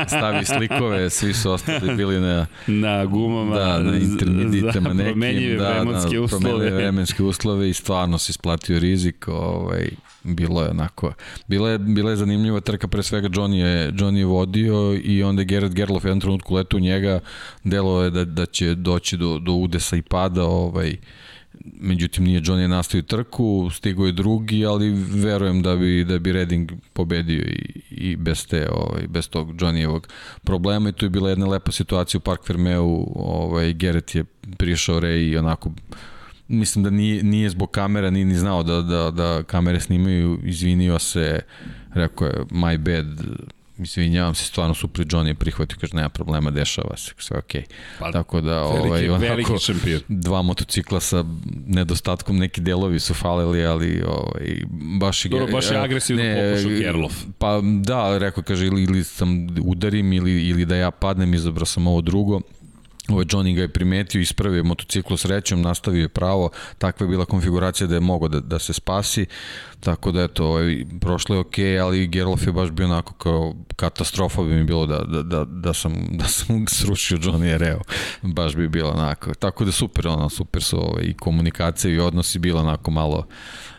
stavi 0.08 0.44
slikove, 0.44 1.10
svi 1.10 1.34
su 1.34 1.50
ostali 1.50 1.96
bili 1.96 2.20
na 2.20 2.46
na 2.66 3.04
gumama, 3.04 3.56
da, 3.56 3.78
na 3.78 3.96
intermeditama 3.96 4.92
nekim, 4.92 5.12
promenjive 5.12 5.56
da, 5.56 5.72
vremenske 5.72 6.16
na, 6.16 6.20
uslove. 6.20 6.70
vremenske 6.70 7.22
uslove 7.22 7.70
i 7.70 7.74
stvarno 7.74 8.18
se 8.18 8.30
isplatio 8.30 8.78
rizik, 8.78 9.28
ovaj 9.28 9.88
bilo 10.22 10.62
je 10.62 10.70
onako 10.70 11.12
bila 11.46 11.70
je 11.70 11.78
bila 11.78 12.10
je 12.10 12.16
zanimljiva 12.16 12.60
trka 12.60 12.88
pre 12.88 13.02
svega 13.02 13.28
Johnny 13.28 13.54
je 13.54 13.92
Johnny 13.92 14.16
je 14.16 14.24
vodio 14.24 15.00
i 15.04 15.22
onda 15.22 15.42
je 15.42 15.46
Gerard 15.46 15.74
Gerlof 15.74 16.04
jedan 16.04 16.20
trenutku 16.20 16.54
letu 16.54 16.76
u 16.76 16.80
njega 16.80 17.20
delo 17.64 18.02
je 18.02 18.10
da 18.10 18.24
da 18.24 18.46
će 18.46 18.74
doći 18.74 19.16
do 19.16 19.38
do 19.38 19.52
udesa 19.52 19.96
i 19.96 20.02
pada 20.02 20.44
ovaj 20.44 20.96
međutim 21.80 22.24
nije 22.24 22.40
Johnny 22.40 22.66
nastavio 22.66 23.02
trku, 23.02 23.70
stigao 23.72 24.06
je 24.06 24.12
drugi, 24.12 24.66
ali 24.66 24.90
verujem 25.10 25.62
da 25.62 25.76
bi 25.76 26.04
da 26.04 26.18
bi 26.18 26.32
Redding 26.32 26.72
pobedio 26.92 27.42
i, 27.42 27.82
i 27.90 28.16
bez 28.16 28.46
te 28.46 28.68
ovaj 28.70 29.06
bez 29.08 29.28
tog 29.28 29.54
Johnnyevog 29.60 30.08
problema. 30.44 30.88
I 30.88 30.92
tu 30.92 31.06
je 31.06 31.10
bila 31.10 31.28
jedna 31.30 31.46
lepa 31.46 31.72
situacija 31.72 32.18
u 32.18 32.20
Park 32.20 32.46
Fermeu, 32.46 33.06
ovaj 33.14 33.72
Gerrit 33.72 34.14
je 34.14 34.24
prišao 34.58 35.00
Ray 35.00 35.30
i 35.30 35.36
onako 35.36 35.70
mislim 36.48 36.84
da 36.84 36.90
nije, 36.90 37.22
nije 37.22 37.50
zbog 37.50 37.70
kamera, 37.70 38.10
nije 38.10 38.24
ni 38.24 38.34
znao 38.34 38.62
da, 38.62 38.82
da, 38.82 39.10
da 39.10 39.42
kamere 39.42 39.80
snimaju, 39.80 40.38
izvinio 40.44 40.98
se, 40.98 41.40
rekao 41.94 42.26
je 42.26 42.34
my 42.50 42.78
bad, 42.78 43.06
izvinjavam 43.78 44.34
se, 44.34 44.44
stvarno 44.44 44.74
super 44.74 45.06
Johnny 45.06 45.26
je 45.26 45.34
prihvatio, 45.34 45.78
kaže 45.80 45.96
nema 45.96 46.08
problema, 46.08 46.50
dešava 46.50 46.96
se, 46.96 47.12
sve 47.18 47.38
okej. 47.38 47.62
Okay. 47.62 47.74
Pa, 47.98 48.12
Tako 48.12 48.40
da, 48.40 48.62
veliki, 48.62 48.88
ovaj, 48.88 49.08
onako, 49.08 49.22
veliki 49.22 49.58
šampion. 49.60 50.00
dva 50.08 50.42
motocikla 50.42 51.00
sa 51.00 51.24
nedostatkom, 51.66 52.38
neki 52.38 52.60
delovi 52.60 53.00
su 53.00 53.14
falili, 53.14 53.64
ali 53.64 54.02
ovaj, 54.06 54.62
baš. 55.00 55.24
Dobro, 55.24 55.46
baš 55.52 55.70
je 55.70 55.76
agresivno 55.76 56.22
pokušao 56.22 56.78
Kerlov. 56.80 57.12
Pa 57.38 57.60
da, 57.82 58.18
rekao, 58.18 58.42
kaže, 58.42 58.66
ili, 58.66 58.82
ili 58.82 59.04
sam 59.04 59.46
udarim, 59.62 60.12
ili, 60.12 60.42
ili 60.42 60.64
da 60.64 60.76
ja 60.76 60.90
padnem, 60.90 61.34
izabrao 61.34 61.66
sam 61.66 61.86
ovo 61.86 62.00
drugo 62.00 62.40
Ovaj 63.08 63.24
Johnny 63.24 63.54
ga 63.54 63.62
je 63.62 63.72
primetio, 63.72 64.20
ispravio 64.20 64.64
motociklu 64.64 65.16
srećom, 65.16 65.62
nastavio 65.62 66.02
je 66.02 66.08
pravo, 66.08 66.50
takva 66.78 67.04
je 67.04 67.08
bila 67.08 67.24
konfiguracija 67.24 67.86
da 67.86 67.94
je 67.94 68.00
mogo 68.00 68.28
da, 68.28 68.40
da 68.40 68.58
se 68.58 68.72
spasi, 68.72 69.26
tako 69.80 70.12
da 70.12 70.22
eto, 70.22 70.46
ovaj, 70.46 70.84
prošlo 71.00 71.34
je 71.34 71.40
okej, 71.40 71.64
okay, 71.64 71.82
ali 71.82 72.06
Gerlof 72.06 72.46
je 72.46 72.52
baš 72.52 72.70
bio 72.70 72.86
onako 72.86 73.14
kao 73.14 73.54
katastrofa 73.76 74.42
bi 74.42 74.54
mi 74.54 74.64
bilo 74.64 74.86
da, 74.86 74.98
da, 74.98 75.22
da, 75.22 75.44
da 75.44 75.74
sam, 75.74 75.92
da 76.10 76.24
sam 76.24 76.64
srušio 76.78 77.18
Johnny 77.18 77.56
Reo, 77.56 77.80
baš 78.22 78.56
bi 78.56 78.68
bilo 78.68 78.90
onako, 78.90 79.34
tako 79.34 79.64
da 79.64 79.72
super, 79.72 80.08
ono, 80.08 80.28
super 80.28 80.62
su 80.62 80.78
ovaj, 80.78 81.04
i 81.04 81.14
komunikacije 81.14 81.94
i 81.94 82.00
odnosi 82.00 82.38
bilo 82.38 82.60
onako 82.60 82.90
malo 82.90 83.26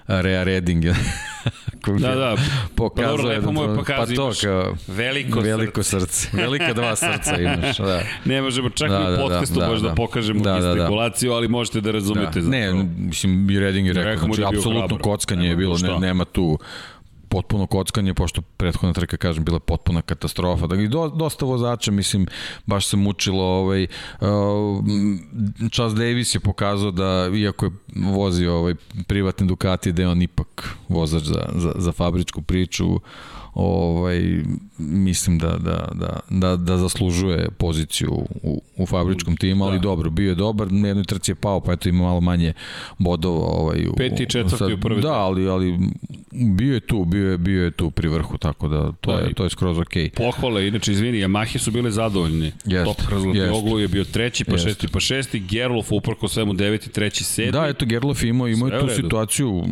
Rea 0.09 0.43
Redding 0.43 0.83
je 0.83 0.95
da, 1.99 2.15
da. 2.15 2.35
pokazuje. 2.75 3.07
Pa 3.07 3.11
dobro, 3.11 3.29
lepo 3.29 3.51
mu 3.51 3.63
je 3.63 3.75
pokazuje. 3.75 4.15
Pa 4.17 4.23
to, 4.23 4.31
kao, 4.41 4.75
veliko, 4.87 5.39
veliko 5.39 5.83
srce. 5.83 6.05
srce. 6.07 6.37
Velika 6.37 6.73
dva 6.73 6.95
srca 6.95 7.37
imaš, 7.37 7.77
da. 7.77 8.01
Ne 8.25 8.41
možemo 8.41 8.69
čak 8.69 8.89
da, 8.89 8.99
i 8.99 9.07
u 9.07 9.09
da, 9.11 9.17
podcastu 9.17 9.59
da, 9.59 9.67
da, 9.67 9.75
da, 9.75 9.79
da 9.81 9.95
pokažemo 9.95 10.39
da, 10.39 10.59
da, 10.59 10.73
gestikulaciju, 10.73 11.33
ali 11.33 11.47
možete 11.47 11.81
da 11.81 11.91
razumete. 11.91 12.41
Da. 12.41 12.49
Ne, 12.49 12.73
mislim, 12.97 13.49
i 13.49 13.59
Redding 13.59 13.87
je 13.87 13.93
rekao, 13.93 14.11
rekao 14.11 14.25
znači, 14.25 14.41
da 14.41 14.47
apsolutno 14.47 14.97
kockanje 14.97 15.49
je 15.49 15.55
bilo, 15.55 15.77
ne, 15.77 15.99
nema 15.99 16.25
tu 16.25 16.59
potpuno 17.29 17.67
kockanje, 17.67 18.13
pošto 18.13 18.41
prethodna 18.41 18.93
trka, 18.93 19.17
kažem, 19.17 19.43
bila 19.45 19.59
potpuna 19.59 20.01
katastrofa. 20.01 20.67
Dakle, 20.67 20.87
do, 20.87 21.07
dosta 21.09 21.45
vozača, 21.45 21.91
mislim, 21.91 22.27
baš 22.65 22.87
se 22.87 22.97
mučilo. 22.97 23.43
Ovaj, 23.43 23.83
uh, 23.83 24.27
Charles 25.71 25.93
Davis 25.93 26.35
je 26.35 26.39
pokazao 26.39 26.91
da, 26.91 27.29
iako 27.35 27.65
je 27.65 27.71
vozio 27.95 28.57
ovaj, 28.57 28.75
privatni 29.07 29.47
Ducati, 29.47 29.91
da 29.91 30.01
je 30.01 30.09
on 30.09 30.21
ipak 30.21 30.77
vozač 30.89 31.23
za, 31.23 31.49
za, 31.55 31.71
za 31.75 31.91
fabričku 31.91 32.41
priču, 32.41 32.99
ovaj, 33.59 34.43
mislim 34.77 35.37
da, 35.37 35.47
da, 35.47 35.87
da, 35.93 36.19
da, 36.29 36.55
da 36.55 36.77
zaslužuje 36.77 37.49
poziciju 37.57 38.11
u, 38.43 38.61
u 38.77 38.85
fabričkom 38.85 39.37
timu, 39.37 39.65
ali 39.65 39.77
da. 39.77 39.81
dobro, 39.81 40.09
bio 40.09 40.29
je 40.29 40.35
dobar, 40.35 40.71
na 40.71 40.87
jednoj 40.87 41.05
trci 41.05 41.31
je 41.31 41.35
pao, 41.35 41.59
pa 41.59 41.73
eto 41.73 41.89
ima 41.89 42.03
malo 42.03 42.21
manje 42.21 42.53
bodova. 42.97 43.45
Ovaj, 43.45 43.87
u, 43.87 43.93
Peti 43.97 44.23
i 44.23 44.29
četvrti 44.29 44.73
u 44.73 44.79
prvi. 44.79 45.01
Da, 45.01 45.13
ali, 45.13 45.47
ali 45.47 45.79
bio 46.31 46.73
je 46.73 46.79
tu, 46.79 47.05
bio 47.05 47.31
je, 47.31 47.37
bio 47.37 47.63
je 47.63 47.71
tu 47.71 47.91
pri 47.91 48.07
vrhu, 48.07 48.37
tako 48.37 48.67
da 48.67 48.91
to, 48.91 49.11
da, 49.11 49.19
je, 49.19 49.33
to 49.33 49.43
je 49.43 49.49
skroz 49.49 49.79
okej. 49.79 50.09
Okay. 50.09 50.17
Pohvale, 50.17 50.67
inače, 50.67 50.91
izvini, 50.91 51.17
Yamahe 51.17 51.57
su 51.57 51.71
bile 51.71 51.91
zadovoljni. 51.91 52.51
Jest, 52.65 52.85
Top 52.85 53.09
Razlati 53.11 53.39
Oglu 53.41 53.79
je 53.79 53.87
bio 53.87 54.03
treći, 54.03 54.45
pa 54.45 54.51
jest. 54.51 54.63
šesti, 54.63 54.87
pa 54.87 54.99
šesti, 54.99 55.39
Gerlof 55.39 55.91
uprko 55.91 56.27
svemu 56.27 56.53
deveti, 56.53 56.89
treći, 56.89 57.23
sedmi. 57.23 57.51
Da, 57.51 57.67
eto, 57.67 57.85
Gerlof 57.85 58.23
imao, 58.23 58.47
imao 58.47 58.69
tu 58.69 58.87
situaciju, 58.95 59.63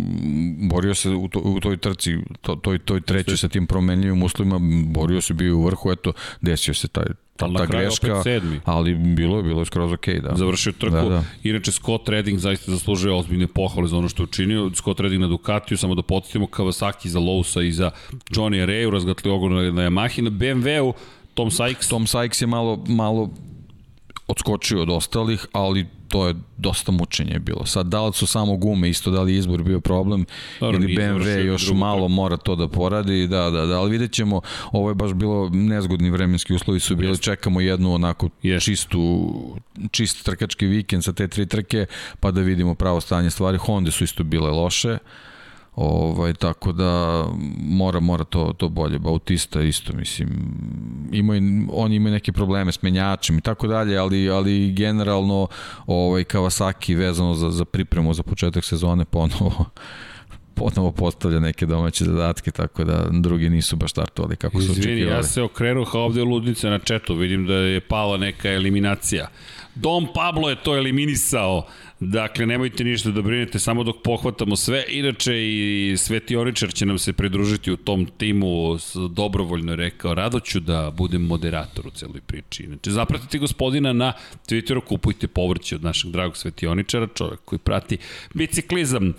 borio 0.70 0.96
se 0.96 1.10
u, 1.10 1.28
to, 1.28 1.40
u 1.40 1.60
toj 1.60 1.78
trci, 1.78 2.18
to, 2.42 2.56
toj, 2.56 2.80
toj 2.80 3.02
treći 3.02 3.38
sa 3.38 3.48
tim 3.48 3.68
promenljivim 3.78 4.24
uslovima, 4.24 4.60
borio 4.86 5.22
se 5.22 5.34
bio 5.34 5.58
u 5.58 5.66
vrhu, 5.66 5.92
eto, 5.92 6.14
desio 6.42 6.74
se 6.74 6.88
taj 6.88 7.06
ta, 7.38 7.48
ta 7.58 7.66
greška, 7.66 8.24
ali 8.66 8.96
bilo 8.96 9.38
je, 9.38 9.44
bilo 9.44 9.62
je 9.62 9.66
skroz 9.66 9.92
ok, 9.94 10.08
da. 10.08 10.36
Završio 10.36 10.72
trku, 10.72 10.96
da, 10.96 11.10
da. 11.10 11.24
inače 11.44 11.72
Scott 11.72 12.10
Redding 12.10 12.40
zaista 12.40 12.72
zaslužuje 12.72 13.14
ozbiljne 13.14 13.48
pohvale 13.48 13.88
za 13.88 13.98
ono 13.98 14.10
što 14.10 14.24
je 14.24 14.28
učinio, 14.28 14.72
Scott 14.76 15.00
Redding 15.00 15.22
na 15.22 15.28
Ducatiju, 15.28 15.78
samo 15.78 15.96
da 15.96 16.02
podsjetimo 16.02 16.46
Kawasaki 16.46 17.08
za 17.08 17.20
Lousa 17.20 17.62
i 17.62 17.72
za 17.72 17.92
Johnny 18.30 18.66
Rayu, 18.66 18.90
razgatli 18.90 19.32
ogon 19.32 19.54
na, 19.56 19.72
na 19.72 19.82
Yamahi, 19.82 20.22
na 20.22 20.30
BMW-u 20.30 20.94
Tom 21.34 21.52
Sykes. 21.52 21.90
Tom 21.90 22.08
Sykes 22.08 22.42
je 22.42 22.48
malo, 22.48 22.84
malo 22.88 23.30
odskočio 24.28 24.82
od 24.82 24.90
ostalih, 24.90 25.46
ali 25.52 25.86
to 26.08 26.28
je 26.28 26.36
dosta 26.58 26.92
mučenje 26.92 27.40
bilo. 27.40 27.66
Sad, 27.66 27.88
da 27.88 28.06
li 28.06 28.14
su 28.14 28.28
samo 28.28 28.58
gume, 28.58 28.90
isto 28.90 29.12
da 29.12 29.22
li 29.22 29.36
izbor 29.36 29.64
bio 29.64 29.80
problem, 29.80 30.26
Dobro, 30.60 30.78
ili 30.78 30.96
BMW 30.96 31.46
još 31.46 31.72
malo 31.74 32.08
mora 32.08 32.38
to 32.38 32.56
da 32.56 32.68
poradi, 32.68 33.28
da, 33.28 33.50
da, 33.50 33.66
da, 33.66 33.80
ali 33.80 33.92
vidjet 33.92 34.12
ćemo, 34.12 34.42
ovo 34.72 34.90
je 34.90 34.96
baš 34.96 35.14
bilo 35.14 35.50
nezgodni 35.50 36.10
vremenski 36.10 36.54
uslovi 36.54 36.80
su 36.80 36.96
bili, 36.96 37.18
čekamo 37.18 37.62
jednu 37.62 37.94
onako 37.94 38.30
Jest. 38.44 38.66
čistu, 38.66 39.32
čist 39.92 40.26
trkački 40.26 40.66
vikend 40.66 41.04
sa 41.04 41.14
te 41.14 41.28
tri 41.28 41.46
trke, 41.46 41.86
pa 42.20 42.32
da 42.32 42.42
vidimo 42.42 42.76
pravo 42.76 43.02
stanje 43.02 43.30
stvari. 43.30 43.58
Honda 43.58 43.92
su 43.92 44.04
isto 44.04 44.24
bile 44.24 44.52
loše, 44.52 44.98
Ovaj, 45.78 46.34
tako 46.34 46.72
da 46.72 47.24
mora, 47.60 48.00
mora 48.00 48.24
to, 48.24 48.54
to 48.58 48.70
bolje. 48.70 49.00
Bautista 49.00 49.62
isto, 49.62 49.94
mislim, 49.94 50.30
ima, 51.12 51.34
oni 51.72 51.96
imaju 51.96 52.14
neke 52.14 52.32
probleme 52.32 52.72
s 52.72 52.82
menjačem 52.82 53.38
i 53.38 53.42
tako 53.42 53.68
dalje, 53.68 53.98
ali, 53.98 54.30
ali 54.30 54.72
generalno 54.72 55.48
ovaj, 55.88 56.24
Kawasaki 56.24 56.96
vezano 56.96 57.34
za, 57.34 57.52
za 57.52 57.66
pripremu 57.66 58.14
za 58.14 58.24
početak 58.24 58.66
sezone 58.66 59.06
ponovo 59.06 59.66
ponovo 60.58 60.92
postavlja 60.92 61.40
neke 61.40 61.66
domaće 61.66 62.06
zadatke, 62.06 62.52
tako 62.52 62.84
da 62.84 63.06
drugi 63.12 63.50
nisu 63.50 63.76
baš 63.76 63.92
startovali 63.92 64.36
kako 64.36 64.62
su 64.62 64.72
očekivali. 64.72 65.00
Izvini, 65.00 65.12
ja 65.12 65.24
se 65.24 65.42
okrenuo 65.42 65.86
ovde 65.94 66.24
ludnice 66.24 66.70
na 66.70 66.80
četu, 66.80 67.16
vidim 67.16 67.48
da 67.48 67.54
je 67.54 67.80
pala 67.80 68.18
neka 68.18 68.50
eliminacija. 68.50 69.28
Dom 69.76 70.08
Pablo 70.14 70.50
je 70.50 70.64
to 70.64 70.78
eliminisao 70.78 71.68
Dakle, 72.00 72.46
nemojte 72.46 72.84
ništa 72.84 73.12
da 73.12 73.22
brinete, 73.22 73.60
samo 73.60 73.84
dok 73.84 73.96
pohvatamo 74.04 74.56
sve. 74.56 74.84
Inače, 74.90 75.34
i 75.36 75.96
Svetioničar 75.98 76.74
će 76.74 76.86
nam 76.86 76.98
se 76.98 77.14
pridružiti 77.14 77.72
u 77.72 77.78
tom 77.78 78.06
timu, 78.06 78.78
dobrovoljno 79.10 79.72
je 79.72 79.76
rekao, 79.76 80.14
rado 80.14 80.40
ću 80.40 80.60
da 80.60 80.92
budem 80.98 81.22
moderator 81.22 81.88
u 81.88 81.90
celoj 81.90 82.22
priči. 82.22 82.64
Inače, 82.64 82.92
zapratite 82.92 83.38
gospodina 83.38 83.94
na 83.94 84.14
Twitteru, 84.48 84.82
kupujte 84.82 85.28
povrće 85.28 85.76
od 85.76 85.84
našeg 85.84 86.12
dragog 86.12 86.38
Svetioničara, 86.38 87.08
čovek 87.16 87.40
koji 87.46 87.60
prati 87.60 87.98
biciklizam. 88.34 89.14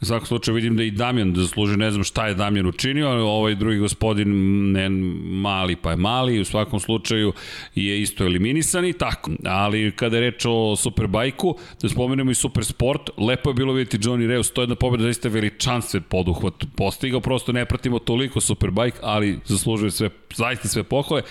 U 0.00 0.04
svakom 0.04 0.26
slučaju 0.26 0.54
vidim 0.54 0.76
da 0.76 0.82
i 0.82 0.90
Damjan 0.90 1.34
zasluži, 1.36 1.76
ne 1.76 1.90
znam 1.90 2.04
šta 2.04 2.26
je 2.26 2.34
Damjan 2.34 2.66
učinio, 2.66 3.06
ali 3.06 3.22
ovaj 3.22 3.54
drugi 3.54 3.78
gospodin, 3.78 4.28
ne 4.72 4.88
mali 5.24 5.76
pa 5.76 5.90
je 5.90 5.96
mali, 5.96 6.40
u 6.40 6.44
svakom 6.44 6.80
slučaju 6.80 7.32
je 7.74 8.02
isto 8.02 8.24
eliminisan 8.24 8.84
i 8.84 8.92
tako. 8.92 9.30
Ali 9.44 9.92
kada 9.96 10.16
je 10.16 10.20
reč 10.20 10.44
o 10.48 10.76
Superbajku, 10.76 11.58
da 11.82 11.88
spomenem 11.88 12.23
spomenemo 12.24 12.30
i 12.30 12.34
super 12.34 12.64
sport, 12.64 13.10
lepo 13.18 13.50
je 13.50 13.54
bilo 13.54 13.72
vidjeti 13.72 14.08
Johnny 14.08 14.26
Reus, 14.26 14.50
to 14.50 14.60
je 14.60 14.64
jedna 14.64 14.74
pobjeda 14.74 15.04
zaista 15.04 15.28
veličanstven 15.28 16.02
poduhvat 16.02 16.54
postigao, 16.76 17.20
prosto 17.20 17.52
ne 17.52 17.64
pratimo 17.64 17.98
toliko 17.98 18.40
Superbike, 18.40 18.98
ali 19.02 19.38
zaslužuje 19.44 19.90
sve, 19.90 20.10
zaista 20.34 20.68
sve 20.68 20.82
pohvale. 20.82 21.22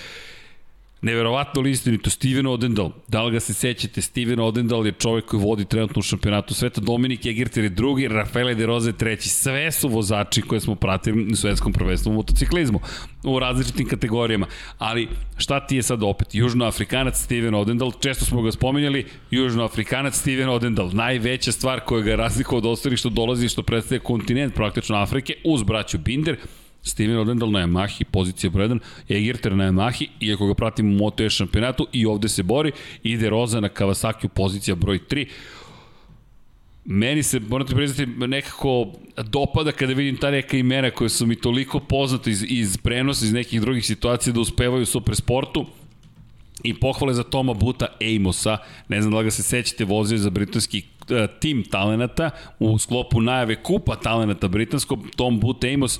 Neverovatno 1.04 1.62
li 1.62 1.72
istinito, 1.72 2.10
Steven 2.10 2.48
Odendal, 2.48 2.92
da 3.08 3.24
li 3.24 3.32
ga 3.32 3.40
se 3.40 3.54
sećate, 3.54 4.02
Steven 4.02 4.40
Odendal 4.40 4.86
je 4.86 4.92
čovjek 4.92 5.26
koji 5.26 5.44
vodi 5.44 5.66
trenutno 5.66 6.00
u 6.00 6.04
šampionatu 6.04 6.54
sveta, 6.54 6.82
Dominik 6.82 7.26
Egerter 7.26 7.64
je 7.64 7.70
drugi, 7.70 8.08
Rafael 8.08 8.56
de 8.56 8.66
Roze 8.66 8.90
je 8.90 8.98
treći, 8.98 9.30
sve 9.30 9.72
su 9.72 9.88
vozači 9.88 10.42
koje 10.42 10.62
smo 10.62 10.76
pratili 10.76 11.32
u 11.32 11.36
svetskom 11.36 11.74
prvenstvu 11.74 12.10
u 12.10 12.14
motociklizmu, 12.14 12.80
u 13.24 13.40
različitim 13.40 13.88
kategorijama, 13.88 14.48
ali 14.78 15.08
šta 15.38 15.68
ti 15.68 15.76
je 15.76 15.84
sad 15.84 16.04
opet, 16.04 16.36
Južnoafrikanac 16.36 17.18
Steven 17.24 17.56
Odendal, 17.56 17.92
često 18.00 18.26
smo 18.26 18.42
ga 18.42 18.52
spominjali, 18.52 19.06
Južnoafrikanac 19.32 20.16
Steven 20.16 20.50
Odendal, 20.50 20.90
najveća 20.94 21.52
stvar 21.52 21.80
koja 21.80 22.02
ga 22.02 22.16
razlika 22.16 22.56
od 22.56 22.66
ostalih 22.66 23.00
što 23.00 23.10
dolazi 23.10 23.50
što 23.50 23.64
predstavlja 23.64 24.04
kontinent 24.04 24.56
praktično 24.56 24.96
Afrike 24.96 25.34
uz 25.46 25.64
braću 25.64 25.98
Binder, 25.98 26.38
Steven 26.84 27.18
Odendal 27.18 27.52
na 27.52 27.60
Yamahi, 27.60 28.04
pozicija 28.04 28.52
1, 28.52 28.80
Egerter 29.10 29.56
na 29.56 29.66
Yamahi, 29.66 30.08
iako 30.20 30.48
ga 30.48 30.54
pratimo 30.54 30.90
u 30.90 30.98
Moto 30.98 31.24
E 31.24 31.30
šampionatu 31.30 31.88
i 31.92 32.06
ovde 32.06 32.30
se 32.30 32.44
bori, 32.44 32.72
ide 33.04 33.30
Roza 33.30 33.60
na 33.60 33.70
Kawasaki 33.70 34.28
pozicija 34.28 34.76
broj 34.76 35.00
3. 35.10 35.28
Meni 36.86 37.24
se, 37.24 37.40
moram 37.40 37.68
ti 37.68 37.76
priznati, 37.76 38.12
nekako 38.28 38.88
dopada 39.18 39.72
kada 39.72 39.94
vidim 39.94 40.18
ta 40.18 40.32
neka 40.32 40.58
imena 40.58 40.92
koje 40.92 41.10
su 41.10 41.26
mi 41.26 41.36
toliko 41.36 41.80
poznate 41.80 42.32
iz, 42.32 42.46
iz 42.48 42.78
prenosa, 42.78 43.26
iz 43.26 43.34
nekih 43.34 43.62
drugih 43.62 43.86
situacija 43.86 44.34
da 44.34 44.40
uspevaju 44.40 44.84
u 44.84 44.86
super 44.86 45.16
sportu. 45.16 45.66
I 46.64 46.74
pohvale 46.74 47.14
za 47.14 47.24
Toma 47.24 47.54
Buta 47.54 47.88
Amosa, 48.16 48.58
ne 48.88 49.02
znam 49.02 49.12
da 49.12 49.20
li 49.20 49.24
ga 49.24 49.32
se 49.32 49.44
sećate, 49.44 49.86
vozio 49.86 50.18
za 50.18 50.30
britanski 50.30 50.82
uh, 51.02 51.40
tim 51.40 51.64
talenata 51.64 52.30
u 52.60 52.78
sklopu 52.78 53.22
najave 53.22 53.64
kupa 53.64 53.96
talenata 53.96 54.48
britanskog, 54.48 55.00
Tom 55.16 55.40
But 55.40 55.64
Amos, 55.64 56.00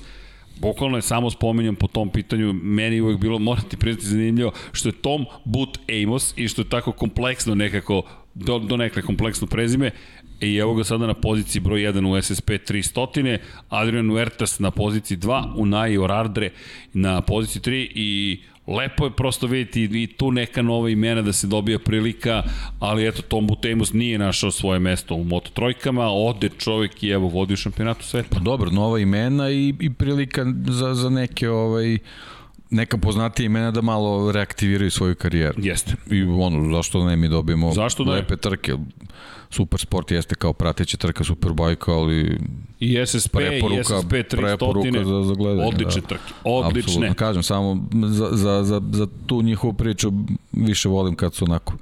bukvalno 0.60 0.98
je 0.98 1.02
samo 1.02 1.30
spomenjam 1.30 1.74
po 1.74 1.86
tom 1.86 2.10
pitanju, 2.10 2.52
meni 2.52 3.00
uvek 3.00 3.18
bilo, 3.18 3.38
moram 3.38 3.64
ti 3.68 3.76
priznati 3.76 4.06
zanimljivo, 4.06 4.52
što 4.72 4.88
je 4.88 4.92
Tom 4.92 5.26
But 5.44 5.78
Amos 6.02 6.34
i 6.36 6.48
što 6.48 6.62
je 6.62 6.68
tako 6.68 6.92
kompleksno 6.92 7.54
nekako, 7.54 8.02
do, 8.34 8.58
do 8.58 8.76
nekle 8.76 9.02
kompleksno 9.02 9.46
prezime, 9.46 9.90
i 10.40 10.56
evo 10.56 10.74
ga 10.74 10.84
sada 10.84 11.06
na 11.06 11.14
poziciji 11.14 11.60
broj 11.60 11.80
1 11.80 12.18
u 12.18 12.22
SSP 12.22 12.50
300, 12.50 13.38
Adrian 13.68 14.10
Huertas 14.10 14.58
na 14.58 14.70
poziciji 14.70 15.18
2, 15.18 15.52
Unai 15.56 15.98
Orardre 15.98 16.50
na 16.92 17.20
poziciji 17.20 17.62
3 17.62 17.88
i 17.94 18.40
lepo 18.66 19.04
je 19.04 19.10
prosto 19.10 19.46
vidjeti 19.46 20.02
i 20.02 20.06
tu 20.06 20.30
neka 20.32 20.62
nova 20.62 20.90
imena 20.90 21.22
da 21.22 21.32
se 21.32 21.46
dobija 21.46 21.78
prilika, 21.78 22.42
ali 22.78 23.08
eto 23.08 23.22
Tom 23.22 23.46
Butemus 23.46 23.92
nije 23.92 24.18
našao 24.18 24.50
svoje 24.50 24.78
mesto 24.78 25.14
u 25.14 25.24
Moto 25.24 25.50
trojkama, 25.50 26.10
ode 26.10 26.48
čovjek 26.58 27.02
i 27.02 27.08
evo 27.08 27.28
vodi 27.28 27.54
u 27.54 27.56
šampionatu 27.56 28.04
sveta. 28.04 28.28
Pa 28.30 28.40
dobro, 28.40 28.70
nova 28.70 28.98
imena 28.98 29.50
i, 29.50 29.74
i 29.80 29.90
prilika 29.92 30.46
za, 30.66 30.94
za 30.94 31.10
neke 31.10 31.48
ovaj 31.50 31.98
neka 32.70 32.98
poznatija 32.98 33.46
imena 33.46 33.70
da 33.70 33.80
malo 33.80 34.32
reaktiviraju 34.32 34.90
svoju 34.90 35.14
karijeru. 35.14 35.54
Jeste. 35.62 35.94
I 36.10 36.22
ono, 36.22 36.76
zašto 36.76 37.04
ne 37.04 37.16
mi 37.16 37.28
dobijemo 37.28 37.72
zašto 37.72 38.02
lepe 38.02 38.36
trke. 38.36 38.72
Super 39.50 39.80
sport 39.80 40.10
jeste 40.10 40.34
kao 40.34 40.52
prateća 40.52 40.96
trka 40.96 41.24
Superbajka, 41.24 41.92
ali 41.92 42.38
i 42.80 43.06
SSP 43.06 43.32
preporuka, 43.32 43.80
i 43.80 43.84
SSP 43.84 44.12
300 44.12 44.36
preporuka 44.36 45.04
za, 45.04 45.22
za 45.22 45.34
gledanje. 45.34 45.68
Odlične 45.68 46.00
da. 46.00 46.06
trke, 46.06 46.32
odlične. 46.44 46.90
Absolutno, 46.90 47.14
kažem, 47.14 47.42
samo 47.42 47.86
za, 48.06 48.28
za, 48.32 48.62
za, 48.62 48.80
za 48.92 49.06
tu 49.26 49.42
njihovu 49.42 49.72
priču 49.72 50.12
više 50.52 50.88
volim 50.88 51.14
kad 51.14 51.34
su 51.34 51.44
onako 51.44 51.72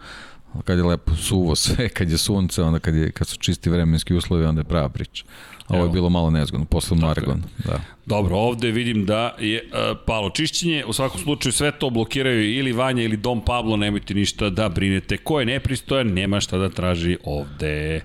kad 0.65 0.79
je 0.79 0.85
lepo 0.85 1.17
suvo 1.17 1.55
sve, 1.57 1.89
kad 1.89 2.11
je 2.11 2.19
sunce, 2.19 2.63
onda 2.63 2.79
kad, 2.79 2.95
je, 2.95 3.11
kad 3.11 3.27
su 3.29 3.39
čisti 3.39 3.71
vremenski 3.71 4.15
uslovi, 4.15 4.45
onda 4.45 4.61
je 4.61 4.65
prava 4.65 4.89
priča. 4.89 5.25
Ovo 5.69 5.85
je 5.85 5.91
bilo 5.91 6.09
malo 6.09 6.31
nezgodno, 6.31 6.67
posle 6.67 6.97
Maragon. 6.97 7.43
Da. 7.65 7.81
Dobro, 8.07 8.37
ovde 8.37 8.71
vidim 8.71 9.07
da 9.07 9.37
je 9.39 9.63
uh, 9.63 9.99
palo 10.07 10.31
čišćenje, 10.31 10.85
u 10.85 10.93
svakom 10.93 11.21
slučaju 11.21 11.53
sve 11.53 11.73
to 11.79 11.91
blokiraju 11.91 12.55
ili 12.59 12.73
Vanja 12.73 13.03
ili 13.03 13.17
Dom 13.17 13.45
Pablo, 13.45 13.77
nemojte 13.77 14.15
ništa 14.15 14.51
da 14.51 14.69
brinete. 14.69 15.17
Ko 15.17 15.41
je 15.41 15.47
nepristojan, 15.47 16.07
nema 16.07 16.41
šta 16.41 16.59
da 16.59 16.69
traži 16.69 17.19
ovde. 17.25 18.01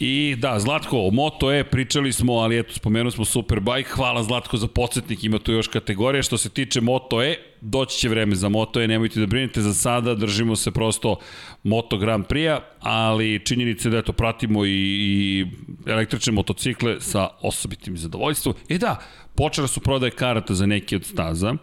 I 0.00 0.36
da, 0.38 0.58
Zlatko, 0.58 1.10
Moto 1.12 1.52
E 1.52 1.64
pričali 1.64 2.12
smo, 2.12 2.32
ali 2.32 2.58
eto, 2.58 2.74
spomenuli 2.74 3.12
smo 3.12 3.24
Superbike. 3.24 3.90
Hvala 3.90 4.22
Zlatko 4.22 4.56
za 4.56 4.66
podsjetnik, 4.66 5.24
ima 5.24 5.38
tu 5.38 5.52
još 5.52 5.68
kategorija. 5.68 6.22
Što 6.22 6.38
se 6.38 6.48
tiče 6.48 6.80
Moto 6.80 7.22
E, 7.22 7.36
doći 7.60 7.98
će 7.98 8.08
vreme 8.08 8.34
za 8.34 8.48
Moto 8.48 8.80
E, 8.80 8.88
nemojte 8.88 9.20
da 9.20 9.26
brinete, 9.26 9.60
za 9.60 9.74
sada 9.74 10.14
držimo 10.14 10.56
se 10.56 10.70
prosto 10.70 11.16
Moto 11.62 11.98
Grand 11.98 12.26
Prix-a, 12.26 12.60
ali 12.80 13.40
činjenice 13.44 13.90
da 13.90 13.98
eto, 13.98 14.12
pratimo 14.12 14.64
i, 14.64 14.70
i 14.70 15.46
električne 15.86 16.32
motocikle 16.32 17.00
sa 17.00 17.28
osobitim 17.40 17.96
zadovoljstvom. 17.96 18.54
E 18.68 18.78
da, 18.78 18.96
počela 19.34 19.68
su 19.68 19.80
prodaje 19.80 20.10
karata 20.10 20.54
za 20.54 20.66
neke 20.66 20.96
od 20.96 21.04
staza. 21.04 21.54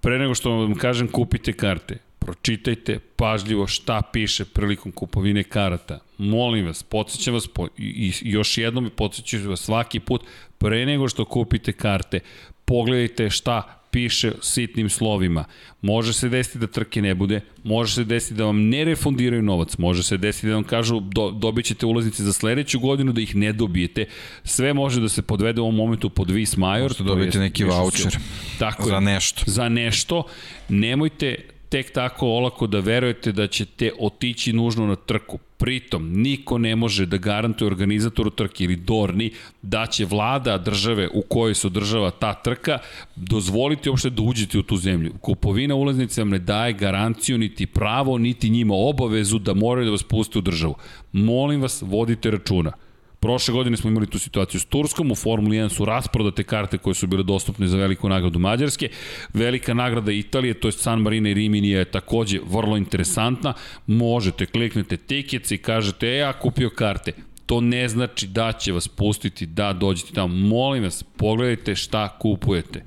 Pre 0.00 0.18
nego 0.18 0.34
što 0.34 0.50
vam 0.50 0.74
kažem, 0.74 1.08
kupite 1.08 1.52
karte 1.52 2.09
pročitajte 2.20 2.98
pažljivo 3.16 3.66
šta 3.66 4.02
piše 4.12 4.44
prilikom 4.44 4.92
kupovine 4.92 5.42
karata. 5.42 5.98
Molim 6.18 6.66
vas, 6.66 6.82
podsjećam 6.82 7.34
vas, 7.34 7.48
po, 7.48 7.68
i, 7.78 8.12
i 8.22 8.30
još 8.30 8.58
jednom 8.58 8.86
i 8.86 8.90
podsjećam 8.90 9.46
vas 9.46 9.60
svaki 9.60 10.00
put, 10.00 10.22
pre 10.58 10.86
nego 10.86 11.08
što 11.08 11.24
kupite 11.24 11.72
karte, 11.72 12.20
pogledajte 12.64 13.30
šta 13.30 13.80
piše 13.90 14.32
sitnim 14.42 14.88
slovima. 14.88 15.44
Može 15.82 16.12
se 16.12 16.28
desiti 16.28 16.58
da 16.58 16.66
trke 16.66 17.02
ne 17.02 17.14
bude, 17.14 17.40
može 17.64 17.94
se 17.94 18.04
desiti 18.04 18.34
da 18.34 18.44
vam 18.44 18.68
ne 18.68 18.84
refundiraju 18.84 19.42
novac, 19.42 19.78
može 19.78 20.02
se 20.02 20.16
desiti 20.16 20.46
da 20.46 20.54
vam 20.54 20.64
kažu 20.64 21.00
do, 21.00 21.30
dobit 21.30 21.66
ćete 21.66 21.86
ulaznice 21.86 22.22
za 22.22 22.32
sledeću 22.32 22.80
godinu, 22.80 23.12
da 23.12 23.20
ih 23.20 23.36
ne 23.36 23.52
dobijete. 23.52 24.06
Sve 24.44 24.74
može 24.74 25.00
da 25.00 25.08
se 25.08 25.22
podvede 25.22 25.60
u 25.60 25.64
ovom 25.64 25.76
momentu 25.76 26.10
pod 26.10 26.30
vis 26.30 26.56
major. 26.56 26.82
Možete 26.82 27.04
dobiti 27.04 27.38
neki 27.38 27.64
voucher 27.64 28.16
Tako 28.58 28.88
za 28.88 28.94
je, 28.94 29.00
nešto. 29.00 29.42
Za 29.46 29.68
nešto. 29.68 30.22
Nemojte 30.68 31.36
tek 31.70 31.92
tako 31.92 32.26
olako 32.26 32.66
da 32.66 32.80
verujete 32.80 33.32
da 33.32 33.46
ćete 33.46 33.92
otići 34.00 34.52
nužno 34.52 34.86
na 34.86 34.96
trku. 34.96 35.38
Pritom, 35.58 36.12
niko 36.12 36.58
ne 36.58 36.76
može 36.76 37.06
da 37.06 37.16
garantuje 37.16 37.66
organizatoru 37.66 38.30
trke 38.30 38.64
ili 38.64 38.76
Dorni 38.76 39.30
da 39.62 39.86
će 39.86 40.04
vlada 40.04 40.58
države 40.58 41.08
u 41.14 41.22
kojoj 41.22 41.54
se 41.54 41.66
održava 41.66 42.10
ta 42.10 42.34
trka 42.34 42.78
dozvoliti 43.16 43.88
uopšte 43.88 44.10
da 44.10 44.22
uđete 44.22 44.58
u 44.58 44.62
tu 44.62 44.76
zemlju. 44.76 45.12
Kupovina 45.20 45.74
ulaznice 45.74 46.20
vam 46.20 46.30
ne 46.30 46.38
daje 46.38 46.72
garanciju 46.72 47.38
niti 47.38 47.66
pravo, 47.66 48.18
niti 48.18 48.50
njima 48.50 48.74
obavezu 48.74 49.38
da 49.38 49.54
moraju 49.54 49.84
da 49.84 49.90
vas 49.90 50.02
puste 50.02 50.38
u 50.38 50.42
državu. 50.42 50.74
Molim 51.12 51.62
vas, 51.62 51.82
vodite 51.86 52.30
računa. 52.30 52.72
Prošle 53.20 53.52
godine 53.52 53.76
smo 53.76 53.90
imali 53.90 54.06
tu 54.06 54.18
situaciju 54.18 54.60
s 54.60 54.64
Turskom, 54.64 55.10
u 55.10 55.14
Formuli 55.14 55.56
1 55.56 55.68
su 55.68 55.84
rasprodate 55.84 56.42
karte 56.42 56.78
koje 56.78 56.94
su 56.94 57.06
bile 57.06 57.22
dostupne 57.22 57.66
za 57.66 57.76
veliku 57.76 58.08
nagradu 58.08 58.38
Mađarske. 58.38 58.88
Velika 59.34 59.74
nagrada 59.74 60.12
Italije, 60.12 60.54
to 60.54 60.68
je 60.68 60.72
San 60.72 61.00
Marino 61.00 61.28
i 61.28 61.34
Rimini 61.34 61.68
je 61.68 61.84
takođe 61.84 62.38
vrlo 62.46 62.76
interesantna. 62.76 63.54
Možete, 63.86 64.46
kliknete 64.46 64.96
tickets 64.96 65.50
i 65.50 65.58
kažete, 65.58 66.08
e, 66.08 66.16
ja 66.16 66.32
kupio 66.32 66.70
karte. 66.70 67.12
To 67.46 67.60
ne 67.60 67.88
znači 67.88 68.26
da 68.26 68.52
će 68.52 68.72
vas 68.72 68.88
pustiti 68.88 69.46
da 69.46 69.72
dođete 69.72 70.12
tamo. 70.12 70.34
Molim 70.34 70.82
vas, 70.82 71.02
pogledajte 71.16 71.76
šta 71.76 72.18
kupujete. 72.18 72.84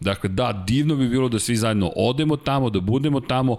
Dakle, 0.00 0.28
da, 0.30 0.64
divno 0.66 0.96
bi 0.96 1.08
bilo 1.08 1.28
da 1.28 1.38
svi 1.38 1.56
zajedno 1.56 1.92
odemo 1.96 2.36
tamo, 2.36 2.70
da 2.70 2.80
budemo 2.80 3.20
tamo, 3.20 3.56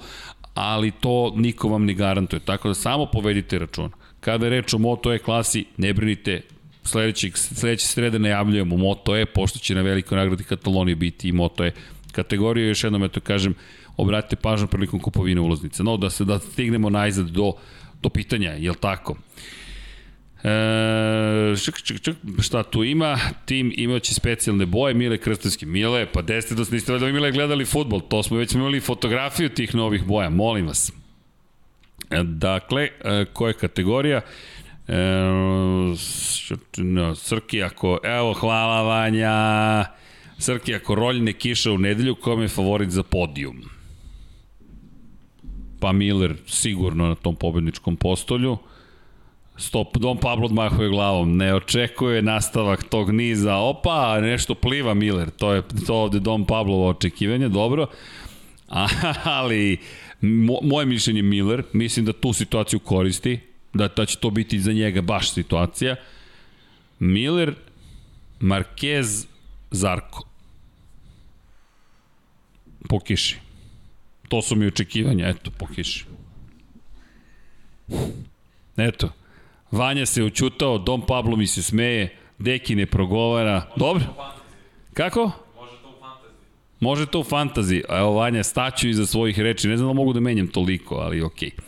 ali 0.54 0.92
to 0.92 1.34
niko 1.36 1.70
vam 1.70 1.86
ne 1.86 1.94
garantuje. 1.94 2.40
Tako 2.40 2.68
da 2.68 2.74
samo 2.74 3.06
povedite 3.06 3.60
računa. 3.60 4.01
Kada 4.22 4.46
je 4.46 4.50
reč 4.50 4.74
o 4.74 4.78
Moto 4.78 5.14
E 5.14 5.20
klasi, 5.20 5.66
ne 5.78 5.94
brinite, 5.94 6.42
sledećeg, 6.84 7.38
sledeće 7.38 7.88
srede 7.88 8.20
najavljujemo 8.20 8.78
Moto 8.78 9.16
E, 9.18 9.26
pošto 9.26 9.60
će 9.60 9.76
na 9.76 9.82
velikoj 9.82 10.18
nagradi 10.18 10.44
Katalonije 10.44 10.96
biti 10.96 11.30
i 11.30 11.32
Moto 11.32 11.66
E 11.66 11.72
kategorija, 12.12 12.68
još 12.68 12.84
jednom 12.84 13.04
eto 13.04 13.20
kažem, 13.20 13.54
obratite 13.98 14.36
pažnju 14.36 14.68
prilikom 14.68 15.00
kupovine 15.00 15.42
ulaznice. 15.42 15.84
No, 15.84 15.98
da 15.98 16.10
se 16.10 16.26
da 16.26 16.40
stignemo 16.40 16.90
najzad 16.90 17.30
do, 17.30 17.54
do 18.02 18.10
pitanja, 18.10 18.52
je 18.52 18.70
li 18.70 18.78
tako? 18.78 19.18
E, 20.44 21.56
ček, 21.66 21.82
ček, 21.82 22.02
ček, 22.02 22.16
šta 22.42 22.64
tu 22.64 22.84
ima? 22.84 23.18
Tim 23.46 23.74
imaće 23.76 24.14
specijalne 24.14 24.66
boje, 24.66 24.94
Mile 24.94 25.18
Krstavski. 25.18 25.66
Mile, 25.66 26.06
pa 26.12 26.22
desite 26.22 26.56
da 26.56 26.64
niste 26.72 27.00
da 27.00 27.06
Mile 27.06 27.32
gledali 27.32 27.66
futbol, 27.66 28.02
to 28.02 28.24
smo 28.24 28.38
već 28.38 28.54
imali 28.54 28.80
fotografiju 28.80 29.50
tih 29.50 29.76
novih 29.76 30.04
boja, 30.06 30.30
molim 30.30 30.68
vas. 30.68 30.92
Dakle, 32.24 32.90
e, 33.04 33.26
koja 33.34 33.54
kategorija? 33.54 34.22
E, 34.88 34.94
Srki, 37.16 37.64
ako, 37.64 38.00
evo, 38.04 38.34
hvala 38.34 38.82
Vanja. 38.82 39.86
Srki, 40.38 40.76
ako 40.76 40.96
roljne 40.96 41.34
kiša 41.34 41.72
u 41.72 41.78
nedelju, 41.78 42.16
kom 42.16 42.42
je 42.42 42.48
favorit 42.48 42.90
za 42.90 43.04
podijum? 43.04 43.62
Pa 45.80 45.92
Miller 45.92 46.36
sigurno 46.48 47.08
na 47.08 47.16
tom 47.16 47.36
pobedničkom 47.36 47.96
postolju. 47.96 48.58
Stop, 49.58 49.98
Don 49.98 50.18
Pablo 50.18 50.46
odmahuje 50.46 50.90
glavom, 50.90 51.38
ne 51.38 51.56
očekuje 51.56 52.22
nastavak 52.22 52.84
tog 52.84 53.12
niza, 53.12 53.56
opa, 53.56 54.22
nešto 54.22 54.56
pliva 54.56 54.94
Miller, 54.94 55.30
to 55.30 55.54
je 55.54 55.64
to 55.88 55.96
ovde 55.96 56.20
Don 56.20 56.46
Pablovo 56.46 56.88
očekivanje, 56.90 57.50
dobro, 57.50 57.88
ali 59.24 59.78
Mo, 60.22 60.60
moje 60.62 60.86
mišljenje 60.86 61.22
Miller, 61.22 61.64
mislim 61.74 62.06
da 62.06 62.14
tu 62.14 62.34
situaciju 62.34 62.80
koristi, 62.80 63.40
da, 63.74 63.88
da 63.88 64.06
će 64.06 64.18
to 64.18 64.30
biti 64.30 64.60
za 64.60 64.74
njega 64.74 65.02
baš 65.02 65.34
situacija. 65.34 65.96
Miller, 67.00 67.56
Marquez, 68.40 69.26
Zarko. 69.72 70.28
Po 72.90 73.00
kiši. 73.00 73.38
To 74.30 74.42
su 74.42 74.56
mi 74.56 74.68
očekivanja, 74.68 75.28
eto, 75.28 75.52
po 75.52 75.68
kiši. 75.68 76.06
Eto, 78.78 79.10
Vanja 79.72 80.06
se 80.06 80.24
učutao, 80.24 80.78
Dom 80.78 81.06
Pablo 81.08 81.36
mi 81.36 81.48
se 81.48 81.64
smeje, 81.64 82.16
Deki 82.40 82.76
ne 82.76 82.86
progovara. 82.86 83.72
Dobro? 83.76 84.04
Kako? 84.94 85.32
Može 86.82 87.06
to 87.06 87.20
u 87.20 87.24
fantaziji. 87.24 87.84
Evo, 87.90 88.12
Vanja, 88.14 88.44
staću 88.44 88.90
iza 88.90 89.06
svojih 89.06 89.40
reči. 89.40 89.68
Ne 89.68 89.78
znam 89.78 89.90
da 89.90 89.94
mogu 89.94 90.14
da 90.14 90.20
menjam 90.20 90.48
toliko, 90.48 90.96
ali 90.96 91.22
okej. 91.22 91.50
Okay. 91.50 91.62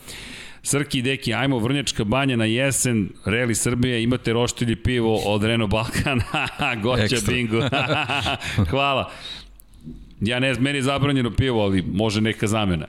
Srki 0.62 0.98
i 0.98 1.02
Deki, 1.02 1.34
ajmo 1.34 1.58
Vrnjačka 1.58 2.04
banja 2.04 2.36
na 2.36 2.44
jesen, 2.44 3.08
Reli 3.24 3.54
Srbije, 3.54 4.02
imate 4.02 4.32
roštilji 4.32 4.76
pivo 4.76 5.16
od 5.16 5.44
Renault 5.44 5.70
Balkan, 5.70 6.20
goća 6.82 7.16
bingo. 7.26 7.60
Hvala. 8.70 9.10
Ja 10.20 10.40
ne, 10.40 10.54
meni 10.54 10.78
je 10.78 10.82
zabranjeno 10.82 11.30
pivo, 11.30 11.62
ali 11.62 11.82
može 11.82 12.20
neka 12.20 12.46
zamena. 12.46 12.86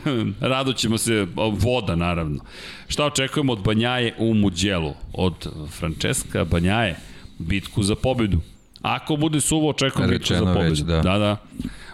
Rado 0.40 0.72
ćemo 0.72 0.98
se, 0.98 1.26
voda 1.52 1.96
naravno. 1.96 2.44
Šta 2.88 3.06
očekujemo 3.06 3.52
od 3.52 3.62
Banjaje 3.62 4.14
u 4.18 4.34
Muđelu? 4.34 4.94
Od 5.12 5.46
Francesca 5.70 6.44
Banjaje, 6.44 6.96
bitku 7.38 7.82
za 7.82 7.94
pobedu. 7.94 8.40
Ako 8.84 9.16
bude 9.16 9.40
suvo, 9.40 9.70
očekujem 9.70 10.10
bitku 10.10 10.34
za 10.34 10.40
pobedu. 10.40 10.70
Već, 10.70 10.78
da. 10.78 11.00
da, 11.00 11.18
da. 11.18 11.36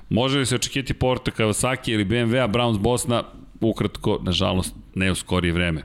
Može 0.09 0.39
li 0.39 0.47
se 0.47 0.55
očekivati 0.55 0.95
Porta 0.95 1.31
Kawasaki 1.31 1.93
ili 1.93 2.05
BMW-a, 2.05 2.49
Browns 2.49 2.79
Bosna? 2.79 3.23
Ukratko, 3.61 4.19
nažalost, 4.23 4.75
ne 4.95 5.13
u 5.13 5.15
skorije 5.15 5.53
vreme. 5.53 5.85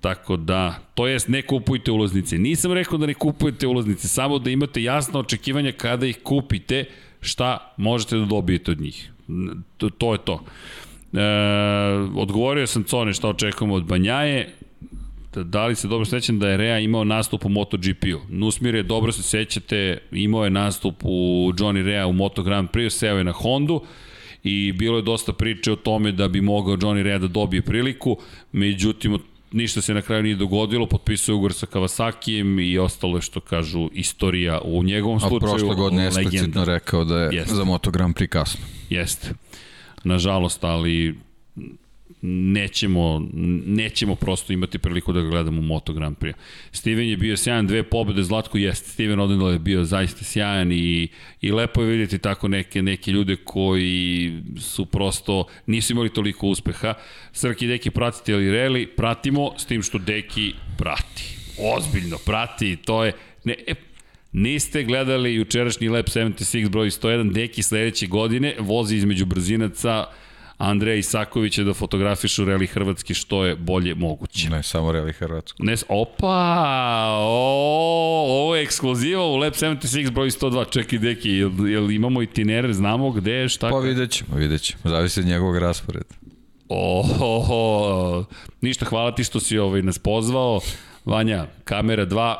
Tako 0.00 0.36
da, 0.36 0.74
to 0.94 1.06
jest 1.06 1.28
ne 1.28 1.42
kupujte 1.42 1.92
ulaznice. 1.92 2.38
Nisam 2.38 2.72
rekao 2.72 2.98
da 2.98 3.06
ne 3.06 3.14
kupujete 3.14 3.66
ulaznice, 3.66 4.08
samo 4.08 4.38
da 4.38 4.50
imate 4.50 4.82
jasno 4.82 5.20
očekivanja 5.20 5.72
kada 5.72 6.06
ih 6.06 6.18
kupite, 6.22 6.84
šta 7.20 7.74
možete 7.76 8.16
da 8.16 8.24
dobijete 8.24 8.70
od 8.70 8.80
njih. 8.80 9.10
To, 9.76 9.90
to 9.90 10.12
je 10.12 10.18
to. 10.18 10.44
E, 11.12 11.24
odgovorio 12.16 12.66
sam 12.66 12.84
Cone 12.84 13.12
šta 13.12 13.28
očekujemo 13.28 13.74
od 13.74 13.84
Banjaje, 13.84 14.54
da, 15.38 15.44
da 15.44 15.66
li 15.66 15.74
se 15.74 15.88
dobro 15.88 16.04
sećam 16.04 16.38
da 16.38 16.48
je 16.48 16.56
Rea 16.56 16.78
imao 16.78 17.04
nastup 17.04 17.44
u 17.44 17.48
MotoGP-u. 17.48 18.20
Nusmir 18.28 18.74
je, 18.74 18.82
dobro 18.82 19.12
se 19.12 19.22
sećate, 19.22 19.98
imao 20.12 20.44
je 20.44 20.50
nastup 20.50 20.94
u 21.04 21.52
Johnny 21.56 21.82
Rea 21.82 22.06
u 22.06 22.12
Moto 22.12 22.42
Grand 22.42 22.68
Prix, 22.68 22.90
seo 22.90 23.18
je 23.18 23.24
na 23.24 23.32
Hondu 23.32 23.82
i 24.42 24.72
bilo 24.72 24.96
je 24.96 25.02
dosta 25.02 25.32
priče 25.32 25.72
o 25.72 25.76
tome 25.76 26.12
da 26.12 26.28
bi 26.28 26.40
mogao 26.40 26.76
Johnny 26.76 27.02
Rea 27.02 27.18
da 27.18 27.28
dobije 27.28 27.62
priliku, 27.62 28.16
međutim 28.52 29.18
ništa 29.52 29.80
se 29.80 29.94
na 29.94 30.02
kraju 30.02 30.22
nije 30.22 30.36
dogodilo, 30.36 30.86
potpisao 30.86 31.34
ugovor 31.34 31.52
sa 31.52 31.66
Kawasakijem 31.66 32.60
i 32.70 32.78
ostalo 32.78 33.16
je 33.16 33.22
što 33.22 33.40
kažu 33.40 33.90
istorija 33.92 34.60
u 34.64 34.82
njegovom 34.82 35.20
slučaju. 35.20 35.36
A 35.36 35.56
prošle 35.56 35.74
godine 35.74 36.02
je 36.02 36.06
eksplicitno 36.06 36.64
rekao 36.64 37.04
da 37.04 37.18
je 37.18 37.36
Jeste. 37.36 37.54
za 37.54 37.64
Moto 37.64 37.90
Grand 37.90 38.16
Prix 38.16 38.28
kasno. 38.28 38.60
Jeste. 38.90 39.34
Nažalost, 40.04 40.64
ali 40.64 41.14
nećemo, 42.22 43.28
nećemo 43.66 44.14
prosto 44.14 44.52
imati 44.52 44.78
priliku 44.78 45.12
da 45.12 45.20
ga 45.20 45.28
gledamo 45.28 45.60
u 45.60 45.64
Moto 45.64 45.92
Grand 45.92 46.16
Prix. 46.16 46.34
Steven 46.72 47.08
je 47.08 47.16
bio 47.16 47.36
sjajan, 47.36 47.66
dve 47.66 47.82
pobede, 47.82 48.22
Zlatko 48.22 48.58
jeste. 48.58 48.90
Steven 48.90 49.20
Odendal 49.20 49.52
je 49.52 49.58
bio 49.58 49.84
zaista 49.84 50.24
sjajan 50.24 50.72
i, 50.72 51.08
i 51.40 51.52
lepo 51.52 51.82
je 51.82 51.90
vidjeti 51.90 52.18
tako 52.18 52.48
neke, 52.48 52.82
neke 52.82 53.10
ljude 53.10 53.36
koji 53.36 54.32
su 54.58 54.86
prosto, 54.86 55.46
nisu 55.66 55.92
imali 55.92 56.08
toliko 56.12 56.46
uspeha. 56.46 56.94
Srki 57.32 57.66
Deki 57.66 57.90
pratite 57.90 58.34
ali 58.34 58.50
reli, 58.50 58.86
pratimo, 58.86 59.52
s 59.58 59.66
tim 59.66 59.82
što 59.82 59.98
Deki 59.98 60.52
prati. 60.78 61.38
Ozbiljno 61.76 62.16
prati, 62.26 62.76
to 62.76 63.04
je, 63.04 63.12
ne, 63.44 63.54
e, 63.66 63.74
Niste 64.32 64.84
gledali 64.84 65.34
jučerašnji 65.34 65.88
Lab 65.88 66.04
76 66.04 66.68
broj 66.68 66.90
101, 66.90 67.32
Deki 67.32 67.62
sledeće 67.62 68.06
godine 68.06 68.54
vozi 68.58 68.96
između 68.96 69.26
brzinaca 69.26 70.04
Andreja 70.58 70.96
Isakovića 70.96 71.64
da 71.64 71.74
fotografišu 71.74 72.44
Reli 72.44 72.66
Hrvatski 72.66 73.14
što 73.14 73.44
je 73.44 73.56
bolje 73.56 73.94
moguće. 73.94 74.50
Ne 74.50 74.62
samo 74.62 74.92
Reli 74.92 75.12
Hrvatski. 75.12 75.62
Ne, 75.62 75.76
opa, 75.88 76.28
o, 77.18 78.24
ovo 78.28 78.56
je 78.56 78.62
ekskluziva 78.62 79.26
u 79.26 79.36
Lab 79.36 79.52
76 79.52 80.10
broj 80.10 80.30
102. 80.30 80.70
Čekaj, 80.70 80.98
deki, 80.98 81.30
jel, 81.30 81.68
jel 81.68 81.90
imamo 81.90 82.22
itinere, 82.22 82.72
znamo 82.72 83.10
gde 83.10 83.32
je, 83.32 83.48
šta? 83.48 83.70
Pa 83.70 83.78
vidjet 83.78 84.10
ćemo, 84.10 84.36
vidjet 84.36 84.62
ćemo. 84.62 84.80
Zavisi 84.84 85.20
od 85.20 85.26
njegovog 85.26 85.58
rasporeda. 85.58 86.14
O, 86.68 88.24
ništa, 88.60 88.84
hvala 88.84 89.14
ti 89.14 89.24
što 89.24 89.40
si 89.40 89.58
ovaj, 89.58 89.82
nas 89.82 89.98
pozvao. 89.98 90.60
Vanja, 91.04 91.46
kamera 91.64 92.06
2, 92.06 92.34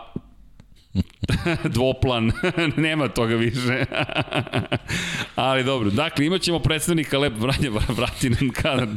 Dvoplan, 1.74 2.32
nema 2.76 3.08
toga 3.08 3.34
više. 3.34 3.84
Ali 5.34 5.64
dobro, 5.64 5.90
dakle, 5.90 6.26
imat 6.26 6.40
ćemo 6.40 6.58
predstavnika 6.58 7.18
Lep 7.18 7.32
Vranja, 7.38 7.70
vrati 7.88 8.30
nam 8.30 8.50
kadar. 8.50 8.88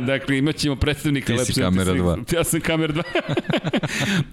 dakle, 0.00 0.38
imat 0.38 0.56
ćemo 0.56 0.76
predstavnika 0.76 1.32
Lep 1.32 1.46
Ti 1.46 1.52
si 1.52 1.60
kamera 1.60 1.92
2. 1.92 2.36
Ja 2.36 2.44
sam 2.44 2.60
kamera 2.60 2.94
2. 2.94 3.02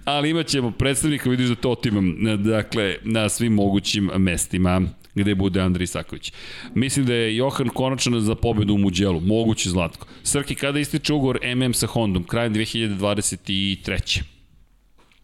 Ali 0.05 0.29
imat 0.29 0.47
ćemo 0.47 0.71
predstavnika, 0.71 1.29
vidiš 1.29 1.47
da 1.47 1.55
to 1.55 1.71
otimam, 1.71 2.17
dakle, 2.37 2.95
na 3.03 3.29
svim 3.29 3.53
mogućim 3.53 4.09
mestima 4.17 4.81
gde 5.15 5.35
bude 5.35 5.61
Andrej 5.61 5.83
Isaković. 5.83 6.33
Mislim 6.73 7.05
da 7.05 7.13
je 7.13 7.35
Johan 7.37 7.69
konačno 7.69 8.19
za 8.19 8.35
pobedu 8.35 8.73
u 8.73 8.77
Muđelu, 8.77 9.19
moguće 9.19 9.69
Zlatko. 9.69 10.07
Srki, 10.23 10.55
kada 10.55 10.79
ističe 10.79 11.13
ugovor 11.13 11.39
MM 11.55 11.73
sa 11.73 11.87
Hondom? 11.87 12.23
Krajem 12.23 12.53
2023. 12.53 14.38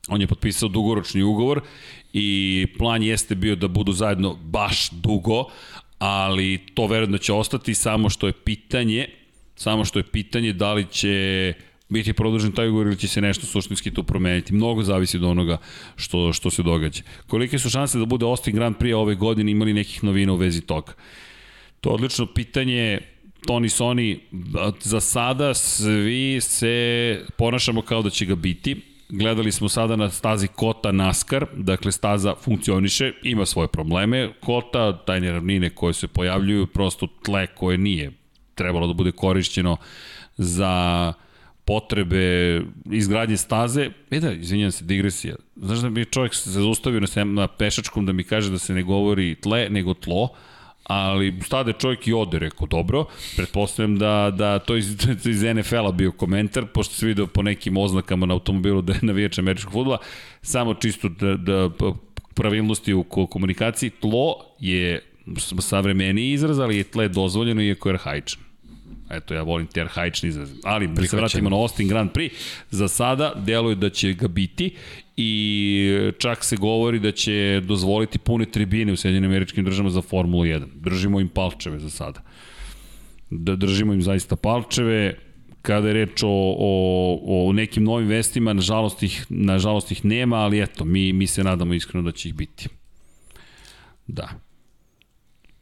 On 0.07 0.21
je 0.21 0.27
potpisao 0.27 0.69
dugoročni 0.69 1.23
ugovor 1.23 1.61
i 2.13 2.67
plan 2.77 3.03
jeste 3.03 3.35
bio 3.35 3.55
da 3.55 3.67
budu 3.67 3.91
zajedno 3.91 4.35
baš 4.35 4.89
dugo, 4.91 5.45
ali 5.97 6.59
to 6.73 6.87
verovatno 6.87 7.17
će 7.17 7.33
ostati 7.33 7.73
samo 7.73 8.09
što 8.09 8.27
je 8.27 8.33
pitanje, 8.33 9.07
samo 9.55 9.85
što 9.85 9.99
je 9.99 10.03
pitanje 10.03 10.53
da 10.53 10.73
li 10.73 10.85
će 10.91 11.53
biti 11.89 12.13
produžen 12.13 12.51
taj 12.51 12.69
ugovor 12.69 12.87
ili 12.87 12.97
će 12.97 13.07
se 13.07 13.21
nešto 13.21 13.45
suštinski 13.45 13.91
tu 13.91 14.03
promeniti. 14.03 14.53
Mnogo 14.53 14.83
zavisi 14.83 15.17
od 15.17 15.23
onoga 15.23 15.57
što, 15.95 16.33
što 16.33 16.49
se 16.49 16.63
događa. 16.63 17.03
Kolike 17.27 17.59
su 17.59 17.69
šanse 17.69 17.99
da 17.99 18.05
bude 18.05 18.25
Austin 18.25 18.55
Grand 18.55 18.75
Prix 18.75 18.95
ove 18.95 19.15
godine 19.15 19.51
imali 19.51 19.73
nekih 19.73 20.03
novina 20.03 20.33
u 20.33 20.35
vezi 20.35 20.61
toga? 20.61 20.93
To 21.81 21.89
je 21.89 21.93
odlično 21.93 22.25
pitanje, 22.25 22.99
Tony 23.47 23.69
Sony, 23.69 24.17
za 24.81 24.99
sada 24.99 25.53
svi 25.53 26.41
se 26.41 27.25
ponašamo 27.37 27.81
kao 27.81 28.01
da 28.01 28.09
će 28.09 28.25
ga 28.25 28.35
biti, 28.35 28.94
Gledali 29.09 29.51
smo 29.51 29.69
sada 29.69 29.95
na 29.95 30.09
stazi 30.09 30.47
Kota 30.47 30.91
Naskar, 30.91 31.45
dakle 31.53 31.91
staza 31.91 32.35
funkcioniše, 32.35 33.11
ima 33.23 33.45
svoje 33.45 33.67
probleme. 33.67 34.33
Kota, 34.39 34.97
tajne 34.97 35.31
ravnine 35.31 35.69
koje 35.69 35.93
se 35.93 36.07
pojavljuju, 36.07 36.67
prosto 36.67 37.07
tle 37.23 37.47
koje 37.47 37.77
nije 37.77 38.11
trebalo 38.55 38.87
da 38.87 38.93
bude 38.93 39.11
korišćeno 39.11 39.77
za 40.37 41.13
potrebe 41.65 42.61
izgradnje 42.91 43.37
staze. 43.37 43.89
E 44.11 44.19
da, 44.19 44.31
izvinjam 44.31 44.71
se, 44.71 44.85
digresija. 44.85 45.35
Znaš 45.55 45.79
da 45.79 45.89
bi 45.89 46.05
čovjek 46.05 46.33
se 46.33 46.49
zaustavio 46.49 46.99
na, 46.99 47.23
na 47.23 47.47
pešačkom 47.47 48.05
da 48.05 48.13
mi 48.13 48.23
kaže 48.23 48.51
da 48.51 48.57
se 48.57 48.73
ne 48.73 48.83
govori 48.83 49.35
tle, 49.35 49.69
nego 49.69 49.93
tlo, 49.93 50.29
ali 50.85 51.33
stade 51.41 51.73
čovjek 51.73 52.07
i 52.07 52.13
ode, 52.13 52.39
rekao, 52.39 52.67
dobro, 52.67 53.05
pretpostavljam 53.35 53.97
da, 53.97 54.31
da 54.37 54.59
to 54.59 54.75
iz, 54.75 54.95
iz 55.25 55.43
NFL-a 55.43 55.91
bio 55.91 56.11
komentar, 56.11 56.65
pošto 56.65 56.95
se 56.95 57.05
vidio 57.05 57.27
po 57.27 57.41
nekim 57.41 57.77
oznakama 57.77 58.25
na 58.25 58.33
automobilu 58.33 58.81
da 58.81 58.93
je 58.93 58.99
navijač 59.01 59.39
američkog 59.39 59.73
futbola, 59.73 59.97
samo 60.41 60.73
čisto 60.73 61.09
da, 61.09 61.37
da 61.37 61.69
pravilnosti 62.33 62.93
u 62.93 63.03
komunikaciji, 63.03 63.89
tlo 63.89 64.35
je 64.59 65.01
savremeniji 65.59 66.31
izraz, 66.31 66.59
ali 66.59 66.77
je 66.77 66.83
tle 66.83 67.07
dozvoljeno 67.07 67.61
iako 67.61 67.89
je 67.89 67.93
arhaičan. 67.93 68.44
Eto, 69.09 69.33
ja 69.33 69.41
volim 69.41 69.67
te 69.67 69.81
arhaični 69.81 70.29
izraz. 70.29 70.51
Ali, 70.63 70.87
da 70.87 71.07
se 71.07 71.17
vratimo 71.17 71.49
na 71.49 71.55
Austin 71.55 71.87
Grand 71.87 72.11
Prix, 72.11 72.31
za 72.71 72.87
sada 72.87 73.33
deluje 73.35 73.75
da 73.75 73.89
će 73.89 74.13
ga 74.13 74.27
biti 74.27 74.75
i 75.17 76.11
čak 76.17 76.43
se 76.43 76.55
govori 76.55 76.99
da 76.99 77.11
će 77.11 77.61
dozvoliti 77.63 78.19
pune 78.19 78.45
tribine 78.45 78.93
u 78.93 78.95
Sjedinjenim 78.95 79.29
američkim 79.29 79.65
državama 79.65 79.89
za 79.89 80.01
Formulu 80.01 80.43
1. 80.43 80.65
Držimo 80.75 81.19
im 81.19 81.27
palčeve 81.27 81.79
za 81.79 81.89
sada. 81.89 82.21
Da 83.29 83.55
držimo 83.55 83.93
im 83.93 84.01
zaista 84.01 84.35
palčeve, 84.35 85.19
kada 85.61 85.87
je 85.87 85.93
reč 85.93 86.23
o, 86.23 86.29
o, 86.59 87.47
o 87.49 87.53
nekim 87.53 87.83
novim 87.83 88.07
vestima, 88.07 88.53
nažalost 88.53 89.03
ih, 89.03 89.25
nažalost 89.29 89.91
ih 89.91 90.05
nema, 90.05 90.35
ali 90.35 90.61
eto, 90.61 90.85
mi, 90.85 91.13
mi 91.13 91.27
se 91.27 91.43
nadamo 91.43 91.73
iskreno 91.73 92.03
da 92.03 92.11
će 92.11 92.29
ih 92.29 92.35
biti. 92.35 92.67
Da. 94.07 94.29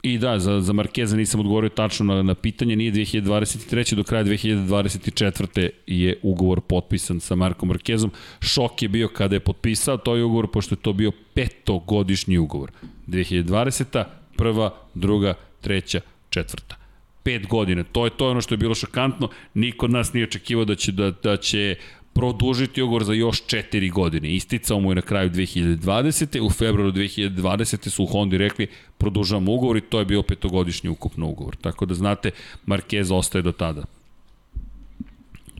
I 0.04 0.18
da, 0.18 0.38
za, 0.38 0.60
za 0.60 0.72
Markeza 0.72 1.16
nisam 1.16 1.40
odgovorio 1.40 1.68
tačno 1.68 2.14
na, 2.14 2.22
na 2.22 2.34
pitanje, 2.34 2.76
nije 2.76 2.92
2023. 2.92 3.94
do 3.94 4.02
kraja 4.02 4.24
2024. 4.24 5.70
je 5.86 6.18
ugovor 6.22 6.60
potpisan 6.60 7.20
sa 7.20 7.34
Markom 7.34 7.68
Markezom. 7.68 8.10
Šok 8.40 8.82
je 8.82 8.88
bio 8.88 9.08
kada 9.08 9.36
je 9.36 9.40
potpisao 9.40 9.96
to 9.96 10.16
je 10.16 10.24
ugovor, 10.24 10.50
pošto 10.50 10.74
je 10.74 10.82
to 10.82 10.92
bio 10.92 11.12
petogodišnji 11.34 12.38
ugovor. 12.38 12.72
2020. 13.06 14.04
prva, 14.36 14.74
druga, 14.94 15.34
treća, 15.60 16.00
četvrta. 16.30 16.76
Pet 17.22 17.46
godina, 17.46 17.82
to 17.82 18.04
je 18.04 18.10
to 18.10 18.30
ono 18.30 18.40
što 18.40 18.54
je 18.54 18.58
bilo 18.58 18.74
šokantno, 18.74 19.28
niko 19.54 19.86
od 19.86 19.92
nas 19.92 20.12
nije 20.12 20.24
očekivao 20.24 20.64
da 20.64 20.74
će, 20.74 20.92
da, 20.92 21.10
da 21.10 21.36
će 21.36 21.76
produžiti 22.14 22.82
ugovor 22.82 23.04
za 23.04 23.12
još 23.12 23.42
4 23.46 23.92
godine. 23.92 24.34
Isticao 24.34 24.80
mu 24.80 24.90
je 24.90 24.94
na 24.94 25.02
kraju 25.02 25.30
2020. 25.30 26.40
U 26.40 26.50
februaru 26.50 26.92
2020. 26.92 27.88
su 27.88 28.02
u 28.02 28.06
Hondi 28.06 28.38
rekli 28.38 28.66
produžavamo 28.98 29.52
ugovor 29.52 29.76
i 29.76 29.80
to 29.80 29.98
je 29.98 30.04
bio 30.04 30.22
petogodišnji 30.22 30.90
ukupno 30.90 31.26
ugovor. 31.26 31.56
Tako 31.56 31.86
da 31.86 31.94
znate, 31.94 32.30
Marquez 32.66 33.14
ostaje 33.14 33.42
do 33.42 33.52
tada. 33.52 33.84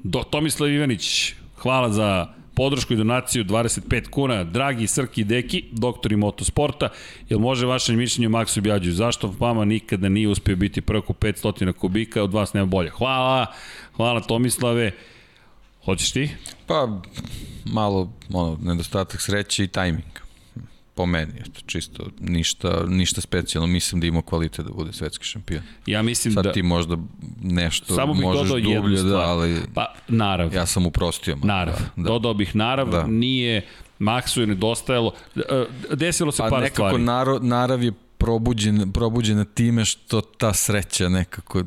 Do, 0.02 0.22
Tomislav 0.22 0.70
Ivanić, 0.70 1.34
hvala 1.56 1.92
za 1.92 2.34
podršku 2.54 2.92
i 2.92 2.96
donaciju 2.96 3.44
25 3.44 4.08
kuna. 4.08 4.44
Dragi 4.44 4.86
Srki 4.86 5.24
Deki, 5.24 5.64
doktori 5.72 6.16
motosporta, 6.16 6.88
jel 7.28 7.38
može 7.38 7.66
vaše 7.66 7.92
mišljenje 7.92 8.28
Maksu 8.28 8.60
Bjađu? 8.60 8.92
Zašto 8.92 9.34
vama 9.38 9.64
nikada 9.64 10.08
nije 10.08 10.28
uspio 10.28 10.56
biti 10.56 10.80
preko 10.80 11.12
500 11.12 11.72
kubika, 11.72 12.22
od 12.22 12.32
vas 12.32 12.54
nema 12.54 12.66
bolje? 12.66 12.90
Hvala, 12.90 13.46
hvala 13.96 14.20
Tomislave. 14.20 14.92
Hoćeš 15.84 16.12
ti? 16.12 16.30
Pa, 16.66 17.00
malo 17.64 18.12
ono, 18.32 18.58
nedostatak 18.62 19.20
sreće 19.20 19.64
i 19.64 19.68
tajming 19.68 20.04
po 20.94 21.06
meni, 21.06 21.32
eto, 21.40 21.60
čisto 21.66 22.06
ništa, 22.20 22.84
ništa 22.88 23.20
specijalno, 23.20 23.66
mislim 23.66 24.00
da 24.00 24.06
ima 24.06 24.22
kvalitet 24.22 24.66
da 24.66 24.72
bude 24.72 24.92
svetski 24.92 25.24
šampion. 25.24 25.62
Ja 25.86 26.02
mislim 26.02 26.34
Sad 26.34 26.44
da... 26.44 26.52
ti 26.52 26.62
možda 26.62 26.96
nešto 27.42 27.94
Samo 27.94 28.12
bih 28.12 28.22
možeš 28.22 28.48
dublje, 28.62 29.02
da, 29.02 29.18
ali 29.18 29.60
Pa, 29.74 29.94
narav. 30.08 30.54
ja 30.54 30.66
sam 30.66 30.86
uprostio. 30.86 31.36
malo, 31.36 31.46
Narav. 31.46 31.74
Da, 31.74 32.02
Da. 32.02 32.08
Dodao 32.08 32.34
bih 32.34 32.56
narav, 32.56 32.90
da. 32.90 33.06
Nije 33.06 33.66
Maksu 33.98 34.40
je 34.40 34.46
nedostajalo. 34.46 35.12
E, 35.36 35.64
Desilo 35.96 36.32
se 36.32 36.42
Pa 36.42 36.48
par 36.48 36.60
nekako 36.62 36.88
stvari. 36.88 37.04
naro, 37.04 37.38
narav 37.38 37.82
je 37.82 37.92
probuđen, 38.18 38.92
probuđena 38.92 39.44
time 39.44 39.84
što 39.84 40.20
ta 40.20 40.52
sreća 40.54 41.08
nekako 41.08 41.62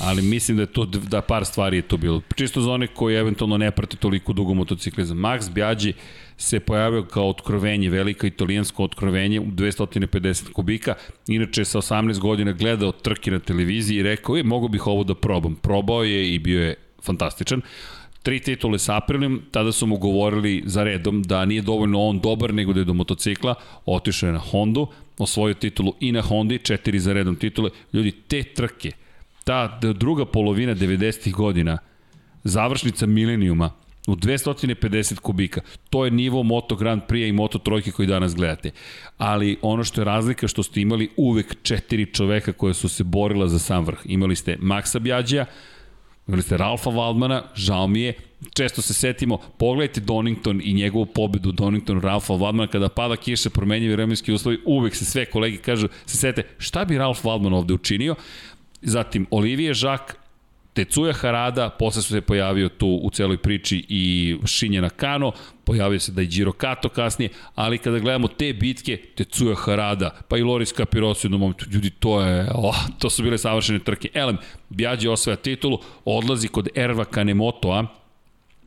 ali 0.00 0.22
mislim 0.22 0.56
da 0.56 0.62
je 0.62 0.66
to 0.66 0.84
da 0.86 1.20
par 1.20 1.44
stvari 1.44 1.76
je 1.76 1.82
to 1.82 1.96
bilo. 1.96 2.22
Čisto 2.34 2.60
za 2.60 2.70
one 2.70 2.86
koji 2.86 3.16
eventualno 3.16 3.56
ne 3.58 3.70
prate 3.70 3.96
toliko 3.96 4.32
dugo 4.32 4.54
motociklizam. 4.54 5.18
Max 5.18 5.50
Biaggi 5.50 5.92
se 6.36 6.60
pojavio 6.60 7.02
kao 7.02 7.28
otkrovenje, 7.28 7.90
veliko 7.90 8.26
italijansko 8.26 8.84
otkrovenje 8.84 9.40
u 9.40 9.46
250 9.46 10.52
kubika. 10.52 10.94
Inače 11.28 11.64
sa 11.64 11.78
18 11.78 12.18
godina 12.18 12.52
gledao 12.52 12.92
trke 12.92 13.30
na 13.30 13.38
televiziji 13.38 13.98
i 13.98 14.02
rekao, 14.02 14.36
je, 14.36 14.42
mogu 14.42 14.68
bih 14.68 14.86
ovo 14.86 15.04
da 15.04 15.14
probam. 15.14 15.54
Probao 15.54 16.04
je 16.04 16.34
i 16.34 16.38
bio 16.38 16.62
je 16.62 16.74
fantastičan 17.02 17.62
tri 18.24 18.40
titule 18.40 18.78
sa 18.78 18.96
Aprilim, 18.96 19.42
tada 19.50 19.72
su 19.72 19.86
mu 19.86 19.96
govorili 19.96 20.62
za 20.66 20.84
redom 20.84 21.22
da 21.22 21.44
nije 21.44 21.62
dovoljno 21.62 22.00
on 22.00 22.20
dobar, 22.20 22.54
nego 22.54 22.72
da 22.72 22.80
je 22.80 22.84
do 22.84 22.94
motocikla, 22.94 23.54
otišao 23.86 24.26
je 24.26 24.32
na 24.32 24.38
Hondu, 24.38 24.86
osvojio 25.18 25.54
titulu 25.54 25.92
i 26.00 26.12
na 26.12 26.22
Hondi, 26.22 26.58
četiri 26.58 26.98
za 26.98 27.12
redom 27.12 27.36
titule. 27.36 27.70
Ljudi, 27.92 28.12
te 28.12 28.42
trke, 28.42 28.90
ta 29.44 29.78
druga 29.82 30.24
polovina 30.24 30.74
90. 30.74 31.32
godina, 31.32 31.78
završnica 32.44 33.06
milenijuma, 33.06 33.70
u 34.06 34.16
250 34.16 35.18
kubika. 35.18 35.60
To 35.90 36.04
je 36.04 36.10
nivo 36.10 36.42
Moto 36.42 36.76
Grand 36.76 37.02
Prix 37.08 37.28
i 37.28 37.32
Moto 37.32 37.58
Trojke 37.58 37.90
koji 37.90 38.08
danas 38.08 38.34
gledate. 38.34 38.70
Ali 39.18 39.58
ono 39.62 39.84
što 39.84 40.00
je 40.00 40.04
razlika 40.04 40.48
što 40.48 40.62
ste 40.62 40.80
imali 40.80 41.10
uvek 41.16 41.56
četiri 41.62 42.12
čoveka 42.12 42.52
koje 42.52 42.74
su 42.74 42.88
se 42.88 43.04
borila 43.04 43.48
za 43.48 43.58
sam 43.58 43.84
vrh. 43.84 43.98
Imali 44.04 44.36
ste 44.36 44.56
Maxa 44.56 44.98
Bjađija, 44.98 45.46
Imali 46.28 46.42
ste 46.42 46.56
Ralfa 46.56 46.90
Waldmana, 46.90 47.42
žao 47.54 47.86
mi 47.86 48.00
je, 48.00 48.14
često 48.54 48.82
se 48.82 48.94
setimo, 48.94 49.38
pogledajte 49.58 50.00
Donington 50.00 50.60
i 50.64 50.72
njegovu 50.72 51.06
pobedu 51.06 51.52
Donington 51.52 52.00
Ralfa 52.00 52.32
Waldmana, 52.32 52.66
kada 52.66 52.88
pada 52.88 53.16
kiša, 53.16 53.50
promenjivi 53.50 53.92
vremenski 53.92 54.32
uslovi, 54.32 54.58
uvek 54.64 54.94
se 54.94 55.04
sve 55.04 55.24
kolege 55.24 55.56
kažu, 55.56 55.88
se 56.06 56.16
sete, 56.16 56.42
šta 56.58 56.84
bi 56.84 56.98
Ralf 56.98 57.24
Waldman 57.24 57.54
ovde 57.54 57.74
učinio? 57.74 58.14
Zatim, 58.84 59.26
Olivier 59.30 59.76
Jacques, 59.82 60.16
Tecuja 60.74 61.12
Harada, 61.12 61.70
posle 61.70 62.02
su 62.02 62.08
se 62.08 62.20
pojavio 62.20 62.68
tu 62.68 63.00
u 63.02 63.10
celoj 63.10 63.36
priči 63.36 63.84
i 63.88 64.36
Shinja 64.46 64.80
Nakano, 64.80 65.32
pojavio 65.64 66.00
se 66.00 66.12
da 66.12 66.22
i 66.22 66.26
Giro 66.26 66.52
Kato 66.52 66.88
kasnije, 66.88 67.28
ali 67.54 67.78
kada 67.78 67.98
gledamo 67.98 68.28
te 68.28 68.52
bitke, 68.52 68.96
Tecuja 68.96 69.54
Harada, 69.54 70.10
pa 70.28 70.36
i 70.38 70.42
Loris 70.42 70.74
Capirosi 70.74 71.26
u 71.26 71.28
jednom 71.28 71.40
momentu, 71.40 71.66
ljudi, 71.70 71.90
to 71.90 72.20
je, 72.20 72.48
oh, 72.54 72.76
to 72.98 73.10
su 73.10 73.22
bile 73.22 73.38
savršene 73.38 73.78
trke. 73.78 74.08
Elem, 74.14 74.38
Bjađe 74.68 75.10
osvaja 75.10 75.36
titulu, 75.36 75.78
odlazi 76.04 76.48
kod 76.48 76.68
Erva 76.74 77.04
Kanemotoa, 77.04 77.86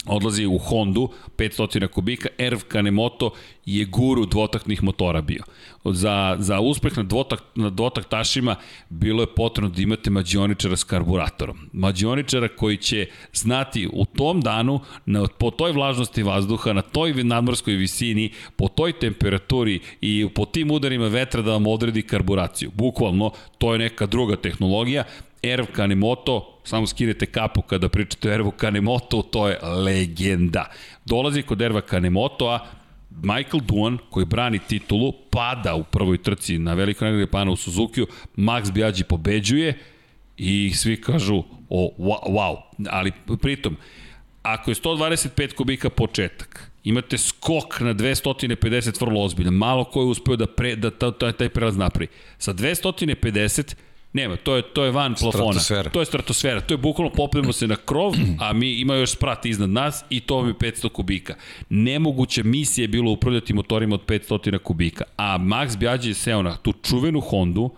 odlazi 0.06 0.46
u 0.46 0.58
Hondu, 0.58 1.10
500 1.38 1.88
kubika, 1.88 2.30
Erv 2.38 2.60
Kanemoto 2.68 3.32
je 3.66 3.86
guru 3.86 4.26
dvotaktnih 4.26 4.84
motora 4.84 5.22
bio. 5.22 5.44
Za, 5.86 6.36
za 6.40 6.60
uspeh 6.60 6.98
na, 6.98 7.04
dvotak, 7.04 7.44
na 7.56 7.70
dvotaktašima 7.70 8.56
bilo 8.90 9.24
je 9.24 9.36
potrebno 9.36 9.70
da 9.70 9.82
imate 9.82 10.10
mađioničara 10.10 10.78
s 10.78 10.84
karburatorom. 10.84 11.70
Mađioničara 11.74 12.48
koji 12.48 12.78
će 12.78 13.08
znati 13.34 13.90
u 13.94 14.06
tom 14.06 14.42
danu, 14.42 14.80
na, 15.06 15.28
po 15.38 15.52
toj 15.52 15.72
vlažnosti 15.72 16.24
vazduha, 16.24 16.74
na 16.74 16.82
toj 16.82 17.14
nadmorskoj 17.14 17.74
visini, 17.74 18.32
po 18.56 18.68
toj 18.68 19.00
temperaturi 19.00 19.80
i 20.02 20.28
po 20.36 20.46
tim 20.46 20.72
udarima 20.72 21.08
vetra 21.08 21.42
da 21.42 21.52
vam 21.52 21.68
odredi 21.68 22.02
karburaciju. 22.02 22.72
Bukvalno, 22.74 23.32
to 23.58 23.74
je 23.74 23.80
neka 23.80 24.06
druga 24.06 24.36
tehnologija. 24.36 25.04
Erv 25.48 25.66
Kanemoto, 25.72 26.60
samo 26.64 26.88
skinete 26.88 27.26
kapu 27.26 27.62
kada 27.62 27.90
pričate 27.90 28.30
o 28.30 28.34
Ervu 28.34 28.52
Kanemoto, 28.52 29.22
to 29.22 29.48
je 29.48 29.60
legenda. 29.62 30.66
Dolazi 31.06 31.42
kod 31.42 31.62
Erva 31.62 31.82
Kanemotoa, 31.82 32.60
Michael 33.10 33.64
Duan, 33.64 33.98
koji 34.10 34.26
brani 34.26 34.60
titulu, 34.60 35.14
pada 35.30 35.76
u 35.76 35.84
prvoj 35.84 36.18
trci 36.18 36.58
na 36.58 36.74
velikoj 36.74 37.06
nagradi 37.06 37.24
Japana 37.24 37.52
u 37.52 37.56
Suzukiju, 37.56 38.08
Max 38.36 38.72
Biaggi 38.72 39.04
pobeđuje 39.04 39.80
i 40.38 40.72
svi 40.76 41.02
kažu 41.02 41.44
o, 41.70 41.94
wow, 41.98 42.58
ali 42.90 43.12
pritom, 43.42 43.78
ako 44.42 44.72
je 44.72 44.76
125 44.76 45.54
kubika 45.54 45.90
početak, 45.90 46.72
imate 46.84 47.18
skok 47.18 47.80
na 47.80 47.94
250 47.94 49.02
vrlo 49.02 49.24
ozbiljno, 49.24 49.52
malo 49.52 49.84
ko 49.84 50.02
je 50.02 50.06
uspeo 50.06 50.36
da, 50.36 50.48
pre, 50.48 50.76
da 50.76 50.92
taj, 50.92 51.32
taj 51.32 51.50
prelaz 51.50 51.78
napravi. 51.78 52.08
Sa 52.38 52.54
250 52.54 53.76
Nema, 54.18 54.36
to 54.36 54.56
je, 54.56 54.62
to 54.62 54.84
je 54.84 54.92
van 54.92 55.16
plafona. 55.16 55.60
Stratosfera. 55.60 55.90
To 55.90 56.00
je 56.00 56.06
stratosfera. 56.06 56.62
To 56.62 56.74
je 56.74 56.78
bukvalno 56.78 57.14
popnemo 57.14 57.54
se 57.54 57.68
na 57.68 57.76
krov, 57.76 58.14
a 58.40 58.54
mi 58.54 58.72
ima 58.72 58.96
još 58.96 59.12
sprat 59.12 59.46
iznad 59.46 59.70
nas 59.70 60.04
i 60.10 60.20
to 60.20 60.36
vam 60.36 60.48
je 60.48 60.54
500 60.54 60.90
kubika. 60.90 61.36
Nemoguća 61.70 62.44
misija 62.44 62.84
je 62.84 62.88
bilo 62.88 63.12
upravljati 63.12 63.54
motorima 63.54 63.96
od 63.96 64.06
500 64.06 64.58
kubika. 64.58 65.04
A 65.18 65.38
Max 65.38 65.78
Bjađe 65.78 66.10
je 66.10 66.14
seo 66.14 66.42
na 66.42 66.58
tu 66.58 66.74
čuvenu 66.84 67.20
Hondu, 67.20 67.70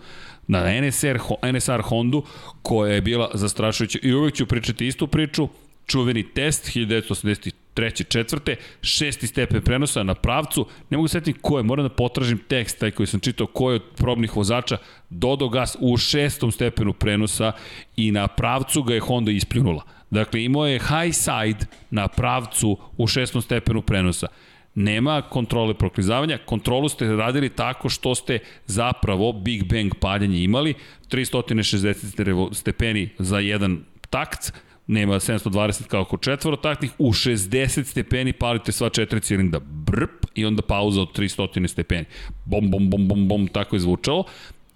na 0.48 0.82
NSR, 0.82 1.20
NSR 1.54 1.82
Hondu, 1.82 2.24
koja 2.62 2.94
je 2.94 3.02
bila 3.02 3.32
zastrašujuća. 3.34 4.00
I 4.02 4.14
uvek 4.14 4.36
ću 4.36 4.46
pričati 4.46 4.88
istu 4.88 5.08
priču, 5.08 5.48
čuveni 5.90 6.24
test 6.24 6.76
1983. 6.76 8.08
četvrte, 8.10 8.56
šesti 8.82 9.28
stepen 9.28 9.62
prenosa 9.62 10.04
na 10.04 10.16
pravcu, 10.16 10.66
ne 10.90 10.98
mogu 10.98 11.08
setiti 11.08 11.40
ko 11.42 11.58
je, 11.58 11.64
moram 11.64 11.86
da 11.88 11.96
potražim 11.96 12.38
tekst, 12.48 12.80
taj 12.80 12.92
koji 12.92 13.08
sam 13.08 13.20
čitao, 13.20 13.48
ko 13.48 13.72
je 13.72 13.76
od 13.76 13.84
probnih 13.98 14.36
vozača, 14.36 14.78
dodao 15.10 15.50
gas 15.50 15.78
u 15.80 15.98
šestom 15.98 16.52
stepenu 16.52 16.94
prenosa 16.94 17.52
i 17.96 18.12
na 18.12 18.28
pravcu 18.28 18.84
ga 18.84 18.94
je 18.94 19.00
Honda 19.00 19.32
ispljunula. 19.32 19.84
Dakle, 20.10 20.44
imao 20.44 20.68
je 20.68 20.80
high 20.80 21.14
side 21.14 21.66
na 21.90 22.08
pravcu 22.08 22.78
u 22.98 23.08
šestom 23.08 23.42
stepenu 23.42 23.82
prenosa. 23.82 24.28
Nema 24.76 25.22
kontrole 25.22 25.74
proklizavanja, 25.74 26.38
kontrolu 26.46 26.90
ste 26.90 27.08
radili 27.16 27.50
tako 27.50 27.90
što 27.90 28.16
ste 28.16 28.40
zapravo 28.66 29.32
Big 29.32 29.64
Bang 29.64 29.96
paljanje 30.00 30.44
imali, 30.44 30.74
360 31.10 32.54
stepeni 32.54 33.10
za 33.20 33.40
jedan 33.40 33.84
takt, 34.10 34.54
nema 34.90 35.16
720 35.16 35.84
kao 35.88 36.06
kod 36.06 36.22
četvorotaktnih, 36.22 36.92
u 36.98 37.14
60 37.14 37.84
stepeni 37.84 38.34
palite 38.34 38.72
sva 38.72 38.90
četiri 38.90 39.22
cilinda, 39.22 39.60
brp, 39.60 40.26
i 40.36 40.46
onda 40.46 40.62
pauza 40.62 41.02
od 41.02 41.18
300 41.18 41.68
stepeni. 41.68 42.06
Bom, 42.46 42.72
bom, 42.72 42.90
bom, 42.90 43.08
bom, 43.08 43.28
bom, 43.28 43.48
tako 43.48 43.76
je 43.76 43.80
zvučalo. 43.80 44.24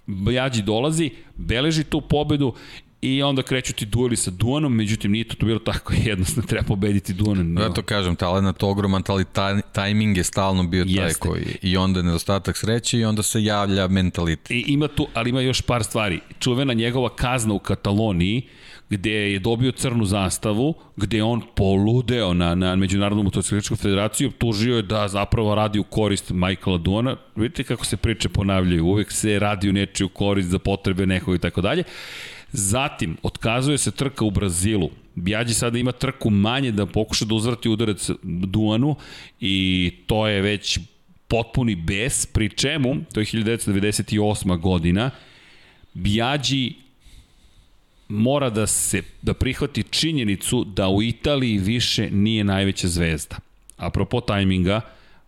Bjađi 0.06 0.62
dolazi, 0.62 1.10
beleži 1.36 1.84
tu 1.84 2.02
pobedu 2.02 2.54
i 3.02 3.24
onda 3.24 3.42
kreću 3.42 3.74
ti 3.74 3.86
dueli 3.86 4.16
sa 4.16 4.32
Duanom, 4.32 4.76
međutim 4.76 5.12
nije 5.12 5.28
to, 5.28 5.36
to 5.36 5.46
bilo 5.46 5.60
tako 5.60 5.94
jednostavno, 6.10 6.48
treba 6.48 6.64
pobediti 6.64 7.14
Duana. 7.14 7.44
No. 7.44 7.62
Ja 7.62 7.70
to 7.70 7.82
kažem, 7.82 8.16
talent 8.16 8.64
ogroman, 8.64 9.04
ali 9.08 9.26
taj, 9.26 9.62
tajming 9.72 10.18
je 10.18 10.24
stalno 10.24 10.64
bio 10.64 10.86
taj 10.86 11.06
Jeste. 11.06 11.20
koji, 11.20 11.46
i 11.62 11.78
onda 11.78 12.00
je 12.00 12.04
nedostatak 12.04 12.58
sreće 12.58 13.00
i 13.00 13.06
onda 13.06 13.24
se 13.24 13.44
javlja 13.44 13.88
mentalitet. 13.88 14.52
I 14.52 14.64
ima 14.68 14.88
tu, 14.88 15.08
ali 15.14 15.30
ima 15.30 15.42
još 15.42 15.62
par 15.62 15.84
stvari. 15.84 16.20
Čuvena 16.40 16.74
njegova 16.74 17.16
kazna 17.16 17.54
u 17.54 17.60
Kataloniji, 17.60 18.42
gde 18.94 19.12
je 19.12 19.40
dobio 19.40 19.72
crnu 19.72 20.06
zastavu, 20.06 20.74
gde 20.96 21.18
je 21.18 21.24
on 21.24 21.42
poludeo 21.56 22.34
na, 22.34 22.56
na 22.56 22.76
Međunarodnu 22.76 23.24
motocikličku 23.24 23.76
federaciju, 23.76 24.32
tužio 24.32 24.76
je 24.76 24.82
da 24.82 25.08
zapravo 25.08 25.56
radi 25.56 25.80
u 25.80 25.84
korist 25.84 26.32
Michaela 26.32 26.78
Duana. 26.78 27.16
Vidite 27.36 27.64
kako 27.64 27.86
se 27.86 27.98
priče 27.98 28.30
ponavljaju, 28.30 28.86
uvek 28.86 29.12
se 29.12 29.40
radi 29.40 29.70
u 29.70 29.74
nečiju 29.74 30.10
korist 30.10 30.50
za 30.50 30.60
potrebe 30.60 31.06
nekog 31.06 31.36
i 31.36 31.40
tako 31.40 31.62
dalje. 31.62 31.84
Zatim, 32.52 33.18
otkazuje 33.24 33.78
se 33.78 33.92
trka 33.92 34.26
u 34.26 34.32
Brazilu. 34.32 34.90
Bjađi 35.16 35.54
sada 35.54 35.78
ima 35.78 35.92
trku 35.92 36.30
manje 36.30 36.72
da 36.72 36.86
pokuša 36.86 37.26
da 37.26 37.36
uzvrati 37.36 37.70
udarac 37.70 38.10
Duanu 38.24 38.96
i 39.40 39.92
to 40.08 40.28
je 40.28 40.42
već 40.42 40.80
potpuni 41.28 41.76
bes, 41.76 42.26
pri 42.26 42.50
čemu, 42.50 42.96
to 43.14 43.20
je 43.20 43.26
1998. 43.26 44.60
godina, 44.60 45.12
Bjađi 45.94 46.83
mora 48.14 48.50
da 48.50 48.68
se 48.68 49.02
da 49.22 49.34
prihvati 49.34 49.84
činjenicu 49.84 50.64
da 50.64 50.88
u 50.90 51.04
Italiji 51.04 51.58
više 51.58 52.10
nije 52.12 52.44
najveća 52.44 52.88
zvezda. 52.88 53.36
Apropo 53.78 54.22
tajminga, 54.22 54.82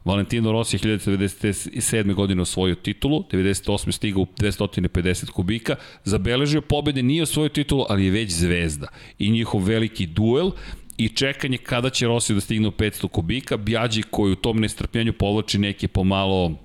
Valentino 0.05 0.51
Rossi 0.51 0.75
je 0.75 0.79
1997. 0.79 2.13
godine 2.13 2.41
osvojio 2.41 2.75
titulu, 2.75 3.23
98. 3.31 3.91
stigao 3.91 4.21
u 4.21 4.27
250 4.39 5.29
kubika, 5.29 5.75
zabeležio 6.03 6.61
pobede, 6.61 7.03
nije 7.03 7.23
osvojio 7.23 7.49
titulu, 7.49 7.85
ali 7.89 8.05
je 8.05 8.11
već 8.11 8.31
zvezda. 8.31 8.87
I 9.19 9.31
njihov 9.31 9.63
veliki 9.63 10.05
duel 10.07 10.51
i 10.97 11.09
čekanje 11.09 11.57
kada 11.57 11.89
će 11.89 12.07
Rossi 12.07 12.33
da 12.33 12.41
stigne 12.41 12.67
u 12.67 12.71
500 12.71 13.07
kubika, 13.07 13.57
Bjađi 13.57 14.03
koji 14.03 14.31
u 14.31 14.35
tom 14.35 14.59
nestrpljenju 14.59 15.13
povlači 15.13 15.57
neke 15.57 15.87
pomalo 15.87 16.64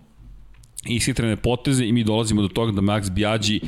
ishitrene 0.86 1.36
poteze 1.36 1.84
i 1.84 1.92
mi 1.92 2.04
dolazimo 2.04 2.42
do 2.42 2.48
toga 2.48 2.72
da 2.72 2.80
Max 2.80 3.10
Bjađi 3.10 3.60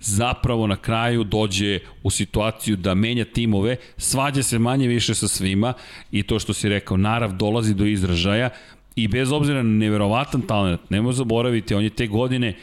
zapravo 0.00 0.66
na 0.66 0.76
kraju 0.76 1.24
dođe 1.24 1.78
u 2.02 2.10
situaciju 2.10 2.76
da 2.76 2.94
menja 2.94 3.24
timove, 3.24 3.76
svađa 3.96 4.42
se 4.42 4.58
manje 4.58 4.88
više 4.88 5.14
sa 5.14 5.28
svima 5.28 5.72
i 6.12 6.22
to 6.22 6.38
što 6.38 6.52
si 6.52 6.68
rekao, 6.68 6.96
narav 6.96 7.32
dolazi 7.32 7.74
do 7.74 7.84
izražaja 7.84 8.50
i 8.96 9.08
bez 9.08 9.32
obzira 9.32 9.62
na 9.62 9.70
neverovatan 9.70 10.42
talent, 10.42 10.80
nemoj 10.90 11.12
zaboraviti, 11.12 11.74
on 11.74 11.84
je 11.84 11.90
te 11.90 12.06
godine 12.06 12.54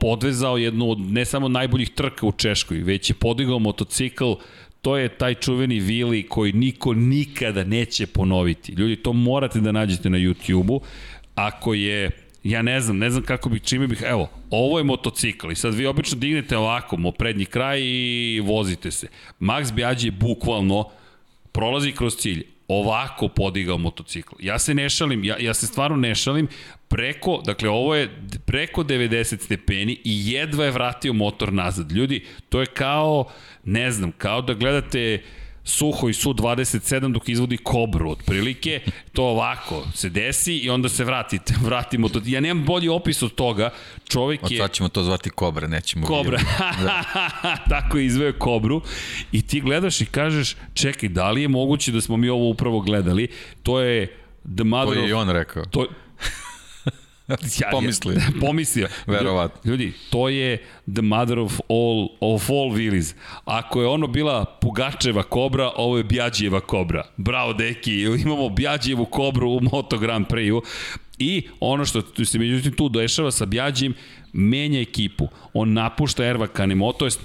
podvezao 0.00 0.56
jednu 0.56 0.90
od 0.90 1.00
ne 1.00 1.24
samo 1.24 1.48
najboljih 1.48 1.90
trka 1.90 2.26
u 2.26 2.32
Češkoj, 2.32 2.78
već 2.78 3.10
je 3.10 3.14
podigao 3.14 3.58
motocikl 3.58 4.32
to 4.82 4.96
je 4.96 5.08
taj 5.08 5.34
čuveni 5.34 5.80
Vili 5.80 6.22
koji 6.22 6.52
niko 6.52 6.94
nikada 6.94 7.64
neće 7.64 8.06
ponoviti. 8.06 8.72
Ljudi, 8.72 8.96
to 8.96 9.12
morate 9.12 9.60
da 9.60 9.72
nađete 9.72 10.10
na 10.10 10.18
YouTube-u. 10.18 10.80
Ako 11.34 11.74
je 11.74 12.10
ja 12.44 12.62
ne 12.62 12.80
znam, 12.80 12.98
ne 12.98 13.10
znam 13.10 13.22
kako 13.22 13.48
bih, 13.48 13.62
čime 13.62 13.86
bih, 13.86 14.02
evo, 14.06 14.30
ovo 14.50 14.78
je 14.78 14.84
motocikl 14.84 15.50
i 15.50 15.54
sad 15.54 15.74
vi 15.74 15.86
obično 15.86 16.18
dignete 16.18 16.56
ovako, 16.56 16.96
mo 16.96 17.12
prednji 17.12 17.44
kraj 17.44 17.80
i 17.82 18.40
vozite 18.44 18.90
se. 18.90 19.08
Max 19.40 19.72
Bjađi 19.72 20.06
je 20.06 20.10
bukvalno 20.12 20.90
prolazi 21.52 21.92
kroz 21.92 22.16
cilj, 22.16 22.44
ovako 22.68 23.28
podigao 23.28 23.78
motocikl. 23.78 24.34
Ja 24.40 24.58
se 24.58 24.74
ne 24.74 24.90
šalim, 24.90 25.24
ja, 25.24 25.36
ja 25.38 25.54
se 25.54 25.66
stvarno 25.66 25.96
ne 25.96 26.14
šalim, 26.14 26.48
preko, 26.88 27.42
dakle 27.46 27.68
ovo 27.68 27.94
je 27.94 28.10
preko 28.46 28.82
90 28.82 29.44
stepeni 29.44 29.92
i 30.04 30.32
jedva 30.32 30.64
je 30.64 30.70
vratio 30.70 31.12
motor 31.12 31.52
nazad. 31.52 31.92
Ljudi, 31.92 32.24
to 32.48 32.60
je 32.60 32.66
kao, 32.66 33.24
ne 33.64 33.90
znam, 33.90 34.12
kao 34.12 34.42
da 34.42 34.54
gledate 34.54 35.22
uh, 35.22 35.41
suho 35.64 36.08
i 36.08 36.14
su 36.14 36.34
27 36.34 37.12
dok 37.12 37.28
izvodi 37.28 37.56
kobru 37.56 38.10
otprilike, 38.10 38.80
to 39.12 39.24
ovako 39.24 39.86
se 39.94 40.08
desi 40.08 40.56
i 40.56 40.70
onda 40.70 40.88
se 40.88 41.04
vratite, 41.04 41.54
vratimo 41.66 42.08
to. 42.08 42.20
Ja 42.24 42.40
nemam 42.40 42.64
bolji 42.64 42.88
opis 42.88 43.22
od 43.22 43.34
toga, 43.34 43.70
čovek 44.08 44.40
je... 44.50 44.62
Od 44.62 44.66
sad 44.66 44.72
ćemo 44.76 44.88
to 44.88 45.04
zvati 45.04 45.30
kobra, 45.30 45.66
nećemo... 45.66 46.06
Kobra, 46.06 46.38
da. 46.82 47.02
tako 47.68 47.98
je 47.98 48.06
izveo 48.06 48.32
kobru 48.32 48.82
i 49.32 49.42
ti 49.42 49.60
gledaš 49.60 50.00
i 50.00 50.06
kažeš, 50.06 50.56
čekaj, 50.74 51.08
da 51.08 51.30
li 51.30 51.42
je 51.42 51.48
moguće 51.48 51.92
da 51.92 52.00
smo 52.00 52.16
mi 52.16 52.28
ovo 52.28 52.48
upravo 52.48 52.80
gledali, 52.80 53.28
to 53.62 53.80
je 53.80 54.06
The 54.56 54.64
Mother 54.64 54.94
To 54.94 55.00
je 55.00 55.08
i 55.08 55.12
on 55.12 55.30
rekao. 55.30 55.64
To, 55.64 55.86
ja, 57.60 57.68
pomislio. 57.70 58.14
Ja, 58.14 58.28
pomislio. 58.46 58.88
Verovatno. 59.06 59.70
Ljudi, 59.70 59.92
to 60.10 60.28
je 60.28 60.64
the 60.92 61.02
mother 61.02 61.38
of 61.38 61.60
all, 61.68 62.08
of 62.20 62.50
all 62.50 62.70
Willis. 62.70 63.14
Ako 63.44 63.80
je 63.80 63.86
ono 63.86 64.06
bila 64.06 64.44
Pugačeva 64.44 65.22
kobra, 65.22 65.70
ovo 65.76 65.96
je 65.96 66.04
Bjađijeva 66.04 66.60
kobra. 66.60 67.06
Bravo, 67.16 67.52
deki, 67.52 68.00
imamo 68.00 68.48
Bjađijevu 68.48 69.04
kobru 69.04 69.50
u 69.50 69.60
Moto 69.60 69.98
Grand 69.98 70.26
Prix-u. 70.26 70.62
I 71.18 71.42
ono 71.60 71.84
što 71.84 72.24
se 72.24 72.38
međutim 72.38 72.72
tu 72.72 72.88
dešava 72.88 73.30
sa 73.30 73.46
Bjađim, 73.46 73.94
menja 74.32 74.80
ekipu. 74.80 75.28
On 75.52 75.72
napušta 75.72 76.24
Erva 76.24 76.46
Kanemo, 76.46 76.92
to 76.92 77.04
jest 77.04 77.20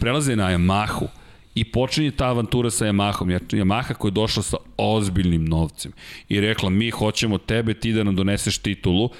prelaze 0.00 0.36
na 0.36 0.50
Yamahu 0.50 1.08
i 1.54 1.64
počinje 1.64 2.10
ta 2.10 2.28
avantura 2.28 2.70
sa 2.70 2.86
Yamahom. 2.86 3.38
Yamaha 3.50 3.94
koja 3.94 4.08
je 4.08 4.12
došla 4.12 4.42
sa 4.42 4.56
ozbiljnim 4.76 5.44
novcem 5.44 5.92
i 6.28 6.40
rekla 6.40 6.70
mi 6.70 6.90
hoćemo 6.90 7.38
tebe, 7.38 7.74
ti 7.74 7.92
da 7.92 8.04
nam 8.04 8.16
doneseš 8.16 8.58
titulu, 8.58 9.10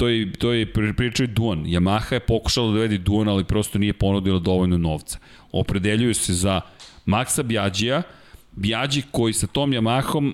to 0.00 0.08
je, 0.08 0.32
to 0.32 0.52
je 0.52 0.72
pričao 0.96 1.24
i 1.24 1.26
Duan. 1.26 1.64
Yamaha 1.64 2.14
je 2.14 2.20
pokušala 2.20 2.72
da 2.72 2.78
vedi 2.80 2.98
Duan, 2.98 3.28
ali 3.28 3.44
prosto 3.44 3.78
nije 3.78 3.92
ponudila 3.92 4.38
dovoljno 4.38 4.78
novca. 4.78 5.18
Opredeljuju 5.52 6.14
se 6.14 6.34
za 6.34 6.60
Maxa 7.06 7.42
Bjađija, 7.42 8.02
Bjađi 8.52 9.02
koji 9.10 9.32
sa 9.32 9.46
tom 9.46 9.70
Yamahom 9.70 10.32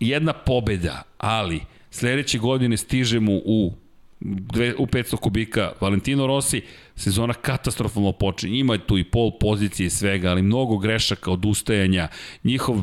jedna 0.00 0.32
pobeda, 0.32 1.02
ali 1.18 1.60
sledeće 1.90 2.38
godine 2.38 2.76
stiže 2.76 3.20
mu 3.20 3.42
u 3.44 3.72
dve, 4.20 4.74
u 4.78 4.86
500 4.86 5.16
kubika 5.16 5.72
Valentino 5.80 6.26
Rossi, 6.26 6.62
sezona 6.96 7.34
katastrofalno 7.34 8.12
počinje. 8.12 8.58
Ima 8.58 8.78
tu 8.78 8.98
i 8.98 9.04
pol 9.04 9.38
pozicije 9.40 9.90
svega, 9.90 10.30
ali 10.30 10.42
mnogo 10.42 10.78
grešaka, 10.78 11.30
odustajanja. 11.30 12.08
Njihov 12.44 12.82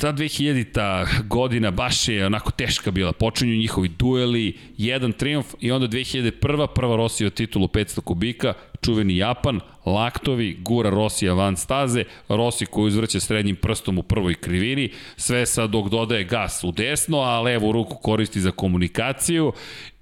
ta 0.00 0.12
2000-ta 0.12 1.06
godina 1.28 1.70
baš 1.70 2.08
je 2.08 2.26
onako 2.26 2.50
teška 2.50 2.90
bila. 2.90 3.12
Počinju 3.12 3.54
njihovi 3.54 3.88
dueli, 3.88 4.58
jedan 4.76 5.12
triumf 5.12 5.46
i 5.60 5.70
onda 5.70 5.88
2001. 5.88 6.66
prva 6.74 6.96
Rosija 6.96 7.30
titulu 7.30 7.68
500 7.68 8.00
kubika, 8.00 8.54
čuveni 8.84 9.16
Japan, 9.16 9.60
laktovi, 9.86 10.56
gura 10.60 10.90
Rosija 10.90 11.34
van 11.34 11.56
staze, 11.56 12.04
Rossi 12.28 12.66
koji 12.66 12.86
uzvrće 12.86 13.20
srednjim 13.20 13.56
prstom 13.56 13.98
u 13.98 14.02
prvoj 14.02 14.34
krivini, 14.34 14.90
sve 15.16 15.46
sad 15.46 15.70
dok 15.70 15.88
dodaje 15.88 16.24
gas 16.24 16.64
u 16.64 16.72
desno, 16.72 17.18
a 17.18 17.40
levu 17.40 17.72
ruku 17.72 17.96
koristi 17.96 18.40
za 18.40 18.50
komunikaciju 18.50 19.52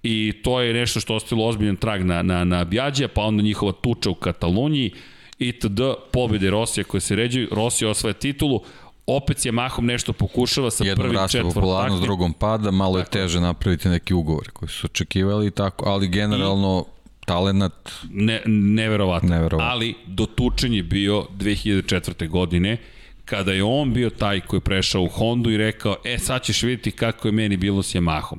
i 0.02 0.32
to 0.42 0.60
je 0.60 0.74
nešto 0.74 1.00
što 1.00 1.14
ostalo 1.14 1.46
ozbiljan 1.46 1.76
trag 1.76 2.04
na, 2.04 2.22
na, 2.22 2.44
na 2.44 2.64
Bjađa, 2.64 3.08
pa 3.08 3.22
onda 3.22 3.42
njihova 3.42 3.72
tuča 3.72 4.10
u 4.10 4.14
Kataloniji, 4.14 4.90
itd. 5.38 5.80
pobede 6.12 6.50
Rosija 6.50 6.84
koje 6.84 7.00
se 7.00 7.16
ređuju, 7.16 7.48
Rosija 7.52 7.90
osvaja 7.90 8.12
titulu, 8.12 8.60
opet 9.06 9.46
je 9.46 9.52
mahom 9.52 9.86
nešto 9.86 10.12
pokušava 10.12 10.70
sa 10.70 10.84
Jednom 10.84 11.04
prvim 11.04 11.20
raste 11.20 11.42
popularnost, 11.42 12.02
drugom 12.02 12.32
pada, 12.32 12.70
malo 12.70 12.98
tako. 12.98 13.18
je 13.18 13.22
teže 13.22 13.40
napraviti 13.40 13.88
neki 13.88 14.14
ugovor 14.14 14.50
koji 14.50 14.68
su 14.68 14.86
očekivali 14.86 15.50
tako, 15.50 15.88
ali 15.88 16.08
generalno 16.08 16.84
I, 16.88 17.26
talenat 17.26 17.90
ne, 18.10 18.42
neverovatno. 18.46 19.28
neverovatno. 19.28 19.70
Ali 19.72 19.94
dotučen 20.06 20.74
je 20.74 20.82
bio 20.82 21.26
2004. 21.38 22.28
godine 22.28 22.76
kada 23.24 23.52
je 23.52 23.64
on 23.64 23.92
bio 23.92 24.10
taj 24.10 24.40
koji 24.40 24.58
je 24.58 24.64
prešao 24.64 25.02
u 25.02 25.08
Hondu 25.08 25.50
i 25.50 25.56
rekao, 25.56 25.96
e 26.04 26.18
sad 26.18 26.42
ćeš 26.42 26.62
vidjeti 26.62 26.90
kako 26.90 27.28
je 27.28 27.32
meni 27.32 27.56
bilo 27.56 27.82
s 27.82 27.94
Yamahom. 27.94 28.38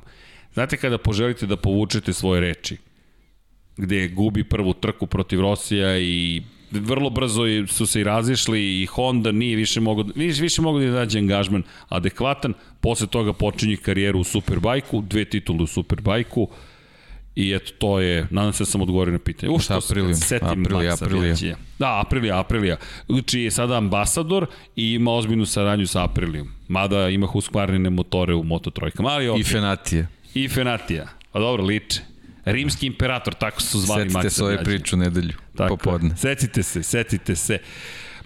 Znate 0.54 0.78
kada 0.78 0.98
poželite 0.98 1.46
da 1.46 1.58
povučete 1.58 2.14
svoje 2.14 2.42
reči, 2.42 2.78
gde 3.78 4.08
gubi 4.08 4.44
prvu 4.44 4.74
trku 4.74 5.08
protiv 5.08 5.42
Rosija 5.42 5.98
i 5.98 6.44
vrlo 6.72 7.10
brzo 7.10 7.44
su 7.68 7.86
se 7.86 8.02
i 8.02 8.04
razišli 8.04 8.82
i 8.82 8.86
Honda 8.86 9.32
nije 9.32 9.56
više 9.56 9.82
mogo, 9.82 10.06
više, 10.16 10.42
više 10.42 10.62
mogo 10.62 10.80
da 10.80 10.92
dađe 10.92 11.20
angažman 11.20 11.64
adekvatan, 11.90 12.54
posle 12.82 13.08
toga 13.08 13.34
počinje 13.34 13.78
karijeru 13.78 14.20
u 14.20 14.24
Superbajku, 14.24 15.02
dve 15.02 15.26
titule 15.26 15.64
u 15.64 15.68
Superbajku, 15.68 16.50
I 17.38 17.54
eto, 17.54 17.72
to 17.78 18.00
je, 18.00 18.28
nadam 18.30 18.54
se 18.54 18.64
da 18.64 18.66
sam 18.66 18.82
odgovorio 18.82 19.12
na 19.12 19.20
pitanje. 19.20 19.52
U 19.52 19.60
što 19.60 19.82
se 19.82 20.14
setim 20.14 20.62
Aprilija, 20.62 20.94
Aprilija. 20.94 21.56
Da, 21.80 22.02
Aprilija, 22.02 22.40
Aprilija. 22.40 22.78
Čiji 23.26 23.44
je 23.44 23.52
sada 23.52 23.78
ambasador 23.78 24.48
i 24.76 24.92
ima 24.94 25.12
ozbiljnu 25.14 25.46
saradnju 25.46 25.88
sa 25.88 26.04
Aprilijom. 26.04 26.48
Mada 26.68 27.10
ima 27.10 27.28
huskvarnine 27.28 27.90
motore 27.90 28.34
u 28.34 28.44
Moto 28.44 28.70
trojkama. 28.70 29.10
Ali, 29.10 29.28
okay. 29.28 29.40
I 29.40 29.44
Fenatije. 29.44 30.08
I 30.34 30.48
Fenatija. 30.48 31.08
Pa 31.32 31.40
dobro, 31.40 31.64
liče. 31.64 32.02
Rimski 32.52 32.88
imperator, 32.88 33.34
tako 33.34 33.62
su 33.62 33.80
zvali 33.80 34.02
Setite 34.02 34.14
Maksa 34.14 34.30
se 34.30 34.44
ove 34.44 34.64
priču 34.64 34.98
nedelju, 34.98 35.34
tako, 35.56 35.78
popodne. 35.78 36.18
Setite 36.18 36.64
se, 36.64 36.84
setite 36.84 37.36
se. 37.36 37.60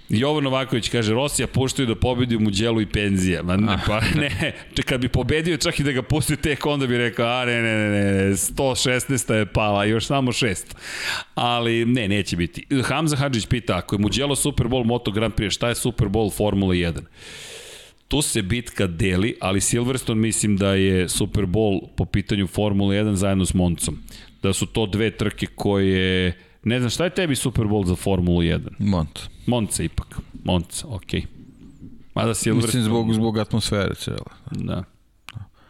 Jovo 0.10 0.42
Novaković 0.42 0.90
kaže, 0.90 1.14
Rosija 1.14 1.48
puštaju 1.48 1.88
da 1.88 1.96
pobedi 1.96 2.36
u 2.36 2.40
Muđelu 2.40 2.82
i 2.82 2.86
penzija. 2.86 3.44
Ma 3.44 3.58
ne, 3.58 3.78
pa 3.88 4.02
ne, 4.16 4.54
kad 4.86 5.02
bi 5.02 5.10
pobedio 5.10 5.58
čak 5.58 5.80
i 5.80 5.84
da 5.84 5.92
ga 5.92 6.02
pusti 6.02 6.36
tek, 6.36 6.66
onda 6.66 6.88
bi 6.88 6.98
rekao, 6.98 7.28
a 7.28 7.46
ne, 7.46 7.62
ne, 7.62 7.78
ne, 7.78 7.90
ne, 7.90 8.32
116 8.34 9.34
je 9.34 9.46
pala, 9.46 9.86
još 9.86 10.06
samo 10.06 10.32
6. 10.32 10.76
Ali 11.36 11.86
ne, 11.86 12.08
neće 12.08 12.36
biti. 12.36 12.66
Hamza 12.84 13.16
Hadžić 13.16 13.46
pita, 13.46 13.78
ako 13.78 13.96
je 13.96 14.00
Muđelo 14.00 14.36
Super 14.36 14.68
Bowl 14.68 14.86
Moto 14.86 15.12
Grand 15.12 15.34
Prix, 15.34 15.52
šta 15.52 15.70
je 15.70 15.76
Super 15.76 16.08
Bowl 16.08 16.38
Formula 16.38 16.74
1? 16.74 17.02
Tu 18.12 18.22
se 18.22 18.42
bitka 18.42 18.88
deli, 18.88 19.36
ali 19.42 19.62
Silverstone 19.62 20.22
mislim 20.22 20.58
da 20.58 20.74
je 20.74 21.10
Super 21.10 21.46
Bowl 21.46 21.88
po 21.96 22.06
pitanju 22.06 22.48
Formule 22.48 22.96
1 22.96 23.14
zajedno 23.14 23.46
s 23.46 23.54
Moncom. 23.54 23.98
Da 24.44 24.54
su 24.54 24.66
to 24.66 24.86
dve 24.86 25.12
trke 25.12 25.46
koje... 25.46 26.38
Ne 26.64 26.80
znam, 26.80 26.90
šta 26.90 27.04
je 27.04 27.10
tebi 27.10 27.36
Super 27.36 27.66
Bowl 27.66 27.86
za 27.86 27.96
Formulu 27.96 28.42
1? 28.42 28.60
Monca. 28.80 29.24
Monca 29.46 29.84
ipak. 29.84 30.20
Monca, 30.44 30.88
okej. 30.88 31.22
Okay. 31.22 31.26
Mada 32.16 32.34
Silverstone... 32.34 32.68
Mislim 32.68 32.84
zbog, 32.84 33.14
zbog 33.14 33.38
atmosfere 33.38 33.96
cijela. 33.96 34.32
Da. 34.52 34.84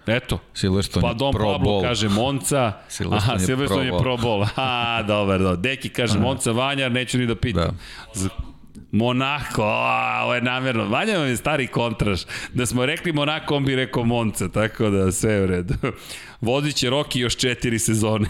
Eto. 0.07 0.39
Silverstone 0.53 1.01
pa 1.01 1.13
Don 1.13 1.33
Pro 1.33 1.53
Pablo 1.53 1.71
Bowl. 1.71 1.81
kaže 1.81 2.09
Monca, 2.09 2.73
Silverstone 2.89 3.33
aha, 3.33 3.41
je 3.41 3.45
Silverstone 3.45 3.87
Pro 3.87 3.97
je 3.97 4.03
Pro 4.03 4.17
Bowl. 4.17 4.47
Ha, 4.55 5.03
dobar, 5.07 5.39
dobar. 5.39 5.57
Deki 5.57 5.89
kaže. 5.89 6.19
Monca 6.19 6.51
Vanjar, 6.51 6.91
neću 6.91 7.17
ni 7.17 7.25
da 7.27 7.35
pitam. 7.35 7.77
Da. 8.15 8.50
Monako, 8.91 9.63
o, 9.63 10.23
ovo 10.23 10.35
je 10.35 10.41
namjerno. 10.41 10.85
Vanja 10.85 11.17
vam 11.17 11.27
je 11.27 11.37
stari 11.37 11.67
kontraš. 11.67 12.21
Da 12.53 12.65
smo 12.65 12.85
rekli 12.85 13.13
Monako, 13.13 13.55
on 13.55 13.65
bi 13.65 13.75
rekao 13.75 14.03
Monca, 14.03 14.49
tako 14.49 14.89
da 14.89 15.11
sve 15.11 15.33
je 15.33 15.43
u 15.43 15.47
redu. 15.47 15.73
Vozit 16.41 16.75
će 16.75 16.89
Roki 16.89 17.19
još 17.19 17.35
četiri 17.35 17.79
sezone. 17.79 18.29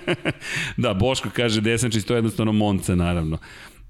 da, 0.76 0.94
Boško 0.94 1.28
kaže 1.36 1.60
Desančić, 1.60 2.04
to 2.04 2.14
je 2.14 2.18
jednostavno 2.18 2.52
Monca, 2.52 2.94
naravno. 2.94 3.38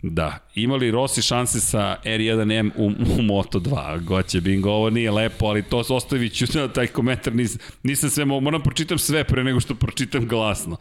Da, 0.03 0.39
imali 0.55 0.91
Rossi 0.91 1.23
šanse 1.23 1.61
sa 1.61 1.97
R1M 2.05 2.71
u, 2.77 2.87
u 2.87 3.23
Moto2, 3.23 4.05
goće 4.05 4.41
bingo, 4.41 4.71
ovo 4.71 4.91
nije 4.91 5.11
lepo, 5.11 5.47
ali 5.47 5.63
to 5.63 5.85
ostavit 5.89 6.33
ću 6.33 6.45
na 6.55 6.69
taj 6.75 6.87
komentar, 6.87 7.35
nis, 7.35 7.59
nisam 7.83 8.11
sve, 8.11 8.25
moram 8.25 8.63
pročitam 8.63 8.99
sve 8.99 9.25
pre 9.25 9.45
nego 9.45 9.61
što 9.61 9.75
pročitam 9.75 10.29
glasno. 10.29 10.77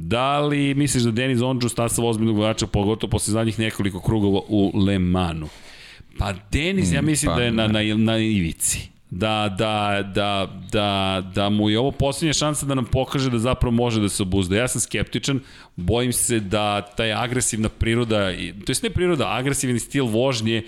Da 0.00 0.40
li 0.40 0.74
misliš 0.74 1.02
da 1.02 1.10
Denis 1.10 1.40
Ondžu 1.40 1.68
stasa 1.68 2.02
ozbiljnog 2.02 2.36
vozača, 2.36 2.66
pogotovo 2.66 3.10
posle 3.10 3.32
zadnjih 3.32 3.58
nekoliko 3.58 4.00
krugova 4.00 4.40
u 4.48 4.72
Le 4.86 4.98
Manu? 4.98 5.48
Pa 6.18 6.34
Denis, 6.52 6.92
ja 6.92 7.02
mm, 7.02 7.06
mislim 7.06 7.30
pa, 7.30 7.36
da 7.36 7.42
je 7.42 7.52
na, 7.52 7.66
na, 7.66 7.80
na 7.96 8.18
ivici 8.18 8.96
da, 9.10 9.54
da, 9.58 10.02
da, 10.14 10.48
da, 10.72 11.22
da 11.34 11.48
mu 11.48 11.70
je 11.70 11.78
ovo 11.78 11.90
poslednja 11.90 12.32
šansa 12.32 12.66
da 12.66 12.74
nam 12.74 12.84
pokaže 12.84 13.30
da 13.30 13.38
zapravo 13.38 13.72
može 13.72 14.00
da 14.00 14.08
se 14.08 14.22
obuzda. 14.22 14.56
Ja 14.56 14.68
sam 14.68 14.80
skeptičan, 14.80 15.40
bojim 15.76 16.12
se 16.12 16.40
da 16.40 16.82
taj 16.82 17.12
agresivna 17.12 17.68
priroda, 17.68 18.32
to 18.66 18.72
je 18.72 18.76
ne 18.82 18.90
priroda, 18.90 19.28
agresivni 19.28 19.78
stil 19.78 20.06
vožnje 20.06 20.62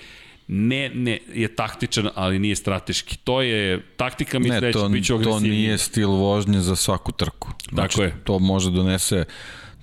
ne, 0.49 0.91
ne, 0.95 1.19
je 1.35 1.55
taktičan, 1.55 2.09
ali 2.15 2.39
nije 2.39 2.57
strateški. 2.57 3.17
To 3.17 3.43
je, 3.43 3.83
taktika 3.97 4.39
mi 4.39 4.49
da 4.49 4.73
će 4.73 4.89
biti 4.91 5.09
to 5.25 5.41
nije 5.41 5.79
stil 5.79 6.11
vožnje 6.11 6.61
za 6.61 6.77
svaku 6.77 7.13
trku. 7.13 7.51
Znači, 7.73 7.97
Tako 7.97 8.03
je. 8.03 8.15
To 8.25 8.39
može 8.39 8.71
donese 8.71 9.25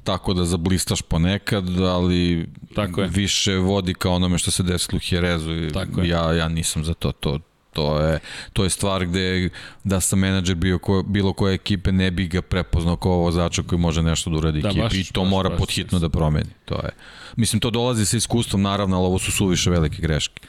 tako 0.04 0.34
da 0.34 0.46
zablistaš 0.46 1.02
ponekad, 1.02 1.80
ali 1.80 2.48
tako 2.76 3.02
je. 3.02 3.08
više 3.08 3.56
vodi 3.56 3.94
kao 3.94 4.14
onome 4.14 4.38
što 4.38 4.52
se 4.52 4.64
desilo 4.64 4.98
u 4.98 5.16
Jerezu. 5.16 5.70
Tako 5.74 6.02
je. 6.02 6.10
Ja, 6.10 6.34
ja 6.34 6.50
nisam 6.50 6.84
za 6.84 6.94
to. 6.94 7.12
To, 7.12 7.40
To 7.76 8.00
je, 8.00 8.20
to 8.54 8.64
je 8.64 8.70
stvar 8.70 9.06
gde 9.06 9.50
da 9.84 10.00
sam 10.00 10.20
menadžer 10.20 10.56
bio 10.56 10.80
ko, 10.80 11.04
bilo 11.04 11.34
koje 11.34 11.54
ekipe 11.54 11.92
ne 11.92 12.12
bi 12.12 12.28
ga 12.28 12.42
prepoznao 12.42 12.96
kao 12.96 13.12
vozača 13.12 13.64
koji 13.64 13.80
može 13.80 14.04
nešto 14.04 14.30
da 14.30 14.38
uradi 14.38 14.62
da, 14.62 14.70
ekipi 14.70 14.82
baš, 14.82 14.94
i 14.94 15.14
to 15.14 15.22
baš, 15.22 15.30
mora 15.30 15.50
baš, 15.50 15.60
podhitno 15.60 16.00
da 16.00 16.10
promeni. 16.10 16.50
To 16.66 16.76
je. 16.76 16.90
Mislim, 17.36 17.60
to 17.60 17.70
dolazi 17.70 18.06
sa 18.06 18.18
iskustvom 18.18 18.62
naravno, 18.62 18.98
ali 18.98 19.06
ovo 19.06 19.20
su 19.20 19.32
suviše 19.32 19.70
velike 19.70 20.02
greške. 20.02 20.42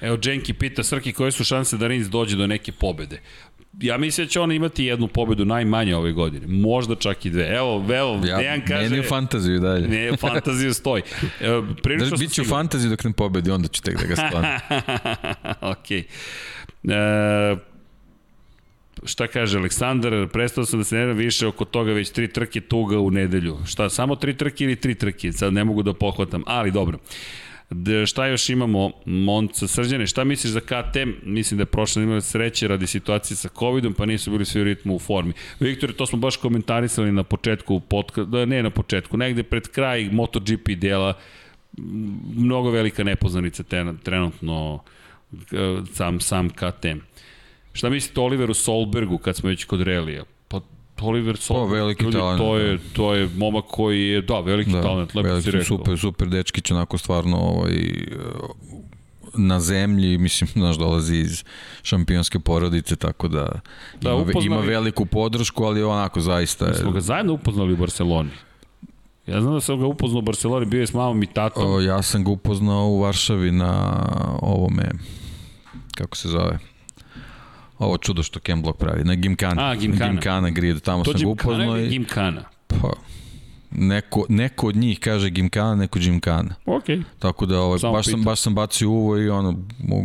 Evo, 0.00 0.16
Dženki 0.16 0.54
pita 0.54 0.84
Srki 0.84 1.12
koje 1.12 1.32
su 1.32 1.44
šanse 1.44 1.76
da 1.76 1.86
Rins 1.86 2.08
dođe 2.08 2.36
do 2.36 2.46
neke 2.46 2.72
pobede 2.72 3.20
ja 3.80 3.98
mislim 3.98 4.26
da 4.26 4.30
će 4.30 4.40
on 4.40 4.52
imati 4.52 4.84
jednu 4.84 5.08
pobedu 5.08 5.44
najmanje 5.44 5.96
ove 5.96 6.12
godine. 6.12 6.46
Možda 6.46 6.94
čak 6.94 7.26
i 7.26 7.30
dve. 7.30 7.56
Evo, 7.56 7.84
evo, 7.94 8.20
ja, 8.26 8.36
Dejan 8.36 8.60
kaže... 8.68 8.88
Meni 8.88 9.00
u 9.00 9.02
fantaziju 9.02 9.60
dalje. 9.60 9.88
Ne, 9.88 10.12
u 10.12 10.16
fantaziju 10.16 10.74
stoji. 10.74 11.02
Evo, 11.40 11.60
da, 11.60 12.16
Biće 12.18 12.42
u 12.42 12.44
fantaziju 12.44 12.90
dok 12.90 13.04
ne 13.04 13.12
pobedi, 13.12 13.50
onda 13.50 13.68
ću 13.68 13.82
tek 13.82 14.00
da 14.00 14.06
ga 14.06 14.14
stvarno. 14.14 14.48
Okej. 15.72 16.04
Okay. 16.84 17.52
E, 17.52 17.56
šta 19.04 19.26
kaže 19.26 19.58
Aleksandar, 19.58 20.28
prestao 20.32 20.64
sam 20.64 20.80
da 20.80 20.84
se 20.84 20.96
ne 20.96 21.12
više 21.12 21.46
oko 21.46 21.64
toga, 21.64 21.92
već 21.92 22.10
tri 22.10 22.28
trke 22.28 22.60
tuga 22.60 22.98
u 22.98 23.10
nedelju. 23.10 23.58
Šta, 23.66 23.88
samo 23.88 24.16
tri 24.16 24.36
trke 24.36 24.64
ili 24.64 24.76
tri 24.76 24.94
trke? 24.94 25.32
Sad 25.32 25.52
ne 25.52 25.64
mogu 25.64 25.82
da 25.82 25.94
pohvatam, 25.94 26.42
ali 26.46 26.70
dobro. 26.70 26.98
Uh, 26.98 27.45
De, 27.70 28.06
šta 28.06 28.26
još 28.26 28.48
imamo? 28.50 28.90
Monca 29.04 29.66
Srđane, 29.68 30.06
šta 30.06 30.24
misliš 30.24 30.52
za 30.52 30.60
KTM? 30.60 31.10
Mislim 31.22 31.58
da 31.58 31.62
je 31.62 31.66
prošle 31.66 32.02
imali 32.02 32.22
sreće 32.22 32.68
radi 32.68 32.86
situacije 32.86 33.36
sa 33.36 33.48
Covidom, 33.58 33.94
pa 33.94 34.06
nisu 34.06 34.30
bili 34.30 34.44
svi 34.44 34.60
u 34.60 34.64
ritmu 34.64 34.96
u 34.96 34.98
formi. 34.98 35.32
Viktor, 35.60 35.92
to 35.92 36.06
smo 36.06 36.18
baš 36.18 36.36
komentarisali 36.36 37.12
na 37.12 37.22
početku 37.22 37.80
podka, 37.80 38.24
da, 38.24 38.44
ne 38.44 38.62
na 38.62 38.70
početku, 38.70 39.16
negde 39.16 39.42
pred 39.42 39.68
kraj 39.68 40.08
MotoGP 40.12 40.68
dela, 40.68 41.14
mnogo 42.36 42.70
velika 42.70 43.04
nepoznanica 43.04 43.62
ten, 43.62 43.98
trenutno 43.98 44.82
sam, 45.92 46.20
sam 46.20 46.50
KTM. 46.50 46.98
Šta 47.72 47.90
mislite 47.90 48.20
Oliveru 48.20 48.54
Solbergu 48.54 49.18
kad 49.18 49.36
smo 49.36 49.48
već 49.48 49.64
kod 49.64 49.80
relija? 49.80 50.24
Oliver 51.00 51.36
Sol, 51.36 51.56
pa, 51.56 51.74
veliki 51.74 52.04
ljudi, 52.04 52.16
talent. 52.16 52.38
To 52.38 52.56
je, 52.56 52.72
da. 52.72 52.82
to 52.92 53.14
je 53.14 53.28
momak 53.36 53.64
koji 53.64 54.08
je, 54.08 54.22
da, 54.22 54.40
veliki 54.40 54.70
da, 54.72 54.82
talent, 54.82 55.14
lepo 55.14 55.28
veliki, 55.28 55.44
si 55.44 55.50
rekao. 55.50 55.64
Super, 55.64 55.98
super 55.98 56.28
dečkić, 56.28 56.70
onako 56.70 56.98
stvarno 56.98 57.36
ovaj, 57.36 57.74
na 59.34 59.60
zemlji, 59.60 60.18
mislim, 60.18 60.50
znaš, 60.62 60.76
dolazi 60.76 61.16
iz 61.16 61.44
šampionske 61.82 62.38
porodice, 62.38 62.96
tako 62.96 63.28
da, 63.28 63.60
da 64.00 64.10
ima, 64.10 64.18
upoznali, 64.18 64.46
ima 64.46 64.60
veliku 64.60 65.06
podršku, 65.06 65.64
ali 65.64 65.82
onako 65.82 66.20
zaista 66.20 66.66
je... 66.66 66.74
Smo 66.74 66.90
ga 66.90 67.00
zajedno 67.00 67.32
upoznali 67.32 67.72
u 67.72 67.76
Barceloni. 67.76 68.30
Ja 69.26 69.40
znam 69.40 69.54
da 69.54 69.60
sam 69.60 69.80
ga 69.80 69.86
upoznao 69.86 70.18
u 70.18 70.22
Barceloni, 70.22 70.66
bio 70.66 70.80
je 70.80 70.86
s 70.86 70.94
mamom 70.94 71.22
i 71.22 71.26
tatom. 71.26 71.72
O, 71.72 71.80
ja 71.80 72.02
sam 72.02 72.24
ga 72.24 72.30
upoznao 72.30 72.86
u 72.88 73.00
Varšavi 73.00 73.50
na 73.50 74.02
ovome, 74.42 74.90
kako 75.94 76.16
se 76.16 76.28
zove, 76.28 76.58
ovo 77.78 77.98
čudo 77.98 78.22
što 78.22 78.40
Ken 78.40 78.62
Block 78.62 78.78
pravi, 78.78 79.04
na 79.04 79.14
Gimkana. 79.14 79.70
A, 79.70 79.74
Gimkana. 79.74 80.10
Gimkana 80.12 80.50
Grid, 80.50 80.80
tamo 80.80 81.04
to 81.04 81.12
sam 81.12 81.20
ga 81.20 81.28
upoznao. 81.28 81.76
To 81.76 81.88
Gimkana 81.88 82.44
Pa, 82.66 82.90
neko, 83.70 84.26
neko 84.28 84.66
od 84.66 84.76
njih 84.76 85.00
kaže 85.00 85.30
Gimkana, 85.30 85.74
neko 85.74 85.98
Gimkana. 85.98 86.54
Ok. 86.66 86.84
Tako 87.18 87.46
da 87.46 87.60
ovaj, 87.60 87.78
baš, 87.92 88.06
sam, 88.06 88.22
baš 88.22 88.40
sam 88.40 88.54
bacio 88.54 88.90
uvo 88.90 89.18
i 89.18 89.28
ono, 89.28 89.56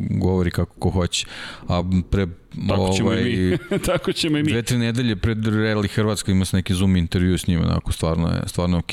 govori 0.10 0.52
kako 0.52 0.74
ko 0.80 0.90
hoće. 0.90 1.28
A 1.68 1.84
pre 2.10 2.28
Tako 2.68 2.94
ćemo 2.98 3.10
ovaj, 3.10 3.22
i 3.22 3.58
mi. 3.72 3.80
Tako 3.90 4.12
ćemo 4.12 4.38
i 4.38 4.44
mi. 4.44 4.52
Dve, 4.52 4.62
tri 4.62 4.78
nedelje 4.78 5.16
pred 5.16 5.38
Rally 5.38 5.88
Hrvatska 5.88 6.32
ima 6.32 6.46
se 6.46 6.58
neki 6.58 6.74
Zoom 6.74 6.96
intervju 6.96 7.38
s 7.38 7.48
njima, 7.48 7.64
onako, 7.64 7.92
stvarno 7.92 8.28
je, 8.28 8.42
stvarno 8.46 8.78
ok. 8.78 8.92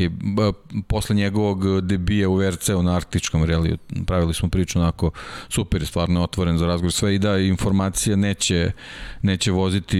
Posle 0.87 1.17
njegovog 1.17 1.81
debija 1.81 2.29
u 2.29 2.35
VRC-u 2.35 2.83
na 2.83 2.97
Arktičkom 2.97 3.45
ralliju, 3.45 3.79
pravili 4.07 4.35
smo 4.35 4.49
priču 4.49 4.79
onako, 4.79 5.11
super, 5.49 5.87
stvarno 5.87 6.23
otvoren 6.23 6.59
za 6.59 6.67
razgovor. 6.67 6.93
Sve 6.93 7.15
i 7.15 7.19
da 7.19 7.39
informacija 7.39 8.17
neće, 8.17 8.73
neće 9.23 9.51
voziti 9.51 9.97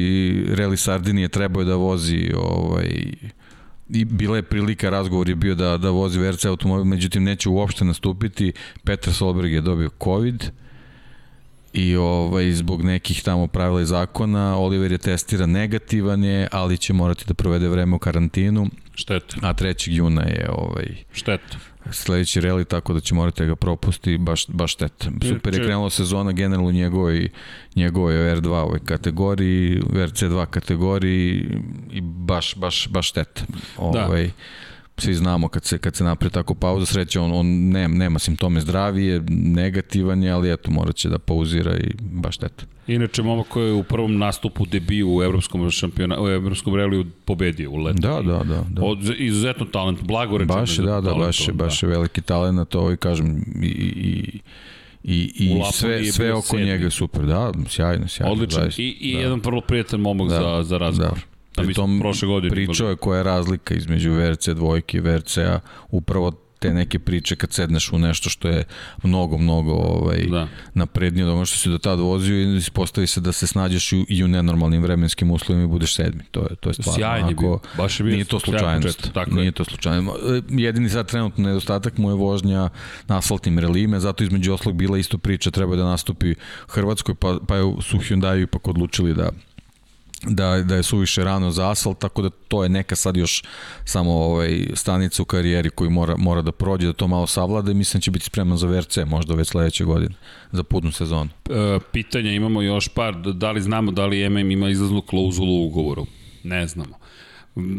Rally 0.49 0.77
Sardinije, 0.77 1.29
trebao 1.29 1.61
je 1.61 1.65
da 1.65 1.75
vozi 1.75 2.31
ovaj, 2.37 3.13
i 3.91 4.05
bila 4.05 4.37
je 4.37 4.43
prilika, 4.43 4.91
razgovor 4.91 5.29
je 5.29 5.35
bio 5.35 5.55
da, 5.55 5.77
da 5.77 5.91
vozi 5.91 6.19
VRC 6.19 6.45
automobil, 6.45 6.85
međutim 6.85 7.25
neće 7.25 7.49
uopšte 7.49 7.85
nastupiti. 7.85 8.53
Petar 8.85 9.15
Solberg 9.15 9.53
je 9.53 9.61
dobio 9.61 9.91
COVID 10.05 10.45
i 11.73 11.97
ovaj, 11.97 12.53
zbog 12.53 12.85
nekih 12.85 13.23
tamo 13.23 13.47
pravila 13.47 13.81
i 13.81 13.87
zakona 13.87 14.57
Oliver 14.57 14.93
je 14.93 14.99
testiran 14.99 15.51
negativan 15.51 16.25
je, 16.25 16.49
ali 16.53 16.79
će 16.79 16.93
morati 16.93 17.25
da 17.27 17.35
provede 17.35 17.69
vreme 17.69 17.97
u 17.97 17.99
karantinu. 17.99 18.67
Šteta. 18.95 19.37
A 19.43 19.55
3. 19.55 19.91
juna 19.91 20.23
je 20.23 20.49
ovaj, 20.51 20.87
Šteta 21.13 21.59
sledeći 21.91 22.41
reli, 22.41 22.65
tako 22.65 22.93
da 22.93 23.01
će 23.01 23.15
morati 23.15 23.43
da 23.43 23.47
ga 23.47 23.57
propusti, 23.57 24.19
baš, 24.19 24.47
baš 24.49 24.73
šteta. 24.73 25.11
Super 25.29 25.55
je 25.55 25.65
krenula 25.65 25.91
sezona 25.91 26.33
generalno 26.33 26.71
njegovoj, 26.71 27.29
njegovoj 27.75 28.15
R2 28.15 28.49
ovoj 28.49 28.79
kategoriji, 28.85 29.81
RC2 29.81 30.47
kategoriji 30.47 31.47
i 31.91 32.01
baš, 32.01 32.55
baš, 32.57 32.89
baš 32.89 33.09
šteta. 33.09 33.43
Da. 33.93 34.09
Svi 34.99 35.15
znamo 35.15 35.49
kad 35.49 35.65
se, 35.65 35.79
kad 35.79 35.97
se 35.97 36.05
napravi 36.05 36.33
tako 36.33 36.55
pauza, 36.55 36.87
sreće 36.87 37.21
on, 37.21 37.33
on 37.33 37.47
nema, 37.47 37.95
nema 37.95 38.19
simptome 38.19 38.61
zdravije, 38.61 39.23
negativan 39.29 40.23
je, 40.23 40.31
ali 40.31 40.53
eto, 40.53 40.71
morat 40.71 40.97
će 40.97 41.09
da 41.09 41.19
pauzira 41.19 41.77
i 41.77 41.91
baš 42.01 42.35
šteta. 42.35 42.65
Inače, 42.87 43.23
momak 43.23 43.49
koji 43.49 43.67
je 43.67 43.73
u 43.73 43.83
prvom 43.83 44.19
nastupu 44.19 44.67
debiju 44.67 45.17
u 45.17 45.23
evropskom 45.23 45.71
šampiona, 45.71 46.23
u 46.23 46.29
evropskom 46.29 46.75
reliju 46.75 47.07
pobedio 47.25 47.71
u 47.71 47.77
letu. 47.77 47.99
Da, 48.01 48.23
da, 48.23 48.45
da. 48.45 48.65
da. 48.69 48.83
Od, 48.83 48.99
izuzetno 49.19 49.67
talent, 49.67 50.03
blago 50.03 50.39
rečeno. 50.39 50.61
Baš 50.61 50.79
je, 50.79 50.85
da, 50.85 51.01
da, 51.01 51.15
baš 51.15 51.49
je, 51.49 51.53
baš 51.53 51.83
je 51.83 51.89
veliki 51.89 52.23
talent, 52.23 52.69
to 52.69 52.93
i 52.93 52.97
kažem, 52.97 53.45
i, 53.63 53.67
i, 53.67 54.41
i, 55.03 55.31
i 55.35 55.61
sve, 55.73 56.05
sve 56.05 56.33
oko 56.33 56.47
sedmi. 56.47 56.65
njega 56.65 56.85
je 56.85 56.91
super, 56.91 57.23
da, 57.23 57.53
sjajno, 57.67 58.09
sjajno. 58.09 58.47
Zaista, 58.51 58.83
i, 58.83 58.97
i 59.01 59.15
da. 59.15 59.21
jedan 59.21 59.41
prvo 59.41 59.61
prijatelj 59.61 60.01
momak 60.01 60.29
da, 60.29 60.41
za, 60.41 60.63
za 60.63 60.79
razgovor. 60.79 61.15
Da. 61.15 61.38
Pritom, 61.65 62.01
prošle 62.01 62.29
godine 62.29 62.51
pričao 62.51 62.89
je 62.89 62.97
koja 62.97 63.19
je 63.19 63.25
razlika 63.25 63.75
između 63.75 64.13
VRC 64.13 64.49
dvojke 64.49 64.99
i 64.99 65.01
VRC-a, 65.01 65.61
upravo 65.91 66.33
te 66.59 66.75
neke 66.75 66.99
priče 66.99 67.37
kad 67.37 67.53
sedneš 67.53 67.93
u 67.93 67.99
nešto 67.99 68.31
što 68.31 68.49
je 68.49 68.65
mnogo, 69.03 69.39
mnogo 69.39 69.73
ovaj, 69.73 70.19
da. 70.31 70.49
naprednije 70.75 71.27
od 71.27 71.33
ono 71.33 71.47
što 71.47 71.57
si 71.57 71.69
do 71.69 71.79
tada 71.79 72.03
vozio 72.03 72.37
i 72.37 72.57
ispostavi 72.57 73.07
se 73.07 73.21
da 73.21 73.33
se 73.33 73.47
snađeš 73.47 73.93
i 74.09 74.25
u 74.25 74.29
nenormalnim 74.29 74.83
vremenskim 74.83 75.31
uslovima 75.31 75.65
i 75.65 75.69
budeš 75.69 75.95
sedmi. 75.95 76.23
To 76.31 76.41
je, 76.41 76.57
to 76.61 76.71
je 76.71 76.75
stvarno. 76.75 76.99
Sjajni 76.99 77.35
bio. 77.35 77.59
Baš 77.77 78.01
je 78.01 78.05
bio 78.05 78.13
nije 78.13 78.25
to 78.25 78.41
slučajnost. 78.41 79.11
Tako 79.13 79.31
nije 79.31 79.45
je. 79.45 79.53
to 79.53 79.65
slučajno. 79.65 80.15
Jedini 80.49 80.89
sad 80.89 81.09
trenutno 81.09 81.45
nedostatak 81.45 81.99
mu 81.99 82.11
je 82.11 82.15
vožnja 82.15 82.69
na 83.09 83.19
asfaltnim 83.19 83.59
relime, 83.59 84.01
zato 84.01 84.25
između 84.25 84.53
oslog 84.53 84.75
bila 84.75 84.99
isto 84.99 85.19
priča, 85.19 85.51
treba 85.51 85.77
da 85.77 85.85
nastupi 85.85 86.35
Hrvatskoj, 86.69 87.15
pa, 87.15 87.39
pa 87.47 87.57
je 87.57 87.63
su 87.83 87.99
Hyundai 87.99 88.43
ipak 88.43 88.69
odlučili 88.69 89.15
da 89.15 89.31
da, 90.23 90.63
da 90.63 90.77
je 90.77 90.83
suviše 90.83 91.25
rano 91.25 91.51
za 91.51 91.71
asfalt, 91.71 91.99
tako 91.99 92.23
da 92.23 92.31
to 92.31 92.63
je 92.63 92.69
neka 92.69 92.97
sad 92.97 93.17
još 93.17 93.43
samo 93.85 94.13
ovaj, 94.13 94.67
stanica 94.75 95.23
u 95.23 95.25
karijeri 95.25 95.71
koju 95.71 95.91
mora, 95.91 96.17
mora 96.17 96.43
da 96.43 96.53
prođe, 96.53 96.87
da 96.87 96.93
to 96.93 97.07
malo 97.07 97.27
savlada 97.27 97.71
i 97.71 97.75
mislim 97.75 97.99
da 97.99 98.03
će 98.03 98.11
biti 98.11 98.25
spreman 98.25 98.59
za 98.59 98.67
VRC 98.67 98.99
možda 99.07 99.35
već 99.35 99.49
sledeće 99.49 99.85
godine, 99.85 100.15
za 100.53 100.63
putnu 100.63 100.93
sezonu. 100.93 101.31
E, 101.51 101.79
pitanja 101.93 102.33
imamo 102.33 102.63
još 102.63 102.89
par, 102.89 103.15
da 103.17 103.51
li 103.51 103.61
znamo 103.61 103.91
da 103.91 104.07
li 104.07 104.29
MM 104.29 104.51
ima 104.51 104.69
izlaznu 104.69 105.03
klauzulu 105.03 105.53
u 105.53 105.67
ugovoru? 105.67 106.07
Ne 106.45 106.67
znamo. 106.67 106.99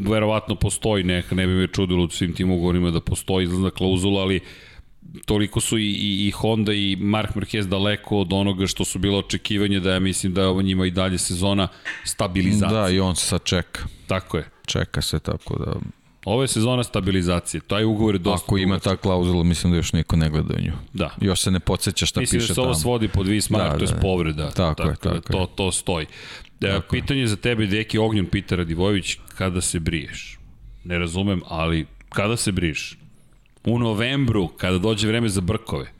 Verovatno 0.10 0.56
postoji 0.56 1.04
neka, 1.04 1.36
ne 1.36 1.48
bi 1.48 1.54
me 1.54 1.68
čudilo 1.68 2.04
u 2.04 2.10
svim 2.10 2.34
tim 2.34 2.52
ugovorima 2.52 2.92
da 2.92 3.02
postoji 3.02 3.44
izlazna 3.44 3.70
klauzula, 3.70 4.22
ali 4.22 4.40
toliko 5.26 5.62
su 5.62 5.78
i, 5.78 5.86
i, 5.86 6.28
i 6.28 6.32
Honda 6.32 6.74
i 6.74 6.98
Mark 7.00 7.36
Marquez 7.36 7.68
daleko 7.68 8.18
od 8.18 8.34
onoga 8.34 8.68
što 8.68 8.86
su 8.86 9.00
bilo 9.00 9.18
očekivanje 9.20 9.80
da 9.80 9.92
ja 9.92 10.00
mislim 10.00 10.34
da 10.34 10.42
je 10.42 10.48
ovo 10.48 10.62
njima 10.62 10.86
i 10.86 10.92
dalje 10.92 11.18
sezona 11.18 11.68
stabilizacije. 12.04 12.82
Da, 12.82 12.90
i 12.90 13.00
on 13.00 13.16
se 13.16 13.26
sad 13.26 13.44
čeka. 13.44 13.82
Tako 14.08 14.38
je. 14.38 14.50
Čeka 14.66 15.02
se, 15.02 15.20
tako 15.20 15.60
da... 15.66 15.74
Ovo 16.26 16.42
je 16.42 16.48
sezona 16.48 16.84
stabilizacije. 16.84 17.62
Taj 17.62 17.86
ugovor 17.86 18.16
je 18.16 18.20
dosta 18.20 18.46
Ako 18.46 18.58
ima 18.58 18.80
ta 18.80 18.96
klauzula, 18.96 19.44
mislim 19.44 19.72
da 19.72 19.78
još 19.78 19.94
niko 19.94 20.16
ne 20.16 20.30
gleda 20.30 20.54
u 20.58 20.62
nju. 20.62 20.74
Da. 20.94 21.10
Još 21.22 21.42
se 21.42 21.52
ne 21.52 21.60
podsjeća 21.60 22.06
šta 22.06 22.20
mislim 22.20 22.40
da 22.40 22.44
piše 22.44 22.54
se 22.54 22.62
ovo 22.62 22.68
tamo. 22.68 22.80
svodi 22.80 23.08
pod 23.08 23.28
Vismar, 23.28 23.62
Da, 23.62 23.70
da, 23.70 23.78
to 23.78 23.84
je 23.84 23.88
da. 23.88 24.00
povreda. 24.00 24.52
Tako 24.52 24.82
je, 24.84 24.88
da 24.88 24.96
tako 24.96 25.32
to, 25.32 25.46
to 25.56 25.72
stoji. 25.72 26.06
E, 26.62 26.80
pitanje 26.92 27.28
za 27.28 27.36
tebe, 27.36 27.66
Deki 27.66 27.98
Ognjen, 27.98 28.26
pita 28.26 28.56
Radivojević, 28.56 29.18
kada 29.38 29.62
se 29.62 29.80
briješ? 29.80 30.40
Ne 30.84 31.00
razumem, 31.00 31.42
ali 31.48 31.86
kada 32.10 32.38
se 32.38 32.52
briješ? 32.52 32.99
U 33.66 33.80
novembru, 33.80 34.48
kada 34.48 34.78
dođe 34.78 35.08
vreme 35.08 35.30
za 35.30 35.42
brkove. 35.42 35.92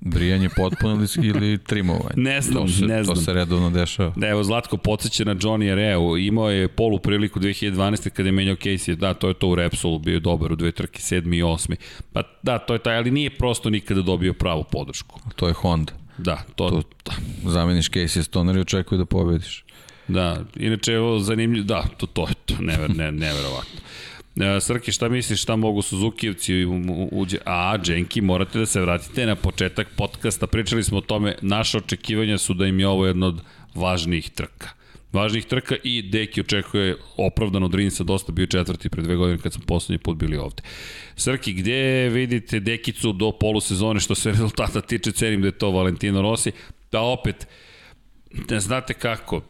Brijanje 0.00 0.48
potpuno 0.56 0.94
ili, 0.94 1.28
ili 1.28 1.58
trimovanje? 1.58 2.14
Ne 2.16 2.40
znam, 2.40 2.66
to 2.66 2.72
se, 2.72 2.84
ne 2.86 3.04
znam. 3.04 3.16
To 3.16 3.22
se 3.22 3.32
redovno 3.32 3.70
dešava. 3.70 4.12
Da, 4.16 4.28
evo 4.28 4.44
Zlatko 4.44 4.76
podsjeća 4.76 5.24
na 5.24 5.34
Johnny 5.34 5.72
Areu, 5.72 6.16
imao 6.16 6.50
je 6.50 6.68
polu 6.68 6.98
priliku 6.98 7.40
2012. 7.40 8.10
kada 8.10 8.28
je 8.28 8.32
menjao 8.32 8.56
Casey, 8.56 8.94
da, 8.94 9.14
to 9.14 9.28
je 9.28 9.34
to 9.34 9.48
u 9.48 9.54
Repsolu, 9.54 9.98
bio 9.98 10.14
je 10.14 10.20
dobar 10.20 10.52
u 10.52 10.56
dve 10.56 10.72
trke, 10.72 11.00
sedmi 11.00 11.36
i 11.36 11.42
osmi. 11.42 11.76
Pa 12.12 12.22
da, 12.42 12.58
to 12.58 12.72
je 12.72 12.78
taj, 12.78 12.96
ali 12.96 13.10
nije 13.10 13.30
prosto 13.30 13.70
nikada 13.70 14.02
dobio 14.02 14.32
pravu 14.32 14.64
podršku. 14.72 15.20
To 15.36 15.48
je 15.48 15.54
Honda. 15.54 15.92
Da, 16.18 16.42
to, 16.56 16.82
To, 17.02 17.12
zameniš 17.44 17.90
Casey 17.90 18.22
Stoner 18.22 18.56
i 18.56 18.60
očekuje 18.60 18.98
da 18.98 19.04
pobediš. 19.04 19.64
Da, 20.08 20.44
inače 20.56 20.92
evo 20.92 21.18
zanimljivo, 21.18 21.66
da, 21.66 21.84
to, 21.96 22.06
to 22.06 22.28
je 22.28 22.34
to, 22.34 22.54
never, 22.60 22.96
ne, 22.96 23.12
neverovatno. 23.12 23.80
E, 24.40 24.60
Srki, 24.60 24.92
šta 24.92 25.08
misliš, 25.08 25.42
šta 25.42 25.56
mogu 25.56 25.82
Suzukijevci 25.82 26.64
uđe? 27.10 27.38
A, 27.44 27.78
Dženki, 27.82 28.20
morate 28.20 28.58
da 28.58 28.66
se 28.66 28.80
vratite 28.80 29.26
na 29.26 29.36
početak 29.36 29.88
podcasta. 29.96 30.46
Pričali 30.46 30.84
smo 30.84 30.98
o 30.98 31.00
tome, 31.00 31.36
naše 31.42 31.78
očekivanja 31.78 32.38
su 32.38 32.54
da 32.54 32.66
im 32.66 32.80
je 32.80 32.88
ovo 32.88 33.06
jedna 33.06 33.26
od 33.26 33.40
važnijih 33.74 34.30
trka. 34.30 34.68
Važnijih 35.12 35.46
trka 35.46 35.76
i 35.84 36.02
Deki 36.02 36.40
očekuje 36.40 36.96
opravdano 37.16 37.66
od 37.66 37.74
Rinsa, 37.74 38.04
dosta 38.04 38.32
bio 38.32 38.46
četvrti 38.46 38.88
pre 38.88 39.02
dve 39.02 39.16
godine 39.16 39.38
kad 39.38 39.52
smo 39.52 39.64
poslednji 39.66 39.98
put 39.98 40.16
bili 40.16 40.36
ovde. 40.36 40.62
Srki, 41.16 41.52
gde 41.52 42.08
vidite 42.08 42.60
Dekicu 42.60 43.12
do 43.12 43.32
polusezone 43.32 44.00
što 44.00 44.14
se 44.14 44.30
rezultata 44.32 44.80
tiče, 44.80 45.12
cenim 45.12 45.40
da 45.40 45.48
je 45.48 45.58
to 45.58 45.70
Valentino 45.70 46.22
Rossi, 46.22 46.52
da 46.92 47.00
opet, 47.00 47.46
znate 48.58 48.94
kako, 48.94 49.42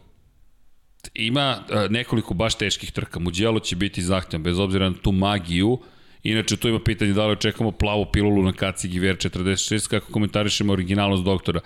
ima 1.13 1.57
uh, 1.59 1.91
nekoliko 1.91 2.33
baš 2.33 2.55
teških 2.55 2.91
trka. 2.91 3.19
Muđelo 3.19 3.59
će 3.59 3.75
biti 3.75 4.01
zahtjevan, 4.01 4.43
bez 4.43 4.59
obzira 4.59 4.89
na 4.89 4.95
tu 5.01 5.11
magiju. 5.11 5.79
Inače, 6.23 6.57
tu 6.57 6.67
ima 6.67 6.79
pitanje 6.79 7.13
da 7.13 7.25
li 7.25 7.31
očekamo 7.31 7.71
plavu 7.71 8.05
pilulu 8.13 8.43
na 8.43 8.53
kacigi 8.53 8.99
VR46, 8.99 9.89
kako 9.89 10.11
komentarišemo 10.11 10.73
originalnost 10.73 11.23
doktora. 11.23 11.59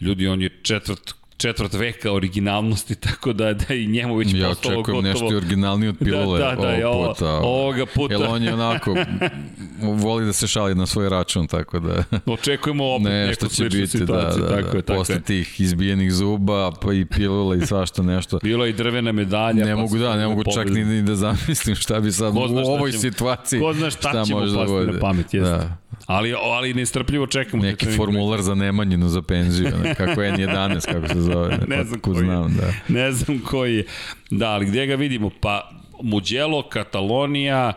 Ljudi, 0.00 0.26
on 0.26 0.42
je 0.42 0.58
četvrt 0.62 1.14
četvrt 1.38 1.74
veka 1.74 2.12
originalnosti, 2.12 2.94
tako 3.06 3.32
da 3.32 3.52
da 3.54 3.74
i 3.74 3.86
njemu 3.86 4.16
već 4.16 4.34
ja 4.34 4.48
postalo 4.48 4.76
gotovo. 4.76 4.98
očekujem 4.98 5.04
nešto 5.04 5.36
originalnije 5.36 5.88
od 5.90 5.96
pilule 5.98 6.38
da, 6.40 6.44
da, 6.46 6.56
da, 6.56 6.88
ovog 6.88 6.94
ovo, 6.96 7.08
puta. 7.08 7.30
ovoga 7.32 7.86
puta. 7.86 8.14
Jer 8.14 8.22
on 8.24 8.42
je 8.42 8.54
onako, 8.54 8.96
voli 10.02 10.26
da 10.26 10.32
se 10.32 10.46
šali 10.46 10.74
na 10.74 10.86
svoj 10.86 11.08
račun, 11.08 11.46
tako 11.46 11.80
da... 11.80 12.04
Očekujemo 12.26 12.84
opet 12.86 13.04
nešto 13.04 13.44
neku 13.44 13.54
sličnu 13.54 13.76
biti, 13.76 13.88
situaciju. 13.88 14.42
da, 14.42 14.48
da, 14.48 14.56
tako 14.56 14.70
da. 14.70 14.76
je, 14.76 14.82
tako 14.82 14.98
Posle 14.98 15.14
je. 15.14 15.20
tih 15.20 15.60
izbijenih 15.60 16.12
zuba, 16.12 16.70
pa 16.72 16.92
i 16.92 17.04
pilula 17.06 17.56
i 17.56 17.60
svašta 17.60 18.02
nešto. 18.02 18.38
Bilo 18.42 18.64
je 18.64 18.70
i 18.70 18.74
drvena 18.74 19.12
medalja. 19.12 19.64
Ne 19.64 19.74
pa 19.74 19.80
mogu 19.80 19.98
da, 19.98 20.16
ne 20.16 20.26
mogu 20.26 20.44
čak 20.44 20.54
pobedili. 20.54 20.84
ni, 20.84 20.92
ni 20.92 21.02
da 21.02 21.14
zamislim 21.16 21.76
šta 21.76 22.00
bi 22.00 22.12
sad 22.12 22.32
Ko 22.32 22.40
u 22.40 22.48
šta 22.48 22.60
ovoj 22.60 22.90
ćemo- 22.90 23.00
situaciji 23.00 23.60
Ko 23.60 23.72
zna 23.72 23.90
šta, 23.90 24.24
ćemo 24.24 24.40
može 24.40 24.52
da 24.52 24.58
pasti 24.58 24.72
bude. 24.72 24.92
na 24.92 24.98
pamet, 24.98 25.34
jeste. 25.34 25.50
Da. 25.50 25.76
Ali, 26.06 26.34
ali 26.44 26.74
nestrpljivo 26.74 27.26
čekamo. 27.26 27.62
Neki 27.62 27.86
formular 27.86 28.42
za 28.42 28.54
Nemanjinu 28.54 29.08
za 29.08 29.22
penziju, 29.22 29.70
ne, 29.84 29.94
kako 29.94 30.22
je 30.22 30.32
N11, 30.32 30.92
kako 30.92 31.08
se 31.08 31.14
zove. 31.32 31.58
Ne 31.76 31.84
znam 31.84 32.00
koji 32.00 32.16
znam, 32.16 32.56
da. 32.56 32.72
Ne 32.88 33.12
znam 33.12 33.38
koji 33.38 33.76
je. 33.76 33.84
Da, 34.30 34.50
ali 34.50 34.66
gde 34.66 34.86
ga 34.86 34.94
vidimo? 34.94 35.30
Pa 35.40 35.70
Mugello, 36.02 36.62
Katalonija, 36.62 37.72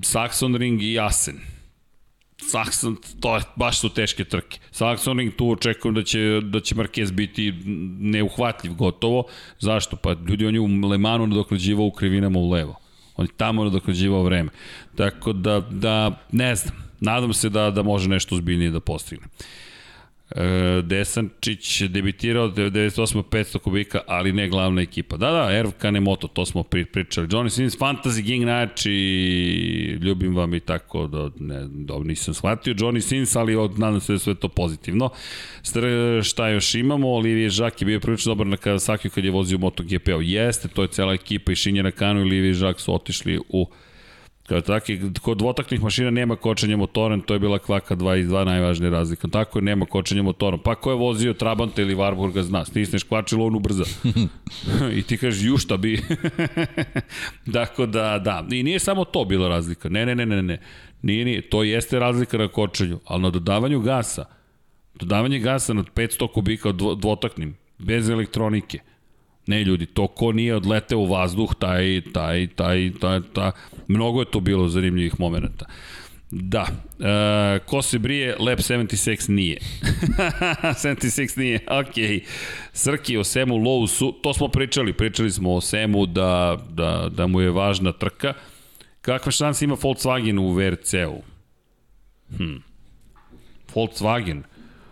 Saxon 0.00 0.56
Ring 0.56 0.82
i 0.82 1.00
Asen. 1.00 1.40
Saxon, 2.52 2.96
to 3.20 3.36
je, 3.36 3.42
baš 3.56 3.80
su 3.80 3.88
teške 3.88 4.24
trke. 4.24 4.58
Saxon 4.72 5.18
Ring 5.18 5.32
tu 5.36 5.50
očekujem 5.50 5.94
da 5.94 6.02
će, 6.02 6.40
da 6.42 6.60
će 6.60 6.74
Marquez 6.74 7.12
biti 7.12 7.52
neuhvatljiv 7.98 8.74
gotovo. 8.74 9.24
Zašto? 9.58 9.96
Pa 9.96 10.12
ljudi, 10.28 10.46
on 10.46 10.54
je 10.54 10.60
u 10.60 10.88
Lemanu 10.88 11.26
nadoknađivao 11.26 11.86
u 11.86 11.90
krivinama 11.90 12.38
u 12.38 12.50
levo. 12.50 12.76
On 13.16 13.26
je 13.26 13.32
tamo 13.36 13.64
nadoknađivao 13.64 14.22
vreme. 14.22 14.50
Tako 14.96 15.32
da, 15.32 15.60
da 15.60 16.20
ne 16.32 16.54
znam. 16.54 16.92
Nadam 17.00 17.32
se 17.32 17.48
da, 17.48 17.70
da 17.70 17.82
može 17.82 18.08
nešto 18.08 18.34
ozbiljnije 18.34 18.70
da 18.70 18.80
postigne. 18.80 19.26
E, 20.36 20.82
Desančić 20.82 21.82
debitirao 21.82 22.48
98 22.48 23.22
500 23.22 23.58
kubika, 23.58 24.00
ali 24.06 24.32
ne 24.32 24.48
glavna 24.48 24.82
ekipa. 24.82 25.16
Da, 25.16 25.30
da, 25.30 25.52
Erv 25.52 25.70
Kanemoto, 25.78 26.28
to 26.28 26.46
smo 26.46 26.62
pri, 26.62 26.84
pričali. 26.84 27.28
Johnny 27.28 27.48
Sins, 27.48 27.78
Fantasy 27.78 28.22
Gang 28.28 28.42
znači, 28.42 28.92
ljubim 30.02 30.36
vam 30.36 30.54
i 30.54 30.60
tako, 30.60 31.06
da, 31.06 31.30
ne, 31.38 31.68
da 31.68 31.98
nisam 31.98 32.34
shvatio 32.34 32.74
Johnny 32.74 33.00
Sins, 33.00 33.36
ali 33.36 33.56
od, 33.56 33.78
nadam 33.78 34.00
se 34.00 34.12
da 34.12 34.18
sve 34.18 34.34
to 34.34 34.48
pozitivno. 34.48 35.10
Str, 35.62 35.84
šta 36.22 36.48
još 36.48 36.74
imamo? 36.74 37.08
Olivier 37.08 37.50
Žak 37.50 37.82
je 37.82 37.86
bio 37.86 38.00
prilično 38.00 38.30
dobar 38.30 38.46
na 38.46 38.56
Kawasaki 38.56 39.08
kad 39.08 39.24
je 39.24 39.30
vozio 39.30 39.58
MotoGP-u. 39.58 40.22
Jeste, 40.22 40.68
to 40.68 40.82
je 40.82 40.88
cela 40.88 41.12
ekipa 41.14 41.52
i 41.52 41.56
Šinjera 41.56 41.90
Kanu 41.90 42.20
i 42.20 42.22
Olivier 42.22 42.54
Žak 42.54 42.80
su 42.80 42.94
otišli 42.94 43.40
u 43.48 43.66
Kao 44.46 44.60
taki, 44.60 45.00
kod 45.22 45.38
dvotaknih 45.38 45.82
mašina 45.82 46.10
nema 46.10 46.36
kočenja 46.36 46.76
motorom, 46.76 47.20
to 47.20 47.34
je 47.34 47.40
bila 47.40 47.58
kvaka 47.58 47.96
2 47.96 48.20
i 48.20 48.24
2 48.24 48.44
najvažnija 48.44 48.90
razlika. 48.90 49.28
Tako 49.28 49.58
je, 49.58 49.62
nema 49.62 49.86
kočenja 49.86 50.22
motorom. 50.22 50.60
Pa 50.62 50.74
ko 50.74 50.90
je 50.90 50.96
vozio 50.96 51.32
Trabanta 51.32 51.82
ili 51.82 51.94
Warburga 51.94 52.42
zna, 52.42 52.64
stisneš 52.64 53.02
kvačilo, 53.02 53.46
on 53.46 53.54
ubrza. 53.54 53.84
I 54.98 55.02
ti 55.02 55.16
kažeš, 55.16 55.44
ju 55.44 55.58
šta 55.58 55.76
bi. 55.76 56.02
Dakle, 57.46 57.86
da, 57.86 58.18
da. 58.18 58.44
I 58.50 58.62
nije 58.62 58.78
samo 58.78 59.04
to 59.04 59.24
bila 59.24 59.48
razlika. 59.48 59.88
Ne, 59.88 60.06
ne, 60.06 60.14
ne, 60.14 60.26
ne, 60.26 60.42
ne. 60.42 60.60
Nije, 61.02 61.24
nije. 61.24 61.40
To 61.40 61.62
jeste 61.62 61.98
razlika 61.98 62.38
na 62.38 62.48
kočenju, 62.48 62.98
ali 63.04 63.22
na 63.22 63.30
dodavanju 63.30 63.80
gasa, 63.80 64.24
dodavanje 64.94 65.38
gasa 65.38 65.74
na 65.74 65.82
500 65.82 66.32
kubika 66.32 66.72
dvo, 66.72 66.94
dvotaknim, 66.94 67.56
bez 67.78 68.08
elektronike, 68.08 68.78
Ne 69.46 69.64
ljudi, 69.64 69.86
to 69.86 70.06
ko 70.06 70.32
nije 70.32 70.56
odleteo 70.56 70.98
u 70.98 71.06
vazduh, 71.06 71.54
taj, 71.58 72.02
taj, 72.12 72.46
taj, 72.46 72.90
taj, 73.00 73.20
taj, 73.32 73.50
mnogo 73.88 74.20
je 74.20 74.30
to 74.30 74.40
bilo 74.40 74.68
zanimljivih 74.68 75.20
momenta. 75.20 75.66
Da, 76.30 76.66
e, 77.00 77.58
ko 77.58 77.82
se 77.82 77.98
brije, 77.98 78.36
Lab 78.38 78.58
76 78.58 79.30
nije. 79.30 79.58
76 80.62 81.38
nije, 81.38 81.60
ok. 81.68 82.24
Srki 82.72 83.16
o 83.16 83.24
Semu 83.24 83.54
Lowsu, 83.54 84.14
to 84.22 84.34
smo 84.34 84.48
pričali, 84.48 84.92
pričali 84.92 85.30
smo 85.30 85.54
o 85.54 85.60
Semu 85.60 86.06
da, 86.06 86.58
da, 86.70 87.08
da 87.10 87.26
mu 87.26 87.40
je 87.40 87.50
važna 87.50 87.92
trka. 87.92 88.32
Kakve 89.00 89.32
šanse 89.32 89.64
ima 89.64 89.76
Volkswagen 89.76 90.38
u 90.40 90.52
VRC-u? 90.52 91.22
Hm. 92.36 92.56
Volkswagen, 93.74 94.42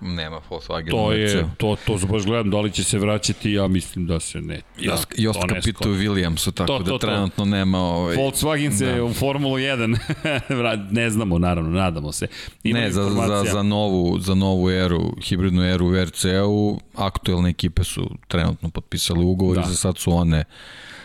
Nema 0.00 0.40
Volkswagen. 0.50 0.90
To 0.90 1.12
je, 1.12 1.46
to, 1.56 1.76
to 1.86 1.98
baš 2.06 2.22
gledam, 2.24 2.50
da 2.50 2.60
li 2.60 2.70
će 2.72 2.84
se 2.84 2.98
vraćati, 2.98 3.52
ja 3.52 3.68
mislim 3.68 4.06
da 4.06 4.20
se 4.20 4.40
ne. 4.40 4.54
Ja, 4.54 4.62
Jost, 4.92 5.06
Jost 5.16 5.40
to 5.40 5.46
Capito. 5.48 5.84
Williamsu, 5.84 6.52
tako 6.52 6.66
To, 6.68 6.78
to, 6.78 6.84
da 6.84 6.90
to. 6.90 6.98
trenutno 6.98 7.44
nema 7.44 7.78
ovaj... 7.78 8.16
Volkswagen 8.16 8.72
se 8.72 8.86
Da. 8.86 9.04
u 9.04 9.12
Formulu 9.12 9.54
1, 9.54 9.96
Vra- 10.50 10.88
ne 10.90 11.10
znamo, 11.10 11.38
naravno, 11.38 11.70
nadamo 11.70 12.12
se. 12.12 12.26
Ima 12.62 12.78
ne, 12.78 12.90
za, 12.92 13.04
za, 13.04 13.44
za, 13.44 13.62
novu, 13.62 14.18
za 14.20 14.34
novu 14.34 14.70
eru, 14.70 15.12
hibridnu 15.22 15.62
eru 15.64 15.86
u 15.86 15.90
VRC-u, 15.90 16.80
aktuelne 16.94 17.50
ekipe 17.50 17.84
su 17.84 18.10
trenutno 18.28 18.70
potpisale 18.70 19.24
ugovor 19.24 19.56
Da. 19.56 19.62
i 19.62 19.68
za 19.68 19.74
sad 19.74 19.98
su 19.98 20.12
one 20.12 20.44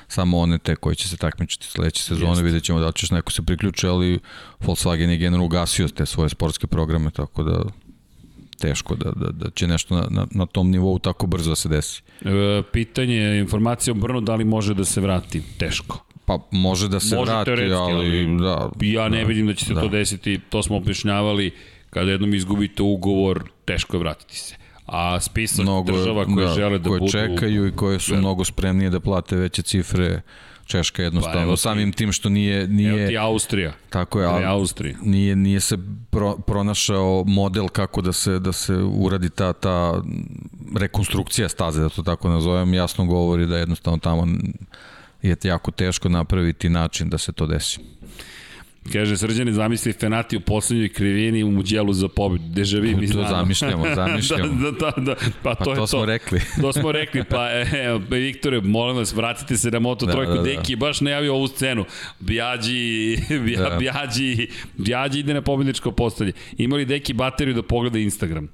samo 0.08 0.40
one 0.40 0.58
te 0.58 0.76
koji 0.76 0.96
će 0.96 1.10
se 1.10 1.18
takmičiti 1.18 1.66
sledeće 1.68 2.04
sezone, 2.04 2.32
Jeste. 2.32 2.44
vidjet 2.44 2.64
ćemo 2.64 2.80
da 2.80 2.88
li 2.88 2.94
će 2.94 3.14
neko 3.16 3.32
se 3.32 3.42
priključi, 3.42 3.88
ali 3.88 4.20
Volkswagen 4.60 5.10
je 5.10 5.18
generalno 5.18 5.46
ugasio 5.46 5.88
te 5.88 6.06
svoje 6.06 6.30
sportske 6.30 6.68
programe, 6.68 7.12
tako 7.12 7.44
da 7.44 7.64
teško 8.59 8.95
da, 8.95 9.11
da, 9.11 9.32
da 9.32 9.50
će 9.50 9.67
nešto 9.67 9.95
na, 9.95 10.08
na, 10.09 10.27
na 10.32 10.45
tom 10.45 10.72
nivou 10.72 11.00
tako 11.00 11.27
brzo 11.27 11.50
da 11.50 11.56
se 11.56 11.69
desi. 11.69 12.01
E, 12.22 12.61
pitanje, 12.72 13.40
informacija 13.40 13.92
o 13.92 13.95
Brnu, 13.95 14.22
da 14.22 14.35
li 14.35 14.45
može 14.45 14.74
da 14.74 14.85
se 14.85 15.01
vrati? 15.01 15.42
Teško. 15.58 16.06
Pa 16.25 16.40
može 16.51 16.90
da 16.90 17.00
se 17.00 17.16
Može 17.16 17.32
vrati, 17.32 17.51
ali, 17.51 17.74
ali 17.74 18.38
da. 18.40 18.69
Ja 18.82 19.09
ne 19.09 19.22
da, 19.22 19.27
vidim 19.27 19.48
da 19.48 19.53
će 19.53 19.66
se 19.66 19.74
da. 19.74 19.82
to 19.82 19.88
desiti, 19.88 20.40
to 20.50 20.64
smo 20.64 20.77
objašnjavali, 20.77 21.51
kada 21.90 22.11
jednom 22.11 22.34
izgubite 22.34 22.84
ugovor, 22.84 23.43
teško 23.66 23.98
je 23.98 24.00
vratiti 24.00 24.38
se. 24.38 24.56
A 24.85 25.19
spisak 25.19 25.64
mnogo, 25.64 25.92
država 25.92 26.25
koje 26.25 26.48
da, 26.48 26.53
žele 26.53 26.80
da 26.80 26.90
koje 26.90 27.00
budu... 27.00 27.11
čekaju 27.11 27.67
i 27.67 27.72
koje 27.72 28.00
su 28.00 28.11
Ver- 28.14 28.19
mnogo 28.19 28.43
spremnije 28.43 28.90
da 28.90 29.00
plate 29.00 29.35
veće 29.35 29.61
cifre 29.61 30.22
Češka 30.66 31.03
jednostavno, 31.03 31.38
Pa 31.38 31.44
evo 31.44 31.56
ti- 31.56 31.61
samim 31.61 31.92
tim 31.92 32.11
što 32.11 32.30
nije, 32.30 32.58
Evo 32.60 32.74
nije 32.74 33.08
ti 33.08 33.18
Austrija. 33.18 33.74
tako 33.90 34.19
je, 34.19 34.26
Evo 34.26 34.34
ali 34.34 34.45
Austrija. 34.45 34.98
nije, 35.02 35.35
nije 35.35 35.60
se 35.60 35.77
pro, 36.10 36.38
pronašao 36.38 37.24
model 37.27 37.68
kako 37.68 38.02
da 38.02 38.14
se 38.14 38.40
da 38.40 38.52
se 38.52 38.74
uradi 38.76 39.30
ta 39.30 39.53
ta 39.53 40.02
rekonstrukcija 40.76 41.50
staze, 41.50 41.82
da 41.82 41.90
to 41.90 42.03
tako 42.03 42.30
nazovem, 42.30 42.74
jasno 42.74 43.06
govori 43.06 43.45
da 43.45 43.58
jednostavno 43.58 44.00
tamo 44.00 44.27
je 45.22 45.35
jako 45.44 45.72
teško 45.72 46.10
napraviti 46.10 46.69
način 46.69 47.10
da 47.10 47.18
se 47.18 47.32
to 47.32 47.48
desi. 47.48 47.80
Kaže, 48.94 49.18
srđane 49.18 49.52
zamisli 49.52 49.94
Fenati 49.94 50.38
u 50.38 50.42
poslednjoj 50.42 50.90
krivini 50.90 51.44
u 51.44 51.52
muđelu 51.52 51.94
za 51.94 52.08
pobedu. 52.08 52.44
Deja 52.48 52.80
vi 52.80 52.96
mi 52.96 53.08
To 53.08 53.14
znamo. 53.14 53.28
zamišljamo, 53.30 53.86
zamišljamo. 53.96 54.44
da, 54.54 54.72
da, 54.72 54.92
da, 54.92 55.02
da, 55.04 55.16
pa, 55.44 55.56
Pa 55.56 55.56
to, 55.56 55.72
je 55.72 55.76
to 55.76 55.82
to. 55.82 55.88
smo 55.88 56.06
rekli. 56.06 56.40
to 56.62 56.74
smo 56.74 56.92
rekli, 56.92 57.24
pa 57.24 57.48
evo, 57.76 58.02
Viktore, 58.10 58.62
molim 58.62 58.98
vas, 58.98 59.14
vratite 59.14 59.58
se 59.58 59.72
na 59.72 59.80
Moto 59.80 60.06
Da, 60.06 60.12
Trojku. 60.12 60.32
da, 60.32 60.38
da. 60.38 60.44
Deki 60.44 60.74
je 60.74 60.78
baš 60.78 61.02
najavio 61.02 61.36
ovu 61.36 61.48
scenu. 61.48 61.86
Bjađi, 62.20 63.18
bja, 63.46 63.60
Da. 63.60 63.78
Bjađi, 63.78 64.48
Bjađi 64.76 65.20
ide 65.20 65.34
na 65.34 65.42
pobedničko 65.42 65.92
postolje. 65.92 66.32
Ima 66.58 66.76
li 66.76 66.86
Deki 66.86 67.14
bateriju 67.14 67.54
da 67.54 67.64
pogleda 67.64 68.00
Instagram? 68.00 68.48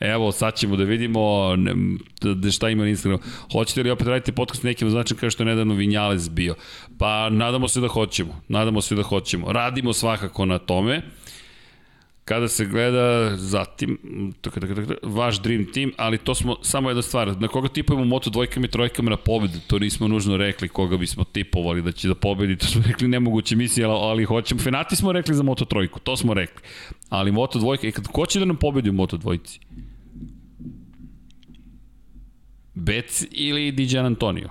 Evo, 0.00 0.32
sad 0.32 0.54
ćemo 0.54 0.76
da 0.76 0.84
vidimo 0.84 1.54
ne, 1.56 1.74
da 2.20 2.50
šta 2.50 2.70
ima 2.70 2.82
na 2.82 2.88
Instagramu. 2.88 3.22
Hoćete 3.52 3.82
li 3.82 3.90
opet 3.90 4.06
raditi 4.06 4.32
podcast 4.32 4.62
nekim 4.62 4.90
značajem 4.90 5.18
kao 5.18 5.30
što 5.30 5.42
je 5.42 5.46
nedavno 5.46 5.74
Vinjales 5.74 6.30
bio? 6.30 6.54
Pa 6.98 7.30
nadamo 7.30 7.68
se 7.68 7.80
da 7.80 7.88
hoćemo. 7.88 8.40
Nadamo 8.48 8.80
se 8.80 8.94
da 8.94 9.02
hoćemo. 9.02 9.52
Radimo 9.52 9.92
svakako 9.92 10.44
na 10.44 10.58
tome 10.58 11.02
kada 12.24 12.48
se 12.48 12.66
gleda 12.66 13.36
zatim 13.36 13.98
tak, 14.40 14.54
tak, 14.54 14.74
tak, 14.74 14.98
vaš 15.02 15.42
dream 15.42 15.66
team, 15.72 15.92
ali 15.96 16.18
to 16.18 16.34
smo 16.34 16.56
samo 16.62 16.90
jedna 16.90 17.02
stvar, 17.02 17.40
na 17.40 17.48
koga 17.48 17.68
tipujemo 17.68 18.04
moto 18.04 18.30
dvojkama 18.30 18.66
i 18.66 18.70
trojkama 18.70 19.10
na 19.10 19.16
pobedu, 19.16 19.58
to 19.66 19.78
nismo 19.78 20.08
nužno 20.08 20.36
rekli 20.36 20.68
koga 20.68 20.96
bismo 20.96 21.24
tipovali 21.24 21.82
da 21.82 21.92
će 21.92 22.08
da 22.08 22.14
pobedi, 22.14 22.56
to 22.56 22.66
smo 22.66 22.82
rekli 22.88 23.08
nemoguće 23.08 23.56
misije, 23.56 23.86
ali, 23.86 23.94
ali 23.94 24.24
hoćemo, 24.24 24.60
Fenati 24.60 24.96
smo 24.96 25.12
rekli 25.12 25.34
za 25.34 25.42
moto 25.42 25.64
trojku, 25.64 26.00
to 26.00 26.16
smo 26.16 26.34
rekli, 26.34 26.62
ali 27.08 27.32
moto 27.32 27.58
dvojka, 27.58 27.86
i 27.86 27.92
kad, 27.92 28.06
ko 28.06 28.26
će 28.26 28.38
da 28.38 28.44
nam 28.44 28.56
pobedi 28.56 28.90
u 28.90 28.92
moto 28.92 29.16
dvojci? 29.16 29.60
Bec 32.74 33.24
ili 33.30 33.72
Dijan 33.72 34.06
Antonio? 34.06 34.48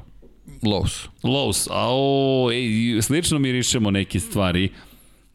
Lowe's. 0.63 1.07
Lowe's, 1.23 1.67
a 1.71 1.87
o, 1.89 2.51
ej, 2.51 3.01
slično 3.01 3.39
mirišemo 3.39 3.91
neke 3.91 4.19
stvari, 4.19 4.69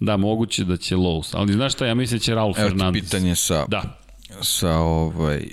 da, 0.01 0.17
moguće 0.17 0.65
da 0.65 0.77
će 0.77 0.97
Lowe's, 0.97 1.31
ali 1.33 1.53
znaš 1.53 1.73
šta, 1.73 1.87
ja 1.87 1.95
mislim 1.95 2.19
da 2.19 2.23
će 2.23 2.35
Raul 2.35 2.47
Evo 2.49 2.55
ti 2.55 2.61
Fernandez. 2.63 3.03
pitanje 3.03 3.37
sa, 3.37 3.65
Da, 3.69 3.99
sa 4.43 4.71
ovaj, 4.73 5.47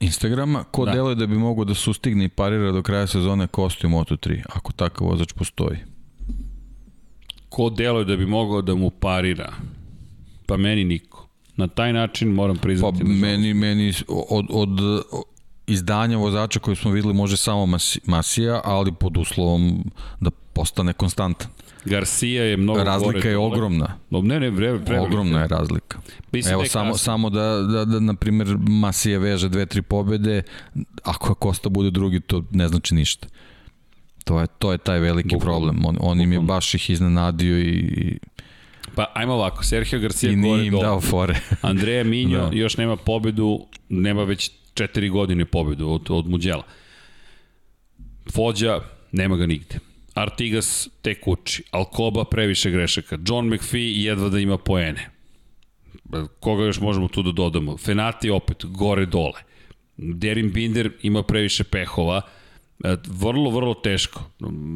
Instagrama. 0.00 0.64
Ko 0.64 0.84
Da. 0.84 0.92
deluje 0.92 1.14
da 1.14 1.26
bi 1.26 1.34
mogao 1.36 1.64
da 1.64 1.74
sustigne 1.74 2.24
i 2.24 2.28
parira 2.30 2.72
do 2.72 2.82
kraja 2.82 3.06
sezone 3.06 3.46
Kosti 3.46 3.86
u 3.86 3.90
Moto3, 3.90 4.42
ako 4.48 4.72
takav 4.72 5.06
vozač 5.06 5.32
postoji? 5.32 5.78
ko 7.48 7.70
deluje 7.70 8.04
da 8.04 8.16
bi 8.16 8.26
mogao 8.26 8.62
da 8.62 8.74
mu 8.74 8.90
parira? 8.90 9.52
Pa 10.46 10.56
meni 10.56 10.84
niko. 10.84 11.28
Na 11.56 11.66
taj 11.68 11.92
način 11.92 12.28
moram 12.28 12.56
Pa 12.56 12.62
priznati. 12.62 12.98
da- 12.98 13.10
meni, 13.10 13.54
meni 13.54 13.92
od, 14.08 14.46
od 14.50 14.68
izdanja 15.66 16.16
vozača 16.16 16.60
koje 16.60 16.76
smo 16.76 16.90
videli 16.90 17.14
može 17.14 17.36
samo 17.36 17.66
Masi- 17.66 17.98
Masija, 18.04 18.60
ali 18.64 18.92
pod 18.92 19.16
uslovom 19.16 19.84
da 20.20 20.30
postane 20.30 20.92
konstantan. 20.92 21.48
Garcia 21.88 22.44
je 22.44 22.56
mnogo 22.56 22.84
Razlika 22.84 23.12
gore 23.12 23.30
je 23.30 23.38
ogromna. 23.38 23.96
No, 24.10 24.20
ne, 24.22 24.40
ne, 24.40 24.56
pre, 24.56 24.78
pre, 24.78 25.00
Ogromna 25.00 25.40
je 25.40 25.48
razlika. 25.48 25.98
Mislim 26.32 26.52
Evo 26.52 26.60
da 26.60 26.64
je 26.64 26.68
samo, 26.68 26.92
kasno. 26.92 27.04
samo 27.04 27.30
da, 27.30 27.42
da, 27.62 27.84
da, 27.84 28.00
na 28.00 28.14
primjer, 28.14 28.56
Masija 28.60 29.18
veže 29.18 29.48
dve, 29.48 29.66
tri 29.66 29.82
pobede, 29.82 30.42
ako 31.02 31.34
Kosta 31.34 31.68
bude 31.68 31.90
drugi, 31.90 32.20
to 32.20 32.44
ne 32.50 32.68
znači 32.68 32.94
ništa. 32.94 33.26
To 34.24 34.40
je, 34.40 34.46
to 34.58 34.72
je 34.72 34.78
taj 34.78 34.98
veliki 34.98 35.34
Bukvalno. 35.34 35.58
problem. 35.58 35.84
On, 35.86 35.96
on 36.00 36.20
im 36.20 36.32
je 36.32 36.40
baš 36.40 36.74
ih 36.74 36.90
iznenadio 36.90 37.58
i, 37.58 37.62
i, 37.78 38.18
Pa 38.94 39.12
ajmo 39.14 39.32
ovako, 39.34 39.64
Sergio 39.64 39.98
Garcia 40.00 40.30
i 40.30 40.36
gore 40.36 40.64
im 40.66 40.70
dole. 40.72 40.84
dao 40.84 41.00
fore. 41.00 41.34
Andreja 41.62 42.04
Minjo 42.04 42.38
Da. 42.50 42.56
još 42.56 42.76
nema 42.76 42.96
pobedu, 42.96 43.66
nema 43.88 44.24
već 44.24 44.50
četiri 44.74 45.08
godine 45.08 45.44
pobedu 45.44 45.88
od, 45.88 46.06
od 46.10 46.28
Muđela. 46.28 46.62
Fođa, 48.32 48.80
nema 49.12 49.36
ga 49.36 49.46
nigde. 49.46 49.78
Artigas 50.18 50.88
tek 51.02 51.28
uči. 51.28 51.62
Alcoba 51.70 52.24
previše 52.24 52.70
grešaka. 52.70 53.18
John 53.26 53.48
McPhee 53.48 54.02
jedva 54.02 54.28
da 54.28 54.38
ima 54.38 54.58
poene. 54.58 55.10
Koga 56.40 56.64
još 56.64 56.80
možemo 56.80 57.08
tu 57.08 57.22
da 57.22 57.32
dodamo? 57.32 57.76
Fenati 57.76 58.30
opet, 58.30 58.64
gore 58.64 59.06
dole. 59.06 59.42
Derin 59.96 60.52
Binder 60.52 60.90
ima 61.02 61.22
previše 61.22 61.64
pehova. 61.64 62.20
E, 62.84 62.96
Vrlo, 63.06 63.50
vrlo 63.50 63.74
teško. 63.74 64.22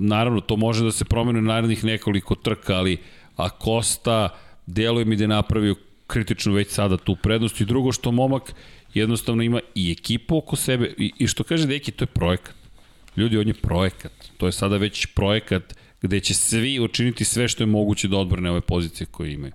Naravno, 0.01 0.41
to 0.41 0.57
može 0.57 0.85
da 0.85 0.93
se 0.93 1.05
promene 1.05 1.39
u 1.39 1.43
narednih 1.43 1.85
nekoliko 1.85 2.35
trka, 2.35 2.75
ali 2.75 2.99
Acosta 3.37 4.29
deluje 4.67 5.05
mi 5.05 5.17
da 5.17 5.25
je 5.25 5.29
napravio 5.29 5.75
kritičnu 6.07 6.53
već 6.53 6.71
sada 6.71 6.97
tu 6.97 7.17
prednost 7.17 7.61
i 7.61 7.65
drugo 7.65 7.93
što 7.93 8.13
momak 8.13 8.55
jednostavno 8.95 9.43
ima 9.43 9.61
i 9.75 9.93
ekipu 9.93 10.37
oko 10.37 10.57
sebe 10.57 10.95
i, 10.99 11.13
i 11.19 11.27
što 11.27 11.45
kaže 11.45 11.67
Deki, 11.67 11.93
to 11.93 12.03
je 12.03 12.07
projekat. 12.07 12.55
Ljudi, 13.17 13.39
on 13.39 13.49
je 13.49 13.55
projekat. 13.55 14.22
To 14.43 14.47
je 14.47 14.53
sada 14.53 14.77
već 14.77 15.07
projekat 15.07 15.75
gde 16.01 16.21
će 16.21 16.35
svi 16.35 16.81
učiniti 16.81 17.25
sve 17.25 17.49
što 17.49 17.63
je 17.63 17.67
moguće 17.67 18.09
da 18.09 18.17
odbrane 18.17 18.51
ove 18.51 18.61
pozicije 18.61 19.07
koje 19.07 19.33
imaju. 19.33 19.53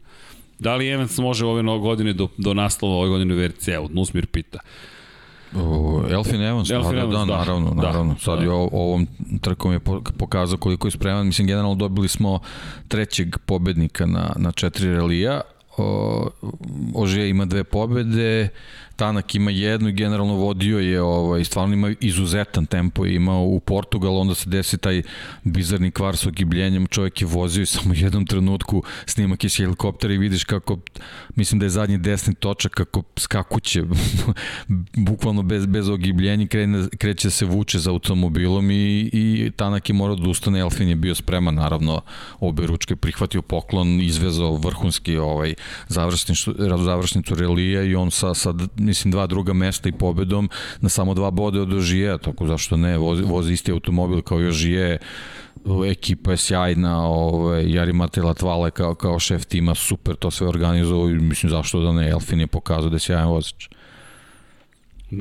Da 0.60 0.76
li 0.76 0.88
Evans 0.88 1.18
može 1.18 1.46
ove 1.46 1.64
godine 1.64 2.14
do, 2.14 2.28
do 2.38 2.54
naslova 2.54 2.96
ove 2.96 3.10
godine 3.10 3.34
u 3.34 3.38
VRC-u? 3.38 3.90
Nusmir 3.90 4.26
pita. 4.26 4.60
O, 5.56 6.04
Elfin 6.12 6.42
Evans, 6.42 6.70
Elfin 6.70 6.92
da, 6.92 6.96
da, 6.96 7.02
Evans, 7.02 7.28
da, 7.28 7.34
da. 7.34 7.40
naravno, 7.40 7.70
Da, 7.70 7.82
naravno. 7.82 8.16
Sad 8.20 8.38
da. 8.38 8.44
je 8.44 8.52
ovom 8.52 9.08
trkom 9.42 9.72
je 9.74 9.80
po- 9.80 10.02
pokazao 10.18 10.58
koliko 10.58 10.88
je 10.88 10.92
spreman. 10.92 11.28
Mislim, 11.28 11.48
generalno 11.48 11.76
dobili 11.76 12.08
smo 12.08 12.40
trećeg 12.88 13.38
pobednika 13.46 14.06
na, 14.06 14.34
na 14.38 14.52
četiri 14.52 14.90
relija. 14.94 15.42
O, 15.78 16.30
Ožije 16.96 17.30
ima 17.30 17.46
dve 17.46 17.64
pobede, 17.64 18.50
Tanak 18.98 19.36
ima 19.36 19.52
jednu 19.52 19.90
i 19.90 19.94
generalno 19.94 20.34
vodio 20.34 20.80
je, 20.80 21.02
ovaj, 21.02 21.44
stvarno 21.44 21.74
ima 21.74 21.94
izuzetan 22.02 22.66
tempo 22.66 23.06
je 23.06 23.16
imao 23.16 23.44
u 23.44 23.60
Portugal, 23.60 24.18
onda 24.18 24.36
se 24.36 24.50
desi 24.50 24.78
taj 24.78 25.02
bizarni 25.44 25.92
kvar 25.92 26.18
sa 26.18 26.30
ogibljenjem, 26.30 26.88
čovjek 26.88 27.22
je 27.22 27.28
vozio 27.28 27.62
i 27.62 27.66
samo 27.66 27.92
u 27.92 27.96
jednom 27.96 28.26
trenutku 28.26 28.84
snimak 29.06 29.44
iz 29.44 29.58
helikoptera 29.58 30.14
i 30.14 30.18
vidiš 30.18 30.44
kako, 30.44 30.78
mislim 31.36 31.60
da 31.60 31.66
je 31.66 31.70
zadnji 31.70 31.98
desni 31.98 32.36
točak, 32.36 32.72
kako 32.72 33.04
skakuće, 33.18 33.84
bukvalno 35.08 35.44
bez, 35.44 35.66
bez 35.66 35.90
ogibljenja, 35.90 36.48
krene, 36.48 36.88
kreće 36.98 37.30
se 37.30 37.46
vuče 37.46 37.80
za 37.80 37.92
automobilom 37.92 38.72
i, 38.72 39.10
i 39.14 39.52
Tanak 39.56 39.90
je 39.90 39.94
morao 39.94 40.16
da 40.16 40.30
ustane, 40.30 40.60
Elfin 40.60 40.90
je 40.90 40.96
bio 40.96 41.16
spreman, 41.16 41.56
naravno, 41.56 42.02
obe 42.40 42.68
ručke 42.68 42.96
prihvatio 42.96 43.42
poklon, 43.42 44.02
izvezao 44.02 44.56
vrhunski 44.56 45.18
ovaj, 45.18 45.54
završnicu, 45.88 46.56
završnicu 46.84 47.36
relija 47.36 47.84
i 47.84 47.96
on 47.96 48.12
sa, 48.12 48.34
sa, 48.34 48.54
mislim, 48.88 49.12
dva 49.12 49.28
druga 49.28 49.54
mesta 49.54 49.90
i 49.90 49.92
pobedom 49.92 50.50
na 50.82 50.90
samo 50.90 51.14
dva 51.14 51.32
bode 51.32 51.62
od 51.62 51.74
Ožije, 51.74 52.18
tako 52.18 52.48
zašto 52.48 52.78
ne, 52.78 52.98
vozi, 52.98 53.24
vozi 53.24 53.54
isti 53.54 53.72
automobil 53.72 54.22
kao 54.22 54.42
i 54.42 54.48
Ožije, 54.48 54.98
ekipa 55.92 56.32
je 56.32 56.38
sjajna, 56.38 57.08
ovaj, 57.08 57.72
Jari 57.72 57.94
Mate 57.94 58.22
Latvale 58.22 58.72
kao, 58.72 58.96
kao 58.96 59.20
šef 59.20 59.46
tima, 59.46 59.76
super 59.76 60.16
to 60.16 60.32
sve 60.32 60.48
organizovao 60.48 61.10
i 61.10 61.14
mislim 61.14 61.50
zašto 61.50 61.80
da 61.80 61.92
ne, 61.92 62.10
Elfin 62.10 62.40
je 62.40 62.48
pokazao 62.48 62.90
da 62.90 62.96
je 62.96 63.00
sjajan 63.00 63.28
vozač. 63.28 63.68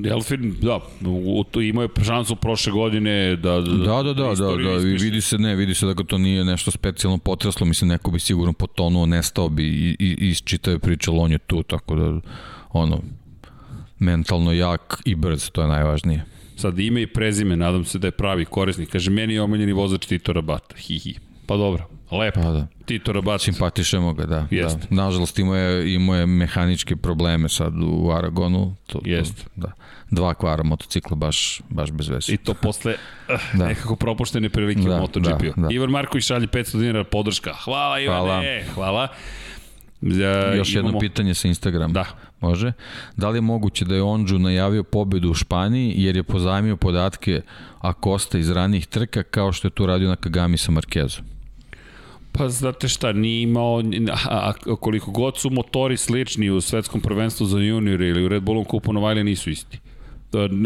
Elfin, 0.05 0.55
da, 0.61 0.81
u, 1.07 1.45
u, 1.55 1.63
imao 1.63 1.83
je 1.83 1.89
šansu 2.05 2.37
prošle 2.37 2.73
godine 2.73 3.37
da... 3.37 3.61
Da, 3.61 4.03
da, 4.03 4.03
da, 4.03 4.13
da, 4.13 4.35
da, 4.35 4.77
ispiše. 4.77 5.05
vidi 5.05 5.21
se, 5.21 5.39
ne, 5.39 5.55
vidi 5.55 5.75
se 5.75 5.87
da 5.87 5.95
to 5.95 6.19
nije 6.19 6.45
nešto 6.45 6.71
specijalno 6.71 7.19
potreslo, 7.19 7.67
mislim 7.67 7.89
neko 7.89 8.11
bi 8.11 8.21
sigurno 8.21 8.53
potonuo, 8.53 9.07
nestao 9.07 9.49
bi 9.49 9.65
i, 9.65 9.97
i, 9.99 10.29
iz 10.29 10.43
čitave 10.43 10.79
priče, 10.79 11.11
on 11.11 11.33
je 11.33 11.39
tu, 11.39 11.63
tako 11.63 11.95
da, 11.95 12.21
ono, 12.73 13.01
mentalno 13.99 14.53
jak 14.53 15.03
i 15.05 15.15
brz, 15.15 15.51
to 15.51 15.63
je 15.63 15.69
najvažnije. 15.69 16.25
Sad 16.57 16.79
ime 16.79 17.03
i 17.03 17.07
prezime, 17.07 17.57
nadam 17.57 17.85
se 17.85 17.99
da 17.99 18.07
je 18.07 18.11
pravi 18.11 18.45
korisnik. 18.45 18.89
Kaže, 18.91 19.11
meni 19.11 19.35
je 19.35 19.43
omiljeni 19.43 19.73
vozač 19.73 20.07
Tito 20.07 20.33
Rabata. 20.33 20.75
Hi, 20.77 20.99
hi. 20.99 21.15
Pa 21.47 21.57
dobro, 21.57 21.89
lepo. 22.11 22.41
Pa 22.43 22.51
da. 22.51 22.67
Tito 22.85 23.13
Rabata. 23.13 23.39
Simpatišemo 23.39 24.13
ga, 24.13 24.27
da. 24.27 24.47
Jeste. 24.51 24.87
da. 24.91 25.03
Nažalost 25.05 25.39
imao 25.39 25.57
je, 25.57 25.95
imao 25.95 26.17
je 26.17 26.27
mehaničke 26.27 26.97
probleme 26.97 27.49
sad 27.49 27.73
u 27.83 28.11
Aragonu. 28.11 28.75
To, 28.87 28.99
to, 28.99 29.09
Jeste. 29.09 29.43
Da. 29.57 29.73
Dva 30.11 30.35
kvara 30.35 30.63
motocikla 30.63 31.17
baš, 31.17 31.61
baš 31.69 31.91
bez 31.93 32.09
veze. 32.09 32.33
I 32.33 32.37
to 32.37 32.55
posle 32.55 32.95
uh, 33.29 33.41
da. 33.59 33.67
Nekako 33.67 33.97
propuštene 33.97 34.49
prilike 34.49 34.81
Da, 34.89 34.97
u 34.97 35.01
MotoGP-u. 35.01 35.53
da, 35.57 35.63
da. 35.69 35.75
Ivan 35.75 35.91
Marković 35.91 36.25
šalje 36.25 36.47
500 36.47 36.79
dinara 36.81 37.05
podrška. 37.05 37.53
Hvala 37.65 38.01
Ivane, 38.01 38.65
hvala. 38.75 39.09
hvala. 39.09 39.09
Još 40.57 40.75
jedno 40.75 40.99
pitanje 40.99 41.35
sa 41.35 41.49
Instagrama. 41.49 41.93
Da. 41.93 42.05
Može. 42.41 42.73
Da 43.17 43.29
li 43.29 43.37
je 43.37 43.41
moguće 43.41 43.85
da 43.85 43.95
je 43.95 44.03
Ondžu 44.03 44.39
najavio 44.39 44.83
pobedu 44.83 45.31
u 45.31 45.35
Španiji 45.35 45.95
jer 45.97 46.17
je 46.17 46.23
pozajmio 46.23 46.77
podatke 46.77 47.41
Acosta 47.81 48.39
iz 48.39 48.51
ranijih 48.51 48.87
trka 48.87 49.23
kao 49.23 49.53
što 49.53 49.67
je 49.67 49.73
to 49.73 49.87
radio 49.87 50.09
na 50.09 50.17
Kagami 50.17 50.57
sa 50.57 50.73
Markezom? 50.73 51.25
Pa 52.33 52.49
znate 52.49 52.89
šta, 52.89 53.13
nije 53.13 53.43
imao, 53.43 53.83
a, 54.11 54.53
a 54.67 54.77
koliko 54.77 55.11
god 55.11 55.39
su 55.39 55.51
motori 55.51 55.97
slični 55.97 56.51
u 56.51 56.61
svetskom 56.61 57.01
prvenstvu 57.01 57.47
za 57.47 57.59
juniore 57.59 58.09
ili 58.09 58.25
u 58.25 58.29
Red 58.29 58.43
Bullom 58.43 58.65
kupu 58.65 58.93
Novajle 58.93 59.25
nisu 59.25 59.51
isti. 59.51 59.79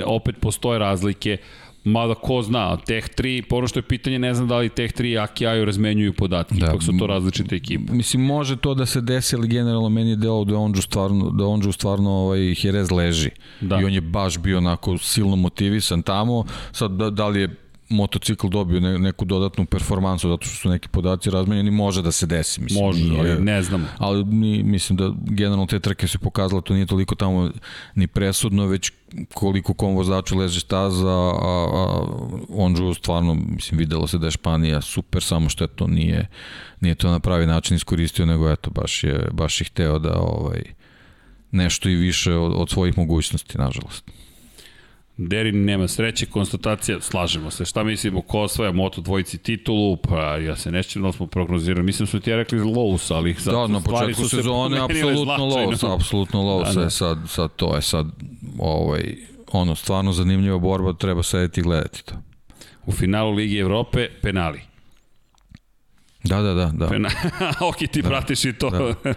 Opet 0.07 0.37
postoje 0.41 0.79
razlike, 0.79 1.37
mada 1.85 2.15
ko 2.15 2.43
zna, 2.43 2.77
Tech 2.77 3.09
3, 3.17 3.43
po 3.49 3.57
ono 3.57 3.67
što 3.67 3.79
je 3.79 3.83
pitanje, 3.83 4.19
ne 4.19 4.35
znam 4.35 4.49
da 4.49 4.59
li 4.59 4.69
Tech 4.69 4.95
3 4.95 5.13
i 5.13 5.19
Aki 5.19 5.45
razmenjuju 5.45 6.13
podatke, 6.13 6.55
da. 6.55 6.67
Ipak 6.67 6.83
su 6.83 6.93
to 6.99 7.07
različite 7.07 7.57
ekipe. 7.57 7.93
Mislim, 7.93 8.23
može 8.23 8.57
to 8.57 8.75
da 8.75 8.87
se 8.87 9.01
desi, 9.01 9.37
ali 9.37 9.49
generalno 9.49 9.89
meni 9.89 10.11
je 10.11 10.17
delo 10.17 10.45
da 10.45 10.57
Ondžu 10.57 10.83
stvarno, 10.83 11.31
da 11.31 11.47
Ondžu 11.47 11.73
stvarno 11.73 12.11
ovaj, 12.11 12.55
Jerez 12.63 12.91
leži. 12.91 13.31
Da. 13.61 13.81
I 13.81 13.85
on 13.85 13.93
je 13.93 14.01
baš 14.01 14.39
bio 14.39 14.59
onako 14.59 14.99
silno 14.99 15.37
motivisan 15.37 16.03
tamo. 16.03 16.45
Sad, 16.73 16.91
da, 16.91 17.11
da 17.11 17.29
li 17.29 17.41
je 17.41 17.70
motocikl 17.91 18.49
dobio 18.49 18.81
ne, 18.81 18.99
neku 18.99 19.25
dodatnu 19.25 19.67
performansu 19.67 20.29
zato 20.29 20.47
što 20.47 20.57
su 20.57 20.69
neki 20.69 20.89
podaci 20.89 21.31
razmenjeni, 21.31 21.71
može 21.71 22.03
da 22.03 22.13
se 22.13 22.27
desi. 22.27 22.61
Mislim, 22.61 22.85
Može, 22.85 23.05
nije, 23.05 23.21
ali 23.21 23.45
ne 23.45 23.63
znamo. 23.63 23.87
Ali 23.99 24.25
ni, 24.25 24.63
mislim 24.63 24.97
da 24.97 25.13
generalno 25.17 25.67
te 25.67 25.81
trke 25.81 26.09
se 26.09 26.19
pokazalo, 26.19 26.61
to 26.61 26.75
nije 26.75 26.87
toliko 26.87 27.15
tamo 27.15 27.51
ni 27.95 28.07
presudno, 28.07 28.67
već 28.67 28.93
koliko 29.35 29.75
kom 29.75 29.95
vozaču 29.95 30.39
leže 30.39 30.61
staza, 30.61 31.09
a, 31.09 31.67
a 31.73 32.07
Onžu 32.49 32.95
stvarno, 32.95 33.35
mislim, 33.35 33.79
videlo 33.79 34.07
se 34.07 34.19
da 34.19 34.27
je 34.27 34.31
Španija 34.31 34.81
super, 34.81 35.23
samo 35.23 35.49
što 35.49 35.65
je 35.65 35.69
to 35.69 35.87
nije, 35.87 36.29
nije 36.81 36.95
to 36.95 37.11
na 37.11 37.21
pravi 37.21 37.47
način 37.47 37.77
iskoristio, 37.77 38.27
nego 38.27 38.51
eto, 38.51 38.71
baš 38.71 39.05
je, 39.05 39.29
baš 39.33 39.61
je 39.61 39.65
hteo 39.65 39.99
da 39.99 40.19
ovaj, 40.19 40.63
nešto 41.51 41.89
i 41.89 41.95
više 41.95 42.35
od, 42.35 42.53
od 42.57 42.71
svojih 42.71 42.99
mogućnosti, 42.99 43.59
nažalost. 43.59 44.20
Derin 45.29 45.65
nema 45.65 45.89
sreće, 45.89 46.27
konstatacija, 46.27 47.01
slažemo 47.01 47.51
se. 47.51 47.65
Šta 47.65 47.85
mislimo, 47.85 48.23
ko 48.23 48.41
osvaja 48.41 48.73
Moto 48.73 49.01
dvojici 49.01 49.39
titulu? 49.39 49.97
Pa 49.97 50.37
ja 50.37 50.57
se 50.57 50.71
nešćem 50.71 51.03
da 51.03 51.13
smo 51.13 51.27
prognozirali. 51.27 51.85
Mislim 51.85 52.07
su 52.07 52.21
ti 52.21 52.31
ja 52.31 52.37
rekli 52.37 52.59
Lowe's, 52.59 53.15
ali 53.15 53.35
sad 53.35 53.55
da, 53.55 53.67
na 53.67 53.81
početku 53.81 54.23
su 54.23 54.29
sezone 54.29 54.81
apsolutno 54.85 55.47
Lowe's, 55.47 55.95
apsolutno 55.95 56.41
Lowe's, 56.41 56.75
da, 56.75 56.81
da. 56.81 56.91
sad, 56.91 57.19
sad 57.27 57.51
to 57.57 57.77
je 57.77 57.83
sad 57.83 58.07
ovaj, 58.59 59.17
ono, 59.53 59.75
stvarno 59.75 60.13
zanimljiva 60.13 60.59
borba, 60.59 60.93
treba 60.93 61.23
sedeti 61.23 61.61
i 61.61 61.63
gledati 61.63 62.05
to. 62.05 62.15
U 62.87 62.93
finalu 62.93 63.33
Ligi 63.33 63.59
Evrope, 63.59 64.09
penali. 64.23 64.61
Da, 66.25 66.43
da, 66.43 66.55
da. 66.55 66.71
da. 66.75 66.89
Pena... 66.89 67.09
ok, 67.69 67.77
ti 67.93 68.03
da. 68.03 68.09
pratiš 68.09 68.45
i 68.45 68.53
to. 68.53 68.71
Da. 68.71 68.95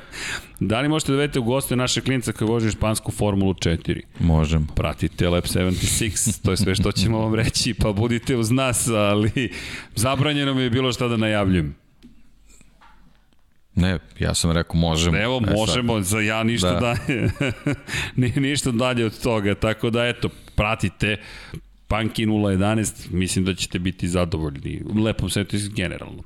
da 0.67 0.81
li 0.81 0.89
možete 0.89 1.11
da 1.11 1.17
vedete 1.17 1.39
u 1.39 1.43
goste 1.43 1.75
naše 1.75 2.01
klinca 2.01 2.31
koji 2.31 2.47
voži 2.47 2.71
špansku 2.71 3.11
Formulu 3.11 3.53
4? 3.53 4.01
Možem. 4.19 4.67
Pratite 4.75 5.29
Lab 5.29 5.43
76, 5.43 6.43
to 6.45 6.51
je 6.51 6.57
sve 6.57 6.75
što 6.75 6.91
ćemo 6.91 7.19
vam 7.19 7.35
reći, 7.35 7.73
pa 7.73 7.91
budite 7.91 8.35
uz 8.37 8.51
nas, 8.51 8.87
ali 8.87 9.51
zabranjeno 9.95 10.53
mi 10.53 10.61
je 10.61 10.69
bilo 10.69 10.93
šta 10.93 11.07
da 11.07 11.17
najavljujem. 11.17 11.75
Ne, 13.75 13.99
ja 14.19 14.33
sam 14.33 14.51
rekao 14.51 14.75
možemo. 14.75 15.17
Evo, 15.17 15.41
e, 15.47 15.53
možemo, 15.55 16.01
za 16.01 16.19
ja 16.19 16.43
ništa 16.43 16.71
da. 16.71 16.79
dalje. 16.79 17.29
ništa 18.49 18.71
dalje 18.71 19.05
od 19.05 19.21
toga, 19.21 19.55
tako 19.55 19.89
da 19.89 20.05
eto, 20.05 20.29
pratite 20.55 21.17
Panki 21.87 22.25
011, 22.25 23.11
mislim 23.11 23.45
da 23.45 23.53
ćete 23.53 23.79
biti 23.79 24.07
zadovoljni. 24.07 24.81
Lepom 25.03 25.29
setu 25.29 25.57
generalno. 25.75 26.23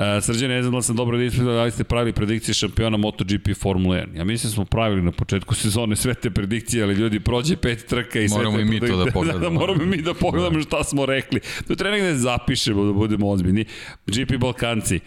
Uh, 0.00 0.24
Srđan, 0.24 0.50
ne 0.50 0.62
znam 0.62 0.74
da 0.74 0.82
sam 0.82 0.96
dobro 0.96 1.18
da 1.18 1.24
ispredao, 1.24 1.54
da 1.54 1.64
li 1.64 1.70
ste 1.70 1.84
pravili 1.84 2.12
predikcije 2.12 2.54
šampiona 2.54 2.96
MotoGP 2.96 3.48
Formula 3.58 3.96
1. 3.96 4.16
Ja 4.16 4.24
mislim 4.24 4.50
da 4.50 4.54
smo 4.54 4.64
pravili 4.64 5.02
na 5.02 5.12
početku 5.12 5.54
sezone 5.54 5.96
sve 5.96 6.14
te 6.14 6.30
predikcije, 6.30 6.82
ali 6.84 6.94
ljudi 6.94 7.20
prođe 7.20 7.56
pet 7.56 7.86
trka 7.86 8.20
i 8.20 8.28
sve 8.28 8.38
moramo 8.38 8.56
te 8.56 8.62
i 8.62 8.64
mi 8.64 8.80
to 8.80 9.04
da 9.04 9.10
pogledamo. 9.12 9.38
da, 9.44 9.48
da, 9.48 9.50
moramo 9.50 9.82
i 9.82 9.86
mi 9.86 10.02
da 10.02 10.14
pogledamo 10.14 10.56
da. 10.56 10.62
šta 10.62 10.84
smo 10.84 11.06
rekli. 11.06 11.40
To 11.68 11.74
treba 11.74 11.96
negde 11.96 12.14
zapišemo 12.14 12.84
da 12.84 12.92
budemo 12.92 13.28
ozbiljni. 13.30 13.64
GP 14.06 14.36
Balkanci, 14.38 15.00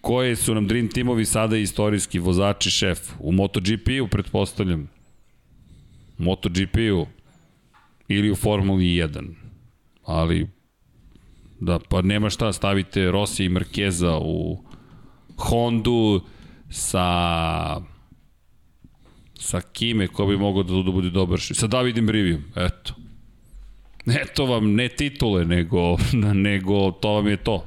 koje 0.00 0.36
su 0.36 0.54
nam 0.54 0.68
Dream 0.68 0.88
Teamovi 0.88 1.24
sada 1.24 1.56
istorijski 1.56 2.18
vozači 2.18 2.70
šef 2.70 2.98
u 3.18 3.32
MotoGP-u, 3.32 4.08
pretpostavljam. 4.08 4.88
MotoGP-u 6.18 7.06
ili 8.08 8.30
u 8.30 8.36
Formuli 8.36 8.84
1. 8.84 9.34
Ali 10.04 10.46
Da, 11.64 11.78
pa 11.88 12.02
nema 12.02 12.30
šta, 12.30 12.52
stavite 12.52 13.10
Rossi 13.10 13.44
i 13.44 13.48
Markeza 13.48 14.18
u 14.22 14.64
Hondu 15.36 16.20
sa 16.70 17.80
sa 19.34 19.60
kime 19.60 20.06
ko 20.06 20.26
bi 20.26 20.36
mogao 20.36 20.62
da, 20.62 20.82
da 20.82 20.90
bude 20.90 21.10
dobar 21.10 21.40
sa 21.40 21.66
Davidem 21.66 22.06
Brivijom, 22.06 22.42
eto. 22.56 22.94
Eto 24.06 24.46
vam, 24.46 24.74
ne 24.74 24.88
titule, 24.88 25.44
nego, 25.44 25.96
nego 26.48 26.90
to 26.90 27.12
vam 27.12 27.26
je 27.28 27.36
to. 27.36 27.66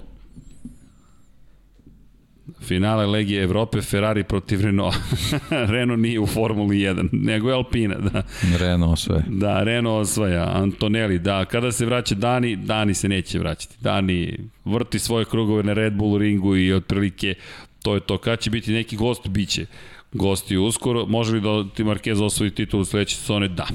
Finale 2.68 3.06
Legije 3.06 3.44
Evrope, 3.44 3.82
Ferrari 3.82 4.24
protiv 4.24 4.62
Renault. 4.62 4.96
Renault 5.74 6.02
nije 6.02 6.20
u 6.20 6.28
Formuli 6.28 6.78
1, 6.78 7.10
nego 7.12 7.50
je 7.50 7.56
Alpina, 7.56 7.96
da. 7.96 8.24
Renault 8.58 8.94
osvaja. 8.94 9.24
Da, 9.28 9.64
Renault 9.64 10.02
osvaja. 10.02 10.52
Antonelli, 10.54 11.20
da. 11.20 11.46
Kada 11.46 11.72
se 11.72 11.86
vraća 11.86 12.16
Dani, 12.16 12.56
Dani 12.56 12.94
se 12.94 13.10
neće 13.10 13.40
vraćati. 13.40 13.76
Dani 13.80 14.38
vrti 14.66 15.00
svoje 15.00 15.26
krugove 15.26 15.64
na 15.64 15.74
Red 15.74 15.94
Bull 15.94 16.18
ringu 16.18 16.58
i 16.58 16.74
otprilike 16.74 17.36
to 17.84 17.94
je 17.94 18.00
to. 18.00 18.18
Kad 18.18 18.40
će 18.40 18.50
biti 18.50 18.72
neki 18.72 18.96
gost, 18.96 19.28
biće 19.28 19.66
gosti 20.12 20.58
uskoro. 20.58 21.06
Može 21.06 21.34
li 21.34 21.42
da 21.42 21.64
ti 21.76 21.84
Marquez 21.84 22.24
osvoji 22.24 22.52
titul 22.52 22.80
u 22.80 22.86
sledeće 22.86 23.16
sezone? 23.16 23.48
Da. 23.48 23.68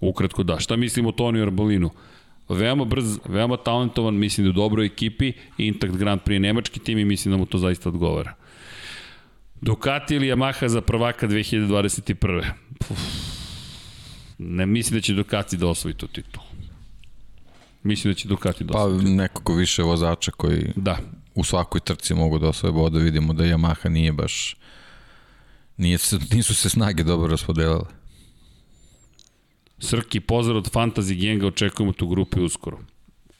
Ukratko 0.00 0.42
da. 0.42 0.60
Šta 0.60 0.76
mislimo 0.76 1.08
o 1.08 1.12
Toniju 1.12 1.42
Arbolinu? 1.42 1.90
Veoma 2.54 2.84
brz, 2.84 3.18
veoma 3.28 3.56
talentovan, 3.56 4.14
mislim 4.14 4.44
da 4.44 4.50
u 4.50 4.52
dobroj 4.52 4.86
ekipi, 4.86 5.32
Intact 5.58 5.96
Grand 5.96 6.20
Prix 6.20 6.40
nemački 6.40 6.80
tim 6.80 6.98
i 6.98 7.04
mislim 7.04 7.32
da 7.32 7.38
mu 7.38 7.46
to 7.46 7.58
zaista 7.58 7.88
odgovara. 7.88 8.34
Ducati 9.60 10.14
ili 10.14 10.26
Yamaha 10.26 10.68
za 10.68 10.80
prvaka 10.80 11.28
2021. 11.28 12.44
Uf. 12.90 12.98
Ne 14.38 14.66
mislim 14.66 14.98
da 14.98 15.02
će 15.02 15.14
Ducati 15.14 15.56
da 15.56 15.66
osvoji 15.66 15.94
tu 15.94 16.06
titul. 16.06 16.42
Mislim 17.82 18.12
da 18.12 18.18
će 18.18 18.28
Ducati 18.28 18.64
da 18.64 18.78
osvoji. 18.78 19.04
Pa 19.04 19.10
nekako 19.10 19.54
više 19.54 19.82
vozača 19.82 20.30
koji 20.30 20.72
da. 20.76 20.98
u 21.34 21.44
svakoj 21.44 21.80
trci 21.80 22.14
mogu 22.14 22.38
da 22.38 22.48
osvoje 22.48 22.72
bode. 22.72 22.98
Vidimo 22.98 23.32
da 23.32 23.44
Yamaha 23.44 23.88
nije 23.88 24.12
baš 24.12 24.56
nije 25.80 25.98
nisu 26.32 26.54
se 26.54 26.68
snage 26.68 27.02
dobro 27.02 27.30
raspodelile. 27.30 27.99
Srki, 29.80 30.20
pozor 30.20 30.56
od 30.56 30.70
Fantasy 30.70 31.14
Genga, 31.14 31.46
očekujemo 31.46 31.92
tu 31.92 32.06
grupu 32.06 32.42
uskoro. 32.42 32.78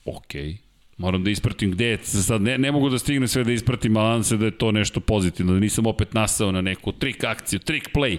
Okej. 0.05 0.43
Okay. 0.43 0.57
Moram 1.01 1.25
da 1.25 1.31
ispratim 1.31 1.71
gde 1.71 1.87
je, 1.87 1.99
sad 2.05 2.43
ne, 2.43 2.59
ne 2.59 2.73
mogu 2.73 2.89
da 2.89 2.99
stigne 2.99 3.29
sve 3.29 3.45
da 3.45 3.53
ispratim, 3.53 3.97
ali 3.97 4.25
se 4.25 4.37
da 4.37 4.45
je 4.45 4.51
to 4.51 4.73
nešto 4.73 5.01
pozitivno, 5.01 5.53
da 5.53 5.61
nisam 5.61 5.87
opet 5.87 6.15
nasao 6.15 6.53
na 6.53 6.61
neku 6.61 6.93
trik 6.93 7.25
akciju, 7.25 7.59
trik 7.59 7.89
play. 7.95 8.19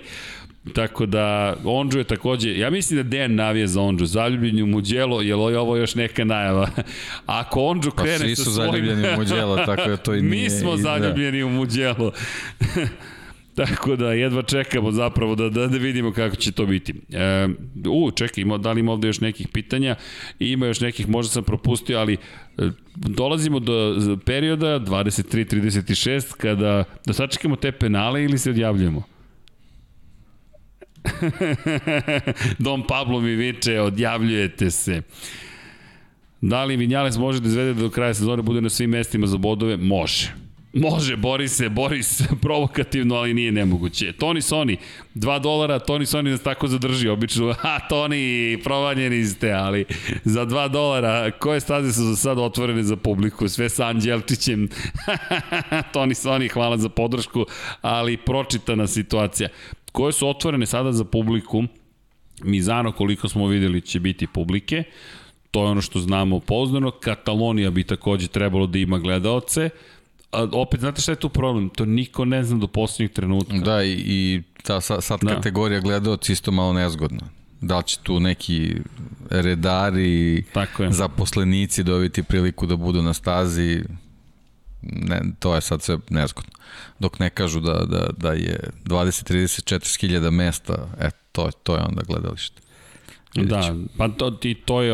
Tako 0.74 1.06
da, 1.06 1.56
Onđu 1.64 1.98
je 1.98 2.04
takođe, 2.04 2.58
ja 2.58 2.70
mislim 2.70 2.98
da 2.98 3.04
Dejan 3.04 3.36
navije 3.36 3.68
za 3.68 3.82
Onđu, 3.82 4.06
zaljubljen 4.06 4.64
u 4.64 4.68
Muđelo, 4.68 5.22
je 5.22 5.36
li 5.36 5.56
ovo 5.56 5.78
još 5.78 5.96
neka 5.96 6.26
najava? 6.26 6.70
Ako 7.26 7.64
Onđu 7.64 7.92
krene 7.92 8.20
pa, 8.20 8.26
svi 8.26 8.36
su 8.36 8.44
sa 8.44 8.52
svojim... 8.52 8.72
zaljubljeni 8.72 9.14
u 9.14 9.18
Muđelo, 9.18 9.58
tako 9.66 9.90
da 9.90 9.98
to 9.98 10.16
i 10.16 10.22
nije... 10.22 10.44
Mi 10.44 10.50
smo 10.50 10.72
da. 10.72 10.78
zaljubljeni 10.78 11.40
da. 11.40 11.46
u 11.46 11.50
Muđelo. 11.50 12.12
Tako 13.56 13.96
da 13.96 14.14
jedva 14.14 14.42
čekamo 14.42 14.92
zapravo 14.92 15.36
da, 15.36 15.50
da, 15.50 15.68
da 15.68 15.78
vidimo 15.78 16.12
kako 16.12 16.36
će 16.36 16.52
to 16.52 16.66
biti. 16.66 16.94
E, 17.14 17.48
u, 17.90 18.12
čekaj, 18.12 18.42
ima, 18.42 18.58
da 18.58 18.72
li 18.72 18.80
ima 18.80 18.92
ovde 18.92 19.08
još 19.08 19.20
nekih 19.20 19.48
pitanja? 19.48 19.96
Ima 20.40 20.66
još 20.66 20.80
nekih, 20.80 21.10
možda 21.10 21.32
sam 21.32 21.44
propustio, 21.44 22.00
ali 22.00 22.14
e, 22.14 22.18
dolazimo 22.96 23.60
do 23.60 23.96
perioda 24.26 24.80
23-36 24.80 26.36
kada 26.38 26.84
da 27.06 27.14
sačekamo 27.14 27.56
te 27.56 27.72
penale 27.72 28.24
ili 28.24 28.38
se 28.38 28.50
odjavljujemo? 28.50 29.04
Dom 32.60 32.84
Pablo 32.88 33.20
mi 33.22 33.36
viče, 33.36 33.80
odjavljujete 33.80 34.72
se. 34.72 35.02
Da 36.42 36.64
li 36.64 36.78
Vinjales 36.78 37.18
može 37.18 37.40
da 37.40 37.48
izvede 37.48 37.74
da 37.74 37.82
do 37.82 37.90
kraja 37.90 38.14
sezone 38.14 38.42
bude 38.42 38.62
na 38.62 38.70
svim 38.70 38.90
mestima 38.90 39.28
za 39.28 39.38
bodove? 39.38 39.78
Može. 39.78 40.41
Može, 40.74 41.16
bori 41.16 41.48
se, 41.48 41.70
bori 41.70 42.04
se 42.04 42.24
provokativno, 42.42 43.16
ali 43.16 43.34
nije 43.34 43.52
nemoguće. 43.52 44.14
Tony 44.20 44.54
Sony, 44.54 44.78
2 45.16 45.40
dolara, 45.40 45.80
Tony 45.80 46.18
Sony 46.18 46.30
nas 46.32 46.44
tako 46.44 46.68
zadrži, 46.68 47.08
obično, 47.08 47.54
ha, 47.62 47.80
Tony, 47.90 48.64
provanjeni 48.64 49.26
ste, 49.26 49.52
ali 49.52 49.86
za 50.24 50.46
2 50.46 50.70
dolara, 50.70 51.32
koje 51.32 51.60
staze 51.60 51.94
su 51.94 52.04
za 52.04 52.16
sad 52.16 52.40
otvorene 52.40 52.84
za 52.84 52.96
publiku, 52.96 53.48
sve 53.48 53.70
sa 53.70 53.88
Anđelčićem, 53.88 54.68
Tony 55.94 56.28
Sony, 56.28 56.54
hvala 56.54 56.78
za 56.78 56.90
podršku, 56.90 57.46
ali 57.82 58.18
pročitana 58.18 58.88
situacija. 58.88 59.50
Koje 59.92 60.14
su 60.14 60.28
otvorene 60.28 60.66
sada 60.66 60.92
za 60.92 61.04
publiku, 61.04 61.64
Mizano, 62.44 62.92
koliko 62.92 63.30
smo 63.30 63.48
videli, 63.48 63.82
će 63.82 64.00
biti 64.00 64.28
publike, 64.28 64.84
to 65.52 65.64
je 65.64 65.70
ono 65.70 65.82
što 65.82 66.00
znamo 66.00 66.40
pouzdano, 66.40 66.92
Katalonija 66.92 67.70
bi 67.72 67.84
takođe 67.84 68.28
trebalo 68.28 68.68
da 68.68 68.80
ima 68.80 69.00
gledaoce, 69.00 69.70
a 70.32 70.48
opet, 70.52 70.80
znate 70.80 71.02
šta 71.02 71.12
je 71.12 71.16
tu 71.16 71.30
problem? 71.30 71.70
To 71.70 71.86
niko 71.86 72.26
ne 72.26 72.44
zna 72.44 72.58
do 72.58 72.68
poslednjeg 72.68 73.14
trenutka. 73.14 73.58
Da, 73.58 73.84
i, 73.84 73.92
i 73.92 74.44
ta 74.64 74.82
sad, 74.82 75.04
sad 75.04 75.20
da. 75.22 75.36
kategorija 75.36 75.80
gledaoc 75.80 76.30
isto 76.30 76.52
malo 76.52 76.74
nezgodna. 76.74 77.30
Da 77.62 77.78
li 77.78 77.84
će 77.84 77.98
tu 78.04 78.20
neki 78.20 78.76
redari, 79.30 80.44
Tako 80.54 80.84
je. 80.84 80.92
zaposlenici 80.92 81.84
dobiti 81.84 82.24
priliku 82.24 82.66
da 82.66 82.76
budu 82.76 83.02
na 83.02 83.14
stazi, 83.14 83.84
ne, 84.82 85.22
to 85.40 85.56
je 85.56 85.62
sad 85.62 85.82
sve 85.82 85.98
nezgodno. 86.10 86.52
Dok 87.00 87.20
ne 87.20 87.30
kažu 87.30 87.60
da, 87.60 87.74
da, 87.74 88.10
da 88.18 88.34
je 88.34 88.60
20-30-40 88.86 90.02
hiljada 90.02 90.32
mesta, 90.32 90.88
e, 91.00 91.10
to, 91.32 91.50
to 91.64 91.76
je 91.76 91.82
onda 91.82 92.02
gledalište. 92.08 92.62
Da, 93.34 93.76
pa 93.98 94.08
to, 94.08 94.38
i 94.44 94.54
to 94.54 94.82
je 94.82 94.94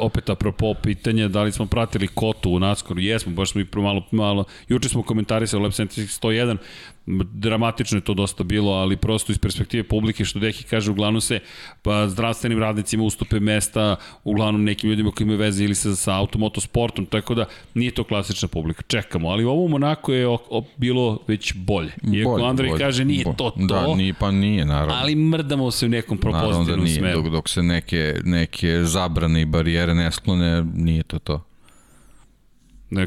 opet 0.00 0.30
apropo 0.30 0.74
pitanja 0.74 1.28
da 1.28 1.42
li 1.42 1.52
smo 1.52 1.66
pratili 1.66 2.08
Kotu 2.08 2.50
u 2.50 2.58
Naskoru. 2.58 3.00
Jesmo, 3.00 3.32
baš 3.32 3.50
smo 3.50 3.60
i 3.60 3.66
malo, 3.74 4.02
malo, 4.10 4.44
juče 4.68 4.88
smo 4.88 5.02
komentarisali 5.02 5.62
Lab 5.62 5.72
101, 5.72 6.56
dramatično 7.06 7.98
je 7.98 8.02
to 8.02 8.14
dosta 8.14 8.44
bilo, 8.44 8.72
ali 8.72 8.96
prosto 8.96 9.32
iz 9.32 9.38
perspektive 9.38 9.82
publike, 9.82 10.24
što 10.24 10.38
Deki 10.38 10.64
kaže, 10.64 10.90
uglavnom 10.90 11.20
se 11.20 11.40
pa, 11.82 12.08
zdravstvenim 12.08 12.58
radnicima 12.58 13.04
ustupe 13.04 13.40
mesta, 13.40 13.96
uglavnom 14.24 14.64
nekim 14.64 14.90
ljudima 14.90 15.10
koji 15.10 15.24
imaju 15.24 15.38
veze 15.38 15.64
ili 15.64 15.74
sa, 15.74 15.96
sa 15.96 16.14
automotosportom, 16.14 17.06
tako 17.06 17.34
da 17.34 17.44
nije 17.74 17.90
to 17.90 18.04
klasična 18.04 18.48
publika. 18.48 18.82
Čekamo, 18.82 19.28
ali 19.28 19.44
ovo 19.44 19.64
u 19.64 19.68
Monako 19.68 20.12
je 20.12 20.28
o, 20.28 20.38
o, 20.50 20.64
bilo 20.76 21.18
već 21.28 21.54
bolje. 21.54 21.92
Iako 22.12 22.30
bolje, 22.30 22.46
Andrej 22.46 22.68
bolje, 22.68 22.80
kaže 22.80 23.04
nije 23.04 23.24
bolje. 23.24 23.36
to 23.36 23.50
to, 23.50 23.66
da, 23.66 23.94
nije, 23.94 24.14
pa 24.14 24.30
nije, 24.30 24.64
naravno. 24.64 24.94
ali 24.94 25.14
mrdamo 25.14 25.70
se 25.70 25.86
u 25.86 25.88
nekom 25.88 26.18
propozitivnom 26.18 26.66
da 26.66 26.76
nije, 26.76 26.98
smeru. 26.98 27.22
Dok, 27.22 27.32
dok 27.32 27.48
se 27.48 27.62
neke, 27.62 28.14
neke 28.24 28.84
zabrane 28.84 29.42
i 29.42 29.44
barijere 29.44 29.94
ne 29.94 30.12
sklone, 30.12 30.64
nije 30.74 31.02
to 31.02 31.18
to. 31.18 31.53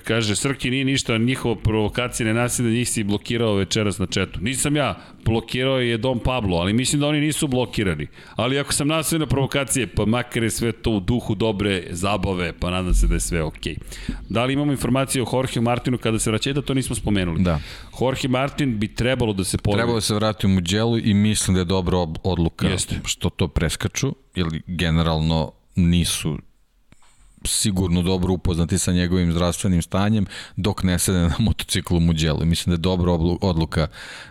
Kaže, 0.03 0.35
Srki 0.35 0.69
nije 0.69 0.85
ništa, 0.85 1.17
njihova 1.17 1.55
provokacija 1.55 2.27
ne 2.27 2.33
nasilja, 2.33 2.69
njih 2.69 2.89
si 2.89 3.03
blokirao 3.03 3.55
večeras 3.55 3.99
na 3.99 4.05
četu. 4.05 4.39
Nisam 4.41 4.75
ja, 4.75 4.97
blokirao 5.25 5.79
je 5.79 5.97
Dom 5.97 6.19
Pablo, 6.19 6.57
ali 6.57 6.73
mislim 6.73 7.01
da 7.01 7.07
oni 7.07 7.19
nisu 7.21 7.47
blokirani. 7.47 8.07
Ali 8.35 8.59
ako 8.59 8.73
sam 8.73 8.87
nasilja 8.87 9.19
na 9.19 9.25
provokacije, 9.25 9.87
pa 9.87 10.05
makar 10.05 10.43
je 10.43 10.49
sve 10.49 10.71
to 10.71 10.91
u 10.91 10.99
duhu 10.99 11.35
dobre 11.35 11.83
zabave, 11.89 12.53
pa 12.59 12.71
nadam 12.71 12.93
se 12.93 13.07
da 13.07 13.13
je 13.13 13.19
sve 13.19 13.43
okej. 13.43 13.75
Okay. 13.75 14.13
Da 14.29 14.45
li 14.45 14.53
imamo 14.53 14.71
informacije 14.71 15.23
o 15.23 15.25
Jorge 15.33 15.61
Martinu 15.61 15.97
kada 15.97 16.19
se 16.19 16.29
vraća? 16.29 16.53
Da, 16.53 16.61
to 16.61 16.73
nismo 16.73 16.95
spomenuli. 16.95 17.43
Da. 17.43 17.59
Jorge 18.01 18.27
Martin 18.27 18.79
bi 18.79 18.95
trebalo 18.95 19.33
da 19.33 19.43
se 19.43 19.57
pojavi. 19.57 19.77
Trebalo 19.77 19.97
da 19.97 20.01
se 20.01 20.15
vrati 20.15 20.45
u 20.45 20.49
Muđelu 20.49 20.97
i 20.97 21.13
mislim 21.13 21.53
da 21.53 21.61
je 21.61 21.65
dobra 21.65 21.97
odluka 22.23 22.67
Jeste. 22.67 22.99
što 23.05 23.29
to 23.29 23.47
preskaču, 23.47 24.15
jer 24.35 24.47
generalno 24.67 25.51
nisu 25.75 26.37
sigurno 27.47 28.01
dobro 28.01 28.33
upoznati 28.33 28.77
sa 28.77 28.91
njegovim 28.91 29.31
zdravstvenim 29.31 29.81
stanjem 29.81 30.25
dok 30.55 30.83
ne 30.83 30.99
sede 30.99 31.17
na 31.17 31.35
motociklu 31.39 31.99
Muđelu. 31.99 32.45
Mislim 32.45 32.71
da 32.71 32.73
je 32.73 32.81
dobra 32.81 33.11
odluka 33.41 33.87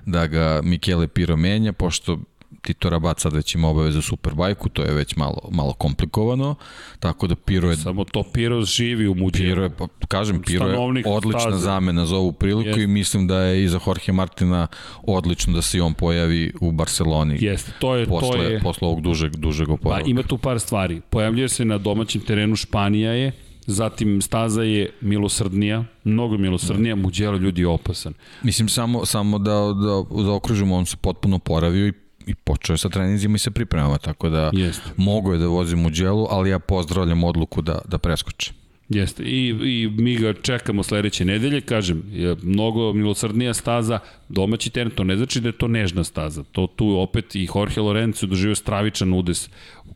da 0.06 0.26
ga 0.26 0.60
Michele 0.62 1.08
Piro 1.08 1.36
menja, 1.36 1.72
pošto 1.72 2.18
Tito 2.66 2.90
Rabat 2.90 3.20
sad 3.20 3.32
već 3.32 3.54
ima 3.54 3.68
obaveze 3.68 4.02
Superbajku, 4.02 4.68
to 4.68 4.82
je 4.82 4.94
već 4.94 5.16
malo, 5.16 5.48
malo 5.50 5.72
komplikovano, 5.72 6.54
tako 7.00 7.26
da 7.26 7.36
Piro 7.36 7.70
je... 7.70 7.76
Samo 7.76 8.04
to 8.04 8.22
Piro 8.22 8.62
živi 8.62 9.08
u 9.08 9.14
Muđelu. 9.14 9.48
Piro 9.48 9.62
je, 9.62 9.70
pa, 9.70 9.86
kažem, 10.08 10.42
Piro 10.42 10.68
je 10.68 11.02
odlična 11.06 11.40
staze. 11.40 11.58
zamena 11.58 12.06
za 12.06 12.16
ovu 12.16 12.32
priliku 12.32 12.68
Jeste. 12.68 12.82
i 12.82 12.86
mislim 12.86 13.26
da 13.26 13.40
je 13.40 13.64
i 13.64 13.68
za 13.68 13.80
Jorge 13.86 14.12
Martina 14.12 14.66
odlično 15.02 15.52
da 15.52 15.62
se 15.62 15.78
i 15.78 15.80
on 15.80 15.94
pojavi 15.94 16.52
u 16.60 16.72
Barceloni. 16.72 17.38
Jeste, 17.40 17.72
to 17.78 17.94
je... 17.94 18.06
Posle, 18.06 18.30
to 18.30 18.42
je... 18.42 18.60
posle 18.60 18.88
ovog 18.88 19.00
dužeg, 19.00 19.36
dužeg 19.36 19.68
oporavka. 19.68 20.04
Pa 20.04 20.10
ima 20.10 20.22
tu 20.22 20.38
par 20.38 20.60
stvari. 20.60 21.00
Pojavljuje 21.10 21.48
se 21.48 21.64
na 21.64 21.78
domaćem 21.78 22.20
terenu 22.20 22.56
Španija 22.56 23.12
je, 23.12 23.32
Zatim 23.68 24.22
staza 24.22 24.62
je 24.62 24.90
milosrdnija, 25.00 25.84
mnogo 26.04 26.38
milosrdnija. 26.38 26.96
Muđelo 26.96 27.36
ljudi 27.36 27.60
je 27.60 27.66
opasan. 27.66 28.14
Mislim 28.42 28.68
samo 28.68 29.06
samo 29.06 29.38
da 29.38 29.52
da 29.52 30.22
da 30.22 30.32
okružimo, 30.32 30.76
on 30.76 30.86
se 30.86 30.96
potpuno 30.96 31.38
poravio 31.38 31.88
i 31.88 31.92
i 32.26 32.34
počeo 32.34 32.74
je 32.74 32.78
sa 32.78 32.88
treninzima 32.88 33.36
i 33.36 33.38
se 33.38 33.50
pripremava, 33.50 33.98
tako 33.98 34.28
da 34.28 34.50
Jeste. 34.54 34.90
mogu 34.96 35.32
je 35.32 35.38
da 35.38 35.46
vozim 35.46 35.86
u 35.86 35.90
dželu, 35.90 36.26
ali 36.30 36.50
ja 36.50 36.58
pozdravljam 36.58 37.24
odluku 37.24 37.62
da, 37.62 37.78
da 37.88 37.98
preskoče. 37.98 38.52
Jeste, 38.88 39.22
I, 39.22 39.48
i 39.48 39.88
mi 39.98 40.16
ga 40.16 40.32
čekamo 40.32 40.82
sledeće 40.82 41.24
nedelje, 41.24 41.60
kažem, 41.60 42.02
je 42.12 42.36
mnogo 42.42 42.92
milosrdnija 42.92 43.54
staza, 43.54 43.98
domaći 44.28 44.70
teren, 44.70 44.90
to 44.90 45.04
ne 45.04 45.16
znači 45.16 45.40
da 45.40 45.48
je 45.48 45.58
to 45.58 45.68
nežna 45.68 46.04
staza, 46.04 46.42
to 46.52 46.66
tu 46.66 46.98
opet 46.98 47.34
i 47.34 47.48
Jorge 47.54 47.80
Lorenzo 47.80 48.26
doživio 48.26 48.54
stravičan 48.54 49.12
udes 49.12 49.50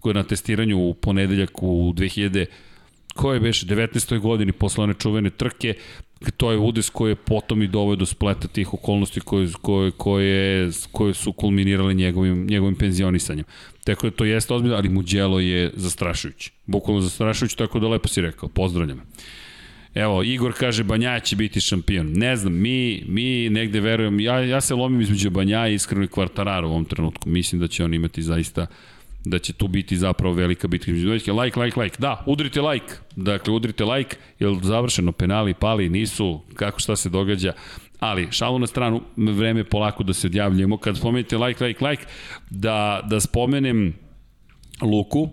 na 0.05 0.23
testiranju 0.23 0.79
u 0.79 0.95
ponedeljak 0.95 1.63
u 1.63 1.93
2000 1.93 2.47
koje 3.15 3.41
beše 3.41 3.67
19. 3.67 4.19
godini 4.19 4.53
posle 4.53 4.85
one 4.85 4.95
čuvene 4.95 5.31
trke 5.31 5.75
to 6.37 6.53
je 6.53 6.59
udes 6.59 6.91
koji 6.91 7.11
je 7.11 7.17
potom 7.17 7.63
i 7.63 7.69
doveo 7.69 7.97
do 7.97 8.07
spleta 8.07 8.49
tih 8.49 8.75
okolnosti 8.75 9.21
koje, 9.21 9.49
koje, 9.63 9.91
koje, 9.91 10.71
koje 10.93 11.15
su 11.15 11.33
kulminirale 11.33 11.95
njegovim, 11.95 12.47
njegovim 12.47 12.75
penzionisanjem. 12.77 13.45
Tako 13.85 14.11
da 14.11 14.17
to 14.17 14.25
jeste 14.25 14.55
ozbiljno, 14.55 14.77
ali 14.77 14.89
Muđelo 14.89 15.41
je 15.41 15.73
zastrašujući. 15.75 16.53
Bukvalno 16.67 17.01
zastrašujući, 17.01 17.57
tako 17.57 17.81
da 17.81 17.89
lepo 17.89 18.09
si 18.09 18.21
rekao. 18.21 18.49
Pozdravljam. 18.49 19.03
Evo, 19.95 20.23
Igor 20.23 20.53
kaže 20.59 20.85
Banja 20.85 21.21
će 21.21 21.37
biti 21.37 21.61
šampion. 21.61 22.13
Ne 22.13 22.37
znam, 22.37 22.53
mi, 22.53 23.05
mi 23.09 23.49
negde 23.51 23.81
verujem, 23.81 24.21
ja, 24.21 24.41
ja 24.41 24.61
se 24.61 24.75
lomim 24.75 25.01
između 25.01 25.31
Banja 25.31 25.69
i 25.69 25.75
iskreno 25.75 26.05
i 26.05 26.09
Kvartarara 26.09 26.67
u 26.67 26.71
ovom 26.71 26.85
trenutku. 26.85 27.29
Mislim 27.29 27.61
da 27.61 27.69
će 27.69 27.85
on 27.85 27.95
imati 27.95 28.23
zaista 28.23 28.67
da 29.25 29.39
će 29.39 29.53
tu 29.53 29.69
biti 29.69 29.97
zapravo 29.97 30.35
velika 30.35 30.69
bitka 30.69 30.91
između 30.91 31.07
dvojke. 31.07 31.33
Like, 31.33 31.61
like, 31.61 31.81
like. 31.81 31.97
Da, 31.99 32.25
udrite 32.27 32.61
like. 32.61 32.95
Dakle, 33.17 33.55
udrite 33.55 33.85
like, 33.85 34.17
jer 34.39 34.59
završeno 34.63 35.13
penali, 35.13 35.55
pali, 35.55 35.89
nisu, 35.89 36.41
kako 36.55 36.81
šta 36.81 36.97
se 36.97 37.09
događa. 37.09 37.53
Ali, 38.01 38.29
šalu 38.31 38.59
na 38.59 38.67
stranu, 38.67 39.03
vreme 39.17 39.65
polako 39.65 40.03
da 40.03 40.13
se 40.13 40.27
odjavljujemo. 40.27 40.77
Kad 40.77 40.97
spomenete 40.97 41.39
like, 41.39 41.65
like, 41.65 41.85
like, 41.85 42.05
da, 42.51 43.01
da 43.11 43.21
spomenem 43.21 43.95
Luku, 44.83 45.29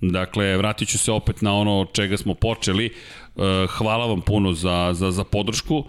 Dakle, 0.00 0.56
vratit 0.56 0.88
ću 0.88 0.98
se 0.98 1.12
opet 1.12 1.42
na 1.42 1.54
ono 1.54 1.86
čega 1.92 2.16
smo 2.16 2.34
počeli. 2.34 2.86
E, 2.86 2.90
hvala 3.68 4.06
vam 4.06 4.20
puno 4.20 4.52
za, 4.52 4.90
za, 4.92 5.10
za 5.10 5.24
podršku. 5.24 5.84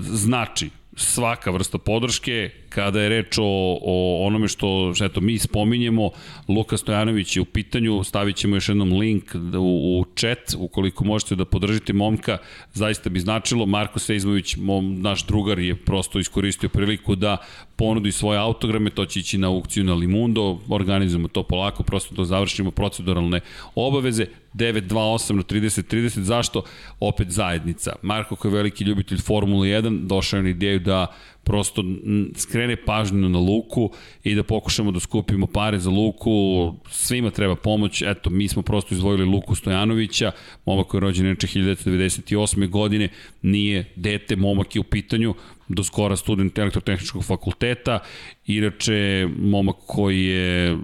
Znači, 0.00 0.70
svaka 0.96 1.50
vrsta 1.50 1.78
podrške, 1.78 2.50
kada 2.74 3.00
je 3.00 3.08
reč 3.08 3.38
o, 3.38 3.78
o 3.82 4.26
onome 4.26 4.48
što, 4.48 4.92
eto, 5.02 5.20
mi 5.20 5.38
spominjemo, 5.38 6.10
Luka 6.48 6.76
Stojanović 6.76 7.36
je 7.36 7.42
u 7.42 7.44
pitanju, 7.44 8.04
stavit 8.04 8.36
ćemo 8.36 8.56
još 8.56 8.68
jednom 8.68 8.92
link 8.92 9.34
u, 9.34 10.00
u 10.00 10.04
chat, 10.16 10.54
ukoliko 10.58 11.04
možete 11.04 11.36
da 11.36 11.44
podržite 11.44 11.92
momka, 11.92 12.38
zaista 12.72 13.10
bi 13.10 13.20
značilo, 13.20 13.66
Marko 13.66 13.98
Sejzmović, 13.98 14.56
mom, 14.56 15.00
naš 15.00 15.26
drugar, 15.26 15.58
je 15.58 15.76
prosto 15.76 16.18
iskoristio 16.18 16.68
priliku 16.68 17.14
da 17.14 17.36
ponudi 17.76 18.12
svoje 18.12 18.38
autograme, 18.38 18.90
to 18.90 19.06
će 19.06 19.20
ići 19.20 19.38
na 19.38 19.48
aukciju 19.48 19.84
na 19.84 19.94
Limundo, 19.94 20.58
organizujemo 20.68 21.28
to 21.28 21.42
polako, 21.42 21.82
prosto 21.82 22.14
da 22.14 22.24
završimo 22.24 22.70
proceduralne 22.70 23.40
obaveze, 23.74 24.26
928 24.54 25.32
na 25.32 25.42
30 25.42 25.94
30, 25.94 26.20
zašto? 26.20 26.62
Opet 27.00 27.30
zajednica. 27.30 27.92
Marko 28.02 28.36
koji 28.36 28.52
je 28.52 28.56
veliki 28.56 28.84
ljubitelj 28.84 29.18
Formule 29.18 29.68
1, 29.68 30.06
došao 30.06 30.36
je 30.38 30.42
na 30.42 30.48
ideju 30.48 30.78
da 30.80 31.06
prosto 31.44 31.84
skrene 32.36 32.76
pažnju 32.76 33.28
na 33.28 33.38
Luku 33.38 33.90
i 34.24 34.34
da 34.34 34.42
pokušamo 34.42 34.92
da 34.92 35.00
skupimo 35.00 35.46
pare 35.46 35.78
za 35.78 35.90
Luku, 35.90 36.74
svima 36.90 37.30
treba 37.30 37.56
pomoć, 37.56 38.02
eto, 38.02 38.30
mi 38.30 38.48
smo 38.48 38.62
prosto 38.62 38.94
izvojili 38.94 39.24
Luku 39.24 39.54
Stojanovića, 39.54 40.32
momak 40.66 40.86
koji 40.86 40.98
je 40.98 41.02
rođen 41.02 41.26
inače 41.26 41.46
1998. 41.46 42.68
godine, 42.68 43.08
nije 43.42 43.92
dete, 43.96 44.36
momak 44.36 44.76
je 44.76 44.80
u 44.80 44.84
pitanju, 44.84 45.34
do 45.68 45.84
skora 45.84 46.16
student 46.16 46.58
elektrotehničkog 46.58 47.24
fakulteta, 47.24 47.98
inače 48.46 49.28
momak 49.38 49.76
koji 49.86 50.24
je 50.24 50.78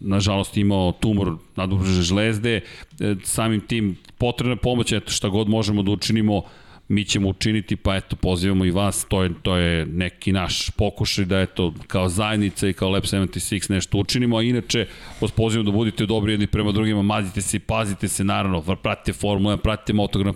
nažalost 0.00 0.56
imao 0.56 0.92
tumor 0.92 1.36
nadobrože 1.56 2.02
žlezde, 2.02 2.60
e, 3.00 3.14
samim 3.22 3.60
tim 3.60 3.96
potrebna 4.18 4.56
pomoć, 4.56 4.92
eto 4.92 5.10
šta 5.10 5.28
god 5.28 5.48
možemo 5.48 5.82
da 5.82 5.90
učinimo, 5.90 6.42
mi 6.88 7.04
ćemo 7.04 7.28
učiniti, 7.28 7.76
pa 7.76 7.96
eto, 7.96 8.16
pozivamo 8.16 8.64
i 8.64 8.70
vas, 8.70 9.06
to 9.08 9.22
je, 9.22 9.30
to 9.42 9.56
je 9.56 9.86
neki 9.86 10.32
naš 10.32 10.70
pokušaj 10.70 11.24
da 11.24 11.40
eto, 11.40 11.74
kao 11.86 12.08
zajednica 12.08 12.68
i 12.68 12.72
kao 12.72 12.90
Lab 12.90 13.02
76 13.02 13.70
nešto 13.70 13.98
učinimo, 13.98 14.36
a 14.36 14.42
inače 14.42 14.86
vas 15.20 15.30
pozivamo 15.30 15.70
da 15.70 15.76
budete 15.76 16.06
dobri 16.06 16.32
jedni 16.32 16.46
prema 16.46 16.72
drugima, 16.72 17.02
mazite 17.02 17.40
se 17.40 17.56
i 17.56 17.60
pazite 17.60 18.08
se, 18.08 18.24
naravno, 18.24 18.76
pratite 18.82 19.12
Formula 19.12 19.56
1, 19.56 19.60
pratite 19.60 19.92
Motogram 19.92 20.34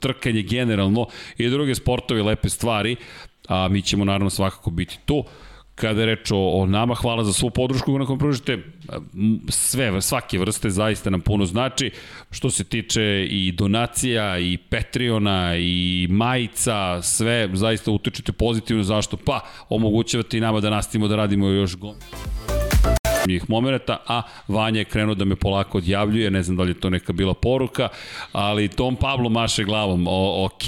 trkanje 0.00 0.42
generalno 0.42 1.06
i 1.38 1.48
druge 1.48 1.74
sportove, 1.74 2.22
lepe 2.22 2.48
stvari, 2.48 2.96
a 3.48 3.68
mi 3.68 3.82
ćemo 3.82 4.04
naravno 4.04 4.30
svakako 4.30 4.70
biti 4.70 4.98
tu. 5.04 5.24
Kada 5.76 6.00
je 6.00 6.06
reč 6.06 6.30
o, 6.30 6.36
o 6.36 6.66
nama, 6.66 6.94
hvala 6.94 7.24
za 7.24 7.32
svu 7.32 7.50
podršku 7.50 7.84
koju 7.84 7.98
nam 7.98 8.18
pružite. 8.18 8.58
Sve, 9.48 10.02
svake 10.02 10.38
vrste 10.38 10.70
zaista 10.70 11.10
nam 11.10 11.20
puno 11.20 11.44
znači. 11.44 11.90
Što 12.30 12.50
se 12.50 12.64
tiče 12.64 13.26
i 13.30 13.52
donacija, 13.52 14.38
i 14.38 14.56
Patreona, 14.56 15.56
i 15.56 16.06
majica, 16.10 17.02
sve 17.02 17.48
zaista 17.52 17.90
utičete 17.90 18.32
pozitivno. 18.32 18.82
Zašto? 18.82 19.16
Pa, 19.16 19.40
omogućavate 19.68 20.38
i 20.38 20.40
nama 20.40 20.60
da 20.60 20.70
nastavimo 20.70 21.08
da 21.08 21.16
radimo 21.16 21.48
još 21.48 21.76
gom 21.76 21.94
zanimljivih 23.26 23.50
momenta, 23.50 23.98
a 24.06 24.22
Vanja 24.48 24.78
je 24.78 24.84
krenuo 24.84 25.14
da 25.14 25.24
me 25.24 25.36
polako 25.36 25.78
odjavljuje, 25.78 26.30
ne 26.30 26.42
znam 26.42 26.56
da 26.56 26.62
li 26.62 26.70
je 26.70 26.80
to 26.80 26.90
neka 26.90 27.12
bila 27.12 27.34
poruka, 27.34 27.88
ali 28.32 28.68
Tom 28.68 28.96
Pablo 28.96 29.28
maše 29.28 29.64
glavom, 29.64 30.06
o, 30.08 30.44
ok, 30.44 30.62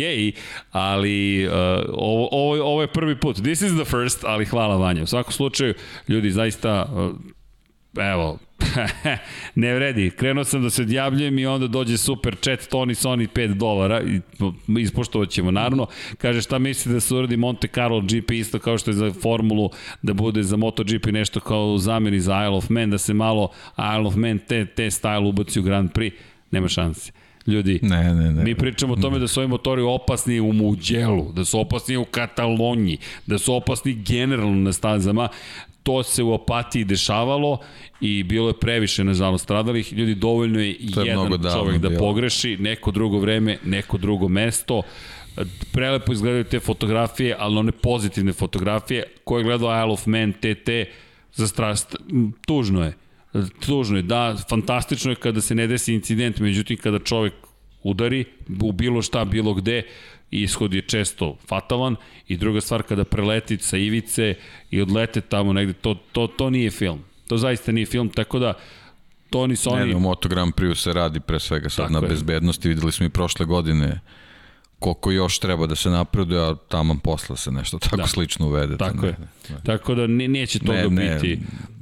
ali 0.73 1.47
uh, 1.47 1.53
ovo, 1.93 2.29
ovo, 2.33 2.65
ovo 2.65 2.83
je 2.83 2.87
prvi 2.87 3.21
put, 3.21 3.37
this 3.37 3.63
is 3.63 3.73
the 3.73 3.85
first, 3.85 4.25
ali 4.25 4.45
hvala 4.45 4.77
Vanja. 4.77 5.03
U 5.03 5.07
svakom 5.07 5.33
slučaju, 5.33 5.75
ljudi, 6.09 6.31
zaista, 6.31 6.87
uh, 6.93 8.05
evo, 8.05 8.39
ne 9.55 9.75
vredi. 9.75 10.11
Krenuo 10.11 10.45
sam 10.45 10.63
da 10.63 10.71
se 10.71 10.83
odjavljujem 10.83 11.39
i 11.39 11.47
onda 11.47 11.67
dođe 11.67 11.99
super 11.99 12.37
chat 12.37 12.61
Tony 12.61 13.07
Sony 13.07 13.29
5 13.35 13.55
dolara 13.55 14.03
i 14.03 14.21
ispoštovat 14.81 15.29
ćemo 15.29 15.51
naravno. 15.51 15.87
Kaže 16.19 16.43
šta 16.43 16.59
misli 16.59 16.93
da 16.93 17.01
se 17.01 17.15
uradi 17.15 17.37
Monte 17.37 17.69
Carlo 17.69 18.01
GP 18.01 18.31
isto 18.31 18.59
kao 18.59 18.79
što 18.79 18.91
je 18.91 18.95
za 18.95 19.13
formulu 19.23 19.71
da 20.03 20.13
bude 20.13 20.43
za 20.43 20.57
MotoGP 20.57 21.07
nešto 21.07 21.41
kao 21.41 21.67
u 21.67 21.79
zameni 21.79 22.21
za 22.21 22.45
Isle 22.45 22.57
of 22.57 22.71
Man, 22.71 22.91
da 22.91 22.99
se 22.99 23.15
malo 23.15 23.51
Isle 23.73 24.07
of 24.07 24.15
Man 24.15 24.39
te, 24.39 24.67
te 24.67 24.87
style 24.87 25.29
ubaci 25.29 25.61
u 25.61 25.63
Grand 25.63 25.91
Prix. 25.93 26.13
Nema 26.51 26.69
šanse. 26.69 27.13
ljudi. 27.49 27.81
Ne, 27.83 28.15
ne, 28.15 28.33
ne. 28.33 28.45
Mi 28.45 28.55
pričamo 28.55 28.93
o 28.93 28.97
tome 28.97 29.19
da 29.19 29.29
su 29.29 29.41
ovi 29.41 29.49
motori 29.49 29.83
opasni 29.83 30.41
u 30.41 30.53
Muđelu, 30.53 31.33
da 31.33 31.45
su 31.45 31.61
opasni 31.61 31.97
u 31.97 32.05
Katalonji, 32.05 32.99
da 33.27 33.39
su 33.39 33.55
opasni 33.55 33.95
generalno 33.95 34.57
na 34.57 34.73
stazama. 34.73 35.29
To 35.89 36.03
se 36.03 36.23
u 36.23 36.33
Opatiji 36.33 36.85
dešavalo 36.85 37.59
i 38.01 38.23
bilo 38.23 38.49
je 38.49 38.61
previše, 38.61 39.05
nažalost, 39.05 39.45
stradalih. 39.45 39.93
Ljudi, 39.93 40.15
dovoljno 40.15 40.61
je, 40.61 40.77
To 40.95 41.01
je 41.01 41.07
jedan 41.07 41.53
čovek 41.53 41.79
da 41.79 41.89
bilo. 41.89 42.01
pogreši, 42.01 42.57
neko 42.61 42.91
drugo 42.91 43.19
vreme, 43.19 43.59
neko 43.65 43.99
drugo 43.99 44.29
mesto. 44.29 44.83
Prelepo 45.73 46.13
izgledaju 46.13 46.45
te 46.45 46.61
fotografije, 46.61 47.37
ali 47.39 47.57
one 47.57 47.73
pozitivne 47.73 48.33
fotografije. 48.33 49.03
Ko 49.25 49.39
je 49.39 49.45
gledao 49.45 49.81
Isle 49.81 49.93
of 49.93 50.07
Man 50.07 50.33
TT, 50.33 50.69
za 51.33 51.49
strast, 51.49 51.97
tužno 52.47 52.85
je. 52.85 52.93
Tužno 53.67 53.97
je, 53.97 54.03
da, 54.03 54.37
fantastično 54.49 55.13
je 55.13 55.17
kada 55.17 55.41
se 55.41 55.55
ne 55.55 55.67
desi 55.67 55.95
incident, 55.95 56.39
međutim 56.39 56.77
kada 56.77 56.99
čovek 56.99 57.33
udari 57.83 58.25
u 58.63 58.73
bilo 58.73 59.03
šta, 59.03 59.25
bilo 59.25 59.55
gde, 59.55 59.83
ishod 60.31 60.75
je 60.75 60.83
često 60.83 61.37
fatalan 61.49 61.97
i 62.29 62.37
druga 62.37 62.61
stvar 62.61 62.83
kada 62.83 63.05
preleti 63.05 63.59
sa 63.59 63.77
ivice 63.77 64.35
i 64.71 64.81
odlete 64.81 65.21
tamo 65.21 65.53
negde, 65.53 65.73
to, 65.73 65.95
to, 66.13 66.27
to 66.27 66.51
nije 66.51 66.71
film. 66.71 67.01
To 67.29 67.37
zaista 67.37 67.73
nije 67.73 67.87
film, 67.87 68.09
tako 68.09 68.39
da 68.39 68.55
to 69.31 69.47
ni 69.47 69.57
su 69.57 69.73
oni... 69.73 69.87
ne, 69.87 69.97
u 69.97 70.01
Moto 70.01 70.29
Grand 70.29 70.55
Prix 70.55 70.75
se 70.75 70.93
radi 70.93 71.21
pre 71.21 71.41
svega 71.41 71.69
sad 71.69 71.85
Tako 71.85 71.93
na 71.93 71.99
je. 71.99 72.09
bezbednosti. 72.09 72.69
Videli 72.69 72.93
smo 72.93 73.07
i 73.07 73.11
prošle 73.11 73.47
godine 73.47 74.01
koliko 74.79 75.11
još 75.11 75.39
treba 75.39 75.67
da 75.67 75.75
se 75.75 75.91
napreduje, 75.91 76.41
a 76.41 76.55
tamo 76.69 76.97
posle 77.05 77.37
se 77.37 77.51
nešto 77.51 77.79
tako 77.79 77.97
Da. 77.97 78.07
slično 78.07 78.47
uvede. 78.47 78.77
Tako 78.77 78.97
ne, 78.97 79.09
je. 79.09 79.17
Tako 79.65 79.95
da 79.95 80.07
ne, 80.07 80.29
neće 80.29 80.59
toga 80.59 80.73
Ne, 80.73 80.89
ne, 80.89 81.15
biti. 81.15 81.39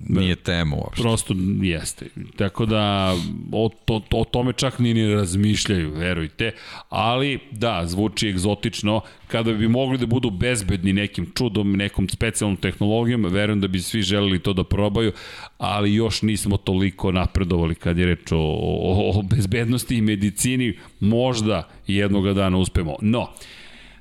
nije 0.08 0.36
tema 0.36 0.76
uopšte. 0.76 1.02
Prosto 1.02 1.34
jeste. 1.62 2.06
Tako 2.36 2.66
da 2.66 3.14
o, 3.52 3.70
to, 3.84 4.02
o 4.10 4.24
tome 4.24 4.52
čak 4.52 4.78
ni 4.78 4.94
ne 4.94 5.14
razmišljaju, 5.14 5.92
verujte. 5.92 6.52
Ali 6.88 7.38
da, 7.50 7.82
zvuči 7.86 8.28
egzotično. 8.28 9.00
Kada 9.28 9.52
bi 9.52 9.68
mogli 9.68 9.98
da 9.98 10.06
budu 10.06 10.30
bezbedni 10.30 10.92
nekim 10.92 11.32
čudom, 11.34 11.72
nekom 11.72 12.08
specijalnom 12.08 12.56
tehnologijom, 12.56 13.24
verujem 13.24 13.60
da 13.60 13.68
bi 13.68 13.80
svi 13.80 14.02
želeli 14.02 14.38
to 14.38 14.52
da 14.52 14.64
probaju, 14.64 15.12
ali 15.58 15.94
još 15.94 16.22
nismo 16.22 16.56
toliko 16.56 17.12
napredovali 17.12 17.74
kad 17.74 17.98
je 17.98 18.06
reč 18.06 18.32
o, 18.32 18.38
o, 18.38 19.18
o 19.18 19.22
bezbednosti 19.22 19.96
i 19.96 20.00
medicini. 20.00 20.78
Možda 21.00 21.68
jednoga 21.86 22.32
dana 22.32 22.56
uspemo. 22.58 22.96
No, 23.02 23.28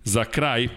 za 0.04 0.24
kraj, 0.26 0.68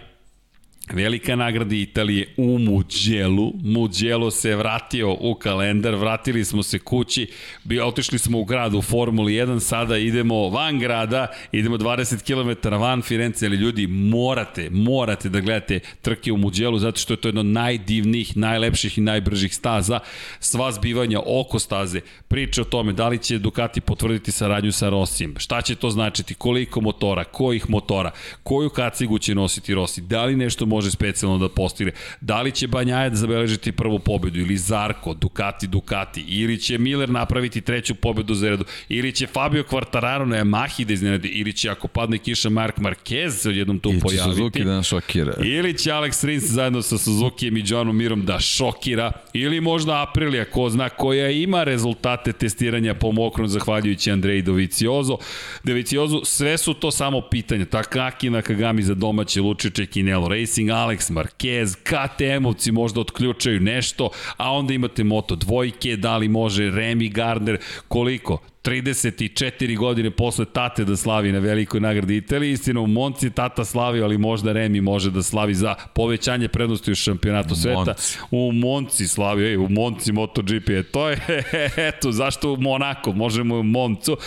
Velika 0.93 1.35
nagrada 1.35 1.75
Italije 1.75 2.27
u 2.37 2.59
Muđelu. 2.59 3.53
Muđelo 3.63 4.31
se 4.31 4.55
vratio 4.55 5.17
u 5.19 5.35
kalendar, 5.35 5.95
vratili 5.95 6.45
smo 6.45 6.63
se 6.63 6.79
kući, 6.79 7.27
bi, 7.63 7.79
otišli 7.79 8.19
smo 8.19 8.39
u 8.39 8.43
grad 8.43 8.73
u 8.73 8.81
Formuli 8.81 9.33
1, 9.33 9.59
sada 9.59 9.97
idemo 9.97 10.49
van 10.49 10.79
grada, 10.79 11.27
idemo 11.51 11.77
20 11.77 12.23
km 12.23 12.69
van. 12.75 13.01
Firence, 13.01 13.45
ali 13.45 13.55
ljudi 13.55 13.87
morate, 13.87 14.69
morate 14.69 15.29
da 15.29 15.39
gledate 15.39 15.79
trke 16.01 16.31
u 16.31 16.37
Muđelu, 16.37 16.79
zato 16.79 16.99
što 16.99 17.13
je 17.13 17.17
to 17.17 17.27
jedno 17.27 17.43
najdivnijih, 17.43 18.37
najlepših 18.37 18.97
i 18.97 19.01
najbržih 19.01 19.55
staza, 19.55 19.99
sva 20.39 20.71
zbivanja 20.71 21.19
oko 21.25 21.59
staze, 21.59 22.01
priče 22.27 22.61
o 22.61 22.65
tome 22.65 22.93
da 22.93 23.07
li 23.07 23.17
će 23.17 23.39
Ducati 23.39 23.81
potvrditi 23.81 24.31
saradnju 24.31 24.71
sa 24.71 24.89
Rossijem, 24.89 25.35
šta 25.37 25.61
će 25.61 25.75
to 25.75 25.89
značiti, 25.89 26.33
koliko 26.33 26.81
motora, 26.81 27.23
kojih 27.23 27.69
motora, 27.69 28.11
koju 28.43 28.69
kacigu 28.69 29.19
će 29.19 29.35
nositi 29.35 29.73
Rossi, 29.73 30.01
da 30.01 30.25
li 30.25 30.35
nešto 30.35 30.65
može 30.65 30.78
specijalno 30.87 31.37
da 31.37 31.49
postigne, 31.49 31.91
da 32.21 32.41
li 32.41 32.51
će 32.51 32.67
Banjaja 32.67 33.09
da 33.09 33.15
zabeležiti 33.15 33.71
prvu 33.71 33.99
pobedu 33.99 34.39
ili 34.39 34.57
Zarko, 34.57 35.13
Ducati, 35.13 35.67
Ducati, 35.67 36.21
ili 36.27 36.57
će 36.61 36.77
Miller 36.77 37.09
napraviti 37.09 37.61
treću 37.61 37.95
pobedu 37.95 38.33
za 38.33 38.49
redu, 38.49 38.63
ili 38.89 39.11
će 39.11 39.27
Fabio 39.27 39.63
Quartararo 39.63 40.25
na 40.25 40.37
Yamahi 40.37 40.85
da 40.85 40.93
iznenadi, 40.93 41.27
ili 41.27 41.53
će 41.53 41.69
ako 41.69 41.87
padne 41.87 42.17
kiša 42.17 42.49
Mark 42.49 42.77
Marquez 42.77 43.29
se 43.29 43.49
odjednom 43.49 43.79
tu 43.79 43.91
I 43.93 43.99
pojaviti. 43.99 44.35
Suzuki 44.37 44.63
da 44.63 44.83
šokira. 44.83 45.33
Ili 45.43 45.77
će 45.77 45.91
Alex 45.91 46.25
Rins 46.25 46.43
zajedno 46.43 46.81
sa 46.81 46.97
Suzukijem 46.97 47.57
i 47.57 47.63
Johnom 47.65 47.97
Mirom 47.97 48.25
da 48.25 48.39
šokira, 48.39 49.11
ili 49.33 49.61
možda 49.61 50.01
Aprilia, 50.01 50.45
ko 50.45 50.69
zna, 50.69 50.89
koja 50.89 51.29
ima 51.29 51.63
rezultate 51.63 52.33
testiranja 52.33 52.93
po 52.93 53.11
mokrom, 53.11 53.47
zahvaljujući 53.47 54.11
Andreji 54.11 54.41
Doviciozo. 54.41 55.17
Doviciozo, 55.63 56.21
sve 56.25 56.57
su 56.57 56.73
to 56.73 56.91
samo 56.91 57.21
pitanja. 57.31 57.65
Takaki 57.65 58.29
Nakagami 58.29 58.83
za 58.83 58.93
domaće 58.93 59.41
Lučiće 59.41 59.85
Kinelo 59.85 60.27
Racing, 60.27 60.68
Alex 60.73 61.11
Marquez, 61.11 61.77
KTM-ovci 61.83 62.71
možda 62.71 63.01
otključaju 63.01 63.59
nešto, 63.59 64.09
a 64.37 64.51
onda 64.51 64.73
imate 64.73 65.03
Moto 65.03 65.35
dvojke, 65.35 65.95
da 65.95 66.17
li 66.17 66.27
može 66.27 66.63
Remy 66.63 67.11
Gardner, 67.11 67.57
koliko? 67.87 68.37
34 68.63 69.77
godine 69.77 70.11
posle 70.11 70.45
tate 70.45 70.85
da 70.85 70.95
slavi 70.95 71.31
na 71.31 71.39
velikoj 71.39 71.79
nagradi 71.79 72.17
Italije. 72.17 72.51
Istina, 72.51 72.79
u 72.81 72.87
Monci 72.87 73.29
tata 73.31 73.65
slavi, 73.65 74.01
ali 74.01 74.17
možda 74.17 74.51
Remi 74.51 74.81
može 74.81 75.11
da 75.11 75.23
slavi 75.23 75.55
za 75.55 75.75
povećanje 75.93 76.47
prednosti 76.47 76.91
u 76.91 76.95
šampionatu 76.95 77.55
sveta. 77.55 77.77
Monci. 77.77 78.17
U 78.31 78.51
Monci 78.51 79.07
slavi, 79.07 79.43
ej, 79.45 79.57
u 79.57 79.69
Monci 79.69 80.11
MotoGP. 80.11 80.69
E, 80.69 80.83
To 80.83 81.09
je, 81.09 81.17
eto, 81.89 82.11
zašto 82.11 82.53
u 82.53 82.57
Monako, 82.57 83.11
možemo 83.11 83.59
u 83.59 83.63
Moncu. 83.63 84.17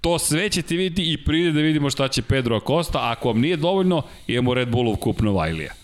To 0.00 0.18
sve 0.18 0.48
ćete 0.48 0.76
vidjeti 0.76 1.12
i 1.12 1.24
pride 1.24 1.52
da 1.52 1.60
vidimo 1.60 1.90
šta 1.90 2.08
će 2.08 2.22
Pedro 2.22 2.56
Acosta. 2.56 2.98
Ako 3.10 3.28
vam 3.28 3.40
nije 3.40 3.56
dovoljno, 3.56 4.02
imamo 4.26 4.54
Red 4.54 4.68
Bullov 4.68 4.96
kup 4.96 5.20
Novajlija. 5.20 5.79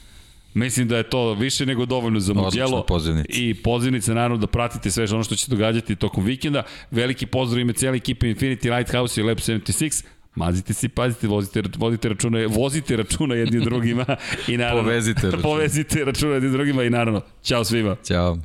Mislim 0.57 0.89
da 0.89 0.97
je 0.97 1.03
to 1.03 1.35
više 1.35 1.67
nego 1.67 1.87
dovoljno 1.87 2.21
za 2.21 2.35
Mugello. 2.35 2.83
pozivnica. 2.83 3.29
I 3.33 3.55
pozivnica 3.55 4.15
naravno 4.15 4.37
da 4.37 4.47
pratite 4.47 4.91
sve 4.91 5.07
ono 5.13 5.23
što 5.25 5.37
će 5.37 5.45
se 5.45 5.51
događati 5.51 5.97
tokom 5.97 6.25
vikenda. 6.25 6.63
Veliki 6.91 7.27
pozdrav 7.27 7.61
ime 7.61 7.73
cijela 7.73 7.97
ekipa 7.97 8.27
Infinity 8.27 8.77
Lighthouse 8.77 9.21
i 9.21 9.25
Lab 9.25 9.37
76. 9.39 10.05
Mazite 10.35 10.75
se 10.75 10.87
i 10.87 10.89
pazite, 10.89 11.27
vozite, 11.27 11.63
vodite 11.77 12.09
računa, 12.09 12.47
vozite 12.49 12.97
računa 12.97 13.35
jedni 13.35 13.61
drugima 13.61 14.05
i 14.49 14.57
naravno 14.57 14.83
Povezite 14.83 15.23
računa. 15.23 15.43
povezite 15.51 16.05
računa 16.05 16.35
jedni 16.35 16.51
drugima 16.51 16.83
i 16.85 16.91
naravno, 16.91 17.21
ćao 17.43 17.65
svima. 17.65 17.97
Ćao. 18.05 18.39